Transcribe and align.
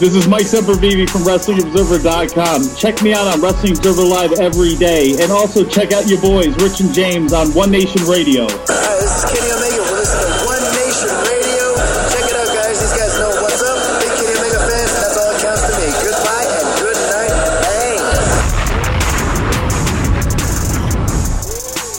This 0.00 0.16
is 0.16 0.24
Mike 0.26 0.48
Sempervive 0.48 1.12
from 1.12 1.28
WrestlingObserver.com. 1.28 2.74
Check 2.74 3.02
me 3.04 3.12
out 3.12 3.28
on 3.28 3.36
Wrestling 3.42 3.76
Observer 3.76 4.00
Live 4.00 4.32
every 4.40 4.74
day. 4.74 5.12
And 5.20 5.30
also 5.30 5.62
check 5.62 5.92
out 5.92 6.08
your 6.08 6.18
boys, 6.22 6.56
Rich 6.56 6.80
and 6.80 6.88
James, 6.94 7.34
on 7.34 7.52
One 7.52 7.70
Nation 7.70 8.00
Radio. 8.08 8.48
Hi, 8.48 8.96
this 8.96 9.12
is 9.12 9.28
Kenny 9.28 9.52
Omega. 9.52 9.76
We're 9.76 10.00
listening 10.00 10.24
to 10.24 10.40
One 10.48 10.64
Nation 10.72 11.12
Radio. 11.20 11.76
Check 12.16 12.32
it 12.32 12.32
out, 12.32 12.48
guys. 12.48 12.80
These 12.80 12.96
guys 12.96 13.12
know 13.20 13.28
what's 13.44 13.60
up. 13.60 13.76
Big 14.00 14.08
Kenny 14.16 14.40
Omega 14.40 14.64
fans, 14.72 14.88
that's 14.88 15.20
all 15.20 15.36
that 15.36 15.36
counts 15.44 15.68
to 15.68 15.76
me. 15.76 15.92
Goodbye 15.92 16.48
and 16.48 16.64
good 16.80 16.96
night. 17.12 17.60
Bang. 17.60 18.00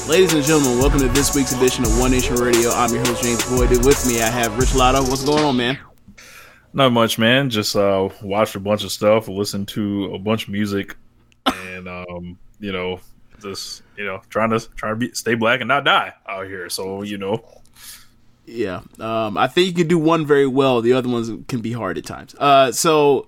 Ladies 0.10 0.34
and 0.34 0.42
gentlemen, 0.42 0.82
welcome 0.82 1.06
to 1.06 1.10
this 1.14 1.38
week's 1.38 1.54
edition 1.54 1.86
of 1.86 1.94
One 2.02 2.10
Nation 2.10 2.34
Radio. 2.42 2.74
I'm 2.74 2.90
your 2.90 3.06
host, 3.06 3.22
James 3.22 3.46
Boyd. 3.46 3.70
With 3.86 4.02
me, 4.10 4.26
I 4.26 4.30
have 4.34 4.58
Rich 4.58 4.74
Latta. 4.74 5.06
What's 5.06 5.22
going 5.22 5.46
on, 5.46 5.54
man? 5.54 5.78
Not 6.74 6.92
much, 6.92 7.18
man. 7.20 7.50
Just 7.50 7.76
uh, 7.76 8.10
watched 8.22 8.56
a 8.56 8.60
bunch 8.60 8.84
of 8.84 8.92
stuff, 8.92 9.28
listened 9.28 9.68
to 9.70 10.14
a 10.14 10.20
bunch 10.20 10.48
of 10.48 10.54
music, 10.54 10.96
and 11.46 11.88
um, 11.88 12.38
you 12.60 12.72
know, 12.72 13.00
just 13.42 13.84
you 13.98 14.06
know, 14.06 14.22
trying 14.30 14.52
to 14.52 14.60
trying 14.76 14.94
to 14.94 15.08
be 15.08 15.14
stay 15.14 15.36
black 15.36 15.60
and 15.62 15.68
not 15.68 15.84
die 15.84 16.14
out 16.28 16.46
here. 16.48 16.70
So 16.70 17.02
you 17.02 17.18
know, 17.18 17.44
Yeah, 18.46 18.82
um, 19.00 19.38
I 19.38 19.48
think 19.48 19.68
you 19.68 19.74
can 19.74 19.88
do 19.88 20.00
one 20.00 20.26
very 20.26 20.48
well. 20.48 20.82
The 20.82 20.94
other 20.94 21.10
ones 21.10 21.30
can 21.48 21.62
be 21.62 21.74
hard 21.74 21.98
at 21.98 22.06
times. 22.06 22.36
Uh, 22.36 22.72
so 22.72 23.28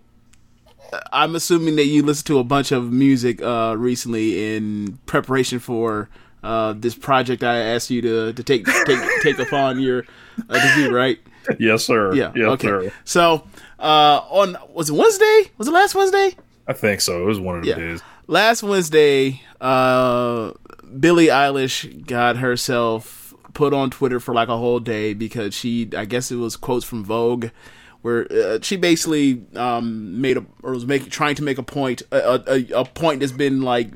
I'm 1.12 1.36
assuming 1.36 1.76
that 1.78 1.86
you 1.86 2.04
listened 2.04 2.28
to 2.28 2.40
a 2.40 2.44
bunch 2.44 2.72
of 2.72 2.92
music 2.92 3.42
uh, 3.42 3.76
recently 3.78 4.56
in 4.56 5.00
preparation 5.06 5.60
for 5.60 6.10
uh, 6.44 6.74
this 6.74 6.96
project. 6.96 7.44
I 7.44 7.58
asked 7.58 7.90
you 7.90 8.02
to 8.02 8.34
to 8.34 8.44
take 8.44 8.66
take 8.86 9.00
take 9.22 9.40
upon 9.40 9.80
your 9.80 10.06
uh, 10.50 10.54
to 10.60 10.76
do, 10.76 10.96
right? 10.96 11.20
yes, 11.60 11.86
sir. 11.86 12.14
Yeah. 12.14 12.32
yes, 12.36 12.48
okay. 12.52 12.68
sir. 12.68 12.94
So 13.04 13.48
uh, 13.80 14.22
on 14.30 14.58
was 14.74 14.90
it 14.90 14.94
Wednesday? 14.94 15.52
Was 15.58 15.68
it 15.68 15.72
last 15.72 15.96
Wednesday? 15.96 16.36
I 16.68 16.74
think 16.74 17.02
so. 17.02 17.22
It 17.22 17.26
was 17.26 17.40
one 17.40 17.58
of 17.58 17.64
the 17.64 17.70
Yeah. 17.70 17.76
days. 17.76 18.02
Last 18.28 18.64
Wednesday, 18.64 19.42
uh, 19.60 20.52
Billie 21.00 21.28
Eilish 21.28 22.06
got 22.08 22.38
herself 22.38 23.34
put 23.54 23.74
on 23.74 23.90
Twitter 23.92 24.20
for 24.22 24.34
like 24.34 24.48
a 24.48 24.58
whole 24.58 24.80
day 24.80 25.14
because 25.14 25.54
she, 25.54 25.90
I 25.96 26.06
guess 26.06 26.32
it 26.32 26.38
was 26.38 26.56
quotes 26.56 26.86
from 26.86 27.04
Vogue, 27.04 27.48
where 28.02 28.26
uh, 28.32 28.60
she 28.62 28.78
basically 28.78 29.44
um, 29.56 30.22
made 30.22 30.38
a 30.38 30.46
or 30.64 30.72
was 30.72 30.86
making 30.86 31.10
trying 31.10 31.36
to 31.36 31.44
make 31.44 31.58
a 31.58 31.64
point, 31.64 32.02
a, 32.12 32.42
a, 32.48 32.82
a 32.82 32.86
point 32.86 33.20
that's 33.20 33.32
been 33.34 33.62
like. 33.62 33.90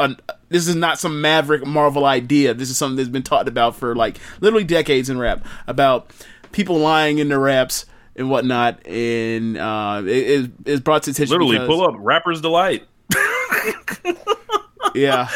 An, 0.00 0.16
this 0.48 0.66
is 0.66 0.74
not 0.74 0.98
some 0.98 1.20
maverick 1.20 1.66
Marvel 1.66 2.04
idea. 2.06 2.54
This 2.54 2.70
is 2.70 2.76
something 2.76 2.96
that's 2.96 3.08
been 3.08 3.22
talked 3.22 3.48
about 3.48 3.76
for 3.76 3.94
like 3.94 4.18
literally 4.40 4.64
decades 4.64 5.08
in 5.08 5.18
rap 5.18 5.46
about 5.66 6.10
people 6.52 6.78
lying 6.78 7.18
in 7.18 7.28
their 7.28 7.38
raps 7.40 7.86
and 8.16 8.28
whatnot, 8.30 8.84
and 8.86 9.56
uh, 9.56 10.02
it, 10.04 10.50
it's 10.66 10.80
brought 10.80 11.04
to 11.04 11.10
attention. 11.10 11.32
Literally, 11.32 11.58
because- 11.58 11.68
pull 11.68 11.82
up 11.82 11.94
Rapper's 11.98 12.40
Delight. 12.40 12.86
yeah 14.94 15.28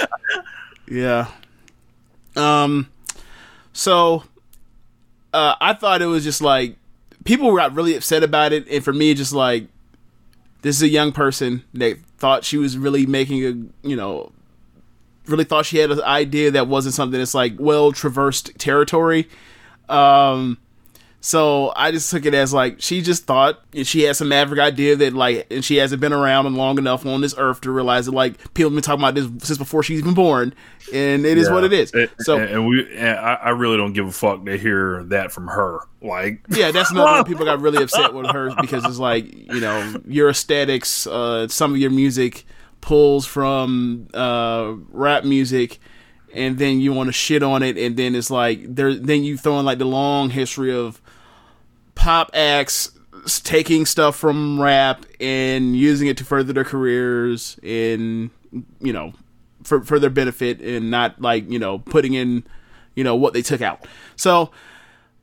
yeah 0.88 1.28
um 2.36 2.88
so 3.72 4.24
uh 5.32 5.54
i 5.60 5.72
thought 5.74 6.02
it 6.02 6.06
was 6.06 6.24
just 6.24 6.40
like 6.40 6.76
people 7.24 7.54
got 7.56 7.74
really 7.74 7.94
upset 7.94 8.22
about 8.22 8.52
it 8.52 8.66
and 8.68 8.84
for 8.84 8.92
me 8.92 9.14
just 9.14 9.32
like 9.32 9.66
this 10.62 10.76
is 10.76 10.82
a 10.82 10.88
young 10.88 11.12
person 11.12 11.62
that 11.74 11.98
thought 12.18 12.44
she 12.44 12.56
was 12.56 12.76
really 12.76 13.06
making 13.06 13.44
a 13.44 13.86
you 13.88 13.96
know 13.96 14.32
really 15.26 15.44
thought 15.44 15.66
she 15.66 15.78
had 15.78 15.90
an 15.90 16.00
idea 16.02 16.50
that 16.50 16.68
wasn't 16.68 16.94
something 16.94 17.18
that's 17.18 17.34
like 17.34 17.54
well 17.58 17.92
traversed 17.92 18.52
territory 18.58 19.28
um 19.88 20.58
so 21.20 21.72
I 21.74 21.90
just 21.90 22.10
took 22.10 22.26
it 22.26 22.34
as 22.34 22.52
like 22.52 22.82
she 22.82 23.00
just 23.00 23.24
thought 23.24 23.62
she 23.84 24.02
had 24.02 24.14
some 24.14 24.28
maverick 24.28 24.60
idea 24.60 24.94
that 24.96 25.14
like, 25.14 25.46
and 25.50 25.64
she 25.64 25.76
hasn't 25.76 26.02
been 26.02 26.12
around 26.12 26.52
long 26.54 26.76
enough 26.76 27.06
on 27.06 27.22
this 27.22 27.34
earth 27.38 27.62
to 27.62 27.70
realize 27.70 28.04
that 28.04 28.12
like 28.12 28.36
people 28.52 28.68
have 28.68 28.74
been 28.74 28.82
talking 28.82 29.00
about 29.02 29.14
this 29.14 29.24
since 29.46 29.56
before 29.56 29.82
she's 29.82 30.00
even 30.00 30.12
born, 30.12 30.52
and 30.92 31.24
it 31.24 31.38
is 31.38 31.48
what 31.48 31.64
it 31.64 31.72
is. 31.72 31.94
And- 31.94 32.10
So 32.20 32.36
and, 32.36 32.50
and 32.50 32.66
we, 32.68 32.94
and 32.94 33.18
I, 33.18 33.34
I 33.42 33.48
really 33.50 33.78
don't 33.78 33.94
give 33.94 34.06
a 34.06 34.12
fuck 34.12 34.44
to 34.44 34.58
hear 34.58 35.02
that 35.04 35.32
from 35.32 35.46
her. 35.48 35.78
Like, 36.02 36.44
yeah, 36.50 36.70
that's 36.72 36.90
another 36.90 37.10
one. 37.12 37.24
People 37.24 37.46
got 37.46 37.58
really 37.62 37.82
upset 37.82 38.12
with 38.12 38.26
her 38.26 38.54
because 38.60 38.84
it's 38.84 38.98
like 38.98 39.32
you 39.34 39.60
know 39.60 40.02
your 40.06 40.28
aesthetics, 40.28 41.06
uh, 41.06 41.48
some 41.48 41.72
of 41.72 41.78
your 41.78 41.90
music 41.90 42.44
pulls 42.84 43.24
from 43.24 44.08
uh, 44.12 44.74
rap 44.90 45.24
music, 45.24 45.78
and 46.34 46.58
then 46.58 46.80
you 46.80 46.92
want 46.92 47.08
to 47.08 47.14
shit 47.14 47.42
on 47.42 47.62
it, 47.62 47.78
and 47.78 47.96
then 47.96 48.14
it's 48.14 48.30
like 48.30 48.62
there. 48.62 48.94
Then 48.94 49.24
you 49.24 49.38
throw 49.38 49.58
in 49.58 49.64
like 49.64 49.78
the 49.78 49.86
long 49.86 50.28
history 50.28 50.70
of 50.70 51.00
pop 51.94 52.30
acts 52.34 52.90
taking 53.42 53.86
stuff 53.86 54.16
from 54.16 54.60
rap 54.60 55.06
and 55.18 55.74
using 55.74 56.08
it 56.08 56.18
to 56.18 56.24
further 56.24 56.52
their 56.52 56.64
careers 56.64 57.58
and 57.62 58.28
you 58.80 58.92
know 58.92 59.14
for 59.62 59.82
for 59.82 59.98
their 59.98 60.10
benefit 60.10 60.60
and 60.60 60.90
not 60.90 61.18
like 61.22 61.50
you 61.50 61.58
know 61.58 61.78
putting 61.78 62.12
in 62.12 62.44
you 62.94 63.02
know 63.02 63.16
what 63.16 63.32
they 63.32 63.40
took 63.40 63.62
out. 63.62 63.86
So 64.16 64.50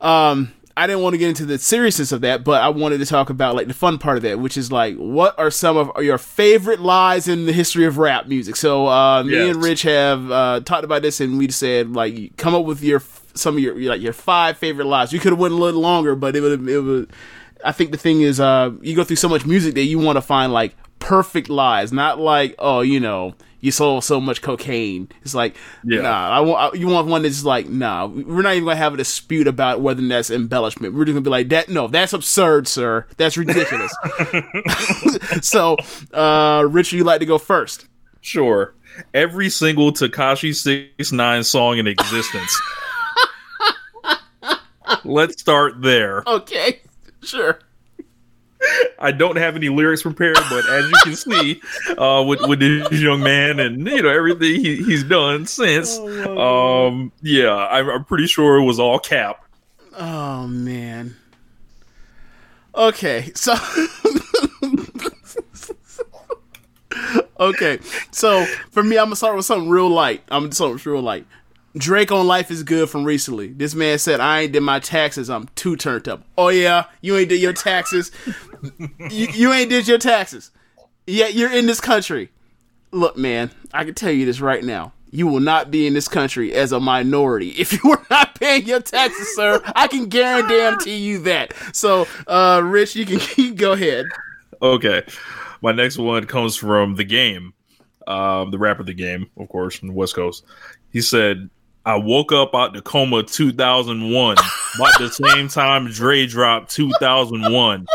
um 0.00 0.52
I 0.76 0.86
didn't 0.86 1.02
want 1.02 1.14
to 1.14 1.18
get 1.18 1.28
into 1.28 1.44
the 1.44 1.58
seriousness 1.58 2.12
of 2.12 2.20
that, 2.22 2.44
but 2.44 2.62
I 2.62 2.68
wanted 2.70 2.98
to 2.98 3.06
talk 3.06 3.30
about 3.30 3.54
like 3.54 3.66
the 3.68 3.74
fun 3.74 3.98
part 3.98 4.16
of 4.16 4.22
that, 4.22 4.38
which 4.38 4.56
is 4.56 4.72
like 4.72 4.96
what 4.96 5.38
are 5.38 5.50
some 5.50 5.76
of 5.76 5.90
your 6.02 6.18
favorite 6.18 6.80
lies 6.80 7.28
in 7.28 7.46
the 7.46 7.52
history 7.52 7.84
of 7.84 7.98
rap 7.98 8.26
music. 8.26 8.56
So 8.56 8.86
uh, 8.88 9.22
me 9.22 9.32
Yes. 9.34 9.54
and 9.54 9.62
Rich 9.62 9.82
have 9.82 10.30
uh, 10.30 10.60
talked 10.64 10.84
about 10.84 11.02
this, 11.02 11.20
and 11.20 11.38
we 11.38 11.50
said 11.50 11.92
like 11.92 12.36
come 12.36 12.54
up 12.54 12.64
with 12.64 12.82
your 12.82 13.02
some 13.34 13.56
of 13.56 13.62
your 13.62 13.78
like 13.78 14.00
your 14.00 14.12
five 14.12 14.56
favorite 14.58 14.86
lies. 14.86 15.12
You 15.12 15.20
could 15.20 15.32
have 15.32 15.38
went 15.38 15.54
a 15.54 15.56
little 15.56 15.80
longer, 15.80 16.14
but 16.14 16.34
it 16.36 16.40
would 16.40 16.68
it 16.68 16.80
would. 16.80 17.12
I 17.64 17.72
think 17.72 17.92
the 17.92 17.98
thing 17.98 18.22
is, 18.22 18.40
uh, 18.40 18.72
you 18.80 18.96
go 18.96 19.04
through 19.04 19.16
so 19.16 19.28
much 19.28 19.46
music 19.46 19.74
that 19.74 19.84
you 19.84 19.98
want 19.98 20.16
to 20.16 20.22
find 20.22 20.52
like 20.52 20.74
perfect 20.98 21.48
lies, 21.48 21.92
not 21.92 22.18
like 22.18 22.54
oh 22.58 22.80
you 22.80 22.98
know 23.00 23.34
you 23.62 23.70
sold 23.70 24.04
so 24.04 24.20
much 24.20 24.42
cocaine. 24.42 25.08
It's 25.22 25.34
like 25.34 25.56
Yeah. 25.84 26.02
nah, 26.02 26.28
I 26.28 26.40
want 26.40 26.74
I- 26.74 26.78
you 26.78 26.88
want 26.88 27.08
one 27.08 27.22
that's 27.22 27.44
like 27.44 27.68
nah, 27.68 28.06
we're 28.06 28.42
not 28.42 28.52
even 28.54 28.64
gonna 28.64 28.76
have 28.76 28.92
a 28.92 28.96
dispute 28.98 29.46
about 29.48 29.80
whether 29.80 30.06
that's 30.06 30.30
embellishment. 30.30 30.92
We're 30.94 31.06
just 31.06 31.14
gonna 31.14 31.22
be 31.22 31.30
like 31.30 31.48
that. 31.48 31.70
No, 31.70 31.88
that's 31.88 32.12
absurd, 32.12 32.68
sir. 32.68 33.06
That's 33.16 33.38
ridiculous. 33.38 33.94
so, 35.42 35.76
uh, 36.12 36.66
Richard, 36.68 36.96
you 36.96 37.04
like 37.04 37.20
to 37.20 37.26
go 37.26 37.38
first? 37.38 37.86
sure. 38.20 38.74
Every 39.14 39.48
single 39.48 39.90
Tekashi 39.92 40.54
Six 40.54 41.12
Nine 41.12 41.44
song 41.44 41.78
in 41.78 41.86
existence. 41.86 42.60
Let's 45.04 45.40
start 45.40 45.80
there. 45.82 46.22
Okay, 46.26 46.80
sure. 47.22 47.58
I 48.98 49.10
don't 49.10 49.36
have 49.36 49.56
any 49.56 49.68
lyrics 49.68 50.02
prepared, 50.02 50.36
but 50.48 50.68
as 50.68 50.88
you 50.88 50.94
can 51.02 51.16
see, 51.16 51.60
uh, 51.98 52.24
with 52.26 52.40
with 52.42 52.60
this 52.60 53.00
young 53.00 53.20
man 53.20 53.58
and 53.58 53.86
you 53.86 54.02
know 54.02 54.08
everything 54.08 54.60
he, 54.60 54.76
he's 54.76 55.02
done 55.02 55.46
since, 55.46 55.98
um, 55.98 57.10
yeah, 57.22 57.54
I'm, 57.54 57.88
I'm 57.90 58.04
pretty 58.04 58.26
sure 58.26 58.58
it 58.58 58.64
was 58.64 58.78
all 58.78 58.98
cap. 58.98 59.44
Oh 59.98 60.46
man. 60.46 61.16
Okay, 62.74 63.32
so 63.34 63.54
okay, 67.40 67.78
so 68.10 68.44
for 68.70 68.82
me, 68.82 68.96
I'm 68.96 69.06
gonna 69.06 69.16
start 69.16 69.36
with 69.36 69.44
something 69.44 69.68
real 69.68 69.90
light. 69.90 70.22
I'm 70.30 70.44
gonna 70.44 70.54
start 70.54 70.72
with 70.74 70.86
real 70.86 71.02
light. 71.02 71.26
Drake 71.76 72.12
on 72.12 72.26
Life 72.26 72.50
is 72.50 72.62
Good 72.62 72.90
from 72.90 73.04
recently. 73.04 73.48
This 73.48 73.74
man 73.74 73.98
said, 73.98 74.20
"I 74.20 74.42
ain't 74.42 74.52
did 74.52 74.60
my 74.60 74.78
taxes. 74.78 75.30
I'm 75.30 75.48
too 75.54 75.76
turned 75.76 76.08
up." 76.08 76.22
Oh 76.36 76.48
yeah, 76.48 76.84
you 77.00 77.16
ain't 77.16 77.28
did 77.28 77.40
your 77.40 77.52
taxes. 77.54 78.10
You, 79.10 79.28
you 79.32 79.52
ain't 79.52 79.70
did 79.70 79.88
your 79.88 79.98
taxes. 79.98 80.50
Yet 81.06 81.34
you're 81.34 81.52
in 81.52 81.66
this 81.66 81.80
country. 81.80 82.30
Look, 82.92 83.16
man, 83.16 83.50
I 83.72 83.84
can 83.84 83.94
tell 83.94 84.12
you 84.12 84.26
this 84.26 84.40
right 84.40 84.62
now. 84.62 84.92
You 85.10 85.26
will 85.26 85.40
not 85.40 85.70
be 85.70 85.86
in 85.86 85.92
this 85.92 86.08
country 86.08 86.54
as 86.54 86.72
a 86.72 86.80
minority 86.80 87.48
if 87.50 87.72
you 87.72 87.92
are 87.92 88.06
not 88.08 88.38
paying 88.38 88.64
your 88.64 88.80
taxes, 88.80 89.34
sir. 89.34 89.60
I 89.76 89.86
can 89.86 90.06
guarantee 90.06 90.96
you 90.96 91.18
that. 91.20 91.52
So, 91.72 92.06
uh, 92.26 92.62
Rich, 92.64 92.96
you 92.96 93.04
can 93.04 93.54
go 93.54 93.72
ahead. 93.72 94.06
Okay, 94.62 95.02
my 95.60 95.72
next 95.72 95.98
one 95.98 96.24
comes 96.26 96.56
from 96.56 96.94
the 96.94 97.04
game, 97.04 97.52
um, 98.06 98.50
the 98.50 98.58
rapper, 98.58 98.84
the 98.84 98.94
game, 98.94 99.28
of 99.36 99.48
course, 99.48 99.76
from 99.76 99.88
the 99.88 99.94
West 99.94 100.14
Coast. 100.14 100.44
He 100.90 101.00
said, 101.02 101.50
"I 101.84 101.96
woke 101.96 102.32
up 102.32 102.54
out 102.54 102.72
the 102.72 102.80
coma 102.80 103.22
2001, 103.24 104.36
about 104.76 104.98
the 104.98 105.10
same 105.10 105.48
time 105.48 105.90
Dre 105.90 106.26
dropped 106.26 106.70
2001." 106.70 107.86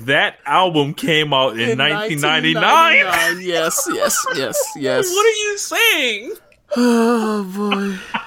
That 0.00 0.38
album 0.44 0.94
came 0.94 1.32
out 1.32 1.52
in, 1.54 1.70
In 1.70 1.78
1999. 1.78 2.62
1999. 2.62 3.46
Yes, 3.46 3.88
yes, 3.92 4.26
yes, 4.36 4.58
yes. 4.76 5.08
What 5.08 5.26
are 5.26 5.30
you 5.30 5.58
saying? 5.58 6.32
Oh 6.76 7.44
boy. 7.54 8.20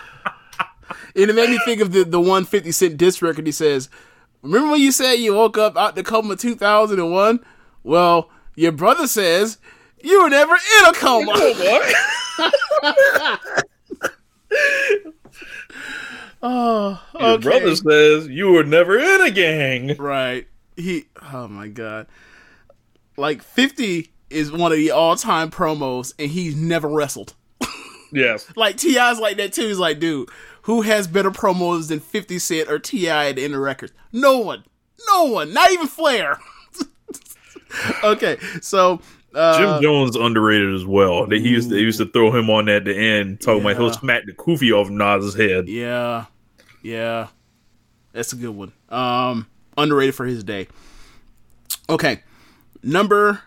and 1.16 1.30
it 1.30 1.36
made 1.36 1.50
me 1.50 1.60
think 1.66 1.82
of 1.82 1.92
the 1.92 2.04
the 2.06 2.22
one 2.22 2.46
fifty 2.46 2.72
cent 2.72 2.96
disc 2.98 3.22
record. 3.22 3.46
He 3.46 3.52
says, 3.52 3.90
"Remember 4.42 4.72
when 4.72 4.80
you 4.82 4.94
said 4.94 5.16
you 5.16 5.34
woke 5.34 5.58
up 5.58 5.76
out 5.76 5.96
the 5.96 6.04
coma 6.04 6.38
two 6.38 6.56
thousand 6.56 7.00
and 7.00 7.12
one? 7.12 7.42
Well, 7.84 8.30
your 8.56 8.72
brother 8.72 9.08
says 9.08 9.58
you 10.02 10.24
were 10.24 10.30
never 10.30 10.54
in 10.54 10.86
a 10.86 10.94
coma." 10.94 11.34
oh, 16.42 17.02
Your 17.20 17.40
brother 17.40 17.76
says 17.76 18.28
you 18.28 18.52
were 18.52 18.64
never 18.64 18.98
in 18.98 19.22
a 19.22 19.32
gang. 19.32 19.96
Right. 19.98 20.48
He 20.80 21.06
oh 21.34 21.48
my 21.48 21.68
god. 21.68 22.08
Like 23.18 23.44
50 23.44 24.10
is 24.30 24.52
one 24.52 24.72
of 24.72 24.78
the 24.78 24.92
all-time 24.92 25.52
promos 25.52 26.14
and 26.18 26.32
he's 26.32 26.56
never 26.56 26.88
wrestled. 26.88 27.34
Yes. 28.12 28.52
Like 28.56 28.78
T.I.'s 28.78 29.20
like 29.20 29.38
that 29.38 29.54
too. 29.54 29.68
He's 29.68 29.78
like, 29.78 30.00
dude, 30.00 30.30
who 30.64 30.82
has 30.82 31.08
better 31.08 31.30
promos 31.30 31.90
than 31.90 32.00
50 32.00 32.40
Cent 32.40 32.68
or 32.68 32.80
T.I. 32.80 33.30
at 33.30 33.36
the 33.36 33.44
end 33.44 33.54
of 33.54 33.60
records? 33.60 33.94
No 34.12 34.40
one. 34.40 34.64
No 35.08 35.26
one. 35.26 35.54
Not 35.54 35.72
even 35.72 35.86
Flair. 35.86 36.40
okay, 38.04 38.38
so 38.62 39.00
uh, 39.36 39.60
Jim 39.60 39.84
Jones 39.84 40.16
underrated 40.16 40.74
as 40.74 40.86
well. 40.86 41.28
They 41.28 41.40
he 41.40 41.50
used 41.50 41.70
to, 41.70 41.76
they 41.76 41.82
used 41.82 42.00
to 42.00 42.08
throw 42.08 42.36
him 42.36 42.50
on 42.50 42.68
at 42.68 42.86
the 42.86 42.98
end, 42.98 43.42
talking 43.42 43.62
about 43.62 43.78
he'll 43.78 43.94
smack 43.94 44.26
the 44.26 44.34
kufi 44.34 44.72
off 44.72 44.90
Nas's 44.90 45.36
head. 45.36 45.68
Yeah. 45.68 46.26
Yeah. 46.82 47.28
That's 48.12 48.34
a 48.34 48.38
good 48.38 48.56
one. 48.56 48.72
Um 48.90 49.46
underrated 49.80 50.16
for 50.16 50.26
his 50.26 50.44
day. 50.44 50.68
Okay. 51.90 52.24
Number 52.84 53.42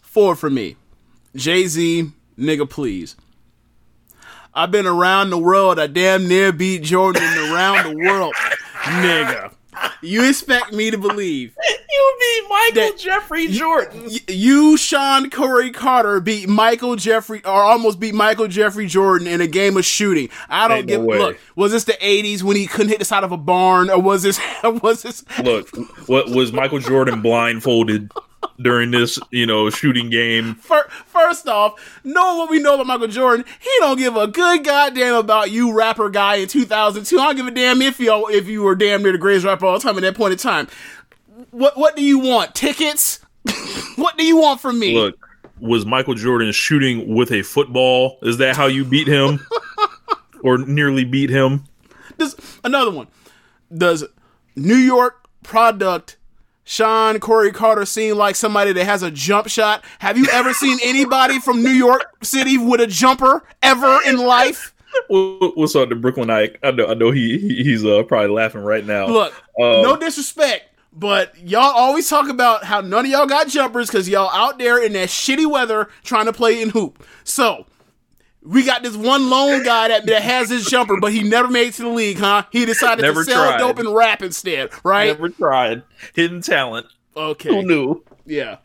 4 0.00 0.36
for 0.36 0.50
me. 0.50 0.76
Jay-Z, 1.34 2.10
nigga 2.38 2.68
please. 2.68 3.16
I've 4.54 4.70
been 4.70 4.86
around 4.86 5.30
the 5.30 5.38
world. 5.38 5.78
I 5.78 5.86
damn 5.86 6.26
near 6.26 6.52
beat 6.52 6.82
Jordan 6.82 7.22
around 7.22 7.84
the 7.84 7.96
world. 8.04 8.34
nigga. 8.82 9.52
You 10.02 10.28
expect 10.28 10.72
me 10.72 10.90
to 10.90 10.98
believe 10.98 11.54
You 11.90 12.16
beat 12.20 12.48
Michael 12.48 12.90
That- 12.92 12.98
Jeffrey 12.98 13.48
Jordan. 13.48 14.04
Y- 14.06 14.18
you, 14.28 14.76
Sean 14.76 15.30
Corey 15.30 15.70
Carter, 15.70 16.20
beat 16.20 16.48
Michael 16.48 16.96
Jeffrey, 16.96 17.42
or 17.44 17.50
almost 17.62 17.98
beat 17.98 18.14
Michael 18.14 18.46
Jeffrey 18.48 18.86
Jordan 18.86 19.26
in 19.26 19.40
a 19.40 19.46
game 19.46 19.76
of 19.76 19.84
shooting. 19.84 20.28
I 20.48 20.68
don't 20.68 20.78
Ain't 20.78 20.88
no 20.88 20.96
give. 20.98 21.04
way. 21.04 21.18
look, 21.18 21.38
was 21.56 21.72
this 21.72 21.84
the 21.84 21.92
'80s 21.94 22.42
when 22.42 22.56
he 22.56 22.66
couldn't 22.66 22.88
hit 22.90 22.98
the 22.98 23.04
side 23.04 23.24
of 23.24 23.32
a 23.32 23.36
barn, 23.36 23.90
or 23.90 24.00
was 24.00 24.22
this? 24.22 24.38
Was 24.62 25.02
this? 25.02 25.24
Look, 25.42 25.68
what 26.08 26.28
was 26.30 26.52
Michael 26.52 26.78
Jordan 26.80 27.22
blindfolded 27.22 28.10
during 28.60 28.90
this, 28.90 29.18
you 29.30 29.46
know, 29.46 29.70
shooting 29.70 30.10
game? 30.10 30.54
First 30.56 31.48
off, 31.48 32.00
know 32.04 32.36
what 32.36 32.50
we 32.50 32.58
know 32.58 32.74
about 32.74 32.86
Michael 32.86 33.08
Jordan. 33.08 33.46
He 33.60 33.70
don't 33.78 33.98
give 33.98 34.16
a 34.16 34.26
good 34.26 34.64
goddamn 34.64 35.14
about 35.14 35.50
you, 35.50 35.72
rapper 35.72 36.10
guy 36.10 36.36
in 36.36 36.48
2002. 36.48 37.18
I 37.18 37.24
don't 37.26 37.36
give 37.36 37.46
a 37.46 37.50
damn 37.50 37.82
if 37.82 38.00
you 38.00 38.28
if 38.30 38.48
you 38.48 38.62
were 38.62 38.74
damn 38.74 39.02
near 39.02 39.12
the 39.12 39.18
greatest 39.18 39.46
rapper 39.46 39.66
all 39.66 39.78
time 39.78 39.96
at 39.96 40.02
that 40.02 40.16
point 40.16 40.32
in 40.32 40.38
time. 40.38 40.68
What 41.50 41.76
what 41.76 41.96
do 41.96 42.02
you 42.02 42.18
want? 42.18 42.54
Tickets? 42.54 43.20
what 43.96 44.16
do 44.18 44.24
you 44.24 44.38
want 44.38 44.60
from 44.60 44.78
me? 44.78 44.94
Look, 44.94 45.16
was 45.60 45.86
Michael 45.86 46.14
Jordan 46.14 46.52
shooting 46.52 47.14
with 47.14 47.32
a 47.32 47.42
football? 47.42 48.18
Is 48.22 48.38
that 48.38 48.56
how 48.56 48.66
you 48.66 48.84
beat 48.84 49.08
him? 49.08 49.40
or 50.42 50.58
nearly 50.58 51.04
beat 51.04 51.30
him? 51.30 51.64
This 52.16 52.36
another 52.64 52.90
one. 52.90 53.08
Does 53.76 54.04
New 54.56 54.76
York 54.76 55.26
product 55.42 56.17
Sean 56.72 57.18
Corey 57.18 57.50
Carter 57.50 57.86
seem 57.86 58.16
like 58.18 58.36
somebody 58.36 58.74
that 58.74 58.84
has 58.84 59.02
a 59.02 59.10
jump 59.10 59.48
shot? 59.48 59.82
Have 60.00 60.18
you 60.18 60.26
ever 60.30 60.52
seen 60.52 60.78
anybody 60.84 61.40
from 61.40 61.62
New 61.62 61.70
York 61.70 62.02
City 62.22 62.58
with 62.58 62.78
a 62.82 62.86
jumper 62.86 63.42
ever 63.62 63.98
in 64.06 64.18
life? 64.18 64.74
What's 65.08 65.74
up 65.74 65.88
to 65.88 65.96
Brooklyn 65.96 66.28
Ike? 66.28 66.58
I 66.62 66.72
know, 66.72 66.86
I 66.88 66.92
know 66.92 67.10
he 67.10 67.38
he- 67.38 67.62
he's 67.64 67.86
uh, 67.86 68.02
probably 68.02 68.28
laughing 68.28 68.60
right 68.60 68.84
now. 68.84 69.06
Look, 69.06 69.32
Um, 69.58 69.82
no 69.82 69.96
disrespect, 69.96 70.64
but 70.92 71.34
y'all 71.38 71.62
always 71.74 72.06
talk 72.06 72.28
about 72.28 72.64
how 72.64 72.82
none 72.82 73.06
of 73.06 73.10
y'all 73.10 73.24
got 73.26 73.48
jumpers 73.48 73.86
because 73.88 74.06
y'all 74.06 74.28
out 74.30 74.58
there 74.58 74.78
in 74.84 74.92
that 74.92 75.08
shitty 75.08 75.50
weather 75.50 75.88
trying 76.04 76.26
to 76.26 76.34
play 76.34 76.60
in 76.60 76.68
hoop. 76.68 77.02
So. 77.24 77.64
We 78.42 78.64
got 78.64 78.82
this 78.82 78.96
one 78.96 79.28
lone 79.28 79.62
guy 79.64 79.88
that, 79.88 80.06
that 80.06 80.22
has 80.22 80.48
his 80.48 80.64
jumper, 80.66 80.96
but 81.00 81.12
he 81.12 81.22
never 81.22 81.48
made 81.48 81.68
it 81.68 81.74
to 81.74 81.82
the 81.82 81.88
league, 81.88 82.18
huh? 82.18 82.44
He 82.52 82.64
decided 82.64 83.02
Never 83.02 83.24
to 83.24 83.30
sell 83.30 83.44
tried. 83.48 83.58
dope 83.58 83.78
and 83.78 83.94
rap 83.94 84.22
instead, 84.22 84.70
right? 84.84 85.08
never 85.08 85.28
tried 85.28 85.82
hidden 86.14 86.40
talent. 86.40 86.86
okay. 87.16 87.48
Who 87.48 87.62
knew? 87.62 88.04
Yeah. 88.24 88.58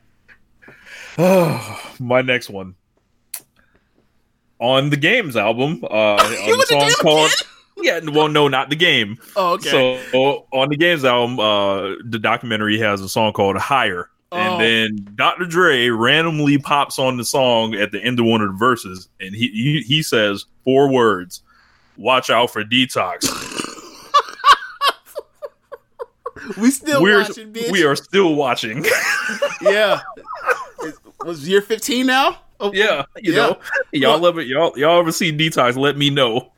Oh, 1.18 1.92
my 2.00 2.22
next 2.22 2.50
one 2.50 2.75
on 4.60 4.89
the 4.92 4.98
games 4.98 5.36
album. 5.36 5.84
Uh, 5.84 5.88
on 6.15 6.18
the 6.60 6.65
song 6.70 6.92
called. 7.01 7.32
again? 7.32 7.48
Yeah, 7.75 8.00
well, 8.13 8.30
no, 8.30 8.48
not 8.48 8.70
the 8.70 8.75
game. 8.77 9.18
Oh, 9.36 9.53
okay. 9.56 10.00
So 10.10 10.46
on 10.53 10.70
the 10.70 10.77
games 10.77 11.03
album, 11.03 11.38
uh, 11.39 11.96
the 12.06 12.20
documentary 12.20 12.77
has 12.80 13.01
a 13.01 13.10
song 13.10 13.34
called 13.34 13.58
"Higher," 13.58 14.10
Oh. 14.34 14.38
and 14.38 14.62
then 14.62 15.13
Dr. 15.16 15.46
Dre 15.46 15.90
randomly 15.90 16.58
pops 16.58 16.98
on 16.98 17.18
the 17.18 17.24
song 17.24 17.75
at 17.75 17.92
the 17.92 18.02
end 18.02 18.20
of 18.20 18.25
one 18.25 18.42
of 18.42 18.48
the 18.52 18.58
verses, 18.58 19.08
and 19.20 19.36
he 19.36 19.50
he, 19.50 19.82
he 19.82 20.02
says 20.04 20.46
four 20.63 20.90
words: 20.92 21.42
"Watch 21.98 22.30
out 22.30 22.52
for 22.52 22.63
detox." 22.63 23.25
We 26.58 26.72
still 26.72 27.02
We're 27.02 27.22
watching, 27.22 27.54
bitch. 27.54 27.72
we 27.72 27.86
are 27.86 27.96
still 27.96 28.36
watching. 28.36 28.84
yeah. 29.62 30.02
It 30.82 30.96
was 31.24 31.48
year 31.48 31.62
15 31.62 32.06
now? 32.06 32.38
Oh, 32.60 32.72
yeah, 32.74 33.06
you 33.22 33.32
Yeah. 33.34 33.48
know, 33.48 33.60
y'all 33.94 34.20
love 34.20 34.38
it. 34.38 34.48
Y'all 34.48 34.78
y'all 34.78 35.00
ever 35.00 35.12
see 35.13 35.32
detox? 35.32 35.78
Let 35.78 35.96
me 35.98 36.10
know. 36.10 36.52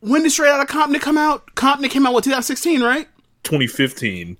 When 0.00 0.22
did 0.24 0.32
Straight 0.32 0.50
Outta 0.50 0.66
Compton 0.66 1.00
come 1.00 1.16
out? 1.16 1.54
Compton 1.54 1.88
came 1.88 2.04
out, 2.06 2.12
what, 2.12 2.24
2016, 2.24 2.82
right? 2.82 3.08
2015 3.44 4.36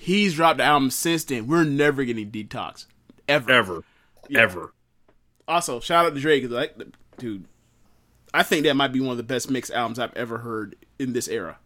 He's 0.00 0.34
dropped 0.34 0.58
the 0.58 0.64
album 0.64 0.90
since 0.90 1.24
then. 1.24 1.48
We're 1.48 1.64
never 1.64 2.04
getting 2.04 2.30
Detox. 2.30 2.86
Ever. 3.26 3.50
ever, 3.50 3.84
ever. 4.32 4.72
Also, 5.48 5.80
shout 5.80 6.06
out 6.06 6.14
to 6.14 6.20
Drake. 6.20 6.48
Like, 6.48 6.76
dude, 7.18 7.46
I 8.32 8.44
think 8.44 8.64
that 8.64 8.74
might 8.74 8.92
be 8.92 9.00
one 9.00 9.10
of 9.10 9.16
the 9.16 9.24
best 9.24 9.50
mix 9.50 9.70
albums 9.70 9.98
I've 9.98 10.14
ever 10.14 10.38
heard 10.38 10.76
in 11.00 11.14
this 11.14 11.26
era. 11.26 11.58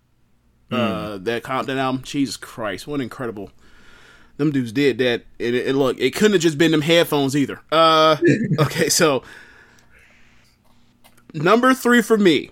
Uh, 0.71 1.19
that 1.19 1.43
Compton 1.43 1.77
album, 1.77 2.03
Jesus 2.03 2.39
Christ, 2.39 2.87
what 2.87 3.03
incredible. 3.03 3.51
Them 4.39 4.51
dudes 4.51 4.73
did 4.73 4.97
that. 4.99 5.25
And, 5.39 5.55
and 5.55 5.79
look, 5.79 6.01
it 6.01 6.15
couldn't 6.15 6.33
have 6.33 6.41
just 6.41 6.57
been 6.57 6.71
them 6.73 6.81
headphones 6.81 7.37
either. 7.37 7.61
Uh, 7.71 8.17
okay, 8.61 8.89
so 8.89 9.23
number 11.35 11.75
three 11.75 12.01
for 12.01 12.17
me, 12.17 12.49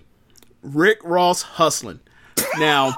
Rick 0.61 0.99
Ross 1.03 1.41
hustling. 1.41 2.01
Now, 2.59 2.93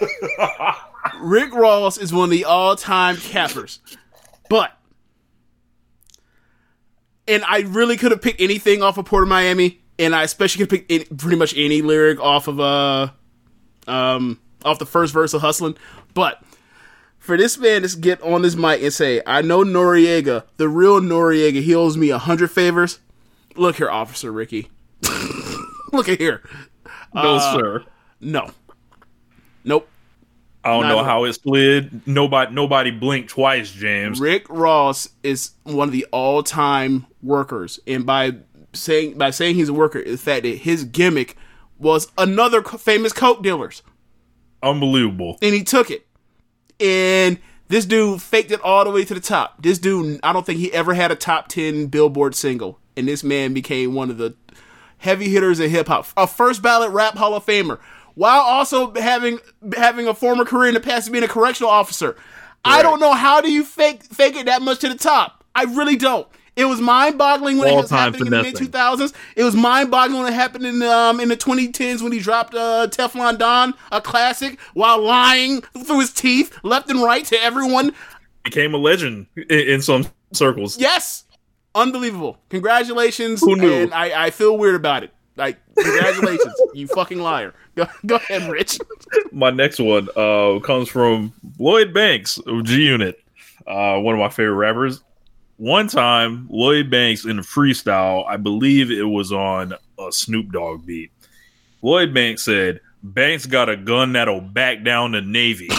Rick 1.20 1.54
Ross 1.54 1.98
is 1.98 2.12
one 2.12 2.24
of 2.24 2.30
the 2.30 2.44
all-time 2.44 3.16
cappers, 3.16 3.78
but 4.48 4.72
and 7.28 7.44
I 7.44 7.60
really 7.60 7.96
could 7.96 8.10
have 8.10 8.22
picked 8.22 8.40
anything 8.40 8.82
off 8.82 8.98
of 8.98 9.04
Port 9.06 9.22
of 9.22 9.28
Miami, 9.28 9.80
and 9.98 10.14
I 10.14 10.22
especially 10.24 10.66
could 10.66 10.70
pick 10.70 10.86
any, 10.90 11.04
pretty 11.04 11.36
much 11.36 11.54
any 11.56 11.82
lyric 11.82 12.18
off 12.20 12.48
of 12.48 12.60
uh 12.60 13.08
um 13.86 14.40
off 14.64 14.78
the 14.78 14.86
first 14.86 15.12
verse 15.12 15.32
of 15.34 15.40
Hustling. 15.42 15.76
But 16.14 16.42
for 17.18 17.36
this 17.36 17.56
man 17.58 17.82
to 17.82 17.96
get 17.98 18.20
on 18.22 18.42
this 18.42 18.56
mic 18.56 18.82
and 18.82 18.92
say, 18.92 19.22
I 19.26 19.42
know 19.42 19.62
Noriega, 19.62 20.44
the 20.56 20.68
real 20.68 21.00
Noriega, 21.00 21.62
he 21.62 21.74
owes 21.74 21.96
me 21.96 22.10
a 22.10 22.18
hundred 22.18 22.50
favors. 22.50 22.98
Look 23.56 23.76
here, 23.76 23.90
Officer 23.90 24.32
Ricky. 24.32 24.68
Look 25.92 26.08
at 26.08 26.18
here. 26.18 26.42
No, 27.14 27.36
Uh, 27.36 27.52
sir. 27.58 27.84
No. 28.20 28.50
Nope. 29.64 29.88
I 30.64 30.70
don't 30.70 30.88
know 30.88 30.96
Not- 30.96 31.06
how 31.06 31.24
it 31.24 31.32
slid. 31.34 32.06
Nobody, 32.06 32.52
nobody 32.52 32.90
blinked 32.90 33.30
twice, 33.30 33.70
James. 33.72 34.20
Rick 34.20 34.46
Ross 34.50 35.08
is 35.22 35.52
one 35.64 35.88
of 35.88 35.92
the 35.92 36.06
all-time 36.12 37.06
workers, 37.22 37.80
and 37.86 38.04
by 38.04 38.34
saying 38.74 39.16
by 39.18 39.30
saying 39.30 39.54
he's 39.56 39.68
a 39.70 39.72
worker, 39.74 40.04
the 40.04 40.16
fact 40.18 40.42
that 40.42 40.58
his 40.58 40.84
gimmick 40.84 41.36
was 41.78 42.12
another 42.18 42.62
famous 42.62 43.12
coke 43.14 43.42
dealers, 43.42 43.82
Unbelievable. 44.62 45.38
and 45.40 45.54
he 45.54 45.64
took 45.64 45.90
it. 45.90 46.06
And 46.78 47.38
this 47.68 47.84
dude 47.86 48.20
faked 48.20 48.50
it 48.50 48.60
all 48.62 48.84
the 48.84 48.90
way 48.90 49.04
to 49.04 49.14
the 49.14 49.20
top. 49.20 49.62
This 49.62 49.78
dude, 49.78 50.20
I 50.22 50.32
don't 50.32 50.44
think 50.44 50.58
he 50.60 50.72
ever 50.72 50.92
had 50.94 51.10
a 51.10 51.16
top 51.16 51.48
ten 51.48 51.86
Billboard 51.86 52.34
single, 52.34 52.78
and 52.96 53.08
this 53.08 53.24
man 53.24 53.54
became 53.54 53.94
one 53.94 54.10
of 54.10 54.18
the 54.18 54.34
heavy 54.98 55.30
hitters 55.30 55.58
in 55.60 55.70
hip 55.70 55.88
hop, 55.88 56.06
a 56.16 56.26
first 56.26 56.60
ballot 56.62 56.90
rap 56.90 57.16
Hall 57.16 57.34
of 57.34 57.46
Famer, 57.46 57.78
while 58.14 58.40
also 58.40 58.92
having 58.94 59.38
having 59.76 60.08
a 60.08 60.14
former 60.14 60.44
career 60.44 60.68
in 60.68 60.74
the 60.74 60.80
past 60.80 61.06
of 61.06 61.12
being 61.12 61.24
a 61.24 61.28
correctional 61.28 61.70
officer. 61.70 62.16
I 62.64 62.82
don't 62.82 63.00
know 63.00 63.14
how 63.14 63.40
do 63.40 63.50
you 63.50 63.64
fake 63.64 64.04
fake 64.04 64.36
it 64.36 64.46
that 64.46 64.62
much 64.62 64.80
to 64.80 64.88
the 64.88 64.94
top. 64.94 65.44
I 65.54 65.64
really 65.64 65.96
don't. 65.96 66.28
It 66.56 66.64
was 66.66 66.80
mind 66.80 67.16
boggling 67.16 67.58
when 67.58 67.68
it 67.68 67.76
was 67.76 67.90
happening 67.90 68.26
in 68.26 68.30
the 68.32 68.42
mid 68.42 68.56
two 68.56 68.66
thousands. 68.66 69.14
It 69.34 69.44
was 69.44 69.54
mind 69.54 69.90
boggling 69.90 70.22
when 70.22 70.32
it 70.32 70.36
happened 70.36 70.66
in 70.66 70.82
um 70.82 71.20
in 71.20 71.28
the 71.28 71.36
twenty 71.36 71.72
tens 71.72 72.02
when 72.02 72.12
he 72.12 72.18
dropped 72.18 72.54
uh, 72.54 72.86
Teflon 72.90 73.38
Don, 73.38 73.72
a 73.90 74.00
classic, 74.00 74.58
while 74.74 75.00
lying 75.02 75.62
through 75.84 76.00
his 76.00 76.12
teeth 76.12 76.58
left 76.62 76.90
and 76.90 77.02
right 77.02 77.24
to 77.26 77.42
everyone. 77.42 77.94
Became 78.44 78.74
a 78.74 78.78
legend 78.78 79.26
in, 79.36 79.44
in 79.48 79.82
some 79.82 80.06
circles. 80.32 80.78
Yes, 80.78 81.24
unbelievable. 81.74 82.38
Congratulations. 82.50 83.40
Who 83.40 83.56
knew? 83.56 83.72
And 83.72 83.94
I, 83.94 84.26
I 84.26 84.30
feel 84.30 84.58
weird 84.58 84.74
about 84.74 85.04
it. 85.04 85.14
Like 85.40 85.58
congratulations, 85.74 86.54
you 86.74 86.86
fucking 86.88 87.18
liar. 87.18 87.54
Go, 87.74 87.86
go 88.04 88.16
ahead, 88.16 88.50
Rich. 88.50 88.78
My 89.32 89.48
next 89.48 89.80
one 89.80 90.10
uh, 90.14 90.60
comes 90.60 90.90
from 90.90 91.32
Lloyd 91.58 91.94
Banks 91.94 92.36
of 92.36 92.64
G 92.64 92.82
Unit, 92.82 93.18
uh, 93.66 93.98
one 94.00 94.14
of 94.14 94.18
my 94.18 94.28
favorite 94.28 94.56
rappers. 94.56 95.00
One 95.56 95.88
time, 95.88 96.46
Lloyd 96.50 96.90
Banks 96.90 97.24
in 97.24 97.38
a 97.38 97.42
freestyle, 97.42 98.26
I 98.28 98.36
believe 98.36 98.90
it 98.90 99.02
was 99.02 99.32
on 99.32 99.72
a 99.98 100.12
Snoop 100.12 100.52
Dogg 100.52 100.84
beat. 100.84 101.10
Lloyd 101.80 102.12
Banks 102.12 102.42
said, 102.42 102.80
"Banks 103.02 103.46
got 103.46 103.70
a 103.70 103.78
gun 103.78 104.12
that'll 104.12 104.42
back 104.42 104.84
down 104.84 105.12
the 105.12 105.22
Navy." 105.22 105.70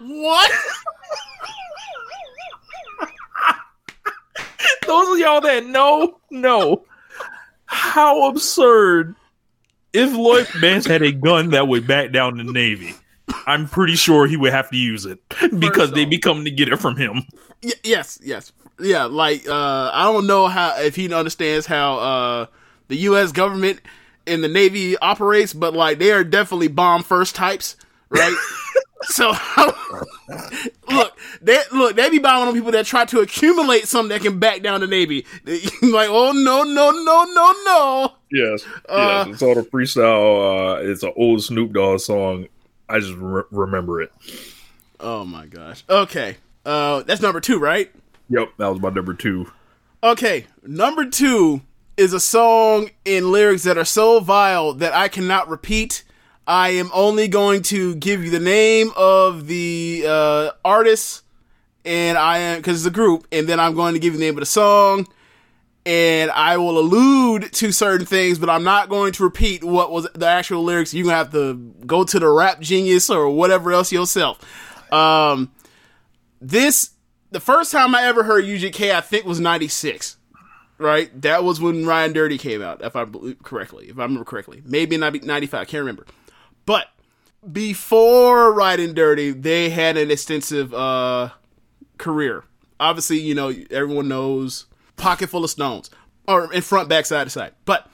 What? 0.00 0.50
Those 4.86 5.08
of 5.08 5.18
y'all 5.18 5.40
that 5.40 5.64
know, 5.64 6.20
know 6.30 6.84
how 7.74 8.28
absurd. 8.28 9.16
If 9.92 10.12
Lloyd 10.12 10.48
Banks 10.60 10.86
had 10.86 11.02
a 11.02 11.12
gun 11.12 11.50
that 11.50 11.68
would 11.68 11.86
back 11.86 12.10
down 12.12 12.36
the 12.38 12.44
Navy, 12.44 12.94
I'm 13.46 13.68
pretty 13.68 13.94
sure 13.94 14.26
he 14.26 14.36
would 14.36 14.52
have 14.52 14.70
to 14.70 14.76
use 14.76 15.06
it 15.06 15.20
because 15.58 15.92
they'd 15.92 16.10
be 16.10 16.18
coming 16.18 16.44
to 16.44 16.50
get 16.50 16.68
it 16.68 16.78
from 16.78 16.96
him. 16.96 17.22
Y- 17.62 17.70
yes, 17.84 18.18
yes, 18.22 18.52
yeah. 18.80 19.04
Like 19.04 19.46
uh, 19.48 19.90
I 19.92 20.04
don't 20.12 20.26
know 20.26 20.48
how 20.48 20.80
if 20.80 20.96
he 20.96 21.12
understands 21.14 21.66
how 21.66 21.98
uh, 21.98 22.46
the 22.88 22.96
U.S. 22.96 23.30
government 23.32 23.80
and 24.26 24.42
the 24.42 24.48
Navy 24.48 24.96
operates, 24.98 25.52
but 25.52 25.74
like 25.74 25.98
they 25.98 26.10
are 26.10 26.24
definitely 26.24 26.68
bomb 26.68 27.02
first 27.02 27.34
types, 27.36 27.76
right? 28.10 28.34
so 29.02 29.32
look, 30.90 31.18
they 31.42 31.60
look 31.72 31.96
they 31.96 32.10
be 32.10 32.18
bombing 32.18 32.48
on 32.48 32.54
people 32.54 32.72
that 32.72 32.86
try 32.86 33.04
to 33.04 33.20
accumulate 33.20 33.86
something 33.86 34.08
that 34.10 34.22
can 34.22 34.38
back 34.38 34.62
down 34.62 34.80
the 34.80 34.86
Navy. 34.86 35.26
like, 35.46 36.08
oh 36.10 36.32
no, 36.32 36.62
no, 36.62 36.90
no, 36.90 37.24
no, 37.24 37.52
no. 37.64 38.12
Yes, 38.30 38.64
Uh, 38.88 39.24
yes. 39.26 39.34
It's 39.34 39.42
on 39.42 39.58
a 39.58 39.62
freestyle. 39.62 40.78
Uh, 40.78 40.90
it's 40.90 41.02
an 41.02 41.12
old 41.16 41.42
Snoop 41.42 41.72
Dogg 41.72 42.00
song. 42.00 42.48
I 42.88 42.98
just 42.98 43.14
re- 43.16 43.42
remember 43.50 44.02
it. 44.02 44.12
Oh 45.00 45.24
my 45.24 45.46
gosh. 45.46 45.84
Okay, 45.88 46.36
uh, 46.64 47.02
that's 47.02 47.20
number 47.20 47.40
two, 47.40 47.58
right? 47.58 47.90
Yep, 48.30 48.52
that 48.58 48.68
was 48.68 48.80
my 48.80 48.90
number 48.90 49.14
two. 49.14 49.50
Okay, 50.02 50.46
number 50.62 51.08
two 51.08 51.60
is 51.96 52.12
a 52.12 52.20
song 52.20 52.90
in 53.04 53.30
lyrics 53.30 53.62
that 53.62 53.78
are 53.78 53.84
so 53.84 54.20
vile 54.20 54.72
that 54.74 54.92
I 54.94 55.08
cannot 55.08 55.48
repeat. 55.48 56.02
I 56.46 56.70
am 56.70 56.90
only 56.92 57.28
going 57.28 57.62
to 57.62 57.94
give 57.94 58.22
you 58.22 58.30
the 58.30 58.40
name 58.40 58.90
of 58.96 59.46
the 59.46 60.04
uh, 60.06 60.50
artist, 60.64 61.22
and 61.84 62.18
I 62.18 62.38
am 62.38 62.58
because 62.58 62.84
it's 62.84 62.86
a 62.86 62.94
group, 62.94 63.26
and 63.32 63.46
then 63.46 63.58
I'm 63.58 63.74
going 63.74 63.94
to 63.94 64.00
give 64.00 64.12
you 64.12 64.18
the 64.18 64.26
name 64.26 64.34
of 64.34 64.40
the 64.40 64.46
song, 64.46 65.06
and 65.86 66.30
I 66.30 66.58
will 66.58 66.78
allude 66.78 67.50
to 67.54 67.72
certain 67.72 68.06
things, 68.06 68.38
but 68.38 68.50
I'm 68.50 68.62
not 68.62 68.90
going 68.90 69.12
to 69.12 69.22
repeat 69.22 69.64
what 69.64 69.90
was 69.90 70.06
the 70.14 70.26
actual 70.26 70.62
lyrics. 70.62 70.92
You're 70.92 71.04
gonna 71.04 71.16
have 71.16 71.32
to 71.32 71.54
go 71.86 72.04
to 72.04 72.18
the 72.18 72.28
Rap 72.28 72.60
Genius 72.60 73.08
or 73.08 73.30
whatever 73.30 73.72
else 73.72 73.90
yourself. 73.90 74.38
Um, 74.92 75.50
this 76.42 76.90
the 77.30 77.40
first 77.40 77.72
time 77.72 77.94
I 77.94 78.02
ever 78.04 78.22
heard 78.22 78.44
UGK, 78.44 78.94
I 78.94 79.00
think 79.00 79.24
was 79.24 79.40
'96. 79.40 80.18
Right, 80.76 81.22
that 81.22 81.44
was 81.44 81.60
when 81.60 81.86
Riding 81.86 82.14
Dirty 82.14 82.36
came 82.36 82.60
out, 82.60 82.82
if 82.82 82.96
I 82.96 83.04
believe 83.04 83.40
correctly, 83.44 83.86
if 83.90 83.98
I 83.98 84.02
remember 84.02 84.24
correctly. 84.24 84.60
Maybe 84.66 84.96
'95, 84.96 85.54
I 85.54 85.64
can't 85.64 85.80
remember. 85.80 86.04
But 86.66 86.88
before 87.50 88.52
Riding 88.52 88.94
Dirty, 88.94 89.30
they 89.30 89.70
had 89.70 89.96
an 89.96 90.10
extensive 90.10 90.72
uh, 90.72 91.30
career. 91.98 92.44
Obviously, 92.80 93.18
you 93.20 93.34
know 93.34 93.52
everyone 93.70 94.08
knows 94.08 94.66
"Pocket 94.96 95.28
Full 95.28 95.44
of 95.44 95.50
Stones" 95.50 95.90
or 96.26 96.52
in 96.52 96.62
front, 96.62 96.88
back, 96.88 97.06
side 97.06 97.24
to 97.24 97.30
side. 97.30 97.52
But 97.64 97.88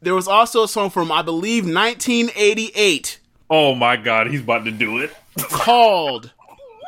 there 0.00 0.14
was 0.14 0.28
also 0.28 0.64
a 0.64 0.68
song 0.68 0.90
from 0.90 1.10
I 1.10 1.22
believe 1.22 1.64
1988 1.64 3.20
Oh 3.50 3.74
my 3.74 3.96
God, 3.96 4.28
he's 4.28 4.40
about 4.40 4.64
to 4.64 4.70
do 4.70 4.98
it. 4.98 5.14
called 5.38 6.32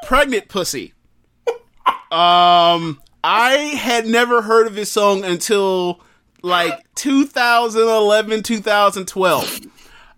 Pregnant 0.05 0.49
Pussy. 0.49 0.95
Um, 2.11 3.01
I 3.23 3.73
had 3.79 4.07
never 4.07 4.43
heard 4.43 4.67
of 4.67 4.75
this 4.75 4.91
song 4.91 5.25
until 5.25 6.01
like 6.43 6.73
2011, 6.95 8.43
2012. 8.43 9.61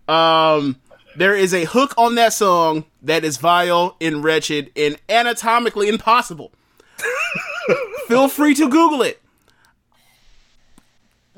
Um, 0.08 0.76
there 1.16 1.34
is 1.34 1.52
a 1.52 1.64
hook 1.64 1.94
on 1.98 2.14
that 2.14 2.32
song 2.32 2.84
that 3.02 3.24
is 3.24 3.36
vile 3.36 3.96
and 4.00 4.22
wretched 4.24 4.70
and 4.76 4.96
anatomically 5.08 5.88
impossible. 5.88 6.52
Feel 8.08 8.28
free 8.28 8.54
to 8.54 8.68
Google 8.68 9.02
it. 9.02 9.20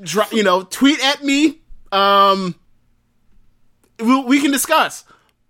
Dro- 0.01 0.25
you 0.31 0.43
know, 0.43 0.63
tweet 0.63 1.03
at 1.03 1.23
me. 1.23 1.59
Um, 1.91 2.55
we, 3.99 4.23
we 4.23 4.41
can 4.41 4.51
discuss, 4.51 5.03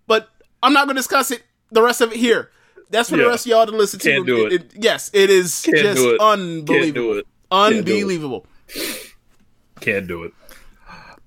but 0.08 0.30
I'm 0.64 0.74
not 0.74 0.86
going 0.88 0.96
to 0.96 1.00
discuss 1.00 1.32
it. 1.32 1.44
The 1.72 1.82
rest 1.82 2.02
of 2.02 2.12
it 2.12 2.18
here. 2.18 2.50
That's 2.90 3.10
for 3.10 3.16
the 3.16 3.26
rest 3.28 3.46
of 3.46 3.52
y'all 3.52 3.66
to 3.66 3.72
listen 3.72 4.00
to. 4.02 4.12
Can't 4.12 4.26
do 4.26 4.48
it. 4.48 4.74
yes, 4.76 5.10
it 5.14 5.30
is 5.30 5.62
Can't 5.62 5.78
just 5.78 5.98
do 5.98 6.16
it. 6.16 6.20
unbelievable. 6.20 7.20
It. 7.20 7.28
Can't 7.50 7.86
do 7.86 7.92
it. 7.92 8.02
Unbelievable. 8.02 8.46
Can't 9.80 10.08
do 10.08 10.24
it. 10.24 10.34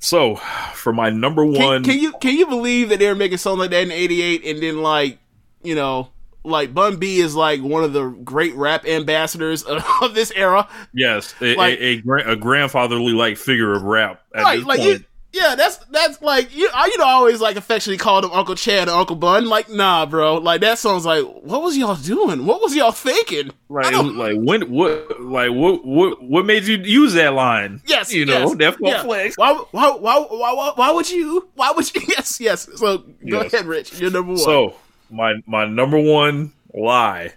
So, 0.05 0.37
for 0.75 0.93
my 0.93 1.09
number 1.11 1.45
one, 1.45 1.83
can 1.83 1.99
you 1.99 2.13
can 2.21 2.37
you 2.37 2.47
believe 2.47 2.91
that 2.91 2.99
they 2.99 3.09
were 3.09 3.15
making 3.15 3.39
something 3.39 3.61
like 3.61 3.71
that 3.71 3.83
in 3.85 3.91
'88, 3.93 4.45
and 4.45 4.63
then 4.63 4.83
like 4.83 5.19
you 5.63 5.75
know, 5.75 6.11
like 6.45 6.75
Bun 6.75 6.97
B 6.97 7.21
is 7.21 7.35
like 7.35 7.63
one 7.63 7.83
of 7.85 7.95
the 7.95 8.09
great 8.11 8.55
rap 8.55 8.87
ambassadors 8.87 9.63
of, 9.63 9.83
of 10.03 10.15
this 10.15 10.31
era. 10.37 10.69
yes, 10.93 11.35
a, 11.41 11.55
like- 11.57 11.79
a, 11.81 12.03
a, 12.07 12.33
a 12.33 12.37
grandfatherly 12.37 13.13
like 13.15 13.39
figure 13.39 13.73
of 13.73 13.83
rap 13.83 14.23
at 14.35 14.43
Right, 14.43 14.57
this 14.59 14.67
like 14.67 14.79
point. 14.81 14.91
you, 15.01 15.05
yeah, 15.35 15.57
that's 15.57 15.79
that's 15.91 16.23
like 16.23 16.55
you. 16.55 16.71
I 16.73 16.87
you 16.87 16.97
know 16.97 17.05
I 17.05 17.11
always 17.13 17.41
like 17.41 17.57
affectionately 17.57 17.99
called 17.99 18.25
him 18.25 18.31
Uncle 18.31 18.55
Chad 18.55 18.89
or 18.89 18.93
Uncle 18.93 19.17
Bun. 19.17 19.47
Like 19.47 19.69
nah, 19.69 20.07
bro. 20.07 20.37
Like 20.37 20.61
that 20.61 20.79
song's 20.79 21.05
like, 21.05 21.25
what 21.25 21.61
was 21.61 21.77
y'all 21.77 21.97
doing? 21.97 22.47
What 22.47 22.63
was 22.63 22.77
y'all 22.77 22.93
thinking? 22.93 23.51
I 23.69 23.91
Like, 23.91 24.15
like 24.15 24.37
when, 24.39 24.71
what, 24.71 25.21
like 25.21 25.51
what, 25.51 25.85
what, 25.85 26.23
what 26.23 26.47
made 26.47 26.65
you 26.65 26.77
use 26.77 27.15
that 27.15 27.35
line? 27.35 27.81
Yes, 27.85 28.13
you 28.13 28.25
know, 28.25 28.47
yes, 28.47 28.55
that's 28.57 28.77
yeah. 28.81 29.03
flex. 29.03 29.37
Why, 29.37 29.53
why, 29.73 29.91
why, 29.91 30.19
why, 30.21 30.53
why, 30.53 30.73
why 30.77 30.91
would 30.93 31.11
you? 31.11 31.49
Why 31.55 31.73
would 31.73 31.93
you? 31.93 32.01
Yes, 32.09 32.41
yes. 32.41 32.69
So 32.77 32.99
go 32.99 33.43
Yes. 33.43 33.53
ahead, 33.53 33.67
Rich. 33.67 33.99
You're 33.99 34.13
number 34.13 34.33
one. 34.33 34.39
So 34.39 34.77
my 35.11 35.35
my 35.47 35.67
number 35.67 35.99
one 35.99 36.53
lie. 36.73 37.33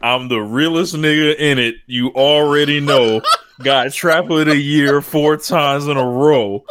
I'm 0.00 0.28
the 0.28 0.38
realest 0.40 0.94
nigga 0.94 1.36
in 1.36 1.58
it. 1.58 1.76
You 1.86 2.08
already 2.10 2.80
know. 2.80 3.20
Got 3.62 3.92
trap 3.92 4.28
of 4.30 4.46
the 4.46 4.56
year 4.56 5.00
four 5.00 5.36
times 5.36 5.86
in 5.86 5.96
a 5.96 6.06
row 6.06 6.64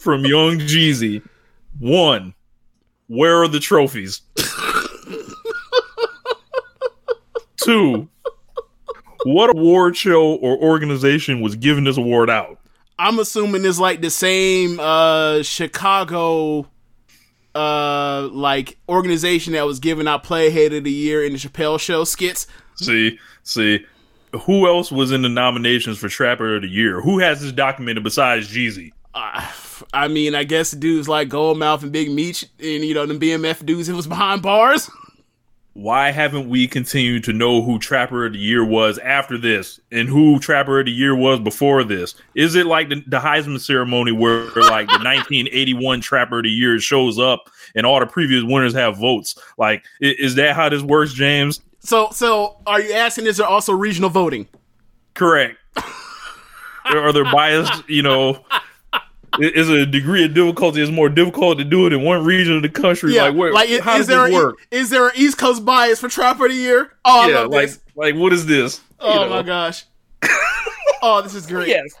from 0.00 0.24
Young 0.24 0.58
Jeezy. 0.58 1.22
One. 1.78 2.34
Where 3.06 3.42
are 3.42 3.48
the 3.48 3.60
trophies? 3.60 4.22
Two. 7.62 8.08
What 9.24 9.50
award 9.56 9.96
show 9.96 10.34
or 10.34 10.56
organization 10.58 11.40
was 11.40 11.54
giving 11.54 11.84
this 11.84 11.96
award 11.96 12.28
out? 12.28 12.58
I'm 12.98 13.18
assuming 13.18 13.64
it's 13.64 13.78
like 13.78 14.00
the 14.00 14.10
same 14.10 14.80
uh 14.80 15.42
Chicago 15.42 16.66
uh 17.54 18.28
like 18.32 18.78
organization 18.88 19.52
that 19.52 19.66
was 19.66 19.78
giving 19.78 20.08
out 20.08 20.24
Playhead 20.24 20.76
of 20.76 20.84
the 20.84 20.90
Year 20.90 21.24
in 21.24 21.32
the 21.32 21.38
Chappelle 21.38 21.78
Show 21.78 22.04
skits. 22.04 22.46
See, 22.76 23.18
see, 23.44 23.84
who 24.42 24.66
else 24.66 24.90
was 24.90 25.12
in 25.12 25.22
the 25.22 25.28
nominations 25.28 25.98
for 25.98 26.08
Trapper 26.08 26.56
of 26.56 26.62
the 26.62 26.68
Year? 26.68 27.00
Who 27.00 27.18
has 27.18 27.40
this 27.42 27.52
documented 27.52 28.02
besides 28.04 28.48
Jeezy? 28.48 28.92
Uh, 29.14 29.46
I 29.92 30.08
mean, 30.08 30.34
I 30.34 30.44
guess 30.44 30.70
dudes 30.70 31.08
like 31.08 31.28
Goldmouth 31.28 31.82
and 31.82 31.92
Big 31.92 32.10
Meech 32.10 32.42
and 32.58 32.84
you 32.84 32.94
know 32.94 33.04
the 33.06 33.14
BMF 33.14 33.64
dudes 33.66 33.88
who 33.88 33.96
was 33.96 34.06
behind 34.06 34.42
bars. 34.42 34.90
Why 35.74 36.10
haven't 36.10 36.50
we 36.50 36.66
continued 36.68 37.24
to 37.24 37.32
know 37.32 37.62
who 37.62 37.78
Trapper 37.78 38.26
of 38.26 38.34
the 38.34 38.38
Year 38.38 38.62
was 38.62 38.98
after 38.98 39.38
this, 39.38 39.80
and 39.90 40.06
who 40.06 40.38
Trapper 40.38 40.80
of 40.80 40.84
the 40.86 40.92
Year 40.92 41.14
was 41.16 41.40
before 41.40 41.82
this? 41.82 42.14
Is 42.34 42.54
it 42.56 42.66
like 42.66 42.90
the, 42.90 43.02
the 43.06 43.18
Heisman 43.18 43.58
ceremony 43.58 44.12
where 44.12 44.44
like 44.54 44.88
the 44.88 44.92
1981 45.02 46.02
Trapper 46.02 46.38
of 46.38 46.44
the 46.44 46.50
Year 46.50 46.78
shows 46.78 47.18
up 47.18 47.48
and 47.74 47.86
all 47.86 48.00
the 48.00 48.06
previous 48.06 48.44
winners 48.44 48.74
have 48.74 48.98
votes? 48.98 49.34
Like, 49.56 49.84
i- 50.02 50.14
is 50.18 50.34
that 50.34 50.54
how 50.56 50.68
this 50.68 50.82
works, 50.82 51.14
James? 51.14 51.60
So, 51.84 52.10
so 52.12 52.58
are 52.66 52.80
you 52.80 52.92
asking? 52.92 53.26
Is 53.26 53.36
there 53.38 53.46
also 53.46 53.72
regional 53.72 54.08
voting? 54.10 54.48
Correct. 55.14 55.58
Are 56.84 57.12
there 57.12 57.24
biased? 57.24 57.88
You 57.88 58.02
know, 58.02 58.44
i- 58.92 59.00
is 59.40 59.68
a 59.68 59.84
degree 59.86 60.24
of 60.24 60.34
difficulty 60.34 60.80
is 60.80 60.90
more 60.90 61.08
difficult 61.08 61.58
to 61.58 61.64
do 61.64 61.86
it 61.86 61.92
in 61.92 62.02
one 62.02 62.24
region 62.24 62.56
of 62.56 62.62
the 62.62 62.68
country? 62.68 63.14
like, 63.16 63.34
where, 63.34 63.52
like, 63.52 63.68
how 63.80 63.92
is 63.94 63.98
does 64.00 64.06
there 64.08 64.26
it 64.26 64.32
a- 64.32 64.34
work? 64.34 64.56
is 64.70 64.90
there 64.90 65.06
an 65.08 65.12
East 65.16 65.38
Coast 65.38 65.64
bias 65.64 66.00
for 66.00 66.08
Trapper 66.08 66.46
of 66.46 66.50
the 66.52 66.56
Year? 66.56 66.92
Oh, 67.04 67.22
I 67.22 67.28
yeah, 67.28 67.38
love 67.40 67.50
like, 67.50 67.66
this. 67.68 67.80
like 67.96 68.14
what 68.14 68.32
is 68.32 68.46
this? 68.46 68.80
Oh 69.00 69.12
you 69.14 69.18
Oh 69.20 69.22
know? 69.24 69.30
my 69.30 69.42
gosh. 69.42 69.84
oh, 71.02 71.20
this 71.22 71.34
is 71.34 71.46
great. 71.46 71.68
Yes. 71.68 71.92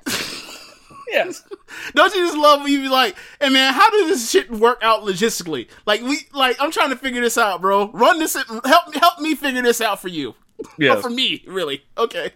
Yes. 1.12 1.44
Don't 1.94 2.14
you 2.14 2.26
just 2.26 2.36
love 2.36 2.62
when 2.62 2.72
you 2.72 2.80
be 2.80 2.88
like, 2.88 3.16
hey 3.40 3.50
man, 3.50 3.72
how 3.72 3.88
does 3.90 4.08
this 4.08 4.30
shit 4.30 4.50
work 4.50 4.80
out 4.82 5.02
logistically? 5.02 5.68
Like 5.86 6.02
we 6.02 6.18
like 6.32 6.56
I'm 6.60 6.70
trying 6.70 6.90
to 6.90 6.96
figure 6.96 7.20
this 7.20 7.38
out, 7.38 7.60
bro. 7.60 7.90
Run 7.92 8.18
this 8.18 8.34
help 8.34 8.94
help 8.94 9.20
me 9.20 9.34
figure 9.34 9.62
this 9.62 9.80
out 9.80 10.00
for 10.00 10.08
you. 10.08 10.34
Or 10.80 10.96
for 11.02 11.10
me, 11.10 11.42
really. 11.46 11.82
Okay. 11.98 12.30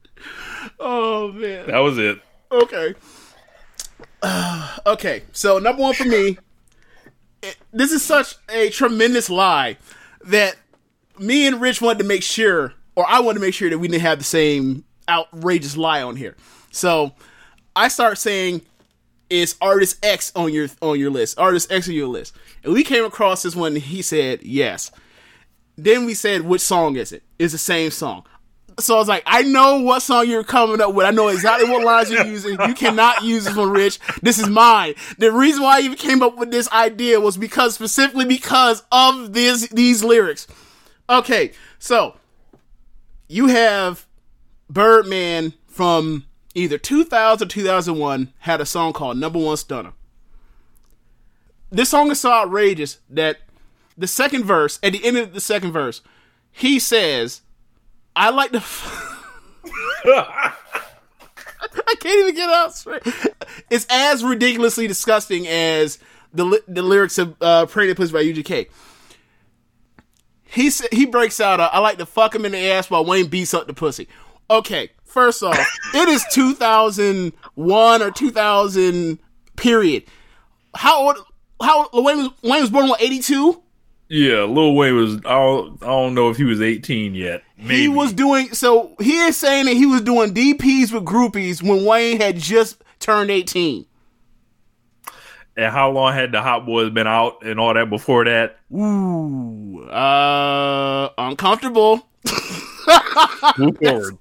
oh 0.80 1.30
man. 1.32 1.66
That 1.66 1.78
was 1.78 1.98
it. 1.98 2.18
Okay. 2.50 2.94
okay. 4.86 5.22
So 5.32 5.58
number 5.58 5.82
one 5.82 5.94
for 5.94 6.04
me, 6.04 6.38
it, 7.42 7.56
this 7.72 7.92
is 7.92 8.02
such 8.02 8.36
a 8.48 8.70
tremendous 8.70 9.28
lie 9.28 9.76
that 10.24 10.56
me 11.18 11.46
and 11.46 11.60
Rich 11.60 11.82
wanted 11.82 11.98
to 11.98 12.04
make 12.04 12.22
sure, 12.22 12.72
or 12.96 13.04
I 13.06 13.20
wanted 13.20 13.40
to 13.40 13.44
make 13.44 13.54
sure 13.54 13.68
that 13.68 13.78
we 13.78 13.88
didn't 13.88 14.02
have 14.02 14.18
the 14.18 14.24
same 14.24 14.84
outrageous 15.08 15.76
lie 15.76 16.02
on 16.02 16.16
here. 16.16 16.36
So 16.70 17.12
I 17.74 17.88
start 17.88 18.18
saying 18.18 18.62
is 19.28 19.54
artist 19.60 20.04
X 20.04 20.32
on 20.34 20.52
your 20.52 20.68
on 20.82 20.98
your 20.98 21.10
list, 21.10 21.38
artist 21.38 21.70
X 21.70 21.88
on 21.88 21.94
your 21.94 22.08
list, 22.08 22.34
and 22.64 22.72
we 22.72 22.82
came 22.82 23.04
across 23.04 23.42
this 23.42 23.54
one. 23.54 23.74
And 23.74 23.82
he 23.82 24.02
said 24.02 24.42
yes. 24.42 24.90
Then 25.76 26.04
we 26.04 26.14
said 26.14 26.42
which 26.42 26.60
song 26.60 26.96
is 26.96 27.12
it? 27.12 27.22
It's 27.38 27.52
the 27.52 27.58
same 27.58 27.90
song. 27.90 28.24
So 28.78 28.94
I 28.94 28.98
was 28.98 29.08
like, 29.08 29.22
I 29.26 29.42
know 29.42 29.80
what 29.80 30.00
song 30.00 30.28
you're 30.28 30.44
coming 30.44 30.80
up 30.80 30.94
with. 30.94 31.06
I 31.06 31.10
know 31.10 31.28
exactly 31.28 31.68
what 31.68 31.84
lines 31.84 32.10
you're 32.10 32.26
using. 32.26 32.58
You 32.66 32.74
cannot 32.74 33.22
use 33.22 33.44
this 33.44 33.56
one, 33.56 33.70
Rich. 33.70 33.98
This 34.22 34.38
is 34.38 34.48
mine. 34.48 34.94
The 35.18 35.32
reason 35.32 35.62
why 35.62 35.78
I 35.78 35.80
even 35.80 35.98
came 35.98 36.22
up 36.22 36.36
with 36.36 36.50
this 36.50 36.70
idea 36.72 37.20
was 37.20 37.36
because 37.36 37.74
specifically 37.74 38.24
because 38.24 38.82
of 38.90 39.32
this 39.32 39.68
these 39.68 40.02
lyrics. 40.02 40.46
Okay, 41.08 41.52
so 41.78 42.16
you 43.28 43.48
have 43.48 44.06
Birdman 44.68 45.52
from 45.66 46.24
either 46.54 46.78
2000 46.78 47.46
or 47.46 47.48
2001 47.48 48.32
had 48.40 48.60
a 48.60 48.66
song 48.66 48.92
called 48.92 49.16
Number 49.16 49.38
One 49.38 49.56
Stunner. 49.56 49.92
This 51.70 51.88
song 51.88 52.10
is 52.10 52.20
so 52.20 52.32
outrageous 52.32 52.98
that 53.08 53.38
the 53.96 54.06
second 54.06 54.44
verse, 54.44 54.78
at 54.82 54.92
the 54.92 55.04
end 55.04 55.16
of 55.16 55.32
the 55.32 55.40
second 55.40 55.72
verse, 55.72 56.02
he 56.50 56.78
says, 56.78 57.42
I 58.16 58.30
like 58.30 58.50
to. 58.52 58.58
F- 58.58 59.16
I 61.86 61.94
can't 62.00 62.20
even 62.20 62.34
get 62.34 62.48
out 62.48 62.74
straight. 62.74 63.02
It's 63.70 63.86
as 63.90 64.24
ridiculously 64.24 64.86
disgusting 64.86 65.46
as 65.46 65.98
the 66.32 66.62
the 66.66 66.82
lyrics 66.82 67.18
of 67.18 67.36
uh, 67.40 67.66
"Pretty 67.66 67.94
Pussy" 67.94 68.12
by 68.12 68.24
UGK. 68.24 68.68
He 70.44 70.70
he 70.90 71.06
breaks 71.06 71.40
out. 71.40 71.60
Uh, 71.60 71.70
I 71.72 71.78
like 71.78 71.98
to 71.98 72.06
fuck 72.06 72.34
him 72.34 72.44
in 72.44 72.52
the 72.52 72.58
ass 72.58 72.90
while 72.90 73.04
Wayne 73.04 73.28
beats 73.28 73.54
up 73.54 73.66
the 73.66 73.74
pussy. 73.74 74.08
Okay, 74.50 74.90
first 75.10 75.42
off, 75.42 75.58
it 75.94 76.08
is 76.08 76.24
2001 76.32 78.02
or 78.02 78.10
2000 78.10 79.18
period. 79.56 80.04
How 80.74 81.02
old? 81.02 81.16
How 81.62 81.88
Wayne 81.92 82.18
was, 82.18 82.30
Wayne 82.42 82.60
was 82.62 82.70
born 82.70 82.84
in 82.84 82.90
what 82.90 83.02
82? 83.02 83.62
Yeah, 84.08 84.42
Lil 84.42 84.74
Wayne 84.74 84.96
was. 84.96 85.16
I 85.18 85.34
don't, 85.34 85.82
I 85.82 85.86
don't 85.86 86.14
know 86.14 86.30
if 86.30 86.36
he 86.36 86.44
was 86.44 86.60
18 86.60 87.14
yet. 87.14 87.42
Maybe. 87.56 87.82
He 87.82 87.88
was 87.88 88.12
doing 88.12 88.52
so. 88.54 88.94
He 89.00 89.18
is 89.18 89.36
saying 89.36 89.66
that 89.66 89.74
he 89.74 89.86
was 89.86 90.00
doing 90.00 90.34
DPs 90.34 90.92
with 90.92 91.04
groupies 91.04 91.62
when 91.62 91.84
Wayne 91.84 92.20
had 92.20 92.36
just 92.36 92.82
turned 92.98 93.30
18. 93.30 93.86
And 95.56 95.72
how 95.72 95.90
long 95.90 96.14
had 96.14 96.32
the 96.32 96.40
Hot 96.40 96.64
Boys 96.64 96.90
been 96.90 97.06
out 97.06 97.44
and 97.44 97.60
all 97.60 97.74
that 97.74 97.90
before 97.90 98.24
that? 98.24 98.58
Ooh, 98.72 99.82
uh, 99.90 101.10
uncomfortable. 101.18 102.08
Move 103.58 103.76
forward. 103.76 104.18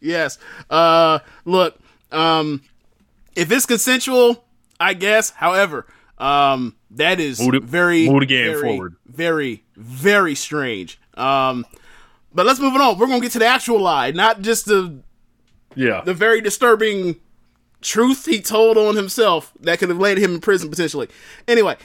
Yes. 0.00 0.38
Uh, 0.70 1.18
look, 1.44 1.78
um, 2.12 2.62
if 3.34 3.50
it's 3.50 3.66
consensual, 3.66 4.44
I 4.80 4.94
guess. 4.94 5.30
However, 5.30 5.86
um, 6.18 6.76
that 6.92 7.20
is 7.20 7.40
Move 7.40 7.64
very, 7.64 8.08
move 8.08 8.28
very, 8.28 8.60
forward. 8.60 8.96
very, 9.06 9.64
very 9.76 10.34
strange. 10.34 10.98
Um, 11.14 11.66
but 12.32 12.46
let's 12.46 12.60
move 12.60 12.74
it 12.74 12.80
on. 12.80 12.98
We're 12.98 13.06
gonna 13.06 13.20
get 13.20 13.32
to 13.32 13.38
the 13.38 13.46
actual 13.46 13.80
lie, 13.80 14.10
not 14.12 14.40
just 14.42 14.66
the 14.66 15.00
Yeah. 15.74 16.02
the 16.04 16.14
very 16.14 16.40
disturbing 16.40 17.16
truth 17.80 18.24
he 18.26 18.40
told 18.40 18.76
on 18.76 18.96
himself 18.96 19.52
that 19.60 19.78
could 19.78 19.88
have 19.88 19.98
landed 19.98 20.22
him 20.22 20.34
in 20.34 20.40
prison 20.40 20.68
potentially. 20.70 21.08
Anyway, 21.46 21.76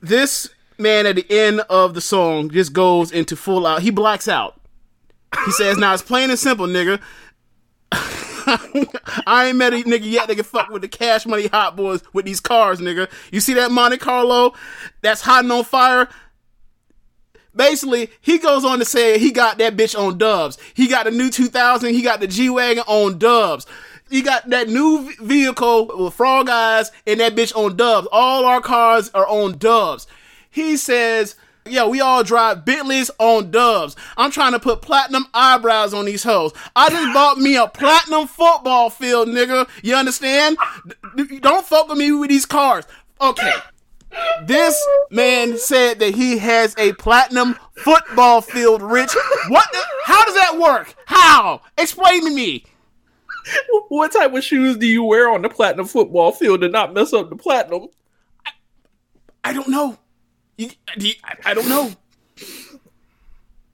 this 0.00 0.48
man 0.78 1.06
at 1.06 1.16
the 1.16 1.26
end 1.30 1.60
of 1.70 1.94
the 1.94 2.00
song 2.00 2.50
just 2.50 2.72
goes 2.72 3.12
into 3.12 3.36
full 3.36 3.66
out. 3.66 3.82
He 3.82 3.90
blacks 3.90 4.26
out. 4.28 4.60
He 5.44 5.52
says, 5.52 5.78
"Now 5.78 5.94
it's 5.94 6.02
plain 6.02 6.30
and 6.30 6.38
simple, 6.38 6.66
nigga. 6.66 7.00
I 9.26 9.46
ain't 9.48 9.56
met 9.56 9.72
a 9.72 9.76
nigga 9.76 10.10
yet 10.10 10.28
that 10.28 10.34
can 10.34 10.44
fuck 10.44 10.70
with 10.70 10.82
the 10.82 10.88
cash 10.88 11.26
money 11.26 11.46
hot 11.46 11.76
boys 11.76 12.02
with 12.12 12.24
these 12.24 12.40
cars, 12.40 12.80
nigga. 12.80 13.10
You 13.30 13.40
see 13.40 13.54
that 13.54 13.70
Monte 13.70 13.98
Carlo 13.98 14.54
that's 15.00 15.20
hot 15.20 15.44
and 15.44 15.52
on 15.52 15.64
fire? 15.64 16.08
Basically, 17.54 18.10
he 18.20 18.38
goes 18.38 18.64
on 18.64 18.78
to 18.78 18.84
say 18.84 19.18
he 19.18 19.30
got 19.30 19.58
that 19.58 19.76
bitch 19.76 19.98
on 19.98 20.16
dubs. 20.16 20.58
He 20.74 20.88
got 20.88 21.04
the 21.04 21.10
new 21.10 21.30
2000, 21.30 21.92
he 21.92 22.02
got 22.02 22.20
the 22.20 22.26
G 22.26 22.48
Wagon 22.48 22.84
on 22.86 23.18
dubs. 23.18 23.66
He 24.10 24.22
got 24.22 24.50
that 24.50 24.68
new 24.68 25.10
vehicle 25.20 25.90
with 26.04 26.14
frog 26.14 26.48
eyes 26.48 26.90
and 27.06 27.20
that 27.20 27.34
bitch 27.34 27.54
on 27.56 27.76
dubs. 27.76 28.08
All 28.10 28.44
our 28.44 28.60
cars 28.60 29.10
are 29.14 29.26
on 29.26 29.58
dubs. 29.58 30.06
He 30.50 30.76
says, 30.76 31.34
yeah, 31.66 31.86
we 31.86 32.00
all 32.00 32.24
drive 32.24 32.64
Bentleys 32.64 33.10
on 33.18 33.50
dubs. 33.50 33.96
I'm 34.16 34.30
trying 34.30 34.52
to 34.52 34.58
put 34.58 34.82
platinum 34.82 35.26
eyebrows 35.32 35.94
on 35.94 36.04
these 36.04 36.22
hoes. 36.24 36.52
I 36.74 36.90
just 36.90 37.12
bought 37.14 37.38
me 37.38 37.56
a 37.56 37.68
platinum 37.68 38.26
football 38.26 38.90
field, 38.90 39.28
nigga. 39.28 39.68
You 39.82 39.94
understand? 39.94 40.56
D- 41.16 41.38
Don't 41.38 41.64
fuck 41.64 41.88
with 41.88 41.98
me 41.98 42.12
with 42.12 42.30
these 42.30 42.46
cars. 42.46 42.84
Okay. 43.20 43.52
This 44.44 44.78
man 45.10 45.56
said 45.56 45.98
that 46.00 46.14
he 46.14 46.36
has 46.38 46.74
a 46.76 46.92
platinum 46.94 47.56
football 47.76 48.40
field, 48.42 48.82
Rich. 48.82 49.14
What? 49.48 49.66
The, 49.72 49.78
how 50.04 50.24
does 50.24 50.34
that 50.34 50.58
work? 50.58 50.94
How? 51.06 51.62
Explain 51.78 52.24
to 52.26 52.34
me. 52.34 52.64
What 53.88 54.12
type 54.12 54.34
of 54.34 54.44
shoes 54.44 54.76
do 54.76 54.86
you 54.86 55.02
wear 55.02 55.30
on 55.30 55.42
the 55.42 55.48
platinum 55.48 55.86
football 55.86 56.30
field 56.32 56.60
to 56.60 56.68
not 56.68 56.92
mess 56.94 57.12
up 57.12 57.30
the 57.30 57.36
platinum? 57.36 57.88
I 59.44 59.52
don't 59.52 59.68
know. 59.68 59.98
You, 60.56 60.70
you- 60.98 61.14
I, 61.24 61.36
I 61.50 61.54
don't 61.54 61.68
know. 61.68 61.92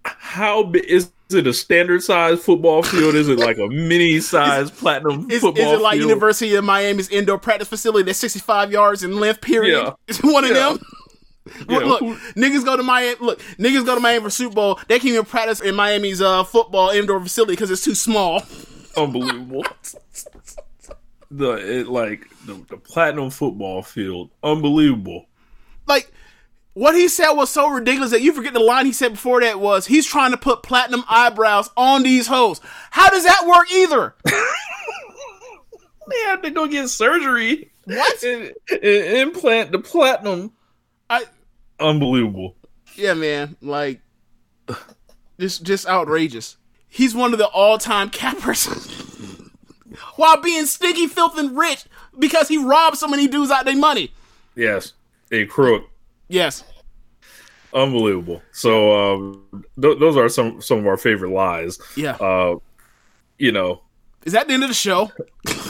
How 0.05 0.63
big 0.63 0.85
is 0.85 1.11
it? 1.31 1.47
A 1.47 1.53
standard 1.53 2.03
size 2.03 2.43
football 2.43 2.83
field? 2.83 3.15
Is 3.15 3.29
it 3.29 3.39
like 3.39 3.59
a 3.59 3.67
mini 3.69 4.19
size 4.21 4.71
platinum 4.71 5.31
Is, 5.31 5.45
is 5.45 5.57
it 5.59 5.81
like 5.81 5.99
field? 5.99 6.09
University 6.09 6.55
of 6.55 6.65
Miami's 6.65 7.11
indoor 7.11 7.39
practice 7.39 7.69
facility 7.69 8.05
that's 8.05 8.19
65 8.19 8.73
yards 8.73 9.03
in 9.03 9.19
length, 9.21 9.43
period? 9.43 9.77
Yeah. 9.83 9.93
Is 10.09 10.19
one 10.23 10.45
of 10.45 10.51
Yeah. 10.51 10.71
them? 10.71 10.79
Yeah, 11.69 11.79
look, 11.79 12.01
who- 12.01 12.17
niggas 12.41 12.65
go 12.65 12.77
to 12.79 12.83
Miami. 12.83 13.17
Look, 13.21 13.41
niggas 13.59 13.85
go 13.85 13.95
to 13.95 14.01
Miami 14.01 14.23
for 14.25 14.31
Super 14.31 14.55
Bowl. 14.55 14.81
They 14.89 14.99
can't 14.99 15.13
even 15.13 15.25
practice 15.27 15.61
in 15.61 15.75
Miami's 15.75 16.23
uh, 16.23 16.45
football 16.45 16.91
indoor 16.91 17.21
facility 17.21 17.53
because 17.53 17.71
it's 17.71 17.85
too 17.85 17.95
small. 17.95 18.43
unbelievable. 18.97 19.65
the 21.31 21.51
it 21.81 21.89
like 21.89 22.27
the, 22.47 22.55
the 22.69 22.77
platinum 22.79 23.29
football 23.31 23.83
field, 23.83 24.31
unbelievable. 24.43 25.27
Like, 25.87 26.11
what 26.79 26.95
he 26.95 27.09
said 27.09 27.33
was 27.33 27.51
so 27.51 27.69
ridiculous 27.69 28.13
that 28.13 28.23
you 28.23 28.33
forget 28.33 28.53
the 28.53 28.61
line 28.61 28.87
he 28.87 28.93
said 28.93 29.13
before 29.13 29.41
that 29.41 29.59
was 29.59 29.87
he's 29.87 30.07
trying 30.07 30.31
to 30.31 30.37
put 30.37 30.63
platinum 30.63 31.03
eyebrows 31.09 31.69
on 31.77 32.03
these 32.05 32.29
hoes. 32.29 32.61
How 32.91 33.11
does 33.11 33.25
that 33.25 33.47
work 33.47 33.71
either? 33.73 34.15
They 36.11 36.21
have 36.25 36.41
to 36.41 36.51
go 36.51 36.67
get 36.67 36.89
surgery. 36.89 37.71
What? 37.85 38.23
And, 38.23 38.55
and 38.71 38.83
implant 38.83 39.73
the 39.73 39.79
platinum 39.79 40.53
I 41.11 41.25
Unbelievable. 41.79 42.57
yeah, 42.97 43.13
man, 43.15 43.57
like 43.61 44.01
just 45.39 45.63
just 45.65 45.87
outrageous. 45.87 46.57
He's 46.89 47.15
one 47.15 47.33
of 47.33 47.39
the 47.39 47.47
all 47.49 47.77
time 47.77 48.09
cappers 48.11 48.67
while 50.17 50.41
being 50.41 50.65
stinky, 50.67 51.07
filth, 51.07 51.37
and 51.39 51.57
rich 51.57 51.85
because 52.19 52.49
he 52.49 52.57
robbed 52.57 52.97
so 52.97 53.07
many 53.07 53.29
dudes 53.29 53.51
out 53.51 53.65
their 53.67 53.77
money. 53.77 54.13
Yes, 54.57 54.95
a 55.31 55.45
crook. 55.45 55.91
Yes. 56.29 56.65
Unbelievable. 57.73 58.43
So 58.53 59.15
um, 59.15 59.65
th- 59.81 59.99
those 59.99 60.17
are 60.17 60.29
some 60.29 60.61
some 60.63 60.79
of 60.79 60.87
our 60.87 60.97
favorite 60.97 61.31
lies. 61.33 61.79
Yeah. 61.97 62.13
Uh, 62.17 62.57
you 63.39 63.53
know, 63.53 63.83
Is 64.25 64.33
that 64.33 64.49
the 64.49 64.55
end 64.55 64.63
of 64.65 64.69
the 64.71 64.75
show? 64.75 65.11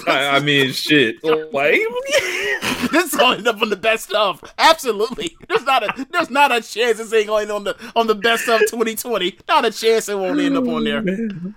I, 0.06 0.36
I 0.36 0.40
mean, 0.40 0.72
shit. 0.72 1.16
Like, 1.52 1.80
this 2.92 3.12
is 3.12 3.16
gonna 3.18 3.48
up 3.50 3.60
on 3.60 3.68
the 3.70 3.76
best 3.76 4.12
of. 4.12 4.42
Absolutely. 4.58 5.36
There's 5.48 5.64
not 5.64 5.82
a 5.82 6.06
there's 6.12 6.30
not 6.30 6.52
a 6.52 6.60
chance 6.62 6.98
this 6.98 7.12
ain't 7.12 7.26
gonna 7.26 7.52
on 7.52 7.64
the 7.64 7.76
on 7.96 8.06
the 8.06 8.14
best 8.14 8.48
of 8.48 8.60
2020. 8.60 9.38
Not 9.48 9.64
a 9.64 9.70
chance 9.72 10.08
it 10.08 10.16
won't 10.16 10.38
end 10.40 10.56
up 10.56 10.68
on 10.68 10.84
there. 10.84 11.04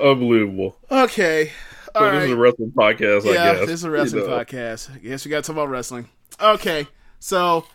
unbelievable. 0.00 0.76
Okay. 0.90 1.50
All 1.94 2.02
So 2.02 2.10
this 2.12 2.24
is 2.24 2.30
a 2.30 2.36
wrestling 2.36 2.72
podcast. 2.72 3.26
I 3.26 3.32
Yeah, 3.32 3.52
guess 3.54 3.60
this 3.66 3.70
is 3.70 3.84
a 3.84 3.90
wrestling 3.90 4.22
You 4.22 4.28
know. 4.30 4.36
podcast. 4.38 4.94
I 4.94 4.98
guess 4.98 5.24
we 5.24 5.30
gotta 5.30 5.42
talk 5.42 5.54
about 5.56 5.68
wrestling. 5.68 6.08
Okay. 6.40 6.86
So 7.18 7.66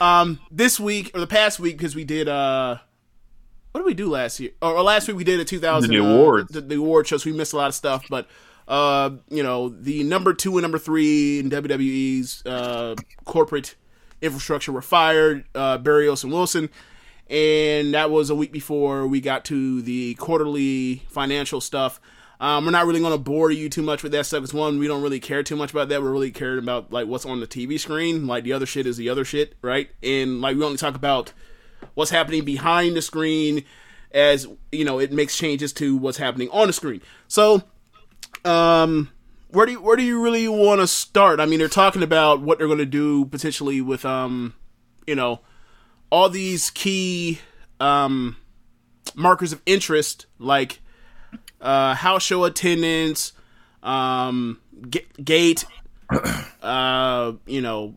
um 0.00 0.38
this 0.50 0.78
week 0.80 1.10
or 1.14 1.20
the 1.20 1.26
past 1.26 1.58
week 1.60 1.76
because 1.76 1.94
we 1.94 2.04
did 2.04 2.28
uh 2.28 2.76
what 3.72 3.80
did 3.82 3.86
we 3.86 3.94
do 3.94 4.08
last 4.10 4.40
year? 4.40 4.50
Or, 4.60 4.74
or 4.74 4.82
last 4.82 5.06
week 5.06 5.16
we 5.16 5.22
did 5.24 5.38
a 5.38 5.44
2000 5.44 5.90
The 5.90 5.98
uh, 6.00 6.04
awards. 6.04 6.52
the, 6.52 6.60
the 6.60 6.74
award 6.76 7.06
shows. 7.06 7.24
We 7.24 7.32
missed 7.32 7.52
a 7.52 7.56
lot 7.56 7.68
of 7.68 7.74
stuff, 7.74 8.04
but 8.10 8.26
uh, 8.66 9.10
you 9.28 9.42
know, 9.44 9.68
the 9.68 10.02
number 10.04 10.34
two 10.34 10.56
and 10.56 10.62
number 10.62 10.78
three 10.78 11.38
in 11.40 11.50
WWE's 11.50 12.44
uh, 12.46 12.94
corporate 13.24 13.76
infrastructure 14.22 14.72
were 14.72 14.82
fired, 14.82 15.44
uh, 15.54 15.78
Barrios 15.78 16.24
and 16.24 16.32
Wilson, 16.32 16.68
and 17.28 17.94
that 17.94 18.10
was 18.10 18.28
a 18.30 18.34
week 18.34 18.50
before 18.52 19.06
we 19.06 19.20
got 19.20 19.44
to 19.46 19.82
the 19.82 20.14
quarterly 20.14 21.02
financial 21.08 21.60
stuff. 21.60 22.00
Um, 22.40 22.64
we're 22.64 22.70
not 22.70 22.86
really 22.86 23.00
going 23.00 23.12
to 23.12 23.18
bore 23.18 23.50
you 23.50 23.68
too 23.68 23.82
much 23.82 24.02
with 24.02 24.12
that 24.12 24.24
stuff. 24.24 24.40
Because 24.40 24.54
one, 24.54 24.78
we 24.78 24.88
don't 24.88 25.02
really 25.02 25.20
care 25.20 25.42
too 25.42 25.56
much 25.56 25.70
about 25.70 25.90
that. 25.90 26.02
We're 26.02 26.10
really 26.10 26.30
caring 26.30 26.58
about 26.58 26.90
like 26.90 27.06
what's 27.06 27.26
on 27.26 27.40
the 27.40 27.46
TV 27.46 27.78
screen. 27.78 28.26
Like 28.26 28.44
the 28.44 28.54
other 28.54 28.66
shit 28.66 28.86
is 28.86 28.96
the 28.96 29.10
other 29.10 29.24
shit, 29.24 29.54
right? 29.60 29.90
And 30.02 30.40
like 30.40 30.56
we 30.56 30.64
only 30.64 30.78
talk 30.78 30.94
about 30.94 31.32
what's 31.94 32.10
happening 32.10 32.44
behind 32.44 32.96
the 32.96 33.02
screen 33.02 33.64
as 34.12 34.46
you 34.72 34.84
know 34.84 34.98
it 34.98 35.12
makes 35.12 35.36
changes 35.36 35.72
to 35.72 35.96
what's 35.96 36.18
happening 36.18 36.48
on 36.50 36.66
the 36.66 36.72
screen. 36.72 37.02
So, 37.28 37.62
um, 38.44 39.10
where 39.50 39.66
do 39.66 39.72
you, 39.72 39.82
where 39.82 39.96
do 39.96 40.02
you 40.02 40.22
really 40.22 40.48
want 40.48 40.80
to 40.80 40.86
start? 40.86 41.40
I 41.40 41.46
mean, 41.46 41.58
they're 41.58 41.68
talking 41.68 42.02
about 42.02 42.40
what 42.40 42.58
they're 42.58 42.66
going 42.66 42.78
to 42.78 42.86
do 42.86 43.26
potentially 43.26 43.80
with 43.80 44.04
um, 44.04 44.54
you 45.06 45.14
know, 45.14 45.40
all 46.10 46.28
these 46.28 46.70
key 46.70 47.40
um 47.80 48.36
markers 49.14 49.52
of 49.52 49.62
interest 49.64 50.26
like 50.38 50.80
uh 51.60 51.94
house 51.94 52.22
show 52.22 52.44
attendance, 52.44 53.32
um 53.82 54.60
g- 54.88 55.06
gate, 55.22 55.64
uh 56.62 57.32
you 57.46 57.60
know, 57.60 57.94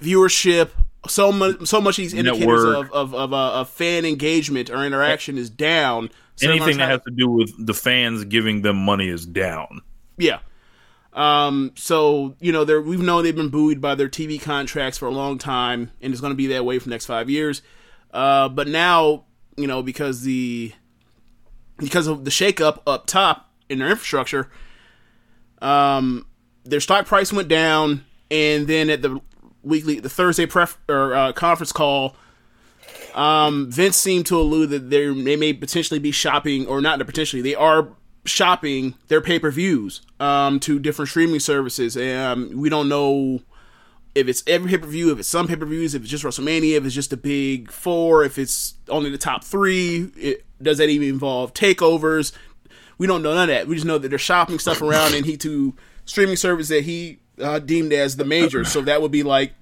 viewership. 0.00 0.70
So 1.08 1.32
much, 1.32 1.66
so 1.66 1.80
much 1.80 1.98
of 1.98 2.02
these 2.02 2.14
indicators 2.14 2.64
Network. 2.64 2.88
of 2.88 2.92
of 2.92 3.14
of, 3.14 3.32
uh, 3.32 3.60
of 3.60 3.68
fan 3.70 4.04
engagement 4.04 4.68
or 4.70 4.84
interaction 4.84 5.38
is 5.38 5.48
down. 5.48 6.10
So 6.36 6.50
Anything 6.50 6.78
that 6.78 6.88
has 6.90 7.00
to 7.02 7.10
do 7.10 7.28
with 7.28 7.52
the 7.58 7.74
fans 7.74 8.24
giving 8.24 8.62
them 8.62 8.76
money 8.76 9.08
is 9.08 9.26
down. 9.26 9.80
Yeah. 10.16 10.38
Um, 11.12 11.72
so 11.74 12.34
you 12.40 12.52
know, 12.52 12.64
they're 12.64 12.80
we've 12.80 13.00
known 13.00 13.24
they've 13.24 13.34
been 13.34 13.48
buoyed 13.48 13.80
by 13.80 13.94
their 13.94 14.08
TV 14.08 14.40
contracts 14.40 14.98
for 14.98 15.06
a 15.06 15.10
long 15.10 15.38
time, 15.38 15.90
and 16.00 16.12
it's 16.12 16.20
going 16.20 16.32
to 16.32 16.36
be 16.36 16.48
that 16.48 16.64
way 16.64 16.78
for 16.78 16.84
the 16.84 16.90
next 16.90 17.06
five 17.06 17.28
years. 17.28 17.62
Uh, 18.12 18.48
but 18.48 18.68
now, 18.68 19.24
you 19.56 19.66
know, 19.66 19.82
because 19.82 20.22
the 20.22 20.72
because 21.80 22.06
of 22.06 22.24
the 22.24 22.30
shakeup 22.30 22.80
up 22.86 23.06
top 23.06 23.50
in 23.68 23.80
their 23.80 23.90
infrastructure, 23.90 24.50
um, 25.60 26.26
their 26.64 26.80
stock 26.80 27.06
price 27.06 27.32
went 27.32 27.48
down, 27.48 28.04
and 28.30 28.66
then 28.68 28.90
at 28.90 29.02
the 29.02 29.20
weekly, 29.62 30.00
the 30.00 30.08
Thursday 30.08 30.46
pref 30.46 30.78
or 30.88 31.14
uh, 31.14 31.32
conference 31.32 31.72
call, 31.72 32.16
um, 33.14 33.70
Vince 33.70 33.96
seemed 33.96 34.26
to 34.26 34.38
allude 34.38 34.70
that 34.70 34.90
they 34.90 35.12
they 35.12 35.36
may 35.36 35.52
potentially 35.52 35.98
be 35.98 36.12
shopping, 36.12 36.66
or 36.66 36.80
not 36.80 36.98
potentially, 37.04 37.42
they 37.42 37.54
are 37.54 37.88
shopping 38.24 38.94
their 39.08 39.20
pay 39.20 39.38
per 39.38 39.50
views 39.50 40.02
um, 40.20 40.60
to 40.60 40.78
different 40.78 41.08
streaming 41.08 41.40
services. 41.40 41.96
Um, 41.96 42.52
we 42.54 42.68
don't 42.68 42.88
know 42.88 43.40
if 44.14 44.28
it's 44.28 44.42
every 44.46 44.70
pay 44.70 44.78
per 44.78 44.86
view, 44.86 45.12
if 45.12 45.18
it's 45.18 45.28
some 45.28 45.48
pay 45.48 45.56
per 45.56 45.66
views, 45.66 45.94
if 45.94 46.02
it's 46.02 46.10
just 46.10 46.24
WrestleMania, 46.24 46.76
if 46.76 46.84
it's 46.84 46.94
just 46.94 47.10
the 47.10 47.16
big 47.16 47.70
four, 47.70 48.24
if 48.24 48.38
it's 48.38 48.74
only 48.88 49.10
the 49.10 49.18
top 49.18 49.44
three. 49.44 50.10
It, 50.16 50.44
does 50.62 50.78
that 50.78 50.88
even 50.88 51.08
involve 51.08 51.54
takeovers? 51.54 52.32
We 52.98 53.06
don't 53.06 53.22
know 53.22 53.34
none 53.34 53.48
of 53.48 53.54
that. 53.54 53.66
We 53.66 53.76
just 53.76 53.86
know 53.86 53.98
that 53.98 54.08
they're 54.08 54.18
shopping 54.18 54.58
stuff 54.58 54.82
around 54.82 55.14
and 55.14 55.24
he 55.24 55.36
to 55.38 55.74
streaming 56.04 56.36
service 56.36 56.68
that 56.68 56.84
he 56.84 57.20
uh, 57.40 57.58
deemed 57.58 57.92
as 57.92 58.16
the 58.16 58.24
major. 58.24 58.64
So 58.64 58.82
that 58.82 59.00
would 59.00 59.10
be 59.10 59.22
like 59.22 59.54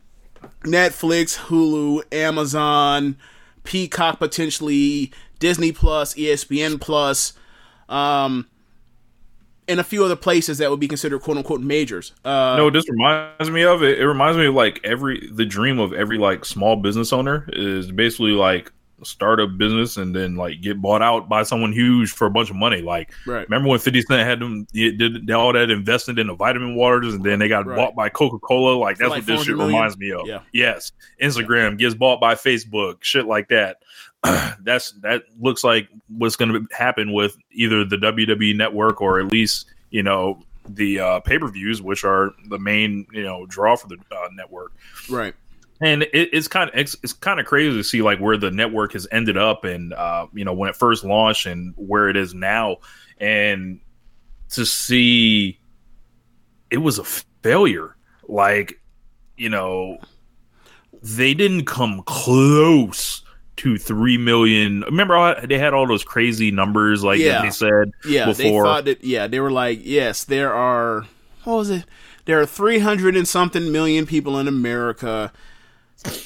Netflix, 0.63 1.37
Hulu, 1.37 2.03
Amazon, 2.13 3.17
Peacock 3.65 4.19
potentially, 4.19 5.13
Disney 5.39 5.73
Plus, 5.73 6.15
ESPN 6.15 6.81
Plus, 6.81 7.35
um, 7.89 8.49
and 9.69 9.79
a 9.79 9.85
few 9.85 10.05
other 10.05 10.17
places 10.17 10.59
that 10.59 10.71
would 10.71 10.81
be 10.81 10.89
considered 10.89 11.21
quote 11.21 11.37
unquote 11.37 11.61
majors. 11.61 12.13
Uh, 12.25 12.57
no, 12.57 12.71
this 12.71 12.89
reminds 12.89 13.51
me 13.51 13.65
of 13.65 13.83
it. 13.83 14.01
It 14.01 14.07
reminds 14.07 14.39
me 14.39 14.47
of 14.47 14.55
like 14.55 14.81
every 14.83 15.29
the 15.31 15.45
dream 15.45 15.79
of 15.79 15.93
every 15.93 16.19
like 16.19 16.45
small 16.45 16.77
business 16.77 17.13
owner 17.13 17.49
is 17.53 17.93
basically 17.93 18.33
like 18.33 18.73
start 19.05 19.41
a 19.41 19.47
business 19.47 19.97
and 19.97 20.15
then 20.15 20.37
like 20.37 20.61
get 20.61 20.81
bought 20.83 21.03
out 21.03 21.29
by 21.29 21.43
someone 21.43 21.73
huge 21.73 22.11
for 22.11 22.27
a 22.27 22.31
bunch 22.31 22.51
of 22.51 22.57
money. 22.57 22.83
Like, 22.83 23.13
Right. 23.27 23.49
remember 23.49 23.69
when 23.69 23.79
Fifty 23.79 24.03
Cent 24.03 24.27
had 24.27 24.41
them 24.41 24.67
did, 24.73 24.99
did 24.99 25.31
all 25.31 25.53
that 25.53 25.71
invested 25.71 26.19
in 26.19 26.27
the 26.27 26.35
vitamin 26.35 26.75
waters 26.75 27.15
and 27.15 27.23
then 27.25 27.39
they 27.39 27.49
got 27.49 27.67
Right. 27.67 27.77
bought 27.77 27.95
by 27.95 28.09
Coca 28.09 28.39
Cola? 28.39 28.77
Like 28.77 28.99
that's 28.99 29.11
like 29.11 29.19
what 29.21 29.27
this 29.27 29.45
shit 29.45 29.57
million? 29.57 29.75
reminds 29.77 29.97
me 29.99 30.11
of. 30.13 30.27
Yeah. 30.27 30.41
Yes, 30.53 30.93
Instagram 31.23 31.79
gets 31.79 31.95
bought 31.95 32.21
by 32.21 32.35
Facebook, 32.35 32.97
shit 33.03 33.27
like 33.27 33.49
that. 33.49 33.79
that's 34.63 34.93
that 35.03 35.23
looks 35.41 35.63
like 35.63 35.89
what's 36.09 36.37
going 36.37 36.53
to 36.53 36.67
happen 36.77 37.13
with 37.13 37.37
either 37.53 37.85
the 37.85 37.97
WWE 37.97 38.57
network 38.57 39.01
or 39.01 39.21
at 39.21 39.27
least 39.27 39.67
you 39.91 40.03
know 40.03 40.41
the 40.69 40.99
uh, 41.01 41.21
pay 41.21 41.39
per 41.39 41.49
views, 41.49 41.81
which 41.81 42.05
are 42.05 42.33
the 42.49 42.59
main 42.59 43.07
you 43.13 43.23
know 43.23 43.47
draw 43.47 43.77
for 43.77 43.87
the 43.89 43.97
uh, 44.11 44.29
network. 44.33 44.73
right. 45.09 45.35
And 45.81 46.03
it, 46.03 46.31
it's 46.33 46.49
kind 46.49 46.69
of 46.71 46.77
it's, 46.79 46.97
it's 47.05 47.12
kind 47.12 47.38
of 47.38 47.47
crazy 47.47 47.77
to 47.77 47.85
see 47.85 48.03
like 48.03 48.19
where 48.19 48.37
the 48.37 48.51
network 48.51 48.93
has 48.95 49.07
ended 49.12 49.37
up, 49.37 49.64
and 49.64 49.93
uh, 49.93 50.27
you 50.35 50.45
know 50.45 50.53
when 50.53 50.69
it 50.71 50.77
first 50.77 51.05
launched 51.05 51.47
and 51.47 51.73
where 51.77 52.09
it 52.09 52.17
is 52.17 52.35
now, 52.35 52.79
and 53.19 53.81
to 54.51 54.67
see 54.67 55.59
it 56.71 56.79
was 56.79 56.99
a 56.99 57.05
failure. 57.05 57.97
Like 58.27 58.81
you 59.37 59.49
know 59.51 59.99
they 61.03 61.33
didn't 61.35 61.67
come 61.67 62.03
close 62.07 63.23
to 63.57 63.77
three 63.79 64.19
million. 64.19 64.81
Remember 64.83 65.47
they 65.47 65.59
had 65.59 65.75
all 65.75 65.87
those 65.87 66.05
crazy 66.05 66.51
numbers 66.51 67.05
like 67.05 67.21
Yeah. 67.21 67.43
they 67.43 67.51
said 67.51 67.93
Yeah, 68.05 68.33
they 68.33 68.45
before. 68.45 68.64
thought 68.64 68.85
that. 68.87 69.05
Yeah, 69.05 69.27
they 69.29 69.41
were 69.41 69.51
like, 69.51 69.81
yes, 69.83 70.25
there 70.25 70.53
are. 70.53 71.07
What 71.45 71.55
was 71.57 71.71
it? 71.71 71.85
There 72.25 72.41
are 72.41 72.47
three 72.47 72.81
hundred 72.81 73.17
and 73.17 73.27
something 73.27 73.71
million 73.73 74.07
people 74.07 74.38
in 74.38 74.49
America. 74.49 75.33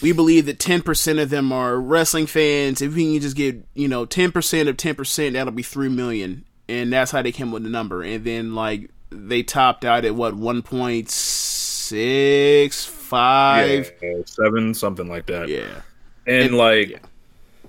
We 0.02 0.12
believe 0.12 0.46
that 0.46 0.58
ten 0.58 0.82
percent 0.82 1.18
of 1.18 1.30
them 1.30 1.50
are 1.52 1.80
wrestling 1.80 2.26
fans. 2.26 2.82
If 2.82 2.94
we 2.94 3.14
can 3.14 3.22
just 3.22 3.36
get 3.36 3.64
you 3.74 3.88
know 3.88 4.04
ten 4.04 4.30
percent 4.32 4.68
of 4.68 4.76
ten 4.76 4.94
percent, 4.94 5.32
that'll 5.34 5.52
be 5.52 5.62
three 5.62 5.88
million, 5.88 6.44
and 6.68 6.92
that's 6.92 7.10
how 7.10 7.22
they 7.22 7.32
came 7.32 7.50
with 7.50 7.62
the 7.62 7.70
number. 7.70 8.02
And 8.02 8.24
then 8.24 8.54
like 8.54 8.90
they 9.10 9.42
topped 9.42 9.84
out 9.84 10.04
at 10.04 10.14
what 10.14 10.34
one 10.34 10.62
point 10.62 11.08
six 11.10 12.84
five. 12.84 13.92
Yeah, 14.02 14.22
seven, 14.26 14.74
something 14.74 15.08
like 15.08 15.26
that. 15.26 15.48
Yeah. 15.48 15.80
and, 16.26 16.44
And- 16.46 16.56
like 16.56 16.90
yeah. 16.90 16.98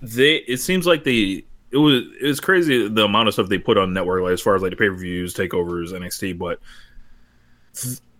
they, 0.01 0.35
it 0.37 0.57
seems 0.57 0.85
like 0.85 1.03
they. 1.03 1.43
It 1.71 1.77
was 1.77 2.03
it 2.21 2.27
was 2.27 2.39
crazy 2.39 2.87
the 2.87 3.05
amount 3.05 3.27
of 3.29 3.33
stuff 3.33 3.49
they 3.49 3.57
put 3.57 3.79
on 3.79 3.93
network, 3.93 4.21
like 4.21 4.33
as 4.33 4.41
far 4.41 4.55
as 4.55 4.61
like 4.61 4.69
the 4.69 4.75
pay 4.77 4.89
per 4.89 4.95
views, 4.95 5.33
takeovers, 5.33 5.91
NXT. 5.91 6.37
But 6.37 6.59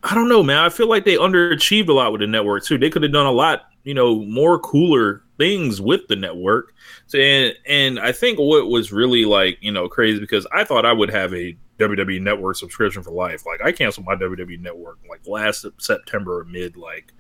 I 0.04 0.16
don't 0.16 0.28
know, 0.28 0.42
man. 0.42 0.58
I 0.58 0.70
feel 0.70 0.88
like 0.90 1.06
they 1.06 1.18
underachieved 1.18 1.88
a 1.88 1.94
lot 1.94 2.12
with 2.12 2.22
the 2.22 2.28
network 2.28 2.64
too. 2.64 2.80
They 2.80 2.90
could 2.90 3.04
have 3.04 3.12
done 3.12 3.28
a 3.28 3.32
lot, 3.32 3.70
you 3.84 3.94
know, 3.94 4.20
more 4.26 4.60
cooler 4.60 5.22
things 5.38 5.82
with 5.82 6.08
the 6.08 6.16
network. 6.16 6.74
So, 7.08 7.18
and 7.20 7.54
and 7.68 8.00
I 8.00 8.12
think 8.12 8.40
what 8.40 8.68
was 8.68 8.92
really 8.92 9.26
like 9.26 9.58
you 9.62 9.72
know 9.72 9.88
crazy 9.90 10.20
because 10.20 10.48
I 10.54 10.64
thought 10.64 10.86
I 10.86 10.94
would 10.94 11.10
have 11.10 11.34
a 11.34 11.56
WWE 11.80 12.22
Network 12.22 12.56
subscription 12.56 13.04
for 13.04 13.12
life. 13.12 13.46
Like 13.46 13.62
I 13.64 13.72
canceled 13.72 14.06
my 14.06 14.16
WWE 14.16 14.60
Network 14.60 15.00
like 15.10 15.26
last 15.28 15.66
September 15.80 16.40
or 16.40 16.46
mid. 16.46 16.78
Like 16.78 17.14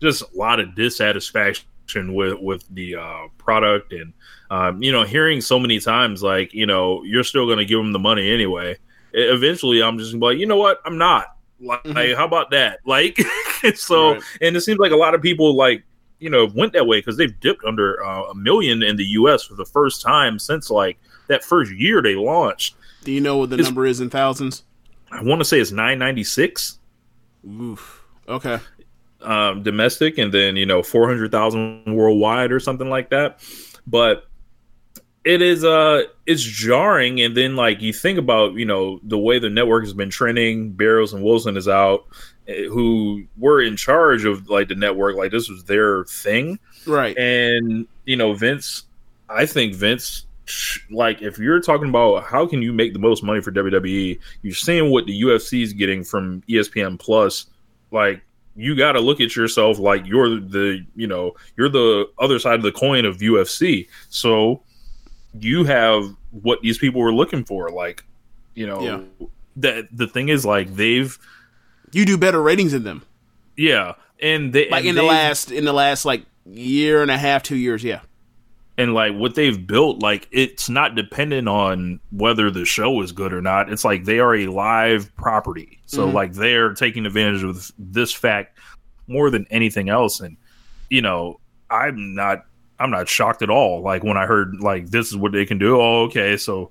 just 0.00 0.22
a 0.22 0.28
lot 0.34 0.58
of 0.60 0.74
dissatisfaction 0.74 2.14
with 2.14 2.38
with 2.40 2.64
the 2.70 2.96
uh, 2.96 3.28
product 3.38 3.92
and 3.92 4.12
um, 4.50 4.82
you 4.82 4.90
know 4.92 5.04
hearing 5.04 5.40
so 5.40 5.58
many 5.58 5.78
times 5.80 6.22
like 6.22 6.54
you 6.54 6.66
know 6.66 7.02
you're 7.04 7.24
still 7.24 7.46
going 7.46 7.58
to 7.58 7.64
give 7.64 7.78
them 7.78 7.92
the 7.92 7.98
money 7.98 8.30
anyway. 8.30 8.76
Eventually, 9.12 9.82
I'm 9.82 9.98
just 9.98 10.14
like, 10.14 10.38
you 10.38 10.46
know 10.46 10.56
what, 10.56 10.80
I'm 10.84 10.96
not 10.96 11.36
Like, 11.60 12.14
how 12.16 12.24
about 12.24 12.50
that? 12.52 12.78
Like, 12.86 13.18
so, 13.74 14.12
Right. 14.12 14.22
and 14.40 14.56
it 14.56 14.60
seems 14.60 14.78
like 14.78 14.92
a 14.92 14.96
lot 14.96 15.14
of 15.16 15.20
people 15.20 15.56
like 15.56 15.82
you 16.20 16.30
know 16.30 16.46
went 16.54 16.72
that 16.74 16.86
way 16.86 16.98
because 16.98 17.16
they've 17.16 17.38
dipped 17.40 17.64
under 17.64 18.04
uh, 18.04 18.24
a 18.30 18.34
million 18.34 18.82
in 18.82 18.96
the 18.96 19.04
U.S. 19.04 19.42
for 19.42 19.54
the 19.54 19.64
first 19.64 20.02
time 20.02 20.38
since 20.38 20.70
like 20.70 20.98
that 21.28 21.42
first 21.42 21.72
year 21.72 22.00
they 22.02 22.14
launched. 22.14 22.76
Do 23.04 23.12
you 23.12 23.20
know 23.20 23.38
what 23.38 23.50
the 23.50 23.54
It's- 23.54 23.66
number 23.66 23.86
is 23.86 24.00
in 24.00 24.10
thousands? 24.10 24.62
I 25.12 25.22
want 25.22 25.40
to 25.40 25.44
say 25.44 25.58
it's 25.58 25.72
nine 25.72 25.98
ninety 25.98 26.22
six 26.22 26.78
Oof. 27.48 28.04
Okay. 28.28 28.58
um, 29.22 29.62
domestic, 29.62 30.18
and 30.18 30.32
then 30.32 30.56
you 30.56 30.66
know 30.66 30.82
four 30.82 31.08
hundred 31.08 31.32
thousand 31.32 31.84
worldwide 31.94 32.52
or 32.52 32.60
something 32.60 32.88
like 32.88 33.10
that. 33.10 33.40
But 33.86 34.26
it 35.24 35.42
is 35.42 35.64
uh 35.64 36.02
it's 36.26 36.42
jarring, 36.42 37.20
and 37.20 37.36
then 37.36 37.56
like 37.56 37.80
you 37.82 37.92
think 37.92 38.18
about 38.18 38.54
you 38.54 38.64
know 38.64 39.00
the 39.02 39.18
way 39.18 39.38
the 39.38 39.50
network 39.50 39.84
has 39.84 39.92
been 39.94 40.10
trending. 40.10 40.72
Barrios 40.72 41.12
and 41.12 41.22
Wilson 41.24 41.56
is 41.56 41.66
out, 41.68 42.06
who 42.68 43.24
were 43.36 43.60
in 43.62 43.76
charge 43.76 44.24
of 44.24 44.48
like 44.48 44.68
the 44.68 44.74
network, 44.74 45.16
like 45.16 45.30
this 45.30 45.48
was 45.48 45.64
their 45.64 46.04
thing, 46.04 46.58
Right. 46.86 47.16
and 47.18 47.86
you 48.06 48.16
know 48.16 48.34
Vince. 48.34 48.84
I 49.28 49.46
think 49.46 49.74
Vince. 49.74 50.26
Like 50.90 51.22
if 51.22 51.38
you're 51.38 51.60
talking 51.60 51.88
about 51.88 52.24
how 52.24 52.44
can 52.44 52.60
you 52.60 52.72
make 52.72 52.92
the 52.92 52.98
most 52.98 53.22
money 53.22 53.40
for 53.40 53.52
WWE, 53.52 54.18
you're 54.42 54.54
seeing 54.54 54.90
what 54.90 55.06
the 55.06 55.22
UFC 55.22 55.62
is 55.62 55.72
getting 55.72 56.02
from 56.02 56.42
ESPN 56.48 56.98
Plus. 56.98 57.46
Like 57.92 58.20
you 58.56 58.74
got 58.74 58.92
to 58.92 59.00
look 59.00 59.20
at 59.20 59.36
yourself 59.36 59.78
like 59.78 60.04
you're 60.06 60.28
the 60.40 60.84
you 60.96 61.06
know 61.06 61.34
you're 61.56 61.68
the 61.68 62.10
other 62.18 62.40
side 62.40 62.54
of 62.56 62.62
the 62.62 62.72
coin 62.72 63.04
of 63.04 63.18
UFC. 63.18 63.86
So 64.08 64.60
you 65.38 65.62
have 65.64 66.04
what 66.32 66.60
these 66.62 66.78
people 66.78 67.00
were 67.00 67.12
looking 67.14 67.44
for. 67.44 67.70
Like 67.70 68.02
you 68.54 68.66
know 68.66 68.80
Yeah. 68.82 69.26
that 69.58 69.86
the 69.96 70.08
thing 70.08 70.30
is 70.30 70.44
like 70.44 70.74
they've 70.74 71.16
you 71.92 72.04
do 72.04 72.16
better 72.18 72.40
ratings 72.42 72.72
than 72.72 72.84
them. 72.84 73.02
yeah 73.56 73.94
and 74.20 74.52
they 74.52 74.68
Like 74.68 74.80
and 74.80 74.90
in 74.90 74.94
the 74.96 75.00
they've- 75.02 75.08
last 75.08 75.50
in 75.50 75.64
the 75.64 75.72
last 75.72 76.04
like 76.04 76.24
year 76.46 77.02
and 77.02 77.10
a 77.10 77.18
half, 77.18 77.42
two 77.42 77.56
years. 77.56 77.82
Yeah. 77.84 78.00
and 78.78 78.94
like 78.94 79.14
what 79.14 79.34
they've 79.34 79.66
built 79.66 80.00
like 80.02 80.26
it's 80.30 80.68
not 80.68 80.94
dependent 80.94 81.48
on 81.48 82.00
whether 82.10 82.50
the 82.50 82.64
show 82.64 83.00
is 83.02 83.12
good 83.12 83.32
or 83.32 83.42
not 83.42 83.70
it's 83.70 83.84
like 83.84 84.04
they 84.04 84.18
are 84.20 84.34
a 84.34 84.46
live 84.46 85.14
property 85.16 85.78
so 85.86 86.06
Mhm. 86.08 86.12
like 86.14 86.32
they're 86.32 86.72
taking 86.74 87.04
advantage 87.06 87.42
of 87.42 87.70
this 87.78 88.12
fact 88.12 88.58
more 89.06 89.28
than 89.30 89.46
anything 89.50 89.88
else 89.90 90.20
and 90.20 90.36
you 90.88 91.02
know 91.02 91.38
i'm 91.70 92.14
not 92.14 92.44
i'm 92.78 92.90
not 92.90 93.08
shocked 93.08 93.42
at 93.42 93.50
all 93.50 93.82
like 93.82 94.02
when 94.02 94.16
i 94.16 94.24
heard 94.24 94.56
like 94.60 94.86
this 94.90 95.08
is 95.08 95.16
what 95.16 95.32
they 95.32 95.44
can 95.44 95.58
do 95.58 95.78
oh 95.80 96.02
okay 96.04 96.36
so 96.38 96.70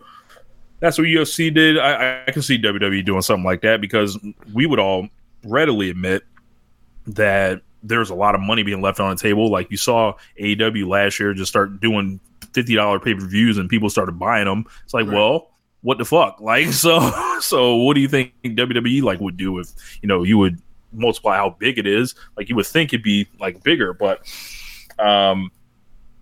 that's 0.79 0.97
what 0.97 1.05
UFC 1.07 1.53
did. 1.53 1.77
I, 1.77 2.23
I 2.27 2.31
can 2.31 2.41
see 2.41 2.57
WWE 2.61 3.03
doing 3.05 3.21
something 3.21 3.43
like 3.45 3.61
that 3.61 3.81
because 3.81 4.17
we 4.53 4.65
would 4.65 4.79
all 4.79 5.07
readily 5.43 5.89
admit 5.89 6.23
that 7.07 7.61
there's 7.83 8.09
a 8.09 8.15
lot 8.15 8.35
of 8.35 8.41
money 8.41 8.63
being 8.63 8.81
left 8.81 8.99
on 8.99 9.09
the 9.15 9.21
table. 9.21 9.49
Like 9.49 9.71
you 9.71 9.77
saw 9.77 10.13
AEW 10.39 10.87
last 10.87 11.19
year 11.19 11.33
just 11.33 11.49
start 11.49 11.79
doing 11.79 12.19
fifty 12.53 12.75
dollar 12.75 12.99
pay 12.99 13.13
per 13.13 13.25
views 13.25 13.57
and 13.57 13.69
people 13.69 13.89
started 13.89 14.19
buying 14.19 14.45
them. 14.45 14.65
It's 14.83 14.93
like, 14.93 15.05
Right. 15.07 15.15
well, 15.15 15.51
what 15.81 15.97
the 15.97 16.05
fuck? 16.05 16.41
Like, 16.41 16.67
so, 16.73 17.37
so 17.39 17.75
what 17.75 17.93
do 17.95 18.01
you 18.01 18.07
think 18.07 18.33
WWE 18.43 19.01
like 19.01 19.19
would 19.19 19.37
do 19.37 19.59
if 19.59 19.67
you 20.01 20.07
know 20.07 20.23
you 20.23 20.37
would 20.37 20.61
multiply 20.93 21.37
how 21.37 21.51
big 21.59 21.77
it 21.77 21.87
is? 21.87 22.15
Like 22.37 22.49
you 22.49 22.55
would 22.55 22.67
think 22.67 22.93
it'd 22.93 23.03
be 23.03 23.27
like 23.39 23.63
bigger, 23.63 23.93
but 23.93 24.27
um, 24.97 25.51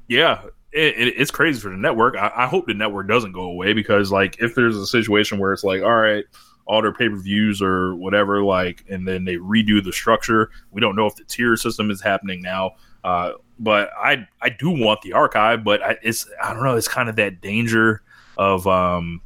yeah, 0.08 0.42
it, 0.72 0.98
it, 0.98 1.14
it's 1.18 1.32
crazy 1.32 1.60
for 1.60 1.70
the 1.70 1.78
network. 1.78 2.16
I, 2.16 2.32
I 2.36 2.48
hope 2.48 2.68
the 2.68 2.74
network 2.74 3.08
doesn't 3.08 3.32
go 3.32 3.44
away 3.44 3.74
because, 3.74 4.12
like, 4.12 4.38
if 4.40 4.56
there's 4.56 4.78
a 4.78 4.86
situation 4.86 5.40
where 5.40 5.54
it's 5.54 5.64
like, 5.64 5.82
all 5.82 5.96
right, 5.96 6.26
all 6.66 6.82
their 6.82 6.94
pay 6.94 7.10
per 7.10 7.16
views 7.16 7.62
or 7.62 7.96
whatever, 7.96 8.44
like, 8.44 8.84
and 8.90 9.08
then 9.08 9.26
they 9.26 9.36
redo 9.36 9.84
the 9.84 9.94
structure, 9.94 10.52
we 10.72 10.82
don't 10.82 10.96
know 10.96 11.06
if 11.06 11.16
the 11.16 11.24
tier 11.24 11.56
system 11.56 11.90
is 11.90 12.02
happening 12.02 12.42
now. 12.42 12.72
Uh, 13.04 13.34
but 13.60 13.90
I 13.98 14.28
I 14.42 14.50
do 14.50 14.70
want 14.70 15.02
the 15.02 15.14
archive, 15.14 15.64
but 15.64 15.82
I, 15.82 15.98
it's 16.04 16.30
I 16.44 16.54
don't 16.54 16.64
know. 16.64 16.76
It's 16.76 16.88
kind 16.88 17.10
of 17.10 17.16
that 17.16 17.42
danger 17.42 18.02
of 18.38 18.68
um, 18.68 19.22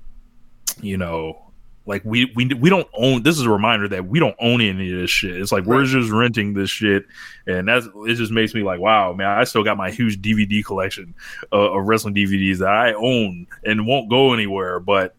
you 0.81 0.97
know, 0.97 1.50
like 1.85 2.03
we 2.05 2.31
we 2.35 2.45
we 2.45 2.69
don't 2.69 2.87
own. 2.93 3.23
This 3.23 3.37
is 3.37 3.45
a 3.45 3.49
reminder 3.49 3.87
that 3.87 4.05
we 4.05 4.19
don't 4.19 4.35
own 4.39 4.61
any 4.61 4.93
of 4.93 4.99
this 4.99 5.09
shit. 5.09 5.39
It's 5.39 5.51
like 5.51 5.65
we're 5.65 5.85
just 5.85 6.11
renting 6.11 6.53
this 6.53 6.69
shit, 6.69 7.05
and 7.47 7.67
that's 7.67 7.87
it. 7.87 8.15
Just 8.15 8.31
makes 8.31 8.53
me 8.53 8.61
like, 8.61 8.79
wow, 8.79 9.13
man, 9.13 9.27
I 9.27 9.43
still 9.45 9.63
got 9.63 9.77
my 9.77 9.89
huge 9.89 10.21
DVD 10.21 10.63
collection 10.63 11.15
uh, 11.51 11.71
of 11.71 11.87
wrestling 11.87 12.13
DVDs 12.13 12.59
that 12.59 12.69
I 12.69 12.93
own 12.93 13.47
and 13.63 13.87
won't 13.87 14.09
go 14.09 14.33
anywhere. 14.33 14.79
But 14.79 15.15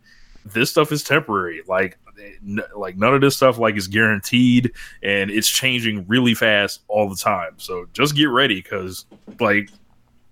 this 0.46 0.70
stuff 0.70 0.92
is 0.92 1.02
temporary. 1.02 1.62
Like 1.66 1.98
n- 2.46 2.62
like 2.76 2.96
none 2.96 3.12
of 3.12 3.20
this 3.20 3.36
stuff 3.36 3.58
like 3.58 3.76
is 3.76 3.88
guaranteed, 3.88 4.72
and 5.02 5.32
it's 5.32 5.48
changing 5.48 6.06
really 6.06 6.34
fast 6.34 6.82
all 6.86 7.08
the 7.08 7.16
time. 7.16 7.54
So 7.56 7.86
just 7.92 8.14
get 8.14 8.26
ready 8.26 8.62
because 8.62 9.06
like 9.40 9.68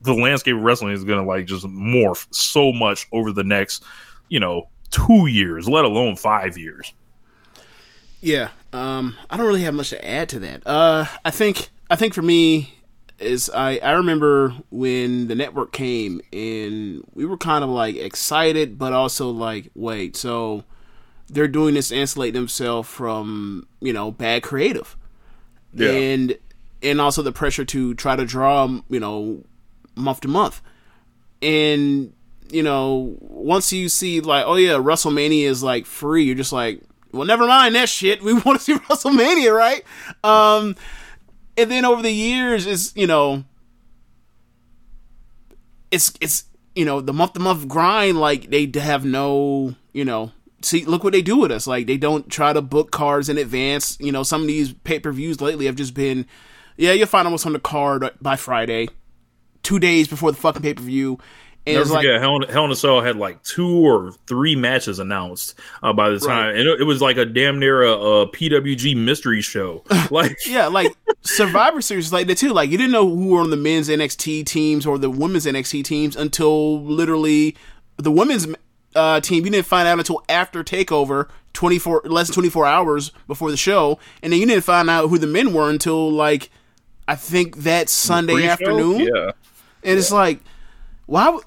the 0.02 0.14
landscape 0.14 0.54
of 0.54 0.62
wrestling 0.62 0.92
is 0.92 1.02
gonna 1.02 1.26
like 1.26 1.46
just 1.46 1.66
morph 1.66 2.26
so 2.30 2.72
much 2.72 3.08
over 3.12 3.32
the 3.32 3.44
next 3.44 3.84
you 4.28 4.40
know 4.40 4.68
two 4.90 5.26
years, 5.26 5.68
let 5.68 5.84
alone 5.84 6.16
five 6.16 6.56
years. 6.58 6.92
Yeah. 8.20 8.48
Um, 8.72 9.16
I 9.30 9.36
don't 9.36 9.46
really 9.46 9.62
have 9.62 9.74
much 9.74 9.90
to 9.90 10.06
add 10.06 10.28
to 10.30 10.38
that. 10.40 10.66
Uh, 10.66 11.06
I 11.24 11.30
think 11.30 11.70
I 11.90 11.96
think 11.96 12.14
for 12.14 12.22
me 12.22 12.74
is 13.18 13.50
I 13.50 13.78
I 13.78 13.92
remember 13.92 14.54
when 14.70 15.28
the 15.28 15.34
network 15.34 15.72
came 15.72 16.20
and 16.32 17.02
we 17.14 17.24
were 17.24 17.36
kind 17.36 17.64
of 17.64 17.70
like 17.70 17.96
excited, 17.96 18.78
but 18.78 18.92
also 18.92 19.30
like, 19.30 19.70
wait, 19.74 20.16
so 20.16 20.64
they're 21.28 21.48
doing 21.48 21.74
this 21.74 21.88
to 21.88 21.96
insulate 21.96 22.34
themselves 22.34 22.88
from 22.88 23.66
you 23.80 23.92
know 23.92 24.10
bad 24.10 24.42
creative, 24.42 24.96
Yeah. 25.74 25.90
and 25.90 26.38
and 26.82 27.00
also 27.00 27.22
the 27.22 27.32
pressure 27.32 27.64
to 27.66 27.94
try 27.94 28.16
to 28.16 28.24
draw 28.24 28.66
you 28.88 29.00
know 29.00 29.44
month 29.96 30.20
to 30.20 30.28
month, 30.28 30.60
and 31.42 32.12
you 32.52 32.62
know 32.62 33.16
once 33.20 33.72
you 33.72 33.88
see 33.88 34.20
like 34.20 34.44
oh 34.46 34.56
yeah 34.56 34.72
WrestleMania 34.72 35.44
is 35.44 35.62
like 35.62 35.86
free, 35.86 36.24
you're 36.24 36.34
just 36.34 36.52
like 36.52 36.82
well 37.12 37.26
never 37.26 37.46
mind 37.46 37.74
that 37.74 37.88
shit. 37.88 38.22
We 38.30 38.34
want 38.34 38.58
to 38.58 38.64
see 38.64 38.74
WrestleMania, 38.74 39.54
right? 39.54 39.84
Um, 40.22 40.76
and 41.56 41.70
then 41.70 41.84
over 41.84 42.02
the 42.02 42.12
years 42.12 42.66
is 42.66 42.92
you 42.96 43.06
know 43.06 43.44
it's 45.90 46.12
it's 46.20 46.44
you 46.74 46.84
know 46.84 47.00
the 47.00 47.12
month 47.12 47.34
to 47.34 47.40
month 47.40 47.68
grind 47.68 48.18
like 48.18 48.50
they 48.50 48.70
have 48.80 49.04
no 49.04 49.74
you 49.92 50.04
know 50.04 50.32
see 50.62 50.84
look 50.84 51.02
what 51.02 51.12
they 51.12 51.22
do 51.22 51.36
with 51.36 51.50
us 51.50 51.66
like 51.66 51.86
they 51.86 51.96
don't 51.96 52.30
try 52.30 52.52
to 52.52 52.62
book 52.62 52.90
cards 52.90 53.28
in 53.28 53.38
advance 53.38 53.96
you 54.00 54.12
know 54.12 54.22
some 54.22 54.42
of 54.42 54.46
these 54.46 54.72
pay-per-views 54.72 55.40
lately 55.40 55.66
have 55.66 55.74
just 55.74 55.94
been 55.94 56.26
yeah 56.76 56.92
you'll 56.92 57.06
find 57.06 57.26
almost 57.26 57.46
on 57.46 57.52
the 57.52 57.58
card 57.58 58.08
by 58.20 58.36
friday 58.36 58.88
two 59.62 59.78
days 59.78 60.06
before 60.06 60.30
the 60.30 60.38
fucking 60.38 60.62
pay-per-view 60.62 61.18
and 61.66 61.74
Never 61.74 61.82
it's 61.82 61.90
like 61.90 62.04
forget, 62.06 62.20
Hell, 62.20 62.36
in- 62.42 62.48
Hell 62.48 62.64
in 62.64 62.70
a 62.70 62.76
Cell 62.76 63.00
had 63.02 63.16
like 63.16 63.42
two 63.42 63.68
or 63.86 64.12
three 64.26 64.56
matches 64.56 64.98
announced 64.98 65.58
uh, 65.82 65.92
by 65.92 66.08
the 66.10 66.18
time, 66.18 66.50
and 66.56 66.66
it, 66.66 66.80
it 66.80 66.84
was 66.84 67.02
like 67.02 67.16
a 67.18 67.26
damn 67.26 67.58
near 67.58 67.82
a, 67.82 67.92
a 67.92 68.26
PWG 68.28 68.96
mystery 68.96 69.42
show. 69.42 69.82
Like, 70.10 70.36
yeah, 70.46 70.66
like 70.66 70.92
Survivor 71.22 71.80
Series 71.80 72.12
like 72.12 72.26
the 72.26 72.34
two, 72.34 72.52
Like 72.52 72.70
you 72.70 72.78
didn't 72.78 72.92
know 72.92 73.08
who 73.08 73.28
were 73.28 73.40
on 73.40 73.50
the 73.50 73.56
men's 73.56 73.88
NXT 73.88 74.46
teams 74.46 74.86
or 74.86 74.98
the 74.98 75.10
women's 75.10 75.46
NXT 75.46 75.84
teams 75.84 76.16
until 76.16 76.82
literally 76.82 77.54
the 77.96 78.10
women's 78.10 78.48
uh, 78.96 79.20
team. 79.20 79.44
You 79.44 79.50
didn't 79.52 79.66
find 79.66 79.86
out 79.86 79.98
until 79.98 80.24
after 80.28 80.64
Takeover, 80.64 81.28
twenty 81.52 81.78
four 81.78 82.00
less 82.04 82.26
than 82.28 82.34
twenty 82.34 82.48
four 82.48 82.66
hours 82.66 83.12
before 83.28 83.50
the 83.50 83.56
show, 83.56 83.98
and 84.22 84.32
then 84.32 84.40
you 84.40 84.46
didn't 84.46 84.64
find 84.64 84.88
out 84.90 85.08
who 85.10 85.18
the 85.18 85.26
men 85.28 85.52
were 85.52 85.68
until 85.70 86.10
like 86.10 86.50
I 87.06 87.14
think 87.14 87.58
that 87.58 87.88
Sunday 87.88 88.46
afternoon. 88.48 89.00
yeah, 89.00 89.30
And 89.84 89.98
it's 89.98 90.10
like, 90.10 90.40
why? 91.06 91.38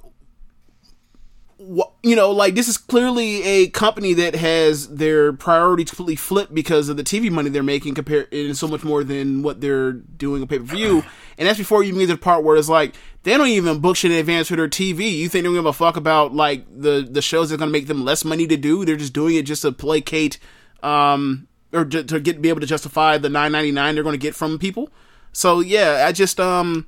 You 2.04 2.16
know, 2.16 2.32
like 2.32 2.56
this 2.56 2.68
is 2.68 2.78
clearly 2.78 3.42
a 3.44 3.70
company 3.70 4.14
that 4.16 4.36
has 4.36 4.90
their 4.90 5.32
priorities 5.34 5.90
completely 5.90 6.16
flipped 6.16 6.54
because 6.54 6.90
of 6.90 6.98
the 6.98 7.04
TV 7.04 7.32
money 7.32 7.50
they're 7.50 7.64
making 7.64 7.94
compared 7.94 8.34
and 8.34 8.58
so 8.58 8.68
much 8.68 8.84
more 8.84 9.04
than 9.04 9.44
what 9.44 9.62
they're 9.62 9.94
doing 9.94 10.42
on 10.42 10.48
pay 10.48 10.60
per 10.60 10.66
view. 10.66 11.04
And 11.36 11.48
that's 11.48 11.58
before 11.58 11.82
you 11.82 11.88
even 11.88 12.00
get 12.02 12.08
to 12.08 12.14
the 12.14 12.20
part 12.20 12.44
where 12.44 12.58
it's 12.58 12.70
like 12.70 12.94
they 13.24 13.36
don't 13.36 13.48
even 13.48 13.80
book 13.80 13.96
shit 13.96 14.12
in 14.12 14.18
advance 14.18 14.50
for 14.50 14.56
their 14.56 14.68
TV. 14.68 15.12
You 15.18 15.28
think 15.28 15.42
they 15.42 15.48
don't 15.48 15.56
give 15.56 15.66
a 15.66 15.74
fuck 15.74 15.98
about 15.98 16.34
like 16.34 16.66
the 16.70 17.08
the 17.10 17.24
shows 17.24 17.50
that 17.50 17.56
are 17.56 17.58
going 17.58 17.70
to 17.70 17.74
make 17.74 17.88
them 17.88 18.06
less 18.06 18.24
money 18.24 18.46
to 18.46 18.56
do? 18.56 18.86
They're 18.86 18.96
just 18.96 19.14
doing 19.14 19.36
it 19.36 19.48
just 19.48 19.64
to 19.64 19.72
placate, 19.72 20.38
um, 20.84 21.48
or 21.72 21.86
to, 21.86 22.04
to 22.04 22.20
get 22.20 22.40
be 22.40 22.50
able 22.50 22.62
to 22.62 22.68
justify 22.68 23.18
the 23.18 23.30
nine 23.30 23.52
ninety 23.52 23.72
nine 23.72 23.96
they're 23.96 24.04
going 24.04 24.14
to 24.14 24.20
get 24.20 24.36
from 24.36 24.60
people. 24.60 24.90
So 25.32 25.60
yeah, 25.60 26.06
I 26.08 26.12
just 26.12 26.40
um 26.40 26.86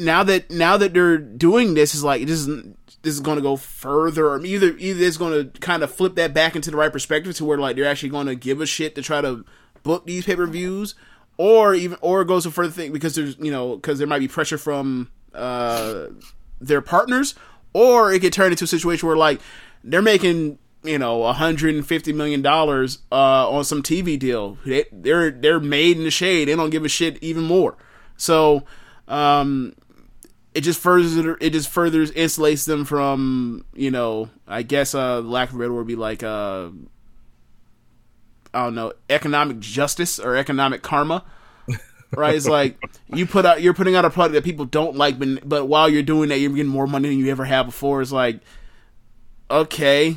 now 0.00 0.22
that 0.22 0.50
now 0.50 0.76
that 0.76 0.92
they're 0.92 1.18
doing 1.18 1.74
this 1.74 1.94
is 1.94 2.02
like 2.02 2.26
this 2.26 2.46
is 2.46 2.64
this 3.02 3.14
is 3.14 3.20
going 3.20 3.36
to 3.36 3.42
go 3.42 3.56
further 3.56 4.28
or 4.28 4.44
either 4.44 4.76
either 4.78 5.04
it's 5.04 5.16
going 5.16 5.50
to 5.50 5.60
kind 5.60 5.82
of 5.82 5.92
flip 5.92 6.14
that 6.16 6.34
back 6.34 6.56
into 6.56 6.70
the 6.70 6.76
right 6.76 6.92
perspective 6.92 7.34
to 7.36 7.44
where 7.44 7.58
like 7.58 7.76
they're 7.76 7.86
actually 7.86 8.08
going 8.08 8.26
to 8.26 8.34
give 8.34 8.60
a 8.60 8.66
shit 8.66 8.94
to 8.94 9.02
try 9.02 9.20
to 9.20 9.44
book 9.82 10.06
these 10.06 10.24
pay-per-views 10.24 10.94
or 11.36 11.74
even 11.74 11.96
or 12.00 12.22
it 12.22 12.28
goes 12.28 12.44
a 12.44 12.50
further 12.50 12.72
thing 12.72 12.92
because 12.92 13.14
there's 13.14 13.36
you 13.38 13.50
know 13.50 13.76
because 13.76 13.98
there 13.98 14.06
might 14.06 14.18
be 14.18 14.28
pressure 14.28 14.58
from 14.58 15.10
uh 15.34 16.06
their 16.60 16.82
partners 16.82 17.34
or 17.72 18.12
it 18.12 18.20
could 18.20 18.32
turn 18.32 18.50
into 18.50 18.64
a 18.64 18.68
situation 18.68 19.06
where 19.06 19.16
like 19.16 19.40
they're 19.84 20.02
making 20.02 20.58
you 20.82 20.98
know 20.98 21.18
150 21.18 22.12
million 22.12 22.42
dollars 22.42 22.98
uh, 23.12 23.50
on 23.50 23.64
some 23.64 23.82
TV 23.82 24.18
deal. 24.18 24.58
They, 24.64 24.84
they're 24.92 25.30
they're 25.30 25.60
made 25.60 25.96
in 25.96 26.04
the 26.04 26.10
shade. 26.10 26.48
They 26.48 26.56
don't 26.56 26.70
give 26.70 26.84
a 26.84 26.88
shit 26.88 27.22
even 27.22 27.44
more. 27.44 27.76
So 28.16 28.64
um, 29.08 29.74
it 30.54 30.62
just 30.62 30.80
furthers 30.80 31.16
it 31.16 31.50
just 31.50 31.68
furthers 31.68 32.10
insulates 32.12 32.66
them 32.66 32.84
from 32.84 33.64
you 33.74 33.90
know 33.90 34.28
I 34.46 34.62
guess 34.62 34.94
uh 34.94 35.20
lack 35.20 35.50
of 35.50 35.56
red 35.56 35.70
would 35.70 35.86
be 35.86 35.96
like 35.96 36.22
uh 36.22 36.70
I 38.52 38.64
don't 38.64 38.74
know 38.74 38.92
economic 39.08 39.60
justice 39.60 40.18
or 40.18 40.36
economic 40.36 40.82
karma. 40.82 41.24
Right, 42.16 42.34
it's 42.34 42.48
like 42.48 42.76
you 43.14 43.24
put 43.24 43.46
out 43.46 43.62
you're 43.62 43.72
putting 43.72 43.94
out 43.94 44.04
a 44.04 44.10
product 44.10 44.34
that 44.34 44.42
people 44.42 44.64
don't 44.64 44.96
like, 44.96 45.16
but 45.16 45.48
but 45.48 45.66
while 45.66 45.88
you're 45.88 46.02
doing 46.02 46.30
that, 46.30 46.40
you're 46.40 46.50
getting 46.50 46.66
more 46.66 46.88
money 46.88 47.08
than 47.08 47.18
you 47.18 47.30
ever 47.30 47.44
have 47.44 47.66
before. 47.66 48.02
It's 48.02 48.10
like, 48.10 48.40
okay, 49.48 50.16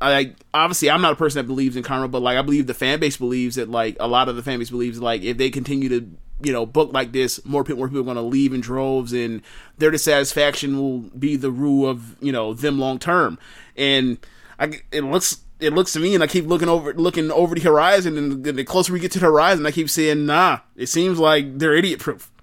I 0.00 0.34
obviously 0.54 0.90
I'm 0.90 1.02
not 1.02 1.12
a 1.12 1.16
person 1.16 1.40
that 1.40 1.46
believes 1.46 1.76
in 1.76 1.82
karma, 1.82 2.08
but 2.08 2.22
like 2.22 2.38
I 2.38 2.42
believe 2.42 2.66
the 2.66 2.72
fan 2.72 2.98
base 2.98 3.18
believes 3.18 3.56
that 3.56 3.68
like 3.68 3.98
a 4.00 4.08
lot 4.08 4.30
of 4.30 4.36
the 4.36 4.42
fan 4.42 4.58
base 4.58 4.70
believes 4.70 5.02
like 5.02 5.20
if 5.20 5.36
they 5.36 5.50
continue 5.50 5.90
to 5.90 6.10
you 6.42 6.52
know 6.52 6.66
book 6.66 6.92
like 6.92 7.12
this, 7.12 7.44
more 7.44 7.64
people 7.64 7.78
more 7.78 7.88
people 7.88 8.02
are 8.02 8.04
going 8.04 8.16
to 8.16 8.22
leave 8.22 8.52
in 8.52 8.60
droves, 8.60 9.12
and 9.12 9.42
their 9.78 9.90
dissatisfaction 9.90 10.76
will 10.78 10.98
be 10.98 11.36
the 11.36 11.50
rule 11.50 11.88
of 11.88 12.16
you 12.22 12.32
know 12.32 12.54
them 12.54 12.78
long 12.78 12.98
term. 12.98 13.38
And 13.76 14.18
I 14.58 14.80
it 14.92 15.02
looks 15.02 15.40
it 15.60 15.72
looks 15.72 15.92
to 15.92 16.00
me, 16.00 16.14
and 16.14 16.22
I 16.22 16.26
keep 16.26 16.46
looking 16.46 16.68
over 16.68 16.92
looking 16.94 17.30
over 17.30 17.54
the 17.54 17.60
horizon, 17.60 18.18
and 18.18 18.44
the 18.44 18.64
closer 18.64 18.92
we 18.92 19.00
get 19.00 19.12
to 19.12 19.18
the 19.18 19.26
horizon, 19.26 19.64
I 19.66 19.70
keep 19.70 19.88
saying, 19.88 20.26
nah, 20.26 20.60
it 20.76 20.86
seems 20.86 21.18
like 21.18 21.58
they're 21.58 21.74
idiot 21.74 22.00
proof. 22.00 22.30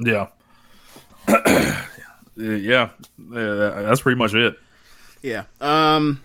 Yeah. 0.00 0.28
yeah. 2.36 2.90
Yeah, 3.18 3.82
that's 3.82 4.00
pretty 4.00 4.16
much 4.16 4.32
it. 4.32 4.56
Yeah. 5.22 5.44
Um. 5.60 6.22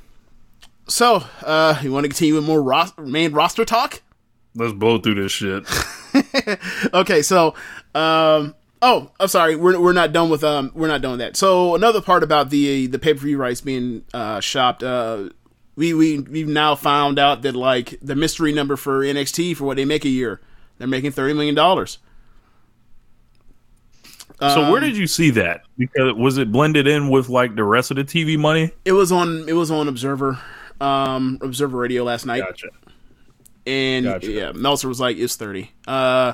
So, 0.87 1.23
uh, 1.41 1.79
you 1.81 1.91
want 1.91 2.03
to 2.03 2.09
continue 2.09 2.35
with 2.35 2.45
more 2.45 2.61
ros- 2.61 2.95
main 2.97 3.33
roster 3.33 3.65
talk? 3.65 4.01
Let's 4.53 4.73
blow 4.73 4.99
through 4.99 5.15
this 5.15 5.31
shit. 5.31 5.65
okay, 6.93 7.21
so 7.21 7.53
um 7.95 8.55
oh, 8.81 9.11
I'm 9.19 9.27
sorry, 9.27 9.55
we're 9.55 9.79
we're 9.79 9.93
not 9.93 10.11
done 10.11 10.29
with 10.29 10.43
um 10.43 10.71
we're 10.75 10.87
not 10.87 11.01
done 11.01 11.11
with 11.11 11.19
that. 11.19 11.35
So 11.37 11.75
another 11.75 12.01
part 12.01 12.23
about 12.23 12.49
the 12.49 12.87
the 12.87 12.99
pay 12.99 13.13
per 13.13 13.21
view 13.21 13.37
rights 13.37 13.61
being 13.61 14.03
uh 14.13 14.39
shopped, 14.39 14.83
uh 14.83 15.29
we 15.75 15.93
we 15.93 16.19
we've 16.19 16.47
now 16.47 16.75
found 16.75 17.17
out 17.17 17.41
that 17.43 17.55
like 17.55 17.97
the 18.01 18.15
mystery 18.15 18.51
number 18.51 18.75
for 18.75 19.01
NXT 19.01 19.57
for 19.57 19.65
what 19.65 19.77
they 19.77 19.85
make 19.85 20.05
a 20.05 20.09
year, 20.09 20.41
they're 20.77 20.87
making 20.87 21.11
thirty 21.11 21.33
million 21.33 21.55
dollars. 21.55 21.97
so 24.39 24.71
where 24.71 24.81
did 24.81 24.97
you 24.97 25.07
see 25.07 25.29
that? 25.31 25.61
Because 25.77 26.13
was 26.13 26.37
it 26.37 26.51
blended 26.51 26.87
in 26.87 27.09
with 27.09 27.29
like 27.29 27.55
the 27.55 27.63
rest 27.63 27.91
of 27.91 27.97
the 27.97 28.03
TV 28.03 28.37
money? 28.37 28.71
It 28.85 28.91
was 28.91 29.11
on 29.11 29.47
it 29.47 29.53
was 29.53 29.71
on 29.71 29.87
Observer, 29.87 30.39
um 30.81 31.39
Observer 31.41 31.77
Radio 31.77 32.03
last 32.03 32.25
night. 32.25 32.43
Gotcha. 32.43 32.67
And 33.65 34.05
Gotcha. 34.05 34.31
yeah, 34.31 34.51
Meltzer 34.51 34.87
was 34.87 34.99
like, 34.99 35.17
"It's 35.17 35.35
30. 35.35 35.71
Uh, 35.87 36.33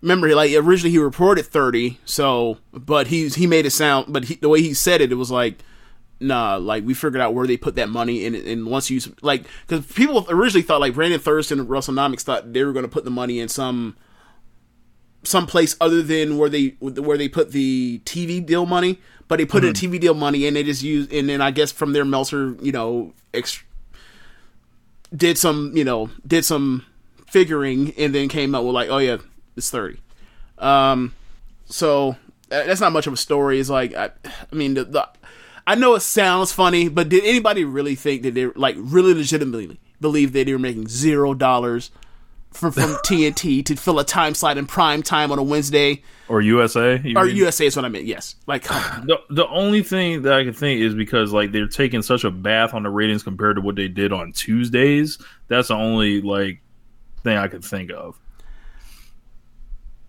remember, 0.00 0.34
like 0.34 0.52
originally 0.52 0.90
he 0.90 0.98
reported 0.98 1.46
thirty, 1.46 1.98
so 2.04 2.58
but 2.72 3.08
he's 3.08 3.34
he 3.34 3.46
made 3.46 3.66
it 3.66 3.70
sound, 3.70 4.12
but 4.12 4.24
he, 4.24 4.34
the 4.36 4.48
way 4.48 4.62
he 4.62 4.74
said 4.74 5.00
it, 5.00 5.12
it 5.12 5.16
was 5.16 5.30
like, 5.30 5.62
nah, 6.18 6.56
like 6.56 6.84
we 6.84 6.94
figured 6.94 7.20
out 7.20 7.34
where 7.34 7.46
they 7.46 7.56
put 7.56 7.74
that 7.76 7.88
money, 7.88 8.24
and 8.24 8.34
and 8.34 8.66
once 8.66 8.90
you 8.90 9.00
like, 9.22 9.44
because 9.66 9.84
people 9.86 10.26
originally 10.30 10.62
thought 10.62 10.80
like 10.80 10.94
Brandon 10.94 11.20
Thurston 11.20 11.60
and 11.60 11.68
Wrestlenomics 11.68 12.22
thought 12.22 12.52
they 12.52 12.64
were 12.64 12.72
going 12.72 12.84
to 12.84 12.90
put 12.90 13.04
the 13.04 13.10
money 13.10 13.38
in 13.38 13.48
some 13.48 13.96
some 15.22 15.46
place 15.46 15.76
other 15.80 16.02
than 16.02 16.38
where 16.38 16.48
they 16.48 16.68
where 16.80 17.18
they 17.18 17.28
put 17.28 17.52
the 17.52 18.00
TV 18.04 18.44
deal 18.44 18.64
money, 18.64 18.98
but 19.28 19.36
they 19.36 19.44
put 19.44 19.64
in 19.64 19.74
TV 19.74 20.00
deal 20.00 20.14
money 20.14 20.46
and 20.46 20.56
they 20.56 20.62
just 20.62 20.82
use 20.82 21.06
and 21.12 21.28
then 21.28 21.42
I 21.42 21.50
guess 21.50 21.70
from 21.70 21.92
there 21.92 22.04
Meltzer, 22.04 22.56
you 22.62 22.72
know, 22.72 23.12
ex- 23.34 23.62
did 25.14 25.38
some, 25.38 25.76
you 25.76 25.84
know, 25.84 26.10
did 26.26 26.44
some 26.44 26.84
figuring 27.26 27.92
and 27.96 28.14
then 28.14 28.28
came 28.28 28.54
up 28.54 28.64
with 28.64 28.74
like, 28.74 28.88
oh 28.90 28.98
yeah, 28.98 29.18
it's 29.56 29.70
30. 29.70 29.98
Um 30.58 31.14
so 31.66 32.16
that's 32.48 32.80
not 32.80 32.92
much 32.92 33.06
of 33.06 33.12
a 33.12 33.16
story. 33.16 33.60
It's 33.60 33.70
like 33.70 33.94
I, 33.94 34.10
I 34.24 34.54
mean 34.54 34.74
the, 34.74 34.84
the 34.84 35.08
I 35.66 35.74
know 35.76 35.94
it 35.94 36.00
sounds 36.00 36.52
funny, 36.52 36.88
but 36.88 37.08
did 37.08 37.24
anybody 37.24 37.64
really 37.64 37.94
think 37.94 38.22
that 38.22 38.34
they 38.34 38.46
like 38.46 38.76
really 38.78 39.14
legitimately 39.14 39.78
believe 40.00 40.32
that 40.32 40.46
they 40.46 40.52
were 40.52 40.58
making 40.58 40.88
zero 40.88 41.34
dollars 41.34 41.90
from 42.50 42.72
from 42.72 42.90
TNT 43.04 43.64
to 43.66 43.76
fill 43.76 43.98
a 43.98 44.04
time 44.04 44.34
slot 44.34 44.58
in 44.58 44.66
prime 44.66 45.02
time 45.02 45.32
on 45.32 45.38
a 45.38 45.42
Wednesday 45.42 46.02
Or 46.28 46.40
USA? 46.40 46.94
Or 47.16 47.24
mean? 47.24 47.36
USA 47.36 47.66
is 47.66 47.76
what 47.76 47.84
I 47.84 47.88
meant. 47.88 48.04
Yes, 48.06 48.36
like. 48.46 48.64
The 49.04 49.18
the 49.30 49.48
only 49.48 49.82
thing 49.82 50.22
that 50.22 50.32
I 50.32 50.44
can 50.44 50.52
think 50.52 50.80
is 50.80 50.94
because 50.94 51.32
like 51.32 51.52
they're 51.52 51.66
taking 51.66 52.02
such 52.02 52.24
a 52.24 52.30
bath 52.30 52.74
on 52.74 52.82
the 52.82 52.90
ratings 52.90 53.22
compared 53.22 53.56
to 53.56 53.62
what 53.62 53.76
they 53.76 53.88
did 53.88 54.12
on 54.12 54.32
Tuesdays. 54.32 55.18
That's 55.48 55.68
the 55.68 55.74
only 55.74 56.20
like 56.20 56.60
thing 57.22 57.36
I 57.36 57.48
could 57.48 57.64
think 57.64 57.90
of. 57.90 58.18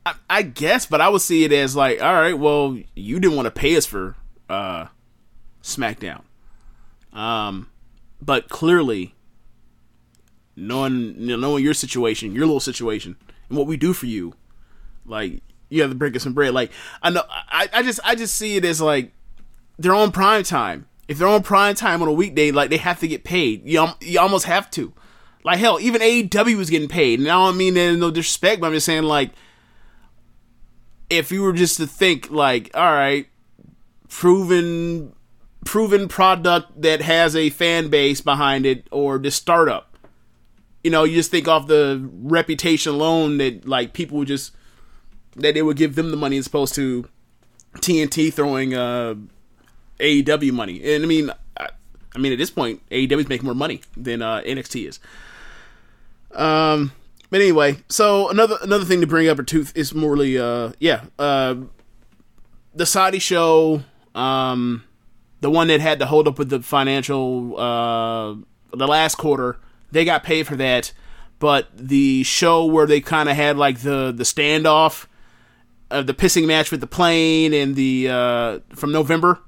I, 0.05 0.15
I 0.29 0.41
guess, 0.41 0.85
but 0.85 0.99
I 0.99 1.09
would 1.09 1.21
see 1.21 1.43
it 1.43 1.51
as 1.51 1.75
like, 1.75 2.01
all 2.01 2.13
right, 2.13 2.37
well, 2.37 2.77
you 2.95 3.19
didn't 3.19 3.35
want 3.35 3.45
to 3.45 3.51
pay 3.51 3.75
us 3.77 3.85
for 3.85 4.15
uh, 4.49 4.87
SmackDown, 5.61 6.23
um, 7.13 7.69
but 8.21 8.49
clearly, 8.49 9.13
knowing 10.61 11.15
you 11.17 11.27
know, 11.27 11.37
knowing 11.37 11.63
your 11.63 11.73
situation, 11.73 12.33
your 12.33 12.45
little 12.45 12.59
situation, 12.59 13.15
and 13.49 13.57
what 13.57 13.67
we 13.67 13.77
do 13.77 13.93
for 13.93 14.05
you, 14.05 14.33
like 15.05 15.41
you 15.69 15.81
have 15.81 15.91
to 15.91 15.95
break 15.95 16.15
us 16.15 16.23
some 16.23 16.33
bread. 16.33 16.53
Like 16.53 16.71
I 17.01 17.09
know, 17.09 17.23
I, 17.29 17.69
I 17.73 17.83
just 17.83 17.99
I 18.03 18.15
just 18.15 18.35
see 18.35 18.55
it 18.55 18.65
as 18.65 18.81
like 18.81 19.11
they're 19.77 19.95
on 19.95 20.11
prime 20.11 20.43
time. 20.43 20.87
If 21.07 21.17
they're 21.17 21.27
on 21.27 21.43
prime 21.43 21.75
time 21.75 22.01
on 22.01 22.07
a 22.07 22.13
weekday, 22.13 22.51
like 22.51 22.69
they 22.69 22.77
have 22.77 22.99
to 22.99 23.07
get 23.07 23.23
paid. 23.23 23.67
You 23.67 23.87
you 23.99 24.19
almost 24.19 24.45
have 24.45 24.69
to. 24.71 24.93
Like 25.43 25.59
hell, 25.59 25.79
even 25.79 26.01
AEW 26.01 26.55
was 26.55 26.69
getting 26.69 26.87
paid. 26.87 27.19
And 27.19 27.27
I 27.27 27.33
don't 27.33 27.57
mean 27.57 27.73
that 27.73 27.93
in 27.93 27.99
no 27.99 28.11
disrespect, 28.11 28.61
but 28.61 28.67
I'm 28.67 28.73
just 28.73 28.85
saying 28.85 29.03
like 29.03 29.31
if 31.09 31.31
you 31.31 31.41
were 31.41 31.53
just 31.53 31.77
to 31.77 31.87
think 31.87 32.31
like, 32.31 32.71
all 32.73 32.93
right, 32.93 33.27
proven 34.07 35.13
proven 35.65 36.07
product 36.07 36.81
that 36.81 37.01
has 37.01 37.35
a 37.35 37.49
fan 37.49 37.89
base 37.89 38.21
behind 38.21 38.65
it 38.65 38.87
or 38.91 39.17
the 39.17 39.31
startup. 39.31 39.90
You 40.83 40.91
know, 40.91 41.03
you 41.03 41.15
just 41.15 41.31
think 41.31 41.47
off 41.47 41.67
the 41.67 42.09
reputation 42.23 42.93
alone 42.93 43.37
that 43.37 43.67
like 43.67 43.93
people 43.93 44.17
would 44.19 44.27
just 44.27 44.53
that 45.35 45.53
they 45.53 45.61
would 45.61 45.77
give 45.77 45.95
them 45.95 46.11
the 46.11 46.17
money 46.17 46.37
as 46.37 46.47
opposed 46.47 46.75
to 46.75 47.07
TNT 47.77 48.33
throwing 48.33 48.73
uh 48.73 49.15
AEW 49.99 50.51
money. 50.51 50.93
And 50.93 51.03
I 51.03 51.07
mean 51.07 51.31
I, 51.57 51.69
I 52.15 52.17
mean 52.19 52.31
at 52.31 52.37
this 52.37 52.51
point 52.51 52.81
AEW's 52.89 53.29
making 53.29 53.45
more 53.45 53.55
money 53.55 53.81
than 53.95 54.21
uh 54.21 54.41
NXT 54.41 54.89
is. 54.89 54.99
Um 56.33 56.91
but 57.29 57.39
anyway, 57.39 57.77
so 57.87 58.29
another 58.29 58.57
another 58.61 58.83
thing 58.83 59.01
to 59.01 59.07
bring 59.07 59.29
up 59.29 59.39
or 59.39 59.43
two 59.43 59.65
is 59.75 59.93
morely 59.93 60.37
uh 60.37 60.73
yeah, 60.79 61.05
uh 61.17 61.55
the 62.73 62.85
Saudi 62.85 63.19
show, 63.19 63.83
um 64.15 64.83
the 65.39 65.49
one 65.49 65.67
that 65.67 65.79
had 65.79 65.99
to 65.99 66.05
hold 66.05 66.27
up 66.27 66.37
with 66.37 66.49
the 66.49 66.59
financial 66.61 67.57
uh 67.57 68.35
the 68.73 68.87
last 68.87 69.15
quarter, 69.15 69.59
they 69.91 70.05
got 70.05 70.23
paid 70.23 70.47
for 70.47 70.55
that. 70.57 70.93
But 71.39 71.69
the 71.75 72.23
show 72.23 72.65
where 72.65 72.85
they 72.85 73.01
kind 73.01 73.27
of 73.27 73.35
had 73.35 73.57
like 73.57 73.79
the 73.79 74.11
the 74.15 74.23
standoff, 74.23 75.07
uh, 75.89 76.03
the 76.03 76.13
pissing 76.13 76.45
match 76.45 76.69
with 76.71 76.81
the 76.81 76.87
plane 76.87 77.53
and 77.53 77.75
the 77.75 78.09
uh 78.09 78.59
from 78.75 78.91
November, 78.91 79.39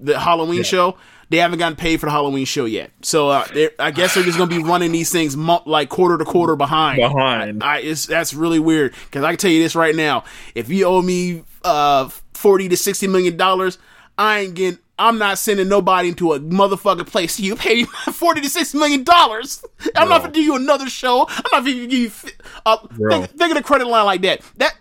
the 0.00 0.18
Halloween 0.18 0.62
show, 0.62 0.96
they 1.28 1.38
haven't 1.38 1.58
gotten 1.58 1.76
paid 1.76 1.98
for 1.98 2.06
the 2.06 2.12
Halloween 2.12 2.44
show 2.44 2.64
yet. 2.66 2.90
So 3.02 3.30
uh, 3.30 3.46
I 3.78 3.90
guess 3.90 4.14
they're 4.14 4.22
just 4.22 4.38
gonna 4.38 4.50
be 4.50 4.62
running 4.62 4.92
these 4.92 5.10
things 5.10 5.36
mo- 5.36 5.62
like 5.64 5.88
quarter 5.88 6.18
to 6.18 6.24
quarter 6.24 6.56
behind. 6.56 6.98
Behind. 6.98 7.62
I, 7.62 7.78
it's 7.78 8.06
that's 8.06 8.34
really 8.34 8.58
weird 8.58 8.94
because 9.04 9.24
I 9.24 9.30
can 9.30 9.38
tell 9.38 9.50
you 9.50 9.62
this 9.62 9.74
right 9.74 9.94
now: 9.94 10.24
if 10.54 10.68
you 10.68 10.84
owe 10.84 11.02
me 11.02 11.44
uh 11.64 12.08
forty 12.34 12.68
to 12.68 12.76
sixty 12.76 13.08
million 13.08 13.36
dollars, 13.36 13.78
I 14.18 14.40
ain't 14.40 14.54
getting. 14.54 14.78
I'm 14.98 15.18
not 15.18 15.38
sending 15.38 15.68
nobody 15.68 16.08
into 16.10 16.32
a 16.32 16.40
motherfucking 16.40 17.06
place. 17.06 17.40
You 17.40 17.56
pay 17.56 17.76
me 17.76 17.84
forty 18.12 18.40
to 18.40 18.48
sixty 18.48 18.78
million 18.78 19.04
dollars. 19.04 19.64
I'm 19.96 20.08
not 20.08 20.20
gonna 20.20 20.32
do 20.32 20.42
you 20.42 20.54
another 20.56 20.88
show. 20.88 21.26
I'm 21.28 21.42
not 21.52 21.64
gonna 21.64 21.86
give 21.86 21.92
you. 22.24 22.30
Uh, 22.66 22.76
think, 23.10 23.30
think 23.30 23.50
of 23.50 23.56
the 23.56 23.62
credit 23.62 23.86
line 23.86 24.04
like 24.06 24.22
that. 24.22 24.42
That. 24.58 24.74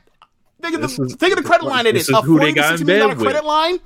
Think 0.61 0.75
of, 0.75 0.81
This 0.81 0.97
the, 0.97 1.03
is- 1.05 1.15
think 1.15 1.35
of 1.35 1.41
the 1.43 1.47
credit 1.47 1.65
line 1.65 1.87
it 1.87 1.93
this 1.93 2.03
is. 2.03 2.09
is 2.09 2.15
A 2.15 2.21
who 2.21 2.37
they 2.37 2.51
forty 2.53 2.53
to 2.61 2.67
sixty 2.67 2.85
million 2.85 3.07
dollar 3.09 3.19
credit 3.19 3.45
line. 3.45 3.79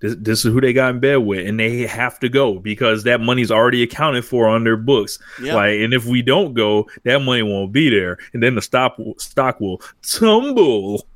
This, 0.00 0.14
this 0.18 0.44
is 0.44 0.52
who 0.52 0.60
they 0.60 0.72
got 0.72 0.90
in 0.90 1.00
bed 1.00 1.16
with, 1.16 1.46
and 1.46 1.58
they 1.58 1.86
have 1.86 2.18
to 2.20 2.28
go 2.28 2.58
because 2.58 3.04
that 3.04 3.20
money's 3.20 3.50
already 3.50 3.82
accounted 3.82 4.24
for 4.24 4.46
on 4.48 4.64
their 4.64 4.76
books. 4.76 5.18
Yeah. 5.40 5.54
Like, 5.54 5.78
and 5.80 5.94
if 5.94 6.04
we 6.04 6.20
don't 6.20 6.52
go, 6.52 6.86
that 7.04 7.20
money 7.22 7.42
won't 7.42 7.72
be 7.72 7.88
there, 7.88 8.18
and 8.34 8.42
then 8.42 8.56
the 8.56 8.60
stock 8.62 8.98
will, 8.98 9.14
stock 9.18 9.58
will 9.60 9.80
tumble. 10.02 11.06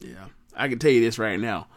Yeah, 0.00 0.26
I 0.56 0.68
can 0.68 0.78
tell 0.78 0.90
you 0.90 1.00
this 1.00 1.18
right 1.18 1.38
now. 1.40 1.68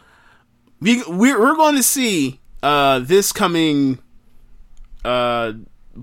We 0.79 1.03
we're, 1.07 1.39
we're 1.39 1.55
going 1.55 1.75
to 1.75 1.83
see 1.83 2.39
uh 2.61 2.99
this 2.99 3.31
coming 3.31 3.99
uh 5.03 5.53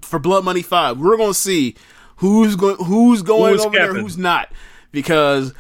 for 0.01 0.19
Blood 0.19 0.45
Money 0.45 0.63
Five. 0.63 0.99
We're 0.99 1.17
going 1.17 1.31
to 1.31 1.39
see 1.39 1.77
who's 2.17 2.57
going 2.57 2.77
who's 2.85 3.23
going 3.23 3.53
Who's 3.53 3.65
over 3.65 3.77
there, 3.77 3.95
who's 3.95 4.17
not, 4.17 4.51
because 4.91 5.53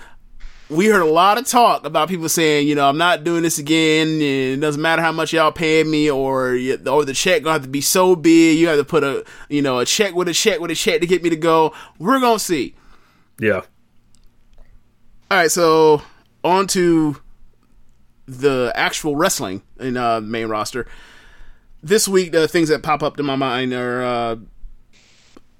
we 0.70 0.86
heard 0.86 1.02
a 1.02 1.06
lot 1.06 1.36
of 1.36 1.46
talk 1.46 1.84
about 1.84 2.08
people 2.08 2.30
saying, 2.30 2.66
you 2.66 2.74
know, 2.74 2.88
I'm 2.88 2.96
not 2.96 3.24
doing 3.24 3.42
this 3.42 3.58
again. 3.58 4.08
And 4.08 4.22
it 4.22 4.60
doesn't 4.60 4.80
matter 4.80 5.02
how 5.02 5.12
much 5.12 5.34
y'all 5.34 5.52
pay 5.52 5.84
me, 5.84 6.10
or 6.10 6.56
or 6.86 7.04
the 7.04 7.12
check 7.14 7.42
gonna 7.42 7.52
have 7.52 7.62
to 7.62 7.68
be 7.68 7.82
so 7.82 8.16
big. 8.16 8.58
You 8.58 8.68
have 8.68 8.78
to 8.78 8.84
put 8.84 9.04
a, 9.04 9.24
you 9.50 9.60
know, 9.60 9.80
a 9.80 9.84
check 9.84 10.14
with 10.14 10.28
a 10.28 10.32
check 10.32 10.60
with 10.60 10.70
a 10.70 10.74
check 10.74 11.00
to 11.02 11.06
get 11.06 11.22
me 11.22 11.28
to 11.30 11.36
go. 11.36 11.74
We're 11.98 12.20
gonna 12.20 12.38
see. 12.38 12.74
Yeah. 13.38 13.62
All 15.30 15.38
right, 15.38 15.50
so 15.50 16.02
on 16.44 16.66
to 16.68 17.16
the 18.26 18.72
actual 18.74 19.16
wrestling 19.16 19.62
in 19.80 19.96
uh, 19.96 20.20
main 20.20 20.48
roster. 20.48 20.86
This 21.82 22.06
week, 22.06 22.32
the 22.32 22.46
things 22.46 22.68
that 22.68 22.82
pop 22.82 23.02
up 23.02 23.16
to 23.16 23.22
my 23.22 23.36
mind 23.36 23.72
are 23.72 24.02
uh, 24.02 24.36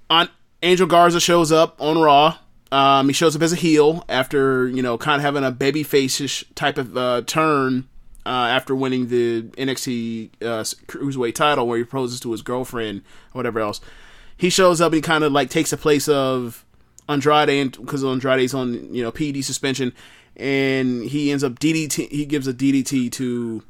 on 0.09 0.29
Angel 0.63 0.87
Garza 0.87 1.21
shows 1.21 1.51
up 1.51 1.81
on 1.81 1.99
Raw. 1.99 2.39
Um, 2.71 3.09
he 3.09 3.13
shows 3.13 3.37
up 3.37 3.43
as 3.43 3.53
a 3.53 3.57
heel 3.57 4.05
after 4.09 4.69
you 4.69 4.83
know 4.83 4.97
kind 4.97 5.17
of 5.17 5.23
having 5.23 5.45
a 5.45 5.51
baby 5.51 5.83
ish 5.83 6.45
type 6.55 6.79
of 6.79 6.97
uh, 6.97 7.23
turn 7.27 7.89
uh, 8.25 8.29
after 8.29 8.75
winning 8.75 9.09
the 9.09 9.43
NXT 9.43 10.31
uh, 10.43 10.63
Cruiserweight 10.87 11.35
title, 11.35 11.67
where 11.67 11.79
he 11.79 11.85
proposes 11.85 12.21
to 12.21 12.33
his 12.33 12.43
girlfriend 12.43 13.03
whatever 13.33 13.61
else. 13.61 13.81
He 14.37 14.49
shows 14.51 14.81
up 14.81 14.93
and 14.93 15.03
kind 15.03 15.25
of 15.25 15.33
like 15.33 15.51
takes 15.51 15.71
the 15.71 15.77
place 15.77 16.09
of 16.09 16.65
Andrade 17.09 17.73
because 17.73 18.05
Andrade's 18.05 18.55
on 18.55 18.95
you 18.95 19.03
know 19.03 19.11
PED 19.11 19.45
suspension, 19.45 19.93
and 20.37 21.05
he 21.05 21.30
ends 21.30 21.45
up 21.45 21.59
DDT. 21.59 22.11
He 22.11 22.26
gives 22.26 22.47
a 22.47 22.55
DDT 22.55 23.11
to 23.12 23.62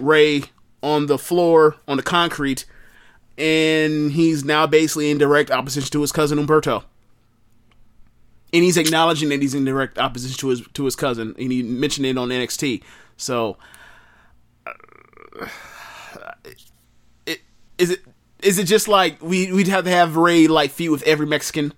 Rey 0.00 0.44
on 0.82 1.06
the 1.06 1.18
floor 1.18 1.76
on 1.88 1.96
the 1.96 2.02
concrete, 2.02 2.64
and 3.36 4.12
he's 4.12 4.44
now 4.44 4.66
basically 4.66 5.10
in 5.10 5.18
direct 5.18 5.50
opposition 5.50 5.90
to 5.90 6.00
his 6.00 6.12
cousin 6.12 6.38
Humberto. 6.38 6.84
And 8.52 8.62
he's 8.62 8.76
acknowledging 8.76 9.28
that 9.30 9.42
he's 9.42 9.54
in 9.54 9.64
direct 9.64 9.98
opposition 9.98 10.38
to 10.38 10.48
his 10.48 10.62
to 10.74 10.84
his 10.84 10.96
cousin, 10.96 11.34
and 11.38 11.52
he 11.52 11.62
mentioned 11.62 12.06
it 12.06 12.16
on 12.16 12.28
NXT. 12.28 12.82
So, 13.16 13.56
uh, 14.64 14.72
it, 17.26 17.40
is 17.78 17.90
it 17.90 18.00
is 18.42 18.58
it 18.58 18.64
just 18.64 18.86
like 18.86 19.20
we 19.20 19.52
we'd 19.52 19.68
have 19.68 19.84
to 19.84 19.90
have 19.90 20.16
Rey 20.16 20.46
like 20.46 20.70
feud 20.70 20.92
with 20.92 21.02
every 21.02 21.26
Mexican? 21.26 21.74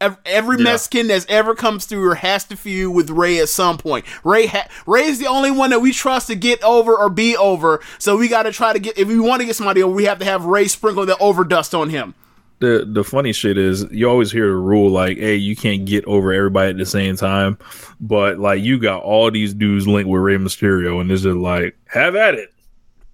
Ev- 0.00 0.16
Every 0.24 0.56
Yeah. 0.58 0.64
Mexican 0.64 1.08
that's 1.08 1.26
ever 1.28 1.54
comes 1.54 1.84
through 1.84 2.12
has 2.14 2.44
to 2.44 2.56
feud 2.56 2.94
with 2.94 3.10
Rey 3.10 3.38
at 3.38 3.48
some 3.48 3.76
point. 3.78 4.04
Rey 4.24 4.46
ha- 4.46 4.66
Rey 4.86 5.02
is 5.04 5.18
the 5.18 5.26
only 5.26 5.50
one 5.50 5.70
that 5.70 5.80
we 5.80 5.92
trust 5.92 6.28
to 6.28 6.34
get 6.34 6.62
over 6.64 6.96
or 6.96 7.10
be 7.10 7.36
over. 7.36 7.80
So 7.98 8.16
we 8.16 8.28
got 8.28 8.44
to 8.44 8.52
try 8.52 8.72
to 8.72 8.78
get 8.78 8.98
if 8.98 9.08
we 9.08 9.18
want 9.20 9.40
to 9.40 9.46
get 9.46 9.56
somebody 9.56 9.82
over, 9.82 9.94
we 9.94 10.04
have 10.04 10.18
to 10.20 10.24
have 10.24 10.44
Rey 10.46 10.68
sprinkle 10.68 11.04
the 11.06 11.14
overdust 11.14 11.78
on 11.78 11.90
him. 11.90 12.14
the 12.60 12.86
the 12.90 13.02
funny 13.04 13.32
shit 13.32 13.56
is 13.58 13.86
you 13.90 14.08
always 14.08 14.30
hear 14.32 14.46
the 14.46 14.54
rule 14.56 14.90
like, 14.90 15.16
hey, 15.18 15.36
you 15.36 15.56
can't 15.56 15.84
get 15.86 16.04
over 16.06 16.32
everybody 16.32 16.70
at 16.70 16.76
the 16.78 16.84
same 16.86 17.16
time, 17.16 17.56
but 18.00 18.38
like 18.38 18.62
you 18.62 18.78
got 18.78 19.02
all 19.02 19.30
these 19.30 19.54
dudes 19.54 19.86
linked 19.88 20.08
with 20.10 20.20
Rey 20.22 20.36
Mysterio, 20.36 21.00
and 21.00 21.10
it's 21.10 21.22
just 21.22 21.36
like 21.36 21.76
have 21.86 22.14
at 22.16 22.34
it. 22.34 22.52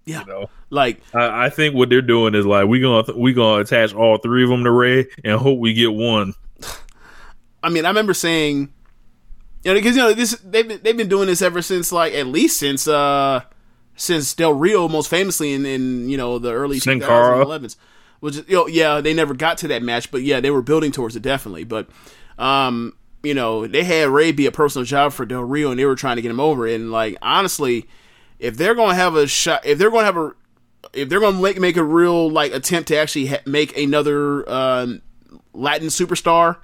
Yeah. 0.05 0.21
You 0.21 0.27
know, 0.27 0.51
Like 0.71 1.01
I, 1.15 1.47
I 1.47 1.49
think 1.51 1.75
what 1.75 1.89
they're 1.91 2.01
doing 2.03 2.35
is 2.37 2.47
like 2.47 2.67
we 2.69 2.81
gonna 2.81 3.13
we 3.17 3.33
gonna 3.33 3.63
attach 3.63 3.93
all 3.95 4.19
three 4.19 4.45
of 4.45 4.51
them 4.51 4.63
to 4.65 4.71
Rey 4.71 5.07
and 5.25 5.39
hope 5.41 5.59
we 5.59 5.75
get 5.75 5.93
one. 5.93 6.35
I 7.67 7.69
mean, 7.69 7.85
I 7.85 7.89
remember 7.89 8.15
saying, 8.15 8.73
you 9.65 9.73
know, 9.73 9.75
because 9.75 9.97
you 9.97 10.03
know 10.03 10.15
this 10.15 10.39
they've 10.45 10.67
been, 10.67 10.81
they've 10.85 10.97
been 10.97 11.09
doing 11.09 11.27
this 11.27 11.43
ever 11.43 11.61
since 11.61 11.91
like 11.91 12.15
at 12.15 12.29
least 12.29 12.59
since 12.59 12.87
uh 12.87 13.41
since 13.97 14.33
Del 14.35 14.53
Rio 14.53 14.89
most 14.89 15.11
famously 15.11 15.53
in, 15.53 15.67
in 15.67 16.09
you 16.09 16.17
know 16.17 16.39
the 16.39 16.53
early 16.53 16.79
Sin 16.79 17.01
Cara. 17.01 17.45
2011s. 17.45 17.77
Which 18.21 18.37
you 18.37 18.55
know, 18.55 18.67
yeah, 18.69 19.01
they 19.01 19.13
never 19.13 19.35
got 19.35 19.59
to 19.59 19.69
that 19.69 19.83
match, 19.83 20.13
but 20.13 20.23
yeah, 20.23 20.39
they 20.39 20.53
were 20.53 20.63
building 20.63 20.93
towards 20.93 21.17
it 21.17 21.23
definitely. 21.23 21.65
But 21.65 21.89
um, 22.39 22.97
you 23.25 23.35
know, 23.35 23.67
they 23.67 23.83
had 23.83 24.11
Rey 24.11 24.31
be 24.31 24.47
a 24.47 24.53
personal 24.53 24.85
job 24.85 25.13
for 25.13 25.27
Del 25.27 25.43
Rio, 25.43 25.71
and 25.71 25.79
they 25.79 25.87
were 25.87 25.97
trying 25.97 26.17
to 26.17 26.23
get 26.23 26.31
him 26.31 26.39
over. 26.39 26.69
And 26.69 26.93
like 26.93 27.17
honestly, 27.21 27.89
if 28.39 28.57
they're 28.57 28.77
going 28.77 28.91
to 28.91 28.95
have 28.95 29.17
a 29.17 29.27
shot, 29.27 29.67
if 29.67 29.77
they're 29.79 29.91
to 29.91 30.05
have 30.05 30.17
a 30.17 30.35
if 30.93 31.09
they're 31.09 31.19
to 31.19 31.33
make 31.33 31.59
make 31.59 31.77
a 31.77 31.83
real 31.83 32.31
like 32.31 32.53
attempt 32.53 32.89
to 32.89 32.97
actually 32.97 33.27
ha- 33.27 33.43
make 33.45 33.77
another 33.77 34.49
um, 34.49 35.03
Latin 35.53 35.89
superstar, 35.89 36.59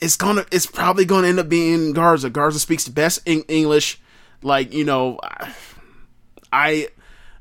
it's 0.00 0.16
gonna 0.16 0.46
it's 0.50 0.66
probably 0.66 1.04
gonna 1.04 1.28
end 1.28 1.38
up 1.38 1.48
being 1.48 1.92
Garza. 1.92 2.30
Garza 2.30 2.58
speaks 2.58 2.84
the 2.84 2.90
best 2.90 3.20
in- 3.26 3.44
English. 3.48 4.00
Like 4.42 4.72
you 4.72 4.84
know, 4.84 5.20
I, 6.52 6.88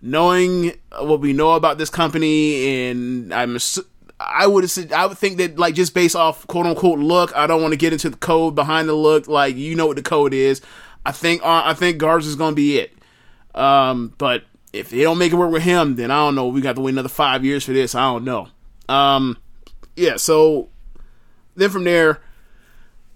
knowing 0.02 0.74
what 1.00 1.22
we 1.22 1.34
know 1.34 1.54
about 1.54 1.78
this 1.78 1.90
company, 1.90 2.90
and 2.90 3.34
I'm 3.34 3.58
I 4.20 4.48
would 4.48 4.70
I 4.92 5.06
would 5.06 5.18
think 5.18 5.38
that 5.38 5.58
like 5.58 5.76
just 5.76 5.94
based 5.94 6.16
off 6.16 6.46
quote 6.48 6.66
unquote 6.66 7.00
look, 7.00 7.36
I 7.36 7.48
don't 7.48 7.62
want 7.62 7.72
to 7.72 7.78
get 7.78 7.94
into 7.94 8.10
the 8.10 8.18
code 8.18 8.56
behind 8.56 8.90
the 8.90 8.94
look. 8.94 9.28
Like 9.28 9.56
you 9.56 9.76
know 9.76 9.88
what 9.88 9.96
the 9.96 10.04
code 10.04 10.34
is. 10.34 10.62
I 11.06 11.14
think 11.14 11.42
uh, 11.42 11.64
I 11.66 11.74
think 11.74 11.98
Garza's 11.98 12.36
gonna 12.36 12.56
be 12.56 12.80
it. 12.80 12.94
Um, 13.56 14.14
but 14.18 14.44
if 14.74 14.90
they 14.90 15.02
don't 15.02 15.18
make 15.18 15.32
it 15.32 15.36
work 15.36 15.52
with 15.52 15.64
him, 15.64 15.96
then 15.96 16.12
I 16.12 16.18
don't 16.18 16.36
know. 16.36 16.48
We 16.48 16.62
got 16.62 16.76
to 16.76 16.82
wait 16.82 16.92
another 16.92 17.10
five 17.10 17.44
years 17.44 17.64
for 17.64 17.74
this. 17.74 17.96
I 17.96 18.02
don't 18.02 18.24
know. 18.24 18.50
Um, 18.88 19.38
yeah. 19.96 20.18
So 20.18 20.70
then 21.56 21.70
from 21.70 21.84
there, 21.86 22.22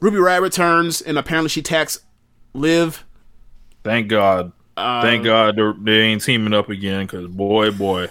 Ruby 0.03 0.17
Riott 0.17 0.41
returns, 0.41 0.99
and 0.99 1.17
apparently 1.17 1.47
she 1.47 1.61
attacks 1.61 2.01
Liv. 2.53 3.05
Thank 3.85 4.09
God. 4.09 4.51
Thank 4.75 5.23
God 5.23 5.55
they're, 5.55 5.73
ain't 5.87 6.21
teaming 6.21 6.53
up 6.53 6.67
again 6.67 7.05
because 7.05 7.27
boy, 7.27 7.71
boy. 7.71 8.09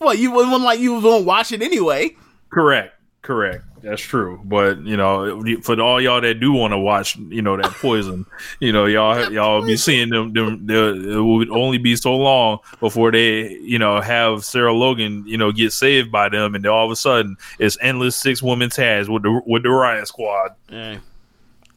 Well, 0.00 0.12
you 0.12 0.32
wasn't 0.32 0.62
like 0.62 0.80
you 0.80 0.94
was 0.94 1.04
gonna 1.04 1.24
watch 1.24 1.52
it 1.52 1.62
anyway. 1.62 2.16
Correct. 2.50 2.96
Correct. 3.22 3.62
That's 3.80 4.02
true. 4.02 4.40
But 4.42 4.80
you 4.80 4.96
know, 4.96 5.40
for 5.62 5.80
all 5.80 6.00
y'all 6.00 6.20
that 6.20 6.40
do 6.40 6.52
want 6.52 6.72
to 6.72 6.78
watch, 6.78 7.14
you 7.16 7.42
know, 7.42 7.56
that 7.56 7.70
poison, 7.74 8.26
you 8.60 8.72
know, 8.72 8.86
y'all 8.86 9.32
y'all 9.32 9.64
be 9.64 9.76
seeing 9.76 10.08
them. 10.08 10.32
them 10.32 10.66
the, 10.66 11.16
it 11.16 11.22
would 11.22 11.50
only 11.50 11.78
be 11.78 11.94
so 11.94 12.16
long 12.16 12.58
before 12.80 13.12
they, 13.12 13.52
you 13.52 13.78
know, 13.78 14.00
have 14.00 14.44
Sarah 14.44 14.74
Logan, 14.74 15.22
you 15.28 15.38
know, 15.38 15.52
get 15.52 15.72
saved 15.72 16.10
by 16.10 16.28
them, 16.28 16.56
and 16.56 16.66
all 16.66 16.84
of 16.84 16.90
a 16.90 16.96
sudden 16.96 17.36
it's 17.60 17.78
endless 17.80 18.16
six 18.16 18.42
woman 18.42 18.68
tags 18.68 19.08
with 19.08 19.22
the 19.22 19.40
with 19.46 19.62
the 19.62 19.68
Riott 19.68 20.08
Squad. 20.08 20.56
Eh. 20.70 20.98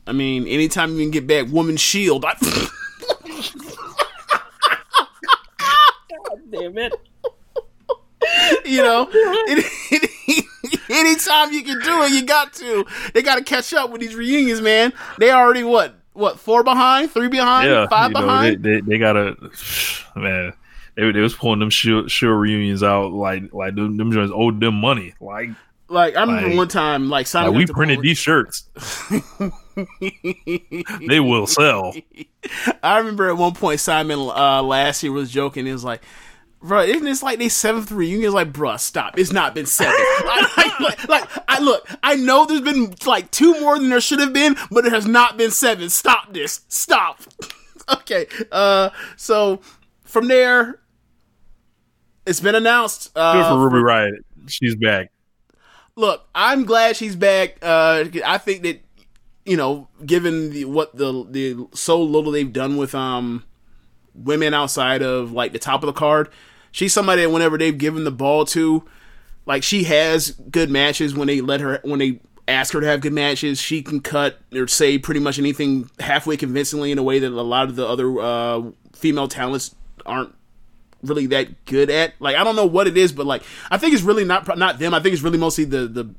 I 0.05 0.11
mean, 0.11 0.47
anytime 0.47 0.93
you 0.95 0.99
can 1.01 1.11
get 1.11 1.27
back 1.27 1.47
Woman 1.51 1.77
Shield, 1.77 2.25
I, 2.25 2.35
Damn 6.51 6.77
it! 6.77 6.93
you 8.65 8.81
know, 8.81 9.09
any, 9.49 9.63
any- 9.91 10.43
anytime 10.89 11.51
you 11.51 11.63
can 11.63 11.79
do 11.79 12.03
it, 12.03 12.11
you 12.11 12.23
got 12.25 12.53
to. 12.53 12.85
They 13.13 13.21
got 13.21 13.35
to 13.37 13.43
catch 13.43 13.73
up 13.73 13.89
with 13.89 14.01
these 14.01 14.15
reunions, 14.15 14.61
man. 14.61 14.93
They 15.17 15.31
already 15.31 15.63
what 15.63 15.95
what 16.13 16.39
four 16.39 16.63
behind, 16.63 17.11
three 17.11 17.27
behind, 17.27 17.69
Yeah, 17.69 17.87
five 17.87 18.09
you 18.11 18.15
know, 18.15 18.21
behind. 18.21 18.63
they, 18.63 18.71
they 18.75 18.81
they 18.81 18.97
gotta 18.97 19.35
man. 20.15 20.53
They, 20.95 21.11
they 21.11 21.21
was 21.21 21.33
pulling 21.33 21.57
them 21.59 21.71
show, 21.71 22.05
show 22.07 22.27
reunions 22.27 22.83
out 22.83 23.13
like 23.13 23.51
like 23.51 23.73
them, 23.75 23.97
them 23.97 24.11
joints 24.11 24.31
owed 24.35 24.59
them 24.59 24.75
money. 24.75 25.15
Like, 25.19 25.49
like 25.93 26.15
I 26.15 26.21
remember 26.21 26.49
like- 26.49 26.57
one 26.57 26.67
time, 26.67 27.09
like 27.09 27.27
Simon 27.27 27.53
like 27.53 27.67
we 27.67 27.73
printed 27.73 28.01
these 28.01 28.17
shirts. 28.17 28.69
they 31.07 31.19
will 31.19 31.47
sell. 31.47 31.93
I 32.81 32.97
remember 32.97 33.29
at 33.29 33.37
one 33.37 33.53
point 33.53 33.79
Simon 33.79 34.19
uh, 34.19 34.61
last 34.63 35.03
year 35.03 35.11
was 35.11 35.31
joking. 35.31 35.65
He 35.65 35.71
was 35.71 35.83
like, 35.83 36.01
"Bro, 36.61 36.81
isn't 36.83 37.05
this 37.05 37.23
like 37.23 37.39
they 37.39 37.49
seventh 37.49 37.91
reunion?" 37.91 38.25
It's 38.25 38.33
like, 38.33 38.51
"Bruh, 38.51 38.79
stop! 38.79 39.17
It's 39.17 39.31
not 39.31 39.53
been 39.55 39.65
seven. 39.65 39.93
like, 40.25 40.79
like, 40.79 41.07
like, 41.07 41.29
I 41.47 41.59
look, 41.59 41.87
I 42.03 42.15
know 42.15 42.45
there's 42.45 42.61
been 42.61 42.93
like 43.05 43.31
two 43.31 43.59
more 43.61 43.77
than 43.77 43.89
there 43.89 44.01
should 44.01 44.19
have 44.19 44.33
been, 44.33 44.55
but 44.71 44.85
it 44.85 44.91
has 44.91 45.05
not 45.05 45.37
been 45.37 45.51
seven. 45.51 45.89
Stop 45.89 46.33
this! 46.33 46.61
Stop." 46.67 47.21
okay, 47.93 48.27
uh, 48.51 48.89
so 49.15 49.61
from 50.03 50.27
there, 50.27 50.79
it's 52.25 52.39
been 52.39 52.55
announced. 52.55 53.11
Uh, 53.15 53.33
Good 53.33 53.47
for 53.47 53.69
Ruby 53.69 53.83
Riott. 53.83 54.23
She's 54.47 54.75
back. 54.75 55.12
Look, 55.95 56.27
I'm 56.33 56.65
glad 56.65 56.95
she's 56.95 57.15
back. 57.15 57.57
Uh, 57.61 58.05
I 58.25 58.37
think 58.37 58.63
that 58.63 58.81
you 59.45 59.57
know, 59.57 59.89
given 60.05 60.51
the, 60.51 60.65
what 60.65 60.95
the 60.95 61.25
the 61.29 61.67
so 61.73 62.01
little 62.01 62.31
they've 62.31 62.51
done 62.51 62.77
with 62.77 62.95
um 62.95 63.43
women 64.13 64.53
outside 64.53 65.01
of 65.01 65.31
like 65.31 65.53
the 65.53 65.59
top 65.59 65.83
of 65.83 65.87
the 65.87 65.93
card, 65.93 66.29
she's 66.71 66.93
somebody 66.93 67.23
that 67.23 67.29
whenever 67.29 67.57
they've 67.57 67.77
given 67.77 68.03
the 68.03 68.11
ball 68.11 68.45
to, 68.45 68.85
like 69.45 69.63
she 69.63 69.83
has 69.83 70.31
good 70.31 70.69
matches 70.69 71.15
when 71.15 71.27
they 71.27 71.41
let 71.41 71.61
her 71.61 71.79
when 71.83 71.99
they 71.99 72.19
ask 72.47 72.73
her 72.73 72.81
to 72.81 72.87
have 72.87 73.01
good 73.01 73.13
matches. 73.13 73.59
She 73.59 73.81
can 73.81 73.99
cut 73.99 74.39
or 74.53 74.67
say 74.67 74.97
pretty 74.97 75.19
much 75.19 75.39
anything 75.39 75.89
halfway 75.99 76.37
convincingly 76.37 76.91
in 76.91 76.97
a 76.97 77.03
way 77.03 77.19
that 77.19 77.31
a 77.31 77.41
lot 77.41 77.69
of 77.69 77.75
the 77.75 77.87
other 77.87 78.19
uh, 78.19 78.71
female 78.93 79.27
talents 79.27 79.75
aren't 80.05 80.33
really 81.03 81.27
that 81.27 81.65
good 81.65 81.89
at. 81.89 82.13
Like 82.19 82.35
I 82.35 82.43
don't 82.43 82.55
know 82.55 82.65
what 82.65 82.87
it 82.87 82.97
is, 82.97 83.11
but 83.11 83.25
like 83.25 83.43
I 83.69 83.77
think 83.77 83.93
it's 83.93 84.03
really 84.03 84.25
not 84.25 84.57
not 84.57 84.79
them. 84.79 84.93
I 84.93 84.99
think 84.99 85.13
it's 85.13 85.21
really 85.21 85.37
mostly 85.37 85.65
the 85.65 85.87
the 85.87 86.13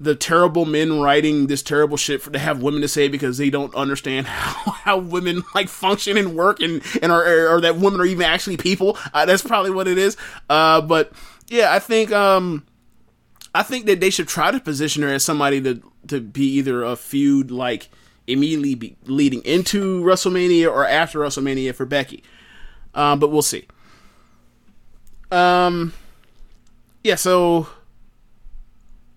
the 0.00 0.14
terrible 0.16 0.64
men 0.64 1.00
writing 1.00 1.46
this 1.46 1.62
terrible 1.62 1.96
shit 1.96 2.20
for 2.20 2.30
to 2.30 2.38
have 2.38 2.60
women 2.60 2.82
to 2.82 2.88
say 2.88 3.06
because 3.06 3.38
they 3.38 3.50
don't 3.50 3.72
understand 3.74 4.26
how, 4.28 4.72
how 4.72 4.98
women 4.98 5.42
like 5.54 5.68
function 5.68 6.16
and 6.16 6.34
work 6.34 6.60
and 6.60 6.82
and 7.02 7.12
are 7.12 7.48
or 7.48 7.60
that 7.60 7.76
women 7.76 8.00
are 8.00 8.06
even 8.06 8.24
actually 8.24 8.56
people. 8.56 8.98
Uh, 9.14 9.24
that's 9.24 9.42
probably 9.42 9.70
what 9.70 9.88
it 9.88 9.98
is. 9.98 10.16
Uh, 10.50 10.80
but 10.80 11.12
yeah, 11.48 11.72
I 11.72 11.78
think 11.78 12.12
um 12.12 12.66
I 13.54 13.62
think 13.62 13.86
that 13.86 14.00
they 14.00 14.10
should 14.10 14.28
try 14.28 14.50
to 14.50 14.60
position 14.60 15.02
her 15.02 15.08
as 15.08 15.24
somebody 15.24 15.60
to 15.62 15.82
to 16.08 16.20
be 16.20 16.46
either 16.54 16.82
a 16.82 16.96
feud 16.96 17.50
like 17.50 17.88
immediately 18.26 18.96
leading 19.04 19.42
into 19.44 20.02
WrestleMania 20.02 20.70
or 20.70 20.86
after 20.86 21.20
WrestleMania 21.20 21.74
for 21.74 21.86
Becky. 21.86 22.22
Um, 22.94 23.18
but 23.18 23.30
we'll 23.30 23.42
see. 23.42 23.66
Um, 25.32 25.92
yeah. 27.02 27.16
So 27.16 27.66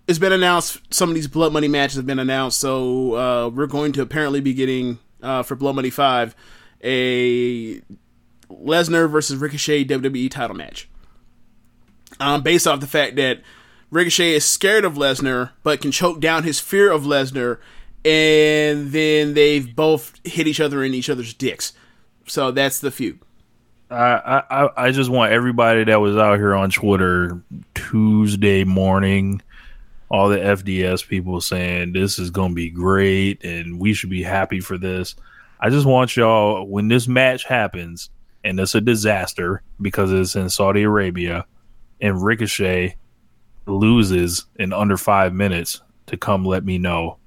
it's 0.08 0.18
been 0.18 0.32
announced. 0.32 0.80
Some 0.92 1.10
of 1.10 1.14
these 1.14 1.28
Blood 1.28 1.52
Money 1.52 1.68
matches 1.68 1.96
have 1.96 2.06
been 2.06 2.18
announced. 2.18 2.58
So 2.58 3.14
uh, 3.14 3.48
we're 3.50 3.66
going 3.66 3.92
to 3.92 4.02
apparently 4.02 4.40
be 4.40 4.54
getting 4.54 4.98
uh, 5.22 5.42
for 5.42 5.54
Blood 5.54 5.76
Money 5.76 5.90
Five 5.90 6.34
a 6.82 7.80
Lesnar 8.50 9.10
versus 9.10 9.36
Ricochet 9.36 9.84
WWE 9.84 10.30
title 10.30 10.56
match. 10.56 10.88
Um, 12.18 12.42
based 12.42 12.66
off 12.66 12.80
the 12.80 12.86
fact 12.86 13.16
that 13.16 13.42
Ricochet 13.90 14.34
is 14.34 14.44
scared 14.44 14.84
of 14.84 14.94
Lesnar, 14.94 15.50
but 15.62 15.80
can 15.80 15.92
choke 15.92 16.20
down 16.20 16.44
his 16.44 16.60
fear 16.60 16.90
of 16.90 17.02
Lesnar, 17.02 17.58
and 18.04 18.92
then 18.92 19.34
they've 19.34 19.74
both 19.74 20.18
hit 20.24 20.46
each 20.46 20.60
other 20.60 20.82
in 20.82 20.94
each 20.94 21.10
other's 21.10 21.34
dicks. 21.34 21.72
So 22.26 22.50
that's 22.50 22.78
the 22.78 22.90
feud. 22.90 23.18
I, 23.90 24.42
I 24.50 24.68
I 24.76 24.90
just 24.90 25.10
want 25.10 25.32
everybody 25.32 25.84
that 25.84 26.00
was 26.00 26.16
out 26.16 26.38
here 26.38 26.54
on 26.54 26.70
Twitter 26.70 27.40
Tuesday 27.74 28.64
morning, 28.64 29.42
all 30.08 30.28
the 30.28 30.38
FDS 30.38 31.06
people 31.06 31.40
saying 31.40 31.92
this 31.92 32.18
is 32.18 32.30
going 32.30 32.50
to 32.50 32.54
be 32.54 32.70
great 32.70 33.44
and 33.44 33.78
we 33.78 33.92
should 33.92 34.10
be 34.10 34.22
happy 34.22 34.60
for 34.60 34.76
this. 34.76 35.14
I 35.60 35.70
just 35.70 35.86
want 35.86 36.16
y'all 36.16 36.66
when 36.66 36.88
this 36.88 37.06
match 37.08 37.44
happens 37.44 38.10
and 38.44 38.58
it's 38.60 38.74
a 38.74 38.80
disaster 38.80 39.62
because 39.80 40.12
it's 40.12 40.36
in 40.36 40.50
Saudi 40.50 40.82
Arabia 40.82 41.46
and 42.00 42.22
Ricochet 42.22 42.96
loses 43.66 44.46
in 44.56 44.72
under 44.72 44.96
five 44.96 45.32
minutes 45.32 45.80
to 46.06 46.16
come 46.16 46.44
let 46.44 46.64
me 46.64 46.78
know 46.78 47.18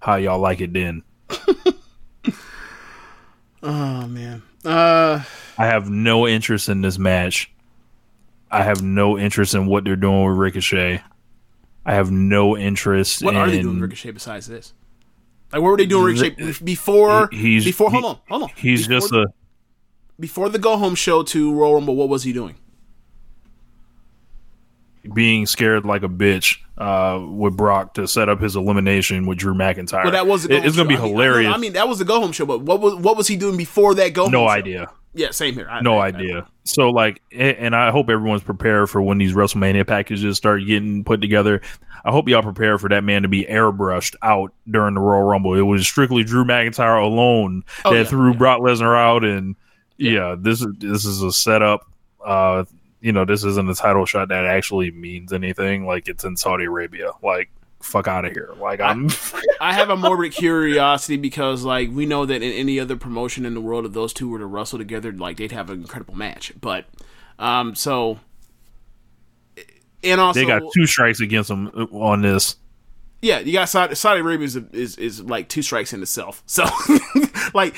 how 0.00 0.16
y'all 0.16 0.40
like 0.40 0.60
it 0.60 0.72
then. 0.72 1.02
Oh 3.62 4.06
man. 4.06 4.42
Uh, 4.64 5.22
I 5.58 5.66
have 5.66 5.88
no 5.90 6.26
interest 6.28 6.68
in 6.68 6.80
this 6.82 6.98
match. 6.98 7.50
I 8.50 8.62
have 8.62 8.82
no 8.82 9.18
interest 9.18 9.54
in 9.54 9.66
what 9.66 9.84
they're 9.84 9.96
doing 9.96 10.26
with 10.28 10.36
Ricochet. 10.36 11.02
I 11.86 11.94
have 11.94 12.10
no 12.10 12.56
interest 12.56 13.22
what 13.22 13.34
in 13.34 13.40
are 13.40 13.48
they 13.50 13.62
doing 13.62 13.74
with 13.74 13.82
Ricochet 13.82 14.10
besides 14.10 14.46
this? 14.46 14.74
Like, 15.52 15.62
what 15.62 15.70
were 15.70 15.76
they 15.76 15.86
doing 15.86 16.14
with 16.14 16.20
Ricochet 16.20 16.64
before? 16.64 17.28
He's- 17.32 17.64
before. 17.64 17.90
Hold 17.90 18.04
on, 18.04 18.18
hold 18.28 18.42
on. 18.44 18.50
He's 18.56 18.86
before, 18.86 19.00
just 19.00 19.12
a 19.12 19.26
before 20.18 20.48
the 20.48 20.58
go 20.58 20.76
home 20.76 20.94
show 20.94 21.22
to 21.24 21.52
Royal 21.54 21.74
Rumble. 21.74 21.96
What 21.96 22.08
was 22.08 22.24
he 22.24 22.32
doing? 22.32 22.56
Being 25.14 25.46
scared 25.46 25.84
like 25.84 26.02
a 26.02 26.08
bitch 26.08 26.58
uh, 26.78 27.24
with 27.24 27.56
Brock 27.56 27.94
to 27.94 28.06
set 28.08 28.28
up 28.28 28.40
his 28.40 28.56
elimination 28.56 29.26
with 29.26 29.38
Drew 29.38 29.54
McIntyre. 29.54 30.02
Well, 30.04 30.12
that 30.12 30.26
was 30.26 30.44
It- 30.46 30.64
it's 30.64 30.76
going 30.76 30.88
to 30.88 30.94
be 30.94 30.96
show. 30.96 31.02
I 31.02 31.04
mean, 31.06 31.12
hilarious. 31.14 31.54
I 31.54 31.58
mean, 31.58 31.72
that 31.74 31.88
was 31.88 31.98
the 31.98 32.04
go 32.04 32.20
home 32.20 32.32
show. 32.32 32.46
But 32.46 32.62
what 32.62 32.80
was 32.80 32.94
what 32.96 33.16
was 33.16 33.26
he 33.28 33.36
doing 33.36 33.56
before 33.56 33.94
that 33.96 34.12
go 34.12 34.24
home? 34.24 34.32
Show? 34.32 34.40
No 34.42 34.46
show? 34.46 34.52
idea. 34.52 34.90
Yeah, 35.12 35.30
same 35.32 35.54
here. 35.54 35.68
I, 35.68 35.80
No 35.80 35.98
I- 35.98 36.06
idea. 36.08 36.46
So 36.64 36.90
like, 36.90 37.20
and 37.32 37.74
I 37.74 37.90
hope 37.90 38.08
everyone's 38.10 38.42
prepared 38.44 38.88
for 38.90 39.02
when 39.02 39.18
these 39.18 39.32
WrestleMania 39.32 39.86
packages 39.86 40.36
start 40.36 40.64
getting 40.66 41.02
put 41.02 41.20
together. 41.20 41.60
I 42.04 42.12
hope 42.12 42.28
y'all 42.28 42.42
prepare 42.42 42.78
for 42.78 42.88
that 42.90 43.02
man 43.02 43.22
to 43.22 43.28
be 43.28 43.44
airbrushed 43.44 44.14
out 44.22 44.52
during 44.70 44.94
the 44.94 45.00
Royal 45.00 45.24
Rumble. 45.24 45.54
It 45.54 45.62
was 45.62 45.86
strictly 45.86 46.22
Drew 46.22 46.44
McIntyre 46.44 47.02
alone 47.02 47.64
Oh, 47.84 47.92
that 47.92 47.98
yeah, 47.98 48.04
threw 48.04 48.34
Brock 48.34 48.60
Lesnar 48.60 48.96
out, 48.96 49.24
and 49.24 49.56
yeah, 49.98 50.36
this 50.38 50.60
is 50.60 50.68
this 50.78 51.04
is 51.04 51.22
a 51.22 51.32
setup. 51.32 51.86
Uh, 52.24 52.64
you 53.00 53.12
know, 53.12 53.24
this 53.24 53.44
isn't 53.44 53.70
a 53.70 53.74
title 53.74 54.06
shot 54.06 54.28
that 54.28 54.44
actually 54.44 54.90
means 54.90 55.32
anything. 55.32 55.86
Like 55.86 56.08
it's 56.08 56.24
in 56.24 56.36
Saudi 56.36 56.64
Arabia. 56.64 57.12
Like 57.22 57.50
fuck 57.80 58.06
out 58.06 58.24
of 58.24 58.32
here. 58.32 58.54
Like 58.58 58.80
I'm. 58.80 59.08
I 59.60 59.72
have 59.74 59.90
a 59.90 59.96
morbid 59.96 60.32
curiosity 60.32 61.16
because, 61.16 61.64
like, 61.64 61.90
we 61.90 62.06
know 62.06 62.24
that 62.24 62.42
in 62.42 62.52
any 62.52 62.80
other 62.80 62.96
promotion 62.96 63.44
in 63.44 63.54
the 63.54 63.60
world, 63.60 63.84
if 63.84 63.92
those 63.92 64.12
two 64.12 64.28
were 64.28 64.38
to 64.38 64.46
wrestle 64.46 64.78
together, 64.78 65.12
like, 65.12 65.36
they'd 65.36 65.52
have 65.52 65.68
an 65.68 65.80
incredible 65.80 66.14
match. 66.14 66.52
But, 66.58 66.86
um, 67.38 67.74
so, 67.74 68.20
and 70.02 70.18
also, 70.20 70.40
they 70.40 70.46
got 70.46 70.62
two 70.74 70.86
strikes 70.86 71.20
against 71.20 71.48
them 71.48 71.68
on 71.92 72.22
this. 72.22 72.56
yeah, 73.20 73.40
you 73.40 73.52
got 73.52 73.68
Saudi, 73.68 73.94
Saudi 73.94 74.20
Arabia 74.20 74.46
is, 74.46 74.56
is 74.56 74.96
is 74.96 75.22
like 75.22 75.48
two 75.48 75.62
strikes 75.62 75.92
in 75.92 76.00
itself. 76.00 76.42
So, 76.46 76.64
like, 77.54 77.74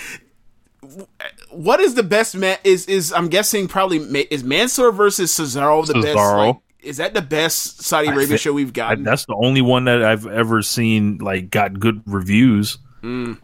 what 1.51 1.81
is 1.81 1.95
the 1.95 2.03
best 2.03 2.35
match? 2.37 2.61
Is 2.65 2.87
is 2.87 3.13
I'm 3.13 3.29
guessing 3.29 3.69
probably 3.69 3.99
Ma- 4.01 4.27
is 4.31 4.43
Mansoor 4.43 4.93
versus 4.93 5.33
Cesaro 5.33 5.87
the 5.87 5.95
best? 5.95 6.17
Like, 6.17 6.57
is 6.83 6.97
that 6.97 7.15
the 7.15 7.23
best 7.23 7.83
Saudi 7.83 8.09
Arabia 8.09 8.27
thi- 8.27 8.37
show 8.39 8.53
we've 8.53 8.73
gotten? 8.73 9.05
that's 9.05 9.25
the 9.27 9.37
only 9.37 9.63
one 9.63 9.85
that 9.85 10.03
I've 10.03 10.27
ever 10.27 10.63
seen 10.63 11.19
like 11.19 11.51
got 11.51 11.79
good 11.79 12.03
reviews. 12.07 12.79
Mm. 13.03 13.39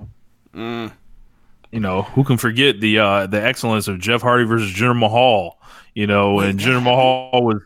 You 1.71 1.81
know, 1.81 2.03
who 2.03 2.25
can 2.25 2.39
forget 2.39 2.81
the 2.81 2.99
uh 2.99 3.27
the 3.27 3.43
excellence 3.43 3.87
of 3.89 4.01
Jeff 4.01 4.23
Hardy 4.23 4.45
versus 4.45 4.73
Jinder 4.73 4.99
Mahal? 4.99 5.59
You 5.95 6.07
know, 6.07 6.41
and 6.41 6.59
Jinder 6.61 6.83
Mahal 6.83 7.45
was 7.45 7.63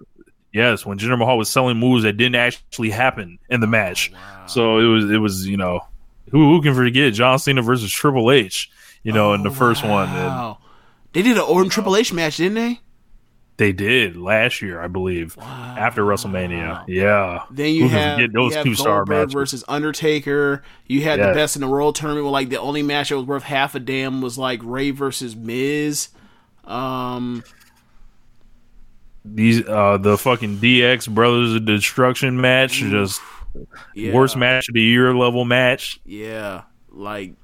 yes, 0.53 0.85
when 0.85 0.99
Jinder 0.99 1.19
Mahal 1.19 1.39
was 1.39 1.49
selling 1.49 1.79
moves 1.79 2.03
that 2.03 2.15
didn't 2.19 2.35
actually 2.35 2.91
happen 2.91 3.39
in 3.49 3.61
the 3.61 3.67
match. 3.67 4.13
So 4.47 4.79
it 4.79 4.85
was 4.85 5.11
it 5.11 5.19
was 5.19 5.47
you 5.47 5.57
know 5.57 5.81
who 6.31 6.51
who 6.51 6.61
can 6.61 6.75
forget 6.75 7.15
John 7.15 7.39
Cena 7.39 7.63
versus 7.63 7.91
Triple 7.91 8.31
H? 8.31 8.71
You 9.03 9.13
know, 9.13 9.33
in 9.33 9.43
the 9.43 9.51
first 9.51 9.85
one, 9.85 10.09
and 10.09 10.17
Wow. 10.17 10.59
They 11.13 11.23
did 11.23 11.37
an 11.37 11.43
Orton 11.43 11.71
Triple 11.71 11.97
H 11.97 12.13
match, 12.13 12.39
didn't 12.39 12.55
they? 12.55 12.81
they 13.59 13.73
did 13.73 14.17
last 14.17 14.63
year, 14.63 14.81
I 14.81 14.89
believe, 14.89 15.37
wow. 15.37 15.77
after 15.79 16.03
WrestleMania. 16.03 16.85
Yeah, 16.89 17.45
Then 17.51 17.75
you 17.75 17.83
Who 17.83 17.89
have, 17.91 18.17
forget 18.17 18.33
those 18.33 18.53
you 18.53 18.57
have 18.57 18.65
two 18.65 18.75
star 18.75 18.99
Goldberg 19.05 19.19
matches? 19.19 19.33
versus 19.35 19.65
Undertaker. 19.69 20.63
You 20.87 21.03
had 21.03 21.21
the 21.21 21.33
best 21.33 21.55
in 21.55 21.61
the 21.61 21.69
world 21.69 21.95
tournament. 21.95 22.25
Where, 22.25 22.33
like 22.33 22.49
the 22.49 22.59
only 22.59 22.83
match 22.83 23.11
that 23.11 23.17
was 23.17 23.27
worth 23.27 23.45
half 23.45 23.75
a 23.75 23.81
damn 23.81 24.21
was 24.21 24.39
like 24.39 24.61
Rey 24.65 24.91
versus 24.91 25.37
Miz. 25.37 26.09
Um, 26.65 27.45
these 29.25 29.67
uh 29.69 29.99
the 29.99 30.19
fucking 30.19 30.59
DX 30.59 31.09
Brothers 31.09 31.55
of 31.55 31.65
Destruction 31.65 32.41
match, 32.41 32.73
just 32.73 33.21
yeah, 33.95 34.13
worst 34.13 34.37
match 34.37 34.69
of 34.69 34.75
the 34.75 34.83
year 34.83 35.15
level 35.15 35.45
match. 35.45 36.01
Yeah, 36.05 36.63
like 36.91 37.35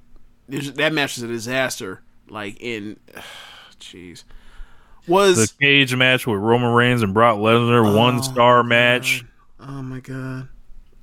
that 0.48 0.92
match 0.92 1.16
was 1.16 1.22
a 1.22 1.28
disaster. 1.28 2.02
Like 2.28 2.60
in, 2.60 2.98
jeez, 3.80 4.24
was 5.06 5.36
The 5.36 5.54
cage 5.64 5.94
match 5.94 6.26
with 6.26 6.38
Roman 6.40 6.72
Reigns 6.72 7.02
and 7.02 7.14
Brock 7.14 7.38
Lesnar, 7.38 7.96
one 7.96 8.22
star 8.22 8.62
match. 8.62 9.24
oh 9.60 9.82
my 9.82 10.00
god. 10.00 10.48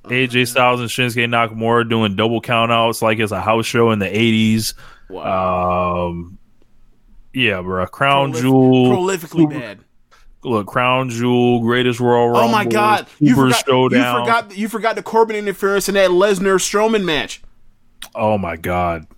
AJ 0.04 0.46
Styles 0.46 0.78
and 0.80 0.88
Shinsuke 0.88 1.26
Nakamura 1.26 1.88
doing 1.88 2.14
double 2.14 2.40
countouts 2.40 3.02
like 3.02 3.18
it's 3.18 3.32
a 3.32 3.40
house 3.40 3.66
show 3.66 3.90
in 3.90 3.98
the 3.98 4.06
eighties. 4.06 4.74
Wow. 5.08 6.06
Um, 6.10 6.38
yeah, 7.34 7.60
bro. 7.60 7.84
Crown 7.86 8.32
Prolif- 8.32 8.40
Jewel, 8.40 8.96
prolifically 8.96 9.50
bad. 9.50 9.80
look, 10.44 10.68
Crown 10.68 11.10
Jewel, 11.10 11.60
greatest 11.60 11.98
Royal 11.98 12.28
Rumble. 12.28 12.48
Oh 12.48 12.52
my 12.52 12.64
god! 12.64 13.08
You 13.18 13.34
Super 13.34 13.52
forgot, 13.52 13.66
you 13.66 13.98
forgot 13.98 14.56
you 14.56 14.68
forgot 14.68 14.94
the 14.94 15.02
Corbin 15.02 15.34
interference 15.34 15.88
in 15.88 15.94
that 15.96 16.10
Lesnar 16.10 16.60
Strowman 16.60 17.02
match. 17.04 17.42
Oh 18.14 18.38
my 18.38 18.54
god. 18.54 19.08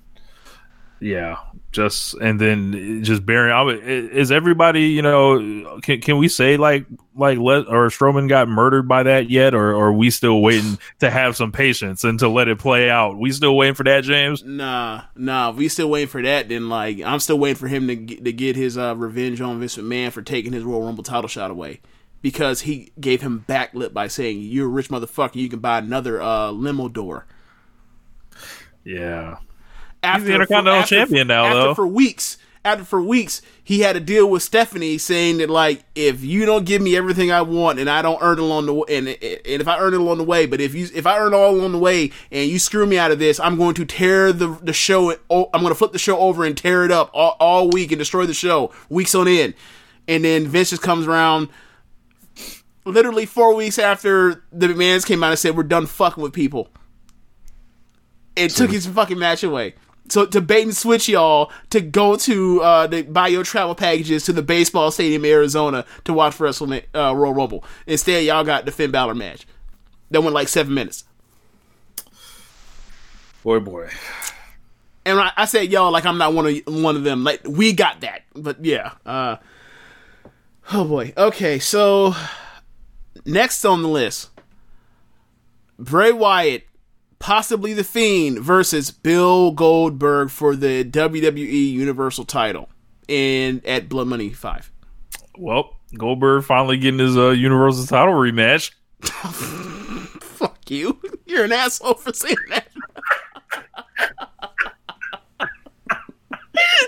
Yeah, 1.00 1.36
just 1.70 2.14
and 2.14 2.40
then 2.40 3.04
just 3.04 3.24
bearing. 3.24 3.52
I 3.52 3.62
would- 3.62 3.82
Is 3.84 4.32
everybody 4.32 4.86
you 4.88 5.02
know? 5.02 5.78
Can 5.82 6.00
can 6.00 6.18
we 6.18 6.26
say 6.28 6.56
like 6.56 6.86
like 7.14 7.38
let 7.38 7.68
or 7.68 7.88
Strowman 7.88 8.28
got 8.28 8.48
murdered 8.48 8.88
by 8.88 9.04
that 9.04 9.30
yet, 9.30 9.54
or, 9.54 9.72
or 9.74 9.86
are 9.88 9.92
we 9.92 10.10
still 10.10 10.40
waiting 10.42 10.76
to 10.98 11.08
have 11.08 11.36
some 11.36 11.52
patience 11.52 12.02
and 12.02 12.18
to 12.18 12.28
let 12.28 12.48
it 12.48 12.58
play 12.58 12.90
out? 12.90 13.16
We 13.16 13.30
still 13.30 13.56
waiting 13.56 13.74
for 13.76 13.84
that, 13.84 14.02
James? 14.02 14.42
Nah, 14.42 15.02
nah. 15.14 15.50
If 15.50 15.56
we 15.56 15.68
still 15.68 15.88
waiting 15.90 16.08
for 16.08 16.20
that, 16.22 16.48
then 16.48 16.68
like 16.68 17.00
I'm 17.00 17.20
still 17.20 17.38
waiting 17.38 17.56
for 17.56 17.68
him 17.68 17.86
to 17.86 17.94
get, 17.94 18.24
to 18.24 18.32
get 18.32 18.56
his 18.56 18.76
uh, 18.76 18.96
revenge 18.96 19.40
on 19.40 19.60
Vince 19.60 19.76
McMahon 19.76 20.10
for 20.10 20.22
taking 20.22 20.52
his 20.52 20.64
Royal 20.64 20.82
Rumble 20.82 21.04
title 21.04 21.28
shot 21.28 21.52
away 21.52 21.80
because 22.22 22.62
he 22.62 22.90
gave 22.98 23.22
him 23.22 23.44
backlit 23.48 23.92
by 23.92 24.08
saying 24.08 24.40
you're 24.40 24.66
a 24.66 24.68
rich 24.68 24.88
motherfucker, 24.88 25.36
you 25.36 25.48
can 25.48 25.60
buy 25.60 25.78
another 25.78 26.20
uh, 26.20 26.50
limo 26.50 26.88
door. 26.88 27.24
Yeah. 28.84 29.36
After 30.02 30.24
the 30.26 30.34
Intercontinental 30.34 30.82
after- 30.82 30.94
Champion 30.96 31.28
now, 31.28 31.44
after 31.44 31.58
though. 31.58 31.74
for 31.74 31.86
weeks. 31.86 32.38
After 32.64 32.84
for 32.84 33.00
weeks, 33.00 33.40
he 33.62 33.80
had 33.80 33.96
a 33.96 34.00
deal 34.00 34.28
with 34.28 34.42
Stephanie 34.42 34.98
saying 34.98 35.38
that 35.38 35.48
like 35.48 35.84
if 35.94 36.24
you 36.24 36.44
don't 36.44 36.66
give 36.66 36.82
me 36.82 36.96
everything 36.96 37.30
I 37.30 37.40
want 37.40 37.78
and 37.78 37.88
I 37.88 38.02
don't 38.02 38.18
earn 38.20 38.38
it 38.38 38.42
along 38.42 38.66
the 38.66 38.74
way, 38.74 38.84
and, 38.90 39.08
and 39.08 39.18
if 39.62 39.68
I 39.68 39.78
earn 39.78 39.94
it 39.94 40.00
along 40.00 40.18
the 40.18 40.24
way, 40.24 40.44
but 40.44 40.60
if 40.60 40.74
you 40.74 40.88
if 40.92 41.06
I 41.06 41.18
earn 41.18 41.32
it 41.32 41.36
all 41.36 41.54
along 41.54 41.72
the 41.72 41.78
way 41.78 42.10
and 42.32 42.50
you 42.50 42.58
screw 42.58 42.84
me 42.84 42.98
out 42.98 43.10
of 43.12 43.20
this, 43.20 43.38
I'm 43.40 43.56
going 43.56 43.74
to 43.74 43.84
tear 43.84 44.32
the 44.32 44.48
the 44.60 44.72
show. 44.72 45.12
I'm 45.30 45.50
going 45.52 45.68
to 45.68 45.74
flip 45.74 45.92
the 45.92 45.98
show 46.00 46.18
over 46.18 46.44
and 46.44 46.56
tear 46.56 46.84
it 46.84 46.90
up 46.90 47.10
all, 47.14 47.36
all 47.38 47.70
week 47.70 47.92
and 47.92 47.98
destroy 47.98 48.26
the 48.26 48.34
show 48.34 48.72
weeks 48.90 49.14
on 49.14 49.28
end. 49.28 49.54
And 50.08 50.24
then 50.24 50.46
Vince 50.46 50.70
just 50.70 50.82
comes 50.82 51.06
around. 51.06 51.48
Literally 52.84 53.24
four 53.24 53.54
weeks 53.54 53.78
after 53.78 54.42
the 54.50 54.66
McMahon's 54.68 55.04
came 55.04 55.22
out 55.22 55.30
and 55.30 55.38
said 55.38 55.56
we're 55.56 55.62
done 55.62 55.86
fucking 55.86 56.22
with 56.22 56.32
people 56.32 56.68
it 58.38 58.50
took 58.52 58.70
his 58.70 58.86
fucking 58.86 59.18
match 59.18 59.42
away. 59.42 59.74
So 60.08 60.26
to 60.26 60.40
bait 60.40 60.62
and 60.62 60.76
switch 60.76 61.08
y'all 61.08 61.52
to 61.70 61.80
go 61.80 62.16
to 62.16 62.62
uh, 62.62 63.02
buy 63.02 63.28
your 63.28 63.44
travel 63.44 63.74
packages 63.74 64.24
to 64.24 64.32
the 64.32 64.42
baseball 64.42 64.90
stadium 64.90 65.24
in 65.24 65.30
Arizona 65.30 65.84
to 66.04 66.12
watch 66.12 66.36
WrestleMania 66.38 66.84
uh, 66.94 67.14
Royal 67.14 67.34
Rumble. 67.34 67.64
Instead, 67.86 68.24
y'all 68.24 68.44
got 68.44 68.64
the 68.64 68.72
Finn 68.72 68.90
Balor 68.90 69.14
match 69.14 69.46
that 70.10 70.20
went 70.22 70.34
like 70.34 70.48
seven 70.48 70.74
minutes. 70.74 71.04
Boy, 73.42 73.60
boy. 73.60 73.90
And 75.04 75.18
I, 75.18 75.32
I 75.36 75.44
said 75.46 75.70
y'all 75.70 75.90
like 75.90 76.04
I'm 76.04 76.18
not 76.18 76.34
one 76.34 76.46
of 76.46 76.60
one 76.66 76.96
of 76.96 77.04
them. 77.04 77.24
Like 77.24 77.40
we 77.46 77.72
got 77.72 78.00
that, 78.02 78.22
but 78.34 78.64
yeah. 78.64 78.92
Uh, 79.06 79.36
oh 80.72 80.84
boy. 80.84 81.12
Okay, 81.16 81.58
so 81.58 82.14
next 83.24 83.64
on 83.64 83.82
the 83.82 83.88
list, 83.88 84.30
Bray 85.78 86.12
Wyatt, 86.12 86.67
possibly 87.18 87.72
the 87.74 87.84
Fiend 87.84 88.40
versus 88.40 88.90
Bill 88.90 89.50
Goldberg 89.52 90.30
for 90.30 90.56
the 90.56 90.84
WWE 90.84 91.70
Universal 91.72 92.24
Title 92.26 92.68
in 93.06 93.62
at 93.64 93.88
Blood 93.88 94.06
Money 94.08 94.30
Five. 94.30 94.70
Well, 95.36 95.76
Goldberg 95.96 96.44
finally 96.44 96.76
getting 96.76 97.00
his 97.00 97.16
uh, 97.16 97.30
Universal 97.30 97.86
title 97.86 98.14
rematch. 98.14 98.72
Fuck 100.20 100.70
you. 100.70 101.00
You're 101.26 101.44
an 101.44 101.52
asshole 101.52 101.94
for 101.94 102.12
saying 102.12 102.36
that. 102.50 102.68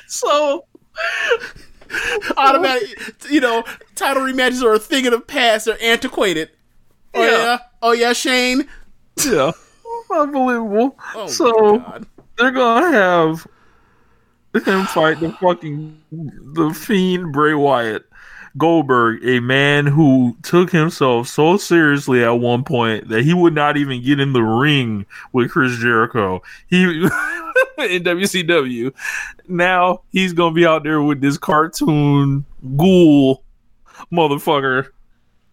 So 0.07 0.67
Automatic, 2.37 3.15
you 3.31 3.41
know, 3.41 3.65
title 3.95 4.23
rematches 4.25 4.63
are 4.63 4.75
a 4.75 4.79
thing 4.79 5.07
of 5.07 5.13
the 5.13 5.21
past. 5.21 5.67
They're 5.67 5.81
antiquated. 5.83 6.51
Oh 7.15 7.23
yeah. 7.23 7.31
Yeah. 7.31 7.59
Oh 7.83 7.93
yeah, 7.93 8.13
Shane. 8.13 8.69
yeah, 9.25 9.53
unbelievable. 10.13 10.97
Oh 11.15 11.27
so 11.27 12.03
they're 12.37 12.51
gonna 12.51 12.91
have 12.93 13.47
him 14.65 14.85
fight 14.87 15.21
the 15.21 15.33
fucking 15.33 16.01
the 16.11 16.73
fiend 16.75 17.33
Bray 17.33 17.55
Wyatt. 17.55 18.07
Goldberg, 18.59 19.25
a 19.25 19.39
man 19.39 19.87
who 19.87 20.37
took 20.43 20.71
himself 20.71 21.29
so 21.29 21.57
seriously 21.57 22.25
at 22.25 22.31
one 22.31 22.65
point 22.65 23.09
that 23.09 23.23
he 23.23 23.33
would 23.33 23.55
not 23.55 23.77
even 23.77 24.03
get 24.03 24.19
in 24.19 24.33
the 24.33 24.43
ring 24.43 25.07
with 25.33 25.53
Chris 25.53 25.79
Jericho. 25.79 26.43
He 26.67 26.83
in 27.79 28.03
WCW. 28.03 28.93
Now 29.47 30.03
he's 30.11 30.33
gonna 30.33 30.55
be 30.55 30.67
out 30.67 30.83
there 30.83 31.01
with 31.01 31.21
this 31.21 31.39
cartoon 31.39 32.45
ghoul 32.77 33.45
motherfucker 34.13 34.89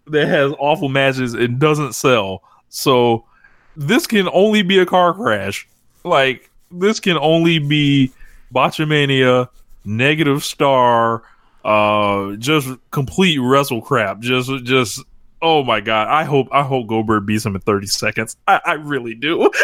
that 0.08 0.28
has 0.28 0.54
awful 0.58 0.90
matches 0.90 1.34
and 1.34 1.60
doesn't 1.60 1.94
sell. 1.94 2.42
So 2.70 3.26
this 3.78 4.08
can 4.08 4.28
only 4.34 4.64
be 4.64 4.80
a 4.80 4.86
car 4.86 5.14
crash. 5.14 5.68
Like 6.04 6.50
this 6.72 7.00
can 7.00 7.18
only 7.18 7.60
be 7.60 8.12
botchamania, 8.54 9.48
negative 9.86 10.44
star, 10.44 11.24
uh, 11.64 12.36
just 12.38 12.68
complete 12.92 13.38
wrestle 13.38 13.82
crap. 13.82 14.20
Just, 14.20 14.52
just 14.66 15.04
oh 15.42 15.64
my 15.64 15.80
god! 15.80 16.08
I 16.08 16.24
hope, 16.24 16.48
I 16.52 16.64
hope 16.64 16.88
Goldberg 16.88 17.26
beats 17.26 17.46
him 17.46 17.56
in 17.56 17.62
thirty 17.62 17.88
seconds. 17.88 18.36
I, 18.48 18.60
I 18.66 18.74
really 18.74 19.14
do. 19.14 19.50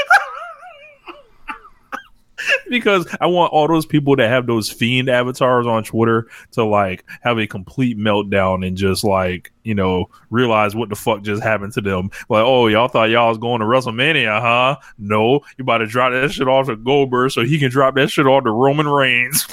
because 2.69 3.07
I 3.19 3.27
want 3.27 3.53
all 3.53 3.67
those 3.67 3.85
people 3.85 4.15
that 4.15 4.29
have 4.29 4.47
those 4.47 4.69
fiend 4.69 5.09
avatars 5.09 5.67
on 5.67 5.83
Twitter 5.83 6.27
to 6.51 6.63
like 6.63 7.05
have 7.21 7.37
a 7.37 7.47
complete 7.47 7.97
meltdown 7.97 8.65
and 8.65 8.77
just 8.77 9.03
like 9.03 9.51
you 9.63 9.75
know 9.75 10.09
realize 10.29 10.75
what 10.75 10.89
the 10.89 10.95
fuck 10.95 11.21
just 11.21 11.43
happened 11.43 11.73
to 11.73 11.81
them. 11.81 12.09
Like, 12.29 12.43
oh, 12.43 12.67
y'all 12.67 12.87
thought 12.87 13.09
y'all 13.09 13.29
was 13.29 13.37
going 13.37 13.59
to 13.59 13.65
WrestleMania, 13.65 14.41
huh? 14.41 14.77
No, 14.97 15.41
you 15.57 15.63
about 15.63 15.79
to 15.79 15.87
drop 15.87 16.11
that 16.11 16.31
shit 16.31 16.47
off 16.47 16.67
to 16.67 16.75
Goldberg 16.75 17.31
so 17.31 17.43
he 17.43 17.59
can 17.59 17.69
drop 17.69 17.95
that 17.95 18.09
shit 18.09 18.27
off 18.27 18.43
to 18.43 18.51
Roman 18.51 18.87
Reigns. 18.87 19.45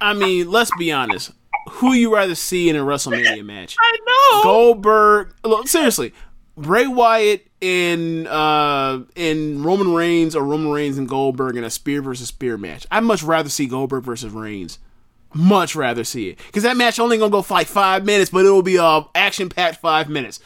I 0.00 0.14
mean, 0.14 0.50
let's 0.50 0.70
be 0.78 0.92
honest. 0.92 1.32
Who 1.70 1.94
you 1.94 2.14
rather 2.14 2.34
see 2.34 2.68
in 2.68 2.76
a 2.76 2.80
WrestleMania 2.80 3.44
match? 3.44 3.76
I 3.80 3.98
know. 4.06 4.42
Goldberg. 4.42 5.34
Look, 5.44 5.66
seriously, 5.66 6.12
Bray 6.56 6.86
Wyatt 6.86 7.46
in 7.60 8.26
uh 8.26 9.00
in 9.16 9.62
Roman 9.62 9.92
Reigns 9.92 10.36
or 10.36 10.44
Roman 10.44 10.70
Reigns 10.70 10.98
and 10.98 11.08
Goldberg 11.08 11.56
in 11.56 11.64
a 11.64 11.70
spear 11.70 12.02
versus 12.02 12.28
spear 12.28 12.56
match. 12.56 12.86
I'd 12.90 13.04
much 13.04 13.22
rather 13.22 13.48
see 13.48 13.66
Goldberg 13.66 14.04
versus 14.04 14.32
Reigns. 14.32 14.78
Much 15.32 15.74
rather 15.74 16.04
see 16.04 16.28
it 16.28 16.38
because 16.46 16.62
that 16.62 16.76
match 16.76 17.00
only 17.00 17.18
gonna 17.18 17.30
go 17.30 17.44
like 17.50 17.66
five 17.66 18.04
minutes, 18.04 18.30
but 18.30 18.44
it'll 18.44 18.62
be 18.62 18.76
a 18.76 19.02
action 19.16 19.48
packed 19.48 19.80
five 19.80 20.08
minutes. 20.08 20.38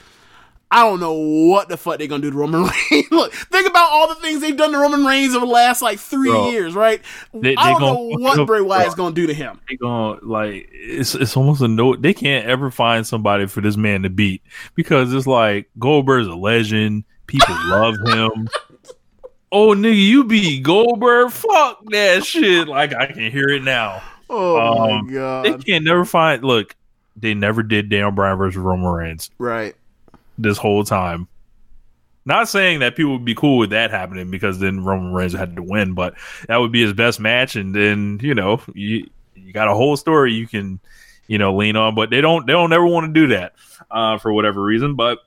I 0.70 0.84
don't 0.84 1.00
know 1.00 1.14
what 1.14 1.68
the 1.70 1.76
fuck 1.78 1.98
they're 1.98 2.08
gonna 2.08 2.20
do 2.22 2.30
to 2.30 2.36
Roman 2.36 2.62
Reigns. 2.90 3.10
Look, 3.10 3.32
think 3.32 3.66
about 3.66 3.88
all 3.90 4.06
the 4.08 4.16
things 4.16 4.40
they've 4.42 4.56
done 4.56 4.72
to 4.72 4.78
Roman 4.78 5.04
Reigns 5.04 5.34
over 5.34 5.46
the 5.46 5.52
last 5.52 5.80
like 5.80 5.98
three 5.98 6.28
Bro, 6.30 6.50
years, 6.50 6.74
right? 6.74 7.00
they- 7.32 7.56
I 7.56 7.70
don't 7.70 7.80
know 7.80 7.94
gonna- 8.18 8.22
what 8.38 8.46
Bray 8.46 8.60
Wyatt's 8.60 8.94
gonna 8.94 9.14
do 9.14 9.26
to 9.26 9.32
him. 9.34 9.60
they 9.68 9.76
gonna 9.76 10.18
like 10.22 10.68
it's 10.72 11.14
it's 11.14 11.36
almost 11.36 11.62
a 11.62 11.68
no 11.68 11.96
they 11.96 12.12
can't 12.12 12.46
ever 12.46 12.70
find 12.70 13.06
somebody 13.06 13.46
for 13.46 13.62
this 13.62 13.76
man 13.78 14.02
to 14.02 14.10
beat 14.10 14.42
because 14.74 15.12
it's 15.14 15.26
like 15.26 15.70
Goldberg's 15.78 16.28
a 16.28 16.34
legend. 16.34 17.04
People 17.26 17.54
love 17.66 17.94
him. 18.06 18.48
Oh 19.50 19.68
nigga, 19.68 19.96
you 19.96 20.24
beat 20.24 20.62
Goldberg? 20.62 21.30
Fuck 21.30 21.78
that 21.86 22.22
shit. 22.22 22.68
Like 22.68 22.92
I 22.94 23.06
can 23.06 23.30
hear 23.32 23.48
it 23.48 23.62
now. 23.64 24.02
Oh 24.28 24.58
Um, 24.58 25.06
my 25.06 25.12
god! 25.14 25.44
They 25.46 25.56
can't 25.56 25.84
never 25.86 26.04
find 26.04 26.44
look, 26.44 26.76
they 27.16 27.32
never 27.32 27.62
did 27.62 27.88
Daniel 27.88 28.10
Bryan 28.10 28.36
versus 28.36 28.58
Roman 28.58 28.92
Reigns 28.92 29.30
right? 29.38 29.74
This 30.38 30.56
whole 30.56 30.84
time. 30.84 31.28
Not 32.24 32.48
saying 32.48 32.80
that 32.80 32.96
people 32.96 33.12
would 33.12 33.24
be 33.24 33.34
cool 33.34 33.58
with 33.58 33.70
that 33.70 33.90
happening 33.90 34.30
because 34.30 34.58
then 34.58 34.84
Roman 34.84 35.12
Reigns 35.12 35.32
had 35.32 35.56
to 35.56 35.62
win, 35.62 35.94
but 35.94 36.14
that 36.46 36.58
would 36.58 36.72
be 36.72 36.82
his 36.82 36.92
best 36.92 37.20
match, 37.20 37.56
and 37.56 37.74
then 37.74 38.20
you 38.22 38.34
know 38.34 38.60
you 38.74 39.08
you 39.34 39.52
got 39.52 39.68
a 39.68 39.74
whole 39.74 39.96
story 39.96 40.34
you 40.34 40.46
can 40.46 40.78
you 41.26 41.38
know 41.38 41.56
lean 41.56 41.76
on, 41.76 41.94
but 41.94 42.10
they 42.10 42.20
don't 42.20 42.46
they 42.46 42.52
don't 42.52 42.72
ever 42.72 42.86
want 42.86 43.06
to 43.06 43.20
do 43.20 43.34
that 43.34 43.54
uh, 43.90 44.18
for 44.18 44.32
whatever 44.32 44.62
reason. 44.62 44.94
But 44.94 45.18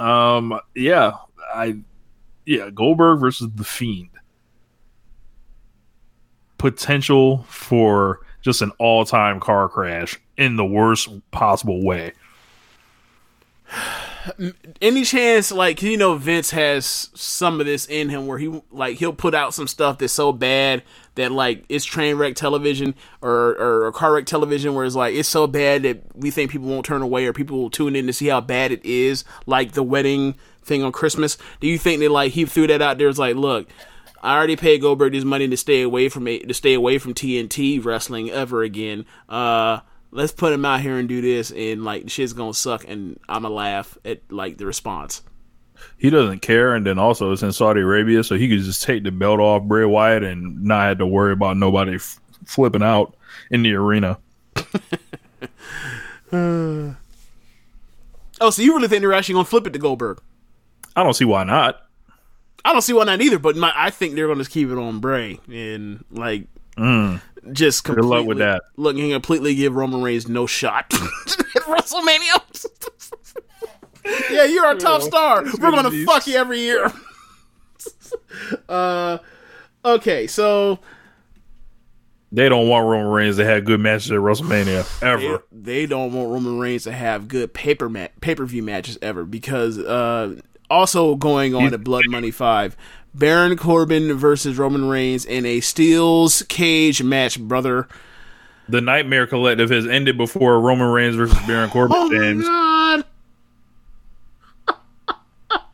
um, 0.00 0.58
yeah, 0.74 1.12
I 1.54 1.80
yeah 2.44 2.70
Goldberg 2.70 3.20
versus 3.20 3.50
the 3.54 3.64
Fiend 3.64 4.10
potential 6.60 7.44
for 7.48 8.20
just 8.42 8.60
an 8.62 8.70
all 8.78 9.04
time 9.04 9.40
car 9.40 9.68
crash 9.68 10.20
in 10.36 10.56
the 10.56 10.64
worst 10.64 11.08
possible 11.30 11.84
way. 11.84 12.12
Any 14.80 15.04
chance 15.04 15.52
like 15.52 15.82
you 15.82 15.96
know 15.96 16.16
Vince 16.16 16.50
has 16.50 17.10
some 17.14 17.60
of 17.60 17.66
this 17.66 17.86
in 17.86 18.08
him 18.08 18.26
where 18.26 18.38
he 18.38 18.62
like 18.70 18.98
he'll 18.98 19.12
put 19.12 19.34
out 19.34 19.54
some 19.54 19.66
stuff 19.66 19.98
that's 19.98 20.12
so 20.12 20.32
bad 20.32 20.82
that 21.14 21.32
like 21.32 21.64
it's 21.68 21.84
train 21.84 22.16
wreck 22.16 22.34
television 22.34 22.94
or 23.22 23.56
or, 23.60 23.92
car 23.92 24.12
wreck 24.12 24.26
television 24.26 24.74
where 24.74 24.84
it's 24.84 24.94
like 24.94 25.14
it's 25.14 25.28
so 25.28 25.46
bad 25.46 25.82
that 25.82 26.02
we 26.14 26.30
think 26.30 26.50
people 26.50 26.68
won't 26.68 26.86
turn 26.86 27.02
away 27.02 27.26
or 27.26 27.32
people 27.32 27.58
will 27.58 27.70
tune 27.70 27.96
in 27.96 28.06
to 28.06 28.12
see 28.12 28.26
how 28.26 28.40
bad 28.40 28.72
it 28.72 28.84
is 28.84 29.24
like 29.46 29.72
the 29.72 29.82
wedding 29.82 30.34
thing 30.62 30.82
on 30.82 30.92
Christmas. 30.92 31.36
Do 31.60 31.66
you 31.66 31.78
think 31.78 32.00
that 32.00 32.10
like 32.10 32.32
he 32.32 32.44
threw 32.44 32.66
that 32.66 32.82
out 32.82 32.98
there 32.98 33.08
it's 33.08 33.18
like 33.18 33.36
look 33.36 33.68
I 34.22 34.36
already 34.36 34.56
paid 34.56 34.82
Goldberg 34.82 35.12
this 35.12 35.24
money 35.24 35.48
to 35.48 35.56
stay 35.56 35.82
away 35.82 36.08
from 36.08 36.26
it 36.26 36.46
to 36.46 36.54
stay 36.54 36.74
away 36.74 36.98
from 36.98 37.14
TNT 37.14 37.84
wrestling 37.84 38.30
ever 38.30 38.62
again. 38.62 39.06
Uh 39.28 39.80
let's 40.10 40.32
put 40.32 40.52
him 40.52 40.64
out 40.64 40.80
here 40.80 40.96
and 40.98 41.08
do 41.08 41.20
this 41.20 41.50
and 41.52 41.84
like 41.84 42.10
shit's 42.10 42.32
gonna 42.32 42.54
suck 42.54 42.84
and 42.88 43.18
I'ma 43.28 43.48
laugh 43.48 43.96
at 44.04 44.20
like 44.30 44.58
the 44.58 44.66
response. 44.66 45.22
he 45.96 46.10
doesn't 46.10 46.40
care, 46.40 46.74
and 46.74 46.86
then 46.86 46.98
also 46.98 47.32
it's 47.32 47.42
in 47.42 47.52
Saudi 47.52 47.80
Arabia, 47.80 48.22
so 48.24 48.34
he 48.36 48.48
could 48.48 48.60
just 48.60 48.82
take 48.82 49.02
the 49.04 49.10
belt 49.10 49.40
off 49.40 49.62
Bray 49.62 49.84
Wyatt 49.84 50.22
and 50.24 50.62
not 50.64 50.88
have 50.88 50.98
to 50.98 51.06
worry 51.06 51.32
about 51.32 51.56
nobody 51.56 51.94
f- 51.94 52.20
flipping 52.44 52.82
out 52.82 53.16
in 53.50 53.62
the 53.62 53.72
arena. 53.74 54.18
Oh, 58.42 58.48
so 58.48 58.62
you 58.62 58.74
really 58.74 58.88
think 58.88 59.02
they're 59.02 59.12
actually 59.12 59.34
gonna 59.34 59.44
flip 59.44 59.66
it 59.66 59.72
to 59.74 59.78
Goldberg? 59.78 60.20
I 60.96 61.02
don't 61.02 61.12
see 61.12 61.26
why 61.26 61.44
not. 61.44 61.86
I 62.64 62.72
don't 62.72 62.80
see 62.82 62.92
why 62.94 63.04
not 63.04 63.20
either, 63.20 63.38
but 63.38 63.56
my, 63.56 63.72
I 63.74 63.90
think 63.90 64.14
they're 64.14 64.28
gonna 64.28 64.40
just 64.40 64.50
keep 64.50 64.70
it 64.70 64.78
on 64.78 65.00
Bray 65.00 65.40
and 65.50 66.04
like 66.10 66.46
mm. 66.76 67.20
Just 67.52 67.84
Good 67.84 67.96
completely, 67.96 68.18
luck 68.18 68.26
with 68.26 68.38
that. 68.38 68.62
Look, 68.76 68.96
and 68.96 69.12
completely 69.12 69.54
give 69.54 69.74
Roman 69.74 70.02
Reigns 70.02 70.28
no 70.28 70.46
shot 70.46 70.92
at 70.94 71.62
WrestleMania. 71.62 72.66
yeah, 74.30 74.44
you're 74.44 74.66
our 74.66 74.74
top 74.74 75.02
star. 75.02 75.44
We're 75.44 75.70
gonna 75.70 76.04
fuck 76.04 76.26
you 76.26 76.36
every 76.36 76.60
year. 76.60 76.92
uh, 78.68 79.18
okay, 79.84 80.26
so 80.26 80.78
They 82.32 82.48
don't 82.48 82.68
want 82.68 82.86
Roman 82.86 83.08
Reigns 83.12 83.36
to 83.36 83.44
have 83.44 83.64
good 83.64 83.80
matches 83.80 84.10
at 84.10 84.18
WrestleMania 84.18 85.00
they, 85.00 85.06
ever. 85.06 85.44
they 85.50 85.86
don't 85.86 86.12
want 86.12 86.30
Roman 86.30 86.58
Reigns 86.58 86.84
to 86.84 86.92
have 86.92 87.28
good 87.28 87.52
paper 87.54 87.88
ma- 87.88 88.08
pay 88.20 88.34
per 88.34 88.44
view 88.44 88.62
matches 88.62 88.98
ever 89.02 89.24
because 89.24 89.78
uh, 89.78 90.36
also 90.68 91.14
going 91.16 91.54
on 91.54 91.72
at 91.74 91.82
Blood 91.82 92.04
Money 92.08 92.30
Five, 92.30 92.76
Baron 93.14 93.56
Corbin 93.56 94.14
versus 94.14 94.56
Roman 94.58 94.88
Reigns 94.88 95.24
in 95.24 95.44
a 95.44 95.60
Steel's 95.60 96.42
cage 96.48 97.02
match, 97.02 97.40
brother. 97.40 97.88
The 98.68 98.80
Nightmare 98.80 99.26
Collective 99.26 99.70
has 99.70 99.86
ended 99.86 100.16
before 100.16 100.60
Roman 100.60 100.88
Reigns 100.88 101.16
versus 101.16 101.36
Baron 101.46 101.70
Corbin. 101.72 101.96
Oh 101.96 102.08
my 102.08 103.04
god! 104.68 105.64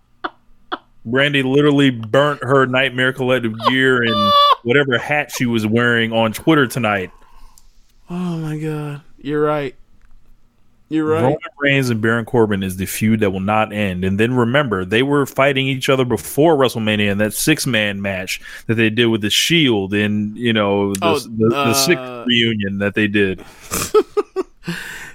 Brandi 1.07 1.45
literally 1.45 1.91
burnt 1.91 2.43
her 2.43 2.66
Nightmare 2.66 3.12
Collective 3.12 3.53
gear 3.68 4.03
and 4.03 4.32
whatever 4.62 4.99
hat 4.99 5.30
she 5.30 5.47
was 5.47 5.66
wearing 5.66 6.12
on 6.12 6.32
Twitter 6.32 6.66
tonight. 6.66 7.11
Oh 8.09 8.39
my 8.39 8.59
god! 8.59 9.03
You're 9.18 9.43
right. 9.43 9.74
You're 10.89 11.07
right. 11.07 11.22
Roman 11.22 11.39
Reigns 11.59 11.91
and 11.91 12.01
Baron 12.01 12.24
Corbin 12.24 12.62
is 12.62 12.76
the 12.76 12.87
feud 12.87 13.20
that 13.20 13.30
will 13.30 13.41
not 13.41 13.72
end. 13.72 14.05
And 14.05 14.20
then 14.20 14.34
remember, 14.34 14.84
they 14.84 15.03
were 15.03 15.26
fighting 15.26 15.66
each 15.66 15.89
other 15.89 16.05
before 16.05 16.57
WrestleMania 16.57 17.11
in 17.11 17.18
that 17.18 17.34
six 17.34 17.66
man 17.66 18.01
match 18.01 18.41
that 18.66 18.74
they 18.74 18.91
did 18.91 19.07
with 19.07 19.20
the 19.20 19.30
Shield 19.30 19.95
and 19.95 20.37
you 20.37 20.53
know 20.53 20.95
the, 20.95 21.01
Oh, 21.03 21.18
the, 21.18 21.49
the 21.49 21.57
uh, 21.57 21.74
sixth 21.74 22.26
reunion 22.26 22.78
that 22.78 22.95
they 22.95 23.09
did. 23.09 23.45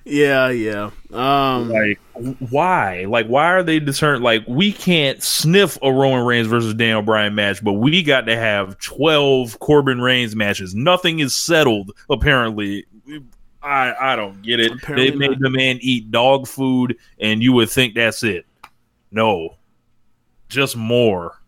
Yeah, 0.03 0.49
yeah. 0.49 0.89
Um, 1.13 1.69
Like, 1.69 1.99
why? 2.49 3.05
Like, 3.07 3.27
why 3.27 3.45
are 3.53 3.63
they 3.63 3.79
discerned? 3.79 4.23
Like, 4.23 4.43
we 4.47 4.71
can't 4.73 5.21
sniff 5.21 5.77
a 5.81 5.91
Roman 5.91 6.25
Reigns 6.25 6.47
versus 6.47 6.73
Daniel 6.73 7.03
Bryan 7.03 7.35
match, 7.35 7.63
but 7.63 7.73
we 7.73 8.01
got 8.01 8.21
to 8.21 8.35
have 8.35 8.79
twelve 8.79 9.59
Corbin 9.59 10.01
Reigns 10.01 10.35
matches. 10.35 10.73
Nothing 10.73 11.19
is 11.19 11.33
settled. 11.35 11.91
Apparently, 12.09 12.85
I 13.63 13.93
I 13.99 14.15
don't 14.15 14.41
get 14.41 14.59
it. 14.59 14.71
Apparently 14.71 15.09
they 15.11 15.15
made 15.15 15.31
not. 15.31 15.39
the 15.39 15.49
man 15.49 15.77
eat 15.81 16.11
dog 16.11 16.47
food, 16.47 16.97
and 17.19 17.41
you 17.43 17.53
would 17.53 17.69
think 17.69 17.93
that's 17.95 18.23
it. 18.23 18.45
No, 19.11 19.55
just 20.49 20.75
more. 20.75 21.39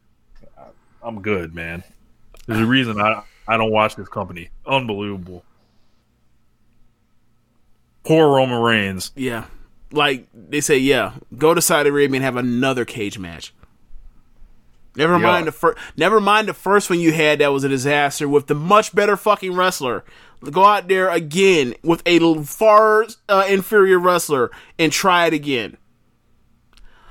I'm 1.01 1.21
good, 1.21 1.53
man. 1.55 1.83
There's 2.47 2.59
a 2.59 2.65
reason 2.65 2.99
I 3.01 3.23
I 3.47 3.57
don't 3.57 3.71
watch 3.71 3.95
this 3.95 4.07
company. 4.09 4.49
Unbelievable. 4.65 5.43
Poor 8.03 8.35
Roman 8.35 8.61
Reigns. 8.61 9.11
yeah. 9.15 9.45
Like 9.91 10.27
they 10.33 10.59
say, 10.59 10.77
yeah. 10.77 11.13
Go 11.37 11.53
to 11.53 11.61
Saudi 11.61 11.89
Arabia 11.89 12.15
and 12.17 12.23
have 12.23 12.35
another 12.35 12.83
cage 12.83 13.19
match. 13.19 13.53
Never 14.95 15.13
Yeah. 15.13 15.19
mind 15.19 15.47
the 15.47 15.51
first. 15.51 15.77
Never 15.95 16.19
mind 16.19 16.47
the 16.47 16.53
first 16.53 16.89
one 16.89 16.99
you 16.99 17.11
had 17.13 17.39
that 17.39 17.51
was 17.53 17.63
a 17.63 17.69
disaster 17.69 18.27
with 18.27 18.47
the 18.47 18.55
much 18.55 18.93
better 18.95 19.15
fucking 19.15 19.53
wrestler. 19.55 20.03
Go 20.51 20.65
out 20.65 20.87
there 20.87 21.09
again 21.09 21.73
with 21.83 22.01
a 22.05 22.43
far 22.43 23.05
uh, 23.29 23.45
inferior 23.47 23.97
wrestler 23.97 24.51
and 24.77 24.91
try 24.91 25.27
it 25.27 25.33
again. 25.33 25.77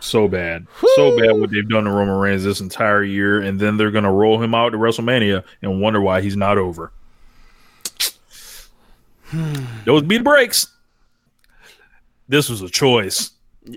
So 0.00 0.26
bad. 0.26 0.66
So 0.96 1.16
bad 1.16 1.38
what 1.38 1.50
they've 1.50 1.68
done 1.68 1.84
to 1.84 1.90
Roman 1.90 2.16
Reigns 2.16 2.42
this 2.42 2.60
entire 2.60 3.04
year, 3.04 3.40
and 3.40 3.58
then 3.60 3.76
they're 3.76 3.92
gonna 3.92 4.12
roll 4.12 4.42
him 4.42 4.54
out 4.54 4.70
to 4.70 4.78
WrestleMania 4.78 5.44
and 5.62 5.80
wonder 5.80 6.00
why 6.00 6.20
he's 6.20 6.36
not 6.36 6.58
over. 6.58 6.92
Those 9.84 10.02
be 10.02 10.18
the 10.18 10.24
breaks. 10.24 10.66
This 12.28 12.48
was 12.48 12.62
a 12.62 12.68
choice. 12.68 13.30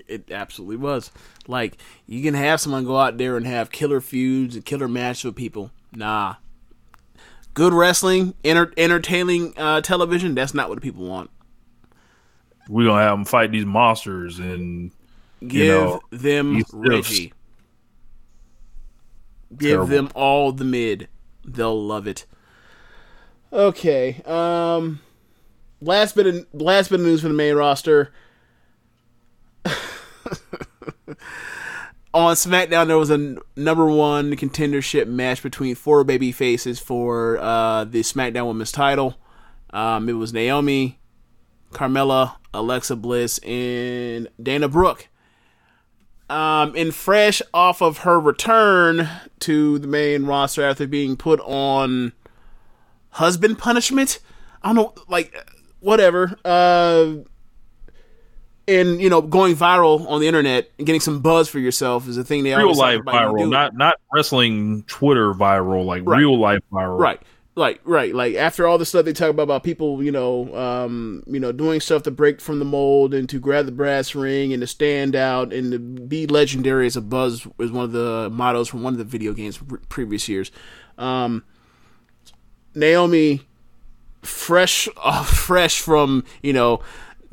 It 0.08 0.32
absolutely 0.32 0.76
was. 0.76 1.12
Like 1.46 1.78
you 2.06 2.22
can 2.22 2.34
have 2.34 2.60
someone 2.60 2.84
go 2.84 2.98
out 2.98 3.18
there 3.18 3.36
and 3.36 3.46
have 3.46 3.70
killer 3.70 4.00
feuds 4.00 4.56
and 4.56 4.64
killer 4.64 4.88
matches 4.88 5.24
with 5.24 5.36
people. 5.36 5.70
Nah. 5.94 6.34
Good 7.56 7.72
wrestling, 7.72 8.34
enter- 8.44 8.70
entertaining 8.76 9.54
uh, 9.56 9.80
television. 9.80 10.34
That's 10.34 10.52
not 10.52 10.68
what 10.68 10.74
the 10.74 10.82
people 10.82 11.06
want. 11.06 11.30
We're 12.68 12.84
gonna 12.84 13.00
have 13.02 13.12
them 13.12 13.24
fight 13.24 13.50
these 13.50 13.64
monsters 13.64 14.38
and 14.38 14.90
Give 15.40 15.68
know, 15.68 16.00
them. 16.10 16.62
Reggie. 16.70 17.32
Give 19.56 19.70
Terrible. 19.70 19.86
them 19.86 20.10
all 20.14 20.52
the 20.52 20.64
mid. 20.64 21.08
They'll 21.46 21.82
love 21.82 22.06
it. 22.06 22.26
Okay. 23.50 24.20
Um. 24.26 25.00
Last 25.80 26.14
bit 26.14 26.26
of 26.26 26.46
last 26.52 26.90
bit 26.90 27.00
of 27.00 27.06
news 27.06 27.22
from 27.22 27.30
the 27.30 27.36
main 27.36 27.54
roster. 27.56 28.12
On 32.16 32.34
SmackDown, 32.34 32.86
there 32.86 32.96
was 32.96 33.10
a 33.10 33.36
number 33.56 33.84
one 33.84 34.34
contendership 34.36 35.06
match 35.06 35.42
between 35.42 35.74
four 35.74 36.02
baby 36.02 36.32
faces 36.32 36.78
for 36.78 37.36
uh, 37.36 37.84
the 37.84 38.00
SmackDown 38.00 38.46
Women's 38.46 38.72
title. 38.72 39.16
Um, 39.68 40.08
it 40.08 40.14
was 40.14 40.32
Naomi, 40.32 40.98
Carmella, 41.72 42.36
Alexa 42.54 42.96
Bliss, 42.96 43.36
and 43.40 44.28
Dana 44.42 44.66
Brooke. 44.66 45.08
Um, 46.30 46.72
and 46.74 46.94
fresh 46.94 47.42
off 47.52 47.82
of 47.82 47.98
her 47.98 48.18
return 48.18 49.10
to 49.40 49.78
the 49.78 49.86
main 49.86 50.24
roster 50.24 50.64
after 50.64 50.86
being 50.86 51.18
put 51.18 51.38
on 51.40 52.14
husband 53.10 53.58
punishment. 53.58 54.20
I 54.62 54.72
don't 54.72 54.76
know, 54.76 54.94
like 55.06 55.36
whatever. 55.80 56.34
Uh, 56.46 57.16
and 58.68 59.00
you 59.00 59.08
know, 59.08 59.22
going 59.22 59.54
viral 59.54 60.06
on 60.08 60.20
the 60.20 60.26
internet 60.26 60.70
and 60.78 60.86
getting 60.86 61.00
some 61.00 61.20
buzz 61.20 61.48
for 61.48 61.58
yourself 61.58 62.08
is 62.08 62.16
a 62.16 62.24
thing 62.24 62.44
they 62.44 62.54
real 62.54 62.74
life 62.74 63.00
viral, 63.00 63.48
not 63.48 63.74
not 63.74 63.96
wrestling 64.12 64.82
Twitter 64.84 65.32
viral, 65.32 65.84
like 65.84 66.02
Right. 66.04 66.18
real 66.18 66.38
life 66.38 66.62
viral. 66.72 66.98
Right. 66.98 67.20
Like 67.58 67.80
right, 67.84 68.14
like 68.14 68.34
after 68.34 68.66
all 68.66 68.76
the 68.76 68.84
stuff 68.84 69.06
they 69.06 69.14
talk 69.14 69.30
about 69.30 69.44
about 69.44 69.62
people, 69.64 70.02
you 70.02 70.12
know, 70.12 70.54
um, 70.54 71.22
you 71.26 71.40
know, 71.40 71.52
doing 71.52 71.80
stuff 71.80 72.02
to 72.02 72.10
break 72.10 72.38
from 72.38 72.58
the 72.58 72.66
mold 72.66 73.14
and 73.14 73.26
to 73.30 73.38
grab 73.40 73.64
the 73.64 73.72
brass 73.72 74.14
ring 74.14 74.52
and 74.52 74.60
to 74.60 74.66
stand 74.66 75.16
out 75.16 75.54
and 75.54 75.72
to 75.72 75.78
be 75.78 76.26
legendary 76.26 76.86
as 76.86 76.96
a 76.96 77.00
buzz 77.00 77.46
is 77.58 77.72
one 77.72 77.84
of 77.84 77.92
the 77.92 78.28
mottos 78.30 78.68
from 78.68 78.82
one 78.82 78.92
of 78.92 78.98
the 78.98 79.04
video 79.04 79.32
games 79.32 79.58
previous 79.88 80.28
years. 80.28 80.50
Um, 80.98 81.44
Naomi, 82.74 83.40
fresh, 84.20 84.86
uh, 85.02 85.24
fresh 85.24 85.80
from 85.80 86.24
you 86.42 86.52
know 86.52 86.80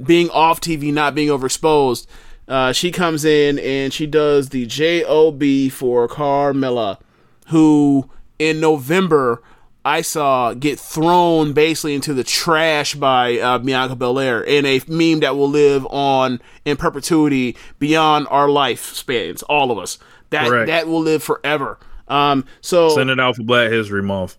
being 0.01 0.29
off 0.29 0.61
TV, 0.61 0.93
not 0.93 1.15
being 1.15 1.29
overexposed. 1.29 2.07
Uh, 2.47 2.71
she 2.73 2.91
comes 2.91 3.23
in 3.23 3.57
and 3.59 3.93
she 3.93 4.05
does 4.05 4.49
the 4.49 4.65
job 4.65 5.41
for 5.71 6.07
Carmella, 6.07 6.99
who 7.47 8.09
in 8.37 8.59
November 8.59 9.41
I 9.85 10.01
saw 10.01 10.53
get 10.53 10.79
thrown 10.79 11.53
basically 11.53 11.93
into 11.93 12.13
the 12.13 12.23
trash 12.23 12.95
by 12.95 13.37
uh, 13.37 13.57
Bianca 13.59 13.95
Belair 13.95 14.41
in 14.41 14.65
a 14.65 14.81
meme 14.87 15.19
that 15.21 15.35
will 15.35 15.49
live 15.49 15.85
on 15.87 16.41
in 16.63 16.77
perpetuity 16.77 17.57
beyond 17.79 18.27
our 18.29 18.47
lifespans, 18.47 19.43
all 19.49 19.71
of 19.71 19.77
us. 19.77 19.99
That 20.29 20.47
Correct. 20.47 20.67
that 20.67 20.87
will 20.87 21.01
live 21.01 21.21
forever. 21.21 21.77
Um, 22.07 22.45
so 22.61 22.89
Send 22.89 23.09
it 23.09 23.19
out 23.19 23.35
for 23.35 23.43
Black 23.43 23.71
History 23.71 24.01
Month. 24.01 24.37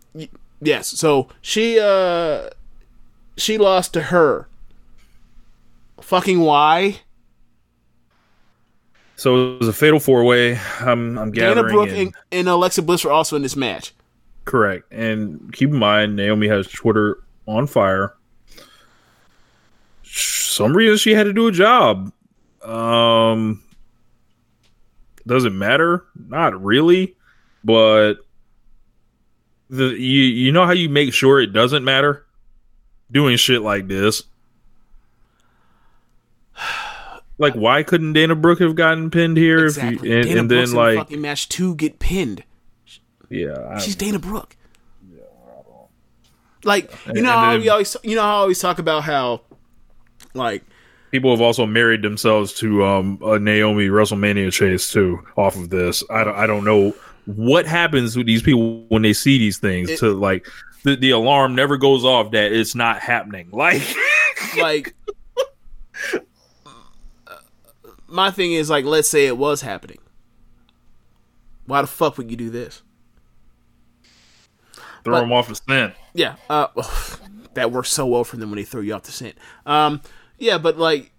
Yes. 0.60 0.88
So 0.88 1.28
she 1.40 1.78
uh 1.78 2.50
she 3.36 3.58
lost 3.58 3.92
to 3.94 4.02
her. 4.02 4.48
Fucking 6.04 6.38
why? 6.40 7.00
So 9.16 9.54
it 9.54 9.58
was 9.60 9.68
a 9.68 9.72
fatal 9.72 9.98
four 9.98 10.22
way. 10.24 10.58
I'm 10.80 11.16
I'm 11.18 11.32
Dana 11.32 11.54
gathering. 11.54 11.74
Brooke 11.74 11.88
and- 11.88 11.98
and, 11.98 12.14
and 12.30 12.48
Alexa 12.48 12.82
Bliss 12.82 13.04
were 13.04 13.10
also 13.10 13.36
in 13.36 13.42
this 13.42 13.56
match. 13.56 13.94
Correct. 14.44 14.92
And 14.92 15.50
keep 15.54 15.70
in 15.70 15.76
mind, 15.78 16.14
Naomi 16.14 16.46
has 16.48 16.66
Twitter 16.68 17.22
on 17.46 17.66
fire. 17.66 18.14
Some 20.02 20.76
reason 20.76 20.98
she 20.98 21.14
had 21.14 21.24
to 21.24 21.32
do 21.32 21.46
a 21.48 21.52
job. 21.52 22.12
Um, 22.62 23.62
does 25.26 25.46
it 25.46 25.54
matter? 25.54 26.04
Not 26.28 26.62
really, 26.62 27.16
but 27.64 28.16
the 29.70 29.84
you 29.86 30.22
you 30.22 30.52
know 30.52 30.66
how 30.66 30.72
you 30.72 30.90
make 30.90 31.14
sure 31.14 31.40
it 31.40 31.54
doesn't 31.54 31.82
matter 31.82 32.26
doing 33.10 33.38
shit 33.38 33.62
like 33.62 33.88
this. 33.88 34.22
Like, 37.44 37.54
why 37.54 37.82
couldn't 37.82 38.12
Dana 38.14 38.34
Brooke 38.34 38.60
have 38.60 38.74
gotten 38.74 39.10
pinned 39.10 39.36
here? 39.36 39.64
Exactly. 39.66 40.08
You, 40.10 40.16
and, 40.16 40.24
Dana 40.26 40.40
and 40.40 40.50
then 40.50 40.72
like, 40.72 40.98
fucking 40.98 41.20
match 41.20 41.48
two 41.48 41.74
get 41.76 41.98
pinned. 41.98 42.42
yeah, 43.30 43.56
I- 43.70 43.78
She's 43.80 43.96
Dana 43.96 44.18
Brooke. 44.18 44.56
Like 46.64 46.90
you 47.14 47.20
know 47.20 47.30
how 47.30 47.58
we 47.58 47.68
always 47.68 47.94
you 48.02 48.16
know 48.16 48.22
how 48.22 48.36
I 48.38 48.40
always 48.40 48.58
talk 48.58 48.78
about 48.78 49.02
how 49.04 49.42
like 50.32 50.62
people 51.10 51.30
have 51.30 51.42
also 51.42 51.66
married 51.66 52.00
themselves 52.00 52.54
to 52.54 52.84
um, 52.84 53.18
a 53.22 53.38
Naomi 53.38 53.88
WrestleMania 53.88 54.50
chase 54.50 54.90
too 54.90 55.22
off 55.36 55.56
of 55.56 55.68
this. 55.68 56.02
I 56.10 56.24
don't, 56.24 56.34
I 56.36 56.46
don't 56.46 56.64
know 56.64 56.94
what 57.26 57.66
happens 57.66 58.16
with 58.16 58.26
these 58.26 58.42
people 58.42 58.84
when 58.88 59.02
they 59.02 59.12
see 59.12 59.36
these 59.36 59.58
things. 59.58 59.90
It- 59.90 59.98
to 59.98 60.12
like 60.14 60.46
the, 60.84 60.96
the 60.96 61.10
alarm 61.10 61.54
never 61.54 61.76
goes 61.76 62.02
off 62.04 62.30
that 62.30 62.52
it's 62.52 62.74
not 62.74 62.98
happening. 63.00 63.50
Like 63.52 63.82
like 64.58 64.94
my 68.14 68.30
thing 68.30 68.52
is 68.52 68.70
like 68.70 68.84
let's 68.84 69.08
say 69.08 69.26
it 69.26 69.36
was 69.36 69.60
happening. 69.62 69.98
Why 71.66 71.80
the 71.82 71.88
fuck 71.88 72.16
would 72.16 72.30
you 72.30 72.36
do 72.36 72.48
this? 72.50 72.82
throw 75.02 75.14
But- 75.14 75.20
them 75.20 75.32
off 75.32 75.48
the 75.48 75.54
scent. 75.54 75.94
Yeah, 76.14 76.36
uh, 76.48 76.68
that 77.54 77.70
works 77.70 77.90
so 77.90 78.06
well 78.06 78.24
for 78.24 78.36
them 78.36 78.50
when 78.50 78.56
they 78.56 78.64
throw 78.64 78.80
you 78.80 78.94
off 78.94 79.02
the 79.02 79.12
scent. 79.12 79.36
Um, 79.66 80.00
yeah, 80.38 80.58
but 80.58 80.78
like 80.78 81.12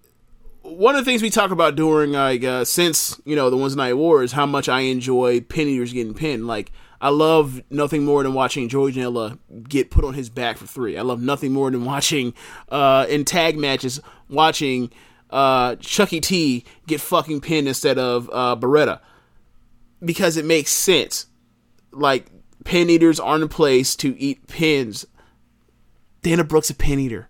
one 0.62 0.96
of 0.96 1.06
the 1.06 1.10
things 1.10 1.22
we 1.22 1.30
talk 1.30 1.52
about 1.52 1.76
during 1.76 2.14
like 2.14 2.44
uh, 2.44 2.66
since 2.66 3.20
you 3.26 3.36
know 3.36 3.50
the 3.50 3.58
Wednesday 3.58 3.78
Night 3.78 3.94
War 3.94 4.24
is 4.24 4.32
how 4.32 4.46
much 4.46 4.68
I 4.70 4.82
enjoy 4.82 5.42
pin 5.42 5.68
eaters 5.68 5.94
getting 5.94 6.14
pinned. 6.14 6.48
Like 6.48 6.72
I 7.02 7.10
love 7.10 7.62
nothing 7.70 8.06
more 8.06 8.24
than 8.24 8.34
watching 8.34 8.68
Joey 8.70 8.94
Janela 8.94 9.38
get 9.68 9.92
put 9.92 10.04
on 10.06 10.14
his 10.16 10.30
back 10.30 10.58
for 10.58 10.66
three. 10.66 10.98
I 10.98 11.02
love 11.02 11.22
nothing 11.22 11.52
more 11.54 11.70
than 11.70 11.86
watching 11.86 12.34
uh, 12.70 13.06
in 13.10 13.26
tag 13.26 13.58
matches 13.58 14.00
watching 14.30 14.92
uh, 15.36 15.76
Chuckie 15.76 16.22
T 16.22 16.64
get 16.88 17.02
fucking 17.02 17.42
pinned 17.42 17.68
instead 17.68 18.00
of 18.00 18.30
uh, 18.32 18.56
Beretta 18.56 19.02
because 20.04 20.38
it 20.38 20.46
makes 20.46 20.72
sense. 20.72 21.28
Like 21.92 22.28
pin 22.64 22.90
eaters 22.90 23.20
aren't 23.20 23.44
in 23.44 23.50
place 23.50 23.98
to 23.98 24.18
eat 24.18 24.48
pins. 24.48 25.06
Dana 26.22 26.46
Brooks 26.46 26.70
a 26.70 26.74
pin 26.74 27.00
eater. 27.00 27.28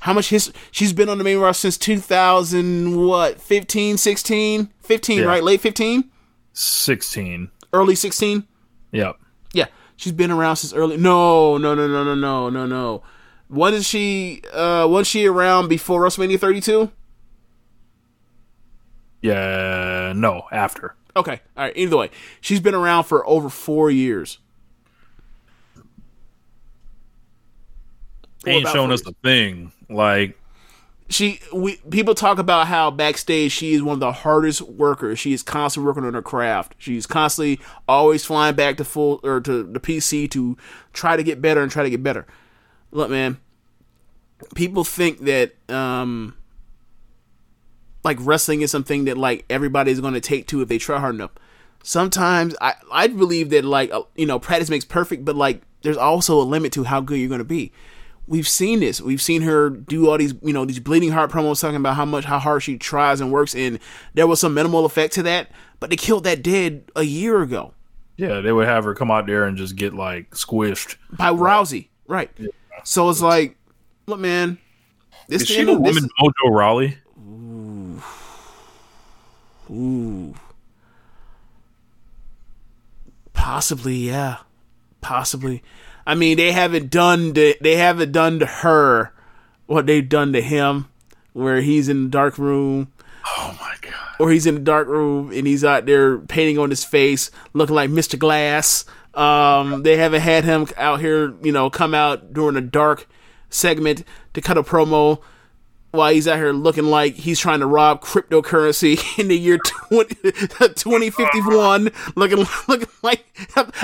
How 0.00 0.12
much 0.12 0.28
his 0.28 0.52
she's 0.70 0.92
been 0.92 1.08
on 1.08 1.16
the 1.16 1.24
main 1.24 1.38
roster 1.38 1.70
since 1.70 1.78
2000 1.78 3.06
what 3.06 3.40
15 3.40 3.96
16 3.96 4.72
15 4.80 5.18
yeah. 5.18 5.24
right 5.24 5.42
late 5.42 5.60
15 5.60 6.04
16 6.52 7.50
early 7.72 7.94
16 7.94 8.46
Yep. 8.92 9.16
Yeah. 9.52 9.66
She's 9.96 10.12
been 10.12 10.30
around 10.30 10.56
since 10.56 10.72
early 10.72 10.96
No, 10.96 11.58
no, 11.58 11.74
no, 11.74 11.88
no, 11.88 12.04
no, 12.04 12.14
no, 12.14 12.48
no, 12.50 12.66
no 12.66 13.02
when 13.48 13.74
is 13.74 13.86
she 13.86 14.42
uh 14.52 14.86
was 14.88 15.06
she 15.06 15.26
around 15.26 15.68
before 15.68 16.02
WrestleMania 16.02 16.38
32 16.38 16.90
Yeah. 19.22 20.12
No, 20.14 20.42
after. 20.52 20.94
okay 21.16 21.40
all 21.56 21.64
right 21.64 21.72
either 21.76 21.96
way 21.96 22.10
she's 22.40 22.60
been 22.60 22.74
around 22.74 23.04
for 23.04 23.26
over 23.26 23.48
4 23.48 23.90
years 23.90 24.38
Well, 28.46 28.54
Ain't 28.56 28.68
showing 28.68 28.92
us 28.92 29.02
the 29.02 29.14
thing. 29.24 29.72
Like, 29.90 30.38
she 31.08 31.40
we 31.52 31.76
people 31.90 32.14
talk 32.14 32.38
about 32.38 32.68
how 32.68 32.90
backstage 32.90 33.50
she 33.50 33.72
is 33.74 33.82
one 33.82 33.94
of 33.94 34.00
the 34.00 34.12
hardest 34.12 34.60
workers. 34.62 35.18
She 35.18 35.32
is 35.32 35.42
constantly 35.42 35.88
working 35.88 36.04
on 36.04 36.14
her 36.14 36.22
craft. 36.22 36.74
She's 36.78 37.04
constantly 37.06 37.58
always 37.88 38.24
flying 38.24 38.54
back 38.54 38.76
to 38.76 38.84
full 38.84 39.18
or 39.24 39.40
to 39.40 39.64
the 39.64 39.80
PC 39.80 40.30
to 40.30 40.56
try 40.92 41.16
to 41.16 41.22
get 41.24 41.42
better 41.42 41.62
and 41.62 41.70
try 41.70 41.82
to 41.82 41.90
get 41.90 42.02
better. 42.02 42.26
Look, 42.90 43.10
man, 43.10 43.38
people 44.54 44.84
think 44.84 45.20
that 45.24 45.52
um 45.68 46.34
like 48.04 48.18
wrestling 48.20 48.62
is 48.62 48.70
something 48.70 49.04
that 49.06 49.18
like 49.18 49.44
everybody's 49.50 50.00
going 50.00 50.14
to 50.14 50.20
take 50.20 50.46
to 50.48 50.62
if 50.62 50.68
they 50.68 50.78
try 50.78 50.98
hard 50.98 51.14
enough. 51.14 51.32
Sometimes 51.82 52.54
I 52.60 52.74
I 52.90 53.08
believe 53.08 53.50
that 53.50 53.64
like 53.64 53.90
uh, 53.92 54.02
you 54.16 54.26
know 54.26 54.38
practice 54.38 54.70
makes 54.70 54.84
perfect, 54.84 55.24
but 55.24 55.36
like 55.36 55.62
there's 55.82 55.96
also 55.96 56.40
a 56.40 56.44
limit 56.44 56.72
to 56.72 56.84
how 56.84 57.00
good 57.00 57.18
you're 57.18 57.28
going 57.28 57.38
to 57.38 57.44
be. 57.44 57.72
We've 58.26 58.48
seen 58.48 58.80
this. 58.80 59.00
We've 59.00 59.22
seen 59.22 59.40
her 59.42 59.70
do 59.70 60.10
all 60.10 60.18
these, 60.18 60.34
you 60.42 60.52
know, 60.52 60.66
these 60.66 60.80
bleeding 60.80 61.12
heart 61.12 61.30
promos 61.30 61.62
talking 61.62 61.76
about 61.76 61.96
how 61.96 62.04
much, 62.04 62.26
how 62.26 62.38
hard 62.38 62.62
she 62.62 62.76
tries 62.76 63.22
and 63.22 63.32
works, 63.32 63.54
and 63.54 63.78
there 64.12 64.26
was 64.26 64.38
some 64.38 64.52
minimal 64.52 64.84
effect 64.84 65.14
to 65.14 65.22
that. 65.22 65.50
But 65.80 65.88
they 65.88 65.96
killed 65.96 66.24
that 66.24 66.42
dead 66.42 66.90
a 66.94 67.04
year 67.04 67.40
ago 67.40 67.72
yeah, 68.18 68.40
they 68.40 68.52
would 68.52 68.66
have 68.66 68.84
her 68.84 68.94
come 68.94 69.10
out 69.12 69.26
there 69.26 69.44
and 69.44 69.56
just 69.56 69.76
get 69.76 69.94
like 69.94 70.30
squished. 70.32 70.96
by 71.12 71.30
Rousey, 71.30 71.86
right? 72.08 72.28
So 72.84 73.08
it's 73.10 73.20
like, 73.20 73.56
look, 74.06 74.20
man, 74.20 74.58
this 75.28 75.42
Is 75.42 75.48
she 75.48 75.64
the 75.64 75.78
woman 75.78 76.08
Mojo 76.20 76.50
Rawley? 76.50 76.98
Ooh. 79.70 80.34
Possibly, 83.34 83.96
yeah. 83.96 84.38
Possibly. 85.00 85.62
I 86.06 86.14
mean, 86.14 86.38
they 86.38 86.52
haven't 86.52 86.90
done 86.90 87.34
to, 87.34 87.54
they 87.60 87.76
haven't 87.76 88.12
done 88.12 88.38
to 88.38 88.46
her 88.46 89.12
what 89.66 89.86
they've 89.86 90.08
done 90.08 90.32
to 90.32 90.40
him, 90.40 90.88
where 91.34 91.60
he's 91.60 91.88
in 91.88 92.04
the 92.04 92.10
dark 92.10 92.38
room. 92.38 92.90
Oh 93.26 93.56
my 93.60 93.74
god. 93.82 94.16
Or 94.18 94.30
he's 94.30 94.46
in 94.46 94.54
the 94.54 94.60
dark 94.60 94.88
room 94.88 95.30
and 95.30 95.46
he's 95.46 95.64
out 95.64 95.84
there 95.84 96.18
painting 96.18 96.58
on 96.58 96.70
his 96.70 96.84
face, 96.84 97.30
looking 97.52 97.76
like 97.76 97.90
Mr. 97.90 98.18
Glass. 98.18 98.86
Um, 99.18 99.82
they 99.82 99.96
haven't 99.96 100.20
had 100.20 100.44
him 100.44 100.68
out 100.76 101.00
here, 101.00 101.34
you 101.42 101.50
know, 101.50 101.70
come 101.70 101.92
out 101.92 102.32
during 102.32 102.56
a 102.56 102.60
dark 102.60 103.08
segment 103.50 104.04
to 104.34 104.40
cut 104.40 104.56
a 104.56 104.62
promo 104.62 105.20
while 105.90 106.12
he's 106.12 106.28
out 106.28 106.36
here 106.36 106.52
looking 106.52 106.84
like 106.84 107.14
he's 107.14 107.40
trying 107.40 107.60
to 107.60 107.66
rob 107.66 108.00
cryptocurrency 108.00 109.18
in 109.18 109.26
the 109.26 109.36
year 109.36 109.58
20, 109.88 110.14
2051 110.14 111.90
looking 112.14 112.46
looking 112.68 112.88
like 113.02 113.24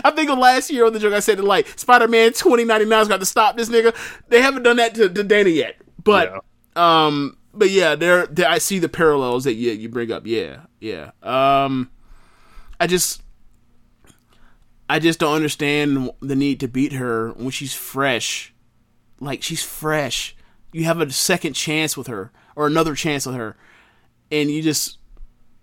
I 0.04 0.10
think 0.12 0.30
of 0.30 0.38
last 0.38 0.70
year 0.70 0.84
on 0.86 0.92
the 0.92 0.98
joke 1.00 1.14
I 1.14 1.20
said 1.20 1.38
that 1.38 1.44
like 1.44 1.66
Spider-Man 1.78 2.32
2099's 2.32 3.08
got 3.08 3.20
to 3.20 3.26
stop 3.26 3.56
this 3.56 3.68
nigga. 3.70 3.94
They 4.28 4.40
haven't 4.40 4.62
done 4.62 4.76
that 4.76 4.94
to, 4.96 5.08
to 5.08 5.24
Dana 5.24 5.50
yet 5.50 5.76
but 6.02 6.44
um 6.76 7.38
but 7.52 7.70
yeah 7.70 7.96
there, 7.96 8.26
there 8.26 8.48
I 8.48 8.58
see 8.58 8.78
the 8.78 8.88
parallels 8.88 9.44
that 9.44 9.54
you, 9.54 9.72
you 9.72 9.88
bring 9.88 10.12
up. 10.12 10.26
Yeah 10.26 10.60
yeah. 10.78 11.10
Um 11.22 11.90
I 12.78 12.86
just 12.86 13.23
I 14.88 14.98
just 14.98 15.18
don't 15.18 15.34
understand 15.34 16.10
the 16.20 16.36
need 16.36 16.60
to 16.60 16.68
beat 16.68 16.92
her 16.92 17.30
when 17.32 17.50
she's 17.50 17.74
fresh 17.74 18.54
like 19.20 19.42
she's 19.42 19.62
fresh. 19.62 20.36
You 20.72 20.84
have 20.84 21.00
a 21.00 21.10
second 21.10 21.54
chance 21.54 21.96
with 21.96 22.06
her 22.06 22.30
or 22.56 22.66
another 22.66 22.94
chance 22.94 23.26
with 23.26 23.36
her, 23.36 23.56
and 24.30 24.50
you 24.50 24.62
just 24.62 24.98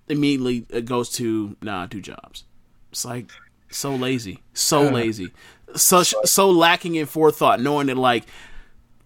immediately 0.08 0.66
it 0.70 0.86
goes 0.86 1.10
to 1.12 1.56
nah, 1.62 1.86
do 1.86 2.02
jobs. 2.02 2.46
It's 2.92 3.06
like 3.06 3.32
so 3.70 3.96
lazy, 3.96 4.42
so 4.54 4.84
lazy, 4.84 5.32
such 5.76 6.14
so 6.26 6.50
lacking 6.50 6.96
in 6.96 7.06
forethought, 7.06 7.62
knowing 7.62 7.88
that 7.88 7.98
like 7.98 8.26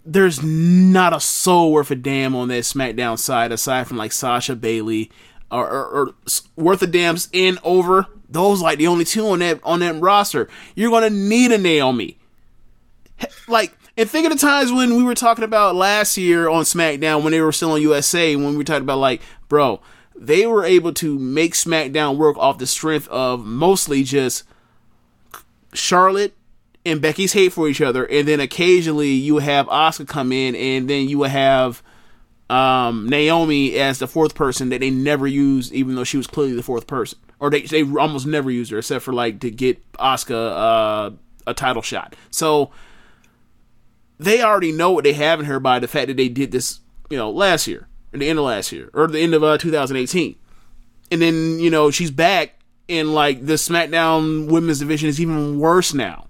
there's 0.05 0.43
not 0.43 1.16
a 1.16 1.20
soul 1.20 1.72
worth 1.72 1.89
a 1.89 1.95
damn 1.95 2.36
on 2.36 2.47
that 2.49 2.63
SmackDown 2.63 3.18
side 3.18 3.51
aside 3.51 3.88
from 3.88 3.97
like 3.97 4.11
Sasha 4.11 4.55
Bayley 4.55 5.11
or, 5.51 5.69
or, 5.69 5.85
or 5.85 6.13
worth 6.55 6.81
a 6.81 6.87
damn's 6.87 7.29
in 7.31 7.59
over. 7.63 8.07
Those 8.27 8.61
like 8.61 8.77
the 8.77 8.87
only 8.87 9.05
two 9.05 9.27
on 9.27 9.39
that 9.39 9.59
on 9.63 9.79
that 9.79 10.01
roster. 10.01 10.49
You're 10.75 10.91
gonna 10.91 11.09
need 11.09 11.51
a 11.51 11.57
Naomi 11.57 12.17
like 13.47 13.77
and 13.97 14.09
think 14.09 14.25
of 14.25 14.33
the 14.33 14.39
times 14.39 14.71
when 14.71 14.95
we 14.95 15.03
were 15.03 15.15
talking 15.15 15.43
about 15.43 15.75
last 15.75 16.17
year 16.17 16.49
on 16.49 16.63
SmackDown 16.63 17.23
when 17.23 17.31
they 17.31 17.41
were 17.41 17.51
still 17.51 17.71
on 17.71 17.81
USA 17.81 18.35
when 18.35 18.49
we 18.49 18.57
were 18.57 18.63
talking 18.63 18.83
about 18.83 18.99
like 18.99 19.21
bro 19.47 19.81
they 20.15 20.45
were 20.45 20.63
able 20.63 20.93
to 20.93 21.19
make 21.19 21.53
SmackDown 21.53 22.17
work 22.17 22.37
off 22.37 22.57
the 22.57 22.67
strength 22.67 23.07
of 23.09 23.45
mostly 23.45 24.03
just 24.03 24.43
Charlotte 25.73 26.33
and 26.85 27.01
Becky's 27.01 27.33
hate 27.33 27.53
for 27.53 27.67
each 27.67 27.81
other 27.81 28.05
and 28.05 28.27
then 28.27 28.39
occasionally 28.39 29.11
you 29.11 29.37
have 29.37 29.67
Asuka 29.67 30.07
come 30.07 30.31
in 30.31 30.55
and 30.55 30.89
then 30.89 31.07
you 31.07 31.19
would 31.19 31.31
have 31.31 31.81
um, 32.49 33.07
Naomi 33.09 33.75
as 33.75 33.99
the 33.99 34.07
fourth 34.07 34.35
person 34.35 34.69
that 34.69 34.81
they 34.81 34.91
never 34.91 35.25
used 35.25 35.73
even 35.73 35.95
though 35.95 36.03
she 36.03 36.17
was 36.17 36.27
clearly 36.27 36.53
the 36.53 36.63
fourth 36.63 36.87
person 36.87 37.17
or 37.39 37.49
they 37.49 37.61
they 37.61 37.81
almost 37.81 38.27
never 38.27 38.51
used 38.51 38.71
her 38.71 38.77
except 38.77 39.03
for 39.03 39.13
like 39.13 39.39
to 39.39 39.49
get 39.49 39.79
Asuka 39.93 40.31
uh, 40.31 41.11
a 41.47 41.53
title 41.53 41.81
shot 41.81 42.15
so 42.29 42.71
they 44.17 44.41
already 44.41 44.71
know 44.71 44.91
what 44.91 45.03
they 45.03 45.13
have 45.13 45.39
in 45.39 45.45
her 45.45 45.59
by 45.59 45.79
the 45.79 45.87
fact 45.87 46.07
that 46.07 46.17
they 46.17 46.29
did 46.29 46.51
this, 46.51 46.79
you 47.09 47.17
know, 47.17 47.29
last 47.29 47.67
year, 47.67 47.87
at 48.13 48.19
the 48.19 48.29
end 48.29 48.39
of 48.39 48.45
last 48.45 48.71
year, 48.71 48.89
or 48.93 49.07
the 49.07 49.19
end 49.19 49.33
of 49.33 49.43
uh, 49.43 49.57
2018. 49.57 50.35
And 51.11 51.21
then, 51.21 51.59
you 51.59 51.69
know, 51.69 51.91
she's 51.91 52.11
back, 52.11 52.59
and 52.87 53.13
like 53.13 53.45
the 53.45 53.53
SmackDown 53.53 54.49
women's 54.49 54.79
division 54.79 55.09
is 55.09 55.19
even 55.19 55.59
worse 55.59 55.93
now. 55.93 56.27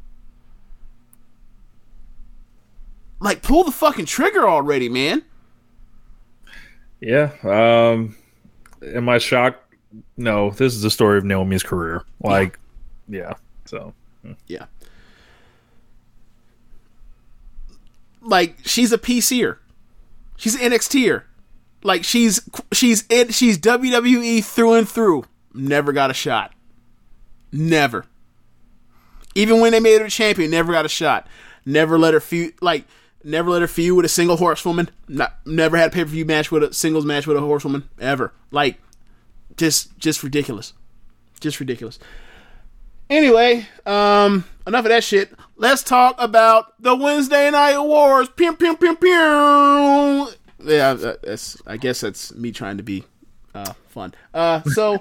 Like, 3.19 3.41
pull 3.41 3.63
the 3.63 3.71
fucking 3.71 4.05
trigger 4.05 4.47
already, 4.47 4.89
man. 4.89 5.23
Yeah. 7.05 7.31
Um 7.43 8.15
am 8.81 9.07
I 9.07 9.19
shocked? 9.19 9.61
No, 10.17 10.49
this 10.51 10.73
is 10.73 10.81
the 10.81 10.89
story 10.89 11.17
of 11.17 11.23
Naomi's 11.23 11.63
career. 11.63 12.03
Like 12.19 12.59
yeah. 13.07 13.33
So 13.65 13.93
Yeah. 14.47 14.65
Like 18.21 18.57
she's 18.63 18.91
a 18.91 18.97
PCer. 18.97 19.57
She's 20.35 20.55
an 20.55 20.71
NXTer. 20.71 21.23
Like 21.83 22.03
she's 22.03 22.41
she's 22.73 23.05
it 23.09 23.33
she's 23.33 23.59
WWE 23.59 24.43
through 24.43 24.73
and 24.73 24.89
through. 24.89 25.25
Never 25.53 25.93
got 25.93 26.09
a 26.09 26.15
shot. 26.15 26.53
Never. 27.51 28.05
Even 29.35 29.59
when 29.59 29.71
they 29.71 29.79
made 29.79 30.01
her 30.01 30.09
champion, 30.09 30.49
never 30.49 30.71
got 30.73 30.85
a 30.85 30.89
shot. 30.89 31.27
Never 31.65 31.99
let 31.99 32.13
her 32.15 32.19
feud 32.19 32.55
like 32.61 32.85
never 33.25 33.49
let 33.49 33.61
her 33.61 33.67
feud 33.67 33.97
with 33.97 34.05
a 34.05 34.09
single 34.09 34.37
horsewoman. 34.37 34.89
Not 35.07 35.35
never 35.45 35.75
had 35.75 35.89
a 35.89 35.93
pay 35.93 36.03
per 36.03 36.09
view 36.09 36.25
match 36.25 36.51
with 36.51 36.63
a 36.63 36.73
singles 36.73 37.05
match 37.05 37.27
with 37.27 37.35
a 37.35 37.41
horsewoman 37.41 37.89
ever. 37.99 38.33
Like 38.51 38.77
just 39.57 39.97
just 39.97 40.23
ridiculous. 40.23 40.73
Just 41.39 41.59
ridiculous. 41.59 41.99
Anyway, 43.09 43.67
um, 43.85 44.45
enough 44.65 44.85
of 44.85 44.89
that 44.89 45.03
shit. 45.03 45.31
Let's 45.57 45.83
talk 45.83 46.15
about 46.17 46.81
the 46.81 46.95
Wednesday 46.95 47.51
Night 47.51 47.73
Awards. 47.73 48.29
Pew, 48.35 48.55
pew, 48.55 48.75
pew, 48.77 48.95
pew. 48.95 50.27
Yeah, 50.59 50.93
that's. 50.93 51.61
I 51.67 51.77
guess 51.77 52.01
that's 52.01 52.33
me 52.33 52.51
trying 52.51 52.77
to 52.77 52.83
be 52.83 53.03
uh, 53.53 53.73
fun. 53.89 54.13
Uh, 54.33 54.61
so 54.63 54.97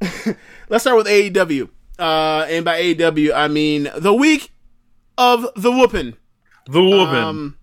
let's 0.68 0.84
start 0.84 0.96
with 0.96 1.06
AEW. 1.06 1.68
Uh, 1.98 2.46
and 2.48 2.64
by 2.64 2.80
AEW, 2.80 3.34
I 3.34 3.48
mean 3.48 3.88
the 3.96 4.14
week 4.14 4.52
of 5.18 5.48
the 5.56 5.70
whooping. 5.70 6.16
The 6.72 6.82
woman. 6.82 7.14
Um, 7.14 7.58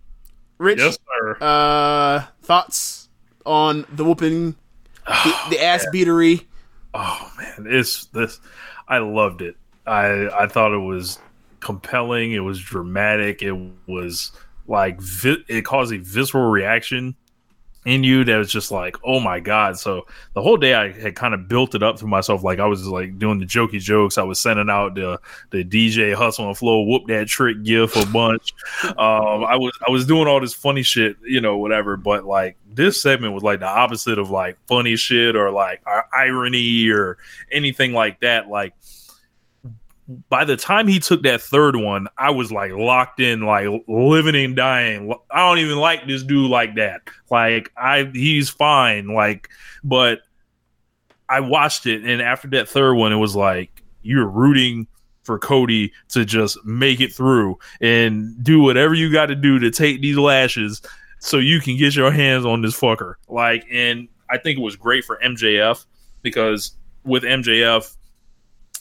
Rich, 0.57 0.80
yes, 0.80 0.97
sir. 1.20 1.38
uh, 1.41 2.26
thoughts 2.41 3.10
on 3.45 3.86
the 3.91 4.03
whooping, 4.03 4.55
the, 5.07 5.36
the 5.51 5.64
ass 5.64 5.86
beatery. 5.93 6.45
oh 6.93 7.32
man, 7.38 7.66
it's 7.70 8.05
this 8.07 8.39
I 8.88 8.97
loved 8.99 9.41
it. 9.41 9.55
I 9.88 10.28
I 10.30 10.47
thought 10.47 10.74
it 10.74 10.78
was 10.78 11.20
compelling, 11.60 12.34
it 12.34 12.39
was 12.39 12.60
dramatic, 12.60 13.41
it 13.41 13.57
was 13.88 14.32
like 14.68 14.99
vi- 15.01 15.43
it 15.47 15.64
caused 15.66 15.93
a 15.93 15.97
visceral 15.97 16.49
reaction 16.49 17.16
in 17.86 18.03
you 18.03 18.23
that 18.25 18.38
was 18.38 18.51
just 18.51 18.71
like, 18.71 18.97
oh 19.03 19.19
my 19.19 19.39
god. 19.39 19.77
So 19.77 20.05
the 20.34 20.41
whole 20.41 20.57
day 20.57 20.73
I 20.73 20.91
had 20.91 21.15
kind 21.15 21.34
of 21.34 21.47
built 21.47 21.75
it 21.75 21.84
up 21.84 21.99
for 21.99 22.07
myself. 22.07 22.43
Like 22.43 22.59
I 22.59 22.65
was 22.65 22.86
like 22.86 23.17
doing 23.17 23.39
the 23.39 23.45
jokey 23.45 23.80
jokes. 23.80 24.17
I 24.17 24.23
was 24.23 24.39
sending 24.39 24.69
out 24.69 24.95
the 24.95 25.19
the 25.51 25.63
DJ 25.63 26.13
hustle 26.13 26.47
and 26.47 26.57
flow 26.57 26.82
whoop 26.82 27.07
that 27.07 27.27
trick 27.27 27.63
gift 27.63 27.95
a 27.95 28.05
bunch. 28.07 28.53
um, 28.84 29.45
I 29.45 29.55
was 29.55 29.77
I 29.88 29.91
was 29.91 30.05
doing 30.05 30.27
all 30.27 30.41
this 30.41 30.53
funny 30.53 30.84
shit, 30.84 31.17
you 31.23 31.41
know, 31.41 31.57
whatever. 31.57 31.95
But 31.95 32.25
like 32.25 32.57
this 32.69 33.01
segment 33.01 33.34
was 33.34 33.43
like 33.43 33.59
the 33.59 33.67
opposite 33.67 34.19
of 34.19 34.30
like 34.30 34.57
funny 34.67 34.95
shit 34.95 35.36
or 35.36 35.49
like 35.49 35.82
irony 36.13 36.89
or 36.89 37.17
anything 37.51 37.93
like 37.93 38.19
that. 38.21 38.49
Like 38.49 38.73
by 40.30 40.43
the 40.43 40.57
time 40.57 40.88
he 40.88 40.99
took 40.99 41.24
that 41.24 41.41
third 41.41 41.76
one, 41.76 42.07
I 42.18 42.32
was 42.32 42.51
like 42.51 42.72
locked 42.72 43.20
in, 43.20 43.41
like 43.41 43.68
living 43.88 44.36
and 44.36 44.55
dying. 44.55 45.14
I 45.30 45.47
don't 45.47 45.60
even 45.60 45.78
like 45.78 46.07
this 46.07 46.24
dude 46.24 46.49
like 46.49 46.76
that. 46.76 47.01
Like 47.30 47.72
I, 47.78 48.10
he's 48.14 48.49
fine. 48.49 49.14
Like, 49.14 49.49
but 49.84 50.22
I 51.28 51.41
watched 51.41 51.86
it, 51.86 52.03
and 52.03 52.22
after 52.22 52.47
that 52.49 52.68
third 52.68 52.95
one, 52.95 53.14
it 53.14 53.18
was 53.18 53.36
like 53.36 53.84
you're 54.01 54.28
rooting 54.28 54.88
for 55.24 55.38
Cody 55.38 55.93
to 56.10 56.26
just 56.26 56.57
make 56.66 56.99
it 56.99 57.14
through 57.14 57.60
and 57.82 58.43
do 58.43 58.62
whatever 58.62 58.95
you 58.95 59.12
got 59.12 59.28
to 59.28 59.36
do 59.36 59.60
to 59.60 59.70
take 59.70 60.01
these 60.01 60.18
lashes 60.18 60.82
so 61.20 61.38
you 61.38 61.60
can 61.60 61.78
get 61.78 61.95
your 61.95 62.12
hands 62.12 62.45
on 62.45 62.64
this 62.64 62.80
fucker. 62.80 63.14
Like, 63.28 63.64
and 63.72 64.07
I 64.32 64.39
think 64.39 64.57
it 64.57 64.62
was 64.62 64.76
great 64.76 65.03
for 65.03 65.20
MJF 65.24 65.86
because 66.24 66.72
with 67.03 67.22
MJF, 67.22 67.95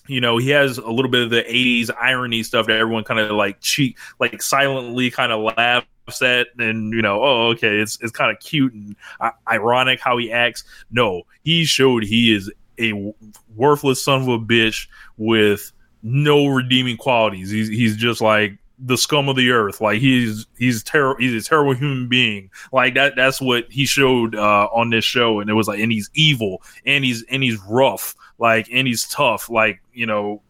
you 0.08 0.20
know, 0.20 0.38
he 0.38 0.50
has 0.50 0.78
a 0.78 0.90
little 0.90 1.10
bit 1.10 1.22
of 1.22 1.30
the 1.30 1.42
80s 1.42 1.90
irony 1.96 2.42
stuff 2.42 2.66
that 2.66 2.78
everyone 2.78 3.04
kind 3.04 3.20
of 3.20 3.30
like 3.32 3.60
cheat, 3.60 3.96
like 4.18 4.42
silently 4.42 5.10
kind 5.10 5.30
of 5.32 5.42
laughs 5.42 5.86
at 6.22 6.48
and 6.58 6.94
you 6.94 7.02
know 7.02 7.22
oh 7.22 7.48
okay 7.48 7.80
it's 7.80 7.98
it's 8.00 8.12
kind 8.12 8.34
of 8.34 8.42
cute 8.42 8.72
and 8.72 8.96
uh, 9.20 9.30
ironic 9.46 10.00
how 10.00 10.16
he 10.16 10.32
acts. 10.32 10.64
No 10.90 11.22
he 11.44 11.64
showed 11.64 12.02
he 12.02 12.34
is 12.34 12.50
a 12.80 13.12
worthless 13.54 14.02
son 14.02 14.22
of 14.22 14.28
a 14.28 14.38
bitch 14.38 14.88
with 15.16 15.72
no 16.02 16.46
redeeming 16.46 16.96
qualities. 16.96 17.50
He's 17.50 17.68
he's 17.68 17.96
just 17.96 18.20
like 18.20 18.56
the 18.78 18.96
scum 18.96 19.28
of 19.28 19.36
the 19.36 19.50
earth. 19.50 19.80
Like 19.80 20.00
he's 20.00 20.46
he's 20.56 20.82
terrible 20.82 21.20
he's 21.20 21.46
a 21.46 21.48
terrible 21.48 21.74
human 21.74 22.08
being. 22.08 22.50
Like 22.72 22.94
that 22.94 23.14
that's 23.16 23.40
what 23.40 23.66
he 23.70 23.86
showed 23.86 24.34
uh 24.34 24.68
on 24.72 24.90
this 24.90 25.04
show. 25.04 25.40
And 25.40 25.50
it 25.50 25.54
was 25.54 25.68
like 25.68 25.80
and 25.80 25.92
he's 25.92 26.10
evil 26.14 26.62
and 26.86 27.04
he's 27.04 27.24
and 27.24 27.42
he's 27.42 27.58
rough 27.68 28.14
like 28.38 28.68
and 28.72 28.86
he's 28.86 29.08
tough 29.08 29.50
like 29.50 29.80
you 29.92 30.06
know 30.06 30.42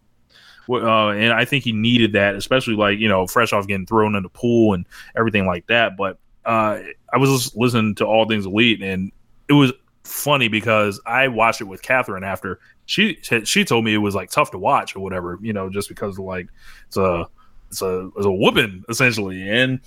uh, 0.70 1.08
and 1.08 1.32
I 1.32 1.46
think 1.46 1.64
he 1.64 1.72
needed 1.72 2.12
that, 2.12 2.34
especially 2.34 2.74
like 2.74 2.98
you 2.98 3.08
know, 3.08 3.26
fresh 3.26 3.52
off 3.52 3.66
getting 3.66 3.86
thrown 3.86 4.14
in 4.14 4.22
the 4.22 4.28
pool 4.28 4.74
and 4.74 4.84
everything 5.16 5.46
like 5.46 5.66
that. 5.68 5.96
But 5.96 6.18
uh, 6.44 6.80
I 7.12 7.16
was 7.16 7.54
listening 7.56 7.94
to 7.96 8.06
All 8.06 8.26
Things 8.26 8.44
Elite, 8.44 8.82
and 8.82 9.10
it 9.48 9.54
was 9.54 9.72
funny 10.04 10.48
because 10.48 11.00
I 11.06 11.28
watched 11.28 11.60
it 11.60 11.64
with 11.64 11.82
Catherine 11.82 12.24
after 12.24 12.60
she 12.86 13.18
she 13.44 13.64
told 13.64 13.84
me 13.84 13.94
it 13.94 13.98
was 13.98 14.14
like 14.14 14.30
tough 14.30 14.50
to 14.50 14.58
watch 14.58 14.96
or 14.96 15.00
whatever, 15.00 15.38
you 15.40 15.52
know, 15.52 15.70
just 15.70 15.88
because 15.88 16.18
like 16.18 16.48
it's 16.86 16.96
a 16.96 17.26
it's 17.70 17.82
a 17.82 18.10
it's 18.16 18.26
a 18.26 18.30
whooping 18.32 18.84
essentially, 18.88 19.48
and 19.48 19.80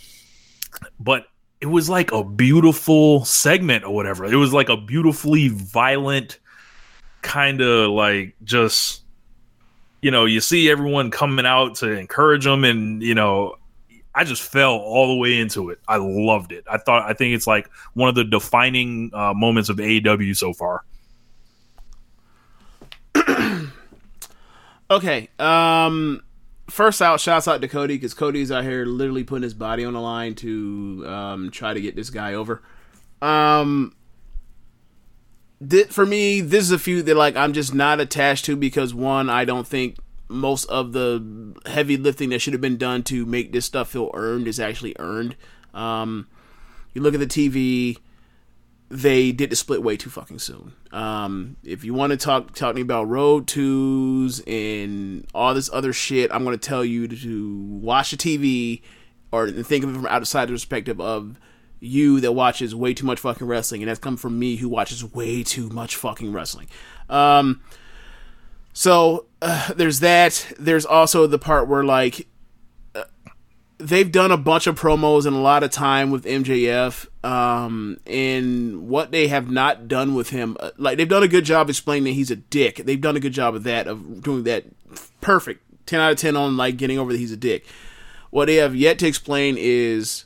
but 0.99 1.25
it 1.61 1.67
was 1.67 1.89
like 1.89 2.11
a 2.11 2.23
beautiful 2.23 3.23
segment 3.23 3.83
or 3.83 3.93
whatever. 3.93 4.25
It 4.25 4.35
was 4.35 4.51
like 4.51 4.69
a 4.69 4.77
beautifully 4.77 5.49
violent 5.49 6.39
kind 7.21 7.61
of 7.61 7.91
like 7.91 8.35
just 8.43 9.03
you 10.01 10.09
know 10.09 10.25
you 10.25 10.41
see 10.41 10.69
everyone 10.69 11.11
coming 11.11 11.45
out 11.45 11.75
to 11.75 11.91
encourage 11.91 12.45
them 12.45 12.63
and 12.63 13.03
you 13.03 13.13
know 13.13 13.55
i 14.15 14.23
just 14.23 14.41
fell 14.41 14.73
all 14.73 15.09
the 15.09 15.15
way 15.15 15.39
into 15.39 15.69
it. 15.69 15.79
I 15.87 15.97
loved 15.97 16.51
it. 16.51 16.65
I 16.69 16.77
thought 16.77 17.07
i 17.09 17.13
think 17.13 17.35
it's 17.35 17.45
like 17.45 17.69
one 17.93 18.09
of 18.09 18.15
the 18.15 18.23
defining 18.23 19.11
uh, 19.13 19.33
moments 19.35 19.69
of 19.69 19.77
aew 19.77 20.35
so 20.35 20.53
far. 20.53 20.83
Okay 24.89 25.29
um 25.39 26.21
first 26.71 27.01
out 27.01 27.19
shouts 27.19 27.47
out 27.47 27.61
to 27.61 27.67
cody 27.67 27.95
because 27.95 28.13
cody's 28.13 28.51
out 28.51 28.63
here 28.63 28.85
literally 28.85 29.23
putting 29.23 29.43
his 29.43 29.53
body 29.53 29.83
on 29.83 29.93
the 29.93 30.01
line 30.01 30.33
to 30.35 31.03
um 31.07 31.51
try 31.51 31.73
to 31.73 31.81
get 31.81 31.95
this 31.95 32.09
guy 32.09 32.33
over 32.33 32.61
um 33.21 33.93
for 35.89 36.05
me, 36.05 36.41
this 36.41 36.63
is 36.63 36.71
a 36.71 36.79
feud 36.79 37.05
that 37.05 37.15
like 37.15 37.35
I'm 37.35 37.53
just 37.53 37.73
not 37.73 37.99
attached 37.99 38.45
to 38.45 38.55
because 38.55 38.93
one, 38.93 39.29
I 39.29 39.45
don't 39.45 39.67
think 39.67 39.97
most 40.27 40.65
of 40.65 40.93
the 40.93 41.53
heavy 41.65 41.97
lifting 41.97 42.29
that 42.29 42.39
should 42.39 42.53
have 42.53 42.61
been 42.61 42.77
done 42.77 43.03
to 43.03 43.25
make 43.25 43.51
this 43.51 43.65
stuff 43.65 43.89
feel 43.89 44.09
earned 44.13 44.47
is 44.47 44.59
actually 44.59 44.95
earned. 44.97 45.35
Um, 45.73 46.27
you 46.93 47.01
look 47.01 47.13
at 47.13 47.19
the 47.19 47.27
TV, 47.27 47.97
they 48.91 49.31
did 49.31 49.49
the 49.49 49.55
split 49.55 49.81
way 49.81 49.95
too 49.95 50.09
fucking 50.09 50.39
soon. 50.39 50.73
Um, 50.91 51.55
if 51.63 51.85
you 51.85 51.93
want 51.93 52.11
to 52.11 52.17
talk 52.17 52.53
talk 52.53 52.71
to 52.71 52.75
me 52.75 52.81
about 52.81 53.07
road 53.07 53.47
twos 53.47 54.41
and 54.41 55.25
all 55.33 55.53
this 55.53 55.69
other 55.71 55.93
shit, 55.93 56.29
I'm 56.33 56.43
going 56.43 56.57
to 56.57 56.69
tell 56.69 56.83
you 56.83 57.07
to, 57.07 57.57
watch 57.81 58.11
the 58.11 58.17
TV 58.17 58.81
or 59.31 59.49
think 59.49 59.85
of 59.85 59.91
it 59.91 59.93
from 59.93 60.05
outside 60.07 60.49
the 60.49 60.53
perspective 60.53 60.99
of 60.99 61.39
you 61.79 62.19
that 62.19 62.33
watches 62.33 62.75
way 62.75 62.93
too 62.93 63.05
much 63.05 63.21
fucking 63.21 63.47
wrestling, 63.47 63.81
and 63.81 63.89
that's 63.89 63.99
come 63.99 64.17
from 64.17 64.37
me 64.37 64.57
who 64.57 64.67
watches 64.67 65.05
way 65.13 65.41
too 65.41 65.69
much 65.69 65.95
fucking 65.95 66.33
wrestling. 66.33 66.67
Um, 67.09 67.61
so 68.73 69.27
uh, 69.41 69.73
there's 69.73 70.01
that. 70.01 70.53
There's 70.59 70.85
also 70.85 71.27
the 71.27 71.39
part 71.39 71.69
where 71.69 71.85
like 71.85 72.27
they've 73.81 74.11
done 74.11 74.31
a 74.31 74.37
bunch 74.37 74.67
of 74.67 74.79
promos 74.79 75.25
and 75.25 75.35
a 75.35 75.39
lot 75.39 75.63
of 75.63 75.71
time 75.71 76.11
with 76.11 76.25
MJF, 76.25 77.07
um, 77.25 77.97
and 78.05 78.87
what 78.87 79.11
they 79.11 79.27
have 79.27 79.49
not 79.49 79.87
done 79.87 80.15
with 80.15 80.29
him, 80.29 80.57
uh, 80.59 80.71
like 80.77 80.97
they've 80.97 81.09
done 81.09 81.23
a 81.23 81.27
good 81.27 81.45
job 81.45 81.69
explaining 81.69 82.05
that 82.05 82.11
he's 82.11 82.31
a 82.31 82.35
dick. 82.35 82.77
They've 82.77 82.99
done 82.99 83.17
a 83.17 83.19
good 83.19 83.33
job 83.33 83.55
of 83.55 83.63
that, 83.63 83.87
of 83.87 84.21
doing 84.21 84.43
that 84.43 84.65
perfect, 85.19 85.63
ten 85.85 85.99
out 85.99 86.11
of 86.11 86.17
ten 86.17 86.35
on 86.35 86.57
like 86.57 86.77
getting 86.77 86.97
over 86.97 87.11
that 87.11 87.19
he's 87.19 87.31
a 87.31 87.37
dick. 87.37 87.65
What 88.29 88.45
they 88.45 88.55
have 88.55 88.75
yet 88.75 88.99
to 88.99 89.07
explain 89.07 89.55
is 89.59 90.25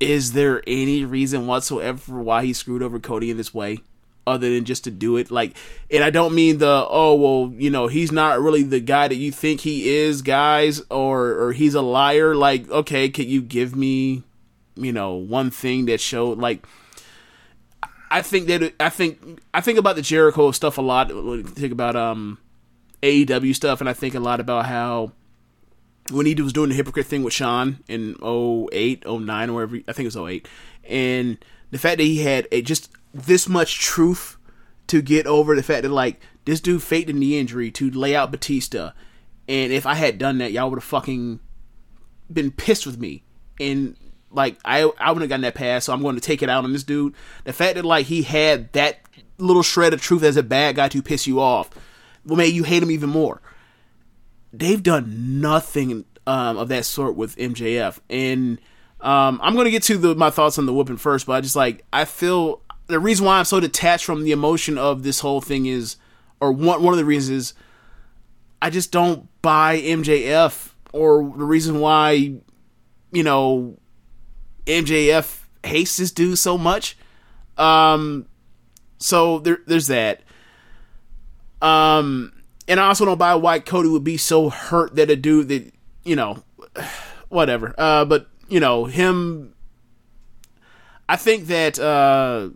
is 0.00 0.32
there 0.32 0.62
any 0.66 1.04
reason 1.04 1.46
whatsoever 1.46 2.20
why 2.20 2.44
he 2.44 2.52
screwed 2.52 2.82
over 2.82 2.98
Cody 2.98 3.30
in 3.30 3.36
this 3.36 3.54
way? 3.54 3.78
Other 4.24 4.50
than 4.50 4.64
just 4.64 4.84
to 4.84 4.92
do 4.92 5.16
it, 5.16 5.32
like, 5.32 5.56
and 5.90 6.04
I 6.04 6.10
don't 6.10 6.32
mean 6.32 6.58
the 6.58 6.86
oh 6.88 7.14
well, 7.16 7.52
you 7.60 7.70
know, 7.70 7.88
he's 7.88 8.12
not 8.12 8.40
really 8.40 8.62
the 8.62 8.78
guy 8.78 9.08
that 9.08 9.16
you 9.16 9.32
think 9.32 9.62
he 9.62 9.96
is, 9.96 10.22
guys, 10.22 10.80
or 10.90 11.32
or 11.32 11.52
he's 11.52 11.74
a 11.74 11.82
liar. 11.82 12.36
Like, 12.36 12.70
okay, 12.70 13.08
can 13.08 13.28
you 13.28 13.42
give 13.42 13.74
me, 13.74 14.22
you 14.76 14.92
know, 14.92 15.14
one 15.14 15.50
thing 15.50 15.86
that 15.86 16.00
showed 16.00 16.38
like, 16.38 16.64
I 18.12 18.22
think 18.22 18.46
that 18.46 18.74
I 18.78 18.90
think 18.90 19.40
I 19.52 19.60
think 19.60 19.78
about 19.78 19.96
the 19.96 20.02
Jericho 20.02 20.52
stuff 20.52 20.78
a 20.78 20.82
lot. 20.82 21.08
Think 21.08 21.72
about 21.72 21.96
um 21.96 22.38
AEW 23.02 23.56
stuff, 23.56 23.80
and 23.80 23.90
I 23.90 23.92
think 23.92 24.14
a 24.14 24.20
lot 24.20 24.38
about 24.38 24.66
how 24.66 25.10
when 26.10 26.26
he 26.26 26.34
was 26.34 26.52
doing 26.52 26.68
the 26.68 26.74
hypocrite 26.74 27.06
thing 27.06 27.22
with 27.22 27.32
Shawn 27.32 27.82
in 27.88 28.16
08, 28.22 29.04
09, 29.06 29.50
or 29.50 29.52
whatever, 29.52 29.76
I 29.88 29.92
think 29.92 30.04
it 30.04 30.14
was 30.14 30.16
08. 30.16 30.48
And 30.88 31.44
the 31.72 31.78
fact 31.78 31.98
that 31.98 32.04
he 32.04 32.18
had 32.22 32.46
a, 32.52 32.62
just 32.62 32.92
this 33.12 33.48
much 33.48 33.80
truth 33.80 34.36
to 34.86 35.02
get 35.02 35.26
over 35.26 35.56
the 35.56 35.62
fact 35.64 35.82
that, 35.82 35.88
like, 35.90 36.20
this 36.44 36.60
dude 36.60 36.82
faked 36.82 37.10
a 37.10 37.12
knee 37.12 37.38
injury 37.38 37.72
to 37.72 37.90
lay 37.90 38.14
out 38.14 38.30
Batista. 38.30 38.92
And 39.48 39.72
if 39.72 39.84
I 39.84 39.94
had 39.94 40.18
done 40.18 40.38
that, 40.38 40.52
y'all 40.52 40.70
would 40.70 40.78
have 40.78 40.84
fucking 40.84 41.40
been 42.32 42.52
pissed 42.52 42.86
with 42.86 42.98
me. 42.98 43.24
And, 43.58 43.96
like, 44.30 44.58
I, 44.64 44.82
I 44.98 45.10
wouldn't 45.10 45.22
have 45.22 45.28
gotten 45.30 45.40
that 45.40 45.56
pass, 45.56 45.86
so 45.86 45.92
I'm 45.92 46.02
going 46.02 46.14
to 46.14 46.20
take 46.20 46.42
it 46.42 46.48
out 46.48 46.62
on 46.62 46.72
this 46.72 46.84
dude. 46.84 47.14
The 47.42 47.52
fact 47.52 47.74
that, 47.74 47.84
like, 47.84 48.06
he 48.06 48.22
had 48.22 48.72
that 48.74 49.00
little 49.38 49.64
shred 49.64 49.92
of 49.92 50.00
truth 50.00 50.22
as 50.22 50.36
a 50.36 50.42
bad 50.44 50.76
guy 50.76 50.88
to 50.88 51.02
piss 51.02 51.26
you 51.26 51.40
off 51.40 51.70
will 52.24 52.36
make 52.36 52.54
you 52.54 52.62
hate 52.62 52.82
him 52.82 52.92
even 52.92 53.10
more 53.10 53.42
they've 54.52 54.82
done 54.82 55.40
nothing 55.40 56.04
um, 56.26 56.58
of 56.58 56.68
that 56.68 56.84
sort 56.84 57.16
with 57.16 57.36
MJF. 57.36 57.98
And 58.10 58.60
um, 59.02 59.40
I'm 59.42 59.54
going 59.54 59.64
to 59.64 59.70
get 59.70 59.82
to 59.84 59.98
the, 59.98 60.14
my 60.14 60.30
thoughts 60.30 60.58
on 60.58 60.66
the 60.66 60.72
whooping 60.72 60.96
first, 60.96 61.26
but 61.26 61.34
I 61.34 61.40
just 61.40 61.56
like 61.56 61.84
I 61.92 62.04
feel 62.04 62.62
the 62.86 63.00
reason 63.00 63.26
why 63.26 63.38
I'm 63.38 63.44
so 63.44 63.60
detached 63.60 64.04
from 64.04 64.24
the 64.24 64.32
emotion 64.32 64.78
of 64.78 65.02
this 65.02 65.20
whole 65.20 65.40
thing 65.40 65.66
is, 65.66 65.96
or 66.40 66.52
one 66.52 66.82
one 66.82 66.94
of 66.94 66.98
the 66.98 67.04
reasons 67.04 67.38
is, 67.38 67.54
I 68.60 68.70
just 68.70 68.92
don't 68.92 69.28
buy 69.42 69.80
MJF, 69.80 70.70
or 70.92 71.22
the 71.36 71.44
reason 71.44 71.80
why, 71.80 72.34
you 73.10 73.22
know, 73.22 73.78
MJF 74.66 75.40
hates 75.64 75.96
this 75.96 76.12
dude 76.12 76.38
so 76.38 76.56
much. 76.56 76.96
Um, 77.58 78.26
so 78.98 79.40
there, 79.40 79.58
there's 79.66 79.88
that. 79.88 80.22
Um, 81.60 82.32
and 82.68 82.80
I 82.80 82.86
also 82.86 83.04
don't 83.04 83.18
buy 83.18 83.34
why 83.34 83.58
Cody 83.58 83.88
would 83.88 84.04
be 84.04 84.16
so 84.16 84.48
hurt 84.48 84.96
that 84.96 85.10
a 85.10 85.16
dude 85.16 85.48
that 85.48 85.72
you 86.04 86.16
know, 86.16 86.42
whatever. 87.28 87.74
Uh, 87.78 88.04
but 88.04 88.28
you 88.52 88.60
know 88.60 88.84
him. 88.84 89.54
I 91.08 91.16
think 91.16 91.46
that 91.46 91.78
uh, 91.78 92.50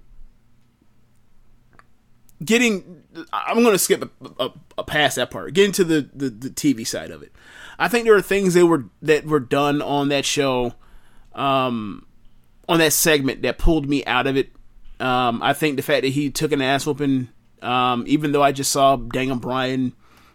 getting. 2.44 3.03
I'm 3.32 3.62
going 3.62 3.72
to 3.72 3.78
skip 3.78 4.03
a, 4.03 4.44
a, 4.44 4.51
a 4.76 4.84
past 4.84 5.16
that 5.16 5.30
part. 5.30 5.55
Getting 5.55 5.72
to 5.72 5.84
the, 5.84 6.11
the, 6.12 6.28
the 6.28 6.51
TV 6.51 6.86
side 6.86 7.11
of 7.11 7.22
it. 7.22 7.32
I 7.78 7.88
think 7.88 8.05
there 8.05 8.14
are 8.14 8.20
things 8.20 8.53
that 8.53 8.66
were 8.66 8.84
that 9.01 9.24
were 9.24 9.40
done 9.40 9.80
on 9.80 10.09
that 10.09 10.26
show, 10.26 10.74
um, 11.34 12.07
on 12.68 12.78
that 12.78 12.92
segment 12.92 13.40
that 13.40 13.57
pulled 13.57 13.88
me 13.88 14.05
out 14.05 14.26
of 14.26 14.36
it. 14.36 14.51
Um, 15.01 15.42
I 15.42 15.55
think 15.55 15.76
the 15.76 15.82
fact 15.82 16.03
that 16.03 16.11
he 16.11 16.30
took 16.30 16.53
an 16.53 16.61
ass 16.61 16.84
whooping, 16.84 17.30
um, 17.62 18.05
even 18.07 18.32
though 18.32 18.42
I 18.42 18.53
just 18.53 18.70
saw 18.70 18.97
Daniel 18.97 19.36
Bryan 19.36 19.94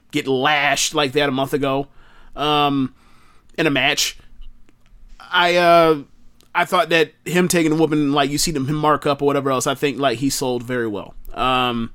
get 0.10 0.28
lashed 0.28 0.96
like 0.96 1.12
that 1.12 1.30
a 1.30 1.32
month 1.32 1.54
ago, 1.54 1.88
um, 2.36 2.96
in 3.60 3.68
a 3.68 3.72
match, 3.72 4.18
I 5.32 5.56
uh, 5.56 6.04
I 6.54 6.66
thought 6.66 6.90
that 6.90 7.14
him 7.26 7.48
taking 7.48 7.72
a 7.72 7.76
whooping, 7.76 8.12
like 8.12 8.30
you 8.30 8.38
see 8.38 8.52
them 8.52 8.68
him 8.68 8.76
mark 8.76 9.06
up 9.06 9.22
or 9.22 9.26
whatever 9.26 9.50
else, 9.52 9.68
I 9.68 9.76
think 9.76 9.98
like 9.98 10.20
he 10.20 10.30
sold 10.30 10.64
very 10.64 10.88
well. 10.88 11.16
Um, 11.34 11.94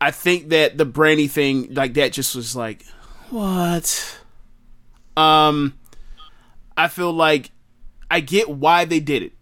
I 0.00 0.10
think 0.10 0.50
that 0.50 0.78
the 0.78 0.86
Brandi 0.86 1.28
thing, 1.28 1.74
like 1.74 1.94
that, 1.94 2.12
just 2.12 2.36
was 2.36 2.54
like, 2.54 2.84
what? 3.30 4.18
Um, 5.16 5.78
I 6.76 6.88
feel 6.88 7.12
like 7.12 7.50
I 8.10 8.20
get 8.20 8.48
why 8.48 8.84
they 8.84 9.00
did 9.00 9.22
it, 9.22 9.32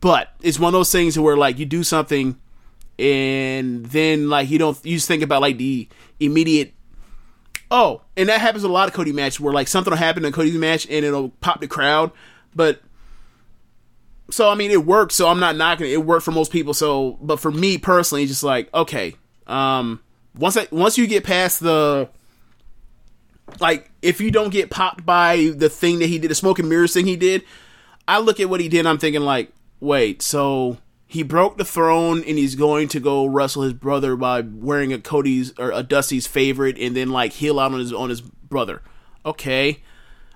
but 0.00 0.30
it's 0.40 0.58
one 0.58 0.68
of 0.68 0.78
those 0.78 0.90
things 0.90 1.18
where 1.18 1.36
like 1.36 1.58
you 1.58 1.66
do 1.66 1.84
something, 1.84 2.38
and 2.98 3.86
then 3.86 4.28
like 4.28 4.50
you 4.50 4.58
don't, 4.58 4.84
you 4.84 4.96
just 4.96 5.06
think 5.08 5.22
about 5.22 5.42
like 5.42 5.58
the 5.58 5.88
immediate. 6.18 6.74
Oh, 7.70 8.02
and 8.16 8.28
that 8.28 8.40
happens 8.40 8.64
a 8.64 8.68
lot 8.68 8.88
of 8.88 8.94
Cody 8.94 9.12
matches 9.12 9.40
where 9.40 9.52
like 9.52 9.68
something 9.68 9.90
will 9.90 9.98
happen 9.98 10.24
in 10.24 10.32
Cody's 10.32 10.54
match 10.54 10.86
and 10.88 11.04
it'll 11.04 11.30
pop 11.40 11.60
the 11.60 11.68
crowd, 11.68 12.10
but 12.54 12.80
so 14.30 14.48
I 14.48 14.54
mean 14.54 14.70
it 14.70 14.84
worked. 14.84 15.12
So 15.12 15.28
I'm 15.28 15.40
not 15.40 15.56
knocking 15.56 15.86
it. 15.86 15.92
It 15.92 16.04
worked 16.04 16.24
for 16.24 16.32
most 16.32 16.50
people. 16.52 16.74
So, 16.74 17.18
but 17.20 17.40
for 17.40 17.50
me 17.50 17.78
personally, 17.78 18.22
it's 18.22 18.32
just 18.32 18.42
like 18.42 18.72
okay, 18.72 19.16
um, 19.46 20.00
once 20.36 20.56
I, 20.56 20.66
once 20.70 20.96
you 20.96 21.06
get 21.06 21.24
past 21.24 21.60
the 21.60 22.08
like, 23.60 23.90
if 24.02 24.20
you 24.20 24.30
don't 24.30 24.50
get 24.50 24.70
popped 24.70 25.04
by 25.04 25.52
the 25.56 25.68
thing 25.68 25.98
that 26.00 26.06
he 26.06 26.18
did, 26.18 26.30
the 26.30 26.34
smoke 26.34 26.58
and 26.58 26.68
mirrors 26.68 26.94
thing 26.94 27.06
he 27.06 27.16
did, 27.16 27.44
I 28.06 28.20
look 28.20 28.40
at 28.40 28.48
what 28.48 28.60
he 28.60 28.68
did. 28.68 28.80
And 28.80 28.88
I'm 28.88 28.98
thinking 28.98 29.22
like, 29.22 29.52
wait, 29.80 30.22
so 30.22 30.78
he 31.10 31.22
broke 31.22 31.56
the 31.56 31.64
throne 31.64 32.18
and 32.18 32.36
he's 32.36 32.54
going 32.54 32.86
to 32.88 33.00
go 33.00 33.24
wrestle 33.24 33.62
his 33.62 33.72
brother 33.72 34.14
by 34.14 34.42
wearing 34.42 34.92
a 34.92 34.98
Cody's 34.98 35.58
or 35.58 35.72
a 35.72 35.82
Dusty's 35.82 36.26
favorite 36.26 36.76
and 36.78 36.94
then 36.94 37.08
like 37.10 37.32
heel 37.32 37.58
out 37.58 37.72
on 37.72 37.78
his 37.80 37.94
on 37.94 38.10
his 38.10 38.20
brother. 38.20 38.82
Okay. 39.24 39.82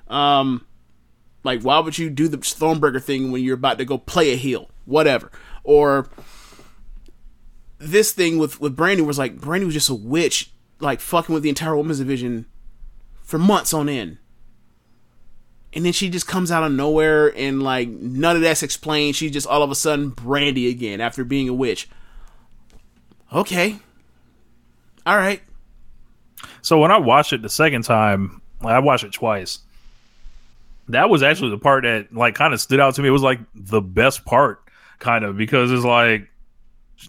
Um 0.08 0.64
like 1.44 1.60
why 1.60 1.78
would 1.78 1.98
you 1.98 2.08
do 2.08 2.26
the 2.26 2.38
Thronebreaker 2.38 3.02
thing 3.02 3.30
when 3.30 3.44
you're 3.44 3.54
about 3.54 3.76
to 3.78 3.84
go 3.84 3.98
play 3.98 4.32
a 4.32 4.36
heel? 4.36 4.70
Whatever. 4.86 5.30
Or 5.62 6.08
this 7.76 8.12
thing 8.12 8.38
with 8.38 8.58
with 8.58 8.74
Brandi 8.74 9.04
was 9.04 9.18
like 9.18 9.36
Brandi 9.36 9.66
was 9.66 9.74
just 9.74 9.90
a 9.90 9.94
witch 9.94 10.52
like 10.80 11.00
fucking 11.00 11.34
with 11.34 11.42
the 11.42 11.50
entire 11.50 11.76
women's 11.76 11.98
division 11.98 12.46
for 13.22 13.38
months 13.38 13.74
on 13.74 13.90
end. 13.90 14.16
And 15.74 15.84
then 15.84 15.92
she 15.92 16.10
just 16.10 16.26
comes 16.26 16.50
out 16.50 16.64
of 16.64 16.72
nowhere 16.72 17.28
and 17.36 17.62
like 17.62 17.88
none 17.88 18.36
of 18.36 18.42
that's 18.42 18.62
explained. 18.62 19.16
She's 19.16 19.30
just 19.30 19.46
all 19.46 19.62
of 19.62 19.70
a 19.70 19.74
sudden 19.74 20.10
Brandi 20.10 20.70
again 20.70 21.00
after 21.00 21.24
being 21.24 21.48
a 21.48 21.54
witch. 21.54 21.88
Okay. 23.32 23.78
All 25.06 25.16
right. 25.16 25.40
So 26.60 26.78
when 26.78 26.90
I 26.90 26.98
watched 26.98 27.32
it 27.32 27.42
the 27.42 27.48
second 27.48 27.82
time, 27.82 28.42
I 28.60 28.78
watched 28.80 29.04
it 29.04 29.12
twice. 29.12 29.60
That 30.88 31.08
was 31.08 31.22
actually 31.22 31.50
the 31.50 31.58
part 31.58 31.84
that 31.84 32.14
like 32.14 32.34
kind 32.34 32.52
of 32.52 32.60
stood 32.60 32.80
out 32.80 32.94
to 32.96 33.02
me. 33.02 33.08
It 33.08 33.12
was 33.12 33.22
like 33.22 33.40
the 33.54 33.80
best 33.80 34.24
part, 34.24 34.60
kind 34.98 35.24
of, 35.24 35.36
because 35.36 35.72
it's 35.72 35.84
like 35.84 36.28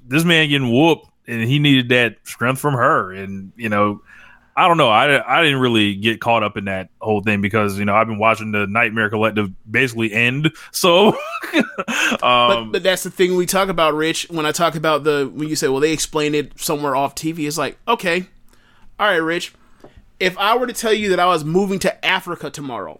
this 0.07 0.23
man 0.23 0.49
getting 0.49 0.71
whooped 0.71 1.07
and 1.27 1.43
he 1.43 1.59
needed 1.59 1.89
that 1.89 2.17
strength 2.23 2.59
from 2.59 2.75
her, 2.75 3.11
and 3.11 3.51
you 3.55 3.69
know, 3.69 4.01
I 4.55 4.67
don't 4.67 4.77
know. 4.77 4.89
I, 4.89 5.39
I 5.39 5.43
didn't 5.43 5.59
really 5.59 5.95
get 5.95 6.21
caught 6.21 6.43
up 6.43 6.57
in 6.57 6.65
that 6.65 6.89
whole 7.01 7.21
thing 7.21 7.41
because 7.41 7.79
you 7.79 7.85
know 7.85 7.95
I've 7.95 8.07
been 8.07 8.19
watching 8.19 8.51
the 8.51 8.67
Nightmare 8.67 9.09
Collective 9.09 9.51
basically 9.69 10.11
end. 10.11 10.51
So, 10.71 11.09
um, 11.53 12.17
but, 12.21 12.63
but 12.71 12.83
that's 12.83 13.03
the 13.03 13.11
thing 13.11 13.35
we 13.35 13.45
talk 13.45 13.69
about, 13.69 13.93
Rich. 13.93 14.27
When 14.29 14.45
I 14.45 14.51
talk 14.51 14.75
about 14.75 15.03
the 15.03 15.29
when 15.33 15.47
you 15.47 15.55
say, 15.55 15.67
well, 15.67 15.79
they 15.79 15.91
explain 15.91 16.35
it 16.35 16.59
somewhere 16.59 16.95
off 16.95 17.15
TV, 17.15 17.47
it's 17.47 17.57
like, 17.57 17.77
okay, 17.87 18.27
all 18.99 19.07
right, 19.07 19.17
Rich. 19.17 19.53
If 20.19 20.37
I 20.37 20.57
were 20.57 20.67
to 20.67 20.73
tell 20.73 20.93
you 20.93 21.09
that 21.09 21.19
I 21.19 21.25
was 21.25 21.43
moving 21.43 21.79
to 21.79 22.05
Africa 22.05 22.49
tomorrow, 22.49 22.99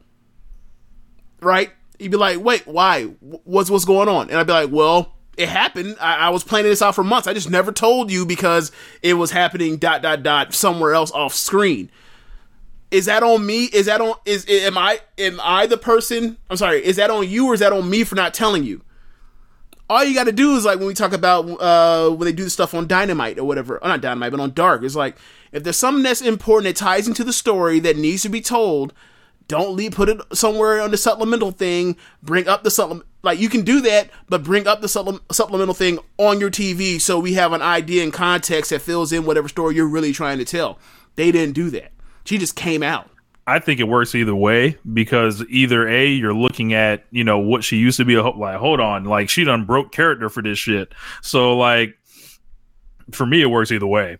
right? 1.42 1.72
You'd 2.00 2.12
be 2.12 2.18
like, 2.18 2.44
wait, 2.44 2.68
why? 2.68 3.06
What's 3.44 3.70
what's 3.70 3.86
going 3.86 4.08
on? 4.10 4.30
And 4.30 4.38
I'd 4.38 4.48
be 4.48 4.54
like, 4.54 4.72
well, 4.72 5.14
it 5.38 5.50
happened. 5.50 5.98
I, 6.00 6.16
I, 6.16 6.30
was 6.30 6.44
planning 6.44 6.70
this 6.70 6.82
out 6.82 6.96
for 6.96 7.04
months. 7.04 7.28
I 7.28 7.34
just 7.34 7.50
never 7.50 7.72
told 7.72 8.12
you 8.12 8.26
because 8.26 8.72
it 9.02 9.16
was 9.16 9.32
happening 9.32 9.78
dot 9.78 10.02
dot 10.02 10.24
dot 10.24 10.54
somewhere 10.54 10.94
else 10.94 11.12
off 11.12 11.34
screen. 11.34 11.90
Is 12.92 13.06
that 13.06 13.24
on 13.24 13.46
me? 13.46 13.66
Is 13.66 13.88
that 13.88 14.02
on 14.02 14.14
is 14.26 14.48
am 14.48 14.78
I 14.78 15.00
am 15.18 15.40
I 15.42 15.66
the 15.66 15.78
person? 15.78 16.38
I'm 16.50 16.58
sorry. 16.58 16.86
Is 16.86 16.98
that 16.98 17.10
on 17.10 17.28
you 17.28 17.48
or 17.48 17.56
is 17.56 17.60
that 17.62 17.74
on 17.74 17.90
me 17.90 18.04
for 18.04 18.16
not 18.16 18.34
telling 18.34 18.64
you? 18.64 18.84
All 19.90 20.04
you 20.04 20.14
got 20.14 20.26
to 20.26 20.32
do 20.32 20.56
is 20.56 20.66
like 20.66 20.78
when 20.78 20.88
we 20.88 20.94
talk 20.94 21.14
about 21.14 21.46
uh 21.60 22.10
when 22.12 22.26
they 22.26 22.32
do 22.32 22.44
the 22.44 22.50
stuff 22.52 22.76
on 22.76 22.88
Dynamite 22.88 23.40
or 23.40 23.46
whatever, 23.46 23.84
or 23.84 23.88
not 23.88 24.02
Dynamite, 24.02 24.32
but 24.32 24.40
on 24.40 24.54
Dark. 24.54 24.84
It's 24.84 24.96
like 24.96 25.18
if 25.52 25.64
there's 25.64 25.78
something 25.78 26.04
that's 26.04 26.22
important 26.22 26.66
that 26.66 26.80
ties 26.80 27.08
into 27.08 27.24
the 27.24 27.34
story 27.34 27.80
that 27.80 27.98
needs 27.98 28.22
to 28.22 28.30
be 28.30 28.42
told, 28.42 28.94
don't 29.48 29.76
leave 29.76 29.94
put 29.94 30.10
it 30.10 30.22
somewhere 30.32 30.80
on 30.80 30.92
the 30.92 30.98
supplemental 30.98 31.52
thing. 31.52 31.98
Bring 32.22 32.48
up 32.48 32.64
the 32.64 32.72
supplement 32.72 33.08
like 33.24 33.40
you 33.40 33.50
can 33.50 33.62
do 33.62 33.82
that, 33.82 34.10
but 34.30 34.44
bring 34.44 34.68
up 34.68 34.82
the 34.82 34.90
supple- 34.90 35.22
supplemental 35.32 35.74
thing 35.74 35.98
on 36.18 36.40
your 36.40 36.52
TV 36.52 37.00
so 37.00 37.20
we 37.20 37.34
have 37.34 37.54
an 37.54 37.62
idea 37.62 38.04
and 38.04 38.14
context 38.14 38.70
that 38.70 38.82
fills 38.82 39.12
in 39.12 39.26
whatever 39.26 39.48
story 39.48 39.76
you're 39.76 39.88
really 39.88 40.12
trying 40.12 40.38
to 40.38 40.46
tell. 40.46 40.78
They 41.16 41.32
didn't 41.32 41.56
do 41.56 41.70
that. 41.72 41.92
She 42.26 42.38
just 42.38 42.56
came 42.56 42.84
out. 42.84 43.10
I 43.46 43.60
think 43.60 43.80
it 43.80 43.86
works 43.86 44.16
either 44.16 44.36
way 44.36 44.78
because 44.94 45.44
either 45.50 45.88
a 45.88 46.08
you're 46.08 46.34
looking 46.34 46.74
at 46.74 47.04
you 47.12 47.26
know 47.26 47.40
what 47.40 47.64
she 47.64 47.76
used 47.76 47.98
to 47.98 48.06
be 48.06 48.14
a 48.14 48.24
like 48.24 48.56
hold 48.56 48.80
on 48.80 49.04
like 49.04 49.30
she 49.30 49.44
done 49.44 49.66
broke 49.66 49.92
character 49.92 50.30
for 50.30 50.42
this 50.42 50.58
shit 50.58 50.94
so 51.22 51.58
like 51.58 51.98
for 53.12 53.26
me 53.26 53.42
it 53.42 53.48
works 53.48 53.72
either 53.72 53.86
way. 53.86 54.18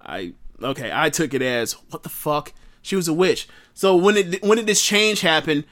I 0.00 0.32
okay 0.62 0.90
I 0.94 1.10
took 1.10 1.34
it 1.34 1.42
as 1.42 1.72
what 1.90 2.02
the 2.02 2.08
fuck 2.08 2.54
she 2.80 2.96
was 2.96 3.06
a 3.06 3.12
witch 3.12 3.46
so 3.74 3.94
when 3.96 4.14
did 4.14 4.38
when 4.42 4.56
did 4.56 4.66
this 4.66 4.82
change 4.82 5.20
happen 5.20 5.66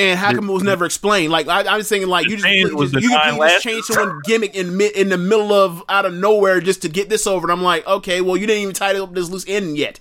and 0.00 0.18
how 0.18 0.32
come 0.32 0.48
it 0.48 0.52
was 0.52 0.62
never 0.62 0.84
explained? 0.86 1.30
Like 1.30 1.46
I, 1.46 1.62
I 1.62 1.76
was 1.76 1.88
thinking, 1.88 2.08
like 2.08 2.26
you 2.26 2.36
just, 2.36 2.48
you, 2.48 2.88
just, 2.88 3.04
you 3.04 3.10
can 3.10 3.36
just 3.36 3.62
change 3.62 3.84
someone 3.84 4.20
gimmick 4.24 4.54
in 4.54 4.80
in 4.80 5.10
the 5.10 5.18
middle 5.18 5.52
of 5.52 5.82
out 5.88 6.06
of 6.06 6.14
nowhere 6.14 6.60
just 6.60 6.82
to 6.82 6.88
get 6.88 7.08
this 7.10 7.26
over. 7.26 7.46
And 7.46 7.52
I'm 7.52 7.62
like, 7.62 7.86
okay, 7.86 8.20
well 8.20 8.36
you 8.36 8.46
didn't 8.46 8.62
even 8.62 8.74
tie 8.74 8.98
up 8.98 9.14
this 9.14 9.28
loose 9.28 9.44
end 9.46 9.76
yet. 9.76 10.00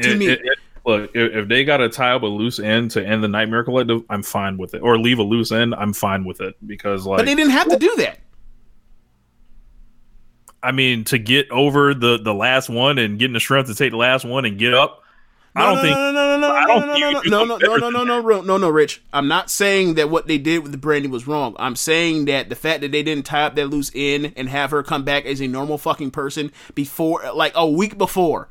To 0.00 0.12
it, 0.12 0.18
me, 0.18 0.28
it, 0.28 0.40
it, 0.42 0.58
look, 0.86 1.10
if, 1.14 1.34
if 1.34 1.48
they 1.48 1.64
got 1.64 1.78
to 1.78 1.88
tie 1.88 2.12
up 2.12 2.22
a 2.22 2.26
loose 2.26 2.58
end 2.58 2.92
to 2.92 3.04
end 3.06 3.24
the 3.24 3.28
Nightmare 3.28 3.64
Collective, 3.64 4.02
I'm 4.08 4.22
fine 4.22 4.56
with 4.56 4.74
it. 4.74 4.82
Or 4.82 4.98
leave 4.98 5.18
a 5.18 5.24
loose 5.24 5.50
end, 5.50 5.74
I'm 5.74 5.92
fine 5.92 6.24
with 6.24 6.40
it 6.40 6.54
because 6.66 7.04
like, 7.04 7.18
but 7.18 7.26
they 7.26 7.34
didn't 7.34 7.52
have 7.52 7.68
to 7.70 7.76
do 7.76 7.94
that. 7.96 8.20
I 10.62 10.70
mean, 10.70 11.02
to 11.04 11.18
get 11.18 11.50
over 11.50 11.92
the 11.92 12.18
the 12.18 12.32
last 12.32 12.68
one 12.68 12.98
and 12.98 13.18
getting 13.18 13.34
the 13.34 13.40
strength 13.40 13.66
to 13.66 13.74
take 13.74 13.90
the 13.90 13.96
last 13.96 14.24
one 14.24 14.44
and 14.44 14.58
get 14.58 14.74
up 14.74 15.01
I 15.54 15.74
don't 15.74 15.82
think. 15.82 15.96
No, 15.96 16.12
no, 16.12 16.38
no, 16.38 16.40
no, 16.40 16.66
no, 16.66 16.96
no, 16.96 17.44
no, 17.44 17.44
no, 17.44 17.56
no, 17.56 17.76
no, 17.76 17.88
no, 17.90 18.04
no, 18.04 18.20
no, 18.20 18.40
no, 18.40 18.56
no, 18.56 18.70
Rich. 18.70 19.02
I'm 19.12 19.28
not 19.28 19.50
saying 19.50 19.94
that 19.94 20.08
what 20.08 20.26
they 20.26 20.38
did 20.38 20.62
with 20.62 20.72
the 20.72 20.78
Brandi 20.78 21.10
was 21.10 21.26
wrong. 21.26 21.54
I'm 21.58 21.76
saying 21.76 22.24
that 22.24 22.48
the 22.48 22.54
fact 22.54 22.80
that 22.80 22.90
they 22.90 23.02
didn't 23.02 23.26
tie 23.26 23.44
up 23.44 23.54
that 23.56 23.66
loose 23.66 23.90
end 23.94 24.32
and 24.36 24.48
have 24.48 24.70
her 24.70 24.82
come 24.82 25.04
back 25.04 25.26
as 25.26 25.40
a 25.42 25.46
normal 25.46 25.76
fucking 25.76 26.10
person 26.10 26.52
before, 26.74 27.22
like 27.34 27.52
a 27.54 27.68
week 27.68 27.98
before, 27.98 28.48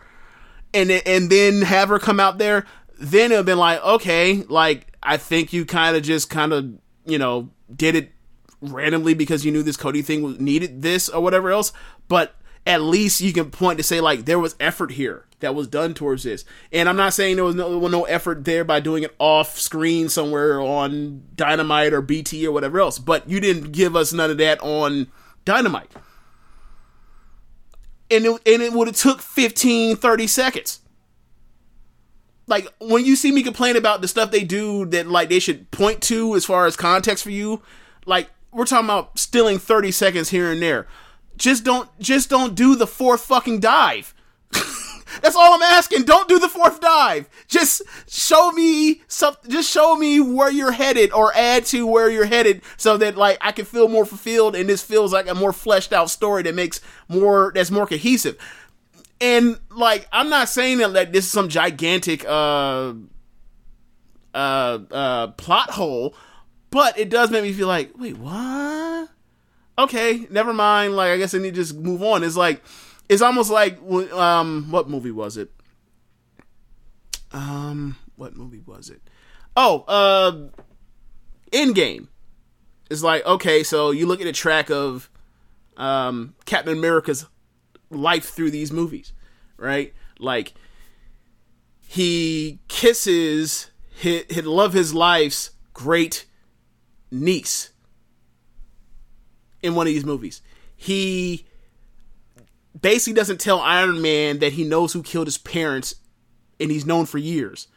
and 0.73 0.91
and 0.91 1.29
then 1.31 1.63
have 1.63 1.89
her 1.89 1.97
come 1.97 2.19
out 2.19 2.37
there, 2.37 2.65
then 2.99 3.31
it'd 3.31 3.47
been 3.47 3.57
like, 3.57 3.83
okay, 3.83 4.43
like 4.47 4.95
I 5.01 5.17
think 5.17 5.53
you 5.53 5.65
kind 5.65 5.95
of 5.95 6.03
just 6.03 6.29
kind 6.29 6.53
of 6.53 6.71
you 7.05 7.17
know 7.17 7.49
did 7.75 7.95
it 7.95 8.11
randomly 8.61 9.15
because 9.15 9.43
you 9.43 9.51
knew 9.51 9.63
this 9.63 9.77
Cody 9.77 10.03
thing 10.03 10.37
needed 10.37 10.83
this 10.83 11.09
or 11.09 11.21
whatever 11.21 11.49
else, 11.49 11.73
but 12.07 12.35
at 12.67 12.81
least 12.81 13.21
you 13.21 13.33
can 13.33 13.49
point 13.49 13.79
to 13.79 13.83
say 13.83 13.99
like 13.99 14.25
there 14.25 14.37
was 14.37 14.55
effort 14.59 14.91
here 14.91 15.25
that 15.41 15.55
was 15.55 15.67
done 15.67 15.93
towards 15.93 16.23
this. 16.23 16.45
And 16.71 16.87
I'm 16.87 16.95
not 16.95 17.13
saying 17.13 17.35
there 17.35 17.45
was 17.45 17.55
no, 17.55 17.87
no 17.87 18.03
effort 18.05 18.45
there 18.45 18.63
by 18.63 18.79
doing 18.79 19.03
it 19.03 19.15
off 19.19 19.59
screen 19.59 20.09
somewhere 20.09 20.59
on 20.59 21.23
Dynamite 21.35 21.93
or 21.93 22.01
BT 22.01 22.47
or 22.47 22.51
whatever 22.51 22.79
else, 22.79 22.97
but 22.99 23.29
you 23.29 23.39
didn't 23.39 23.71
give 23.71 23.95
us 23.95 24.13
none 24.13 24.31
of 24.31 24.37
that 24.37 24.59
on 24.61 25.11
Dynamite. 25.45 25.91
And 28.09 28.25
it, 28.25 28.41
and 28.45 28.61
it 28.61 28.73
would 28.73 28.87
have 28.87 28.97
took 28.97 29.21
15, 29.21 29.95
30 29.95 30.27
seconds. 30.27 30.79
Like 32.47 32.67
when 32.79 33.05
you 33.05 33.15
see 33.15 33.31
me 33.31 33.43
complain 33.43 33.77
about 33.77 34.01
the 34.01 34.07
stuff 34.07 34.31
they 34.31 34.43
do 34.43 34.85
that 34.87 35.07
like 35.07 35.29
they 35.29 35.39
should 35.39 35.71
point 35.71 36.01
to 36.03 36.35
as 36.35 36.45
far 36.45 36.65
as 36.65 36.75
context 36.75 37.23
for 37.23 37.29
you, 37.29 37.61
like 38.05 38.29
we're 38.51 38.65
talking 38.65 38.85
about 38.85 39.17
stealing 39.17 39.57
30 39.57 39.91
seconds 39.91 40.29
here 40.29 40.51
and 40.51 40.61
there. 40.61 40.87
Just 41.37 41.63
don't 41.63 41.89
just 41.99 42.29
don't 42.29 42.55
do 42.55 42.75
the 42.75 42.87
fourth 42.87 43.21
fucking 43.21 43.61
dive. 43.61 44.13
That's 45.21 45.35
all 45.35 45.53
I'm 45.53 45.61
asking. 45.61 46.03
Don't 46.03 46.27
do 46.27 46.39
the 46.39 46.49
fourth 46.49 46.79
dive. 46.79 47.29
Just 47.47 47.81
show 48.07 48.51
me 48.51 49.01
some. 49.07 49.35
Just 49.47 49.69
show 49.69 49.95
me 49.95 50.19
where 50.19 50.51
you're 50.51 50.71
headed, 50.71 51.11
or 51.11 51.33
add 51.35 51.65
to 51.67 51.85
where 51.85 52.09
you're 52.09 52.25
headed, 52.25 52.61
so 52.77 52.97
that 52.97 53.17
like 53.17 53.37
I 53.41 53.51
can 53.51 53.65
feel 53.65 53.87
more 53.87 54.05
fulfilled, 54.05 54.55
and 54.55 54.69
this 54.69 54.83
feels 54.83 55.11
like 55.13 55.27
a 55.27 55.35
more 55.35 55.53
fleshed 55.53 55.93
out 55.93 56.09
story 56.09 56.43
that 56.43 56.55
makes 56.55 56.81
more 57.07 57.51
that's 57.53 57.71
more 57.71 57.87
cohesive. 57.87 58.37
And 59.19 59.59
like 59.69 60.07
I'm 60.11 60.29
not 60.29 60.49
saying 60.49 60.79
that 60.79 60.93
like 60.93 61.11
this 61.11 61.25
is 61.25 61.31
some 61.31 61.49
gigantic 61.49 62.25
uh 62.27 62.93
uh, 64.33 64.79
uh, 64.91 65.27
plot 65.27 65.71
hole, 65.71 66.15
but 66.69 66.97
it 66.97 67.09
does 67.09 67.31
make 67.31 67.43
me 67.43 67.53
feel 67.53 67.67
like, 67.67 67.91
wait, 67.97 68.17
what? 68.17 69.09
Okay, 69.77 70.27
never 70.29 70.53
mind. 70.53 70.95
Like, 70.95 71.11
I 71.11 71.17
guess 71.17 71.33
I 71.33 71.39
need 71.39 71.55
to 71.55 71.61
just 71.61 71.75
move 71.75 72.03
on. 72.03 72.23
It's 72.23 72.37
like, 72.37 72.61
it's 73.11 73.21
almost 73.21 73.51
like, 73.51 73.77
um, 74.13 74.71
what 74.71 74.89
movie 74.89 75.11
was 75.11 75.35
it? 75.35 75.51
Um, 77.33 77.97
what 78.15 78.37
movie 78.37 78.61
was 78.65 78.89
it? 78.89 79.01
Oh, 79.57 79.83
uh, 79.85 80.47
Endgame. 81.51 82.07
It's 82.89 83.03
like, 83.03 83.25
okay, 83.25 83.63
so 83.63 83.91
you 83.91 84.05
look 84.05 84.21
at 84.21 84.27
a 84.27 84.31
track 84.31 84.71
of 84.71 85.09
um, 85.75 86.35
Captain 86.45 86.71
America's 86.71 87.25
life 87.89 88.29
through 88.29 88.51
these 88.51 88.71
movies, 88.71 89.11
right? 89.57 89.93
Like, 90.17 90.53
he 91.81 92.61
kisses 92.69 93.71
his, 93.93 94.23
his 94.29 94.45
love 94.45 94.71
his 94.71 94.93
life's 94.93 95.49
great 95.73 96.27
niece 97.11 97.73
in 99.61 99.75
one 99.75 99.85
of 99.85 99.91
these 99.93 100.05
movies. 100.05 100.41
He 100.77 101.45
basically 102.79 103.13
doesn't 103.13 103.39
tell 103.39 103.59
Iron 103.59 104.01
Man 104.01 104.39
that 104.39 104.53
he 104.53 104.63
knows 104.63 104.93
who 104.93 105.03
killed 105.03 105.27
his 105.27 105.37
parents 105.37 105.95
and 106.59 106.71
he's 106.71 106.85
known 106.85 107.05
for 107.05 107.17
years. 107.17 107.67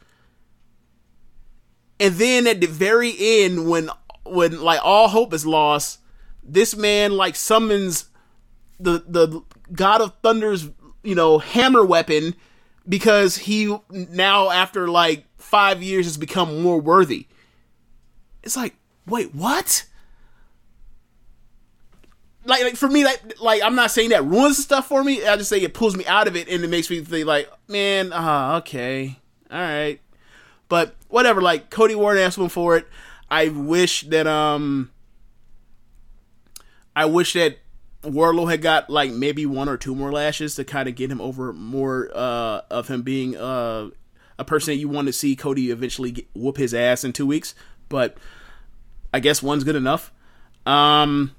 And 1.98 2.14
then 2.14 2.46
at 2.46 2.60
the 2.60 2.66
very 2.66 3.14
end 3.18 3.68
when 3.68 3.90
when 4.24 4.60
like 4.60 4.80
all 4.82 5.08
hope 5.08 5.32
is 5.32 5.46
lost, 5.46 6.00
this 6.42 6.76
man 6.76 7.16
like 7.16 7.36
summons 7.36 8.06
the 8.80 9.04
the 9.06 9.42
god 9.72 10.00
of 10.00 10.14
thunder's, 10.22 10.68
you 11.02 11.14
know, 11.14 11.38
hammer 11.38 11.84
weapon 11.84 12.34
because 12.88 13.36
he 13.36 13.76
now 13.90 14.50
after 14.50 14.88
like 14.88 15.26
5 15.38 15.82
years 15.82 16.06
has 16.06 16.16
become 16.16 16.62
more 16.62 16.80
worthy. 16.80 17.26
It's 18.42 18.56
like, 18.56 18.76
wait, 19.06 19.34
what? 19.34 19.84
Like, 22.46 22.62
like 22.62 22.76
for 22.76 22.88
me, 22.88 23.04
like, 23.04 23.40
like 23.40 23.62
I'm 23.62 23.74
not 23.74 23.90
saying 23.90 24.10
that 24.10 24.24
ruins 24.24 24.62
stuff 24.62 24.86
for 24.86 25.02
me. 25.02 25.26
I 25.26 25.36
just 25.36 25.48
say 25.48 25.60
it 25.60 25.74
pulls 25.74 25.96
me 25.96 26.04
out 26.06 26.28
of 26.28 26.36
it, 26.36 26.48
and 26.48 26.62
it 26.62 26.68
makes 26.68 26.90
me 26.90 27.00
think 27.00 27.26
like, 27.26 27.50
man, 27.68 28.10
ah, 28.12 28.56
okay, 28.56 29.18
all 29.50 29.58
right, 29.58 30.00
but 30.68 30.94
whatever. 31.08 31.40
Like 31.40 31.70
Cody 31.70 31.94
Warren 31.94 32.18
asked 32.18 32.38
one 32.38 32.48
for 32.48 32.76
it. 32.76 32.86
I 33.30 33.48
wish 33.48 34.02
that 34.02 34.26
um, 34.26 34.90
I 36.94 37.06
wish 37.06 37.32
that 37.32 37.58
Wardlow 38.02 38.50
had 38.50 38.62
got 38.62 38.90
like 38.90 39.10
maybe 39.10 39.46
one 39.46 39.68
or 39.68 39.76
two 39.76 39.94
more 39.94 40.12
lashes 40.12 40.54
to 40.56 40.64
kind 40.64 40.88
of 40.88 40.94
get 40.94 41.10
him 41.10 41.20
over 41.20 41.52
more 41.52 42.10
uh 42.14 42.60
of 42.70 42.88
him 42.88 43.02
being 43.02 43.36
uh 43.36 43.88
a 44.38 44.44
person 44.44 44.72
that 44.72 44.78
you 44.78 44.88
want 44.88 45.06
to 45.06 45.12
see 45.12 45.36
Cody 45.36 45.70
eventually 45.70 46.10
get, 46.12 46.26
whoop 46.34 46.56
his 46.56 46.74
ass 46.74 47.04
in 47.04 47.12
two 47.12 47.26
weeks. 47.26 47.54
But 47.88 48.16
I 49.12 49.20
guess 49.20 49.42
one's 49.42 49.64
good 49.64 49.76
enough. 49.76 50.12
Um 50.66 51.34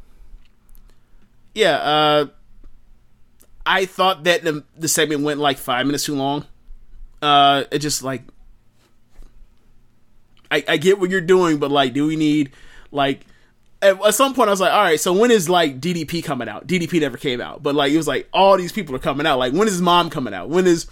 yeah, 1.55 1.77
uh, 1.77 2.27
I 3.65 3.85
thought 3.85 4.25
that 4.25 4.43
the 4.43 4.63
the 4.77 4.87
segment 4.87 5.23
went 5.23 5.39
like 5.39 5.57
five 5.57 5.85
minutes 5.85 6.05
too 6.05 6.15
long. 6.15 6.45
Uh, 7.21 7.63
it 7.71 7.79
just 7.79 8.03
like 8.03 8.21
I 10.51 10.63
I 10.67 10.77
get 10.77 10.99
what 10.99 11.09
you're 11.09 11.21
doing, 11.21 11.57
but 11.57 11.71
like, 11.71 11.93
do 11.93 12.05
we 12.05 12.17
need 12.17 12.51
like 12.91 13.25
at, 13.81 14.03
at 14.05 14.13
some 14.13 14.33
point 14.33 14.49
I 14.49 14.51
was 14.51 14.61
like, 14.61 14.73
all 14.73 14.83
right, 14.83 14.99
so 14.99 15.13
when 15.13 15.31
is 15.31 15.49
like 15.49 15.79
DDP 15.79 16.23
coming 16.23 16.49
out? 16.49 16.67
DDP 16.67 16.99
never 16.99 17.17
came 17.17 17.41
out, 17.41 17.63
but 17.63 17.73
like 17.73 17.91
it 17.91 17.97
was 17.97 18.07
like 18.07 18.27
all 18.33 18.57
these 18.57 18.71
people 18.71 18.93
are 18.95 18.99
coming 18.99 19.25
out. 19.25 19.39
Like 19.39 19.53
when 19.53 19.67
is 19.67 19.81
mom 19.81 20.09
coming 20.09 20.33
out? 20.33 20.49
When 20.49 20.67
is 20.67 20.87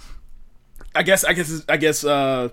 I 0.96 1.04
guess 1.04 1.24
I 1.24 1.34
guess 1.34 1.62
I 1.68 1.78
guess 1.78 2.04
uh 2.04 2.50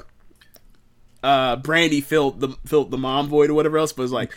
uh 1.23 1.57
Brandi 1.59 2.03
filled 2.03 2.41
the 2.41 2.49
filled 2.67 2.91
the 2.91 2.99
mom 2.99 3.29
void 3.29 3.51
or 3.51 3.55
whatever 3.55 3.79
else, 3.79 3.93
but 3.93 4.03
it's 4.03 4.13
like 4.13 4.33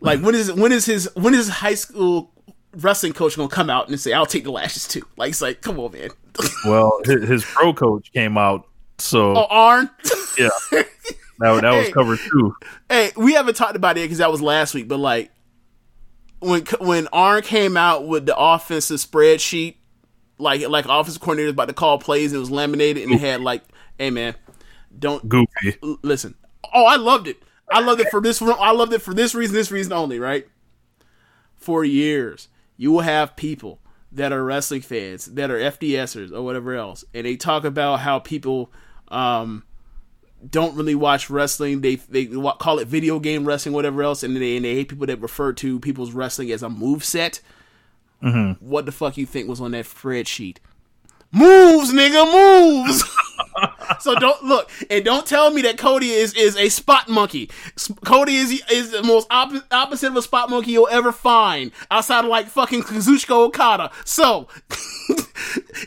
like 0.00 0.20
when 0.20 0.34
is 0.34 0.52
when 0.52 0.72
is 0.72 0.86
his 0.86 1.10
when 1.14 1.34
is 1.34 1.48
high 1.48 1.74
school 1.74 2.32
wrestling 2.74 3.12
coach 3.12 3.36
gonna 3.36 3.48
come 3.48 3.70
out 3.70 3.88
and 3.88 3.98
say, 4.00 4.12
"I'll 4.12 4.26
take 4.26 4.44
the 4.44 4.52
lashes 4.52 4.86
too"? 4.88 5.02
Like 5.16 5.30
it's 5.30 5.42
like, 5.42 5.60
come 5.62 5.78
on, 5.80 5.92
man. 5.92 6.10
well, 6.66 7.00
his, 7.04 7.28
his 7.28 7.44
pro 7.44 7.72
coach 7.72 8.12
came 8.12 8.38
out, 8.38 8.66
so 8.98 9.36
oh, 9.36 9.46
Arn. 9.50 9.90
yeah, 10.38 10.48
that 10.70 10.86
that 11.38 11.62
was 11.62 11.86
Hey. 11.86 11.92
covered 11.92 12.18
too. 12.30 12.54
hey, 12.88 13.10
we 13.16 13.32
haven't 13.34 13.54
talked 13.56 13.76
about 13.76 13.96
it 13.98 14.02
because 14.02 14.18
that 14.18 14.30
was 14.30 14.40
last 14.42 14.74
week, 14.74 14.88
but 14.88 14.98
like 14.98 15.30
when 16.40 16.64
when 16.80 17.08
Arn 17.12 17.42
came 17.42 17.76
out 17.76 18.06
with 18.06 18.26
the 18.26 18.36
offensive 18.36 18.98
spreadsheet, 18.98 19.76
like 20.38 20.66
like 20.68 20.86
offensive 20.88 21.20
coordinator 21.20 21.50
about 21.50 21.68
to 21.68 21.74
call 21.74 21.98
plays, 21.98 22.32
and 22.32 22.36
it 22.38 22.40
was 22.40 22.50
laminated, 22.50 23.02
and 23.02 23.12
it 23.12 23.20
had 23.20 23.40
like, 23.40 23.62
"Hey, 23.98 24.10
man, 24.10 24.34
don't 24.98 25.28
Goofy. 25.28 25.76
listen." 26.02 26.34
Oh, 26.72 26.84
I 26.86 26.96
loved 26.96 27.26
it. 27.26 27.42
I 27.72 27.80
loved 27.80 28.00
it 28.00 28.08
for 28.10 28.20
this. 28.20 28.40
I 28.40 28.70
loved 28.72 28.92
it 28.92 29.00
for 29.02 29.12
this 29.14 29.34
reason. 29.34 29.54
This 29.54 29.70
reason 29.70 29.92
only. 29.92 30.18
Right. 30.18 30.46
For 31.56 31.84
years, 31.84 32.48
you 32.80 32.90
will 32.90 33.02
have 33.02 33.36
people 33.36 33.78
that 34.10 34.32
are 34.32 34.42
wrestling 34.42 34.80
fans 34.80 35.26
that 35.26 35.50
are 35.50 35.58
FDSers 35.58 36.32
or 36.32 36.40
whatever 36.40 36.74
else, 36.74 37.04
and 37.12 37.26
they 37.26 37.36
talk 37.36 37.62
about 37.64 38.00
how 38.00 38.18
people 38.18 38.72
um, 39.08 39.64
don't 40.48 40.74
really 40.74 40.94
watch 40.94 41.28
wrestling. 41.28 41.82
They 41.82 41.96
they 41.96 42.24
call 42.24 42.78
it 42.78 42.88
video 42.88 43.20
game 43.20 43.44
wrestling, 43.44 43.74
whatever 43.74 44.02
else, 44.02 44.22
and 44.22 44.34
they 44.34 44.56
and 44.56 44.64
they 44.64 44.76
hate 44.76 44.88
people 44.88 45.06
that 45.08 45.20
refer 45.20 45.52
to 45.52 45.78
people's 45.78 46.12
wrestling 46.12 46.50
as 46.52 46.62
a 46.62 46.70
move 46.70 47.04
set. 47.04 47.42
What 48.60 48.86
the 48.86 48.92
fuck 48.92 49.18
you 49.18 49.26
think 49.26 49.46
was 49.46 49.60
on 49.60 49.72
that 49.72 49.84
spreadsheet? 49.84 50.56
Moves, 51.32 51.92
nigga, 51.92 52.32
moves. 52.32 53.04
so 54.00 54.14
don't 54.14 54.42
look 54.42 54.70
and 54.88 55.04
don't 55.04 55.26
tell 55.26 55.50
me 55.50 55.62
that 55.62 55.78
Cody 55.78 56.10
is 56.10 56.34
is 56.34 56.56
a 56.56 56.68
spot 56.68 57.08
monkey. 57.08 57.50
Cody 58.04 58.36
is 58.36 58.62
is 58.70 58.90
the 58.90 59.02
most 59.02 59.28
oppo- 59.28 59.64
opposite 59.70 60.08
of 60.08 60.16
a 60.16 60.22
spot 60.22 60.50
monkey 60.50 60.72
you'll 60.72 60.88
ever 60.88 61.12
find 61.12 61.72
outside 61.90 62.24
of 62.24 62.30
like 62.30 62.46
fucking 62.46 62.82
Kazuchika 62.82 63.32
Okada. 63.32 63.90
So 64.04 64.48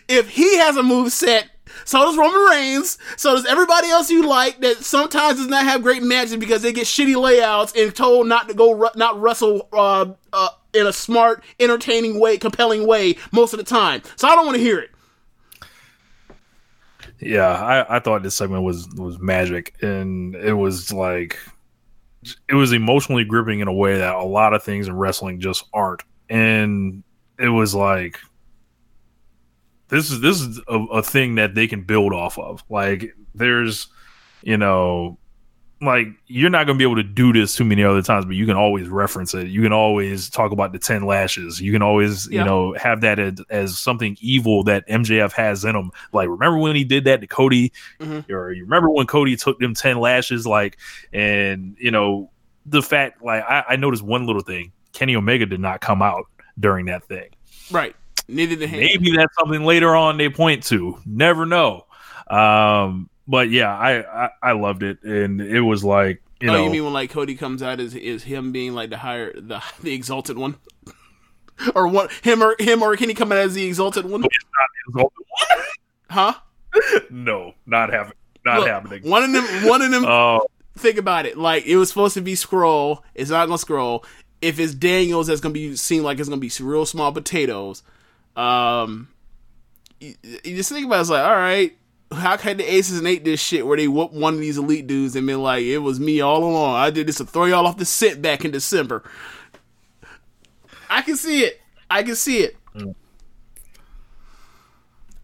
if 0.07 0.29
he 0.29 0.57
has 0.57 0.77
a 0.77 0.83
move 0.83 1.11
set. 1.11 1.49
So 1.85 1.99
does 2.05 2.15
Roman 2.15 2.39
Reigns. 2.49 2.97
So 3.17 3.35
does 3.35 3.45
everybody 3.45 3.89
else 3.89 4.09
you 4.09 4.27
like 4.27 4.61
that 4.61 4.77
sometimes 4.77 5.39
does 5.39 5.47
not 5.47 5.65
have 5.65 5.81
great 5.81 6.03
matches 6.03 6.37
because 6.37 6.61
they 6.61 6.71
get 6.71 6.85
shitty 6.85 7.19
layouts 7.19 7.73
and 7.75 7.93
told 7.93 8.27
not 8.27 8.47
to 8.47 8.53
go 8.53 8.89
not 8.95 9.19
wrestle 9.19 9.67
uh, 9.73 10.05
uh, 10.31 10.49
in 10.73 10.87
a 10.87 10.93
smart, 10.93 11.43
entertaining 11.59 12.19
way, 12.19 12.37
compelling 12.37 12.87
way 12.87 13.17
most 13.31 13.53
of 13.53 13.57
the 13.57 13.65
time. 13.65 14.01
So 14.15 14.27
I 14.27 14.35
don't 14.35 14.45
want 14.45 14.57
to 14.57 14.63
hear 14.63 14.79
it. 14.79 14.91
Yeah, 17.25 17.47
I, 17.47 17.97
I 17.97 17.99
thought 17.99 18.23
this 18.23 18.35
segment 18.35 18.63
was 18.63 18.87
was 18.95 19.19
magic, 19.19 19.75
and 19.81 20.35
it 20.35 20.53
was 20.53 20.91
like 20.91 21.37
it 22.49 22.55
was 22.55 22.71
emotionally 22.71 23.23
gripping 23.23 23.59
in 23.59 23.67
a 23.67 23.73
way 23.73 23.97
that 23.97 24.15
a 24.15 24.23
lot 24.23 24.53
of 24.53 24.63
things 24.63 24.87
in 24.87 24.95
wrestling 24.95 25.39
just 25.39 25.65
aren't. 25.73 26.03
And 26.29 27.03
it 27.39 27.49
was 27.49 27.73
like 27.75 28.19
this 29.89 30.11
is 30.11 30.21
this 30.21 30.41
is 30.41 30.59
a, 30.67 30.79
a 30.91 31.03
thing 31.03 31.35
that 31.35 31.55
they 31.55 31.67
can 31.67 31.83
build 31.83 32.13
off 32.13 32.37
of. 32.37 32.63
Like 32.69 33.15
there's 33.35 33.87
you 34.41 34.57
know 34.57 35.17
like 35.85 36.07
you're 36.27 36.49
not 36.49 36.65
going 36.65 36.77
to 36.77 36.81
be 36.81 36.83
able 36.89 36.95
to 37.01 37.03
do 37.03 37.31
this 37.33 37.55
too 37.55 37.63
many 37.63 37.83
other 37.83 38.01
times 38.01 38.25
but 38.25 38.35
you 38.35 38.45
can 38.45 38.55
always 38.55 38.87
reference 38.89 39.33
it. 39.33 39.47
You 39.47 39.61
can 39.61 39.73
always 39.73 40.29
talk 40.29 40.51
about 40.51 40.71
the 40.73 40.79
10 40.79 41.03
lashes. 41.05 41.59
You 41.61 41.71
can 41.71 41.81
always 41.81 42.29
Yeah. 42.29 42.39
you 42.41 42.45
know 42.45 42.73
have 42.73 43.01
that 43.01 43.19
as, 43.19 43.33
as 43.49 43.77
something 43.77 44.17
evil 44.21 44.63
that 44.65 44.87
mjf 44.87 45.31
has 45.33 45.65
in 45.65 45.75
him 45.75 45.91
like 46.11 46.29
remember 46.29 46.57
when 46.57 46.75
he 46.75 46.83
did 46.83 47.03
that 47.05 47.21
to 47.21 47.27
cody? 47.27 47.71
Mhm. 47.99 48.29
or 48.29 48.51
you 48.51 48.63
remember 48.63 48.89
when 48.89 49.07
cody 49.07 49.35
took 49.35 49.59
them 49.59 49.73
10 49.73 49.99
lashes? 49.99 50.45
Like 50.47 50.77
and 51.11 51.75
you 51.79 51.91
know 51.91 52.29
the 52.65 52.81
fact 52.81 53.23
like 53.23 53.43
I, 53.43 53.63
I 53.69 53.75
noticed 53.75 54.03
one 54.03 54.25
little 54.25 54.41
thing. 54.41 54.71
Kenny 54.93 55.15
omega 55.15 55.45
did 55.45 55.59
not 55.59 55.81
come 55.81 56.01
out 56.01 56.25
during 56.59 56.85
that 56.85 57.03
thing. 57.05 57.29
Right. 57.71 57.95
Neither 58.27 58.55
did 58.55 58.69
he. 58.69 58.77
maybe 58.77 59.15
that's 59.15 59.35
something 59.39 59.63
later 59.65 59.95
on 59.95 60.17
they 60.17 60.29
point 60.29 60.63
to. 60.65 60.97
Never 61.05 61.45
know. 61.45 61.85
Um 62.29 63.09
but 63.27 63.49
yeah 63.49 63.75
i 63.77 64.25
i, 64.25 64.29
I 64.41 64.51
loved 64.53 64.83
it 64.83 65.03
and 65.03 65.41
it 65.41 65.61
was 65.61 65.83
like 65.83 66.21
you 66.41 66.49
oh, 66.49 66.53
know 66.53 66.63
you 66.65 66.69
mean 66.69 66.83
when 66.83 66.93
like 66.93 67.09
Cody 67.09 67.35
comes 67.35 67.63
out 67.63 67.79
is 67.79 67.95
is 67.95 68.23
him 68.23 68.51
being 68.51 68.73
like 68.73 68.89
the 68.89 68.97
higher 68.97 69.31
the 69.33 69.63
the 69.81 69.93
exalted 69.93 70.37
one, 70.37 70.57
or 71.75 71.87
what 71.87 72.11
him 72.21 72.43
or 72.43 72.57
him 72.59 72.83
or 72.83 72.97
can 72.97 73.07
he 73.07 73.15
come 73.15 73.31
out 73.31 73.37
as 73.37 73.53
the 73.53 73.63
exalted 73.63 74.03
one? 74.03 74.25
Exalted 74.89 75.25
one. 75.29 75.61
Huh? 76.09 76.33
no 77.09 77.53
not 77.65 77.93
happening 77.93 78.17
not 78.43 78.59
Look, 78.59 78.67
happening 78.67 79.09
One 79.09 79.23
of 79.23 79.31
them. 79.31 79.69
One 79.69 79.81
of 79.81 79.91
them. 79.91 80.03
oh 80.07 80.45
think 80.77 80.97
about 80.97 81.25
it. 81.25 81.37
Like 81.37 81.65
it 81.65 81.77
was 81.77 81.89
supposed 81.89 82.13
to 82.15 82.21
be 82.21 82.35
scroll. 82.35 83.03
It's 83.13 83.31
not 83.31 83.45
gonna 83.45 83.57
scroll. 83.57 84.05
If 84.41 84.59
it's 84.59 84.73
Daniels, 84.73 85.27
that's 85.27 85.41
gonna 85.41 85.53
be 85.53 85.75
seem 85.75 86.03
like 86.03 86.19
it's 86.19 86.29
gonna 86.29 86.41
be 86.41 86.51
real 86.59 86.85
small 86.85 87.11
potatoes. 87.11 87.83
Um, 88.35 89.09
you, 89.99 90.15
you 90.23 90.55
just 90.55 90.71
think 90.71 90.85
about 90.85 90.97
it, 90.97 91.01
it's 91.01 91.09
like, 91.09 91.23
all 91.23 91.35
right, 91.35 91.77
how 92.13 92.37
can 92.37 92.57
the 92.57 92.63
Aces 92.73 92.97
and 92.99 93.07
Eight 93.07 93.23
this 93.25 93.39
shit 93.41 93.65
where 93.67 93.77
they 93.77 93.87
whoop 93.87 94.11
one 94.13 94.33
of 94.35 94.39
these 94.39 94.57
elite 94.57 94.87
dudes 94.87 95.15
and 95.15 95.27
been 95.27 95.41
like, 95.41 95.63
it 95.63 95.79
was 95.79 95.99
me 95.99 96.21
all 96.21 96.43
along. 96.43 96.75
I 96.75 96.89
did 96.89 97.07
this 97.07 97.17
to 97.17 97.25
throw 97.25 97.45
y'all 97.45 97.67
off 97.67 97.77
the 97.77 97.85
scent 97.85 98.21
back 98.21 98.45
in 98.45 98.51
December. 98.51 99.03
I 100.89 101.01
can 101.01 101.15
see 101.17 101.41
it. 101.43 101.59
I 101.89 102.03
can 102.03 102.15
see 102.15 102.39
it. 102.39 102.55
Um, 102.75 102.93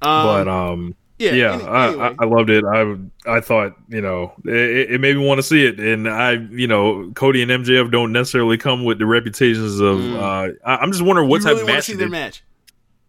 but 0.02 0.48
um 0.48 0.96
Yeah, 1.18 1.34
yeah, 1.34 1.54
any- 1.54 1.64
anyway. 1.66 2.16
I, 2.20 2.24
I 2.24 2.26
loved 2.26 2.50
it. 2.50 2.64
I 2.64 2.96
I 3.38 3.42
thought 3.42 3.76
you 3.90 4.02
know 4.02 4.34
it, 4.46 4.92
it 4.92 5.02
made 5.02 5.18
me 5.18 5.26
want 5.26 5.40
to 5.40 5.44
see 5.44 5.66
it, 5.66 5.80
and 5.80 6.08
I 6.10 6.34
you 6.52 6.68
know 6.68 7.12
Cody 7.16 7.42
and 7.42 7.52
MJF 7.52 7.92
don't 7.92 8.12
necessarily 8.14 8.58
come 8.58 8.86
with 8.86 9.00
the 9.00 9.06
reputations 9.06 9.80
of. 9.82 10.00
Uh, 10.16 10.50
I, 10.66 10.78
I'm 10.78 10.92
just 10.92 11.04
wondering 11.04 11.28
what 11.30 11.42
Mm. 11.42 11.44
you 11.44 11.50
type 11.50 11.58
really 11.58 11.62
of 11.72 11.76
match. 11.76 11.84
see 11.86 11.94
their 11.96 12.10
match. 12.10 12.44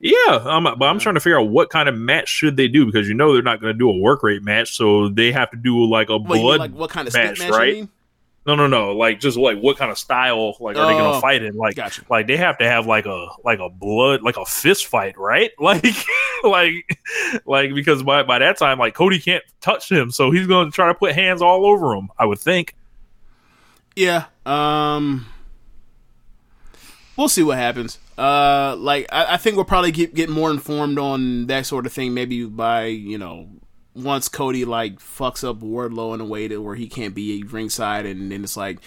Yeah, 0.02 0.40
um, 0.44 0.64
but 0.64 0.82
I'm 0.86 0.98
trying 0.98 1.16
to 1.16 1.20
figure 1.20 1.38
out 1.38 1.50
what 1.50 1.68
kind 1.68 1.86
of 1.88 1.94
match 1.94 2.28
should 2.28 2.56
they 2.56 2.68
do 2.68 2.86
because 2.86 3.06
you 3.06 3.12
know 3.14 3.34
they're 3.34 3.42
not 3.42 3.60
going 3.60 3.74
to 3.74 3.78
do 3.78 3.90
a 3.90 3.96
work 3.98 4.22
rate 4.22 4.42
match, 4.42 4.74
so 4.74 5.10
they 5.10 5.30
have 5.30 5.50
to 5.50 5.58
do 5.58 5.84
like 5.84 6.08
a 6.08 6.16
Well, 6.16 6.22
you 6.28 6.34
mean, 6.34 6.42
blood 6.42 6.58
like 6.60 6.72
what 6.72 6.88
kind 6.90 7.06
of 7.06 7.12
match, 7.12 7.38
match? 7.38 7.50
right? 7.50 7.86
No, 8.46 8.54
no, 8.54 8.66
no. 8.66 8.92
Like 8.96 9.20
just 9.20 9.36
like 9.36 9.58
what 9.58 9.76
kind 9.76 9.90
of 9.90 9.98
style 9.98 10.56
like 10.58 10.74
are 10.78 10.86
they 10.86 10.94
Oh, 10.94 10.98
going 10.98 11.14
to 11.14 11.20
fight 11.20 11.42
in? 11.42 11.54
Like, 11.54 11.76
gotcha. 11.76 12.02
like 12.08 12.26
they 12.26 12.38
have 12.38 12.56
to 12.58 12.66
have 12.66 12.86
like 12.86 13.04
a 13.04 13.28
like 13.44 13.58
a 13.58 13.68
blood 13.68 14.22
like 14.22 14.38
a 14.38 14.46
fist 14.46 14.86
fight, 14.86 15.18
right? 15.18 15.50
Like, 15.60 15.84
like, 16.42 16.72
like 17.44 17.74
because 17.74 18.02
by 18.02 18.22
by 18.22 18.38
that 18.38 18.56
time 18.56 18.78
like 18.78 18.94
Cody 18.94 19.18
can't 19.18 19.44
touch 19.60 19.92
him, 19.92 20.10
so 20.10 20.30
he's 20.30 20.46
going 20.46 20.70
to 20.70 20.74
try 20.74 20.88
to 20.88 20.94
put 20.94 21.12
hands 21.14 21.42
all 21.42 21.66
over 21.66 21.92
him. 21.94 22.08
I 22.18 22.24
would 22.24 22.38
think. 22.38 22.74
Yeah. 23.94 24.24
Um. 24.46 25.26
We'll 27.18 27.28
see 27.28 27.42
what 27.42 27.58
happens. 27.58 27.98
Uh, 28.20 28.76
like 28.76 29.06
I, 29.10 29.34
I 29.34 29.36
think 29.38 29.56
we'll 29.56 29.64
probably 29.64 29.92
get 29.92 30.14
get 30.14 30.28
more 30.28 30.50
informed 30.50 30.98
on 30.98 31.46
that 31.46 31.64
sort 31.64 31.86
of 31.86 31.92
thing. 31.92 32.12
Maybe 32.12 32.44
by 32.44 32.84
you 32.84 33.16
know 33.16 33.48
once 33.94 34.28
Cody 34.28 34.66
like 34.66 34.98
fucks 34.98 35.42
up 35.42 35.60
Wardlow 35.60 36.12
in 36.12 36.20
a 36.20 36.26
way 36.26 36.46
that 36.46 36.60
where 36.60 36.74
he 36.74 36.86
can't 36.86 37.14
be 37.14 37.42
ringside, 37.42 38.04
and 38.04 38.30
then 38.30 38.44
it's 38.44 38.58
like 38.58 38.80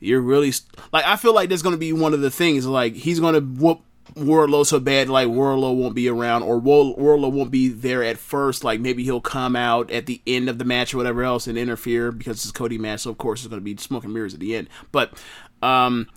you're 0.00 0.22
really 0.22 0.54
like 0.90 1.04
I 1.04 1.16
feel 1.16 1.34
like 1.34 1.50
there's 1.50 1.60
gonna 1.60 1.76
be 1.76 1.92
one 1.92 2.14
of 2.14 2.22
the 2.22 2.30
things 2.30 2.64
like 2.64 2.94
he's 2.94 3.20
gonna 3.20 3.40
whoop 3.40 3.82
Wardlow 4.14 4.64
so 4.64 4.80
bad 4.80 5.10
like 5.10 5.28
Wardlow 5.28 5.76
won't 5.76 5.94
be 5.94 6.08
around 6.08 6.42
or 6.42 6.58
War- 6.58 6.96
Wardlow 6.96 7.30
won't 7.30 7.50
be 7.50 7.68
there 7.68 8.02
at 8.02 8.16
first. 8.16 8.64
Like 8.64 8.80
maybe 8.80 9.04
he'll 9.04 9.20
come 9.20 9.54
out 9.54 9.90
at 9.90 10.06
the 10.06 10.22
end 10.26 10.48
of 10.48 10.58
the 10.58 10.64
match 10.64 10.94
or 10.94 10.96
whatever 10.96 11.22
else 11.22 11.46
and 11.46 11.58
interfere 11.58 12.10
because 12.10 12.42
it's 12.42 12.52
Cody 12.52 12.78
match. 12.78 13.00
So 13.00 13.10
of 13.10 13.18
course 13.18 13.40
it's 13.40 13.48
gonna 13.48 13.60
be 13.60 13.76
smoke 13.76 14.04
and 14.04 14.14
mirrors 14.14 14.32
at 14.32 14.40
the 14.40 14.56
end. 14.56 14.68
But 14.92 15.12
um, 15.60 16.08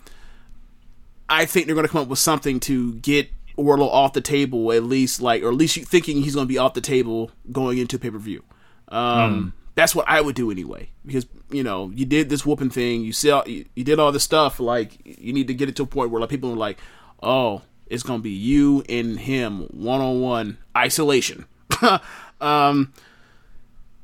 I 1.28 1.44
think 1.46 1.66
they're 1.66 1.74
gonna 1.74 1.88
come 1.88 2.02
up 2.02 2.08
with 2.08 2.18
something 2.18 2.60
to 2.60 2.94
get 2.94 3.30
Wardlow 3.56 3.88
off 3.88 4.12
the 4.12 4.20
table 4.20 4.72
at 4.72 4.82
least 4.82 5.20
like 5.20 5.42
or 5.42 5.48
at 5.48 5.54
least 5.54 5.76
you 5.76 5.84
thinking 5.84 6.22
he's 6.22 6.34
gonna 6.34 6.46
be 6.46 6.58
off 6.58 6.74
the 6.74 6.80
table 6.80 7.30
going 7.50 7.78
into 7.78 7.98
pay 7.98 8.10
per 8.10 8.18
view. 8.18 8.42
Um, 8.88 9.54
That's 9.74 9.94
what 9.94 10.06
I 10.08 10.20
would 10.20 10.34
do 10.34 10.50
anyway, 10.50 10.90
because 11.06 11.26
you 11.50 11.62
know 11.62 11.90
you 11.94 12.04
did 12.04 12.28
this 12.28 12.44
whooping 12.44 12.70
thing, 12.70 13.02
you 13.02 13.12
see, 13.12 13.28
you, 13.46 13.64
you 13.74 13.84
did 13.84 13.98
all 13.98 14.12
this 14.12 14.24
stuff. 14.24 14.60
Like 14.60 14.98
you 15.04 15.32
need 15.32 15.48
to 15.48 15.54
get 15.54 15.68
it 15.68 15.76
to 15.76 15.84
a 15.84 15.86
point 15.86 16.10
where 16.10 16.20
like 16.20 16.30
people 16.30 16.52
are 16.52 16.56
like, 16.56 16.78
oh, 17.22 17.62
it's 17.86 18.02
gonna 18.02 18.22
be 18.22 18.30
you 18.30 18.84
and 18.88 19.18
him 19.18 19.60
one 19.70 20.00
on 20.00 20.20
one 20.20 20.58
isolation. 20.76 21.46
um, 22.40 22.92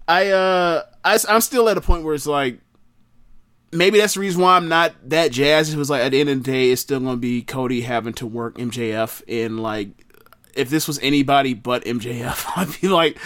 I 0.07 0.28
uh, 0.28 0.82
I, 1.05 1.19
I'm 1.28 1.40
still 1.43 1.69
at 1.69 1.77
a 1.77 1.82
point 1.82 2.05
where 2.05 2.15
it's 2.15 2.27
like 2.27 2.61
maybe 3.73 3.99
that's 3.99 4.15
the 4.15 4.20
reason 4.20 4.40
why 4.40 4.57
I'm 4.57 4.69
not 4.69 4.95
that 5.11 5.32
jazzed. 5.32 5.73
It 5.73 5.78
was 5.78 5.90
like 5.90 6.03
at 6.03 6.11
the 6.11 6.20
end 6.20 6.28
of 6.28 6.43
the 6.43 6.53
day, 6.53 6.70
it's 6.70 6.81
still 6.81 7.01
gonna 7.01 7.16
be 7.16 7.43
Cody 7.43 7.82
having 7.82 8.15
to 8.15 8.27
work 8.27 8.57
MJF, 8.57 9.23
and 9.28 9.61
like 9.61 9.89
if 10.55 10.70
this 10.70 10.86
was 10.86 10.99
anybody 11.01 11.55
but 11.55 11.85
MJF, 11.85 12.47
I'd 12.57 12.81
be 12.81 12.89
like, 12.89 13.19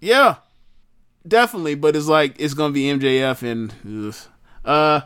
yeah, 0.00 0.36
definitely. 1.26 1.74
But 1.74 1.96
it's 1.96 2.06
like 2.06 2.36
it's 2.38 2.54
gonna 2.54 2.72
be 2.72 2.84
MJF, 2.84 3.42
and 3.42 4.14
uh, 4.64 5.02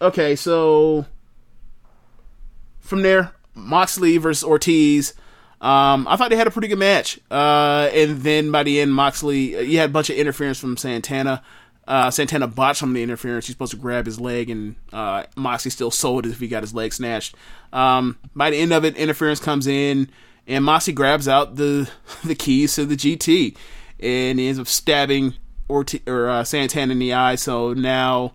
okay, 0.00 0.36
so 0.36 1.06
from 2.80 3.02
there, 3.02 3.32
Moxley 3.54 4.18
versus 4.18 4.44
Ortiz. 4.44 5.14
Um, 5.60 6.08
I 6.08 6.16
thought 6.16 6.30
they 6.30 6.36
had 6.36 6.48
a 6.48 6.50
pretty 6.50 6.66
good 6.66 6.78
match. 6.78 7.20
Uh, 7.30 7.88
and 7.94 8.20
then 8.22 8.50
by 8.50 8.64
the 8.64 8.80
end, 8.80 8.92
Moxley, 8.92 9.64
you 9.64 9.78
had 9.78 9.90
a 9.90 9.92
bunch 9.92 10.10
of 10.10 10.16
interference 10.16 10.58
from 10.58 10.76
Santana. 10.76 11.40
Uh, 11.86 12.10
Santana 12.10 12.46
botched 12.46 12.80
some 12.80 12.90
of 12.90 12.94
the 12.94 13.02
interference. 13.02 13.46
He's 13.46 13.54
supposed 13.54 13.72
to 13.72 13.78
grab 13.78 14.06
his 14.06 14.20
leg, 14.20 14.50
and 14.50 14.76
uh, 14.92 15.24
Moxley 15.36 15.70
still 15.70 15.90
sold 15.90 16.26
it 16.26 16.30
if 16.30 16.38
he 16.38 16.48
got 16.48 16.62
his 16.62 16.74
leg 16.74 16.92
snatched. 16.92 17.34
Um, 17.72 18.18
by 18.34 18.50
the 18.50 18.56
end 18.56 18.72
of 18.72 18.84
it, 18.84 18.96
interference 18.96 19.40
comes 19.40 19.66
in, 19.66 20.08
and 20.46 20.64
Moxley 20.64 20.92
grabs 20.92 21.26
out 21.26 21.56
the 21.56 21.90
the 22.24 22.34
keys 22.34 22.74
to 22.76 22.84
the 22.84 22.96
GT, 22.96 23.56
and 23.98 24.38
he 24.38 24.48
ends 24.48 24.60
up 24.60 24.68
stabbing 24.68 25.34
or 25.68 26.28
uh, 26.28 26.44
Santana 26.44 26.92
in 26.92 26.98
the 26.98 27.14
eye. 27.14 27.34
So 27.36 27.72
now, 27.72 28.34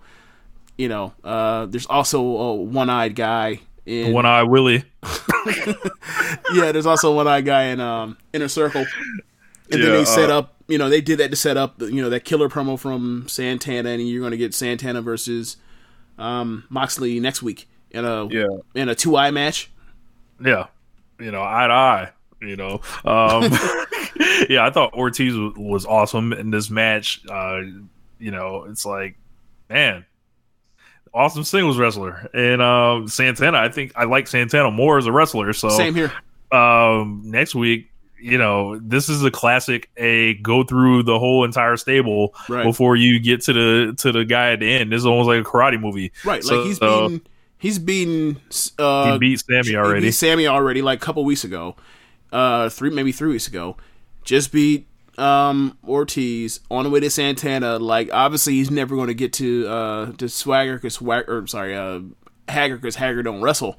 you 0.78 0.90
know, 0.90 1.14
uh, 1.24 1.68
there's 1.68 1.86
also 1.86 2.22
a 2.22 2.56
one-eyed 2.56 3.16
guy. 3.16 3.62
In, 3.86 4.12
One 4.12 4.26
Eye 4.26 4.44
Willie. 4.44 4.84
yeah, 6.54 6.72
there's 6.74 6.86
also 6.86 7.16
one 7.16 7.28
eye 7.28 7.40
guy 7.40 7.66
in 7.66 7.80
um, 7.80 8.18
Inner 8.34 8.50
Circle, 8.50 8.86
and 9.72 9.82
then 9.84 9.92
they 9.92 10.06
set 10.06 10.30
uh, 10.30 10.40
up. 10.40 10.54
You 10.68 10.78
know, 10.78 10.90
they 10.90 11.02
did 11.02 11.20
that 11.20 11.30
to 11.32 11.38
set 11.38 11.58
up. 11.58 11.80
You 11.82 12.02
know, 12.02 12.10
that 12.10 12.26
killer 12.26 12.50
promo 12.50 12.78
from 12.80 13.26
Santana, 13.28 13.90
and 13.90 14.08
you're 14.08 14.20
going 14.22 14.32
to 14.32 14.38
get 14.38 14.54
Santana 14.54 15.02
versus 15.02 15.58
um, 16.18 16.66
Moxley 16.70 17.20
next 17.20 17.42
week 17.42 17.68
in 17.92 18.04
a 18.06 18.28
Yeah. 18.28 18.48
in 18.76 18.90
a 18.90 18.96
two 18.96 19.16
eye 19.16 19.32
match. 19.32 19.70
Yeah, 20.44 20.68
you 21.20 21.32
know, 21.32 21.42
eye 21.42 21.68
to 21.68 21.74
eye. 21.74 22.10
You 22.42 22.56
know, 22.56 22.82
um, 23.06 23.44
yeah, 24.50 24.64
I 24.66 24.70
thought 24.72 24.94
Ortiz 24.94 25.34
was, 25.36 25.54
was 25.56 25.86
awesome 25.86 26.34
in 26.34 26.52
this 26.52 26.70
match. 26.70 27.22
Uh, 27.28 27.62
you 28.20 28.30
know, 28.32 28.66
it's 28.70 28.86
like, 28.86 29.16
man, 29.70 30.06
awesome 31.14 31.44
singles 31.44 31.78
wrestler, 31.80 32.30
and 32.34 32.62
um, 32.62 33.08
Santana. 33.08 33.58
I 33.58 33.70
think 33.70 33.94
I 33.96 34.04
like 34.04 34.28
Santana 34.28 34.70
more 34.70 35.00
as 35.00 35.08
a 35.08 35.12
wrestler. 35.12 35.52
So 35.54 35.70
Same 35.70 35.96
here. 35.96 36.12
um, 36.52 37.24
next 37.26 37.56
week, 37.56 37.90
you 38.20 38.38
know, 38.38 38.78
this 38.80 39.10
is 39.10 39.24
a 39.24 39.32
classic. 39.32 39.90
A 39.98 40.34
go 40.36 40.64
through 40.64 41.04
the 41.04 41.18
whole 41.20 41.44
entire 41.46 41.78
stable 41.78 42.34
Right. 42.50 42.64
before 42.64 42.96
you 42.96 43.20
get 43.20 43.42
to 43.44 43.54
the 43.54 43.94
to 43.98 44.12
the 44.12 44.26
guy 44.26 44.52
at 44.52 44.60
the 44.60 44.70
end. 44.72 44.92
This 44.92 45.00
is 45.00 45.06
almost 45.06 45.28
like 45.28 45.40
a 45.40 45.44
karate 45.44 45.80
movie, 45.80 46.12
Right, 46.26 46.44
So- 46.44 46.58
like 46.60 46.68
he's 46.68 46.78
so 46.78 47.08
beaten. 47.10 47.28
He's 47.60 47.80
beaten. 47.80 48.38
Uh, 48.78 49.14
he 49.14 49.18
beat 49.20 49.40
Sammy 49.40 49.70
He 49.70 49.76
already. 49.76 50.02
beat 50.08 50.12
Sammy 50.12 50.46
already, 50.48 50.82
like 50.84 51.02
a 51.02 51.06
couple 51.06 51.26
weeks 51.26 51.44
ago, 51.44 51.76
uh, 52.32 52.70
three 52.70 52.92
maybe 52.92 53.12
three 53.12 53.30
weeks 53.30 53.48
ago. 53.48 53.78
Just 54.24 54.52
beat 54.52 54.86
um, 55.18 55.76
Ortiz 55.88 56.60
on 56.70 56.84
the 56.84 56.92
way 56.92 57.00
to 57.00 57.10
Santana. 57.10 57.80
Like 57.80 58.10
obviously 58.14 58.54
he's 58.54 58.70
never 58.70 58.96
going 58.96 59.08
to 59.08 59.16
get 59.16 59.34
to 59.34 59.68
uh, 59.68 60.12
to 60.14 60.30
Swagger 60.30 60.76
because 60.76 60.94
Swagger, 60.96 61.40
or 61.40 61.48
sorry, 61.48 61.76
uh, 61.76 62.02
Hager 62.50 62.76
because 62.76 62.96
Hager 62.96 63.24
don't 63.24 63.42
wrestle. 63.42 63.78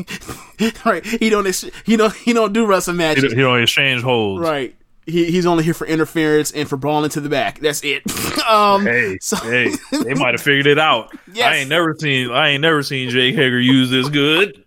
right? 0.84 1.04
He 1.04 1.28
don't. 1.30 1.46
ex- 1.46 1.64
He 1.84 1.96
don't. 1.96 2.14
He 2.14 2.32
don't 2.32 2.52
do 2.52 2.66
wrestling 2.66 2.96
he, 2.96 2.98
matches. 2.98 3.22
don't- 3.24 3.32
he 3.34 3.40
don't 3.40 3.62
exchange 3.62 4.02
holds. 4.02 4.42
Right. 4.46 4.74
He, 5.04 5.32
he's 5.32 5.46
only 5.46 5.64
here 5.64 5.74
for 5.74 5.84
interference 5.86 6.52
and 6.52 6.68
for 6.68 6.76
brawling 6.76 7.10
to 7.10 7.20
the 7.20 7.28
back. 7.28 7.58
That's 7.58 7.82
it. 7.82 8.02
um, 8.48 8.84
Hey, 8.86 9.18
so- 9.20 9.36
hey, 9.36 9.70
they 9.90 10.14
might 10.14 10.34
have 10.34 10.40
figured 10.42 10.68
it 10.68 10.78
out. 10.78 11.12
Yes. 11.32 11.46
I 11.52 11.56
ain't 11.56 11.68
never 11.68 11.96
seen 11.98 12.30
I 12.30 12.50
ain't 12.50 12.60
never 12.62 12.82
seen 12.84 13.10
Jake 13.10 13.34
Hager 13.34 13.58
use 13.60 13.90
this 13.90 14.08
good. 14.08 14.62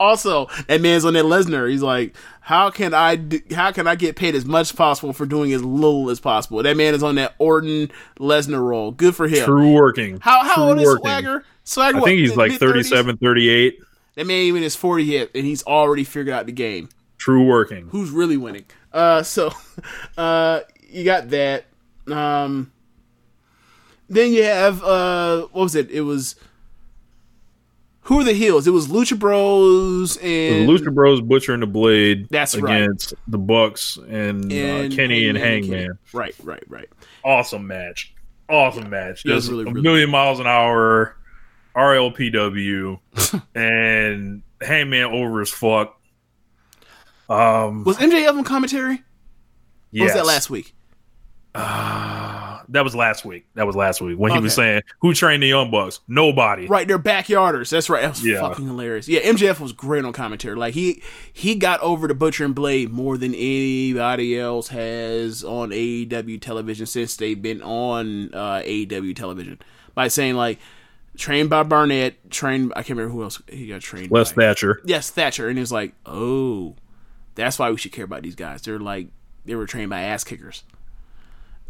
also 0.00 0.46
that 0.68 0.80
man's 0.80 1.04
on 1.04 1.14
that 1.14 1.24
Lesnar. 1.24 1.68
He's 1.70 1.82
like, 1.82 2.14
how 2.40 2.70
can 2.70 2.94
I 2.94 3.16
do, 3.16 3.40
how 3.54 3.72
can 3.72 3.86
I 3.88 3.96
get 3.96 4.14
paid 4.16 4.34
as 4.36 4.44
much 4.44 4.70
as 4.70 4.72
possible 4.72 5.12
for 5.12 5.26
doing 5.26 5.52
as 5.52 5.64
little 5.64 6.08
as 6.10 6.20
possible? 6.20 6.62
That 6.62 6.76
man 6.76 6.94
is 6.94 7.02
on 7.02 7.16
that 7.16 7.34
Orton 7.38 7.90
Lesnar 8.20 8.62
role. 8.62 8.92
Good 8.92 9.16
for 9.16 9.26
him. 9.26 9.44
True 9.44 9.72
working. 9.72 10.20
How 10.20 10.44
how 10.44 10.54
True 10.54 10.64
old 10.64 10.78
is 10.78 10.86
working. 10.86 11.02
Swagger? 11.02 11.44
Swagger, 11.66 11.96
I 11.96 12.00
what, 12.00 12.06
think 12.06 12.20
he's 12.20 12.36
like 12.36 12.52
mid-thirties? 12.52 12.88
37, 12.90 13.16
38. 13.18 13.80
That 14.14 14.26
man 14.26 14.42
even 14.42 14.62
is 14.62 14.74
forty 14.74 15.04
yet, 15.04 15.30
and 15.34 15.44
he's 15.44 15.62
already 15.64 16.04
figured 16.04 16.34
out 16.34 16.46
the 16.46 16.52
game. 16.52 16.88
True 17.18 17.44
working. 17.44 17.88
Who's 17.88 18.10
really 18.10 18.36
winning? 18.36 18.64
Uh, 18.92 19.22
so, 19.22 19.50
uh, 20.16 20.60
you 20.88 21.04
got 21.04 21.28
that. 21.30 21.66
Um, 22.06 22.72
then 24.08 24.32
you 24.32 24.44
have 24.44 24.82
uh, 24.82 25.42
what 25.52 25.64
was 25.64 25.74
it? 25.74 25.90
It 25.90 26.02
was 26.02 26.36
who 28.02 28.20
are 28.20 28.24
the 28.24 28.32
heels? 28.32 28.68
It 28.68 28.70
was 28.70 28.86
Lucha 28.86 29.18
Bros 29.18 30.16
and 30.18 30.68
Lucha 30.68 30.94
Bros 30.94 31.20
Butcher 31.20 31.52
and 31.52 31.62
the 31.62 31.66
Blade 31.66 32.28
That's 32.30 32.56
right. 32.56 32.82
against 32.82 33.14
the 33.26 33.38
Bucks 33.38 33.96
and, 33.96 34.52
and 34.52 34.92
uh, 34.92 34.96
Kenny 34.96 35.28
and 35.28 35.36
Kenny. 35.36 35.66
Hangman. 35.66 35.98
Right, 36.12 36.34
right, 36.44 36.62
right. 36.68 36.88
Awesome 37.24 37.66
match. 37.66 38.14
Awesome 38.48 38.88
match. 38.88 39.24
Yeah, 39.24 39.32
it 39.32 39.34
was 39.34 39.44
Just 39.44 39.50
really, 39.50 39.64
a 39.64 39.72
really 39.72 39.82
million 39.82 40.10
miles 40.10 40.38
an 40.38 40.46
hour. 40.46 41.16
RLPW 41.76 42.98
and 43.54 44.42
Hangman 44.60 45.04
over 45.04 45.40
as 45.40 45.50
fuck. 45.50 46.00
Um, 47.28 47.84
Was 47.84 47.96
MJF 47.98 48.36
on 48.38 48.44
commentary? 48.44 48.94
Or 48.96 49.00
yes. 49.92 50.04
was 50.04 50.14
that 50.14 50.26
last 50.26 50.50
week? 50.50 50.74
That 52.68 52.82
was 52.82 52.94
last 52.94 53.24
week. 53.24 53.46
That 53.54 53.66
was 53.66 53.76
last 53.76 54.00
week 54.00 54.18
when 54.18 54.32
he 54.32 54.40
was 54.40 54.54
saying 54.54 54.82
who 55.00 55.14
trained 55.14 55.42
the 55.42 55.46
Young 55.46 55.70
Bucks. 55.70 56.00
Nobody. 56.08 56.66
Right, 56.66 56.86
they're 56.86 56.98
backyarders. 56.98 57.70
That's 57.70 57.88
right. 57.88 58.02
That 58.02 58.10
was 58.10 58.24
Yeah. 58.24 58.40
fucking 58.40 58.66
hilarious. 58.66 59.08
Yeah, 59.08 59.20
MJF 59.20 59.60
was 59.60 59.72
great 59.72 60.04
on 60.04 60.12
commentary. 60.12 60.56
Like 60.56 60.74
he 60.74 61.02
he 61.32 61.54
got 61.54 61.80
over 61.80 62.08
the 62.08 62.14
Butcher 62.14 62.44
and 62.44 62.54
Blade 62.54 62.90
more 62.90 63.16
than 63.16 63.34
anybody 63.34 64.38
else 64.38 64.68
has 64.68 65.44
on 65.44 65.70
AEW 65.70 66.40
television 66.40 66.86
since 66.86 67.16
they've 67.16 67.40
been 67.40 67.62
on 67.62 68.34
uh, 68.34 68.62
AEW 68.64 69.14
television 69.14 69.58
by 69.94 70.08
saying 70.08 70.34
like 70.34 70.58
trained 71.16 71.50
by 71.50 71.62
Barnett, 71.62 72.30
trained 72.30 72.72
I 72.76 72.82
can't 72.82 72.90
remember 72.90 73.12
who 73.12 73.22
else 73.22 73.40
he 73.48 73.66
got 73.66 73.80
trained. 73.80 74.10
By. 74.10 74.24
Thatcher. 74.24 74.80
Yes, 74.84 75.10
Thatcher, 75.10 75.48
and 75.48 75.58
it's 75.58 75.72
like, 75.72 75.94
oh, 76.04 76.74
that's 77.34 77.58
why 77.58 77.70
we 77.70 77.76
should 77.76 77.92
care 77.92 78.04
about 78.04 78.22
these 78.22 78.34
guys. 78.34 78.62
They're 78.62 78.78
like 78.78 79.08
they 79.44 79.54
were 79.54 79.66
trained 79.66 79.90
by 79.90 80.02
ass 80.02 80.24
kickers. 80.24 80.64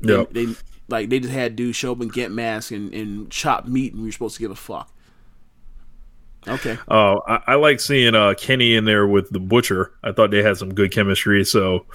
Yep. 0.03 0.31
They 0.33 0.47
like 0.89 1.09
they 1.09 1.21
just 1.21 1.33
had 1.33 1.57
dudes 1.57 1.77
show 1.77 1.93
up 1.93 2.01
and 2.01 2.13
get 2.13 2.31
masks 2.31 2.73
and, 2.73 2.93
and 2.93 3.31
chop 3.31 3.67
meat, 3.67 3.93
and 3.93 4.03
we 4.03 4.09
were 4.09 4.13
supposed 4.13 4.37
to 4.37 4.41
give 4.41 4.51
a 4.51 4.57
fuck. 4.57 4.93
Okay. 6.49 6.79
Oh, 6.89 7.23
I, 7.27 7.43
I 7.47 7.55
like 7.57 7.81
seeing 7.81 8.15
uh, 8.15 8.35
Kenny 8.35 8.77
in 8.77 8.85
there 8.85 9.07
with 9.07 9.31
the 9.31 9.41
Butcher. 9.41 9.93
I 10.05 10.13
thought 10.13 10.31
they 10.31 10.43
had 10.43 10.57
some 10.57 10.73
good 10.73 10.93
chemistry, 10.93 11.45
so 11.45 11.87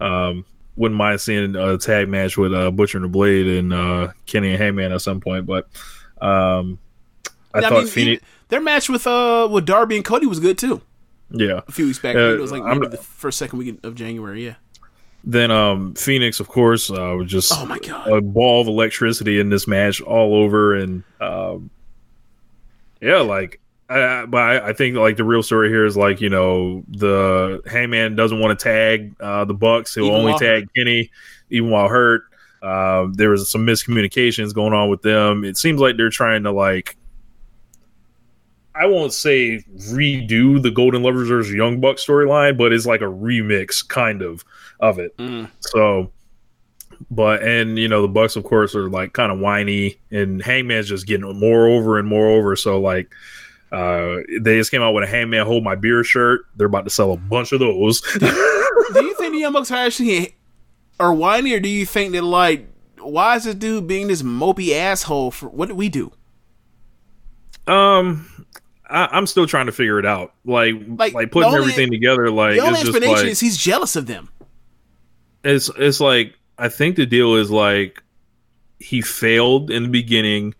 um, 0.00 0.44
wouldn't 0.74 0.98
mind 0.98 1.20
seeing 1.20 1.54
a 1.54 1.78
tag 1.78 2.08
match 2.08 2.36
with 2.36 2.52
uh, 2.52 2.72
Butcher 2.72 2.98
and 2.98 3.04
the 3.04 3.08
Blade 3.08 3.46
and 3.46 3.72
uh, 3.72 4.08
Kenny 4.26 4.50
and 4.50 4.58
Hangman 4.58 4.92
at 4.92 5.02
some 5.02 5.20
point. 5.20 5.46
But 5.46 5.68
um, 6.20 6.78
I 7.54 7.58
I 7.58 7.60
thought 7.62 7.72
mean, 7.72 7.86
Phoenix, 7.86 8.22
even- 8.22 8.26
their 8.48 8.60
match 8.60 8.88
with 8.88 9.06
uh 9.06 9.48
with 9.50 9.66
Darby 9.66 9.96
and 9.96 10.04
Cody 10.04 10.26
was 10.26 10.40
good 10.40 10.58
too. 10.58 10.80
yeah. 11.30 11.60
A 11.68 11.72
few 11.72 11.86
weeks 11.86 11.98
back, 11.98 12.16
Uh, 12.16 12.34
it 12.34 12.40
was 12.40 12.52
like 12.52 12.62
the 12.90 12.96
first 12.96 13.38
second 13.38 13.58
week 13.58 13.78
of 13.84 13.94
January. 13.94 14.44
Yeah. 14.44 14.54
Then 15.22 15.50
um, 15.50 15.94
Phoenix, 15.94 16.40
of 16.40 16.48
course, 16.48 16.90
uh, 16.90 17.14
was 17.18 17.30
just 17.30 17.52
Oh 17.54 17.66
my 17.66 17.78
god. 17.78 18.08
a 18.10 18.20
ball 18.22 18.62
of 18.62 18.68
electricity 18.68 19.38
in 19.38 19.50
this 19.50 19.66
match 19.68 20.00
all 20.00 20.34
over, 20.34 20.74
and 20.74 21.02
um, 21.20 21.70
yeah, 23.00 23.18
like. 23.20 23.60
Uh, 23.88 24.24
but 24.26 24.38
I, 24.40 24.68
I 24.68 24.72
think 24.72 24.94
like 24.96 25.16
the 25.16 25.24
real 25.24 25.42
story 25.42 25.68
here 25.68 25.84
is 25.84 25.96
like 25.96 26.20
you 26.20 26.28
know 26.28 26.84
the 26.88 27.60
Hangman 27.66 28.14
doesn't 28.14 28.38
want 28.38 28.56
to 28.56 28.62
tag 28.62 29.16
uh, 29.18 29.44
the 29.44 29.52
Bucks. 29.54 29.96
He'll 29.96 30.04
Even 30.04 30.16
only 30.20 30.38
tag 30.38 30.68
Kenny, 30.76 31.10
even 31.50 31.70
while 31.70 31.88
hurt. 31.88 32.22
Um, 32.62 33.14
there 33.14 33.30
was 33.30 33.50
some 33.50 33.66
miscommunications 33.66 34.54
going 34.54 34.72
on 34.74 34.90
with 34.90 35.02
them. 35.02 35.44
It 35.44 35.56
seems 35.56 35.80
like 35.80 35.96
they're 35.96 36.08
trying 36.08 36.44
to 36.44 36.52
like 36.52 36.96
I 38.74 38.86
won't 38.86 39.12
say 39.12 39.64
redo 39.90 40.62
the 40.62 40.70
Golden 40.70 41.02
Lovers 41.02 41.28
versus 41.28 41.52
Young 41.52 41.80
Bucks 41.80 42.06
storyline, 42.06 42.56
but 42.56 42.72
it's 42.72 42.86
like 42.86 43.00
a 43.00 43.04
remix 43.04 43.86
kind 43.86 44.22
of 44.22 44.44
of 44.78 44.98
it. 44.98 45.16
Mm. 45.16 45.50
So, 45.60 46.12
but 47.10 47.42
and 47.42 47.78
you 47.78 47.88
know 47.88 48.02
the 48.02 48.08
Bucks, 48.08 48.36
of 48.36 48.44
course, 48.44 48.74
are 48.74 48.88
like 48.88 49.12
kind 49.12 49.32
of 49.32 49.38
whiny, 49.38 49.98
and 50.10 50.42
Hangman's 50.42 50.88
just 50.88 51.06
getting 51.06 51.38
more 51.38 51.66
over 51.66 51.98
and 51.98 52.08
more 52.08 52.28
over. 52.28 52.56
So 52.56 52.80
like. 52.80 53.12
Uh, 53.72 54.16
they 54.40 54.56
just 54.56 54.72
came 54.72 54.82
out 54.82 54.90
with 54.90 55.04
a 55.04 55.06
Hangman 55.06 55.46
Hold 55.46 55.62
My 55.62 55.76
Beer 55.76 56.02
shirt. 56.02 56.40
They're 56.56 56.66
about 56.66 56.82
to 56.82 56.90
sell 56.90 57.12
a 57.12 57.16
bunch 57.16 57.52
of 57.52 57.60
those. 57.60 58.00
do 58.18 58.26
you 58.26 59.14
think 59.14 59.32
the 59.32 59.38
Young 59.38 59.52
Bucks 59.52 59.70
are 59.70 59.76
actually 59.76 60.34
are 60.98 61.14
whiny, 61.14 61.52
or 61.52 61.60
do 61.60 61.68
you 61.68 61.86
think 61.86 62.12
that 62.14 62.24
like 62.24 62.66
why 62.98 63.36
is 63.36 63.44
this 63.44 63.54
dude 63.54 63.86
being 63.86 64.08
this 64.08 64.22
mopey 64.22 64.72
asshole? 64.72 65.30
For 65.30 65.48
what 65.48 65.68
did 65.68 65.76
we 65.76 65.88
do? 65.88 66.12
um, 67.70 68.46
I, 68.90 69.06
I'm 69.16 69.26
still 69.26 69.46
trying 69.46 69.66
to 69.66 69.72
figure 69.72 69.98
it 69.98 70.06
out. 70.06 70.34
Like, 70.44 70.74
Like, 70.86 71.14
like, 71.14 71.30
putting 71.30 71.48
only- 71.48 71.60
everything 71.60 71.90
together. 71.90 72.30
Like, 72.30 72.54
the 72.56 72.60
only 72.66 72.80
explanation 72.80 73.14
like 73.16 73.26
is 73.26 73.40
he's 73.40 73.56
jealous 73.56 73.96
of 73.96 74.06
them. 74.06 74.28
it's 75.44 75.70
it's 75.76 76.00
like 76.00 76.34
I 76.58 76.68
think 76.68 76.96
the 76.96 77.06
deal 77.06 77.36
is 77.36 77.50
like 77.50 78.02
he 78.78 79.00
failed 79.02 79.70
in 79.70 79.84
the 79.84 79.88
beginning, 79.88 80.54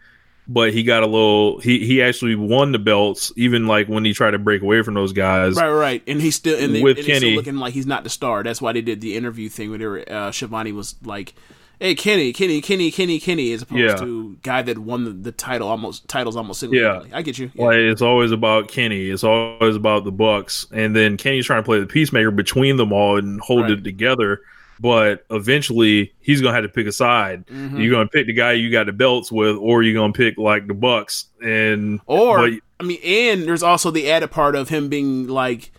but 0.49 0.73
he 0.73 0.83
got 0.83 1.03
a 1.03 1.07
little. 1.07 1.59
He 1.61 1.85
he 1.87 2.03
actually 2.03 2.35
won 2.35 2.73
the 2.73 2.79
belts, 2.79 3.33
even 3.37 3.67
like 3.67 3.89
when 3.89 4.05
he 4.05 4.13
tried 4.13 4.33
to 4.33 4.39
break 4.39 4.63
away 4.63 4.83
from 4.83 4.95
those 4.95 5.13
guys. 5.13 5.57
Right, 5.57 5.71
right, 5.71 6.03
and 6.07 6.21
he's 6.21 6.37
still 6.37 6.59
and, 6.59 6.83
With 6.83 6.99
and 6.99 7.07
he's 7.07 7.17
still 7.17 7.21
Kenny. 7.29 7.37
looking 7.37 7.57
like 7.57 7.75
he's 7.75 7.87
not 7.87 8.05
the 8.05 8.11
star. 8.11 8.43
That's 8.43 8.61
why 8.63 8.73
they 8.73 8.81
did 8.83 9.01
the 9.01 9.17
interview 9.17 9.49
thing 9.49 9.71
where 9.71 9.79
they 9.79 9.87
were, 9.87 10.01
uh, 10.01 10.31
Shivani 10.31 10.73
was 10.75 10.95
like, 11.05 11.35
"Hey, 11.81 11.95
Kenny, 11.97 12.33
Kenny, 12.33 12.61
Kenny, 12.61 12.91
Kenny, 12.91 13.19
Kenny," 13.19 13.53
as 13.53 13.63
opposed 13.63 13.81
Yeah. 13.81 13.95
to 13.97 14.37
guy 14.43 14.63
that 14.63 14.79
won 14.79 15.05
the, 15.05 15.11
the 15.11 15.33
title 15.33 15.67
almost 15.67 16.07
titles 16.09 16.37
almost 16.37 16.61
single. 16.61 16.79
Yeah. 16.79 17.03
I 17.13 17.23
get 17.23 17.39
you. 17.39 17.51
Yeah. 17.55 17.65
Like 17.65 17.77
it's 17.79 18.03
always 18.03 18.31
about 18.33 18.69
Kenny. 18.69 19.09
It's 19.11 19.25
always 19.25 19.75
about 19.77 20.05
the 20.05 20.13
Bucks, 20.13 20.67
and 20.73 20.95
then 20.95 21.17
Kenny's 21.17 21.47
trying 21.47 21.63
to 21.63 21.67
play 21.67 21.81
the 21.81 21.87
peacemaker 21.87 22.31
between 22.31 22.77
them 22.77 22.93
all 22.93 23.17
and 23.19 23.41
hold 23.41 23.63
Right. 23.63 23.73
it 23.73 23.83
together. 23.85 24.43
But 24.79 25.27
eventually, 25.31 26.13
he's 26.21 26.41
gonna 26.41 26.55
have 26.55 26.63
to 26.65 26.69
pick 26.71 26.87
a 26.87 26.93
side. 26.93 27.47
Mm-hmm. 27.49 27.81
You're 27.81 27.91
gonna 27.93 28.09
pick 28.09 28.27
the 28.27 28.33
guy 28.33 28.53
you 28.53 28.71
got 28.71 28.87
the 28.87 28.93
belts 28.93 29.31
with, 29.31 29.57
or 29.57 29.83
you're 29.83 29.93
gonna 30.01 30.13
pick 30.15 30.39
like 30.39 30.67
the 30.69 30.75
Bucks. 30.75 31.27
And 31.43 32.01
Or 32.07 32.49
but- 32.49 32.61
I 32.79 32.83
mean, 32.85 32.99
and 33.05 33.43
there's 33.43 33.63
also 33.63 33.91
the 33.91 34.11
added 34.11 34.31
part 34.31 34.55
of 34.57 34.71
him 34.71 34.89
being 34.89 35.29
like 35.29 35.71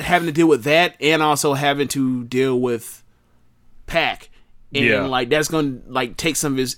having 0.00 0.26
to 0.26 0.32
deal 0.32 0.46
with 0.48 0.64
that, 0.64 0.96
and 1.00 1.22
also 1.22 1.54
having 1.54 1.88
to 1.88 2.24
deal 2.24 2.60
with 2.60 3.02
Pac, 3.86 4.28
and 4.74 4.84
Yeah. 4.84 5.06
like 5.06 5.28
that's 5.28 5.48
going 5.48 5.82
to 5.82 5.90
like 5.92 6.16
take 6.16 6.36
some 6.36 6.52
of 6.52 6.58
his 6.58 6.76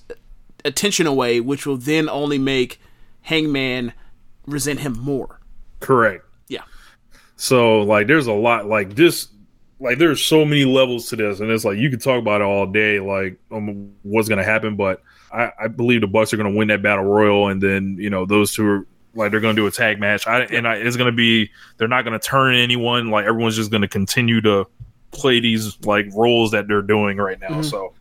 attention 0.65 1.07
away, 1.07 1.41
which 1.41 1.67
will 1.67 1.77
then 1.77 2.09
only 2.09 2.39
make 2.39 2.81
Hangman 3.23 3.93
resent 4.47 4.81
him 4.81 4.99
more. 4.99 5.41
correct. 5.81 6.25
Yeah, 6.49 6.63
So 7.37 7.81
like 7.83 8.07
there's 8.07 8.27
a 8.27 8.33
lot 8.33 8.67
like 8.67 8.95
this 8.97 9.29
like 9.79 9.99
there's 9.99 10.23
so 10.23 10.45
many 10.45 10.65
levels 10.67 11.09
to 11.09 11.17
this 11.17 11.41
and 11.41 11.51
it's 11.51 11.65
like 11.65 11.79
you 11.79 11.89
could 11.89 12.03
talk 12.03 12.19
about 12.19 12.41
it 12.43 12.45
all 12.45 12.67
day 12.67 13.01
like 13.01 13.39
um, 13.51 13.93
what's 14.03 14.29
gonna 14.29 14.45
happen 14.45 14.77
but 14.77 15.03
I, 15.33 15.51
I 15.59 15.69
believe 15.69 16.03
the 16.03 16.07
Bucks 16.07 16.35
are 16.35 16.37
gonna 16.37 16.51
win 16.55 16.69
that 16.69 16.83
battle 16.83 17.05
royal 17.05 17.49
and 17.49 17.63
then 17.63 17.97
you 17.99 18.11
know 18.11 18.27
those 18.27 18.53
two 18.53 18.67
are 18.67 18.87
like 19.15 19.31
they're 19.31 19.41
gonna 19.41 19.55
do 19.55 19.67
a 19.67 19.71
tag 19.71 19.99
match 19.99 20.27
I, 20.27 20.41
and 20.43 20.69
I, 20.69 20.75
it's 20.77 20.97
gonna 20.97 21.13
be 21.13 21.51
they're 21.79 21.89
not 21.89 22.03
gonna 22.05 22.19
turn 22.19 22.55
anyone 22.57 23.09
like 23.11 23.25
everyone's 23.25 23.57
just 23.57 23.71
gonna 23.71 23.89
continue 23.89 24.41
to 24.43 24.67
play 25.11 25.41
these 25.41 25.79
like 25.85 26.07
roles 26.15 26.53
that 26.53 26.69
they're 26.69 26.83
doing 26.83 27.17
right 27.17 27.39
now 27.41 27.63
so 27.63 27.93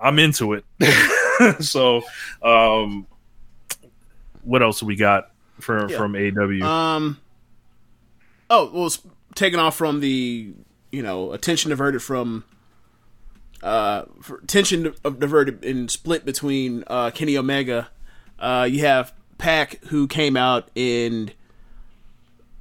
I'm 0.00 0.18
into 0.18 0.52
it 0.54 0.64
so 1.64 2.02
um 2.42 3.06
what 4.42 4.62
else 4.62 4.82
we 4.82 4.96
got 4.96 5.30
from 5.60 5.88
Yeah. 5.88 5.96
from 5.98 6.16
AW 6.16 6.66
Um. 6.66 7.18
Oh, 8.50 8.70
well, 8.74 8.86
it's 8.86 8.98
taken 9.34 9.58
off 9.60 9.76
from 9.76 10.00
the 10.00 10.52
you 10.90 11.02
know 11.02 11.32
attention 11.32 11.70
diverted 11.70 12.02
from 12.02 12.44
uh 13.62 14.02
for 14.20 14.38
attention 14.38 14.82
di- 14.82 15.10
diverted 15.18 15.64
and 15.64 15.90
split 15.90 16.24
between 16.24 16.84
uh 16.88 17.10
Kenny 17.12 17.36
Omega. 17.36 17.88
Uh, 18.38 18.68
you 18.70 18.80
have 18.80 19.12
Pac 19.38 19.82
who 19.86 20.06
came 20.08 20.36
out 20.36 20.68
and 20.76 21.32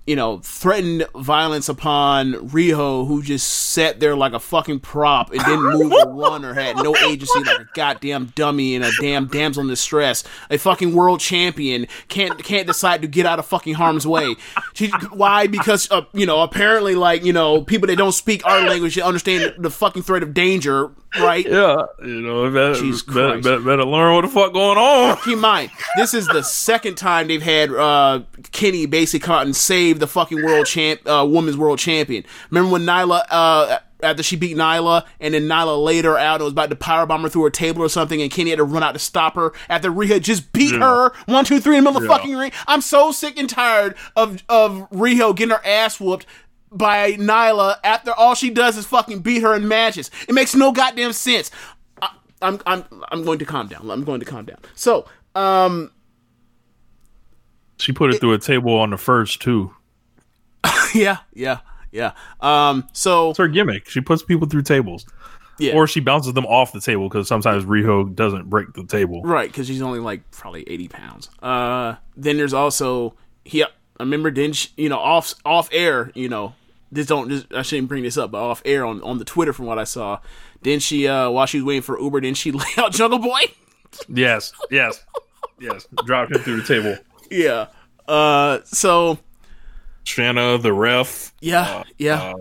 you 0.07 0.15
know 0.15 0.39
threatened 0.39 1.05
violence 1.15 1.69
upon 1.69 2.33
Riho, 2.33 3.07
who 3.07 3.21
just 3.21 3.47
sat 3.47 3.99
there 3.99 4.15
like 4.15 4.33
a 4.33 4.39
fucking 4.39 4.79
prop 4.79 5.31
and 5.31 5.39
didn't 5.39 5.63
move 5.63 5.93
or 6.05 6.13
run 6.13 6.43
or 6.45 6.53
had 6.53 6.77
no 6.77 6.95
agency, 6.97 7.39
like 7.43 7.59
a 7.59 7.69
goddamn 7.73 8.31
dummy 8.35 8.75
and 8.75 8.83
a 8.83 8.91
damn 8.99 9.27
damsel 9.27 9.61
in 9.61 9.67
distress. 9.67 10.23
A 10.49 10.57
fucking 10.57 10.93
world 10.95 11.19
champion 11.19 11.87
can't 12.07 12.43
can't 12.43 12.67
decide 12.67 13.01
to 13.01 13.07
get 13.07 13.25
out 13.25 13.39
of 13.39 13.45
fucking 13.45 13.75
harm's 13.75 14.07
way. 14.07 14.35
She, 14.73 14.89
why? 15.11 15.47
Because 15.47 15.89
uh, 15.91 16.03
you 16.13 16.25
know 16.25 16.41
apparently 16.41 16.95
like 16.95 17.23
you 17.23 17.33
know 17.33 17.61
people 17.61 17.87
that 17.87 17.97
don't 17.97 18.11
speak 18.11 18.45
our 18.45 18.61
language 18.61 18.97
understand 18.97 19.55
the 19.59 19.69
fucking 19.69 20.03
threat 20.03 20.23
of 20.23 20.33
danger, 20.33 20.91
right? 21.19 21.45
Yeah, 21.45 21.83
you 22.03 22.21
know, 22.21 22.51
better, 22.51 22.81
better, 23.07 23.41
better, 23.41 23.59
better 23.59 23.85
learn 23.85 24.15
what 24.15 24.21
the 24.21 24.27
fuck 24.27 24.53
going 24.53 24.77
on. 24.77 25.17
Keep 25.17 25.33
in 25.33 25.39
mind, 25.39 25.71
this 25.95 26.13
is 26.13 26.27
the 26.27 26.41
second 26.43 26.95
time 26.95 27.27
they've 27.27 27.41
had 27.41 27.71
uh, 27.71 28.21
Kenny 28.51 28.85
basically 28.87 29.21
out 29.31 29.45
and 29.45 29.55
the 29.99 30.07
fucking 30.07 30.43
world 30.43 30.65
champ, 30.65 31.01
uh, 31.07 31.26
women's 31.30 31.57
world 31.57 31.80
champion. 31.80 32.23
Remember 32.49 32.72
when 32.72 32.84
Nyla, 32.84 33.23
uh, 33.30 33.80
after 34.03 34.23
she 34.23 34.35
beat 34.35 34.57
Nyla, 34.57 35.05
and 35.19 35.34
then 35.34 35.43
Nyla 35.43 35.84
laid 35.84 36.05
her 36.05 36.18
out 36.18 36.35
and 36.35 36.45
was 36.45 36.53
about 36.53 36.69
to 36.72 36.76
powerbomb 36.76 37.22
her 37.22 37.30
through 37.30 37.45
a 37.45 37.51
table 37.51 37.84
or 37.84 37.89
something, 37.89 38.22
and 38.22 38.31
Kenny 38.31 38.49
had 38.49 38.57
to 38.57 38.63
run 38.63 38.81
out 38.84 38.93
to 38.93 38.99
stop 38.99 39.35
her 39.35 39.53
after 39.69 39.91
Riho 39.91 40.19
just 40.22 40.51
beat 40.53 40.73
her 40.73 41.11
one, 41.26 41.45
two, 41.45 41.59
three 41.59 41.77
in 41.77 41.84
the 41.84 41.91
middle 41.91 41.97
of 41.97 42.03
the 42.03 42.09
fucking 42.09 42.35
ring. 42.35 42.51
I'm 42.68 42.81
so 42.81 43.11
sick 43.11 43.38
and 43.38 43.49
tired 43.49 43.95
of 44.15 44.43
of 44.49 44.89
Riho 44.89 45.35
getting 45.35 45.55
her 45.55 45.65
ass 45.65 45.99
whooped 45.99 46.26
by 46.72 47.13
Nyla 47.13 47.77
after 47.84 48.11
all 48.13 48.34
she 48.34 48.49
does 48.49 48.77
is 48.77 48.85
fucking 48.85 49.19
beat 49.19 49.41
her 49.43 49.53
in 49.55 49.68
matches. 49.68 50.09
It 50.27 50.34
makes 50.34 50.55
no 50.55 50.72
goddamn 50.72 51.13
sense. 51.13 51.51
I, 52.01 52.09
I'm 52.41 52.59
I'm 52.65 52.85
I'm 53.11 53.23
going 53.23 53.39
to 53.39 53.45
calm 53.45 53.68
down. 53.68 53.91
I'm 53.91 54.03
going 54.03 54.19
to 54.19 54.26
calm 54.26 54.45
down. 54.45 54.59
So, 54.73 55.05
um, 55.35 55.91
She 57.77 57.91
put 57.91 58.13
it 58.13 58.19
through 58.19 58.34
a 58.34 58.39
table 58.39 58.73
on 58.76 58.89
the 58.91 58.97
first 58.97 59.41
too. 59.41 59.73
yeah, 60.93 61.17
yeah, 61.33 61.59
yeah. 61.91 62.11
Um, 62.39 62.88
so 62.93 63.29
It's 63.31 63.39
her 63.39 63.47
gimmick. 63.47 63.89
She 63.89 64.01
puts 64.01 64.23
people 64.23 64.47
through 64.47 64.63
tables, 64.63 65.05
yeah, 65.57 65.73
or 65.73 65.88
she 65.88 65.99
bounces 65.99 66.33
them 66.33 66.45
off 66.45 66.71
the 66.73 66.81
table 66.81 67.09
because 67.09 67.27
sometimes 67.27 67.65
Riho 67.65 68.13
doesn't 68.13 68.49
break 68.49 68.73
the 68.73 68.85
table. 68.85 69.21
right 69.23 69.49
because 69.49 69.67
she's 69.67 69.81
only 69.81 69.99
like 69.99 70.29
probably 70.31 70.63
eighty 70.69 70.88
pounds. 70.88 71.29
Uh, 71.41 71.95
then 72.15 72.38
there's 72.38 72.53
also 72.53 73.15
he. 73.45 73.63
I 73.63 73.67
remember 73.99 74.31
then 74.31 74.53
she, 74.53 74.69
you 74.77 74.89
know 74.89 74.97
off 74.99 75.33
off 75.45 75.69
air. 75.71 76.11
You 76.15 76.29
know 76.29 76.55
this 76.91 77.07
don't 77.07 77.29
this, 77.29 77.45
I 77.55 77.61
shouldn't 77.61 77.88
bring 77.88 78.03
this 78.03 78.17
up, 78.17 78.31
but 78.31 78.39
off 78.41 78.61
air 78.65 78.85
on 78.85 79.01
on 79.03 79.17
the 79.17 79.25
Twitter 79.25 79.53
from 79.53 79.65
what 79.65 79.79
I 79.79 79.83
saw. 79.83 80.19
Then 80.61 80.79
she 80.79 81.07
uh 81.07 81.29
while 81.29 81.45
she 81.45 81.57
was 81.57 81.65
waiting 81.65 81.81
for 81.81 81.99
Uber, 81.99 82.21
then 82.21 82.33
she 82.33 82.51
lay 82.51 82.65
out 82.77 82.91
Jungle 82.93 83.19
Boy. 83.19 83.39
Yes, 84.07 84.53
yes, 84.69 85.03
yes. 85.59 85.88
Dropped 86.05 86.33
him 86.33 86.41
through 86.41 86.61
the 86.61 86.67
table. 86.67 86.97
yeah. 87.31 87.67
Uh, 88.07 88.59
so 88.65 89.19
Shanna, 90.03 90.57
the 90.57 90.73
ref, 90.73 91.33
yeah, 91.41 91.83
yeah. 91.97 92.21
uh, 92.33 92.37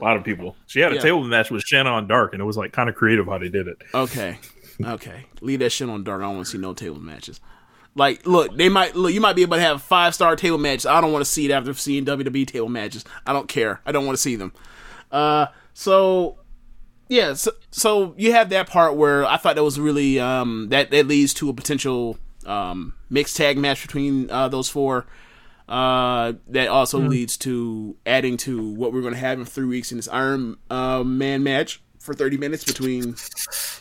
a 0.00 0.04
lot 0.04 0.16
of 0.16 0.24
people. 0.24 0.56
She 0.66 0.80
had 0.80 0.92
a 0.92 0.96
Yeah. 0.96 1.00
table 1.00 1.24
match 1.24 1.50
with 1.50 1.62
Shanna 1.64 1.90
on 1.90 2.06
Dark, 2.06 2.32
and 2.32 2.40
it 2.40 2.44
was 2.44 2.56
like 2.56 2.72
kind 2.72 2.88
of 2.88 2.94
creative 2.94 3.26
how 3.26 3.38
they 3.38 3.48
did 3.48 3.68
it. 3.68 3.78
Okay. 3.94 4.38
Okay. 4.84 5.24
Leave 5.40 5.58
that 5.60 5.70
shit 5.70 5.88
on 5.88 6.04
dark. 6.04 6.20
I 6.20 6.26
don't 6.26 6.36
want 6.36 6.46
to 6.46 6.52
see 6.52 6.58
no 6.58 6.72
table 6.72 7.00
matches. 7.00 7.40
Like, 7.96 8.24
look, 8.26 8.56
they 8.56 8.68
might 8.68 8.94
look. 8.94 9.12
You 9.12 9.20
might 9.20 9.34
be 9.34 9.42
able 9.42 9.56
to 9.56 9.62
have 9.62 9.82
five 9.82 10.14
star 10.14 10.36
table 10.36 10.58
matches. 10.58 10.86
I 10.86 11.00
don't 11.00 11.12
want 11.12 11.24
to 11.24 11.30
see 11.30 11.46
it 11.46 11.50
after 11.50 11.74
seeing 11.74 12.04
WWE 12.04 12.46
table 12.46 12.68
matches. 12.68 13.04
I 13.26 13.32
don't 13.32 13.48
care. 13.48 13.80
I 13.84 13.90
don't 13.90 14.06
want 14.06 14.16
to 14.16 14.22
see 14.22 14.36
them. 14.36 14.52
Uh, 15.10 15.46
so 15.74 16.38
yeah, 17.08 17.34
so, 17.34 17.50
so 17.72 18.14
you 18.16 18.32
have 18.32 18.50
that 18.50 18.68
part 18.68 18.94
where 18.94 19.24
I 19.26 19.36
thought 19.36 19.56
that 19.56 19.64
was 19.64 19.80
really 19.80 20.20
um, 20.20 20.68
that 20.68 20.92
that 20.92 21.08
leads 21.08 21.34
to 21.34 21.48
a 21.48 21.54
potential 21.54 22.18
um, 22.46 22.94
mixed 23.10 23.36
tag 23.36 23.58
match 23.58 23.82
between 23.82 24.30
uh, 24.30 24.46
those 24.48 24.68
four. 24.68 25.06
Uh, 25.68 26.32
that 26.46 26.68
also 26.68 26.98
leads 26.98 27.36
to 27.36 27.94
adding 28.06 28.38
to 28.38 28.70
what 28.70 28.92
we're 28.92 29.02
going 29.02 29.12
to 29.12 29.20
have 29.20 29.38
in 29.38 29.44
three 29.44 29.66
weeks 29.66 29.92
in 29.92 29.98
this 29.98 30.08
Iron 30.08 30.56
uh, 30.70 31.04
Man 31.04 31.42
match 31.42 31.82
for 31.98 32.14
thirty 32.14 32.38
minutes 32.38 32.64
between 32.64 33.16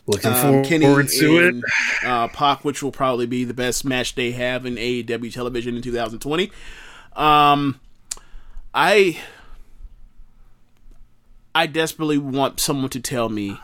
Looking 0.06 0.32
um, 0.32 0.38
forward 0.38 0.66
Kenny 0.66 0.86
to 0.86 1.48
and 1.48 1.64
uh, 2.06 2.28
Pac, 2.30 2.66
which 2.66 2.82
will 2.82 2.92
probably 2.92 3.26
be 3.26 3.44
the 3.44 3.54
best 3.54 3.86
match 3.86 4.16
they 4.16 4.32
have 4.32 4.66
in 4.66 4.76
AEW 4.76 5.34
television 5.34 5.76
in 5.76 5.82
2020. 5.82 6.52
Um, 7.16 7.80
I 8.74 9.20
I 11.54 11.68
desperately 11.68 12.18
want 12.18 12.60
someone 12.60 12.90
to 12.90 13.00
tell 13.00 13.30
me 13.30 13.60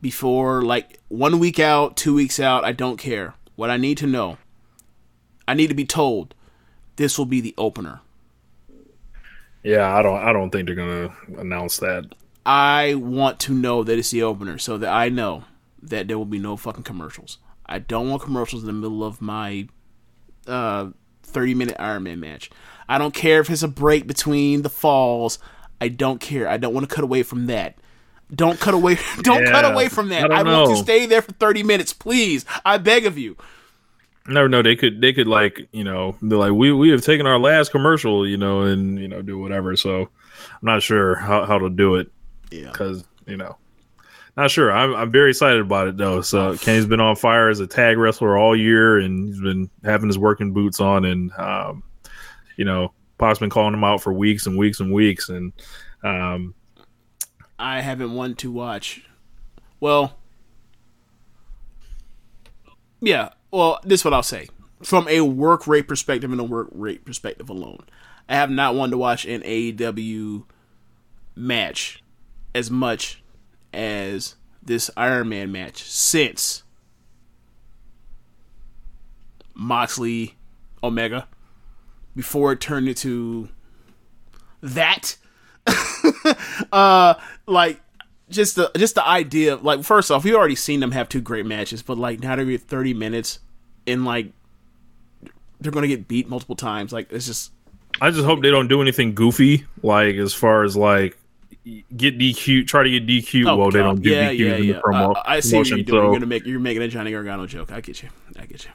before 0.00 0.62
like 0.62 0.98
one 1.08 1.38
week 1.38 1.58
out, 1.58 1.96
two 1.96 2.14
weeks 2.14 2.38
out. 2.38 2.64
I 2.64 2.72
don't 2.72 2.96
care. 2.96 3.34
What 3.56 3.70
I 3.70 3.76
need 3.76 3.98
to 3.98 4.06
know, 4.06 4.38
I 5.48 5.54
need 5.54 5.68
to 5.68 5.74
be 5.74 5.84
told 5.84 6.34
this 6.96 7.18
will 7.18 7.26
be 7.26 7.40
the 7.40 7.54
opener. 7.58 8.00
Yeah, 9.62 9.94
I 9.94 10.02
don't. 10.02 10.18
I 10.18 10.32
don't 10.32 10.50
think 10.50 10.66
they're 10.66 10.74
gonna 10.74 11.14
announce 11.38 11.78
that. 11.78 12.14
I 12.44 12.94
want 12.94 13.38
to 13.40 13.54
know 13.54 13.84
that 13.84 13.98
it's 13.98 14.10
the 14.10 14.22
opener 14.22 14.58
so 14.58 14.76
that 14.78 14.92
I 14.92 15.08
know 15.08 15.44
that 15.82 16.08
there 16.08 16.18
will 16.18 16.24
be 16.24 16.38
no 16.38 16.56
fucking 16.56 16.82
commercials. 16.82 17.38
I 17.66 17.78
don't 17.78 18.10
want 18.10 18.22
commercials 18.22 18.62
in 18.62 18.66
the 18.66 18.72
middle 18.72 19.04
of 19.04 19.22
my 19.22 19.68
uh 20.46 20.90
30 21.22 21.54
minute 21.54 21.76
Iron 21.78 22.02
Man 22.02 22.20
match. 22.20 22.50
I 22.88 22.98
don't 22.98 23.14
care 23.14 23.40
if 23.40 23.48
it's 23.48 23.62
a 23.62 23.68
break 23.68 24.06
between 24.06 24.62
the 24.62 24.68
falls. 24.68 25.38
I 25.80 25.88
don't 25.88 26.20
care. 26.20 26.48
I 26.48 26.56
don't 26.56 26.74
want 26.74 26.88
to 26.88 26.94
cut 26.94 27.04
away 27.04 27.22
from 27.22 27.46
that. 27.46 27.76
Don't 28.34 28.58
cut 28.58 28.74
away 28.74 28.98
don't 29.20 29.46
cut 29.46 29.64
away 29.64 29.88
from 29.88 30.08
that. 30.08 30.30
I 30.32 30.40
I, 30.40 30.42
want 30.42 30.70
to 30.70 30.82
stay 30.82 31.06
there 31.06 31.22
for 31.22 31.32
30 31.32 31.62
minutes, 31.62 31.92
please. 31.92 32.44
I 32.64 32.78
beg 32.78 33.06
of 33.06 33.16
you. 33.16 33.36
Never 34.26 34.48
know. 34.48 34.62
They 34.62 34.76
could. 34.76 35.00
They 35.00 35.12
could 35.12 35.26
like 35.26 35.68
you 35.72 35.84
know. 35.84 36.16
They're 36.22 36.38
like 36.38 36.52
we 36.52 36.72
we 36.72 36.90
have 36.90 37.02
taken 37.02 37.26
our 37.26 37.38
last 37.38 37.72
commercial. 37.72 38.26
You 38.26 38.36
know, 38.36 38.62
and 38.62 38.98
you 38.98 39.08
know 39.08 39.22
do 39.22 39.38
whatever. 39.38 39.76
So 39.76 40.02
I'm 40.02 40.58
not 40.62 40.82
sure 40.82 41.16
how 41.16 41.44
how 41.44 41.58
to 41.58 41.68
do 41.68 41.96
it. 41.96 42.10
Yeah. 42.50 42.70
Because 42.70 43.04
you 43.26 43.36
know. 43.36 43.56
Not 44.36 44.50
sure. 44.50 44.72
I'm 44.72 44.94
I'm 44.94 45.10
very 45.12 45.30
excited 45.30 45.60
about 45.60 45.88
it 45.88 45.96
though. 45.96 46.22
So 46.22 46.56
Kenny's 46.56 46.86
been 46.86 47.00
on 47.00 47.16
fire 47.16 47.50
as 47.50 47.60
a 47.60 47.66
tag 47.66 47.98
wrestler 47.98 48.38
all 48.38 48.56
year, 48.56 48.98
and 48.98 49.28
he's 49.28 49.40
been 49.40 49.68
having 49.84 50.08
his 50.08 50.18
working 50.18 50.52
boots 50.52 50.80
on, 50.80 51.04
and 51.04 51.30
um, 51.32 51.82
you 52.56 52.64
know, 52.64 52.92
Pac's 53.18 53.40
been 53.40 53.50
calling 53.50 53.74
him 53.74 53.84
out 53.84 54.02
for 54.02 54.12
weeks 54.12 54.46
and 54.46 54.56
weeks 54.56 54.80
and 54.80 54.92
weeks, 54.92 55.28
and 55.28 55.52
um, 56.02 56.54
I 57.58 57.80
haven't 57.80 58.14
wanted 58.14 58.38
to 58.38 58.50
watch. 58.50 59.04
Well, 59.80 60.16
yeah. 63.00 63.30
Well, 63.52 63.78
this 63.84 64.00
is 64.00 64.04
what 64.04 64.14
I'll 64.14 64.22
say. 64.22 64.48
From 64.82 65.06
a 65.08 65.20
work 65.20 65.66
rate 65.66 65.86
perspective 65.86 66.32
and 66.32 66.40
a 66.40 66.44
work 66.44 66.68
rate 66.72 67.04
perspective 67.04 67.48
alone, 67.48 67.84
I 68.28 68.34
have 68.34 68.50
not 68.50 68.74
wanted 68.74 68.92
to 68.92 68.98
watch 68.98 69.26
an 69.26 69.42
AEW 69.42 70.44
match 71.36 72.02
as 72.54 72.70
much 72.70 73.22
as 73.72 74.36
this 74.62 74.90
Iron 74.96 75.28
Man 75.28 75.52
match 75.52 75.82
since 75.82 76.62
Moxley 79.54 80.36
Omega 80.82 81.28
before 82.16 82.52
it 82.52 82.60
turned 82.60 82.88
into 82.88 83.48
that 84.60 85.16
uh 86.72 87.14
like 87.46 87.80
just 88.32 88.56
the 88.56 88.70
just 88.76 88.94
the 88.94 89.06
idea 89.06 89.54
of, 89.54 89.62
like 89.62 89.84
first 89.84 90.10
off 90.10 90.24
we 90.24 90.34
already 90.34 90.54
seen 90.56 90.80
them 90.80 90.90
have 90.92 91.08
two 91.08 91.20
great 91.20 91.46
matches 91.46 91.82
but 91.82 91.96
like 91.98 92.20
now 92.20 92.32
every 92.32 92.56
30 92.56 92.94
minutes 92.94 93.38
and 93.86 94.04
like 94.04 94.32
they're 95.60 95.72
gonna 95.72 95.86
get 95.86 96.08
beat 96.08 96.28
multiple 96.28 96.56
times 96.56 96.92
like 96.92 97.12
it's 97.12 97.26
just 97.26 97.52
I 98.00 98.10
just 98.10 98.24
hope 98.24 98.40
they 98.42 98.50
don't 98.50 98.68
do 98.68 98.80
anything 98.80 99.14
goofy, 99.14 99.66
like 99.82 100.14
as 100.16 100.32
far 100.32 100.64
as 100.64 100.74
like 100.76 101.16
get 101.94 102.18
DQ, 102.18 102.66
try 102.66 102.82
to 102.82 102.90
get 102.90 103.06
DQ. 103.06 103.46
oh, 103.46 103.54
well, 103.56 103.70
they 103.70 103.80
don't 103.80 104.00
do 104.02 104.08
yeah 104.10 104.30
DQ 104.30 104.38
yeah 104.38 104.54
in 104.56 104.64
yeah 104.64 104.72
the 104.72 104.80
promo. 104.80 105.14
I, 105.24 105.36
I 105.36 105.40
see 105.40 105.58
what 105.58 105.68
you're 105.68 105.76
doing 105.82 105.88
so- 105.88 106.02
you're 106.04 106.12
gonna 106.14 106.26
make 106.26 106.46
you're 106.46 106.58
making 106.58 106.82
a 106.82 106.88
Johnny 106.88 107.10
Gargano 107.12 107.46
joke 107.46 107.70
I 107.70 107.80
get 107.82 108.02
you 108.02 108.08
I 108.38 108.46
get 108.46 108.64
you 108.64 108.70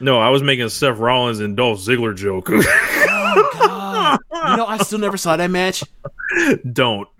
No, 0.00 0.18
I 0.18 0.30
was 0.30 0.42
making 0.42 0.64
a 0.64 0.70
Seth 0.70 0.98
Rollins 0.98 1.38
and 1.38 1.56
Dolph 1.56 1.78
Ziggler 1.78 2.14
joke. 2.16 2.48
Oh, 2.50 4.18
you 4.50 4.56
know 4.56 4.66
I 4.66 4.78
still 4.78 4.98
never 4.98 5.16
saw 5.16 5.36
that 5.36 5.50
match 5.50 5.84
don't. 6.72 7.08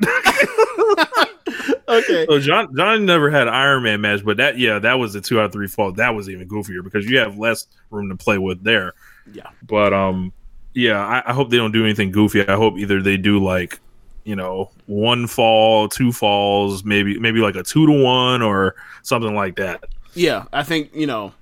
okay 1.91 2.27
So 2.29 2.39
John 2.39 2.75
John 2.77 3.05
never 3.05 3.31
had 3.31 3.49
Iron 3.49 3.83
Man 3.83 4.01
match, 4.01 4.25
but 4.25 4.37
that 4.39 4.59
yeah, 4.59 4.79
that 4.79 4.95
was 4.95 5.13
the 5.13 5.21
two 5.21 5.39
out 5.41 5.47
of 5.47 5.53
three 5.53 5.67
fault. 5.69 5.97
That 5.97 6.11
was 6.15 6.29
even 6.29 6.49
goofier 6.49 6.83
because 6.85 7.09
you 7.09 7.19
have 7.19 7.37
less 7.39 7.67
room 7.91 8.09
to 8.11 8.17
play 8.17 8.39
with 8.39 8.63
there. 8.63 8.95
yeah 9.33 9.51
But 9.67 9.93
um, 9.93 10.33
yeah, 10.75 11.05
I, 11.05 11.31
I 11.31 11.33
hope 11.33 11.51
they 11.51 11.57
don't 11.57 11.73
do 11.73 11.85
anything 11.85 12.11
goofy. 12.13 12.47
I 12.47 12.55
hope 12.57 12.79
either 12.79 13.03
they 13.03 13.17
do 13.17 13.43
like, 13.43 13.81
you 14.25 14.37
know, 14.37 14.71
one 14.87 15.27
fall, 15.27 15.89
two 15.89 16.13
falls, 16.13 16.85
maybe 16.85 17.19
maybe 17.19 17.41
like 17.41 17.57
a 17.57 17.63
two 17.63 17.87
to 17.87 18.03
one 18.05 18.43
or 18.43 18.77
something 19.03 19.35
like 19.35 19.57
that. 19.57 19.85
Yeah, 20.15 20.45
I 20.53 20.63
think 20.63 20.95
you 20.95 21.07
know. 21.07 21.33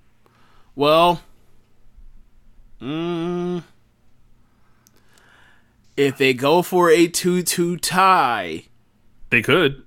Well, 0.74 1.20
mm, 2.80 3.62
if 5.96 6.16
they 6.16 6.32
go 6.32 6.62
for 6.62 6.88
a 6.90 7.08
two-two 7.08 7.76
tie, 7.78 8.64
They 9.30 9.42
could. 9.42 9.82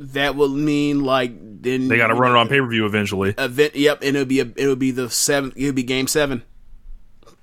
That 0.00 0.34
will 0.34 0.48
mean 0.48 1.04
like 1.04 1.32
then 1.62 1.88
They 1.88 1.98
got 1.98 2.06
to 2.06 2.14
run 2.14 2.32
it 2.32 2.38
on 2.38 2.48
pay 2.48 2.58
per 2.58 2.66
view 2.66 2.86
eventually. 2.86 3.34
Event, 3.36 3.76
yep, 3.76 3.98
and 4.02 4.16
it'll 4.16 4.24
be 4.24 4.40
a, 4.40 4.50
it'll 4.56 4.74
be 4.74 4.90
the 4.92 5.10
seven. 5.10 5.52
It'll 5.56 5.74
be 5.74 5.82
game 5.82 6.06
seven. 6.06 6.42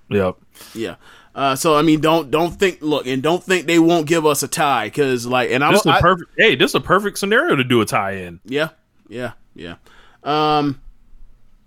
Yep. 0.09 0.37
Yeah. 0.73 0.95
Uh, 1.35 1.55
so 1.55 1.75
I 1.77 1.83
mean, 1.83 2.01
don't 2.01 2.31
don't 2.31 2.49
think 2.49 2.81
look 2.81 3.05
and 3.05 3.21
don't 3.21 3.43
think 3.43 3.67
they 3.67 3.77
won't 3.77 4.07
give 4.07 4.25
us 4.25 4.41
a 4.41 4.47
tie 4.47 4.87
because 4.87 5.27
like 5.27 5.51
and 5.51 5.63
I'm 5.63 5.73
This 5.73 5.81
is 5.81 5.85
a 5.85 5.91
I- 5.91 6.01
perfect. 6.01 6.31
Hey, 6.35 6.55
this 6.55 6.71
is 6.71 6.75
a 6.75 6.81
perfect 6.81 7.19
scenario 7.19 7.55
to 7.55 7.63
do 7.63 7.79
a 7.79 7.85
tie 7.85 8.13
in. 8.13 8.39
Yeah, 8.43 8.69
yeah, 9.07 9.33
yeah. 9.53 9.75
Um, 10.23 10.81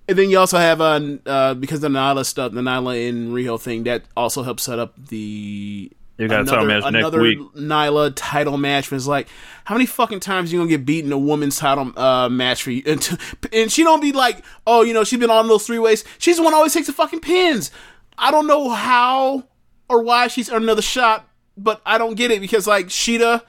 and 0.09 0.19
then 0.19 0.29
you 0.29 0.41
also 0.41 0.59
have 0.59 0.81
uh, 0.81 1.01
uh 1.25 1.55
because 1.55 1.79
the 1.79 1.89
Nyla 1.89 2.27
stuff, 2.27 2.51
the 2.51 2.63
Nyla 2.63 3.09
and 3.09 3.29
Riho 3.33 3.61
thing, 3.61 3.85
that 3.85 4.03
also 4.17 4.43
helps 4.43 4.65
set 4.65 4.81
up 4.81 4.95
the 5.07 5.93
You 6.21 6.29
got 6.29 6.43
a 6.43 6.45
title 6.45 6.67
match 6.67 6.83
next 6.83 6.95
another 6.97 7.23
week. 7.23 7.39
Nyla 7.55 8.13
title 8.15 8.59
match. 8.59 8.91
Was 8.91 9.09
like, 9.09 9.27
how 9.65 9.75
many 9.75 9.87
fucking 9.87 10.21
times 10.21 10.53
you 10.53 10.59
gonna 10.59 10.69
get 10.69 10.85
beaten 10.85 11.09
in 11.09 11.13
a 11.15 11.19
women's 11.19 11.59
title 11.59 11.99
uh 11.99 12.29
match 12.29 12.63
for 12.63 12.71
you? 12.71 12.83
And, 12.85 13.01
t- 13.01 13.17
and 13.55 13.73
she 13.73 13.83
don't 13.83 14.03
be 14.03 14.13
like, 14.13 14.45
oh, 14.67 14.83
you 14.83 14.93
know, 14.93 15.03
she's 15.03 15.19
been 15.19 15.31
on 15.31 15.49
those 15.49 15.67
three 15.67 15.79
ways. 15.79 16.05
She's 16.19 16.37
the 16.37 16.43
one 16.43 16.53
who 16.53 16.59
always 16.59 16.75
takes 16.75 16.89
the 16.89 16.93
fucking 16.93 17.21
pins. 17.21 17.71
I 18.19 18.31
don't 18.31 18.47
know 18.47 18.69
how 18.69 19.45
or 19.89 20.03
why 20.03 20.29
she's 20.29 20.51
earned 20.51 20.65
another 20.65 20.83
shot, 20.83 21.27
but 21.57 21.81
I 21.87 21.97
don't 21.97 22.17
get 22.17 22.31
it 22.31 22.43
because 22.43 22.67
like 22.67 22.91
Sheeta. 22.91 23.43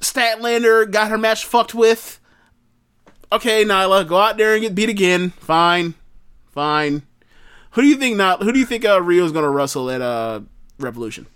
Statlander 0.00 0.90
got 0.90 1.10
her 1.10 1.16
match 1.16 1.46
fucked 1.46 1.74
with. 1.74 2.20
Okay, 3.32 3.64
Nyla, 3.64 4.06
go 4.06 4.18
out 4.18 4.36
there 4.36 4.52
and 4.52 4.62
get 4.62 4.74
beat 4.74 4.90
again. 4.90 5.30
Fine, 5.30 5.94
fine. 6.50 7.02
Who 7.70 7.82
do 7.82 7.88
you 7.88 7.96
think? 7.96 8.16
Not 8.16 8.42
who 8.42 8.52
do 8.52 8.58
you 8.58 8.66
think 8.66 8.84
uh, 8.84 9.00
Riho's 9.00 9.32
gonna 9.32 9.48
wrestle 9.48 9.90
at 9.90 10.02
uh, 10.02 10.40
Revolution 10.78 11.26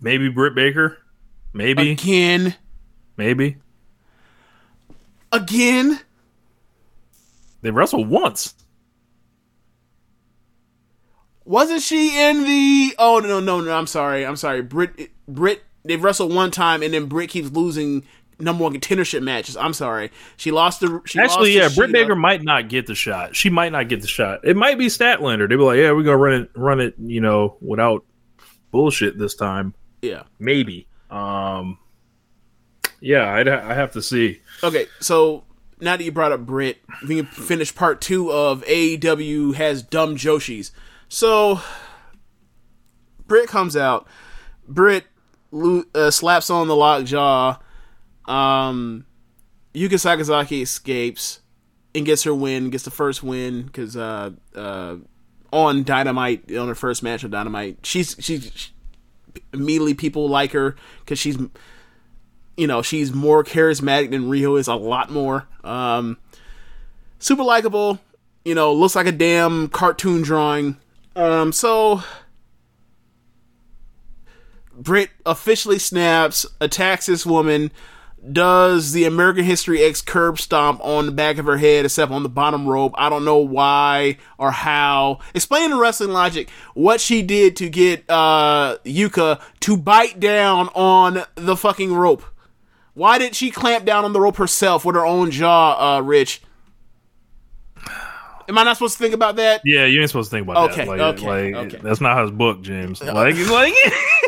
Maybe 0.00 0.28
Britt 0.28 0.54
Baker. 0.54 0.98
Maybe. 1.52 1.92
again? 1.92 2.54
Maybe. 3.16 3.56
Again? 5.32 6.00
They 7.62 7.70
wrestled 7.70 8.08
once. 8.08 8.54
Wasn't 11.44 11.82
she 11.82 12.20
in 12.28 12.44
the? 12.44 12.94
Oh 12.98 13.20
no 13.20 13.40
no 13.40 13.60
no! 13.60 13.76
I'm 13.76 13.86
sorry. 13.86 14.26
I'm 14.26 14.36
sorry. 14.36 14.62
Britt 14.62 15.10
Britt 15.28 15.62
they've 15.84 16.02
wrestled 16.02 16.34
one 16.34 16.50
time 16.50 16.82
and 16.82 16.92
then 16.92 17.06
Britt 17.06 17.30
keeps 17.30 17.50
losing 17.50 18.04
number 18.38 18.64
one 18.64 18.74
contendership 18.74 19.22
matches. 19.22 19.56
I'm 19.56 19.72
sorry. 19.72 20.10
She 20.36 20.50
lost 20.50 20.80
the. 20.80 21.00
She 21.06 21.18
Actually, 21.18 21.54
yeah, 21.54 21.62
lost 21.62 21.74
to 21.74 21.80
Britt. 21.80 21.92
Baker 21.92 22.16
might 22.16 22.42
not 22.42 22.68
get 22.68 22.86
the 22.86 22.94
shot. 22.94 23.36
She 23.36 23.48
might 23.48 23.72
not 23.72 23.88
get 23.88 24.00
the 24.00 24.08
shot. 24.08 24.40
It 24.44 24.56
might 24.56 24.78
be 24.78 24.86
Statlander. 24.86 25.48
They'd 25.48 25.56
be 25.56 25.62
like, 25.62 25.78
"Yeah, 25.78 25.92
we're 25.92 26.02
gonna 26.02 26.16
run 26.16 26.42
it, 26.42 26.50
run 26.54 26.80
it, 26.80 26.94
you 26.98 27.20
know, 27.20 27.56
without 27.60 28.04
bullshit 28.72 29.18
this 29.18 29.34
time." 29.34 29.74
Yeah. 30.06 30.22
Maybe. 30.38 30.86
Um, 31.10 31.78
yeah, 33.00 33.32
I'd 33.32 33.46
ha- 33.46 33.62
I 33.64 33.74
have 33.74 33.92
to 33.92 34.02
see. 34.02 34.40
Okay, 34.62 34.86
so 35.00 35.44
now 35.80 35.96
that 35.96 36.04
you 36.04 36.12
brought 36.12 36.32
up 36.32 36.46
Britt, 36.46 36.78
we 37.06 37.16
can 37.16 37.26
finish 37.26 37.74
part 37.74 38.00
two 38.00 38.30
of 38.32 38.64
AEW 38.64 39.54
has 39.54 39.82
dumb 39.82 40.16
Joshis. 40.16 40.70
So 41.08 41.60
Britt 43.26 43.48
comes 43.48 43.76
out. 43.76 44.06
Britt 44.66 45.04
lo- 45.50 45.84
uh, 45.94 46.10
slaps 46.10 46.50
on 46.50 46.68
the 46.68 46.76
lockjaw. 46.76 47.58
Um, 48.26 49.06
Yuka 49.74 49.90
Sakazaki 49.94 50.62
escapes 50.62 51.40
and 51.94 52.04
gets 52.06 52.24
her 52.24 52.34
win, 52.34 52.70
gets 52.70 52.84
the 52.84 52.90
first 52.90 53.22
win 53.22 53.62
because 53.64 53.96
uh, 53.96 54.30
uh, 54.54 54.96
on 55.52 55.84
Dynamite 55.84 56.54
on 56.56 56.68
her 56.68 56.74
first 56.74 57.02
match 57.02 57.24
of 57.24 57.30
Dynamite, 57.30 57.78
she's 57.84 58.16
she's 58.18 58.50
she, 58.54 58.70
immediately 59.52 59.94
people 59.94 60.28
like 60.28 60.52
her 60.52 60.76
because 61.00 61.18
she's 61.18 61.38
you 62.56 62.66
know, 62.66 62.82
she's 62.82 63.12
more 63.12 63.44
charismatic 63.44 64.10
than 64.10 64.30
Riho 64.30 64.58
is 64.58 64.66
a 64.68 64.74
lot 64.74 65.10
more. 65.10 65.46
Um, 65.62 66.16
super 67.18 67.42
likable. 67.42 68.00
You 68.44 68.54
know, 68.54 68.72
looks 68.72 68.96
like 68.96 69.06
a 69.06 69.12
damn 69.12 69.68
cartoon 69.68 70.22
drawing. 70.22 70.76
Um, 71.14 71.52
so 71.52 72.02
Britt 74.72 75.10
officially 75.24 75.78
snaps, 75.78 76.46
attacks 76.60 77.06
this 77.06 77.26
woman, 77.26 77.70
does 78.32 78.92
the 78.92 79.04
American 79.04 79.44
History 79.44 79.82
X 79.82 80.02
curb 80.02 80.38
stomp 80.38 80.80
on 80.84 81.06
the 81.06 81.12
back 81.12 81.38
of 81.38 81.46
her 81.46 81.56
head, 81.56 81.84
except 81.84 82.12
on 82.12 82.22
the 82.22 82.28
bottom 82.28 82.66
rope. 82.66 82.92
I 82.96 83.08
don't 83.08 83.24
know 83.24 83.38
why 83.38 84.18
or 84.38 84.50
how. 84.50 85.18
Explain 85.34 85.70
the 85.70 85.76
wrestling 85.76 86.10
logic 86.10 86.50
what 86.74 87.00
she 87.00 87.22
did 87.22 87.56
to 87.56 87.68
get 87.68 88.08
uh, 88.08 88.78
Yuka 88.84 89.40
to 89.60 89.76
bite 89.76 90.20
down 90.20 90.68
on 90.74 91.24
the 91.34 91.56
fucking 91.56 91.92
rope. 91.92 92.22
Why 92.94 93.18
did 93.18 93.34
she 93.34 93.50
clamp 93.50 93.84
down 93.84 94.04
on 94.04 94.12
the 94.12 94.20
rope 94.20 94.36
herself 94.36 94.84
with 94.84 94.96
her 94.96 95.04
own 95.04 95.30
jaw, 95.30 95.96
uh, 95.96 96.00
Rich? 96.00 96.40
Am 98.48 98.56
I 98.56 98.62
not 98.62 98.76
supposed 98.76 98.96
to 98.96 99.02
think 99.02 99.14
about 99.14 99.36
that? 99.36 99.60
Yeah, 99.64 99.86
you 99.86 100.00
ain't 100.00 100.08
supposed 100.08 100.30
to 100.30 100.36
think 100.36 100.48
about 100.48 100.70
Okay, 100.70 100.84
that. 100.84 100.88
Like, 100.88 101.00
okay, 101.00 101.52
like, 101.52 101.66
okay. 101.66 101.80
That's 101.82 102.00
not 102.00 102.16
how 102.16 102.22
it's 102.22 102.32
booked, 102.32 102.62
James. 102.62 103.02
Like, 103.02 103.36
like, 103.48 103.74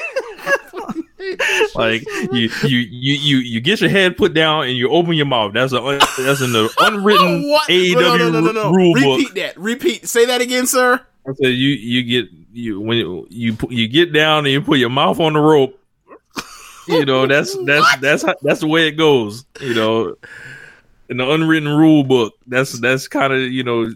like 1.75 2.07
you, 2.33 2.49
you, 2.63 2.79
you, 2.79 3.15
you, 3.15 3.37
you 3.39 3.61
get 3.61 3.81
your 3.81 3.91
head 3.91 4.17
put 4.17 4.35
down 4.35 4.65
and 4.69 4.77
you 4.77 4.91
open 4.91 5.15
your 5.15 5.27
mouth. 5.27 5.53
That's 5.53 5.73
a, 5.73 5.81
that's 6.19 6.41
in 6.41 6.53
the 6.53 6.71
unwritten? 6.81 7.43
AEW 7.69 7.95
no, 7.95 8.17
no, 8.17 8.31
no, 8.31 8.41
no, 8.41 8.53
no. 8.53 8.71
rule 8.71 8.95
Repeat 8.95 9.27
book. 9.27 9.35
that. 9.37 9.59
Repeat. 9.59 10.09
Say 10.09 10.27
that 10.27 10.41
again, 10.41 10.67
sir. 10.67 11.01
I 11.29 11.33
said 11.35 11.49
you, 11.49 11.71
you 11.71 12.03
get 12.05 12.31
you 12.53 12.81
when 12.81 12.97
you 12.99 13.27
you, 13.31 13.57
you 13.69 13.89
get 13.89 14.13
down 14.13 14.47
and 14.47 14.49
you 14.49 14.63
put 14.63 14.79
your 14.79 14.89
mouth 14.91 15.21
on 15.21 15.35
the 15.35 15.41
rope. 15.41 15.79
You 16.87 17.05
know 17.05 17.27
that's 17.27 17.55
that's 17.67 17.97
that's 17.99 18.23
how, 18.23 18.35
that's 18.43 18.61
the 18.61 18.67
way 18.67 18.89
it 18.89 18.93
goes. 18.93 19.45
You 19.61 19.75
know, 19.75 20.17
in 21.11 21.19
the 21.19 21.31
unwritten 21.31 21.69
rule 21.69 22.03
book. 22.05 22.35
That's 22.47 22.79
that's 22.81 23.09
kind 23.09 23.33
of 23.33 23.41
you 23.41 23.63
know. 23.65 23.93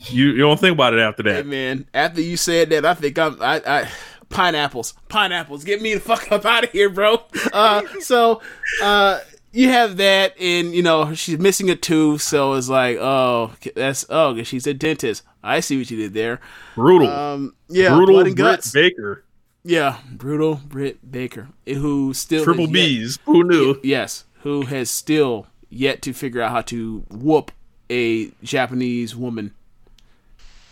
You, 0.00 0.28
you 0.28 0.38
don't 0.38 0.60
think 0.60 0.74
about 0.74 0.94
it 0.94 1.00
after 1.00 1.24
Hey 1.24 1.32
that. 1.32 1.46
man, 1.46 1.84
after 1.92 2.20
you 2.20 2.36
said 2.36 2.70
that, 2.70 2.86
I 2.86 2.94
think 2.94 3.18
I'm 3.18 3.36
I, 3.42 3.60
I 3.66 3.88
pineapples, 4.30 4.94
pineapples. 5.08 5.64
Get 5.64 5.80
me 5.82 5.94
the 5.94 6.00
fuck 6.00 6.30
up 6.32 6.44
out 6.44 6.64
of 6.64 6.70
here, 6.72 6.88
bro. 6.90 7.22
Uh, 7.52 7.82
so 8.00 8.40
uh, 8.82 9.20
you 9.52 9.68
have 9.70 9.96
that, 9.98 10.38
and 10.40 10.74
you 10.74 10.82
know 10.82 11.14
she's 11.14 11.38
missing 11.38 11.70
a 11.70 11.76
tooth, 11.76 12.22
so 12.22 12.54
it's 12.54 12.68
like, 12.68 12.96
oh, 12.98 13.52
that's 13.74 14.04
oh, 14.10 14.42
she's 14.42 14.66
a 14.66 14.74
dentist. 14.74 15.22
I 15.42 15.60
see 15.60 15.78
what 15.78 15.90
you 15.90 15.96
did 15.96 16.14
there. 16.14 16.40
Brutal, 16.74 17.08
Um, 17.08 17.54
yeah, 17.68 17.94
brutal. 17.94 18.14
blood 18.16 18.24
Britt 18.26 18.36
guts. 18.36 18.72
Baker, 18.72 19.24
Yeah, 19.64 19.98
brutal 20.10 20.56
Britt 20.66 21.10
Baker, 21.10 21.48
who 21.66 22.12
still 22.14 22.44
triple 22.44 22.64
yet- 22.64 22.72
B's. 22.72 23.18
Who 23.24 23.44
knew? 23.44 23.80
yes, 23.82 24.24
who 24.42 24.62
has 24.66 24.90
still 24.90 25.46
yet 25.70 26.02
to 26.02 26.12
figure 26.12 26.40
out 26.42 26.50
how 26.50 26.60
to 26.62 27.04
whoop 27.10 27.52
a 27.90 28.30
Japanese 28.42 29.14
woman. 29.16 29.54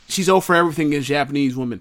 She's 0.09 0.28
over 0.28 0.41
for 0.41 0.55
everything 0.55 0.95
as 0.95 1.07
Japanese 1.07 1.57
woman. 1.57 1.81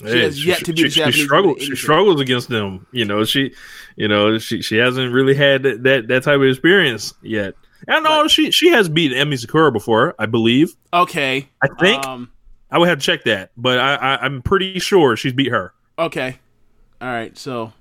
She 0.00 0.06
Hey, 0.06 0.20
has 0.22 0.44
yet 0.44 0.64
to 0.64 0.72
be 0.72 0.88
she, 0.88 1.12
she 1.12 1.24
struggles. 1.24 1.62
She 1.62 1.76
struggles 1.76 2.20
against 2.20 2.48
them. 2.48 2.86
You 2.92 3.04
know, 3.04 3.24
she, 3.24 3.52
you 3.96 4.08
know, 4.08 4.38
she 4.38 4.62
she 4.62 4.76
hasn't 4.76 5.12
really 5.12 5.34
had 5.34 5.62
that 5.64 5.82
that, 5.82 6.08
that 6.08 6.22
type 6.22 6.36
of 6.36 6.44
experience 6.44 7.14
yet. 7.22 7.54
I 7.88 8.00
know 8.00 8.28
she 8.28 8.50
she 8.50 8.68
has 8.68 8.88
beat 8.88 9.12
Emi 9.12 9.38
Sakura 9.38 9.72
before, 9.72 10.14
I 10.18 10.26
believe. 10.26 10.74
Okay. 10.92 11.48
I 11.62 11.68
think 11.78 12.06
Um, 12.06 12.30
I 12.70 12.78
would 12.78 12.88
have 12.88 12.98
to 12.98 13.04
check 13.04 13.24
that, 13.24 13.50
but 13.56 13.78
I, 13.78 13.94
I 13.94 14.16
I'm 14.24 14.42
pretty 14.42 14.78
sure 14.78 15.16
she's 15.16 15.32
beat 15.32 15.48
her. 15.50 15.72
okay. 15.98 16.38
All 17.00 17.08
right. 17.08 17.36
So, 17.38 17.72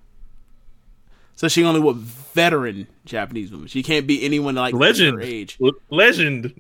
so 1.36 1.48
she 1.50 1.64
only 1.66 1.82
what 1.82 1.98
veteran 1.98 2.88
Japanese 3.06 3.52
woman. 3.52 3.68
She 3.68 3.84
can't 3.84 4.08
beat 4.08 4.24
anyone 4.24 4.56
like 4.56 4.74
Legend, 4.74 5.16
her 5.18 5.22
age. 5.22 5.58
Legend. 5.90 6.60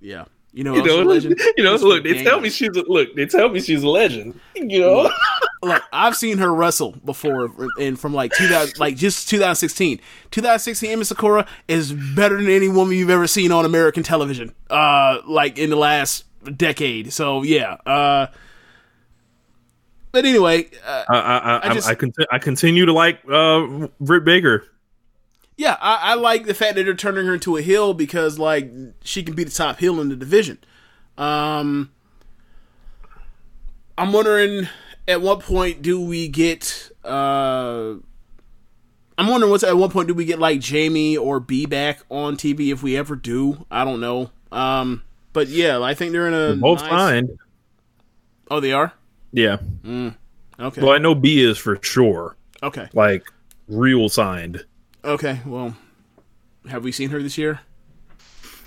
Yeah. 0.00 0.24
You 0.58 0.64
know, 0.64 0.74
You 0.74 0.82
know, 0.82 1.02
legend? 1.02 1.40
you 1.56 1.62
know. 1.62 1.76
Look, 1.76 2.02
they 2.02 2.24
tell 2.24 2.40
me 2.40 2.50
she's 2.50 2.76
a, 2.76 2.82
look. 2.82 3.14
They 3.14 3.26
tell 3.26 3.48
me 3.48 3.60
she's 3.60 3.84
a 3.84 3.88
legend. 3.88 4.40
You 4.56 4.80
know, 4.80 5.10
Look, 5.62 5.84
I've 5.92 6.16
seen 6.16 6.38
her 6.38 6.52
wrestle 6.52 6.96
before, 7.04 7.48
and 7.80 7.96
from 7.96 8.12
like 8.12 8.32
2000, 8.32 8.76
like 8.80 8.96
just 8.96 9.28
2016. 9.28 10.00
2016, 10.32 10.98
Emi 10.98 11.06
Sakura 11.06 11.46
is 11.68 11.92
better 11.92 12.38
than 12.38 12.50
any 12.50 12.68
woman 12.68 12.96
you've 12.96 13.08
ever 13.08 13.28
seen 13.28 13.52
on 13.52 13.64
American 13.66 14.02
television. 14.02 14.52
Uh, 14.68 15.18
like 15.28 15.58
in 15.58 15.70
the 15.70 15.76
last 15.76 16.24
decade. 16.56 17.12
So 17.12 17.44
yeah. 17.44 17.74
Uh, 17.86 18.26
but 20.10 20.24
anyway, 20.24 20.68
uh, 20.84 21.04
I 21.08 21.14
I 21.20 21.38
I, 21.38 21.70
I 21.70 21.74
just- 21.74 21.88
I, 21.88 21.96
I 22.32 22.38
continue 22.40 22.86
to 22.86 22.92
like 22.92 23.20
uh, 23.30 23.86
Britt 24.00 24.24
Baker. 24.24 24.64
Yeah, 25.58 25.76
I, 25.80 26.12
I 26.12 26.14
like 26.14 26.46
the 26.46 26.54
fact 26.54 26.76
that 26.76 26.84
they're 26.84 26.94
turning 26.94 27.26
her 27.26 27.34
into 27.34 27.56
a 27.58 27.60
heel 27.62 27.92
because 27.92 28.38
like 28.38 28.70
she 29.04 29.22
can 29.22 29.34
be 29.34 29.44
the 29.44 29.50
top 29.50 29.78
heel 29.78 30.00
in 30.00 30.08
the 30.08 30.16
division. 30.16 30.58
Um, 31.18 31.90
I'm 33.98 34.12
wondering 34.12 34.68
at 35.06 35.20
what 35.20 35.40
point 35.40 35.82
do 35.82 36.00
we 36.00 36.28
get? 36.28 36.90
Uh, 37.04 37.94
I'm 39.18 39.26
wondering 39.26 39.50
what's 39.50 39.64
at 39.64 39.76
what 39.76 39.90
point 39.90 40.06
do 40.08 40.14
we 40.14 40.24
get 40.24 40.38
like 40.38 40.60
Jamie 40.60 41.16
or 41.16 41.40
B 41.40 41.66
back 41.66 42.00
on 42.08 42.36
TV 42.36 42.72
if 42.72 42.82
we 42.82 42.96
ever 42.96 43.16
do? 43.16 43.66
I 43.70 43.84
don't 43.84 44.00
know. 44.00 44.30
Um, 44.52 45.02
but 45.32 45.48
yeah, 45.48 45.82
I 45.82 45.94
think 45.94 46.12
they're 46.12 46.28
in 46.28 46.34
a 46.34 46.54
Both 46.56 46.80
nice- 46.82 46.90
signed. 46.90 47.38
Oh, 48.50 48.60
they 48.60 48.72
are. 48.72 48.92
Yeah. 49.32 49.58
Okay. 49.84 50.80
Well, 50.80 50.92
I 50.92 50.98
know 50.98 51.14
B 51.14 51.40
is 51.42 51.58
for 51.58 51.78
sure. 51.82 52.36
Okay. 52.62 52.88
Like 52.94 53.30
real 53.66 54.08
signed. 54.08 54.64
Okay. 55.08 55.40
Well, 55.46 55.74
have 56.68 56.84
we 56.84 56.92
seen 56.92 57.10
her 57.10 57.22
this 57.22 57.38
year? 57.38 57.60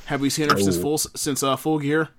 Have 0.05 0.21
we 0.21 0.29
seen 0.29 0.49
her 0.49 0.57
since 0.57 0.77
Oh. 0.77 0.81
full 0.81 0.97
since 0.97 1.43
uh, 1.43 1.55
full 1.55 1.79
gear? 1.79 2.09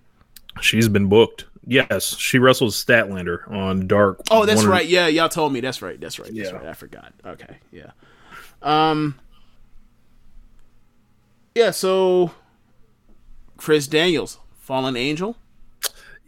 She's 0.61 0.89
been 0.89 1.09
booked. 1.09 1.47
Yes, 1.67 2.17
she 2.17 2.39
wrestled 2.39 2.73
Statlander 2.73 3.49
on 3.51 3.87
Dark. 3.87 4.21
Oh, 4.31 4.45
that's 4.47 4.65
right. 4.65 4.87
Yeah, 4.87 5.07
y'all 5.07 5.29
told 5.29 5.53
me. 5.53 5.61
That's 5.61 5.81
right. 5.83 6.01
That's 6.01 6.19
right. 6.19 6.35
That's 6.35 6.51
Yeah. 6.51 6.57
right. 6.57 6.67
I 6.67 6.73
forgot. 6.73 7.13
Okay. 7.25 7.57
Yeah. 7.71 7.91
Um. 8.63 9.19
Yeah. 11.55 11.71
So, 11.71 12.33
Chris 13.57 13.87
Daniels, 13.87 14.39
Fallen 14.59 14.97
Angel. 14.97 15.37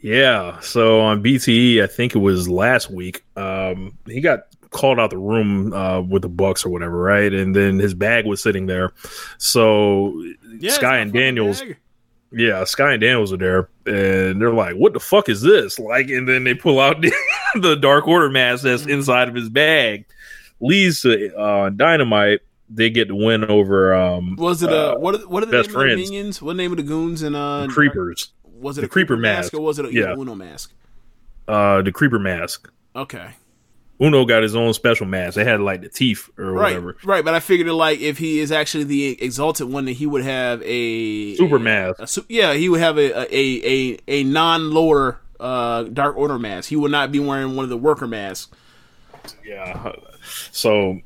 Yeah. 0.00 0.60
So 0.60 1.00
on 1.00 1.22
BTE, 1.22 1.82
I 1.82 1.86
think 1.86 2.14
it 2.14 2.18
was 2.18 2.48
last 2.48 2.90
week. 2.90 3.24
Um, 3.36 3.96
he 4.06 4.20
got 4.20 4.40
called 4.74 4.98
out 5.00 5.08
the 5.10 5.16
room 5.18 5.72
uh, 5.72 6.00
with 6.02 6.20
the 6.22 6.28
Bucks 6.28 6.66
or 6.66 6.68
whatever, 6.68 6.98
right? 6.98 7.32
And 7.32 7.56
then 7.56 7.78
his 7.78 7.94
bag 7.94 8.26
was 8.26 8.42
sitting 8.42 8.66
there. 8.66 8.92
So 9.38 10.22
Yeah, 10.58 10.72
Sky 10.72 10.98
and 10.98 11.12
Daniels, 11.12 11.60
bag. 11.62 11.76
yeah, 12.32 12.64
Sky 12.64 12.92
and 12.92 13.00
Daniels 13.00 13.32
are 13.32 13.36
there, 13.38 13.68
and 13.86 14.40
they're 14.40 14.52
like, 14.52 14.74
"What 14.74 14.92
the 14.92 15.00
fuck 15.00 15.28
is 15.28 15.40
this?" 15.42 15.78
Like, 15.78 16.08
and 16.10 16.28
then 16.28 16.44
they 16.44 16.54
pull 16.54 16.80
out 16.80 17.00
the, 17.02 17.12
the 17.60 17.74
Dark 17.76 18.06
Order 18.06 18.28
mask 18.30 18.64
that's 18.64 18.84
inside 18.86 19.28
of 19.28 19.34
his 19.34 19.48
bag. 19.48 20.04
Leads 20.60 21.00
to 21.02 21.34
uh, 21.36 21.70
Dynamite. 21.70 22.40
They 22.70 22.88
get 22.90 23.08
the 23.08 23.14
win 23.14 23.44
over 23.44 23.94
um, 23.94 24.36
Was 24.36 24.62
it 24.62 24.70
uh, 24.72 24.94
a 24.96 24.98
what? 24.98 25.14
Are, 25.16 25.28
what 25.28 25.42
are 25.42 25.46
the 25.46 25.52
best 25.52 25.68
name 25.70 25.76
of 25.76 25.82
the 25.82 25.94
friends. 25.94 26.10
minions? 26.10 26.42
What 26.42 26.56
name 26.56 26.70
of 26.72 26.78
the 26.78 26.82
goons 26.82 27.22
and 27.22 27.36
uh? 27.36 27.66
Creepers. 27.70 28.32
Was 28.60 28.78
it 28.78 28.82
the 28.82 28.86
a 28.86 28.88
creeper, 28.88 29.14
Creeper 29.14 29.20
mask, 29.20 29.52
mask. 29.52 29.54
or 29.54 29.60
was 29.60 29.78
it 29.78 29.84
a 29.84 29.92
Yeah. 29.92 30.14
Uno 30.16 30.34
mask? 30.34 30.72
Uh, 31.46 31.82
the 31.82 31.92
Creeper 31.92 32.18
mask. 32.18 32.70
Okay. 32.96 33.30
Uno 34.04 34.24
got 34.24 34.42
his 34.42 34.54
own 34.54 34.74
special 34.74 35.06
mask. 35.06 35.36
They 35.36 35.44
had 35.44 35.60
like 35.60 35.80
the 35.82 35.88
teeth 35.88 36.28
or 36.38 36.52
Right, 36.52 36.70
whatever. 36.74 36.96
right, 37.04 37.24
but 37.24 37.34
I 37.34 37.40
figured 37.40 37.68
like 37.70 38.00
if 38.00 38.18
he 38.18 38.40
is 38.40 38.52
actually 38.52 38.84
the 38.84 39.22
exalted 39.22 39.68
one, 39.68 39.84
then 39.86 39.94
he 39.94 40.06
would 40.06 40.24
have 40.24 40.60
a 40.64 41.34
Super 41.36 41.56
a- 41.56 41.60
mask. 41.60 42.18
a 42.18 42.24
yeah, 42.28 42.54
he 42.54 42.68
would 42.68 42.80
have 42.80 42.98
a 42.98 43.34
a 43.34 43.92
a, 43.94 43.98
a 44.08 44.24
non 44.24 44.70
lower 44.72 45.18
uh, 45.40 45.84
Dark 45.84 46.16
Order 46.16 46.38
mask. 46.38 46.68
He 46.68 46.76
would 46.76 46.90
not 46.90 47.10
be 47.12 47.18
wearing 47.20 47.56
one 47.56 47.64
of 47.64 47.70
the 47.70 47.76
worker 47.76 48.06
masks. 48.06 48.50
Yeah. 49.44 49.92
So 50.52 51.00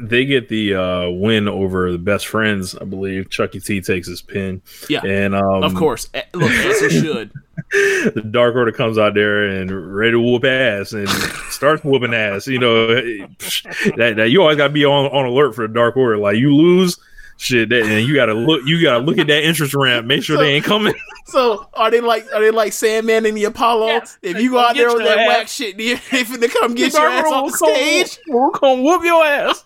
they 0.00 0.24
get 0.24 0.48
the 0.48 0.74
uh, 0.74 1.08
win 1.10 1.48
over 1.48 1.90
the 1.92 1.98
best 1.98 2.26
friends, 2.26 2.74
I 2.74 2.84
believe. 2.84 3.30
Chuckie 3.30 3.60
T 3.60 3.80
takes 3.80 4.06
his 4.08 4.22
pin. 4.22 4.62
Yeah, 4.88 5.00
And 5.04 5.34
um, 5.34 5.62
of 5.62 5.74
course. 5.74 6.08
Look, 6.34 6.50
as 6.50 6.80
he 6.92 7.00
should. 7.00 7.32
the 7.72 8.22
Dark 8.30 8.54
Order 8.54 8.72
comes 8.72 8.96
out 8.98 9.14
there 9.14 9.44
and 9.44 9.96
ready 9.96 10.12
to 10.12 10.20
whoop 10.20 10.44
ass 10.44 10.92
and 10.92 11.08
starts 11.50 11.82
whooping 11.84 12.14
ass. 12.14 12.46
You 12.46 12.58
know, 12.60 12.86
that, 13.96 14.14
that 14.16 14.30
you 14.30 14.40
always 14.42 14.56
got 14.56 14.68
to 14.68 14.72
be 14.72 14.84
on, 14.84 15.06
on 15.06 15.26
alert 15.26 15.54
for 15.54 15.66
the 15.66 15.74
Dark 15.74 15.96
Order. 15.96 16.16
Like 16.18 16.36
you 16.36 16.54
lose, 16.54 16.96
shit, 17.36 17.68
that, 17.70 17.82
and 17.82 18.06
you 18.06 18.14
got 18.14 18.26
to 18.26 18.34
look. 18.34 18.62
You 18.64 18.80
got 18.80 18.98
to 18.98 19.04
look 19.04 19.18
at 19.18 19.26
that 19.26 19.42
entrance 19.44 19.74
ramp. 19.74 20.06
Make 20.06 20.22
sure 20.22 20.36
they 20.36 20.54
ain't 20.54 20.64
coming. 20.64 20.94
So 21.26 21.68
are 21.74 21.90
they 21.90 22.00
like 22.00 22.26
are 22.32 22.40
they 22.40 22.50
like 22.52 22.72
Sandman 22.72 23.26
and 23.26 23.36
the 23.36 23.44
Apollo? 23.44 23.88
Yes. 23.88 24.18
If 24.22 24.38
you 24.40 24.52
go 24.52 24.58
out 24.60 24.74
there 24.76 24.88
with 24.94 25.04
that 25.04 25.18
ass. 25.18 25.28
whack 25.28 25.48
shit, 25.48 25.76
they 25.76 25.94
they 25.94 26.24
finna 26.24 26.48
come 26.50 26.74
get 26.74 26.92
The 26.92 26.98
your 27.00 27.08
ass 27.10 27.24
Order 27.24 27.34
off 27.36 27.42
will 27.42 27.50
the 27.50 27.58
come- 27.58 27.74
stage. 27.74 28.18
will 28.28 28.50
come 28.52 28.82
whoop 28.82 29.04
your 29.04 29.24
ass. 29.24 29.64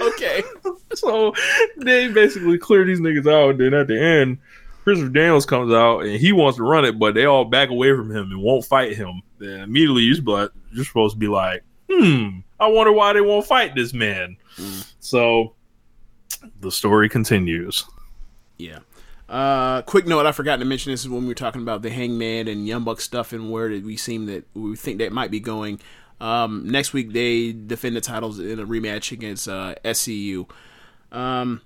Okay. 0.00 0.42
So 0.94 1.34
they 1.76 2.08
basically 2.08 2.56
clear 2.56 2.84
these 2.84 2.98
niggas 2.98 3.30
out. 3.30 3.50
And 3.50 3.60
then 3.60 3.74
at 3.74 3.88
the 3.88 4.00
end, 4.00 4.38
Christopher 4.82 5.10
Daniels 5.10 5.44
comes 5.44 5.72
out 5.72 6.00
and 6.00 6.16
he 6.16 6.32
wants 6.32 6.56
to 6.56 6.62
run 6.62 6.86
it, 6.86 6.98
but 6.98 7.14
they 7.14 7.26
all 7.26 7.44
back 7.44 7.68
away 7.68 7.94
from 7.94 8.10
him 8.10 8.30
and 8.30 8.42
won't 8.42 8.64
fight 8.64 8.96
him. 8.96 9.20
Then 9.38 9.60
immediately 9.60 10.02
you're, 10.02 10.14
supposed 10.84 11.14
to 11.14 11.18
be 11.18 11.28
like, 11.28 11.62
hmm, 11.90 12.38
I 12.58 12.68
wonder 12.68 12.90
why 12.90 13.12
they 13.12 13.20
won't 13.20 13.46
fight 13.46 13.74
this 13.74 13.92
man. 13.92 14.38
So 14.98 15.52
the 16.60 16.72
story 16.72 17.08
continues. 17.10 17.84
Yeah. 18.56 18.78
Uh, 19.28 19.82
quick 19.82 20.06
note: 20.06 20.24
I 20.24 20.32
forgot 20.32 20.56
to 20.56 20.64
mention 20.64 20.92
this 20.92 21.02
is 21.02 21.08
when 21.08 21.22
we 21.22 21.28
were 21.28 21.34
talking 21.34 21.60
about 21.60 21.82
the 21.82 21.90
Hangman 21.90 22.48
and 22.48 22.66
Young 22.66 22.84
Buck 22.84 23.00
stuff 23.00 23.32
and 23.32 23.50
where 23.50 23.68
did 23.68 23.84
we 23.84 23.96
seem 23.96 24.26
that 24.26 24.44
we 24.54 24.74
think 24.74 24.98
that 24.98 25.12
might 25.12 25.30
be 25.30 25.40
going. 25.40 25.80
Um, 26.20 26.68
next 26.68 26.92
week 26.92 27.12
they 27.12 27.52
defend 27.52 27.96
the 27.96 28.00
titles 28.00 28.38
in 28.38 28.58
a 28.58 28.66
rematch 28.66 29.12
against 29.12 29.48
uh, 29.48 29.74
SCU. 29.84 30.48
Um, 31.12 31.62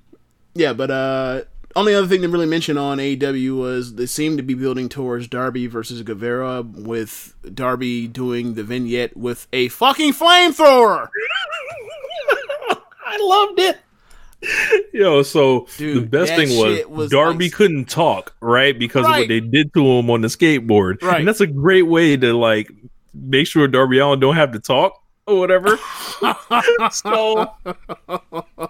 yeah, 0.55 0.73
but 0.73 0.91
uh, 0.91 1.43
only 1.75 1.95
other 1.95 2.07
thing 2.07 2.23
to 2.23 2.29
really 2.29 2.47
mention 2.47 2.77
on 2.77 2.99
AEW 2.99 3.57
was 3.59 3.95
they 3.95 4.07
seem 4.07 4.37
to 4.37 4.43
be 4.43 4.55
building 4.55 4.89
towards 4.89 5.27
Darby 5.29 5.67
versus 5.67 6.03
Guevara, 6.03 6.63
with 6.63 7.35
Darby 7.55 8.07
doing 8.09 8.55
the 8.55 8.63
vignette 8.63 9.17
with 9.17 9.47
a 9.53 9.69
fucking 9.69 10.13
flamethrower. 10.13 11.09
I 13.05 13.19
loved 13.21 13.59
it. 13.61 13.79
Yo, 14.93 15.23
so 15.23 15.67
Dude, 15.77 15.97
the 16.05 16.07
best 16.07 16.35
thing 16.35 16.59
was, 16.59 16.85
was 16.87 17.11
Darby 17.11 17.45
like- 17.47 17.53
couldn't 17.53 17.89
talk, 17.89 18.35
right? 18.41 18.77
Because 18.79 19.05
of 19.07 19.13
what 19.13 19.29
they 19.29 19.41
did 19.41 19.73
to 19.75 19.85
him 19.87 20.11
on 20.11 20.21
the 20.21 20.29
skateboard. 20.29 21.01
Right. 21.03 21.21
And 21.21 21.29
that's 21.29 21.41
a 21.41 21.47
great 21.47 21.83
way 21.83 22.17
to 22.17 22.33
like 22.37 22.71
make 23.15 23.47
sure 23.47 23.69
Darby 23.69 23.99
Allin 23.99 24.21
don't 24.21 24.37
have 24.37 24.53
to 24.53 24.61
talk 24.61 25.03
or 25.27 25.39
whatever. 25.39 25.77
so 26.91 27.53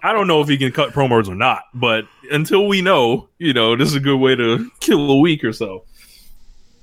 I 0.03 0.13
don't 0.13 0.27
know 0.27 0.41
if 0.41 0.49
he 0.49 0.57
can 0.57 0.73
cut 0.73 0.93
promos 0.93 1.29
or 1.29 1.35
not, 1.35 1.65
but 1.75 2.05
until 2.31 2.67
we 2.67 2.83
know, 2.83 3.29
you 3.39 3.53
know, 3.53 3.77
this 3.77 3.89
is 3.89 3.95
a 3.95 4.01
good 4.01 4.19
way 4.19 4.35
to 4.35 4.71
kill 4.81 5.11
a 5.11 5.19
week 5.19 5.45
or 5.45 5.53
so. 5.53 5.85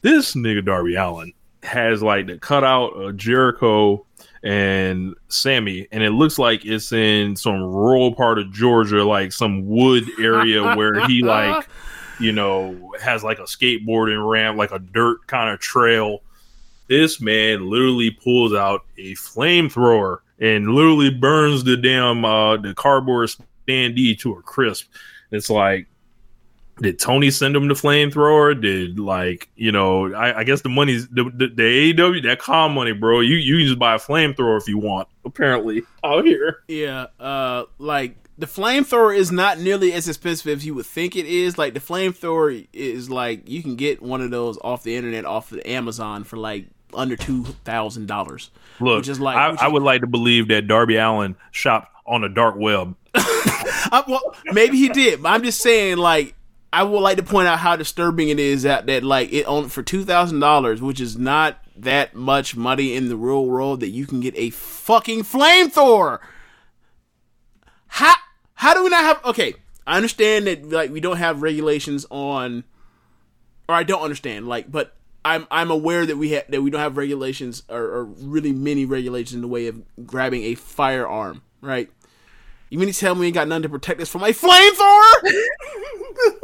This 0.01 0.33
nigga 0.33 0.63
Darby 0.63 0.95
Allin 0.95 1.33
has 1.63 2.01
like 2.01 2.27
the 2.27 2.37
cutout 2.37 2.89
of 2.91 3.17
Jericho 3.17 4.05
and 4.43 5.15
Sammy, 5.27 5.87
and 5.91 6.01
it 6.03 6.11
looks 6.11 6.39
like 6.39 6.65
it's 6.65 6.91
in 6.91 7.35
some 7.35 7.61
rural 7.61 8.15
part 8.15 8.39
of 8.39 8.51
Georgia, 8.51 9.03
like 9.03 9.33
some 9.33 9.67
wood 9.67 10.05
area 10.19 10.75
where 10.75 11.05
he 11.07 11.21
like, 11.23 11.67
you 12.19 12.31
know, 12.31 12.93
has 13.01 13.23
like 13.23 13.39
a 13.39 13.43
skateboarding 13.43 14.27
ramp, 14.29 14.57
like 14.57 14.71
a 14.71 14.79
dirt 14.79 15.27
kind 15.27 15.49
of 15.49 15.59
trail. 15.59 16.21
This 16.89 17.21
man 17.21 17.69
literally 17.69 18.11
pulls 18.11 18.53
out 18.53 18.85
a 18.97 19.13
flamethrower 19.13 20.19
and 20.39 20.69
literally 20.69 21.11
burns 21.11 21.63
the 21.63 21.77
damn 21.77 22.25
uh 22.25 22.57
the 22.57 22.73
cardboard 22.73 23.29
standee 23.67 24.19
to 24.19 24.33
a 24.33 24.41
crisp. 24.41 24.87
It's 25.31 25.49
like 25.49 25.87
did 26.81 26.97
Tony 26.97 27.29
send 27.29 27.55
him 27.55 27.67
the 27.67 27.73
flamethrower? 27.73 28.59
Did 28.59 28.99
like 28.99 29.49
you 29.55 29.71
know? 29.71 30.13
I, 30.13 30.39
I 30.39 30.43
guess 30.43 30.61
the 30.61 30.69
money's 30.69 31.07
the, 31.09 31.25
the, 31.25 31.47
the 31.47 31.93
AEW 31.93 32.23
that 32.23 32.39
calm 32.39 32.73
money, 32.73 32.93
bro. 32.93 33.19
You 33.19 33.35
you 33.35 33.57
can 33.57 33.67
just 33.67 33.79
buy 33.79 33.95
a 33.95 33.99
flamethrower 33.99 34.59
if 34.59 34.67
you 34.67 34.77
want. 34.77 35.07
Apparently 35.25 35.83
out 36.03 36.25
here, 36.25 36.63
Yeah, 36.67 37.07
uh, 37.19 37.65
like 37.77 38.15
the 38.37 38.45
flamethrower 38.45 39.15
is 39.15 39.31
not 39.31 39.59
nearly 39.59 39.91
as 39.91 40.07
expensive 40.07 40.57
as 40.57 40.65
you 40.65 40.73
would 40.73 40.85
think 40.85 41.15
it 41.15 41.25
is. 41.25 41.57
Like 41.57 41.73
the 41.73 41.81
flamethrower 41.81 42.65
is 42.71 43.09
like 43.09 43.47
you 43.49 43.61
can 43.61 43.75
get 43.75 44.01
one 44.01 44.21
of 44.21 44.31
those 44.31 44.57
off 44.63 44.83
the 44.83 44.95
internet, 44.95 45.25
off 45.25 45.51
of 45.51 45.61
Amazon 45.65 46.23
for 46.23 46.37
like 46.37 46.67
under 46.93 47.15
two 47.15 47.43
thousand 47.43 48.07
dollars. 48.07 48.49
look, 48.79 48.97
Which 48.99 49.07
is 49.09 49.19
like- 49.19 49.37
I, 49.37 49.51
which 49.51 49.59
I 49.61 49.67
would 49.67 49.83
like 49.83 50.01
to 50.01 50.07
believe 50.07 50.47
that 50.49 50.67
Darby 50.67 50.95
Allin 50.97 51.35
shopped 51.51 51.93
on 52.05 52.21
the 52.21 52.29
dark 52.29 52.55
web. 52.57 52.95
I, 53.15 54.03
well, 54.07 54.35
maybe 54.45 54.77
he 54.77 54.89
did, 54.89 55.23
but 55.23 55.29
I'm 55.29 55.43
just 55.43 55.61
saying, 55.61 55.97
like, 55.97 56.35
I 56.71 56.83
would 56.83 56.99
like 56.99 57.17
to 57.17 57.23
point 57.23 57.47
out 57.47 57.59
how 57.59 57.75
disturbing 57.75 58.29
it 58.29 58.39
is 58.39 58.63
that 58.63 58.85
that 58.87 59.03
like 59.03 59.31
it 59.33 59.45
on 59.47 59.69
for 59.69 59.81
two 59.83 60.03
thousand 60.03 60.39
dollars, 60.39 60.81
which 60.81 60.99
is 60.99 61.17
not 61.17 61.57
that 61.75 62.13
much 62.13 62.55
money 62.55 62.93
in 62.95 63.09
the 63.09 63.15
real 63.15 63.45
world, 63.45 63.79
that 63.79 63.89
you 63.89 64.05
can 64.05 64.19
get 64.19 64.35
a 64.37 64.49
fucking 64.51 65.21
flamethrower. 65.23 66.19
How 67.87 68.13
how 68.53 68.73
do 68.73 68.83
we 68.83 68.89
not 68.89 69.01
have? 69.03 69.25
Okay, 69.25 69.55
I 69.87 69.95
understand 69.97 70.45
that 70.47 70.69
like 70.69 70.91
we 70.91 70.99
don't 70.99 71.17
have 71.17 71.41
regulations 71.41 72.05
on, 72.11 72.63
or 73.67 73.75
I 73.75 73.83
don't 73.83 74.01
understand 74.01 74.47
like, 74.47 74.71
but. 74.71 74.95
I'm 75.25 75.47
I'm 75.51 75.69
aware 75.71 76.05
that 76.05 76.17
we 76.17 76.31
have 76.31 76.45
that 76.49 76.61
we 76.61 76.69
don't 76.69 76.81
have 76.81 76.97
regulations 76.97 77.63
or, 77.69 77.81
or 77.81 78.03
really 78.05 78.51
many 78.53 78.85
regulations 78.85 79.33
in 79.35 79.41
the 79.41 79.47
way 79.47 79.67
of 79.67 79.81
grabbing 80.05 80.43
a 80.43 80.55
firearm, 80.55 81.41
right? 81.61 81.89
You 82.69 82.79
mean 82.79 82.91
to 82.91 82.97
tell 82.97 83.15
me 83.15 83.21
we 83.21 83.25
ain't 83.27 83.33
got 83.33 83.47
nothing 83.47 83.63
to 83.63 83.69
protect 83.69 83.99
us 84.01 84.09
from 84.09 84.23
a 84.23 84.27
flamethrower? 84.27 85.33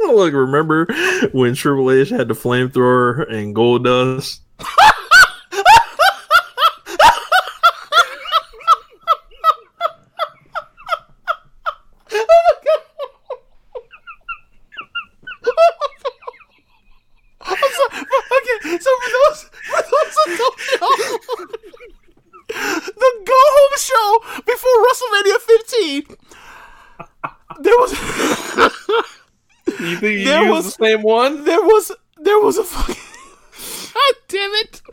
Look, 0.00 0.34
remember 0.34 0.86
when 1.32 1.54
Triple 1.54 1.90
H 1.90 2.08
had 2.10 2.28
the 2.28 2.34
flamethrower 2.34 3.32
and 3.32 3.54
Goldust? 3.54 4.40
okay, 17.42 18.78
so 18.78 18.90
for 19.02 19.10
those 19.12 19.40
for 19.42 19.82
those 19.82 20.14
that 20.14 20.30
don't 20.38 20.58
know, 20.80 20.90
the 22.48 23.10
Go 23.24 23.40
Home 23.56 23.76
show 23.78 24.08
before 24.44 24.76
WrestleMania 24.86 25.38
15, 25.40 26.16
there 27.60 27.76
was 27.78 27.92
You 29.78 29.96
think 29.96 30.18
you 30.20 30.24
There 30.24 30.42
used 30.42 30.50
was- 30.52 30.64
the 30.65 30.65
same 30.80 31.02
one? 31.02 31.44
there 31.44 31.62
was 31.62 31.92
there 32.18 32.40
was 32.40 32.58
a 32.58 32.64
fucking 32.64 32.94
God 33.94 34.14
damn 34.28 34.50
it. 34.52 34.82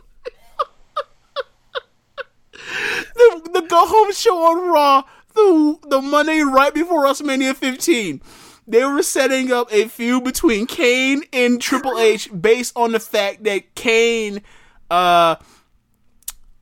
the 3.14 3.50
the 3.52 3.60
go 3.62 3.86
home 3.86 4.12
show 4.12 4.36
on 4.36 4.68
Raw 4.68 5.02
the 5.34 5.78
the 5.88 6.00
Monday 6.00 6.40
right 6.40 6.72
before 6.72 7.04
WrestleMania 7.04 7.54
15. 7.54 8.20
They 8.66 8.84
were 8.84 9.02
setting 9.02 9.52
up 9.52 9.72
a 9.72 9.88
feud 9.88 10.24
between 10.24 10.66
Kane 10.66 11.22
and 11.32 11.60
Triple 11.60 11.98
H 11.98 12.28
based 12.38 12.72
on 12.76 12.92
the 12.92 13.00
fact 13.00 13.44
that 13.44 13.74
Kane 13.74 14.42
uh 14.90 15.36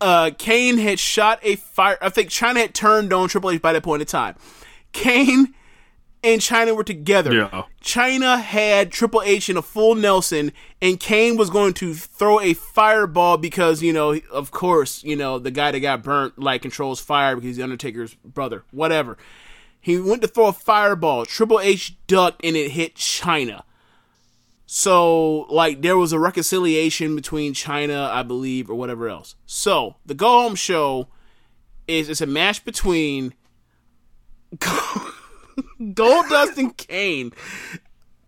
uh 0.01 0.31
Kane 0.37 0.79
had 0.79 0.99
shot 0.99 1.39
a 1.43 1.57
fire 1.57 1.99
I 2.01 2.09
think 2.09 2.31
Chyna 2.31 2.57
had 2.57 2.75
turned 2.75 3.13
on 3.13 3.29
Triple 3.29 3.51
H 3.51 3.63
by 3.63 3.73
that 3.73 3.83
point 3.83 4.03
in 4.03 4.07
time. 4.07 4.37
Kane 4.93 5.55
and 6.25 6.41
Chyna 6.41 6.77
were 6.77 6.85
together. 6.85 7.33
Yeah. 7.35 7.65
Chyna 7.83 8.41
had 8.41 8.93
Triple 8.93 9.23
H 9.23 9.49
in 9.49 9.57
a 9.57 9.63
full 9.63 9.95
Nelson, 9.95 10.53
and 10.81 11.01
Kane 11.01 11.37
was 11.37 11.51
going 11.51 11.75
to 11.75 11.95
throw 11.95 12.41
a 12.41 12.55
fireball 12.55 13.37
because, 13.39 13.83
you 13.83 13.93
know, 13.93 14.19
of 14.31 14.51
course, 14.51 15.03
you 15.03 15.17
know, 15.17 15.39
the 15.39 15.51
guy 15.51 15.73
that 15.73 15.81
got 15.81 16.03
burnt, 16.03 16.39
like, 16.39 16.63
controls 16.63 17.01
fire 17.01 17.35
because 17.35 17.49
he's 17.49 17.57
the 17.57 17.65
Undertaker's 17.65 18.15
brother. 18.15 18.65
Whatever. 18.71 19.19
He 19.81 19.99
went 20.01 20.23
to 20.23 20.29
throw 20.29 20.47
a 20.47 20.53
fireball. 20.53 21.27
Triple 21.27 21.59
H 21.59 21.97
ducked, 22.07 22.45
and 22.45 22.57
it 22.57 22.71
hit 22.71 22.95
Chyna. 22.95 23.63
So, 24.65 25.41
like, 25.51 25.83
there 25.83 25.99
was 25.99 26.13
a 26.13 26.19
reconciliation 26.19 27.17
between 27.17 27.53
Chyna, 27.53 28.09
I 28.09 28.23
believe, 28.23 28.71
or 28.71 28.75
whatever 28.75 29.09
else. 29.09 29.35
So, 29.45 29.97
the 30.07 30.15
Go 30.15 30.43
Home 30.43 30.55
Show 30.55 31.09
is 31.89 32.09
it's 32.09 32.21
a 32.21 32.27
match 32.27 32.65
between 32.65 33.35
Goldust 35.81 36.57
and 36.59 36.77
Kane. 36.77 37.33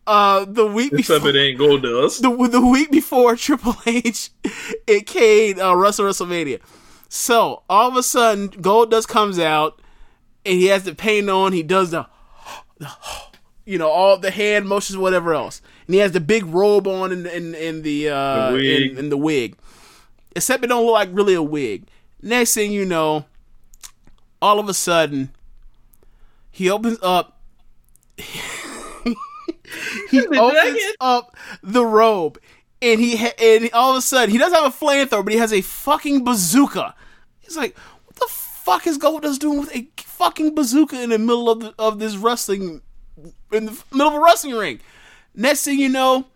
Uh, 0.07 0.45
the 0.47 0.67
week 0.67 0.93
Except 0.93 1.25
before, 1.25 1.31
it 1.31 1.37
ain't 1.37 1.59
Goldust. 1.59 2.21
the 2.21 2.49
the 2.49 2.65
week 2.65 2.91
before 2.91 3.37
Triple 3.37 3.77
H 3.87 4.31
and 4.87 5.07
Kane 5.07 5.61
uh, 5.61 5.75
wrestle 5.75 6.05
WrestleMania. 6.05 6.61
So 7.09 7.63
all 7.71 7.89
of 7.89 7.97
a 7.97 8.03
sudden, 8.03 8.51
Goldust 8.51 9.09
comes 9.09 9.39
out 9.39 9.81
and 10.45 10.59
he 10.59 10.67
has 10.67 10.83
the 10.85 10.95
paint 10.95 11.31
on. 11.31 11.53
He 11.53 11.63
does 11.63 11.91
the, 11.91 12.07
you 13.65 13.79
know, 13.79 13.89
all 13.89 14.19
the 14.19 14.31
hand 14.31 14.69
motions, 14.69 14.97
whatever 14.99 15.33
else, 15.33 15.63
and 15.87 15.95
he 15.95 16.01
has 16.01 16.13
the 16.13 16.21
big 16.21 16.45
robe 16.47 16.87
on 16.87 17.13
and 17.13 17.27
in, 17.27 17.55
in, 17.55 17.83
the 17.83 18.11
uh 18.11 18.51
The 18.51 18.57
wig. 18.57 18.91
In, 18.93 18.99
in 18.99 19.09
the 19.09 19.17
wig. 19.17 19.57
Except 20.37 20.65
it 20.65 20.67
don't 20.67 20.85
look 20.85 20.95
like 20.95 21.09
really 21.13 21.35
a 21.35 21.43
wig. 21.43 21.87
Next 22.21 22.55
thing 22.55 22.73
you 22.73 22.85
know, 22.85 23.25
all 24.43 24.59
of 24.59 24.69
a 24.69 24.75
sudden, 24.75 25.31
he 26.55 26.71
opens 26.71 26.99
up. 27.03 27.41
he 28.17 28.25
opens 30.21 30.79
up 31.01 31.37
the 31.65 31.85
robe, 31.85 32.39
and 32.81 33.01
he 33.01 33.17
ha- 33.17 33.35
and 33.43 33.69
all 33.73 33.91
of 33.91 33.97
a 33.97 34.01
sudden 34.01 34.31
he 34.31 34.39
doesn't 34.39 34.57
have 34.57 34.73
a 34.73 34.85
flamethrower, 34.85 35.25
but 35.25 35.33
he 35.33 35.39
has 35.41 35.53
a 35.53 35.63
fucking 35.63 36.23
bazooka. 36.23 36.95
He's 37.41 37.57
like, 37.57 37.77
"What 38.07 38.15
the 38.15 38.29
fuck 38.29 38.87
is 38.87 38.99
Goldust 38.99 39.41
doing 39.41 39.59
with 39.59 39.75
a 39.75 39.89
fucking 39.99 40.55
bazooka 40.55 41.03
in 41.03 41.11
the 41.11 41.19
middle 41.19 41.51
of 41.51 41.59
the, 41.59 41.75
of 41.77 41.99
this 41.99 42.17
wrestling 42.17 42.83
in 43.51 43.67
the 43.67 43.83
middle 43.91 44.13
of 44.13 44.15
a 44.15 44.21
wrestling 44.21 44.55
ring?" 44.55 44.79
Next 45.35 45.65
thing 45.65 45.81
you 45.81 45.89
know, 45.89 46.27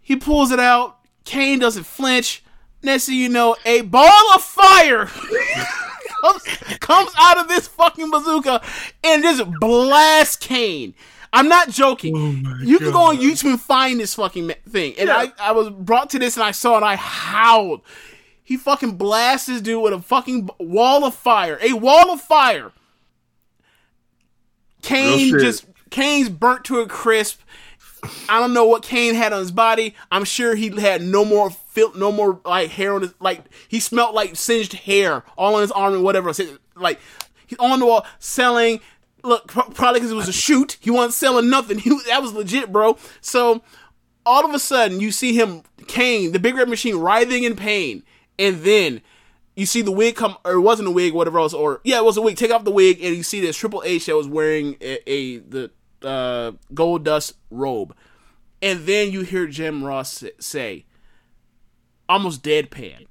he 0.00 0.14
pulls 0.14 0.52
it 0.52 0.60
out. 0.60 0.98
Kane 1.24 1.58
doesn't 1.58 1.86
flinch. 1.86 2.44
Next 2.84 3.06
thing 3.06 3.16
you 3.16 3.30
know, 3.30 3.56
a 3.64 3.80
ball 3.80 4.32
of 4.32 4.44
fire 4.44 5.10
comes, 6.32 6.78
comes 6.78 7.10
out 7.18 7.38
of 7.38 7.48
this 7.48 7.68
fucking 7.68 8.10
bazooka 8.10 8.62
and 9.04 9.22
just 9.22 9.44
blasts 9.60 10.36
Kane. 10.36 10.94
I'm 11.32 11.48
not 11.48 11.68
joking. 11.68 12.16
you 12.62 12.78
can 12.78 12.92
go 12.92 13.02
on 13.10 13.18
YouTube 13.18 13.50
and 13.50 13.60
find 13.60 14.00
this 14.00 14.14
fucking 14.14 14.52
thing. 14.68 14.94
And 14.98 15.10
I, 15.10 15.32
I 15.38 15.52
was 15.52 15.70
brought 15.70 16.10
to 16.10 16.18
this 16.18 16.36
and 16.36 16.44
I 16.44 16.52
saw 16.52 16.74
it 16.74 16.76
and 16.78 16.84
I 16.84 16.96
howled. 16.96 17.82
He 18.42 18.56
fucking 18.56 18.96
blasts 18.96 19.46
this 19.48 19.60
dude 19.60 19.82
with 19.82 19.92
a 19.92 20.00
fucking 20.00 20.48
wall 20.58 21.04
of 21.04 21.14
fire. 21.14 21.58
A 21.60 21.72
wall 21.74 22.10
of 22.10 22.20
fire. 22.20 22.72
Kane 24.82 25.38
just 25.38 25.66
Kane's 25.90 26.28
burnt 26.28 26.64
to 26.66 26.80
a 26.80 26.86
crisp. 26.86 27.40
I 28.28 28.38
don't 28.38 28.54
know 28.54 28.64
what 28.64 28.82
Kane 28.82 29.14
had 29.14 29.32
on 29.32 29.40
his 29.40 29.50
body. 29.50 29.94
I'm 30.12 30.24
sure 30.24 30.54
he 30.54 30.68
had 30.80 31.02
no 31.02 31.24
more 31.24 31.50
fil- 31.76 31.94
no 31.94 32.10
more 32.10 32.40
like 32.44 32.70
hair 32.70 32.94
on 32.94 33.02
his 33.02 33.14
like 33.20 33.44
he 33.68 33.78
smelled 33.78 34.14
like 34.14 34.34
singed 34.34 34.72
hair 34.72 35.24
all 35.36 35.54
on 35.54 35.60
his 35.60 35.70
arm 35.70 35.92
and 35.92 36.02
whatever. 36.02 36.32
Like 36.74 36.98
he's 37.46 37.58
on 37.58 37.78
the 37.78 37.86
wall 37.86 38.06
selling. 38.18 38.80
Look, 39.22 39.48
probably 39.48 40.00
because 40.00 40.10
it 40.10 40.14
was 40.14 40.28
a 40.28 40.32
shoot. 40.32 40.78
He 40.80 40.90
wasn't 40.90 41.14
selling 41.14 41.50
nothing. 41.50 41.78
He, 41.86 41.90
that 42.06 42.22
was 42.22 42.32
legit, 42.32 42.72
bro. 42.72 42.96
So 43.20 43.62
all 44.24 44.44
of 44.44 44.54
a 44.54 44.58
sudden, 44.58 45.00
you 45.00 45.12
see 45.12 45.34
him, 45.34 45.62
Kane, 45.86 46.32
the 46.32 46.38
Big 46.38 46.56
Red 46.56 46.68
Machine, 46.68 46.96
writhing 46.96 47.44
in 47.44 47.56
pain, 47.56 48.02
and 48.38 48.62
then 48.62 49.02
you 49.54 49.66
see 49.66 49.82
the 49.82 49.92
wig 49.92 50.16
come, 50.16 50.36
or 50.44 50.52
it 50.52 50.60
wasn't 50.60 50.88
a 50.88 50.92
wig, 50.92 51.12
whatever 51.12 51.38
else, 51.38 51.52
or 51.52 51.80
yeah, 51.84 51.98
it 51.98 52.04
was 52.04 52.16
a 52.16 52.22
wig. 52.22 52.36
Take 52.36 52.52
off 52.52 52.64
the 52.64 52.70
wig, 52.70 53.02
and 53.02 53.14
you 53.14 53.22
see 53.22 53.40
this 53.40 53.56
Triple 53.56 53.82
H 53.84 54.06
that 54.06 54.16
was 54.16 54.28
wearing 54.28 54.76
a, 54.80 55.10
a 55.10 55.38
the 55.38 55.70
uh, 56.02 56.52
Goldust 56.72 57.34
robe, 57.50 57.94
and 58.62 58.86
then 58.86 59.12
you 59.12 59.22
hear 59.22 59.46
Jim 59.46 59.84
Ross 59.84 60.24
say, 60.38 60.85
almost 62.08 62.42
deadpan. 62.42 63.06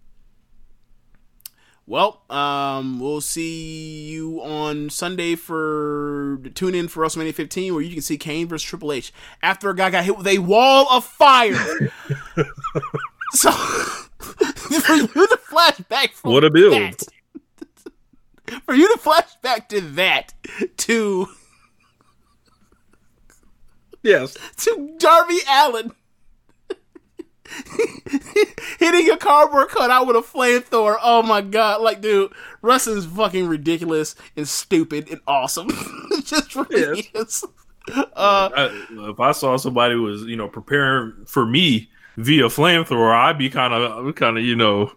Well, 1.88 2.24
um, 2.32 3.00
we'll 3.00 3.22
see 3.22 4.06
you 4.10 4.42
on 4.42 4.90
Sunday 4.90 5.36
for 5.36 6.40
tune 6.56 6.74
in 6.74 6.88
for 6.88 7.04
WrestleMania 7.04 7.34
15, 7.36 7.74
where 7.76 7.84
you 7.84 7.94
can 7.94 8.02
see 8.02 8.18
Kane 8.18 8.48
versus 8.48 8.68
Triple 8.68 8.92
H 8.92 9.14
after 9.44 9.70
a 9.70 9.76
guy 9.76 9.92
got 9.92 10.04
hit 10.04 10.18
with 10.18 10.26
a 10.26 10.40
wall 10.40 10.88
of 10.90 11.06
fire. 11.06 11.54
so, 13.34 13.52
for 14.20 14.94
you 14.96 15.08
to 15.08 15.40
flashback 15.48 16.10
from 16.14 16.32
What 16.32 16.44
a 16.44 16.50
build. 16.50 16.74
that, 16.74 17.04
for 18.66 18.74
you 18.74 18.92
to 18.92 19.00
flashback 19.00 19.68
to 19.70 19.82
that, 19.82 20.34
to 20.78 21.28
Yes. 24.02 24.36
to 24.58 24.96
Darby 24.98 25.40
Allin 25.50 25.92
hitting 28.80 29.10
a 29.10 29.18
cardboard 29.18 29.70
cutout 29.70 30.08
with 30.08 30.16
a 30.16 30.22
flamethrower. 30.22 30.98
Oh 31.02 31.22
my 31.22 31.42
god! 31.42 31.82
Like, 31.82 32.02
dude, 32.02 32.32
wrestling's 32.62 33.06
fucking 33.06 33.48
ridiculous 33.48 34.16
and 34.36 34.48
stupid 34.48 35.10
and 35.10 35.22
awesome. 35.28 35.68
it 35.70 36.26
just 36.26 36.56
really 36.56 37.10
is. 37.14 37.44
Uh, 37.94 38.50
I, 38.56 38.86
if 39.10 39.20
I 39.20 39.32
saw 39.32 39.58
somebody 39.58 39.96
was 39.96 40.24
you 40.24 40.36
know 40.36 40.48
preparing 40.48 41.26
for 41.26 41.46
me 41.46 41.90
via 42.18 42.46
flamethrower, 42.46 43.14
I'd 43.14 43.38
be 43.38 43.50
kind 43.50 43.74
of 43.74 44.16
kind 44.16 44.38
of 44.38 44.44
you 44.44 44.56
know. 44.56 44.92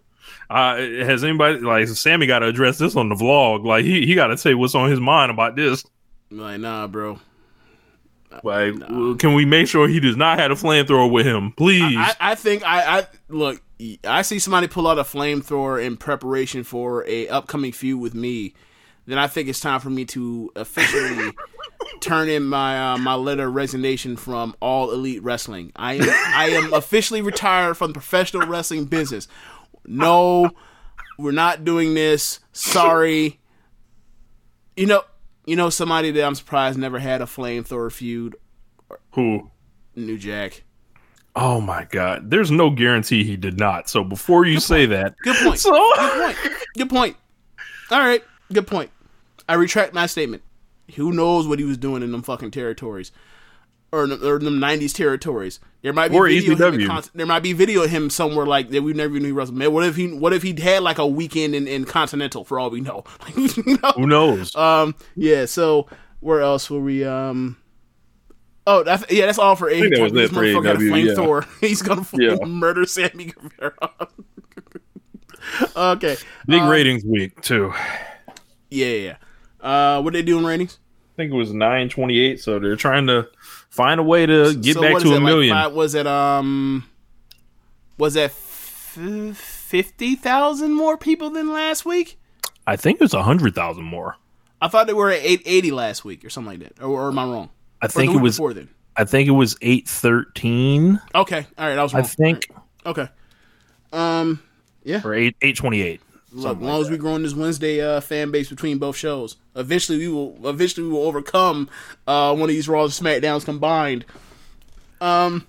Uh, 0.49 0.77
has 0.77 1.23
anybody 1.23 1.59
like 1.59 1.87
Sammy 1.87 2.25
got 2.25 2.39
to 2.39 2.47
address 2.47 2.79
this 2.79 2.95
on 2.95 3.09
the 3.09 3.15
vlog? 3.15 3.63
Like 3.63 3.85
he 3.85 4.05
he 4.07 4.15
got 4.15 4.27
to 4.27 4.37
say 4.37 4.55
what's 4.55 4.73
on 4.73 4.89
his 4.89 4.99
mind 4.99 5.29
about 5.29 5.55
this. 5.55 5.85
like, 6.31 6.59
nah, 6.59 6.87
bro. 6.87 7.19
Like, 8.43 9.19
can 9.19 9.33
we 9.33 9.45
make 9.45 9.67
sure 9.67 9.87
he 9.87 9.99
does 9.99 10.15
not 10.15 10.39
have 10.39 10.51
a 10.51 10.55
flamethrower 10.55 11.11
with 11.11 11.25
him, 11.25 11.51
please? 11.53 11.97
I, 11.97 12.15
I 12.19 12.35
think 12.35 12.63
I, 12.63 12.99
I 12.99 13.07
look. 13.27 13.61
I 14.03 14.21
see 14.21 14.39
somebody 14.39 14.67
pull 14.67 14.87
out 14.87 14.99
a 14.99 15.03
flamethrower 15.03 15.83
in 15.83 15.97
preparation 15.97 16.63
for 16.63 17.07
a 17.07 17.27
upcoming 17.29 17.71
feud 17.71 17.99
with 17.99 18.13
me. 18.13 18.53
Then 19.05 19.17
I 19.17 19.27
think 19.27 19.49
it's 19.49 19.59
time 19.59 19.79
for 19.79 19.89
me 19.89 20.05
to 20.05 20.51
officially 20.55 21.31
turn 21.99 22.29
in 22.29 22.43
my 22.43 22.93
uh, 22.93 22.97
my 22.97 23.15
letter 23.15 23.47
of 23.47 23.55
resignation 23.55 24.15
from 24.15 24.55
all 24.59 24.91
elite 24.91 25.23
wrestling. 25.23 25.71
I 25.75 25.93
am 25.93 26.09
I 26.09 26.49
am 26.49 26.73
officially 26.75 27.21
retired 27.21 27.75
from 27.75 27.87
the 27.87 27.93
professional 27.93 28.47
wrestling 28.47 28.85
business. 28.85 29.27
No, 29.85 30.51
we're 31.17 31.31
not 31.31 31.65
doing 31.65 31.95
this. 31.95 32.39
Sorry. 32.53 33.39
You 34.77 34.85
know, 34.85 35.03
you 35.49 35.55
know 35.55 35.69
somebody 35.69 36.11
that 36.11 36.23
I'm 36.23 36.35
surprised 36.35 36.77
never 36.77 36.99
had 36.99 37.21
a 37.21 37.25
flamethrower 37.25 37.91
feud. 37.91 38.35
Who? 39.13 39.49
New 39.95 40.17
Jack. 40.17 40.63
Oh 41.35 41.61
my 41.61 41.85
God! 41.89 42.29
There's 42.29 42.51
no 42.51 42.69
guarantee 42.69 43.23
he 43.23 43.37
did 43.37 43.57
not. 43.59 43.89
So 43.89 44.03
before 44.03 44.45
you 44.45 44.59
say 44.59 44.85
that, 44.87 45.15
Good 45.23 45.35
point. 45.37 45.59
So- 45.59 45.71
Good 45.71 46.21
point. 46.23 46.37
Good 46.77 46.89
point. 46.89 47.17
All 47.91 47.99
right. 47.99 48.23
Good 48.51 48.67
point. 48.67 48.91
I 49.47 49.53
retract 49.55 49.93
my 49.93 50.05
statement. 50.05 50.43
Who 50.95 51.11
knows 51.11 51.47
what 51.47 51.59
he 51.59 51.65
was 51.65 51.77
doing 51.77 52.01
in 52.03 52.11
them 52.11 52.23
fucking 52.23 52.51
territories, 52.51 53.11
or, 53.91 54.03
in- 54.05 54.11
or 54.23 54.39
them 54.39 54.59
'90s 54.59 54.93
territories? 54.93 55.59
There 55.81 55.93
might 55.93 56.09
be 56.09 56.17
Or 56.17 56.27
video. 56.27 56.55
Him 56.55 56.73
in 56.73 56.79
ECW. 56.81 56.87
con- 56.87 57.03
there 57.15 57.25
might 57.25 57.43
be 57.43 57.53
video 57.53 57.83
of 57.83 57.89
him 57.89 58.09
somewhere 58.09 58.45
like 58.45 58.69
that. 58.69 58.81
We 58.83 58.93
never 58.93 59.15
even 59.15 59.23
knew 59.29 59.33
wrestled. 59.33 59.57
Man, 59.57 59.71
what 59.71 59.85
if 59.85 59.95
he? 59.95 60.13
What 60.13 60.33
if 60.33 60.43
he 60.43 60.53
had 60.59 60.83
like 60.83 60.97
a 60.97 61.07
weekend 61.07 61.55
in, 61.55 61.67
in 61.67 61.85
Continental? 61.85 62.43
For 62.43 62.59
all 62.59 62.69
we 62.69 62.81
know. 62.81 63.03
You 63.35 63.77
know? 63.81 63.91
who 63.95 64.07
knows? 64.07 64.55
Um. 64.55 64.95
Yeah. 65.15 65.45
So 65.45 65.87
where 66.19 66.41
else 66.41 66.69
were 66.69 66.81
we? 66.81 67.05
Um. 67.05 67.57
Oh, 68.67 68.83
that's, 68.83 69.09
yeah. 69.11 69.25
That's 69.25 69.39
all 69.39 69.55
for 69.55 69.71
AEW. 69.71 69.79
think 69.81 69.95
that 69.95 70.03
was 70.03 70.11
This 70.13 70.31
motherfucker 70.31 70.63
got 70.63 70.79
a 70.79 70.83
yeah. 70.83 70.91
He's 71.67 71.81
gonna 71.81 72.03
fucking 72.03 72.29
Yeah. 72.39 72.45
murder 72.45 72.85
Sammy 72.85 73.31
Guevara. 73.31 73.73
okay. 75.75 76.17
Big 76.45 76.61
uh, 76.61 76.67
ratings 76.67 77.03
week 77.05 77.39
too. 77.41 77.73
Yeah, 78.69 78.85
yeah. 78.87 79.15
yeah. 79.63 79.97
Uh, 79.97 80.01
what 80.01 80.13
they 80.13 80.21
doing 80.21 80.45
ratings? 80.45 80.79
I 81.15 81.17
think 81.17 81.31
it 81.31 81.35
was 81.35 81.51
928. 81.51 82.39
So 82.39 82.59
they're 82.59 82.75
trying 82.75 83.07
to 83.07 83.27
find 83.69 83.99
a 83.99 84.03
way 84.03 84.25
to 84.25 84.53
get 84.55 84.75
So 84.75 84.81
back 84.81 84.97
to 84.99 85.07
a 85.09 85.11
it, 85.11 85.13
like 85.15 85.23
million. 85.23 85.55
five- 85.55 85.73
was 85.73 85.95
it 85.95 86.05
um? 86.07 86.85
Was 87.97 88.13
that 88.13 88.25
f- 88.31 89.35
fifty 89.37 90.15
thousand 90.15 90.73
more 90.73 90.97
people 90.97 91.29
than 91.29 91.51
last 91.51 91.85
week? 91.85 92.17
I 92.67 92.75
think 92.75 93.01
it's 93.01 93.13
a 93.13 93.23
hundred 93.23 93.55
thousand 93.55 93.83
more. 93.83 94.15
I 94.61 94.67
thought 94.67 94.87
they 94.87 94.93
were 94.93 95.09
at 95.09 95.19
eight 95.23 95.41
eighty 95.45 95.71
last 95.71 96.03
week 96.05 96.23
or 96.25 96.29
something 96.29 96.59
like 96.59 96.75
that. 96.75 96.83
Or, 96.83 97.01
or 97.03 97.07
am 97.09 97.19
I 97.19 97.23
wrong? 97.25 97.49
I 97.81 97.87
think 97.87 98.13
it 98.13 98.17
was. 98.21 98.35
before 98.35 98.53
then. 98.53 98.69
I 98.97 99.05
think 99.05 99.27
it 99.27 99.31
was 99.31 99.55
eight 99.61 99.87
thirteen. 99.87 100.99
Okay, 101.15 101.45
all 101.57 101.67
right. 101.67 101.77
I 101.77 101.83
was 101.83 101.93
Wrong. 101.93 102.03
I 102.03 102.05
think 102.07 102.51
Okay. 102.85 103.07
Um. 103.93 104.41
Yeah. 104.83 105.01
or 105.03 105.13
eight 105.13 105.35
eight 105.41 105.55
twenty 105.55 105.81
eight. 105.81 106.01
Look, 106.31 106.57
as 106.57 106.63
long 106.63 106.81
as 106.81 106.89
we 106.89 106.97
growing 106.97 107.23
this 107.23 107.33
Wednesday 107.33 107.81
uh, 107.81 108.01
fan 108.01 108.29
base 108.29 108.49
between 108.49 108.77
both 108.77 108.95
shows, 108.95 109.37
eventually 109.55 109.97
we 109.97 110.07
will 110.09 110.37
eventually 110.47 110.87
we 110.87 110.93
will 110.93 111.03
overcome 111.03 111.69
uh, 112.05 112.33
one 112.33 112.43
of 112.43 112.49
these 112.49 112.69
Raws 112.69 112.99
and 112.99 113.07
SmackDowns 113.07 113.45
combined. 113.45 114.05
Um, 115.01 115.47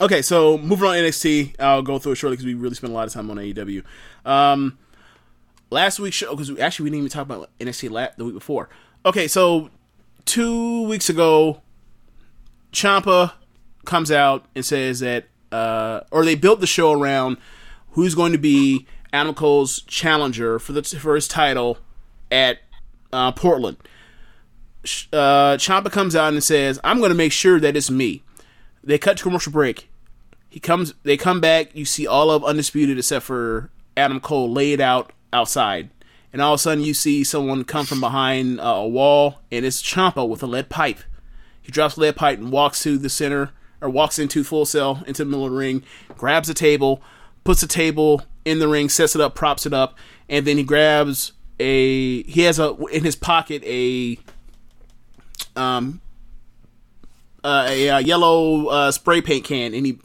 okay, 0.00 0.20
so 0.20 0.58
moving 0.58 0.86
on 0.86 0.96
to 0.96 1.02
NXT, 1.02 1.58
I'll 1.58 1.82
go 1.82 1.98
through 1.98 2.12
it 2.12 2.16
shortly 2.16 2.36
because 2.36 2.46
we 2.46 2.54
really 2.54 2.74
spent 2.74 2.92
a 2.92 2.94
lot 2.94 3.06
of 3.06 3.12
time 3.12 3.30
on 3.30 3.38
AEW. 3.38 3.84
Um, 4.26 4.78
last 5.70 5.98
week's 5.98 6.16
show 6.16 6.30
because 6.32 6.52
we, 6.52 6.60
actually 6.60 6.84
we 6.84 6.90
didn't 6.90 6.98
even 6.98 7.10
talk 7.10 7.22
about 7.22 7.50
NXT 7.58 7.90
la- 7.90 8.08
the 8.16 8.24
week 8.24 8.34
before. 8.34 8.68
Okay, 9.06 9.26
so 9.28 9.70
two 10.26 10.86
weeks 10.88 11.08
ago, 11.08 11.62
Ciampa 12.72 13.32
comes 13.84 14.10
out 14.10 14.44
and 14.54 14.64
says 14.64 15.00
that, 15.00 15.26
uh, 15.50 16.00
or 16.10 16.24
they 16.24 16.34
built 16.34 16.60
the 16.60 16.66
show 16.66 16.92
around 16.92 17.38
who's 17.92 18.14
going 18.14 18.32
to 18.32 18.38
be 18.38 18.86
Adam 19.12 19.34
Cole's 19.34 19.82
challenger 19.82 20.58
for 20.58 20.72
the 20.72 20.82
for 20.82 21.14
his 21.14 21.28
title 21.28 21.78
at 22.30 22.58
uh, 23.12 23.32
Portland. 23.32 23.76
Uh, 25.12 25.56
Ciampa 25.56 25.92
comes 25.92 26.16
out 26.16 26.32
and 26.32 26.42
says, 26.42 26.80
"I'm 26.82 26.98
going 26.98 27.10
to 27.10 27.16
make 27.16 27.32
sure 27.32 27.60
that 27.60 27.76
it's 27.76 27.90
me." 27.90 28.22
They 28.82 28.98
cut 28.98 29.18
to 29.18 29.22
commercial 29.22 29.52
break. 29.52 29.88
He 30.48 30.60
comes. 30.60 30.94
They 31.02 31.16
come 31.16 31.40
back. 31.40 31.74
You 31.74 31.84
see 31.84 32.06
all 32.06 32.30
of 32.30 32.44
undisputed 32.44 32.98
except 32.98 33.24
for 33.26 33.70
Adam 33.96 34.20
Cole 34.20 34.50
laid 34.50 34.80
out 34.80 35.12
outside, 35.32 35.90
and 36.32 36.42
all 36.42 36.54
of 36.54 36.58
a 36.60 36.62
sudden 36.62 36.84
you 36.84 36.94
see 36.94 37.22
someone 37.22 37.64
come 37.64 37.86
from 37.86 38.00
behind 38.00 38.60
uh, 38.60 38.64
a 38.64 38.88
wall, 38.88 39.40
and 39.50 39.64
it's 39.64 39.82
Ciampa 39.82 40.28
with 40.28 40.42
a 40.42 40.46
lead 40.46 40.68
pipe. 40.68 40.98
He 41.60 41.70
drops 41.70 41.96
lead 41.96 42.16
pipe 42.16 42.38
and 42.38 42.50
walks 42.50 42.82
to 42.82 42.98
the 42.98 43.08
center, 43.08 43.50
or 43.80 43.88
walks 43.88 44.18
into 44.18 44.42
Full 44.42 44.66
Sail 44.66 45.02
into 45.06 45.24
the 45.24 45.30
middle 45.30 45.46
of 45.46 45.52
the 45.52 45.58
ring, 45.58 45.84
grabs 46.16 46.48
a 46.48 46.54
table, 46.54 47.02
puts 47.44 47.60
the 47.60 47.68
table 47.68 48.22
in 48.44 48.58
the 48.58 48.68
ring, 48.68 48.88
sets 48.88 49.14
it 49.14 49.20
up, 49.20 49.34
props 49.34 49.66
it 49.66 49.72
up, 49.72 49.96
and 50.28 50.46
then 50.46 50.56
he 50.56 50.64
grabs 50.64 51.32
a. 51.58 52.22
He 52.22 52.42
has 52.42 52.58
a 52.58 52.74
in 52.86 53.04
his 53.04 53.16
pocket 53.16 53.62
a 53.64 54.18
um 55.56 56.00
uh, 57.44 57.66
a, 57.68 57.90
uh 57.90 57.98
yellow 57.98 58.66
uh, 58.66 58.90
spray 58.90 59.20
paint 59.20 59.44
can, 59.44 59.74
and 59.74 59.86
he 59.86 59.98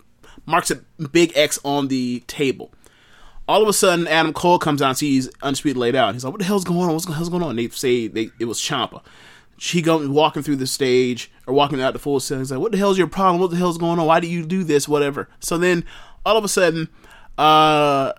marks 0.46 0.72
a 0.72 0.76
big 1.12 1.34
X 1.36 1.60
on 1.64 1.88
the 1.88 2.24
table. 2.28 2.72
All 3.48 3.62
of 3.62 3.70
a 3.70 3.74
sudden, 3.74 4.08
Adam 4.08 4.34
Cole 4.34 4.60
comes 4.60 4.82
out 4.82 4.90
and 4.90 4.98
sees 4.98 5.30
Undisputed 5.42 5.78
laid 5.78 5.96
out. 5.96 6.14
He's 6.14 6.24
like, 6.24 6.34
"What 6.34 6.40
the 6.40 6.46
hell's 6.46 6.66
going 6.66 6.82
on? 6.82 6.94
What's 6.94 7.06
the 7.06 7.14
hell's 7.14 7.30
going 7.30 7.44
on?" 7.44 7.52
And 7.52 7.60
they 7.60 7.70
say 7.70 8.08
they, 8.08 8.30
it 8.40 8.46
was 8.46 8.60
Ciampa. 8.60 9.02
She 9.58 9.82
goes 9.82 10.08
walking 10.08 10.44
through 10.44 10.58
the 10.58 10.68
stage 10.68 11.32
or 11.48 11.54
walking 11.54 11.82
out 11.82 11.94
the 11.94 12.00
full 12.00 12.20
set. 12.20 12.40
He's 12.40 12.52
like, 12.52 12.60
"What 12.60 12.72
the 12.72 12.78
hell's 12.78 12.98
your 12.98 13.08
problem? 13.08 13.40
What 13.40 13.52
the 13.52 13.58
hell's 13.58 13.78
going 13.78 14.00
on? 14.00 14.06
Why 14.06 14.20
do 14.20 14.28
you 14.28 14.46
do 14.46 14.64
this? 14.64 14.88
Whatever." 14.88 15.30
So 15.40 15.58
then, 15.58 15.86
all 16.26 16.38
of 16.38 16.44
a 16.44 16.50
sudden, 16.50 16.90
uh, 17.38 18.14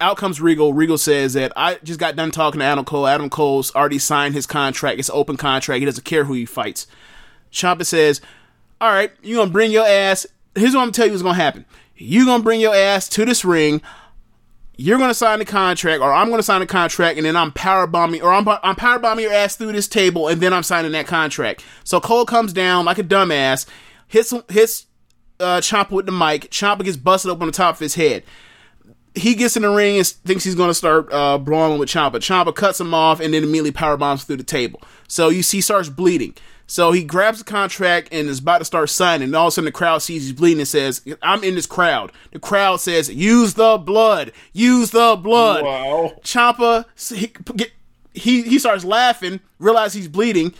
out 0.00 0.16
comes 0.16 0.40
Regal. 0.40 0.72
Regal 0.72 0.98
says 0.98 1.34
that 1.34 1.52
I 1.56 1.78
just 1.84 2.00
got 2.00 2.16
done 2.16 2.30
talking 2.30 2.58
to 2.60 2.64
Adam 2.64 2.84
Cole. 2.84 3.06
Adam 3.06 3.30
Cole's 3.30 3.74
already 3.74 3.98
signed 3.98 4.34
his 4.34 4.46
contract. 4.46 4.98
It's 4.98 5.08
an 5.08 5.14
open 5.16 5.36
contract. 5.36 5.78
He 5.80 5.84
doesn't 5.86 6.04
care 6.04 6.24
who 6.24 6.34
he 6.34 6.44
fights. 6.44 6.86
Ciampa 7.52 7.86
says, 7.86 8.20
"All 8.80 8.90
right, 8.90 9.12
you 9.22 9.36
gonna 9.36 9.50
bring 9.50 9.70
your 9.70 9.86
ass. 9.86 10.26
Here's 10.54 10.74
what 10.74 10.80
I'm 10.80 10.86
gonna 10.86 10.92
tell 10.92 11.06
you 11.06 11.12
what's 11.12 11.22
gonna 11.22 11.34
happen. 11.34 11.64
You 11.96 12.26
gonna 12.26 12.42
bring 12.42 12.60
your 12.60 12.74
ass 12.74 13.08
to 13.10 13.24
this 13.24 13.44
ring. 13.44 13.80
you're 14.76 14.98
to 14.98 15.14
sign 15.14 15.38
the 15.38 15.44
contract, 15.44 16.02
or 16.02 16.12
I'm 16.12 16.30
to 16.30 16.42
sign 16.42 16.60
the 16.60 16.66
contract, 16.66 17.16
and 17.16 17.24
then 17.24 17.36
I'm 17.36 17.52
power 17.52 17.86
bombing, 17.86 18.22
or 18.22 18.32
I'm 18.32 18.48
I'm 18.48 18.74
power 18.74 18.98
bombing 18.98 19.24
your 19.24 19.32
ass 19.32 19.54
through 19.56 19.72
this 19.72 19.86
table, 19.86 20.26
and 20.26 20.40
then 20.40 20.52
I'm 20.52 20.64
signing 20.64 20.92
that 20.92 21.06
contract. 21.06 21.64
So 21.84 22.00
Cole 22.00 22.26
comes 22.26 22.52
down 22.52 22.84
like 22.84 22.98
a 22.98 23.04
dumbass, 23.04 23.66
hits 24.08 24.32
hits 24.48 24.86
uh, 25.38 25.60
Ciampa 25.60 25.90
with 25.90 26.06
the 26.06 26.12
mic. 26.12 26.50
Ciampa 26.50 26.84
gets 26.84 26.96
busted 26.96 27.30
up 27.30 27.40
on 27.40 27.46
the 27.46 27.52
top 27.52 27.76
of 27.76 27.80
his 27.80 27.94
head. 27.94 28.24
He 29.14 29.34
gets 29.34 29.56
in 29.56 29.62
the 29.62 29.70
ring 29.70 29.96
and 29.96 30.06
thinks 30.06 30.42
he's 30.42 30.56
going 30.56 30.70
to 30.70 30.74
start 30.74 31.12
uh, 31.12 31.38
brawling 31.38 31.78
with 31.78 31.88
Ciampa. 31.88 32.14
Ciampa 32.14 32.54
cuts 32.54 32.80
him 32.80 32.92
off 32.92 33.20
and 33.20 33.32
then 33.32 33.44
immediately 33.44 33.70
power 33.70 33.96
bombs 33.96 34.24
through 34.24 34.38
the 34.38 34.42
table. 34.44 34.82
So 35.06 35.28
you 35.28 35.42
see, 35.42 35.58
he 35.58 35.60
starts 35.60 35.88
bleeding. 35.88 36.34
So 36.66 36.92
he 36.92 37.04
grabs 37.04 37.38
the 37.38 37.44
contract 37.44 38.08
and 38.10 38.28
is 38.28 38.38
about 38.38 38.58
to 38.58 38.64
start 38.64 38.88
signing. 38.88 39.26
And 39.26 39.36
all 39.36 39.48
of 39.48 39.48
a 39.48 39.52
sudden, 39.52 39.66
the 39.66 39.72
crowd 39.72 39.98
sees 39.98 40.22
he's 40.22 40.32
bleeding 40.32 40.60
and 40.60 40.68
says, 40.68 41.02
I'm 41.22 41.44
in 41.44 41.54
this 41.54 41.66
crowd. 41.66 42.10
The 42.32 42.38
crowd 42.38 42.80
says, 42.80 43.12
Use 43.12 43.54
the 43.54 43.76
blood. 43.78 44.32
Use 44.52 44.90
the 44.90 45.16
blood. 45.16 45.64
Wow. 45.64 46.12
Ciampa, 46.22 46.86
he, 47.14 47.32
he, 48.14 48.42
he 48.42 48.58
starts 48.58 48.84
laughing, 48.84 49.40
realizes 49.58 49.94
he's 49.94 50.08
bleeding, 50.08 50.54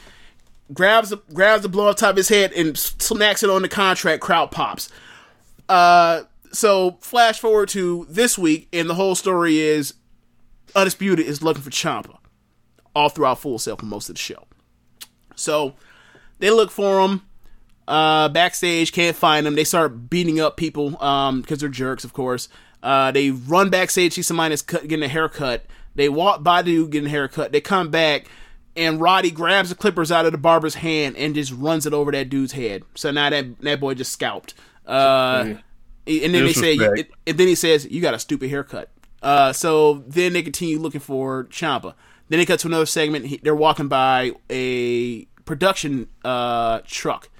grabs 0.72 1.10
the, 1.10 1.16
grabs 1.32 1.62
the 1.62 1.68
blood 1.68 1.88
off 1.88 1.96
top 1.96 2.10
of 2.10 2.16
his 2.18 2.28
head 2.28 2.52
and 2.52 2.76
smacks 2.76 3.42
it 3.42 3.48
on 3.48 3.62
the 3.62 3.68
contract. 3.68 4.20
Crowd 4.20 4.50
pops. 4.50 4.90
Uh, 5.68 6.22
so, 6.54 6.98
flash 7.00 7.40
forward 7.40 7.68
to 7.70 8.06
this 8.08 8.38
week, 8.38 8.68
and 8.72 8.88
the 8.88 8.94
whole 8.94 9.14
story 9.14 9.58
is 9.58 9.94
Undisputed 10.74 11.26
is 11.26 11.42
looking 11.42 11.62
for 11.62 11.70
Ciampa 11.70 12.18
all 12.94 13.08
throughout 13.08 13.40
Full 13.40 13.58
Sail 13.58 13.76
for 13.76 13.86
most 13.86 14.08
of 14.08 14.14
the 14.14 14.20
show. 14.20 14.44
So, 15.36 15.74
they 16.38 16.50
look 16.50 16.70
for 16.70 17.00
him 17.00 17.22
uh, 17.86 18.28
backstage, 18.28 18.92
can't 18.92 19.16
find 19.16 19.46
him. 19.46 19.54
They 19.54 19.64
start 19.64 20.08
beating 20.08 20.40
up 20.40 20.56
people 20.56 21.02
um, 21.02 21.40
because 21.40 21.60
they're 21.60 21.68
jerks, 21.68 22.04
of 22.04 22.12
course. 22.12 22.48
Uh, 22.82 23.10
they 23.10 23.30
run 23.30 23.70
backstage, 23.70 24.14
see 24.14 24.22
somebody 24.22 24.50
that's 24.50 24.62
cut, 24.62 24.86
getting 24.86 25.04
a 25.04 25.08
haircut. 25.08 25.64
They 25.94 26.08
walk 26.08 26.42
by 26.42 26.62
the 26.62 26.72
dude 26.72 26.90
getting 26.90 27.06
a 27.06 27.10
haircut. 27.10 27.52
They 27.52 27.60
come 27.60 27.90
back, 27.90 28.26
and 28.76 29.00
Roddy 29.00 29.30
grabs 29.30 29.68
the 29.68 29.74
clippers 29.74 30.10
out 30.10 30.26
of 30.26 30.32
the 30.32 30.38
barber's 30.38 30.74
hand 30.76 31.16
and 31.16 31.34
just 31.34 31.52
runs 31.52 31.86
it 31.86 31.94
over 31.94 32.10
that 32.12 32.28
dude's 32.28 32.52
head. 32.52 32.82
So 32.94 33.10
now 33.10 33.30
that 33.30 33.60
that 33.60 33.80
boy 33.80 33.94
just 33.94 34.12
scalped. 34.12 34.54
Uh, 34.86 35.54
and 36.06 36.34
then 36.34 36.44
they 36.44 36.52
say, 36.52 36.76
and 37.26 37.38
then 37.38 37.48
he 37.48 37.54
says, 37.54 37.86
"You 37.90 38.00
got 38.00 38.14
a 38.14 38.18
stupid 38.18 38.50
haircut." 38.50 38.90
Uh, 39.22 39.52
so 39.52 40.04
then 40.06 40.34
they 40.34 40.42
continue 40.42 40.78
looking 40.78 41.00
for 41.00 41.44
Ciampa. 41.44 41.94
Then 42.28 42.38
they 42.38 42.46
cut 42.46 42.60
to 42.60 42.68
another 42.68 42.86
segment. 42.86 43.26
He, 43.26 43.38
they're 43.38 43.54
walking 43.54 43.88
by 43.88 44.32
a 44.50 45.24
production 45.44 46.08
uh, 46.24 46.80
truck, 46.86 47.30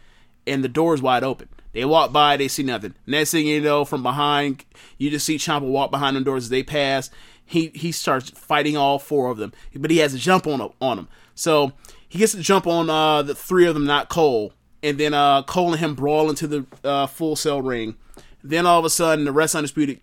and 0.46 0.64
the 0.64 0.68
door 0.68 0.94
is 0.94 1.02
wide 1.02 1.24
open. 1.24 1.48
They 1.72 1.84
walk 1.84 2.12
by, 2.12 2.36
they 2.36 2.48
see 2.48 2.62
nothing. 2.62 2.94
Next 3.06 3.32
thing 3.32 3.46
you 3.46 3.60
know, 3.60 3.84
from 3.84 4.02
behind, 4.02 4.64
you 4.96 5.10
just 5.10 5.26
see 5.26 5.36
Ciampa 5.36 5.62
walk 5.62 5.90
behind 5.90 6.16
the 6.16 6.20
doors 6.20 6.44
as 6.44 6.50
they 6.50 6.62
pass. 6.62 7.10
He 7.44 7.70
he 7.74 7.92
starts 7.92 8.30
fighting 8.30 8.76
all 8.76 8.98
four 8.98 9.30
of 9.30 9.36
them, 9.36 9.52
but 9.74 9.90
he 9.90 9.98
has 9.98 10.14
a 10.14 10.18
jump 10.18 10.46
on 10.46 10.72
on 10.80 10.96
them. 10.96 11.08
So 11.34 11.72
he 12.08 12.20
gets 12.20 12.32
to 12.32 12.40
jump 12.40 12.66
on 12.66 12.88
uh, 12.88 13.22
the 13.22 13.34
three 13.34 13.66
of 13.66 13.74
them, 13.74 13.84
not 13.84 14.08
Cole, 14.08 14.54
and 14.82 14.98
then 14.98 15.12
uh, 15.12 15.42
Cole 15.42 15.72
and 15.72 15.80
him 15.80 15.94
brawl 15.94 16.30
into 16.30 16.46
the 16.46 16.66
uh, 16.82 17.06
Full 17.06 17.36
Sail 17.36 17.60
ring. 17.60 17.96
Then 18.44 18.66
all 18.66 18.78
of 18.78 18.84
a 18.84 18.90
sudden, 18.90 19.24
the 19.24 19.32
rest 19.32 19.56
undisputed 19.56 20.00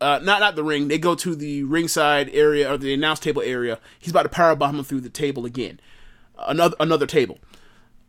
uh, 0.00 0.20
not 0.22 0.40
not 0.40 0.56
the 0.56 0.64
ring. 0.64 0.88
They 0.88 0.98
go 0.98 1.14
to 1.14 1.34
the 1.34 1.62
ringside 1.64 2.28
area 2.30 2.70
or 2.70 2.76
the 2.76 2.92
announce 2.92 3.20
table 3.20 3.42
area. 3.42 3.78
He's 3.98 4.10
about 4.10 4.24
to 4.24 4.28
powerbomb 4.28 4.78
him 4.78 4.84
through 4.84 5.00
the 5.00 5.08
table 5.08 5.46
again. 5.46 5.80
Another 6.38 6.76
another 6.80 7.06
table. 7.06 7.38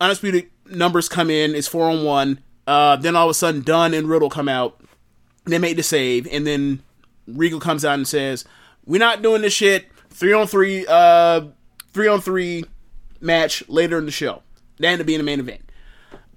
Undisputed 0.00 0.50
numbers 0.66 1.08
come 1.08 1.30
in. 1.30 1.54
It's 1.54 1.68
four 1.68 1.88
on 1.88 2.04
one. 2.04 2.40
Uh, 2.66 2.96
then 2.96 3.16
all 3.16 3.26
of 3.26 3.30
a 3.30 3.34
sudden, 3.34 3.62
Dunne 3.62 3.94
and 3.94 4.08
Riddle 4.08 4.28
come 4.28 4.48
out. 4.48 4.80
They 5.46 5.58
make 5.58 5.76
the 5.76 5.82
save, 5.82 6.26
and 6.30 6.46
then 6.46 6.82
Regal 7.26 7.58
comes 7.58 7.84
out 7.84 7.94
and 7.94 8.06
says, 8.06 8.44
"We're 8.84 8.98
not 8.98 9.22
doing 9.22 9.40
this 9.40 9.54
shit. 9.54 9.86
Three 10.10 10.34
on 10.34 10.46
three. 10.46 10.84
Uh, 10.86 11.46
three 11.92 12.08
on 12.08 12.20
three 12.20 12.64
match 13.20 13.66
later 13.68 13.98
in 13.98 14.04
the 14.04 14.12
show. 14.12 14.42
That 14.78 14.88
ended 14.88 15.00
up 15.00 15.06
being 15.06 15.20
the 15.20 15.24
main 15.24 15.40
event. 15.40 15.62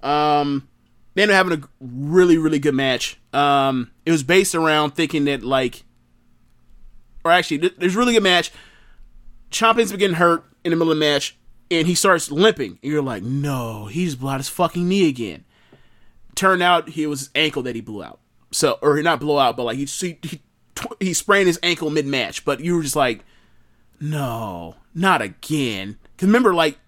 Um, 0.02 0.66
they 1.14 1.22
ended 1.22 1.36
up 1.36 1.46
having 1.46 1.62
a 1.62 1.68
really, 1.80 2.38
really 2.38 2.58
good 2.58 2.74
match. 2.74 3.18
Um, 3.32 3.90
it 4.06 4.10
was 4.10 4.22
based 4.22 4.54
around 4.54 4.92
thinking 4.92 5.24
that 5.26 5.42
like, 5.42 5.84
or 7.24 7.30
actually, 7.30 7.58
th- 7.58 7.74
there's 7.78 7.94
a 7.94 7.98
really 7.98 8.14
good 8.14 8.22
match. 8.22 8.50
Champion's 9.50 9.90
been 9.90 10.00
getting 10.00 10.16
hurt 10.16 10.44
in 10.64 10.70
the 10.70 10.76
middle 10.76 10.92
of 10.92 10.98
the 10.98 11.04
match, 11.04 11.36
and 11.70 11.86
he 11.86 11.94
starts 11.94 12.30
limping. 12.30 12.78
And 12.82 12.92
you're 12.92 13.02
like, 13.02 13.22
no, 13.22 13.86
he 13.86 14.06
just 14.06 14.18
blew 14.18 14.30
out 14.30 14.40
his 14.40 14.48
fucking 14.48 14.88
knee 14.88 15.08
again. 15.08 15.44
Turned 16.34 16.62
out 16.62 16.96
it 16.96 17.06
was 17.06 17.20
his 17.20 17.30
ankle 17.34 17.62
that 17.64 17.74
he 17.74 17.82
blew 17.82 18.02
out. 18.02 18.20
So, 18.50 18.78
or 18.82 19.00
not 19.02 19.20
blow 19.20 19.38
out, 19.38 19.56
but 19.56 19.64
like 19.64 19.76
he 19.76 19.84
he, 19.84 20.18
he, 20.22 20.40
he 20.98 21.14
sprained 21.14 21.46
his 21.46 21.58
ankle 21.62 21.90
mid 21.90 22.06
match. 22.06 22.44
But 22.44 22.60
you 22.60 22.76
were 22.76 22.82
just 22.82 22.96
like, 22.96 23.24
no, 24.00 24.76
not 24.94 25.20
again. 25.20 25.98
Cause 26.16 26.26
remember, 26.26 26.54
like 26.54 26.78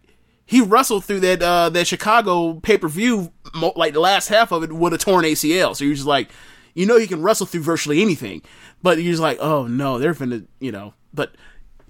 he 0.47 0.61
wrestled 0.61 1.05
through 1.05 1.21
that 1.21 1.43
uh 1.43 1.69
that 1.71 1.87
Chicago 1.87 2.55
pay 2.55 2.79
per 2.79 2.89
view, 2.89 3.33
like 3.77 3.93
the 3.95 4.01
last 4.01 4.29
half 4.29 4.53
of 4.53 4.63
it 4.63 4.73
with 4.73 4.93
a 4.93 4.99
torn 4.99 5.25
ACL. 5.25 5.75
So 5.75 5.85
you're 5.85 5.95
just 5.95 6.07
like, 6.07 6.31
you 6.75 6.87
know, 6.87 6.99
he 6.99 7.07
can 7.07 7.23
wrestle 7.23 7.47
through 7.47 7.63
virtually 7.63 8.03
anything, 8.03 8.43
but 8.83 8.99
you're 8.99 9.13
just 9.13 9.23
like, 9.23 9.39
oh 9.41 9.67
no, 9.67 9.99
they're 9.99 10.15
finna, 10.15 10.47
you 10.61 10.73
know. 10.73 10.95
But 11.13 11.35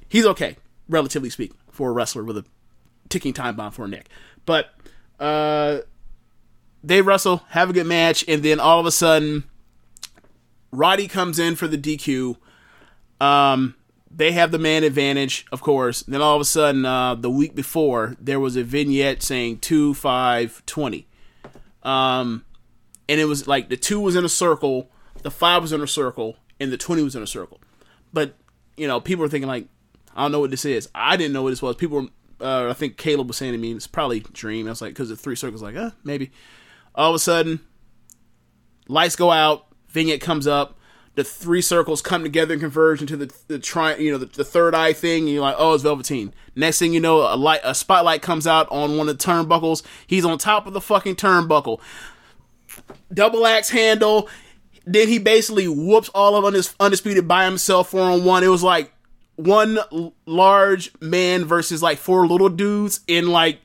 he's 0.08 0.26
okay, 0.26 0.56
relatively 0.88 1.30
speaking, 1.30 1.56
for 1.70 1.90
a 1.90 1.92
wrestler 1.92 2.24
with 2.24 2.38
a 2.38 2.44
ticking 3.08 3.32
time 3.32 3.56
bomb 3.56 3.72
for 3.72 3.84
a 3.84 3.88
neck. 3.88 4.08
But 4.46 4.70
uh, 5.18 5.80
they 6.82 7.00
wrestle, 7.00 7.42
have 7.50 7.70
a 7.70 7.72
good 7.72 7.86
match, 7.86 8.24
and 8.28 8.42
then 8.42 8.60
all 8.60 8.78
of 8.78 8.86
a 8.86 8.92
sudden, 8.92 9.44
Roddy 10.70 11.08
comes 11.08 11.38
in 11.38 11.56
for 11.56 11.66
the 11.66 11.78
DQ. 11.78 12.36
Um, 13.20 13.74
they 14.16 14.32
have 14.32 14.52
the 14.52 14.58
man 14.58 14.84
advantage, 14.84 15.46
of 15.50 15.60
course. 15.60 16.02
Then 16.02 16.22
all 16.22 16.36
of 16.36 16.40
a 16.40 16.44
sudden, 16.44 16.84
uh, 16.84 17.16
the 17.16 17.30
week 17.30 17.54
before, 17.54 18.16
there 18.20 18.38
was 18.38 18.56
a 18.56 18.62
vignette 18.62 19.22
saying 19.22 19.58
two 19.58 19.94
five 19.94 20.62
twenty, 20.66 21.08
um, 21.82 22.44
and 23.08 23.20
it 23.20 23.24
was 23.24 23.48
like 23.48 23.68
the 23.68 23.76
two 23.76 24.00
was 24.00 24.14
in 24.14 24.24
a 24.24 24.28
circle, 24.28 24.90
the 25.22 25.30
five 25.30 25.62
was 25.62 25.72
in 25.72 25.80
a 25.80 25.86
circle, 25.86 26.36
and 26.60 26.72
the 26.72 26.76
twenty 26.76 27.02
was 27.02 27.16
in 27.16 27.22
a 27.22 27.26
circle. 27.26 27.60
But 28.12 28.36
you 28.76 28.86
know, 28.86 29.00
people 29.00 29.22
were 29.22 29.28
thinking 29.28 29.48
like, 29.48 29.66
I 30.14 30.22
don't 30.22 30.32
know 30.32 30.40
what 30.40 30.50
this 30.50 30.64
is. 30.64 30.88
I 30.94 31.16
didn't 31.16 31.32
know 31.32 31.42
what 31.42 31.50
this 31.50 31.62
was. 31.62 31.76
People, 31.76 32.02
were, 32.02 32.08
uh, 32.40 32.70
I 32.70 32.72
think 32.72 32.96
Caleb 32.96 33.28
was 33.28 33.36
saying 33.36 33.52
to 33.52 33.58
me, 33.58 33.72
it's 33.72 33.86
probably 33.86 34.20
Dream. 34.20 34.66
I 34.66 34.70
was 34.70 34.80
like, 34.80 34.90
because 34.90 35.08
the 35.08 35.16
three 35.16 35.36
circles, 35.36 35.62
like, 35.62 35.76
uh, 35.76 35.90
maybe. 36.02 36.30
All 36.94 37.10
of 37.10 37.16
a 37.16 37.18
sudden, 37.18 37.60
lights 38.88 39.16
go 39.16 39.30
out, 39.30 39.66
vignette 39.88 40.20
comes 40.20 40.46
up, 40.46 40.78
the 41.14 41.24
three 41.24 41.62
circles 41.62 42.02
come 42.02 42.22
together 42.22 42.54
and 42.54 42.60
converge 42.60 43.00
into 43.00 43.16
the 43.16 43.32
the 43.48 43.58
tri- 43.58 43.96
you 43.96 44.10
know 44.12 44.18
the, 44.18 44.26
the 44.26 44.44
third 44.44 44.74
eye 44.74 44.92
thing, 44.92 45.24
and 45.24 45.30
you're 45.32 45.42
like, 45.42 45.56
oh, 45.58 45.74
it's 45.74 45.82
Velveteen. 45.84 46.32
Next 46.56 46.78
thing 46.78 46.92
you 46.92 47.00
know, 47.00 47.20
a 47.20 47.36
light 47.36 47.60
a 47.64 47.74
spotlight 47.74 48.22
comes 48.22 48.46
out 48.46 48.68
on 48.70 48.96
one 48.96 49.08
of 49.08 49.18
the 49.18 49.24
turnbuckles. 49.24 49.82
He's 50.06 50.24
on 50.24 50.38
top 50.38 50.66
of 50.66 50.72
the 50.72 50.80
fucking 50.80 51.16
turnbuckle. 51.16 51.80
Double 53.12 53.46
axe 53.46 53.70
handle. 53.70 54.28
Then 54.86 55.08
he 55.08 55.18
basically 55.18 55.66
whoops 55.68 56.10
all 56.10 56.36
of 56.36 56.44
Undis- 56.52 56.74
undisputed 56.78 57.26
by 57.26 57.44
himself 57.44 57.90
four 57.90 58.02
on 58.02 58.24
one. 58.24 58.42
It 58.44 58.48
was 58.48 58.62
like 58.62 58.92
one 59.36 59.78
large 60.26 60.90
man 61.00 61.44
versus 61.44 61.82
like 61.82 61.98
four 61.98 62.26
little 62.26 62.48
dudes 62.50 63.00
in 63.06 63.28
like 63.28 63.60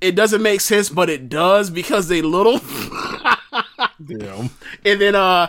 it 0.00 0.14
doesn't 0.14 0.42
make 0.42 0.60
sense, 0.60 0.88
but 0.88 1.08
it 1.10 1.28
does 1.28 1.70
because 1.70 2.08
they 2.08 2.22
little. 2.22 2.60
Yeah. 4.06 4.48
and 4.84 5.00
then 5.00 5.14
uh 5.14 5.46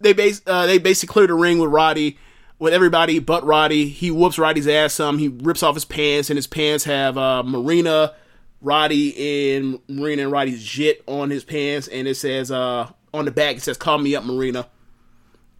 they 0.00 0.12
base 0.12 0.40
uh 0.46 0.66
they 0.66 0.78
basically 0.78 1.12
clear 1.12 1.26
the 1.26 1.34
ring 1.34 1.58
with 1.58 1.70
Roddy 1.70 2.18
with 2.58 2.72
everybody 2.72 3.18
but 3.18 3.44
Roddy. 3.44 3.88
He 3.88 4.10
whoops 4.10 4.38
Roddy's 4.38 4.68
ass 4.68 4.94
some. 4.94 5.18
He 5.18 5.28
rips 5.28 5.62
off 5.62 5.74
his 5.74 5.84
pants 5.84 6.30
and 6.30 6.36
his 6.36 6.46
pants 6.46 6.84
have 6.84 7.16
uh 7.18 7.42
Marina, 7.42 8.14
Roddy 8.60 9.56
and 9.56 9.78
Marina 9.88 10.22
and 10.24 10.32
Roddy's 10.32 10.64
jit 10.64 11.02
on 11.06 11.30
his 11.30 11.44
pants 11.44 11.88
and 11.88 12.06
it 12.08 12.16
says 12.16 12.50
uh 12.50 12.90
on 13.14 13.24
the 13.24 13.30
back 13.30 13.56
it 13.56 13.62
says 13.62 13.76
call 13.76 13.98
me 13.98 14.14
up 14.16 14.24
Marina. 14.24 14.66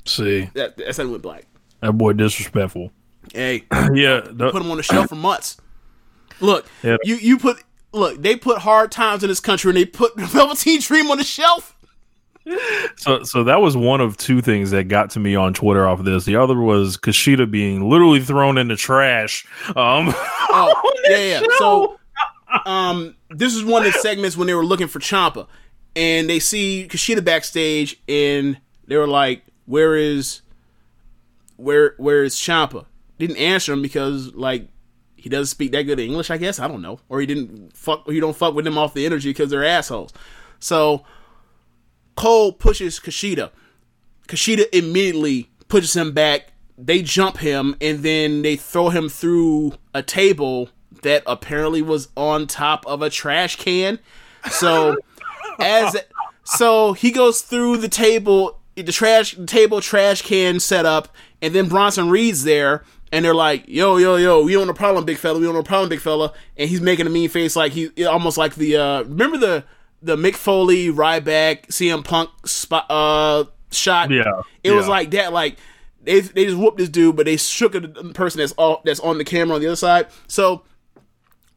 See, 0.05 0.48
That 0.55 0.77
that's 0.77 0.97
how 0.97 1.05
it 1.05 1.09
went 1.10 1.23
black. 1.23 1.44
that 1.81 1.93
boy 1.93 2.12
disrespectful. 2.15 2.90
Hey, 3.32 3.65
Yeah. 3.93 4.23
the- 4.24 4.51
put 4.51 4.62
him 4.62 4.70
on 4.70 4.78
the 4.78 4.82
shelf 4.82 5.09
for 5.10 5.16
months. 5.16 5.59
Look, 6.40 6.66
Yeah. 6.82 6.97
you 7.05 7.16
you 7.16 7.39
put 7.39 7.62
look, 7.93 8.20
they 8.23 8.36
put 8.36 8.59
hard 8.59 8.90
times 8.93 9.23
in 9.23 9.28
this 9.28 9.40
country 9.40 9.70
and 9.70 9.77
they 9.77 9.85
put 9.85 10.16
the 10.16 10.24
Velveteen 10.27 10.81
Dream 10.81 11.10
on 11.10 11.19
the 11.19 11.24
shelf. 11.24 11.77
So, 12.97 13.23
so 13.25 13.45
that 13.45 13.61
was 13.61 13.77
one 13.77 14.01
of 14.01 14.16
two 14.16 14.41
things 14.41 14.70
that 14.70 14.85
got 14.85 15.11
to 15.11 15.20
me 15.20 15.35
on 15.37 15.55
Twitter 15.55 15.87
off 15.87 16.01
of 16.01 16.05
this. 16.05 16.25
The 16.25 16.37
other 16.37 16.59
was 16.59 16.97
Kushida 16.97 17.51
being 17.51 17.89
literally 17.89 18.20
thrown 18.20 18.59
in 18.59 18.69
the 18.69 18.77
trash. 18.77 19.47
Um, 19.69 20.12
Oh, 20.51 20.93
yeah, 21.11 21.41
yeah. 21.41 21.43
So, 21.59 21.99
um, 22.65 23.15
this 23.31 23.55
is 23.55 23.65
one 23.65 23.85
of 23.87 23.93
the 23.93 23.99
segments 23.99 24.37
when 24.37 24.47
they 24.47 24.55
were 24.55 24.65
looking 24.65 24.89
for 24.89 24.99
Ciampa, 24.99 25.47
and 25.95 26.29
they 26.29 26.39
see 26.39 26.89
Kushida 26.91 27.25
backstage, 27.25 28.01
and 28.09 28.59
they 28.87 28.97
were 28.97 29.07
like, 29.07 29.43
"Where 29.66 29.95
is, 29.95 30.41
where, 31.57 31.95
where 31.99 32.25
is 32.25 32.35
Ciampa?" 32.35 32.87
Didn't 33.19 33.37
answer 33.37 33.73
him 33.73 33.83
because 33.83 34.35
like 34.35 34.69
he 35.16 35.29
doesn't 35.29 35.47
speak 35.47 35.73
that 35.73 35.83
good 35.83 36.01
English, 36.01 36.31
I 36.31 36.39
guess. 36.39 36.59
I 36.59 36.69
don't 36.69 36.83
know, 36.83 37.01
or 37.09 37.20
he 37.20 37.27
didn't 37.27 37.77
fuck. 37.77 38.09
He 38.09 38.20
don't 38.20 38.37
fuck 38.37 38.55
with 38.55 38.65
them 38.65 38.79
off 38.79 38.95
the 38.95 39.05
energy 39.05 39.31
because 39.31 39.51
they're 39.51 39.65
assholes. 39.65 40.12
So 40.61 41.05
Cole 42.19 42.51
pushes 42.51 42.99
Kushida. 42.99 43.53
Kushida 44.27 44.65
immediately 44.73 45.51
pushes 45.69 45.95
him 45.95 46.11
back, 46.11 46.53
they 46.77 47.01
jump 47.01 47.36
him 47.39 47.77
and 47.81 48.01
then 48.01 48.43
they 48.43 48.57
throw 48.57 48.89
him 48.89 49.09
through 49.09 49.74
a 49.95 50.03
table 50.03 50.69
that 51.03 51.23
apparently 51.28 51.81
was 51.81 52.09
on 52.16 52.49
top 52.49 52.85
of 52.86 53.03
a 53.03 53.09
trash 53.09 53.55
can. 53.55 54.01
So 54.51 54.97
as 55.61 55.97
so 56.43 56.93
he 56.93 57.12
goes 57.12 57.43
through 57.43 57.77
the 57.77 57.89
table, 57.89 58.59
the 58.74 58.90
trash 58.90 59.36
the 59.36 59.47
table 59.47 59.81
trash 59.81 60.23
can 60.23 60.59
setup, 60.59 61.15
and 61.40 61.55
then 61.55 61.69
Bronson 61.69 62.11
Reed's 62.11 62.43
there, 62.43 62.82
and 63.12 63.24
they're 63.24 63.32
like, 63.32 63.69
"Yo, 63.69 63.97
yo, 63.97 64.16
yo, 64.16 64.43
we 64.43 64.55
don't 64.55 64.66
no 64.66 64.73
problem, 64.73 65.05
big 65.05 65.19
fella. 65.19 65.39
We 65.39 65.45
don't 65.45 65.55
no 65.55 65.62
problem, 65.62 65.89
big 65.89 66.01
fella." 66.01 66.32
And 66.57 66.69
he's 66.69 66.81
making 66.81 67.07
a 67.07 67.11
mean 67.11 67.28
face, 67.28 67.55
like 67.55 67.70
he 67.70 67.90
almost 68.05 68.36
like 68.36 68.57
the 68.57 68.77
uh 68.77 69.03
remember 69.05 69.39
the 69.39 69.65
the 70.03 70.16
Mick 70.16 70.35
Foley 70.35 70.89
Ryback 70.89 71.66
CM 71.69 72.05
Punk 72.05 72.31
spot 72.47 72.87
uh 72.91 73.45
shot. 73.70 74.11
Yeah, 74.11 74.43
it 74.62 74.73
was 74.73 74.89
like 74.89 75.11
that. 75.12 75.33
Like 75.33 75.59
they 76.03 76.20
they 76.20 76.45
just 76.45 76.57
whooped 76.57 76.79
this 76.79 76.89
dude, 76.89 77.16
but 77.16 77.27
they 77.27 77.37
shook 77.37 77.73
the 77.73 78.12
person 78.15 78.39
that's 78.39 78.53
all 78.53 78.83
that's 78.85 79.01
on 79.01 79.19
the 79.19 79.25
camera 79.25 79.57
on 79.57 79.61
the 79.61 79.66
other 79.66 79.77
side. 79.77 80.07
So 80.27 80.62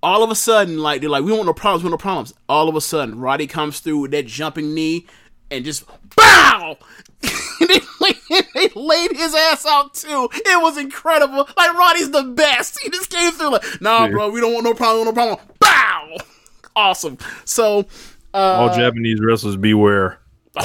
all 0.03 0.23
of 0.23 0.31
a 0.31 0.35
sudden, 0.35 0.80
like 0.80 1.01
they're 1.01 1.09
like, 1.09 1.23
we 1.23 1.31
want 1.31 1.45
no 1.45 1.53
problems, 1.53 1.84
we 1.84 1.89
want 1.89 2.01
no 2.01 2.03
problems. 2.03 2.34
All 2.49 2.68
of 2.68 2.76
a 2.76 2.81
sudden, 2.81 3.19
Roddy 3.19 3.47
comes 3.47 3.80
through 3.80 3.99
with 3.99 4.11
that 4.11 4.26
jumping 4.26 4.73
knee 4.73 5.05
and 5.49 5.63
just 5.63 5.85
bow. 6.15 6.77
they, 7.22 7.80
laid, 7.99 8.45
they 8.55 8.69
laid 8.73 9.11
his 9.11 9.35
ass 9.35 9.65
out 9.65 9.93
too. 9.93 10.30
It 10.34 10.61
was 10.61 10.77
incredible. 10.77 11.47
Like 11.55 11.73
Roddy's 11.73 12.11
the 12.11 12.23
best. 12.23 12.80
He 12.80 12.89
just 12.89 13.11
came 13.11 13.31
through 13.31 13.51
like, 13.51 13.81
nah, 13.81 14.07
bro, 14.07 14.31
we 14.31 14.41
don't 14.41 14.53
want 14.53 14.63
no 14.63 14.73
problem, 14.73 15.05
no 15.05 15.13
problem. 15.13 15.39
Bow. 15.59 16.18
Awesome. 16.73 17.18
So, 17.43 17.85
uh, 18.33 18.37
All 18.37 18.75
Japanese 18.75 19.19
wrestlers 19.21 19.57
beware. 19.57 20.19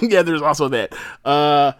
yeah, 0.00 0.22
there's 0.22 0.42
also 0.42 0.68
that. 0.68 0.94
Uh, 1.24 1.72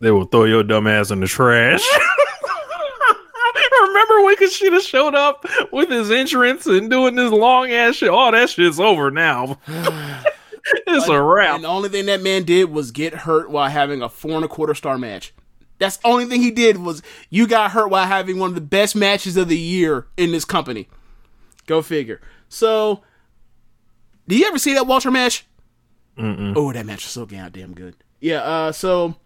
They 0.00 0.10
will 0.10 0.24
throw 0.24 0.44
your 0.44 0.62
dumb 0.64 0.86
ass 0.86 1.10
in 1.10 1.20
the 1.20 1.26
trash. 1.26 1.82
Remember 3.82 4.22
when 4.24 4.36
Kushida 4.36 4.80
showed 4.80 5.14
up 5.14 5.44
with 5.70 5.90
his 5.90 6.10
entrance 6.10 6.66
and 6.66 6.90
doing 6.90 7.14
this 7.14 7.30
long 7.30 7.70
ass 7.70 7.96
shit? 7.96 8.08
Oh, 8.10 8.30
that 8.30 8.48
shit's 8.50 8.80
over 8.80 9.10
now. 9.10 9.58
it's 9.66 11.08
a 11.08 11.20
wrap. 11.20 11.56
And 11.56 11.64
the 11.64 11.68
only 11.68 11.88
thing 11.88 12.06
that 12.06 12.22
man 12.22 12.44
did 12.44 12.70
was 12.70 12.90
get 12.90 13.12
hurt 13.14 13.50
while 13.50 13.68
having 13.68 14.02
a 14.02 14.08
four 14.08 14.32
and 14.32 14.44
a 14.44 14.48
quarter 14.48 14.74
star 14.74 14.98
match. 14.98 15.32
That's 15.78 15.96
the 15.98 16.08
only 16.08 16.26
thing 16.26 16.40
he 16.40 16.50
did 16.50 16.78
was 16.78 17.02
you 17.28 17.46
got 17.46 17.72
hurt 17.72 17.88
while 17.90 18.06
having 18.06 18.38
one 18.38 18.48
of 18.50 18.54
the 18.54 18.60
best 18.60 18.94
matches 18.94 19.36
of 19.36 19.48
the 19.48 19.58
year 19.58 20.06
in 20.16 20.30
this 20.32 20.44
company. 20.44 20.88
Go 21.66 21.82
figure. 21.82 22.20
So, 22.48 23.02
do 24.28 24.36
you 24.36 24.46
ever 24.46 24.58
see 24.58 24.74
that 24.74 24.86
Walter 24.86 25.10
match? 25.10 25.46
Mm-mm. 26.18 26.54
Oh, 26.56 26.72
that 26.72 26.86
match 26.86 27.04
was 27.04 27.12
so 27.12 27.26
goddamn 27.26 27.74
good. 27.74 27.96
Yeah. 28.20 28.42
Uh. 28.42 28.72
So, 28.72 29.16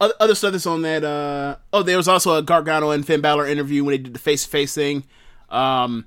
other, 0.00 0.14
other 0.20 0.34
stuff 0.34 0.52
that's 0.52 0.66
on 0.66 0.82
that. 0.82 1.04
Uh. 1.04 1.56
Oh, 1.72 1.82
there 1.82 1.96
was 1.96 2.08
also 2.08 2.36
a 2.36 2.42
Gargano 2.42 2.90
and 2.90 3.06
Finn 3.06 3.20
Balor 3.20 3.46
interview 3.46 3.84
when 3.84 3.92
they 3.92 3.98
did 3.98 4.14
the 4.14 4.18
face 4.18 4.44
to 4.44 4.50
face 4.50 4.74
thing. 4.74 5.04
Um. 5.50 6.06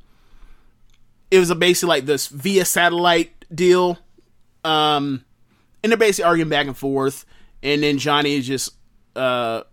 It 1.31 1.37
was 1.37 1.51
a 1.51 1.55
basically 1.55 1.89
like 1.89 2.05
this 2.05 2.27
via 2.27 2.65
satellite 2.65 3.45
deal. 3.53 3.99
Um, 4.63 5.23
and 5.83 5.91
they're 5.91 5.97
basically 5.97 6.27
arguing 6.27 6.49
back 6.49 6.67
and 6.67 6.77
forth, 6.77 7.25
and 7.63 7.81
then 7.83 7.97
Johnny 7.97 8.35
is 8.35 8.45
just 8.47 8.73
uh, 9.15 9.63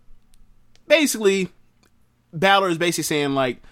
basically 0.86 1.48
Balor 2.32 2.68
is 2.68 2.78
basically 2.78 3.04
saying 3.04 3.34
like, 3.34 3.62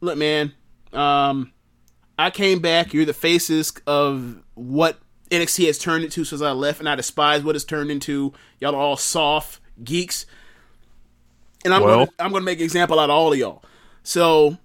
"Look, 0.00 0.18
man, 0.18 0.52
um, 0.92 1.52
I 2.18 2.30
came 2.30 2.60
back. 2.60 2.94
You're 2.94 3.04
the 3.04 3.12
faces 3.14 3.72
of 3.86 4.42
what 4.54 4.98
NXT 5.30 5.66
has 5.66 5.78
turned 5.78 6.04
into 6.04 6.24
since 6.24 6.40
I 6.40 6.52
left, 6.52 6.80
and 6.80 6.88
I 6.88 6.94
despise 6.94 7.42
what 7.42 7.56
it's 7.56 7.64
turned 7.64 7.90
into. 7.90 8.32
Y'all 8.60 8.74
are 8.74 8.80
all 8.80 8.96
soft 8.96 9.60
geeks, 9.82 10.24
and 11.64 11.74
I'm 11.74 11.82
Well. 11.82 11.96
gonna, 11.98 12.10
I'm 12.18 12.32
gonna 12.32 12.44
make 12.44 12.58
an 12.58 12.64
example 12.64 12.98
out 12.98 13.10
of 13.10 13.16
all 13.16 13.32
of 13.32 13.38
y'all. 13.38 13.62
So 14.02 14.56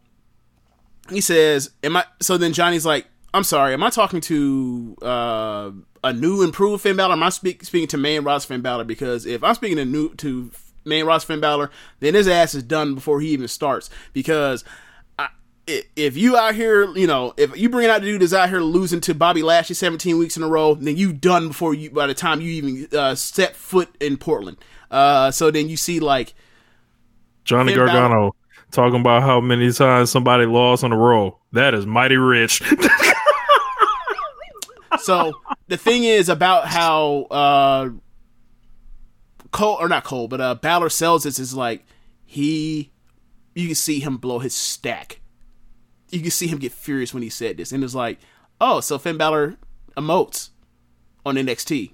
he 1.09 1.19
says, 1.21 1.71
"Am 1.83 1.97
I?" 1.97 2.05
So 2.21 2.37
then 2.37 2.53
Johnny's 2.53 2.85
like, 2.85 3.07
"I'm 3.33 3.43
sorry. 3.43 3.73
Am 3.73 3.83
I 3.83 3.89
talking 3.89 4.21
to 4.21 4.95
uh, 5.01 5.71
a 6.03 6.13
new 6.13 6.43
improved 6.43 6.83
Finn 6.83 6.95
Balor? 6.95 7.13
Am 7.13 7.23
I 7.23 7.29
speak, 7.29 7.63
speaking 7.65 7.87
to 7.89 7.97
main 7.97 8.23
roster 8.23 8.49
Finn 8.49 8.61
Balor? 8.61 8.85
Because 8.85 9.25
if 9.25 9.43
I'm 9.43 9.55
speaking 9.55 9.77
to 9.77 9.85
new 9.85 10.13
to 10.15 10.51
main 10.85 11.05
roster 11.05 11.27
Finn 11.27 11.41
Balor, 11.41 11.69
then 11.99 12.13
his 12.13 12.27
ass 12.27 12.55
is 12.55 12.63
done 12.63 12.95
before 12.95 13.19
he 13.19 13.29
even 13.29 13.47
starts. 13.47 13.89
Because 14.13 14.63
if 15.95 16.17
you 16.17 16.37
out 16.37 16.55
here, 16.55 16.95
you 16.95 17.07
know, 17.07 17.33
if 17.37 17.55
you 17.57 17.69
bring 17.69 17.87
out 17.87 18.01
the 18.01 18.07
dude 18.07 18.21
that's 18.21 18.33
out 18.33 18.49
here 18.49 18.61
losing 18.61 19.01
to 19.01 19.13
Bobby 19.13 19.43
Lashley 19.43 19.75
17 19.75 20.17
weeks 20.17 20.37
in 20.37 20.43
a 20.43 20.47
row, 20.47 20.75
then 20.75 20.97
you 20.97 21.13
done 21.13 21.49
before 21.49 21.73
you 21.73 21.89
by 21.91 22.07
the 22.07 22.13
time 22.13 22.41
you 22.41 22.51
even 22.51 22.87
uh, 22.97 23.15
set 23.15 23.55
foot 23.55 23.89
in 23.99 24.17
Portland. 24.17 24.57
Uh, 24.89 25.31
so 25.31 25.51
then 25.51 25.69
you 25.69 25.77
see 25.77 25.99
like." 25.99 26.33
Johnny 27.43 27.73
Finn 27.73 27.85
Balor- 27.85 27.99
Gargano 27.99 28.35
talking 28.71 28.99
about 28.99 29.23
how 29.23 29.41
many 29.41 29.71
times 29.71 30.09
somebody 30.09 30.45
lost 30.45 30.83
on 30.83 30.91
a 30.91 30.97
roll. 30.97 31.39
That 31.51 31.73
is 31.73 31.85
mighty 31.85 32.17
rich. 32.17 32.61
so 34.99 35.33
the 35.67 35.77
thing 35.77 36.03
is 36.03 36.29
about 36.29 36.67
how 36.67 37.23
uh 37.31 37.89
Cole 39.51 39.77
or 39.79 39.89
not 39.89 40.03
Cole, 40.03 40.27
but 40.27 40.41
uh 40.41 40.55
Balor 40.55 40.89
sells 40.89 41.23
this 41.23 41.39
is 41.39 41.53
like 41.53 41.85
he 42.25 42.91
you 43.53 43.67
can 43.67 43.75
see 43.75 43.99
him 43.99 44.17
blow 44.17 44.39
his 44.39 44.55
stack. 44.55 45.20
You 46.11 46.21
can 46.21 46.31
see 46.31 46.47
him 46.47 46.59
get 46.59 46.71
furious 46.71 47.13
when 47.13 47.23
he 47.23 47.29
said 47.29 47.57
this. 47.57 47.71
And 47.71 47.83
it's 47.83 47.95
like, 47.95 48.19
oh, 48.59 48.79
so 48.81 48.97
Finn 48.97 49.17
Balor 49.17 49.55
emotes 49.97 50.49
on 51.25 51.35
NXT. 51.35 51.91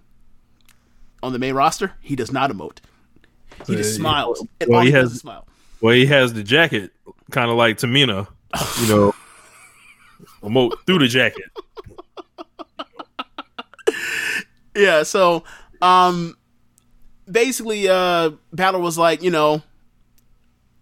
On 1.23 1.34
the 1.34 1.39
main 1.39 1.53
roster, 1.56 1.94
he 2.02 2.15
does 2.15 2.31
not 2.31 2.52
emote. 2.52 2.77
He 3.65 3.76
just 3.76 3.95
smiles. 3.95 4.45
Well, 4.68 4.81
he 4.81 4.91
has- 4.91 5.19
smile. 5.19 5.48
well, 5.81 5.94
he 5.95 6.06
has 6.07 6.34
the 6.34 6.44
jacket, 6.44 6.91
kind 7.31 7.49
of 7.49 7.57
like 7.57 7.77
Tamina, 7.77 8.27
you 8.81 8.88
know, 8.88 9.15
emote 10.44 10.73
through 10.85 10.99
the 10.99 11.07
jacket. 11.07 11.45
Yeah, 14.76 15.03
so 15.03 15.44
um 15.81 16.38
basically 17.30 17.88
uh 17.88 18.31
Balor 18.53 18.80
was 18.80 18.98
like, 18.98 19.23
you 19.23 19.31
know, 19.31 19.64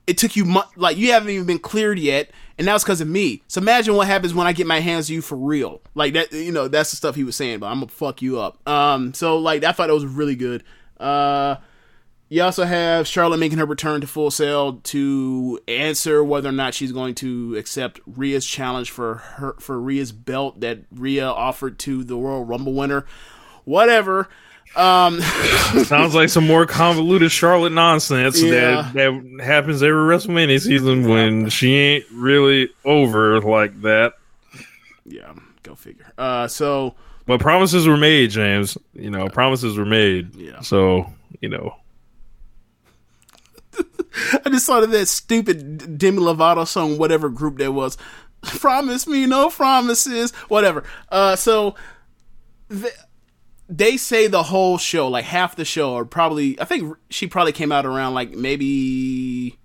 it 0.05 0.17
took 0.17 0.35
you 0.35 0.43
mu- 0.45 0.61
like 0.75 0.97
you 0.97 1.11
haven't 1.13 1.29
even 1.29 1.45
been 1.45 1.59
cleared 1.59 1.97
yet 1.97 2.29
and 2.57 2.67
that's 2.67 2.83
because 2.83 3.01
of 3.01 3.07
me. 3.07 3.41
So 3.47 3.61
imagine 3.61 3.95
what 3.95 4.07
happens 4.07 4.33
when 4.33 4.47
I 4.47 4.53
get 4.53 4.67
my 4.67 4.79
hands 4.79 5.07
to 5.07 5.13
you 5.13 5.21
for 5.21 5.35
real. 5.35 5.81
Like 5.93 6.13
that 6.13 6.31
you 6.31 6.51
know, 6.51 6.67
that's 6.67 6.91
the 6.91 6.97
stuff 6.97 7.15
he 7.15 7.23
was 7.23 7.35
saying, 7.35 7.59
but 7.59 7.67
I'm 7.67 7.81
to 7.81 7.87
fuck 7.87 8.21
you 8.21 8.39
up. 8.39 8.67
Um 8.67 9.13
so 9.13 9.37
like 9.37 9.63
I 9.63 9.71
thought 9.71 9.87
that 9.87 9.93
was 9.93 10.05
really 10.05 10.35
good. 10.35 10.63
Uh 10.99 11.57
you 12.27 12.41
also 12.41 12.65
have 12.65 13.07
Charlotte 13.07 13.37
making 13.37 13.59
her 13.59 13.65
return 13.65 14.01
to 14.01 14.07
Full 14.07 14.31
Sail 14.31 14.77
to 14.83 15.59
answer 15.67 16.23
whether 16.23 16.49
or 16.49 16.53
not 16.53 16.73
she's 16.73 16.91
going 16.91 17.13
to 17.15 17.55
accept 17.55 17.99
Rhea's 18.07 18.45
challenge 18.45 18.89
for 18.89 19.15
her 19.15 19.55
for 19.59 19.79
Rhea's 19.79 20.11
belt 20.11 20.61
that 20.61 20.79
Rhea 20.91 21.27
offered 21.27 21.77
to 21.79 22.03
the 22.03 22.15
Royal 22.15 22.43
Rumble 22.43 22.73
winner. 22.73 23.05
Whatever. 23.63 24.27
Um, 24.75 25.21
Sounds 25.85 26.13
like 26.13 26.29
some 26.29 26.45
more 26.47 26.65
convoluted 26.65 27.31
Charlotte 27.31 27.71
nonsense 27.71 28.41
Yeah. 28.41 28.91
that 28.93 28.93
that 28.93 29.43
happens 29.45 29.81
every 29.81 30.01
WrestleMania 30.01 30.61
season 30.61 31.07
when 31.07 31.49
she 31.49 31.73
ain't 31.75 32.05
really 32.11 32.69
over 32.83 33.39
like 33.41 33.81
that. 33.83 34.13
yeah, 35.05 35.31
go 35.63 35.75
figure. 35.75 36.11
Uh, 36.17 36.47
so 36.49 36.95
But 37.25 37.39
promises 37.39 37.87
were 37.87 37.95
made, 37.97 38.31
James. 38.31 38.77
You 38.93 39.09
know, 39.11 39.29
promises 39.29 39.77
were 39.77 39.85
made. 39.85 40.35
Yeah. 40.35 40.59
So 40.61 41.09
you 41.41 41.47
know, 41.49 41.75
I 44.45 44.49
just 44.49 44.65
thought 44.65 44.83
of 44.83 44.91
that 44.91 45.07
stupid 45.07 45.97
Demi 45.97 46.19
Lovato 46.19 46.67
song, 46.67 46.97
whatever 46.97 47.29
group 47.29 47.57
that 47.57 47.71
was. 47.73 47.97
Promise 48.41 49.07
me 49.07 49.25
no 49.25 49.49
promises, 49.49 50.31
whatever. 50.49 50.83
Uh, 51.09 51.35
so 51.35 51.75
th- 52.69 52.93
they 53.67 53.97
say 53.97 54.27
the 54.27 54.43
whole 54.43 54.77
show, 54.77 55.07
like 55.07 55.25
half 55.25 55.55
the 55.55 55.65
show, 55.65 55.93
or 55.93 56.05
probably, 56.05 56.59
I 56.61 56.65
think 56.65 56.95
she 57.09 57.27
probably 57.27 57.51
came 57.51 57.71
out 57.71 57.85
around 57.85 58.13
like 58.13 58.31
maybe, 58.31 59.57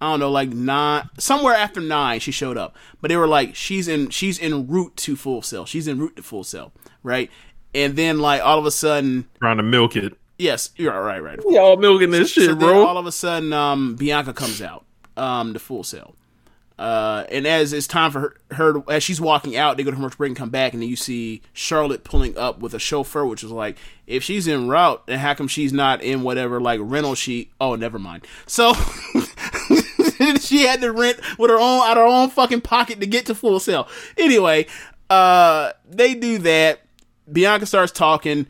I 0.00 0.10
don't 0.10 0.20
know, 0.20 0.30
like 0.30 0.50
nine, 0.50 1.08
somewhere 1.18 1.54
after 1.54 1.80
nine, 1.80 2.20
she 2.20 2.30
showed 2.32 2.56
up. 2.56 2.76
But 3.00 3.08
they 3.08 3.16
were 3.16 3.26
like, 3.26 3.54
she's 3.54 3.88
in, 3.88 4.10
she's 4.10 4.38
en 4.40 4.66
route 4.68 4.96
to 4.98 5.16
Full 5.16 5.42
Sail. 5.42 5.66
She's 5.66 5.88
en 5.88 5.98
route 5.98 6.16
to 6.16 6.22
Full 6.22 6.44
Sail, 6.44 6.72
right? 7.02 7.30
And 7.74 7.96
then 7.96 8.18
like 8.20 8.42
all 8.42 8.58
of 8.58 8.66
a 8.66 8.70
sudden, 8.70 9.28
trying 9.40 9.56
to 9.58 9.62
milk 9.62 9.96
it. 9.96 10.14
yes, 10.38 10.70
you're 10.76 10.92
right, 11.02 11.22
right. 11.22 11.38
We 11.46 11.58
all 11.58 11.76
milking 11.76 12.10
this 12.10 12.30
shit, 12.32 12.46
So 12.46 12.54
bro. 12.54 12.86
all 12.86 12.96
of 12.98 13.06
a 13.06 13.12
sudden, 13.12 13.52
um, 13.52 13.96
Bianca 13.96 14.32
comes 14.32 14.62
out, 14.62 14.84
um, 15.16 15.52
to 15.52 15.58
Full 15.58 15.82
Sail. 15.84 16.14
Uh, 16.80 17.26
and 17.28 17.46
as 17.46 17.74
it's 17.74 17.86
time 17.86 18.10
for 18.10 18.20
her, 18.20 18.36
her 18.52 18.82
as 18.88 19.02
she's 19.02 19.20
walking 19.20 19.54
out, 19.54 19.76
they 19.76 19.82
go 19.82 19.90
to 19.90 19.96
commercial 19.96 20.16
break 20.16 20.30
and 20.30 20.36
come 20.36 20.48
back, 20.48 20.72
and 20.72 20.80
then 20.80 20.88
you 20.88 20.96
see 20.96 21.42
Charlotte 21.52 22.04
pulling 22.04 22.38
up 22.38 22.60
with 22.60 22.72
a 22.72 22.78
chauffeur, 22.78 23.26
which 23.26 23.44
is 23.44 23.50
like, 23.50 23.76
if 24.06 24.24
she's 24.24 24.48
en 24.48 24.66
route, 24.66 25.06
then 25.06 25.18
how 25.18 25.34
come 25.34 25.46
she's 25.46 25.74
not 25.74 26.02
in 26.02 26.22
whatever 26.22 26.58
like 26.58 26.80
rental 26.82 27.14
she? 27.14 27.50
Oh, 27.60 27.74
never 27.74 27.98
mind. 27.98 28.26
So 28.46 28.72
she 30.40 30.62
had 30.62 30.80
to 30.80 30.90
rent 30.90 31.20
with 31.38 31.50
her 31.50 31.60
own 31.60 31.82
out 31.82 31.98
her 31.98 32.02
own 32.02 32.30
fucking 32.30 32.62
pocket 32.62 32.98
to 33.00 33.06
get 33.06 33.26
to 33.26 33.34
Full 33.34 33.60
Sail. 33.60 33.86
Anyway, 34.16 34.66
uh, 35.10 35.72
they 35.86 36.14
do 36.14 36.38
that. 36.38 36.80
Bianca 37.30 37.66
starts 37.66 37.92
talking. 37.92 38.46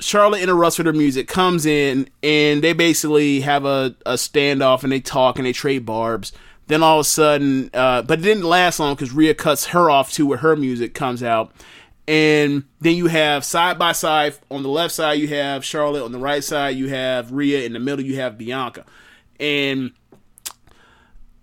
Charlotte 0.00 0.40
interrupts 0.42 0.78
with 0.78 0.88
her 0.88 0.92
music, 0.92 1.28
comes 1.28 1.64
in, 1.64 2.08
and 2.24 2.60
they 2.60 2.72
basically 2.72 3.40
have 3.42 3.64
a, 3.64 3.94
a 4.04 4.14
standoff 4.14 4.82
and 4.82 4.90
they 4.90 5.00
talk 5.00 5.38
and 5.38 5.46
they 5.46 5.52
trade 5.52 5.86
barbs. 5.86 6.32
Then 6.68 6.82
all 6.82 7.00
of 7.00 7.06
a 7.06 7.08
sudden, 7.08 7.70
uh, 7.74 8.02
but 8.02 8.20
it 8.20 8.22
didn't 8.22 8.44
last 8.44 8.78
long 8.78 8.94
because 8.94 9.12
Rhea 9.12 9.34
cuts 9.34 9.66
her 9.66 9.90
off 9.90 10.12
too, 10.12 10.26
where 10.26 10.38
her 10.38 10.54
music 10.54 10.94
comes 10.94 11.22
out. 11.22 11.52
And 12.06 12.64
then 12.80 12.96
you 12.96 13.06
have 13.06 13.44
side 13.44 13.78
by 13.78 13.92
side 13.92 14.34
on 14.50 14.62
the 14.62 14.68
left 14.68 14.94
side, 14.94 15.18
you 15.18 15.28
have 15.28 15.64
Charlotte. 15.64 16.04
On 16.04 16.12
the 16.12 16.18
right 16.18 16.42
side, 16.42 16.76
you 16.76 16.88
have 16.88 17.32
Rhea. 17.32 17.66
In 17.66 17.72
the 17.72 17.78
middle, 17.78 18.04
you 18.04 18.16
have 18.16 18.38
Bianca. 18.38 18.84
And 19.40 19.92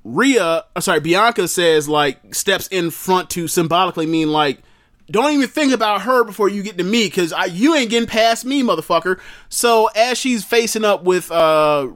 Rhea, 0.04 0.64
uh, 0.76 0.80
sorry, 0.80 1.00
Bianca 1.02 1.48
says 1.48 1.90
like 1.90 2.34
steps 2.34 2.68
in 2.68 2.92
front 2.92 3.30
to 3.32 3.48
symbolically 3.48 4.06
mean 4.06 4.32
like 4.32 4.62
don't 5.10 5.32
even 5.34 5.48
think 5.48 5.72
about 5.72 6.02
her 6.02 6.24
before 6.24 6.50
you 6.50 6.64
get 6.64 6.78
to 6.80 6.84
me 6.84 7.06
because 7.06 7.34
you 7.52 7.76
ain't 7.76 7.92
getting 7.92 8.10
past 8.10 8.44
me, 8.44 8.64
motherfucker. 8.64 9.20
So 9.50 9.88
as 9.96 10.18
she's 10.18 10.44
facing 10.44 10.84
up 10.84 11.04
with 11.04 11.32
uh, 11.32 11.88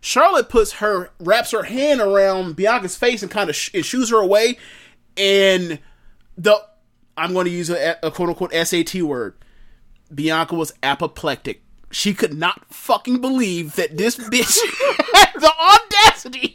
Charlotte 0.00 0.48
puts 0.50 0.72
her 0.74 1.10
wraps 1.18 1.52
her 1.52 1.62
hand 1.62 2.00
around 2.00 2.56
Bianca's 2.56 2.96
face 2.96 3.22
and 3.22 3.30
kind 3.30 3.48
of 3.48 3.56
sh- 3.56 3.70
and 3.72 3.84
shoos 3.84 4.10
her 4.10 4.18
away. 4.18 4.58
And 5.16 5.78
the 6.36 6.62
I'm 7.16 7.32
going 7.32 7.46
to 7.46 7.50
use 7.50 7.70
a, 7.70 7.96
a 8.02 8.10
quote 8.10 8.28
unquote 8.28 8.52
SAT 8.52 8.94
word. 9.02 9.36
Bianca 10.14 10.54
was 10.54 10.74
apoplectic. 10.82 11.62
She 11.90 12.12
could 12.12 12.34
not 12.34 12.66
fucking 12.72 13.20
believe 13.20 13.76
that 13.76 13.96
this 13.96 14.16
bitch 14.16 14.58
had 15.14 15.32
the 15.40 15.52
audacity 15.60 16.54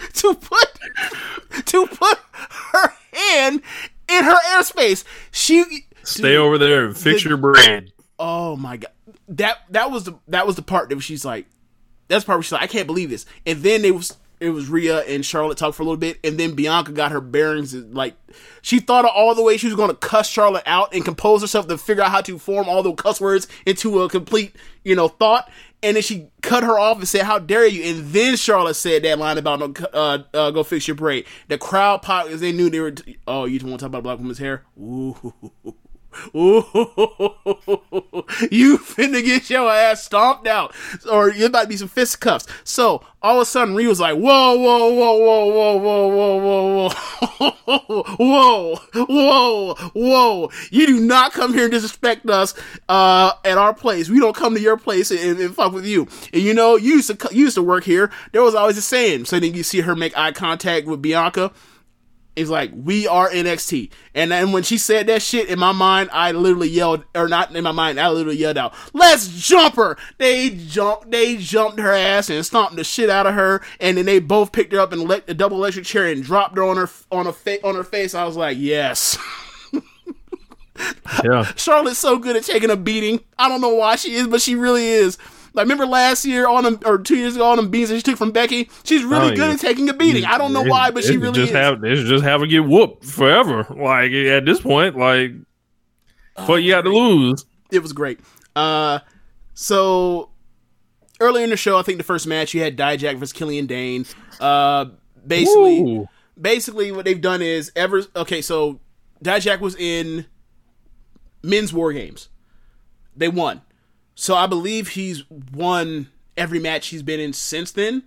to 0.14 0.34
put 0.34 1.64
to 1.64 1.86
put 1.86 2.18
her 2.72 2.92
hand 3.12 3.62
in 4.08 4.24
her 4.24 4.36
airspace. 4.50 5.04
She 5.30 5.64
Stay 6.02 6.22
dude, 6.22 6.36
over 6.36 6.58
there 6.58 6.86
and 6.86 6.96
fix 6.96 7.22
the, 7.22 7.30
your 7.30 7.38
brain. 7.38 7.90
Oh 8.18 8.56
my 8.56 8.76
god, 8.76 8.92
that 9.28 9.58
that 9.70 9.90
was 9.90 10.04
the 10.04 10.14
that 10.28 10.46
was 10.46 10.56
the 10.56 10.62
part 10.62 10.88
that 10.88 11.00
she's 11.00 11.24
like, 11.24 11.46
that's 12.08 12.24
the 12.24 12.26
part 12.26 12.38
where 12.38 12.42
she's 12.44 12.52
like, 12.52 12.62
I 12.62 12.66
can't 12.68 12.86
believe 12.86 13.10
this. 13.10 13.26
And 13.44 13.62
then 13.62 13.84
it 13.84 13.94
was 13.94 14.16
it 14.38 14.50
was 14.50 14.68
Rhea 14.68 15.00
and 15.00 15.24
Charlotte 15.24 15.56
talked 15.56 15.76
for 15.76 15.82
a 15.82 15.86
little 15.86 15.96
bit, 15.96 16.18
and 16.22 16.38
then 16.38 16.54
Bianca 16.54 16.92
got 16.92 17.10
her 17.12 17.20
bearings. 17.20 17.74
Like 17.74 18.14
she 18.62 18.80
thought 18.80 19.04
of 19.04 19.10
all 19.14 19.34
the 19.34 19.42
way 19.42 19.56
she 19.56 19.66
was 19.66 19.76
going 19.76 19.88
to 19.88 19.96
cuss 19.96 20.28
Charlotte 20.28 20.64
out 20.66 20.94
and 20.94 21.04
compose 21.04 21.40
herself 21.40 21.68
to 21.68 21.78
figure 21.78 22.02
out 22.02 22.10
how 22.10 22.20
to 22.22 22.38
form 22.38 22.68
all 22.68 22.82
the 22.82 22.92
cuss 22.92 23.20
words 23.20 23.48
into 23.64 24.02
a 24.02 24.08
complete, 24.08 24.54
you 24.84 24.94
know, 24.94 25.08
thought. 25.08 25.50
And 25.82 25.96
then 25.96 26.02
she 26.02 26.28
cut 26.42 26.64
her 26.64 26.78
off 26.78 26.98
and 26.98 27.08
said, 27.08 27.22
"How 27.24 27.38
dare 27.38 27.66
you?" 27.66 27.82
And 27.84 28.06
then 28.06 28.36
Charlotte 28.36 28.74
said 28.74 29.02
that 29.04 29.18
line 29.18 29.38
about 29.38 29.80
uh, 29.92 30.18
uh, 30.32 30.50
"Go 30.50 30.62
fix 30.64 30.88
your 30.88 30.94
braid." 30.94 31.26
The 31.48 31.58
crowd 31.58 32.02
popped 32.02 32.28
because 32.28 32.40
they 32.40 32.52
knew 32.52 32.70
they 32.70 32.80
were. 32.80 32.92
T- 32.92 33.18
oh, 33.26 33.44
you 33.44 33.58
want 33.60 33.78
to 33.78 33.84
talk 33.84 33.88
about 33.88 34.02
black 34.02 34.18
woman's 34.18 34.38
hair? 34.38 34.64
Ooh. 34.78 35.34
Ooh, 36.34 36.64
you 38.50 38.78
finna 38.78 39.24
get 39.24 39.50
your 39.50 39.70
ass 39.70 40.04
stomped 40.04 40.46
out, 40.46 40.74
or 41.10 41.28
it 41.30 41.52
might 41.52 41.68
be 41.68 41.76
some 41.76 41.88
fisticuffs. 41.88 42.46
So 42.64 43.02
all 43.22 43.36
of 43.36 43.42
a 43.42 43.44
sudden, 43.44 43.74
Rhea 43.74 43.88
was 43.88 44.00
like, 44.00 44.16
"Whoa, 44.16 44.56
whoa, 44.56 44.92
whoa, 44.92 45.16
whoa, 45.16 45.46
whoa, 45.46 45.76
whoa, 45.78 46.08
whoa, 46.08 46.90
whoa, 47.38 47.54
whoa, 48.18 48.76
whoa, 48.76 48.76
whoa, 48.94 49.74
whoa! 49.94 50.50
You 50.70 50.86
do 50.86 51.00
not 51.00 51.32
come 51.32 51.52
here 51.52 51.64
and 51.64 51.72
disrespect 51.72 52.28
us 52.28 52.54
uh, 52.88 53.32
at 53.44 53.58
our 53.58 53.74
place. 53.74 54.08
We 54.08 54.20
don't 54.20 54.36
come 54.36 54.54
to 54.54 54.60
your 54.60 54.76
place 54.76 55.10
and, 55.10 55.38
and 55.38 55.54
fuck 55.54 55.72
with 55.72 55.86
you. 55.86 56.08
And 56.32 56.42
you 56.42 56.54
know, 56.54 56.76
you 56.76 56.94
used 56.94 57.20
to 57.20 57.34
you 57.34 57.44
used 57.44 57.56
to 57.56 57.62
work 57.62 57.84
here. 57.84 58.10
There 58.32 58.42
was 58.42 58.54
always 58.54 58.78
a 58.78 58.82
saying. 58.82 59.24
So 59.26 59.40
then 59.40 59.54
you 59.54 59.62
see 59.62 59.80
her 59.80 59.96
make 59.96 60.16
eye 60.16 60.32
contact 60.32 60.86
with 60.86 61.02
Bianca." 61.02 61.52
Is 62.36 62.50
like 62.50 62.70
we 62.74 63.08
are 63.08 63.30
NXT. 63.30 63.90
And 64.14 64.30
then 64.30 64.52
when 64.52 64.62
she 64.62 64.78
said 64.78 65.06
that 65.06 65.22
shit 65.22 65.48
in 65.48 65.58
my 65.58 65.72
mind, 65.72 66.10
I 66.12 66.32
literally 66.32 66.68
yelled 66.68 67.04
or 67.14 67.28
not 67.28 67.54
in 67.56 67.64
my 67.64 67.72
mind, 67.72 67.98
I 67.98 68.10
literally 68.10 68.36
yelled 68.36 68.58
out, 68.58 68.74
"Let's 68.92 69.28
jump 69.28 69.76
her!" 69.76 69.96
They 70.18 70.50
jumped, 70.50 71.10
they 71.10 71.36
jumped 71.36 71.80
her 71.80 71.92
ass 71.92 72.30
and 72.30 72.44
stomped 72.44 72.76
the 72.76 72.84
shit 72.84 73.10
out 73.10 73.26
of 73.26 73.34
her, 73.34 73.62
and 73.80 73.96
then 73.96 74.04
they 74.06 74.20
both 74.20 74.52
picked 74.52 74.72
her 74.72 74.80
up 74.80 74.92
and 74.92 75.02
let 75.08 75.26
the 75.26 75.34
double 75.34 75.56
electric 75.56 75.86
chair 75.86 76.06
and 76.06 76.22
dropped 76.22 76.56
her 76.56 76.62
on 76.62 76.76
her 76.76 76.90
on 77.10 77.26
her 77.26 77.32
fa- 77.32 77.66
on 77.66 77.74
her 77.74 77.84
face. 77.84 78.14
I 78.14 78.24
was 78.24 78.36
like, 78.36 78.58
yes. 78.60 79.18
yeah. 81.24 81.44
Charlotte's 81.56 81.98
so 81.98 82.18
good 82.18 82.36
at 82.36 82.44
taking 82.44 82.70
a 82.70 82.76
beating. 82.76 83.20
I 83.38 83.48
don't 83.48 83.60
know 83.62 83.74
why 83.74 83.96
she 83.96 84.14
is, 84.14 84.26
but 84.28 84.42
she 84.42 84.54
really 84.54 84.86
is. 84.86 85.16
Like 85.56 85.64
remember 85.64 85.86
last 85.86 86.26
year 86.26 86.46
on 86.46 86.64
them 86.64 86.78
or 86.84 86.98
two 86.98 87.16
years 87.16 87.34
ago 87.34 87.48
on 87.48 87.56
them 87.56 87.70
beans 87.70 87.88
that 87.88 87.96
she 87.96 88.02
took 88.02 88.18
from 88.18 88.30
Becky? 88.30 88.68
She's 88.84 89.02
really 89.02 89.32
oh, 89.32 89.36
good 89.36 89.50
at 89.50 89.58
taking 89.58 89.88
a 89.88 89.94
beating. 89.94 90.26
I 90.26 90.36
don't 90.36 90.52
know 90.52 90.62
why, 90.62 90.90
but 90.90 91.02
she 91.02 91.16
really 91.16 91.32
just 91.32 91.50
is. 91.50 91.56
have 91.56 91.80
they 91.80 91.94
just 91.94 92.24
have 92.24 92.42
to 92.42 92.46
get 92.46 92.64
whooped 92.64 93.06
forever. 93.06 93.66
Like 93.70 94.12
at 94.12 94.44
this 94.44 94.60
point, 94.60 94.98
like 94.98 95.32
oh, 96.36 96.46
but 96.46 96.56
you 96.56 96.72
got 96.72 96.82
to 96.82 96.90
lose. 96.90 97.46
It 97.72 97.80
was 97.80 97.94
great. 97.94 98.20
Uh 98.54 98.98
so 99.54 100.28
earlier 101.20 101.42
in 101.42 101.48
the 101.48 101.56
show, 101.56 101.78
I 101.78 101.82
think 101.82 101.96
the 101.96 102.04
first 102.04 102.26
match 102.26 102.52
you 102.52 102.60
had 102.60 102.76
Dijak 102.76 103.14
versus 103.14 103.32
Killian 103.32 103.64
Dain. 103.64 104.04
Uh 104.38 104.86
basically 105.26 105.80
Ooh. 105.80 106.08
basically 106.38 106.92
what 106.92 107.06
they've 107.06 107.20
done 107.20 107.40
is 107.40 107.72
ever 107.74 108.02
okay, 108.14 108.42
so 108.42 108.78
Dijak 109.24 109.60
was 109.60 109.74
in 109.74 110.26
men's 111.42 111.72
war 111.72 111.94
games. 111.94 112.28
They 113.16 113.28
won. 113.28 113.62
So 114.16 114.34
I 114.34 114.46
believe 114.46 114.88
he's 114.88 115.22
won 115.30 116.08
every 116.36 116.58
match 116.58 116.88
he's 116.88 117.02
been 117.02 117.20
in 117.20 117.34
since 117.34 117.70
then. 117.70 118.02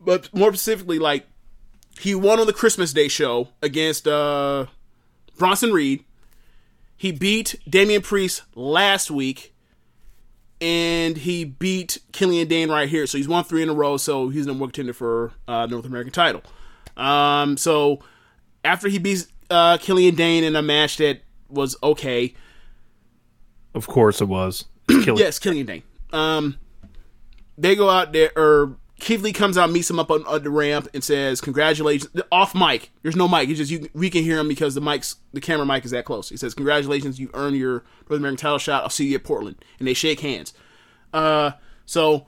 But 0.00 0.34
more 0.34 0.50
specifically, 0.50 0.98
like 0.98 1.26
he 2.00 2.14
won 2.14 2.38
on 2.38 2.46
the 2.46 2.52
Christmas 2.52 2.92
Day 2.92 3.08
show 3.08 3.48
against 3.62 4.06
uh, 4.06 4.66
Bronson 5.38 5.72
Reed. 5.72 6.04
He 6.96 7.12
beat 7.12 7.54
Damian 7.68 8.02
Priest 8.02 8.42
last 8.54 9.10
week, 9.10 9.54
and 10.60 11.16
he 11.18 11.44
beat 11.44 11.98
Killian 12.12 12.48
Dain 12.48 12.68
right 12.68 12.88
here. 12.88 13.06
So 13.06 13.16
he's 13.16 13.28
won 13.28 13.44
three 13.44 13.62
in 13.62 13.68
a 13.68 13.74
row. 13.74 13.96
So 13.96 14.28
he's 14.28 14.46
number 14.46 14.62
one 14.62 14.70
contender 14.70 14.92
for 14.92 15.32
uh, 15.46 15.66
North 15.66 15.84
American 15.84 16.12
title. 16.12 16.42
Um, 16.96 17.56
so 17.56 18.00
after 18.64 18.88
he 18.88 18.98
beats 18.98 19.28
uh, 19.50 19.78
Killian 19.78 20.16
Dain 20.16 20.42
in 20.42 20.56
a 20.56 20.62
match 20.62 20.96
that 20.96 21.20
was 21.48 21.76
okay, 21.82 22.34
of 23.74 23.86
course 23.86 24.20
it 24.20 24.28
was. 24.28 24.64
Killing. 24.88 25.18
yes, 25.18 25.38
Killian 25.38 25.66
Dain. 25.66 25.82
Um, 26.12 26.58
they 27.58 27.74
go 27.74 27.90
out 27.90 28.12
there, 28.12 28.30
or 28.36 28.76
Keith 28.98 29.22
Lee 29.22 29.32
comes 29.32 29.58
out, 29.58 29.70
meets 29.70 29.90
him 29.90 29.98
up 29.98 30.10
on, 30.10 30.24
on, 30.26 30.42
the 30.42 30.50
ramp, 30.50 30.88
and 30.94 31.02
says, 31.02 31.40
"Congratulations!" 31.40 32.10
Off 32.32 32.54
mic. 32.54 32.90
There's 33.02 33.16
no 33.16 33.28
mic. 33.28 33.48
It's 33.48 33.58
just 33.58 33.70
you. 33.70 33.88
We 33.92 34.10
can 34.10 34.22
hear 34.22 34.38
him 34.38 34.48
because 34.48 34.74
the 34.74 34.80
mic's 34.80 35.16
the 35.32 35.40
camera 35.40 35.66
mic 35.66 35.84
is 35.84 35.90
that 35.90 36.04
close. 36.04 36.28
He 36.28 36.36
says, 36.36 36.54
"Congratulations! 36.54 37.18
You 37.18 37.30
earned 37.34 37.56
your 37.56 37.84
North 38.08 38.18
American 38.20 38.38
title 38.38 38.58
shot. 38.58 38.82
I'll 38.82 38.90
see 38.90 39.06
you 39.08 39.16
at 39.16 39.24
Portland." 39.24 39.56
And 39.78 39.86
they 39.86 39.94
shake 39.94 40.20
hands. 40.20 40.54
Uh, 41.12 41.52
so 41.84 42.26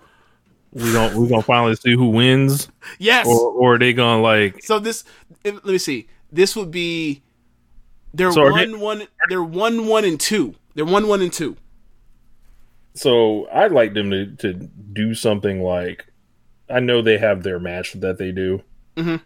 we 0.72 0.92
don't 0.92 1.14
we 1.16 1.28
gonna 1.28 1.42
finally 1.42 1.74
see 1.76 1.94
who 1.94 2.10
wins. 2.10 2.68
Yes. 2.98 3.26
Or, 3.26 3.50
or 3.50 3.74
are 3.74 3.78
they 3.78 3.92
gonna 3.92 4.22
like? 4.22 4.62
So 4.62 4.78
this. 4.78 5.04
Let 5.44 5.64
me 5.64 5.78
see. 5.78 6.08
This 6.30 6.54
would 6.56 6.70
be. 6.70 7.22
They're 8.12 8.32
so 8.32 8.50
one 8.50 8.72
they, 8.72 8.78
one. 8.78 9.02
They're 9.28 9.42
one 9.42 9.86
one 9.86 10.04
and 10.04 10.20
two. 10.20 10.54
They're 10.74 10.84
one 10.84 11.08
one 11.08 11.22
and 11.22 11.32
two. 11.32 11.56
So 12.94 13.48
I'd 13.50 13.72
like 13.72 13.94
them 13.94 14.10
to, 14.10 14.26
to 14.36 14.52
do 14.54 15.14
something 15.14 15.62
like 15.62 16.06
I 16.70 16.80
know 16.80 17.02
they 17.02 17.18
have 17.18 17.42
their 17.42 17.58
match 17.58 17.94
that 17.94 18.18
they 18.18 18.32
do. 18.32 18.62
Mm-hmm. 18.96 19.16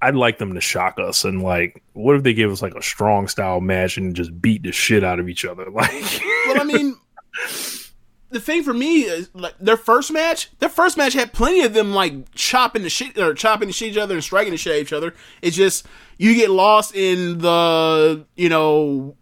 I'd 0.00 0.16
like 0.16 0.38
them 0.38 0.54
to 0.54 0.60
shock 0.60 0.98
us 0.98 1.24
and 1.24 1.42
like, 1.42 1.80
what 1.92 2.16
if 2.16 2.24
they 2.24 2.34
give 2.34 2.50
us 2.50 2.60
like 2.60 2.74
a 2.74 2.82
strong 2.82 3.28
style 3.28 3.60
match 3.60 3.96
and 3.96 4.16
just 4.16 4.42
beat 4.42 4.64
the 4.64 4.72
shit 4.72 5.04
out 5.04 5.20
of 5.20 5.28
each 5.28 5.44
other? 5.44 5.66
Like, 5.70 6.20
well, 6.48 6.60
I 6.60 6.64
mean, 6.64 6.96
the 8.30 8.40
thing 8.40 8.64
for 8.64 8.74
me 8.74 9.02
is 9.02 9.30
like 9.32 9.54
their 9.60 9.76
first 9.76 10.10
match. 10.10 10.50
Their 10.58 10.68
first 10.68 10.96
match 10.96 11.12
had 11.12 11.32
plenty 11.32 11.62
of 11.62 11.72
them 11.72 11.94
like 11.94 12.34
chopping 12.34 12.82
the 12.82 12.90
shit 12.90 13.16
or 13.16 13.32
chopping 13.32 13.68
the 13.68 13.72
shit 13.72 13.92
each 13.92 13.96
other 13.96 14.14
and 14.14 14.24
striking 14.24 14.50
the 14.50 14.56
shit 14.56 14.74
at 14.74 14.82
each 14.82 14.92
other. 14.92 15.14
It's 15.40 15.56
just 15.56 15.86
you 16.18 16.34
get 16.34 16.50
lost 16.50 16.96
in 16.96 17.38
the 17.38 18.26
you 18.34 18.48
know 18.48 19.16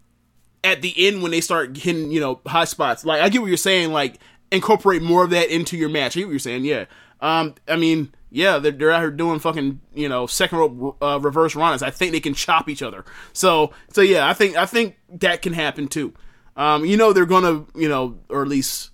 at 0.63 0.81
the 0.81 0.93
end 1.07 1.21
when 1.21 1.31
they 1.31 1.41
start 1.41 1.75
hitting, 1.77 2.11
you 2.11 2.19
know, 2.19 2.41
high 2.45 2.65
spots. 2.65 3.03
Like 3.05 3.21
I 3.21 3.29
get 3.29 3.41
what 3.41 3.47
you're 3.47 3.57
saying, 3.57 3.91
like 3.91 4.19
incorporate 4.51 5.01
more 5.01 5.23
of 5.23 5.29
that 5.31 5.49
into 5.49 5.77
your 5.77 5.89
match. 5.89 6.15
I 6.15 6.21
get 6.21 6.27
what 6.27 6.31
you're 6.31 6.39
saying, 6.39 6.65
yeah. 6.65 6.85
Um, 7.19 7.55
I 7.67 7.75
mean, 7.75 8.13
yeah, 8.31 8.59
they're, 8.59 8.71
they're 8.71 8.91
out 8.91 9.01
here 9.01 9.11
doing 9.11 9.39
fucking, 9.39 9.81
you 9.93 10.09
know, 10.09 10.25
second 10.25 10.57
rope 10.57 10.97
uh, 11.01 11.19
reverse 11.19 11.55
runs. 11.55 11.83
I 11.83 11.91
think 11.91 12.11
they 12.11 12.19
can 12.19 12.33
chop 12.33 12.69
each 12.69 12.81
other. 12.81 13.05
So, 13.33 13.73
so 13.91 14.01
yeah, 14.01 14.27
I 14.27 14.33
think 14.33 14.55
I 14.55 14.65
think 14.65 14.97
that 15.19 15.41
can 15.41 15.53
happen 15.53 15.87
too. 15.87 16.13
Um, 16.55 16.85
you 16.85 16.97
know, 16.97 17.13
they're 17.13 17.25
gonna, 17.25 17.65
you 17.75 17.89
know, 17.89 18.19
or 18.29 18.41
at 18.41 18.47
least 18.47 18.91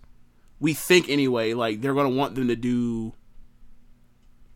we 0.60 0.74
think 0.74 1.10
anyway, 1.10 1.54
like 1.54 1.82
they're 1.82 1.94
gonna 1.94 2.10
want 2.10 2.36
them 2.36 2.48
to 2.48 2.56
do 2.56 3.14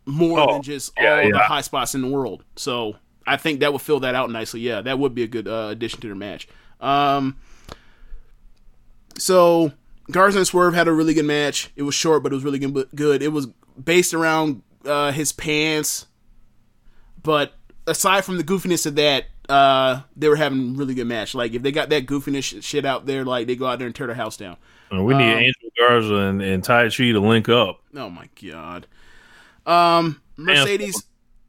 more 0.05 0.39
oh, 0.39 0.53
than 0.53 0.61
just 0.61 0.93
yeah, 0.99 1.15
all 1.15 1.23
yeah. 1.23 1.29
the 1.31 1.39
high 1.39 1.61
spots 1.61 1.95
in 1.95 2.01
the 2.01 2.07
world. 2.07 2.43
So 2.55 2.95
I 3.27 3.37
think 3.37 3.59
that 3.59 3.71
would 3.71 3.81
fill 3.81 3.99
that 4.01 4.15
out 4.15 4.31
nicely. 4.31 4.61
Yeah, 4.61 4.81
that 4.81 4.99
would 4.99 5.13
be 5.13 5.23
a 5.23 5.27
good 5.27 5.47
uh, 5.47 5.69
addition 5.71 6.01
to 6.01 6.07
their 6.07 6.15
match. 6.15 6.47
Um, 6.81 7.37
so 9.17 9.71
Garza 10.09 10.39
and 10.39 10.47
Swerve 10.47 10.73
had 10.73 10.87
a 10.87 10.91
really 10.91 11.13
good 11.13 11.25
match. 11.25 11.71
It 11.75 11.83
was 11.83 11.95
short, 11.95 12.23
but 12.23 12.31
it 12.31 12.35
was 12.35 12.43
really 12.43 12.59
good. 12.59 13.21
It 13.21 13.31
was 13.31 13.47
based 13.81 14.13
around 14.13 14.61
uh, 14.85 15.11
his 15.11 15.31
pants, 15.31 16.07
but 17.21 17.53
aside 17.87 18.25
from 18.25 18.37
the 18.37 18.43
goofiness 18.43 18.85
of 18.85 18.95
that, 18.95 19.25
uh, 19.49 20.01
they 20.15 20.27
were 20.29 20.35
having 20.35 20.75
really 20.75 20.93
good 20.93 21.07
match. 21.07 21.35
Like 21.35 21.53
if 21.53 21.61
they 21.61 21.71
got 21.71 21.89
that 21.89 22.05
goofiness 22.05 22.63
shit 22.63 22.85
out 22.85 23.05
there, 23.05 23.23
like 23.25 23.47
they 23.47 23.55
go 23.55 23.67
out 23.67 23.79
there 23.79 23.85
and 23.87 23.95
tear 23.95 24.07
the 24.07 24.15
house 24.15 24.37
down. 24.37 24.57
Uh, 24.93 25.03
We 25.03 25.13
need 25.13 25.31
Um, 25.31 25.39
Angel 25.39 25.69
Garza 25.77 26.15
and, 26.15 26.41
and 26.41 26.63
Taichi 26.63 27.13
to 27.13 27.19
link 27.19 27.47
up. 27.49 27.81
Oh 27.95 28.09
my 28.09 28.27
god. 28.41 28.87
Um, 29.65 30.21
Mercedes, 30.37 31.03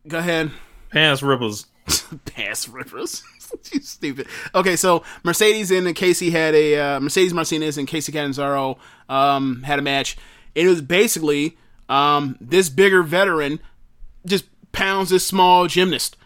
go 0.07 0.19
ahead. 0.19 0.51
Pants 0.91 1.23
rippers. 1.23 1.67
Pass 2.27 2.69
rippers. 2.69 3.23
you 3.73 3.81
stupid. 3.81 4.27
Okay, 4.55 4.77
so 4.77 5.03
Mercedes 5.23 5.71
and 5.71 5.87
Kacy 5.89 6.31
had 6.31 6.55
a 6.55 6.79
uh, 6.79 7.01
Mercedes 7.01 7.35
Martinez 7.35 7.79
and 7.79 7.89
Kacy 7.89 8.13
Catanzaro 8.13 8.79
um, 9.09 9.63
had 9.63 9.79
a 9.79 9.83
match. 9.83 10.17
It 10.55 10.67
was 10.67 10.83
basically 10.83 11.57
um, 11.89 12.37
this 12.41 12.69
bigger 12.69 13.03
veteran 13.03 13.61
just 14.27 14.45
pounds 14.73 15.11
this 15.11 15.27
small 15.27 15.67
gymnast 15.67 16.17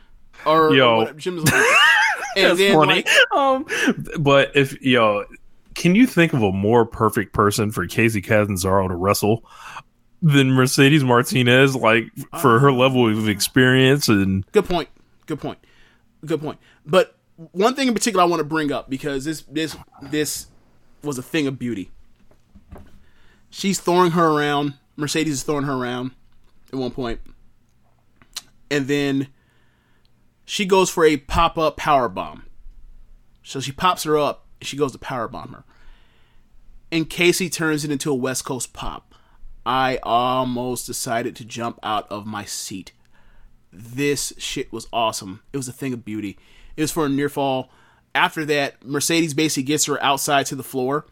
or 0.44 0.74
Yo. 0.74 0.96
what, 0.96 1.16
gymnast. 1.16 1.52
and 2.36 2.58
then 2.58 2.74
funny. 2.74 2.94
like 2.94 3.08
um, 3.34 3.66
but 4.18 4.54
if 4.54 4.80
yo, 4.82 5.24
can 5.74 5.94
you 5.94 6.06
think 6.06 6.32
of 6.32 6.42
a 6.42 6.52
more 6.52 6.84
perfect 6.84 7.32
person 7.32 7.72
for 7.72 7.86
Kacy 7.86 8.24
Catanzaro 8.24 8.88
to 8.88 8.94
wrestle 8.94 9.44
than 10.22 10.50
Mercedes 10.50 11.04
Martinez? 11.04 11.74
Like 11.74 12.04
for 12.40 12.58
her 12.58 12.72
level 12.72 13.08
of 13.10 13.28
experience 13.28 14.08
and 14.08 14.44
Good 14.52 14.66
point. 14.66 14.88
Good 15.26 15.40
point. 15.40 15.58
Good 16.24 16.40
point. 16.40 16.58
But 16.84 17.15
one 17.36 17.74
thing 17.74 17.88
in 17.88 17.94
particular 17.94 18.22
I 18.22 18.26
want 18.26 18.40
to 18.40 18.44
bring 18.44 18.72
up 18.72 18.88
because 18.88 19.24
this 19.24 19.42
this 19.42 19.76
this 20.02 20.46
was 21.02 21.18
a 21.18 21.22
thing 21.22 21.46
of 21.46 21.58
beauty. 21.58 21.90
She's 23.50 23.80
throwing 23.80 24.12
her 24.12 24.26
around. 24.26 24.74
Mercedes 24.96 25.34
is 25.34 25.42
throwing 25.42 25.64
her 25.64 25.74
around 25.74 26.12
at 26.72 26.78
one 26.78 26.90
point, 26.90 27.20
and 28.70 28.86
then 28.86 29.28
she 30.44 30.64
goes 30.64 30.90
for 30.90 31.04
a 31.04 31.16
pop 31.16 31.58
up 31.58 31.76
power 31.76 32.08
bomb. 32.08 32.44
So 33.42 33.60
she 33.60 33.72
pops 33.72 34.04
her 34.04 34.18
up. 34.18 34.46
She 34.62 34.76
goes 34.76 34.92
to 34.92 34.98
power 34.98 35.28
bomb 35.28 35.52
her, 35.52 35.64
and 36.90 37.08
Kacy 37.08 37.52
turns 37.52 37.84
it 37.84 37.90
into 37.90 38.10
a 38.10 38.14
West 38.14 38.44
Coast 38.44 38.72
pop. 38.72 39.14
I 39.64 39.98
almost 40.02 40.86
decided 40.86 41.36
to 41.36 41.44
jump 41.44 41.78
out 41.82 42.10
of 42.10 42.24
my 42.24 42.44
seat 42.44 42.92
this 43.76 44.32
shit 44.38 44.72
was 44.72 44.88
awesome. 44.92 45.42
It 45.52 45.56
was 45.56 45.68
a 45.68 45.72
thing 45.72 45.92
of 45.92 46.04
beauty. 46.04 46.38
Was 46.76 46.92
for 46.92 47.06
a 47.06 47.08
near 47.08 47.28
fall. 47.28 47.70
After 48.14 48.44
that, 48.46 48.84
Mercedes 48.84 49.34
basically 49.34 49.64
gets 49.64 49.86
her 49.86 50.02
outside 50.02 50.46
to 50.46 50.56
the 50.56 50.62
floor 50.62 51.06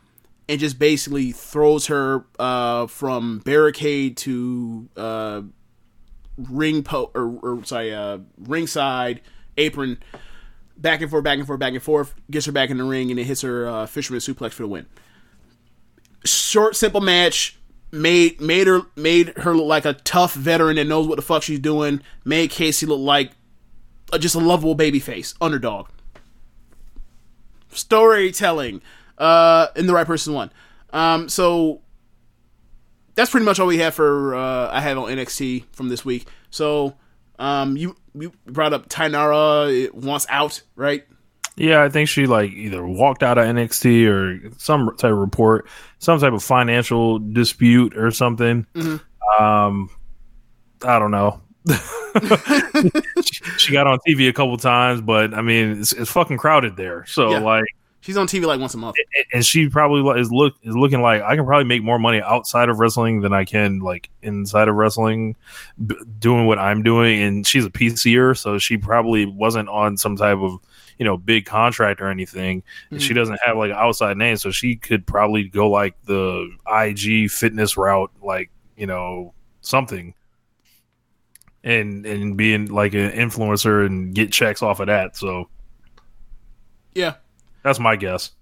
and 0.48 0.60
just 0.60 0.78
basically 0.78 1.32
throws 1.32 1.86
her 1.86 2.24
uh, 2.38 2.86
from 2.86 3.38
barricade 3.40 4.16
to 4.18 4.88
uh, 4.96 5.42
ring 6.36 6.82
po 6.82 7.10
or, 7.14 7.38
or 7.42 7.64
sorry, 7.64 7.94
uh, 7.94 8.18
ringside 8.38 9.20
apron, 9.56 9.98
back 10.76 11.00
and 11.00 11.10
forth, 11.10 11.24
back 11.24 11.38
and 11.38 11.46
forth, 11.46 11.60
back 11.60 11.72
and 11.72 11.82
forth. 11.82 12.14
Gets 12.30 12.46
her 12.46 12.52
back 12.52 12.70
in 12.70 12.78
the 12.78 12.84
ring 12.84 13.10
and 13.10 13.18
it 13.18 13.24
hits 13.24 13.42
her 13.42 13.66
uh, 13.66 13.86
fisherman 13.86 14.20
suplex 14.20 14.52
for 14.52 14.62
the 14.62 14.68
win. 14.68 14.86
Short, 16.24 16.76
simple 16.76 17.00
match 17.00 17.58
made 17.92 18.40
made 18.40 18.66
her 18.66 18.82
made 18.96 19.28
her 19.38 19.54
look 19.54 19.66
like 19.66 19.84
a 19.84 19.92
tough 19.92 20.34
veteran 20.34 20.76
that 20.76 20.86
knows 20.86 21.06
what 21.06 21.16
the 21.16 21.22
fuck 21.22 21.42
she's 21.42 21.58
doing. 21.58 22.02
Made 22.24 22.50
Kacy 22.50 22.86
look 22.86 23.00
like 23.00 23.32
a, 24.14 24.18
just 24.18 24.34
a 24.34 24.40
lovable 24.40 24.74
baby 24.74 25.00
face 25.00 25.34
underdog. 25.40 25.88
Storytelling, 27.70 28.82
uh, 29.18 29.68
and 29.76 29.88
the 29.88 29.92
right 29.92 30.06
person 30.06 30.32
won. 30.32 30.50
Um, 30.92 31.28
so 31.28 31.82
that's 33.14 33.30
pretty 33.30 33.46
much 33.46 33.58
all 33.58 33.66
we 33.66 33.78
have 33.78 33.94
for 33.94 34.34
uh, 34.34 34.70
I 34.70 34.80
have 34.80 34.96
on 34.96 35.10
NXT 35.10 35.64
from 35.72 35.88
this 35.88 36.04
week. 36.04 36.26
So 36.50 36.94
um, 37.38 37.76
you 37.76 37.96
you 38.14 38.32
brought 38.46 38.72
up 38.72 38.88
Taynara 38.88 39.92
wants 39.92 40.26
out, 40.28 40.62
right? 40.76 41.04
yeah, 41.56 41.82
I 41.82 41.88
think 41.88 42.08
she 42.08 42.26
like 42.26 42.50
either 42.50 42.84
walked 42.84 43.22
out 43.22 43.38
of 43.38 43.46
NXT 43.46 44.08
or 44.08 44.50
some 44.58 44.90
type 44.96 45.12
of 45.12 45.18
report, 45.18 45.68
some 45.98 46.18
type 46.18 46.32
of 46.32 46.42
financial 46.42 47.20
dispute 47.20 47.96
or 47.96 48.10
something. 48.10 48.66
Um, 49.38 49.88
I 50.82 50.98
don't 50.98 51.12
know. 51.12 51.40
she, 53.58 53.72
got 53.72 53.86
on 53.86 53.98
TV 54.06 54.28
a 54.28 54.32
couple 54.32 54.56
times, 54.58 55.00
but 55.00 55.32
I 55.32 55.40
mean, 55.40 55.80
it's, 55.80 55.92
it's 55.92 56.10
fucking 56.10 56.36
crowded 56.36 56.76
there. 56.76 57.06
So 57.06 57.30
Yeah. 57.30 57.38
like, 57.38 57.64
She's 58.04 58.18
on 58.18 58.26
TV 58.26 58.44
like 58.44 58.60
once 58.60 58.74
a 58.74 58.76
month. 58.76 58.96
and 59.32 59.46
she 59.46 59.70
probably 59.70 60.20
is 60.20 60.30
look 60.30 60.56
is 60.62 60.76
looking 60.76 61.00
like 61.00 61.22
I 61.22 61.36
can 61.36 61.46
probably 61.46 61.64
make 61.64 61.82
more 61.82 61.98
money 61.98 62.20
outside 62.20 62.68
of 62.68 62.78
wrestling 62.78 63.22
than 63.22 63.32
I 63.32 63.46
can 63.46 63.78
like 63.78 64.10
inside 64.20 64.68
of 64.68 64.74
wrestling, 64.74 65.36
b- 65.86 65.96
doing 66.18 66.46
what 66.46 66.58
I'm 66.58 66.82
doing. 66.82 67.22
And 67.22 67.46
she's 67.46 67.64
a 67.64 67.70
PCer, 67.70 68.36
so 68.36 68.58
she 68.58 68.76
probably 68.76 69.24
wasn't 69.24 69.70
on 69.70 69.96
some 69.96 70.16
type 70.16 70.36
of 70.36 70.58
you 70.98 71.06
know 71.06 71.16
big 71.16 71.46
contract 71.46 72.02
or 72.02 72.10
anything. 72.10 72.62
And 72.90 73.00
she 73.00 73.08
mm-hmm. 73.08 73.20
doesn't 73.20 73.40
have 73.42 73.56
like 73.56 73.70
an 73.70 73.78
outside 73.78 74.18
name, 74.18 74.36
so 74.36 74.50
she 74.50 74.76
could 74.76 75.06
probably 75.06 75.44
go 75.44 75.70
like 75.70 75.94
the 76.04 76.54
IG 76.70 77.30
fitness 77.30 77.78
route, 77.78 78.10
like 78.22 78.50
you 78.76 78.86
know 78.86 79.32
something. 79.62 80.12
And 81.64 82.04
and 82.04 82.36
being 82.36 82.66
like 82.66 82.92
an 82.94 83.10
influencer 83.12 83.86
and 83.86 84.14
get 84.14 84.30
checks 84.30 84.62
off 84.62 84.80
of 84.80 84.86
that, 84.88 85.16
so 85.16 85.48
Yeah, 86.94 87.14
that's 87.62 87.80
my 87.80 87.96
guess. 87.96 88.32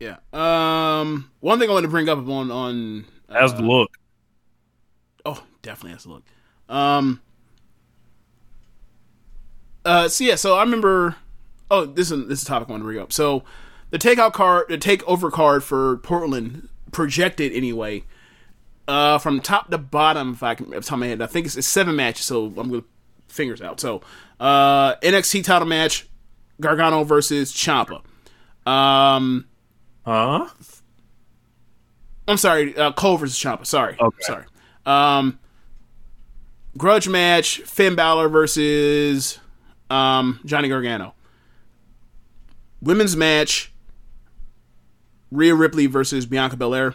yeah. 0.00 0.16
Um, 0.32 1.30
one 1.40 1.58
thing 1.58 1.68
I 1.68 1.74
want 1.74 1.84
to 1.84 1.90
bring 1.90 2.08
up 2.08 2.18
on 2.26 2.50
on 2.50 3.04
As 3.28 3.52
the 3.54 3.60
look, 3.62 3.90
Oh, 5.26 5.44
definitely 5.60 5.90
has 5.92 6.04
to 6.04 6.08
look. 6.08 6.22
Um. 6.70 7.20
Uh. 9.84 10.08
So 10.08 10.24
yeah. 10.24 10.36
So 10.36 10.56
I 10.56 10.62
remember. 10.62 11.16
Oh, 11.70 11.84
this 11.84 12.10
is 12.10 12.28
this 12.28 12.40
is 12.40 12.44
a 12.44 12.48
topic 12.48 12.68
I 12.68 12.72
want 12.72 12.80
to 12.82 12.84
bring 12.84 12.98
up. 12.98 13.12
So 13.12 13.44
the 13.90 13.98
takeout 13.98 14.32
card, 14.32 14.66
the 14.68 14.78
takeover 14.78 15.30
card 15.30 15.62
for 15.64 15.98
Portland 15.98 16.68
projected 16.92 17.52
anyway. 17.52 18.04
Uh, 18.88 19.18
from 19.18 19.40
top 19.40 19.68
to 19.70 19.78
bottom, 19.78 20.32
if 20.32 20.42
I 20.44 20.54
can, 20.54 20.70
top 20.80 20.98
my 20.98 21.06
head, 21.08 21.20
I 21.20 21.26
think 21.26 21.46
it's, 21.46 21.56
it's 21.56 21.66
seven 21.66 21.96
matches. 21.96 22.24
So 22.26 22.46
I'm 22.56 22.70
gonna 22.70 22.84
fingers 23.28 23.60
out. 23.60 23.80
So, 23.80 24.00
uh, 24.38 24.94
NXT 24.96 25.42
title 25.44 25.66
match, 25.66 26.06
Gargano 26.60 27.02
versus 27.02 27.52
Ciampa. 27.52 28.02
Um, 28.70 29.46
huh? 30.04 30.46
I'm 32.28 32.36
sorry, 32.36 32.76
uh, 32.76 32.92
Cole 32.92 33.16
versus 33.18 33.36
Ciampa. 33.38 33.66
Sorry, 33.66 33.96
Okay. 34.00 34.16
sorry. 34.20 34.44
Um, 34.84 35.38
grudge 36.78 37.08
match: 37.08 37.58
Finn 37.62 37.94
Balor 37.96 38.28
versus 38.28 39.38
um, 39.90 40.38
Johnny 40.44 40.68
Gargano. 40.68 41.14
Women's 42.80 43.16
match: 43.16 43.72
Rhea 45.32 45.54
Ripley 45.54 45.86
versus 45.86 46.24
Bianca 46.26 46.56
Belair. 46.56 46.94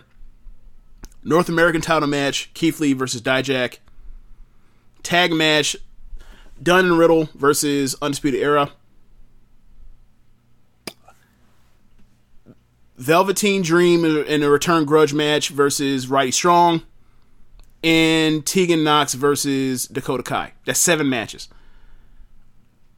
North 1.23 1.49
American 1.49 1.81
title 1.81 2.07
match: 2.07 2.51
Keith 2.53 2.79
Lee 2.79 2.93
versus 2.93 3.21
Dijak. 3.21 3.77
Tag 5.03 5.31
match: 5.31 5.75
Dunne 6.61 6.85
and 6.85 6.97
Riddle 6.97 7.29
versus 7.35 7.95
Undisputed 8.01 8.41
Era. 8.41 8.71
Velveteen 12.97 13.63
Dream 13.63 14.05
in 14.05 14.43
a- 14.43 14.49
return 14.49 14.85
grudge 14.85 15.13
match 15.13 15.49
versus 15.49 16.07
Roddy 16.07 16.29
Strong, 16.29 16.83
and 17.83 18.45
Tegan 18.45 18.83
Nox 18.83 19.15
versus 19.15 19.85
Dakota 19.87 20.21
Kai. 20.21 20.53
That's 20.65 20.79
seven 20.79 21.09
matches. 21.09 21.49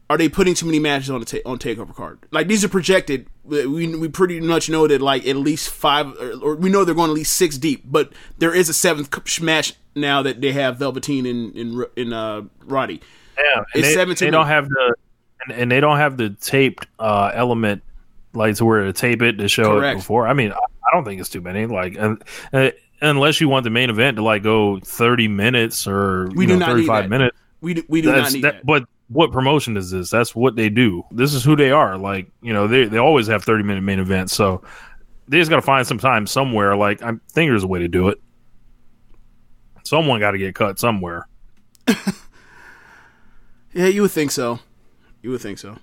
Are 0.09 0.17
they 0.17 0.29
putting 0.29 0.53
too 0.53 0.65
many 0.65 0.79
matches 0.79 1.09
on 1.09 1.19
the 1.21 1.25
ta- 1.25 1.49
on 1.49 1.57
takeover 1.57 1.95
card? 1.95 2.19
Like 2.31 2.47
these 2.47 2.63
are 2.63 2.69
projected. 2.69 3.27
We 3.45 3.95
we 3.95 4.07
pretty 4.09 4.39
much 4.41 4.69
know 4.69 4.87
that 4.87 5.01
like 5.01 5.25
at 5.27 5.35
least 5.37 5.69
five, 5.69 6.07
or, 6.19 6.31
or 6.41 6.55
we 6.55 6.69
know 6.69 6.83
they're 6.83 6.93
going 6.95 7.09
at 7.09 7.15
least 7.15 7.35
six 7.35 7.57
deep. 7.57 7.83
But 7.85 8.11
there 8.37 8.53
is 8.53 8.69
a 8.69 8.73
seventh 8.73 9.41
match 9.41 9.73
now 9.95 10.21
that 10.23 10.41
they 10.41 10.51
have 10.51 10.77
Velveteen 10.77 11.25
and 11.25 11.55
in 11.55 11.85
in 11.95 12.13
uh, 12.13 12.41
Roddy. 12.65 13.01
Yeah, 13.37 13.63
It's 13.73 13.87
they, 13.87 13.93
seven 13.93 14.15
too 14.15 14.25
they 14.25 14.31
don't 14.31 14.45
have 14.47 14.67
the 14.69 14.95
and, 15.47 15.57
and 15.57 15.71
they 15.71 15.79
don't 15.79 15.97
have 15.97 16.17
the 16.17 16.29
taped 16.31 16.85
uh, 16.99 17.31
element 17.33 17.81
like 18.33 18.55
to 18.57 18.65
where 18.65 18.83
to 18.83 18.93
tape 18.93 19.21
it 19.21 19.33
to 19.37 19.47
show 19.47 19.79
Correct. 19.79 19.95
it 19.95 19.99
before. 19.99 20.27
I 20.27 20.33
mean, 20.33 20.51
I, 20.51 20.55
I 20.57 20.89
don't 20.95 21.05
think 21.05 21.19
it's 21.21 21.29
too 21.29 21.41
many. 21.41 21.65
Like, 21.65 21.95
and, 21.97 22.23
uh, 22.51 22.71
unless 23.01 23.41
you 23.41 23.47
want 23.49 23.63
the 23.63 23.69
main 23.69 23.89
event 23.89 24.17
to 24.17 24.23
like 24.23 24.43
go 24.43 24.79
thirty 24.81 25.27
minutes 25.27 25.87
or 25.87 26.27
We 26.35 26.45
do 26.45 26.53
know, 26.53 26.59
not 26.59 26.67
need 26.67 26.73
thirty 26.73 26.87
five 26.87 27.03
that. 27.05 27.09
minutes. 27.09 27.37
We 27.61 27.73
do, 27.75 27.83
we 27.87 28.01
do 28.01 28.09
That's- 28.09 28.25
not 28.25 28.33
need 28.33 28.43
that- 28.43 28.53
that. 28.57 28.65
But 28.65 28.83
what 29.09 29.31
promotion 29.31 29.77
is 29.77 29.91
this? 29.91 30.09
That's 30.09 30.35
what 30.35 30.55
they 30.55 30.69
do. 30.69 31.03
This 31.11 31.33
is 31.33 31.43
who 31.43 31.55
they 31.55 31.71
are. 31.71 31.97
Like, 31.97 32.31
you 32.41 32.53
know, 32.53 32.67
they 32.67 32.85
they 32.85 32.97
always 32.97 33.27
have 33.27 33.43
thirty 33.43 33.63
minute 33.63 33.81
main 33.81 33.99
events. 33.99 34.33
So 34.33 34.63
they 35.27 35.39
just 35.39 35.49
got 35.49 35.57
to 35.57 35.61
find 35.61 35.85
some 35.85 35.99
time 35.99 36.27
somewhere. 36.27 36.75
Like, 36.75 37.01
I 37.01 37.11
think 37.31 37.49
there's 37.49 37.63
a 37.63 37.67
way 37.67 37.79
to 37.79 37.87
do 37.87 38.09
it. 38.09 38.19
Someone 39.83 40.19
got 40.19 40.31
to 40.31 40.37
get 40.37 40.55
cut 40.55 40.79
somewhere. 40.79 41.27
Yeah, 43.73 43.87
you 43.87 44.03
would 44.03 44.11
think 44.11 44.31
so. 44.31 44.59
You 45.21 45.31
would 45.31 45.41
think 45.41 45.57
so. 45.57 45.77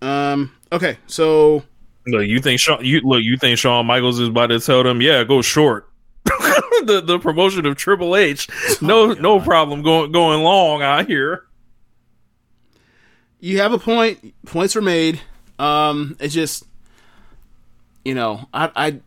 Um. 0.00 0.52
Okay, 0.70 0.98
so 1.06 1.62
Look, 2.06 2.26
you 2.26 2.40
think 2.40 2.60
Shawn? 2.60 2.84
You 2.84 3.00
look, 3.00 3.22
you 3.22 3.36
think 3.36 3.58
Shawn 3.58 3.86
Michaels 3.86 4.18
is 4.18 4.28
about 4.28 4.48
to 4.48 4.60
tell 4.60 4.82
them, 4.82 5.00
"Yeah, 5.00 5.24
go 5.24 5.40
short." 5.40 5.88
the 6.24 7.02
the 7.04 7.18
promotion 7.18 7.64
of 7.66 7.76
Triple 7.76 8.16
H, 8.16 8.48
no 8.82 9.12
no 9.14 9.40
problem 9.40 9.82
going 9.82 10.12
going 10.12 10.42
long 10.42 10.82
out 10.82 11.06
here. 11.06 11.44
You 13.42 13.58
have 13.58 13.72
a 13.72 13.78
point. 13.78 14.34
Points 14.46 14.76
were 14.76 14.80
made. 14.80 15.20
Um, 15.58 16.16
it's 16.20 16.32
just, 16.32 16.64
you 18.04 18.14
know, 18.14 18.48
I, 18.54 18.70
I, 18.76 19.00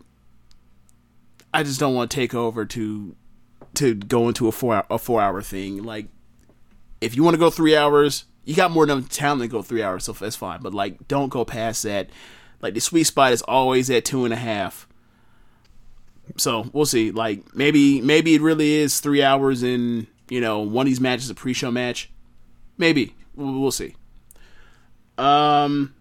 I 1.54 1.64
just 1.64 1.80
don't 1.80 1.96
want 1.96 2.12
to 2.12 2.16
take 2.16 2.36
over 2.36 2.66
to, 2.66 3.16
to 3.76 3.96
go 3.96 4.28
into 4.28 4.50
a 4.50 4.52
four 4.52 4.84
a 4.90 5.00
four 5.00 5.22
hour 5.22 5.42
thing. 5.42 5.84
Like, 5.84 6.08
if 7.00 7.16
you 7.16 7.24
want 7.24 7.36
to 7.36 7.40
go 7.40 7.50
three 7.50 7.78
hours, 7.78 8.26
you 8.44 8.56
got 8.56 8.72
more 8.72 8.86
than 8.86 8.98
enough 8.98 9.10
talent 9.10 9.42
to 9.42 9.48
go 9.48 9.62
three 9.62 9.82
hours, 9.82 10.04
so 10.04 10.12
that's 10.12 10.36
fine. 10.36 10.62
But 10.62 10.74
like, 10.74 11.08
don't 11.08 11.30
go 11.30 11.46
past 11.46 11.84
that. 11.84 12.10
Like 12.62 12.74
the 12.74 12.82
sweet 12.82 13.06
spot 13.06 13.32
is 13.32 13.42
always 13.42 13.90
at 13.90 14.04
two 14.04 14.26
and 14.26 14.34
a 14.34 14.38
half. 14.38 14.86
So 16.36 16.70
we'll 16.74 16.86
see. 16.86 17.12
Like 17.12 17.56
maybe 17.56 18.02
maybe 18.02 18.36
it 18.36 18.42
really 18.42 18.74
is 18.74 19.00
three 19.00 19.24
hours 19.24 19.64
in 19.64 20.08
you 20.30 20.42
know 20.42 20.60
one 20.60 20.86
of 20.86 20.90
these 20.90 21.00
matches 21.00 21.30
a 21.30 21.36
pre-show 21.36 21.72
match. 21.72 22.10
Maybe 22.78 23.16
we'll 23.36 23.72
see. 23.72 23.96
Um, 25.18 25.94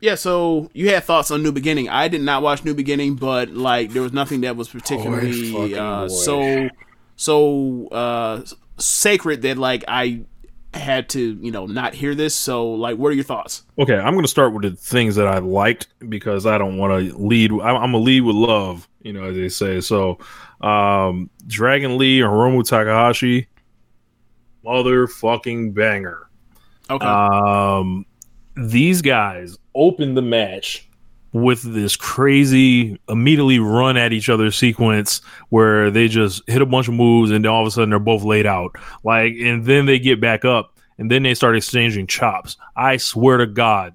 yeah. 0.00 0.14
So 0.16 0.70
you 0.72 0.90
had 0.90 1.04
thoughts 1.04 1.30
on 1.30 1.42
New 1.42 1.52
Beginning. 1.52 1.88
I 1.88 2.08
did 2.08 2.22
not 2.22 2.42
watch 2.42 2.64
New 2.64 2.74
Beginning, 2.74 3.16
but 3.16 3.50
like 3.50 3.90
there 3.90 4.02
was 4.02 4.12
nothing 4.12 4.42
that 4.42 4.56
was 4.56 4.68
particularly 4.68 5.74
uh, 5.76 6.08
so 6.08 6.68
so 7.16 7.88
uh, 7.88 8.42
sacred 8.78 9.42
that 9.42 9.58
like 9.58 9.84
I 9.88 10.24
had 10.74 11.08
to 11.10 11.38
you 11.40 11.50
know 11.50 11.66
not 11.66 11.94
hear 11.94 12.14
this. 12.14 12.34
So 12.34 12.72
like, 12.72 12.96
what 12.96 13.08
are 13.08 13.14
your 13.14 13.24
thoughts? 13.24 13.64
Okay, 13.78 13.96
I'm 13.96 14.12
going 14.14 14.24
to 14.24 14.28
start 14.28 14.52
with 14.52 14.62
the 14.62 14.72
things 14.72 15.16
that 15.16 15.26
I 15.26 15.38
liked 15.38 15.88
because 16.08 16.46
I 16.46 16.58
don't 16.58 16.78
want 16.78 16.92
to 16.92 17.16
lead. 17.16 17.52
I'm, 17.52 17.62
I'm 17.62 17.92
gonna 17.92 17.98
lead 17.98 18.22
with 18.22 18.36
love, 18.36 18.88
you 19.02 19.12
know, 19.12 19.24
as 19.24 19.36
they 19.36 19.48
say. 19.48 19.80
So, 19.80 20.18
um, 20.60 21.30
Dragon 21.46 21.98
Lee 21.98 22.22
and 22.22 22.30
Hiromu 22.30 22.66
Takahashi, 22.66 23.48
motherfucking 24.64 25.74
banger. 25.74 26.28
Okay. 26.90 27.06
Um, 27.06 28.06
these 28.56 29.02
guys 29.02 29.58
opened 29.74 30.16
the 30.16 30.22
match 30.22 30.88
with 31.32 31.62
this 31.62 31.96
crazy 31.96 32.98
immediately 33.08 33.58
run 33.58 33.96
at 33.96 34.12
each 34.12 34.28
other 34.28 34.50
sequence 34.50 35.22
where 35.48 35.90
they 35.90 36.06
just 36.06 36.42
hit 36.46 36.60
a 36.60 36.66
bunch 36.66 36.88
of 36.88 36.94
moves 36.94 37.30
and 37.30 37.44
then 37.44 37.50
all 37.50 37.62
of 37.62 37.66
a 37.66 37.70
sudden 37.70 37.90
they're 37.90 37.98
both 37.98 38.22
laid 38.22 38.46
out. 38.46 38.76
Like, 39.02 39.34
and 39.40 39.64
then 39.64 39.86
they 39.86 39.98
get 39.98 40.20
back 40.20 40.44
up 40.44 40.78
and 40.98 41.10
then 41.10 41.22
they 41.22 41.34
start 41.34 41.56
exchanging 41.56 42.06
chops. 42.06 42.56
I 42.76 42.98
swear 42.98 43.38
to 43.38 43.46
God, 43.46 43.94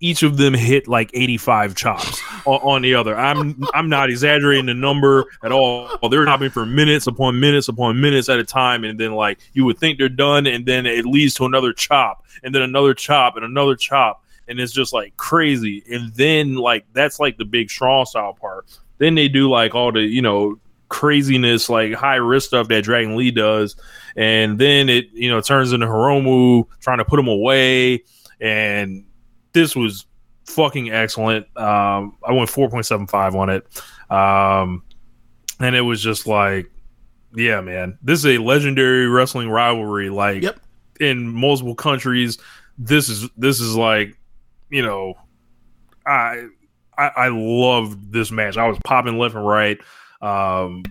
each 0.00 0.22
of 0.22 0.38
them 0.38 0.54
hit 0.54 0.88
like 0.88 1.10
85 1.12 1.74
chops 1.74 2.20
on, 2.46 2.60
on 2.62 2.82
the 2.82 2.94
other. 2.94 3.16
I'm 3.16 3.62
I'm 3.74 3.88
not 3.88 4.08
exaggerating 4.08 4.66
the 4.66 4.74
number 4.74 5.26
at 5.44 5.52
all. 5.52 5.88
They're 6.08 6.24
chopping 6.24 6.50
for 6.50 6.64
minutes 6.64 7.06
upon 7.06 7.38
minutes 7.38 7.68
upon 7.68 8.00
minutes 8.00 8.28
at 8.28 8.38
a 8.38 8.44
time, 8.44 8.84
and 8.84 8.98
then 8.98 9.12
like 9.12 9.38
you 9.52 9.64
would 9.66 9.78
think 9.78 9.98
they're 9.98 10.08
done, 10.08 10.46
and 10.46 10.64
then 10.64 10.86
it 10.86 11.04
leads 11.04 11.34
to 11.34 11.44
another 11.44 11.72
chop, 11.72 12.24
and 12.42 12.54
then 12.54 12.62
another 12.62 12.94
chop, 12.94 13.36
and 13.36 13.44
another 13.44 13.76
chop, 13.76 14.24
and 14.48 14.58
it's 14.58 14.72
just 14.72 14.92
like 14.92 15.16
crazy. 15.18 15.84
And 15.90 16.12
then 16.14 16.56
like 16.56 16.86
that's 16.94 17.20
like 17.20 17.36
the 17.36 17.44
big 17.44 17.70
strong 17.70 18.06
style 18.06 18.32
part. 18.32 18.66
Then 18.98 19.14
they 19.14 19.28
do 19.28 19.50
like 19.50 19.74
all 19.74 19.92
the 19.92 20.00
you 20.00 20.22
know 20.22 20.58
craziness, 20.88 21.68
like 21.68 21.92
high 21.92 22.16
risk 22.16 22.48
stuff 22.48 22.68
that 22.68 22.84
Dragon 22.84 23.16
Lee 23.16 23.30
does, 23.30 23.76
and 24.16 24.58
then 24.58 24.88
it 24.88 25.10
you 25.12 25.28
know 25.28 25.42
turns 25.42 25.72
into 25.72 25.86
Hiromu 25.86 26.66
trying 26.80 26.98
to 26.98 27.04
put 27.04 27.20
him 27.20 27.28
away, 27.28 28.02
and 28.40 29.04
this 29.52 29.74
was 29.76 30.06
fucking 30.46 30.90
excellent. 30.90 31.46
Um, 31.56 32.16
I 32.26 32.32
went 32.32 32.48
four 32.50 32.68
point 32.68 32.86
seven 32.86 33.06
five 33.06 33.34
on 33.34 33.50
it, 33.50 33.66
um, 34.10 34.82
and 35.60 35.74
it 35.76 35.82
was 35.82 36.02
just 36.02 36.26
like, 36.26 36.70
yeah, 37.34 37.60
man, 37.60 37.98
this 38.02 38.18
is 38.20 38.26
a 38.26 38.38
legendary 38.38 39.06
wrestling 39.08 39.48
rivalry. 39.50 40.10
Like, 40.10 40.42
Yep. 40.42 40.60
in 41.00 41.28
multiple 41.28 41.74
countries, 41.74 42.38
this 42.78 43.08
is 43.08 43.28
this 43.36 43.60
is 43.60 43.76
like, 43.76 44.16
you 44.70 44.82
know, 44.82 45.14
I 46.06 46.46
I, 46.98 47.10
I 47.16 47.28
loved 47.28 48.12
this 48.12 48.30
match. 48.30 48.56
I 48.56 48.68
was 48.68 48.78
popping 48.84 49.18
left 49.18 49.34
and 49.34 49.46
right. 49.46 49.78
Um, 50.20 50.82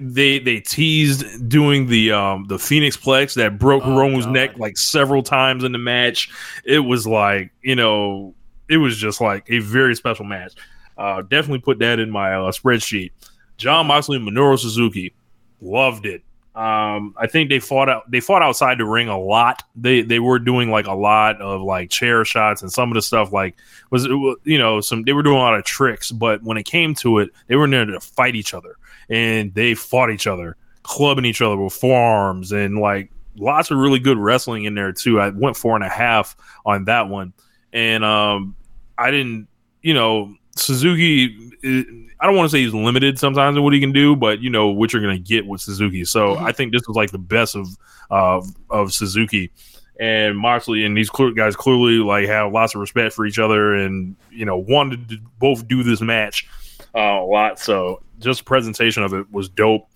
they 0.00 0.38
they 0.38 0.60
teased 0.60 1.48
doing 1.48 1.86
the 1.86 2.12
um 2.12 2.44
the 2.48 2.58
Phoenix 2.58 2.96
Plex 2.96 3.34
that 3.34 3.58
broke 3.58 3.82
Oh, 3.84 3.94
God. 4.20 4.32
neck 4.32 4.58
like 4.58 4.76
several 4.78 5.22
times 5.22 5.64
in 5.64 5.72
the 5.72 5.78
match. 5.78 6.30
It 6.64 6.80
was 6.80 7.06
like 7.06 7.50
you 7.62 7.74
know 7.76 8.34
it 8.68 8.78
was 8.78 8.96
just 8.96 9.20
like 9.20 9.44
a 9.48 9.58
very 9.58 9.94
special 9.94 10.24
match. 10.24 10.52
Uh, 10.96 11.22
definitely 11.22 11.60
put 11.60 11.78
that 11.80 11.98
in 11.98 12.10
my 12.10 12.34
uh, 12.34 12.50
spreadsheet. 12.52 13.10
Jon 13.56 13.86
Moxley 13.86 14.16
and 14.16 14.28
Minoru 14.28 14.58
Suzuki 14.58 15.14
loved 15.60 16.06
it. 16.06 16.22
Um, 16.54 17.14
I 17.16 17.26
think 17.26 17.48
they 17.48 17.58
fought 17.60 17.88
out. 17.88 18.10
They 18.10 18.20
fought 18.20 18.42
outside 18.42 18.78
the 18.78 18.84
ring 18.84 19.08
a 19.08 19.18
lot. 19.18 19.62
They 19.76 20.02
they 20.02 20.18
were 20.18 20.38
doing 20.38 20.70
like 20.70 20.86
a 20.86 20.94
lot 20.94 21.40
of 21.40 21.62
like 21.62 21.90
chair 21.90 22.24
shots 22.24 22.62
and 22.62 22.72
some 22.72 22.90
of 22.90 22.94
the 22.94 23.02
stuff 23.02 23.32
like 23.32 23.56
was 23.90 24.04
it 24.04 24.10
you 24.10 24.58
know 24.58 24.80
some 24.80 25.04
they 25.04 25.12
were 25.12 25.22
doing 25.22 25.36
a 25.36 25.40
lot 25.40 25.54
of 25.54 25.64
tricks. 25.64 26.10
But 26.10 26.42
when 26.42 26.56
it 26.58 26.64
came 26.64 26.94
to 26.96 27.18
it, 27.20 27.30
they 27.46 27.54
were 27.56 27.68
there 27.68 27.84
to 27.84 28.00
fight 28.00 28.34
each 28.34 28.52
other 28.52 28.76
and 29.10 29.52
they 29.54 29.74
fought 29.74 30.10
each 30.10 30.26
other, 30.26 30.56
clubbing 30.82 31.24
each 31.24 31.42
other 31.42 31.56
with 31.56 31.74
forearms 31.74 32.52
and 32.52 32.78
like 32.78 33.10
lots 33.36 33.70
of 33.70 33.78
really 33.78 33.98
good 33.98 34.16
wrestling 34.16 34.64
in 34.64 34.74
there 34.74 34.92
too. 34.92 35.20
I 35.20 35.30
went 35.30 35.56
four 35.56 35.74
and 35.74 35.84
a 35.84 35.88
half 35.88 36.36
on 36.64 36.84
that 36.84 37.08
one, 37.08 37.32
and 37.72 38.04
um, 38.04 38.56
I 38.96 39.10
didn't, 39.10 39.48
you 39.82 39.94
know, 39.94 40.34
Suzuki. 40.56 41.36
eh, 41.64 41.82
I 42.20 42.26
don't 42.26 42.36
want 42.36 42.50
to 42.50 42.54
say 42.54 42.62
he's 42.62 42.74
limited 42.74 43.18
sometimes 43.18 43.56
in 43.56 43.62
what 43.62 43.72
he 43.72 43.80
can 43.80 43.92
do, 43.92 44.14
but 44.14 44.40
you 44.40 44.50
know 44.50 44.68
what 44.68 44.92
you're 44.92 45.02
going 45.02 45.16
to 45.16 45.22
get 45.22 45.46
with 45.46 45.62
Suzuki. 45.62 46.04
So 46.04 46.36
I 46.36 46.52
think 46.52 46.72
this 46.72 46.86
was 46.86 46.96
like 46.96 47.10
the 47.10 47.18
best 47.18 47.56
of 47.56 47.66
uh, 48.10 48.42
of 48.68 48.92
Suzuki 48.92 49.50
and 49.98 50.36
Moxley, 50.36 50.84
and 50.84 50.96
these 50.96 51.10
guys 51.10 51.56
clearly 51.56 51.94
like 51.94 52.26
have 52.26 52.52
lots 52.52 52.74
of 52.74 52.80
respect 52.80 53.14
for 53.14 53.26
each 53.26 53.38
other, 53.38 53.74
and 53.74 54.16
you 54.30 54.44
know 54.44 54.58
wanted 54.58 55.08
to 55.08 55.18
both 55.38 55.66
do 55.66 55.82
this 55.82 56.00
match 56.00 56.46
uh, 56.94 56.98
a 56.98 57.24
lot. 57.24 57.58
So 57.58 58.02
just 58.18 58.44
presentation 58.44 59.02
of 59.02 59.14
it 59.14 59.30
was 59.30 59.48
dope. 59.48 59.88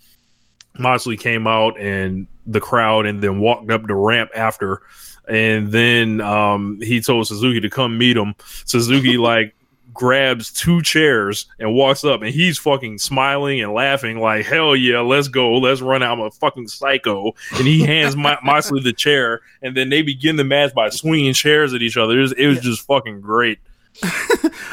Moxley 0.78 1.16
came 1.16 1.46
out 1.46 1.78
and 1.78 2.26
the 2.46 2.60
crowd, 2.60 3.06
and 3.06 3.22
then 3.22 3.38
walked 3.38 3.70
up 3.70 3.86
the 3.86 3.94
ramp 3.94 4.30
after, 4.34 4.82
and 5.28 5.70
then 5.72 6.20
um, 6.20 6.80
he 6.82 7.00
told 7.00 7.26
Suzuki 7.26 7.60
to 7.60 7.70
come 7.70 7.96
meet 7.96 8.16
him. 8.16 8.34
Suzuki 8.64 9.16
like 9.16 9.54
grabs 9.92 10.52
two 10.52 10.82
chairs 10.82 11.46
and 11.60 11.72
walks 11.72 12.04
up, 12.04 12.22
and 12.22 12.34
he's 12.34 12.58
fucking 12.58 12.98
smiling 12.98 13.60
and 13.60 13.72
laughing 13.72 14.18
like 14.18 14.44
hell 14.44 14.74
yeah, 14.74 15.00
let's 15.00 15.28
go, 15.28 15.54
let's 15.54 15.80
run 15.80 16.02
out. 16.02 16.18
I'm 16.18 16.24
a 16.24 16.30
fucking 16.32 16.68
psycho, 16.68 17.32
and 17.54 17.66
he 17.66 17.82
hands 17.82 18.16
Mo- 18.16 18.38
Moxley 18.42 18.82
the 18.82 18.92
chair, 18.92 19.40
and 19.62 19.76
then 19.76 19.88
they 19.88 20.02
begin 20.02 20.36
the 20.36 20.44
match 20.44 20.74
by 20.74 20.90
swinging 20.90 21.32
chairs 21.32 21.72
at 21.72 21.82
each 21.82 21.96
other. 21.96 22.18
It 22.18 22.22
was, 22.22 22.32
it 22.32 22.46
was 22.48 22.60
just 22.60 22.84
fucking 22.86 23.20
great. 23.20 23.58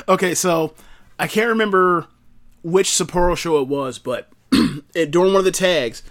Okay, 0.07 0.35
so 0.35 0.73
I 1.21 1.27
can't 1.27 1.49
remember 1.49 2.07
which 2.63 2.89
Sapporo 2.89 3.37
show 3.37 3.61
it 3.61 3.67
was, 3.67 3.99
but 3.99 4.31
it, 4.95 5.11
during 5.11 5.33
one 5.33 5.39
of 5.39 5.45
the 5.45 5.51
tags, 5.51 6.01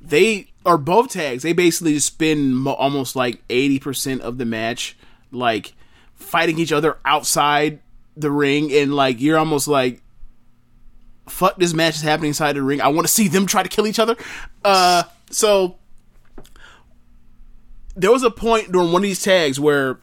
they 0.00 0.46
are 0.64 0.78
both 0.78 1.10
tags, 1.10 1.42
they 1.42 1.52
basically 1.52 1.94
just 1.94 2.06
spend 2.06 2.56
mo- 2.56 2.74
almost 2.74 3.16
like 3.16 3.42
eighty 3.50 3.80
percent 3.80 4.22
of 4.22 4.38
the 4.38 4.44
match 4.44 4.96
like 5.32 5.72
fighting 6.14 6.60
each 6.60 6.70
other 6.70 6.98
outside 7.04 7.80
the 8.16 8.30
ring, 8.30 8.72
and 8.72 8.94
like 8.94 9.20
you're 9.20 9.38
almost 9.38 9.66
like, 9.66 10.02
"Fuck, 11.28 11.56
this 11.56 11.74
match 11.74 11.96
is 11.96 12.02
happening 12.02 12.28
inside 12.28 12.52
the 12.52 12.62
ring. 12.62 12.80
I 12.80 12.88
want 12.88 13.08
to 13.08 13.12
see 13.12 13.26
them 13.26 13.46
try 13.46 13.64
to 13.64 13.68
kill 13.68 13.88
each 13.88 13.98
other." 13.98 14.16
Uh, 14.64 15.02
so 15.30 15.78
there 17.96 18.12
was 18.12 18.22
a 18.22 18.30
point 18.30 18.70
during 18.70 18.92
one 18.92 19.02
of 19.02 19.08
these 19.08 19.22
tags 19.22 19.58
where 19.58 19.98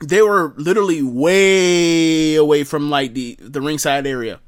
they 0.00 0.22
were 0.22 0.54
literally 0.56 1.02
way 1.02 2.34
away 2.36 2.64
from 2.64 2.90
like 2.90 3.14
the 3.14 3.36
the 3.40 3.60
ringside 3.60 4.06
area. 4.06 4.40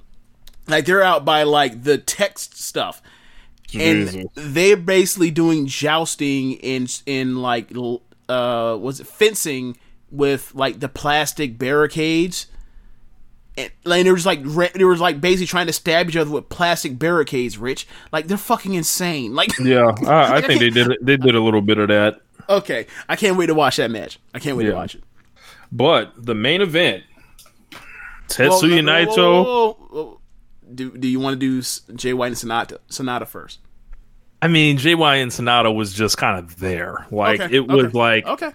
Like 0.68 0.84
they're 0.86 1.02
out 1.02 1.24
by 1.24 1.42
like 1.44 1.82
the 1.84 1.98
text 1.98 2.60
stuff. 2.62 3.02
And 3.78 4.28
they're 4.34 4.76
basically 4.76 5.30
doing 5.30 5.66
jousting 5.66 6.52
in 6.54 6.86
in 7.06 7.36
like 7.40 7.70
uh 8.28 8.76
was 8.80 9.00
it 9.00 9.06
fencing 9.06 9.76
with 10.10 10.52
like 10.54 10.80
the 10.80 10.88
plastic 10.88 11.56
barricades. 11.58 12.46
And 13.56 13.70
they 13.84 14.10
were 14.10 14.16
just 14.16 14.26
like 14.26 14.40
re- 14.42 14.70
they 14.74 14.84
were 14.84 14.96
like 14.96 15.20
basically 15.20 15.46
trying 15.46 15.66
to 15.66 15.72
stab 15.72 16.08
each 16.08 16.16
other 16.16 16.30
with 16.30 16.48
plastic 16.48 16.98
barricades, 16.98 17.58
Rich. 17.58 17.86
Like 18.12 18.26
they're 18.26 18.36
fucking 18.38 18.74
insane. 18.74 19.34
Like 19.34 19.56
Yeah, 19.60 19.92
I, 20.06 20.36
I 20.36 20.40
think 20.40 20.60
they 20.60 20.70
did 20.70 20.96
they 21.02 21.16
did 21.16 21.34
a 21.34 21.40
little 21.40 21.60
bit 21.62 21.78
of 21.78 21.88
that. 21.88 22.20
okay, 22.48 22.86
I 23.08 23.16
can't 23.16 23.36
wait 23.36 23.46
to 23.46 23.54
watch 23.54 23.76
that 23.76 23.90
match. 23.90 24.18
I 24.34 24.38
can't 24.38 24.56
wait 24.56 24.64
Yeah. 24.64 24.70
to 24.70 24.76
watch 24.76 24.94
it. 24.96 25.04
But 25.72 26.12
the 26.16 26.34
main 26.34 26.60
event, 26.60 27.04
Tetsuya 28.28 28.50
whoa, 28.50 28.82
Naito. 28.82 29.16
whoa, 29.16 29.72
whoa, 29.72 29.88
whoa. 29.90 30.20
Do 30.74 30.96
Do 30.96 31.08
you 31.08 31.18
want 31.20 31.38
to 31.40 31.60
do 31.62 31.94
Jay 31.96 32.12
White 32.12 32.28
and 32.28 32.36
Sanada 32.36 32.78
Sanada 32.88 33.26
first? 33.26 33.58
I 34.42 34.48
mean, 34.48 34.78
JY 34.78 35.22
and 35.22 35.30
Sanada 35.30 35.74
was 35.74 35.92
just 35.92 36.16
kind 36.16 36.38
of 36.38 36.58
there. 36.60 37.06
Like 37.10 37.40
Okay, 37.40 37.56
it 37.56 37.68
was 37.68 37.86
okay, 37.86 37.98
like 37.98 38.26
okay. 38.26 38.52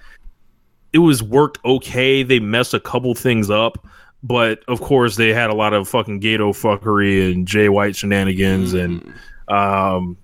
it 0.93 0.99
was 0.99 1.21
worked 1.21 1.63
okay. 1.63 2.23
They 2.23 2.39
messed 2.39 2.73
a 2.73 2.79
couple 2.79 3.13
things 3.13 3.49
up, 3.49 3.85
but 4.23 4.63
of 4.67 4.81
course 4.81 5.15
they 5.15 5.31
had 5.33 5.49
a 5.49 5.53
lot 5.53 5.73
of 5.73 5.87
fucking 5.87 6.21
Gedo 6.21 6.51
fuckery 6.53 7.31
and 7.31 7.47
Jay 7.47 7.69
White 7.69 7.95
shenanigans 7.95 8.73
and 8.73 9.13
um 9.47 10.17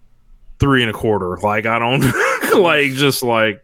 three 0.59 0.81
and 0.81 0.89
a 0.89 0.93
quarter. 0.93 1.37
Like 1.37 1.65
I 1.65 1.77
don't 1.77 2.01
like 2.59 2.93
just 2.93 3.21
like 3.21 3.63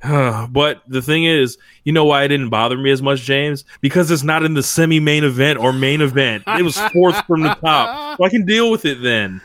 but 0.50 0.82
the 0.86 1.02
thing 1.02 1.24
is, 1.24 1.58
you 1.84 1.92
know 1.92 2.04
why 2.04 2.22
it 2.22 2.28
didn't 2.28 2.50
bother 2.50 2.78
me 2.78 2.90
as 2.90 3.02
much, 3.02 3.22
James? 3.22 3.64
Because 3.80 4.10
it's 4.10 4.22
not 4.22 4.44
in 4.44 4.54
the 4.54 4.62
semi 4.62 5.00
main 5.00 5.24
event 5.24 5.58
or 5.58 5.72
main 5.72 6.00
event. 6.00 6.44
It 6.46 6.62
was 6.62 6.78
fourth 6.92 7.26
from 7.26 7.42
the 7.42 7.54
top. 7.54 8.18
So 8.18 8.24
I 8.24 8.28
can 8.28 8.46
deal 8.46 8.70
with 8.70 8.84
it 8.84 9.02
then. 9.02 9.40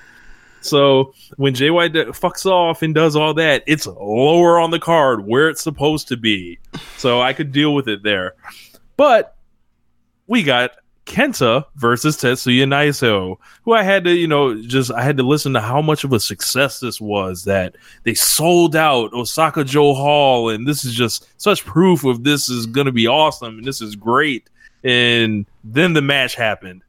So 0.61 1.13
when 1.37 1.53
JY 1.53 1.89
fucks 2.09 2.45
off 2.45 2.83
and 2.83 2.95
does 2.95 3.15
all 3.15 3.33
that, 3.33 3.63
it's 3.67 3.85
lower 3.85 4.59
on 4.59 4.71
the 4.71 4.79
card 4.79 5.25
where 5.25 5.49
it's 5.49 5.61
supposed 5.61 6.07
to 6.09 6.17
be. 6.17 6.59
So 6.97 7.21
I 7.21 7.33
could 7.33 7.51
deal 7.51 7.73
with 7.73 7.87
it 7.87 8.03
there. 8.03 8.35
But 8.95 9.35
we 10.27 10.43
got 10.43 10.71
Kenta 11.05 11.65
versus 11.75 12.17
Tetsuya 12.17 12.65
Naito, 12.65 13.37
who 13.63 13.73
I 13.73 13.83
had 13.83 14.05
to, 14.05 14.13
you 14.13 14.27
know, 14.27 14.61
just 14.61 14.91
I 14.91 15.01
had 15.01 15.17
to 15.17 15.23
listen 15.23 15.53
to 15.53 15.61
how 15.61 15.81
much 15.81 16.03
of 16.03 16.13
a 16.13 16.19
success 16.19 16.79
this 16.79 17.01
was 17.01 17.43
that 17.43 17.75
they 18.03 18.13
sold 18.13 18.75
out 18.75 19.13
Osaka-jo 19.13 19.93
Hall, 19.93 20.49
and 20.49 20.67
this 20.67 20.85
is 20.85 20.93
just 20.93 21.27
such 21.41 21.65
proof 21.65 22.03
of 22.05 22.23
this 22.23 22.49
is 22.49 22.65
going 22.65 22.85
to 22.85 22.93
be 22.93 23.07
awesome 23.07 23.57
and 23.57 23.65
this 23.65 23.81
is 23.81 23.95
great. 23.95 24.49
And 24.83 25.45
then 25.63 25.93
the 25.93 26.01
match 26.01 26.35
happened, 26.35 26.83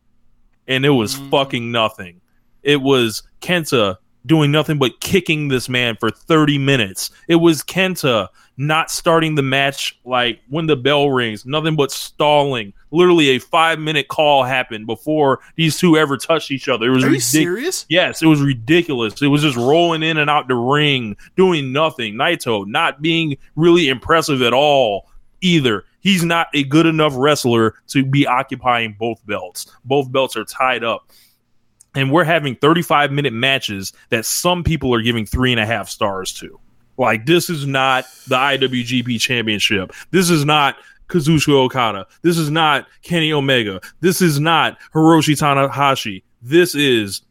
and 0.66 0.84
it 0.84 0.90
was 0.90 1.16
mm. 1.16 1.30
fucking 1.30 1.70
nothing. 1.70 2.20
It 2.62 2.80
was 2.80 3.22
Kenta 3.40 3.98
doing 4.26 4.50
nothing 4.50 4.78
but 4.78 5.00
kicking 5.00 5.48
this 5.48 5.68
man 5.68 5.96
for 5.98 6.10
30 6.10 6.58
minutes. 6.58 7.10
It 7.28 7.36
was 7.36 7.62
Kenta 7.62 8.28
not 8.56 8.90
starting 8.90 9.34
the 9.34 9.42
match 9.42 9.98
like 10.04 10.40
when 10.48 10.66
the 10.66 10.76
bell 10.76 11.10
rings, 11.10 11.44
nothing 11.44 11.76
but 11.76 11.90
stalling. 11.90 12.72
Literally 12.94 13.30
a 13.30 13.38
five 13.38 13.78
minute 13.78 14.08
call 14.08 14.44
happened 14.44 14.86
before 14.86 15.40
these 15.56 15.78
two 15.78 15.96
ever 15.96 16.16
touched 16.16 16.50
each 16.50 16.68
other. 16.68 16.86
It 16.86 16.90
was 16.94 17.04
Are 17.04 17.10
you 17.10 17.16
ridic- 17.16 17.22
serious? 17.22 17.86
Yes, 17.88 18.22
it 18.22 18.26
was 18.26 18.40
ridiculous. 18.40 19.20
It 19.20 19.26
was 19.26 19.42
just 19.42 19.56
rolling 19.56 20.02
in 20.02 20.16
and 20.16 20.30
out 20.30 20.48
the 20.48 20.54
ring, 20.54 21.16
doing 21.36 21.72
nothing. 21.72 22.14
Naito 22.14 22.66
not 22.66 23.02
being 23.02 23.36
really 23.56 23.88
impressive 23.88 24.42
at 24.42 24.52
all 24.54 25.08
either. 25.40 25.84
He's 26.00 26.22
not 26.22 26.48
a 26.54 26.62
good 26.64 26.86
enough 26.86 27.14
wrestler 27.16 27.74
to 27.88 28.04
be 28.04 28.26
occupying 28.26 28.94
both 28.98 29.24
belts. 29.26 29.66
Both 29.84 30.12
belts 30.12 30.36
are 30.36 30.44
tied 30.44 30.84
up. 30.84 31.10
And 31.96 32.10
we're 32.12 32.24
having 32.24 32.56
35 32.56 33.10
minute 33.12 33.32
matches 33.32 33.92
that 34.10 34.24
some 34.24 34.64
people 34.64 34.92
are 34.94 35.00
giving 35.02 35.26
three 35.26 35.52
and 35.52 35.60
a 35.60 35.66
half 35.66 35.88
stars 35.88 36.32
to. 36.34 36.60
Like, 36.96 37.26
this 37.26 37.50
is 37.50 37.66
not 37.66 38.04
the 38.28 38.36
IWGP 38.36 39.20
Championship. 39.20 39.92
This 40.10 40.30
is 40.30 40.44
not 40.44 40.76
Kazuchika 41.08 41.52
Okada. 41.52 42.06
This 42.22 42.38
is 42.38 42.50
not 42.50 42.86
Kenny 43.02 43.32
Omega. 43.32 43.80
This 44.00 44.20
is 44.20 44.40
not 44.40 44.78
Hiroshi 44.94 45.34
Tanahashi. 45.34 46.22
This 46.42 46.74
is 46.74 47.22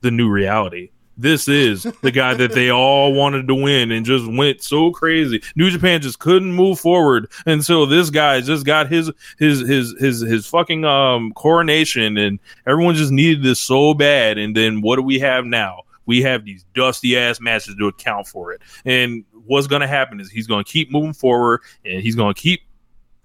the 0.00 0.10
new 0.10 0.28
reality. 0.28 0.90
This 1.18 1.46
is 1.46 1.86
the 2.02 2.10
guy 2.10 2.34
that 2.34 2.52
they 2.52 2.70
all 2.70 3.12
wanted 3.12 3.46
to 3.48 3.54
win 3.54 3.92
and 3.92 4.04
just 4.04 4.26
went 4.26 4.62
so 4.62 4.90
crazy. 4.90 5.42
New 5.56 5.70
Japan 5.70 6.00
just 6.00 6.18
couldn't 6.18 6.52
move 6.52 6.80
forward 6.80 7.30
until 7.44 7.86
this 7.86 8.08
guy 8.08 8.40
just 8.40 8.64
got 8.64 8.90
his 8.90 9.10
his 9.38 9.60
his 9.60 9.94
his 10.00 10.20
his 10.20 10.46
fucking 10.46 10.84
um 10.84 11.32
coronation 11.32 12.16
and 12.16 12.40
everyone 12.66 12.94
just 12.94 13.12
needed 13.12 13.42
this 13.42 13.60
so 13.60 13.92
bad. 13.92 14.38
And 14.38 14.56
then 14.56 14.80
what 14.80 14.96
do 14.96 15.02
we 15.02 15.18
have 15.18 15.44
now? 15.44 15.82
We 16.06 16.22
have 16.22 16.44
these 16.44 16.64
dusty 16.74 17.16
ass 17.16 17.40
matches 17.40 17.76
to 17.76 17.86
account 17.88 18.26
for 18.26 18.52
it. 18.52 18.62
And 18.84 19.24
what's 19.44 19.66
gonna 19.66 19.86
happen 19.86 20.18
is 20.18 20.30
he's 20.30 20.46
gonna 20.46 20.64
keep 20.64 20.90
moving 20.90 21.12
forward 21.12 21.60
and 21.84 22.02
he's 22.02 22.16
gonna 22.16 22.34
keep 22.34 22.62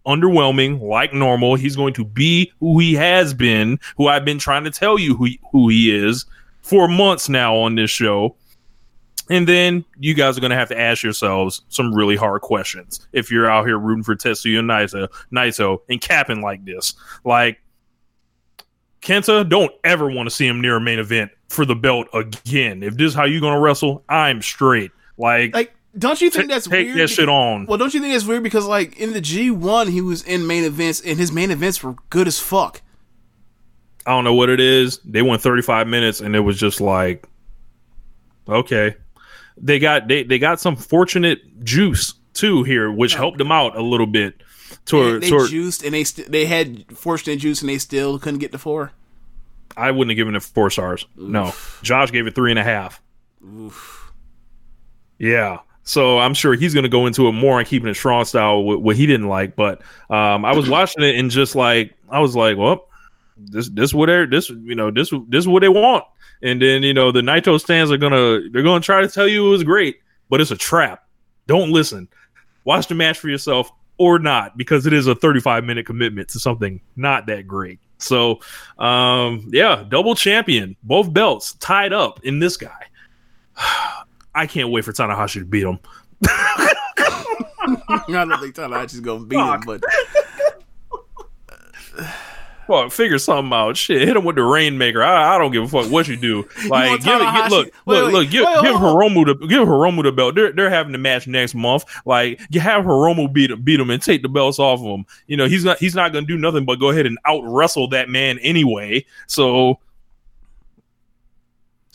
underwhelming 0.07 0.81
like 0.81 1.13
normal. 1.13 1.55
He's 1.55 1.75
going 1.75 1.93
to 1.95 2.05
be 2.05 2.51
who 2.59 2.79
he 2.79 2.93
has 2.95 3.33
been, 3.33 3.79
who 3.97 4.07
I've 4.07 4.25
been 4.25 4.39
trying 4.39 4.63
to 4.63 4.71
tell 4.71 4.97
you 4.97 5.15
who 5.15 5.27
who 5.51 5.69
he 5.69 5.95
is 5.95 6.25
for 6.61 6.87
months 6.87 7.29
now 7.29 7.55
on 7.55 7.75
this 7.75 7.91
show. 7.91 8.35
And 9.29 9.45
then 9.47 9.83
you 9.99 10.13
guys 10.13 10.37
are 10.37 10.41
going 10.41 10.51
to 10.51 10.57
have 10.57 10.69
to 10.69 10.79
ask 10.79 11.03
yourselves 11.03 11.61
some 11.67 11.93
really 11.93 12.15
hard 12.15 12.41
questions 12.41 13.05
if 13.11 13.29
you're 13.29 13.49
out 13.49 13.65
here 13.65 13.77
rooting 13.77 14.03
for 14.03 14.15
Tetsuya 14.15 14.61
Naito, 14.61 15.09
Naito 15.33 15.79
and 15.89 15.99
capping 15.99 16.41
like 16.41 16.63
this. 16.63 16.93
Like 17.25 17.59
Kenta, 19.01 19.47
don't 19.47 19.71
ever 19.83 20.09
want 20.09 20.27
to 20.27 20.35
see 20.35 20.47
him 20.47 20.61
near 20.61 20.77
a 20.77 20.81
main 20.81 20.99
event 20.99 21.31
for 21.49 21.65
the 21.65 21.75
belt 21.75 22.07
again. 22.13 22.83
If 22.83 22.95
this 22.95 23.09
is 23.09 23.13
how 23.13 23.25
you're 23.25 23.41
going 23.41 23.53
to 23.53 23.59
wrestle, 23.59 24.03
I'm 24.09 24.41
straight. 24.41 24.91
Like, 25.17 25.53
Like, 25.53 25.73
don't 25.97 26.21
you 26.21 26.29
think 26.29 26.49
that's 26.49 26.67
take 26.67 26.87
weird? 26.87 26.99
that 26.99 27.07
shit 27.09 27.29
on. 27.29 27.65
Well, 27.65 27.77
don't 27.77 27.93
you 27.93 27.99
think 27.99 28.13
that's 28.13 28.25
weird 28.25 28.43
because 28.43 28.65
like 28.65 28.97
in 28.97 29.13
the 29.13 29.21
G 29.21 29.51
one 29.51 29.87
he 29.87 30.01
was 30.01 30.23
in 30.23 30.45
main 30.47 30.63
events 30.63 31.01
and 31.01 31.17
his 31.17 31.31
main 31.31 31.51
events 31.51 31.81
were 31.83 31.95
good 32.09 32.27
as 32.27 32.39
fuck. 32.39 32.81
I 34.05 34.11
don't 34.11 34.23
know 34.23 34.33
what 34.33 34.49
it 34.49 34.59
is. 34.59 34.99
They 35.03 35.21
went 35.21 35.41
35 35.41 35.87
minutes 35.87 36.21
and 36.21 36.35
it 36.35 36.39
was 36.39 36.57
just 36.57 36.79
like 36.81 37.27
okay. 38.47 38.95
They 39.57 39.79
got 39.79 40.07
they, 40.07 40.23
they 40.23 40.39
got 40.39 40.59
some 40.59 40.75
fortunate 40.75 41.63
juice 41.63 42.13
too 42.33 42.63
here 42.63 42.91
which 42.91 43.15
helped 43.15 43.39
them 43.39 43.51
out 43.51 43.75
a 43.75 43.81
little 43.81 44.05
bit 44.05 44.41
toward 44.85 45.23
they 45.23 45.29
toward 45.29 45.49
juiced 45.49 45.83
and 45.83 45.93
they 45.93 46.03
st- 46.03 46.31
they 46.31 46.45
had 46.45 46.85
fortunate 46.95 47.37
juice 47.37 47.61
and 47.61 47.69
they 47.69 47.77
still 47.79 48.19
couldn't 48.19 48.39
get 48.39 48.51
the 48.51 48.59
four. 48.59 48.91
I 49.75 49.91
wouldn't 49.91 50.11
have 50.11 50.15
given 50.15 50.35
it 50.35 50.41
4 50.41 50.71
stars. 50.71 51.05
No. 51.15 51.53
Josh 51.83 52.11
gave 52.11 52.25
it 52.25 52.33
three 52.33 52.51
and 52.51 52.59
a 52.59 52.63
half. 52.63 52.99
Yeah. 55.19 55.59
So 55.87 56.19
I'm 56.19 56.33
sure 56.33 56.53
he's 56.53 56.73
going 56.73 56.83
to 56.83 56.89
go 56.89 57.05
into 57.05 57.29
it 57.29 57.31
more 57.31 57.59
and 57.59 57.67
keeping 57.67 57.87
it 57.87 57.93
strong 57.93 58.25
style 58.25 58.61
what 58.61 58.97
he 58.97 59.05
didn't 59.05 59.29
like. 59.29 59.55
But 59.55 59.81
um, 60.09 60.43
I 60.43 60.53
was 60.53 60.69
watching 60.69 61.01
it 61.01 61.15
and 61.15 61.31
just 61.31 61.55
like 61.55 61.95
I 62.09 62.19
was 62.19 62.35
like, 62.35 62.57
well, 62.57 62.89
this 63.37 63.69
this 63.69 63.93
what 63.93 64.07
they 64.07 64.25
this 64.25 64.49
you 64.49 64.75
know 64.75 64.91
this 64.91 65.13
this 65.29 65.47
what 65.47 65.61
they 65.61 65.69
want. 65.69 66.03
And 66.41 66.61
then 66.61 66.83
you 66.83 66.93
know 66.93 67.13
the 67.13 67.21
Naito 67.21 67.57
stands 67.57 67.89
are 67.89 67.97
gonna 67.97 68.49
they're 68.51 68.63
gonna 68.63 68.81
try 68.81 68.99
to 68.99 69.07
tell 69.07 69.29
you 69.29 69.47
it 69.47 69.49
was 69.49 69.63
great, 69.63 70.01
but 70.29 70.41
it's 70.41 70.51
a 70.51 70.57
trap. 70.57 71.07
Don't 71.47 71.71
listen. 71.71 72.09
Watch 72.65 72.87
the 72.87 72.95
match 72.95 73.17
for 73.17 73.29
yourself 73.29 73.71
or 73.97 74.19
not 74.19 74.57
because 74.57 74.85
it 74.85 74.91
is 74.93 75.07
a 75.07 75.15
35 75.15 75.63
minute 75.63 75.85
commitment 75.85 76.27
to 76.29 76.39
something 76.39 76.81
not 76.97 77.27
that 77.27 77.47
great. 77.47 77.79
So 77.97 78.41
um 78.77 79.47
yeah, 79.53 79.85
double 79.87 80.15
champion, 80.15 80.75
both 80.83 81.13
belts 81.13 81.53
tied 81.53 81.93
up 81.93 82.25
in 82.25 82.39
this 82.39 82.57
guy. 82.57 82.87
I 84.37 84.47
can't 84.47 84.69
wait 84.69 84.85
for 84.85 84.93
Tanahashi 84.93 85.39
to 85.39 85.45
beat 85.45 85.63
him. 85.63 85.79
I 86.27 86.73
don't 88.07 88.39
think 88.39 88.55
Tanahashi's 88.55 88.99
gonna 89.01 89.25
beat 89.25 89.39
him, 89.39 89.61
but 89.65 89.83
Fuck, 92.67 92.91
figure 92.91 93.17
something 93.17 93.53
out. 93.53 93.77
Shit, 93.77 94.05
hit 94.05 94.17
him 94.17 94.25
with 94.25 94.35
the 94.35 94.43
rainmaker. 94.43 95.01
I, 95.01 95.35
I 95.35 95.37
don't 95.37 95.51
give 95.51 95.63
a 95.63 95.67
fuck 95.69 95.89
what 95.89 96.07
you 96.07 96.17
do. 96.17 96.47
Like, 96.67 96.89
want 96.89 97.03
give 97.03 97.15
it. 97.15 97.23
Get, 97.23 97.49
look, 97.51 97.67
wait, 97.85 98.01
look, 98.01 98.05
wait, 98.05 98.13
look. 98.13 98.29
Give, 98.29 98.45
wait, 98.45 98.61
give 98.61 98.75
Hiromu 98.75 99.25
the 99.25 99.47
give 99.47 99.65
Hiromu 99.65 100.03
the 100.03 100.11
belt. 100.11 100.35
They're 100.35 100.51
they're 100.51 100.69
having 100.69 100.91
the 100.91 100.97
match 100.97 101.25
next 101.27 101.55
month. 101.55 101.85
Like, 102.05 102.41
you 102.49 102.59
have 102.59 102.83
Hiromu 102.83 103.31
beat 103.31 103.51
him, 103.51 103.61
beat 103.61 103.79
him, 103.79 103.89
and 103.89 104.01
take 104.01 104.21
the 104.21 104.27
belts 104.27 104.59
off 104.59 104.81
of 104.81 104.85
him. 104.85 105.05
You 105.27 105.37
know, 105.37 105.47
he's 105.47 105.63
not 105.63 105.79
he's 105.79 105.95
not 105.95 106.11
gonna 106.11 106.25
do 106.25 106.37
nothing 106.37 106.65
but 106.65 106.77
go 106.77 106.89
ahead 106.89 107.05
and 107.05 107.17
out 107.25 107.41
wrestle 107.45 107.87
that 107.89 108.09
man 108.09 108.37
anyway. 108.39 109.05
So. 109.27 109.79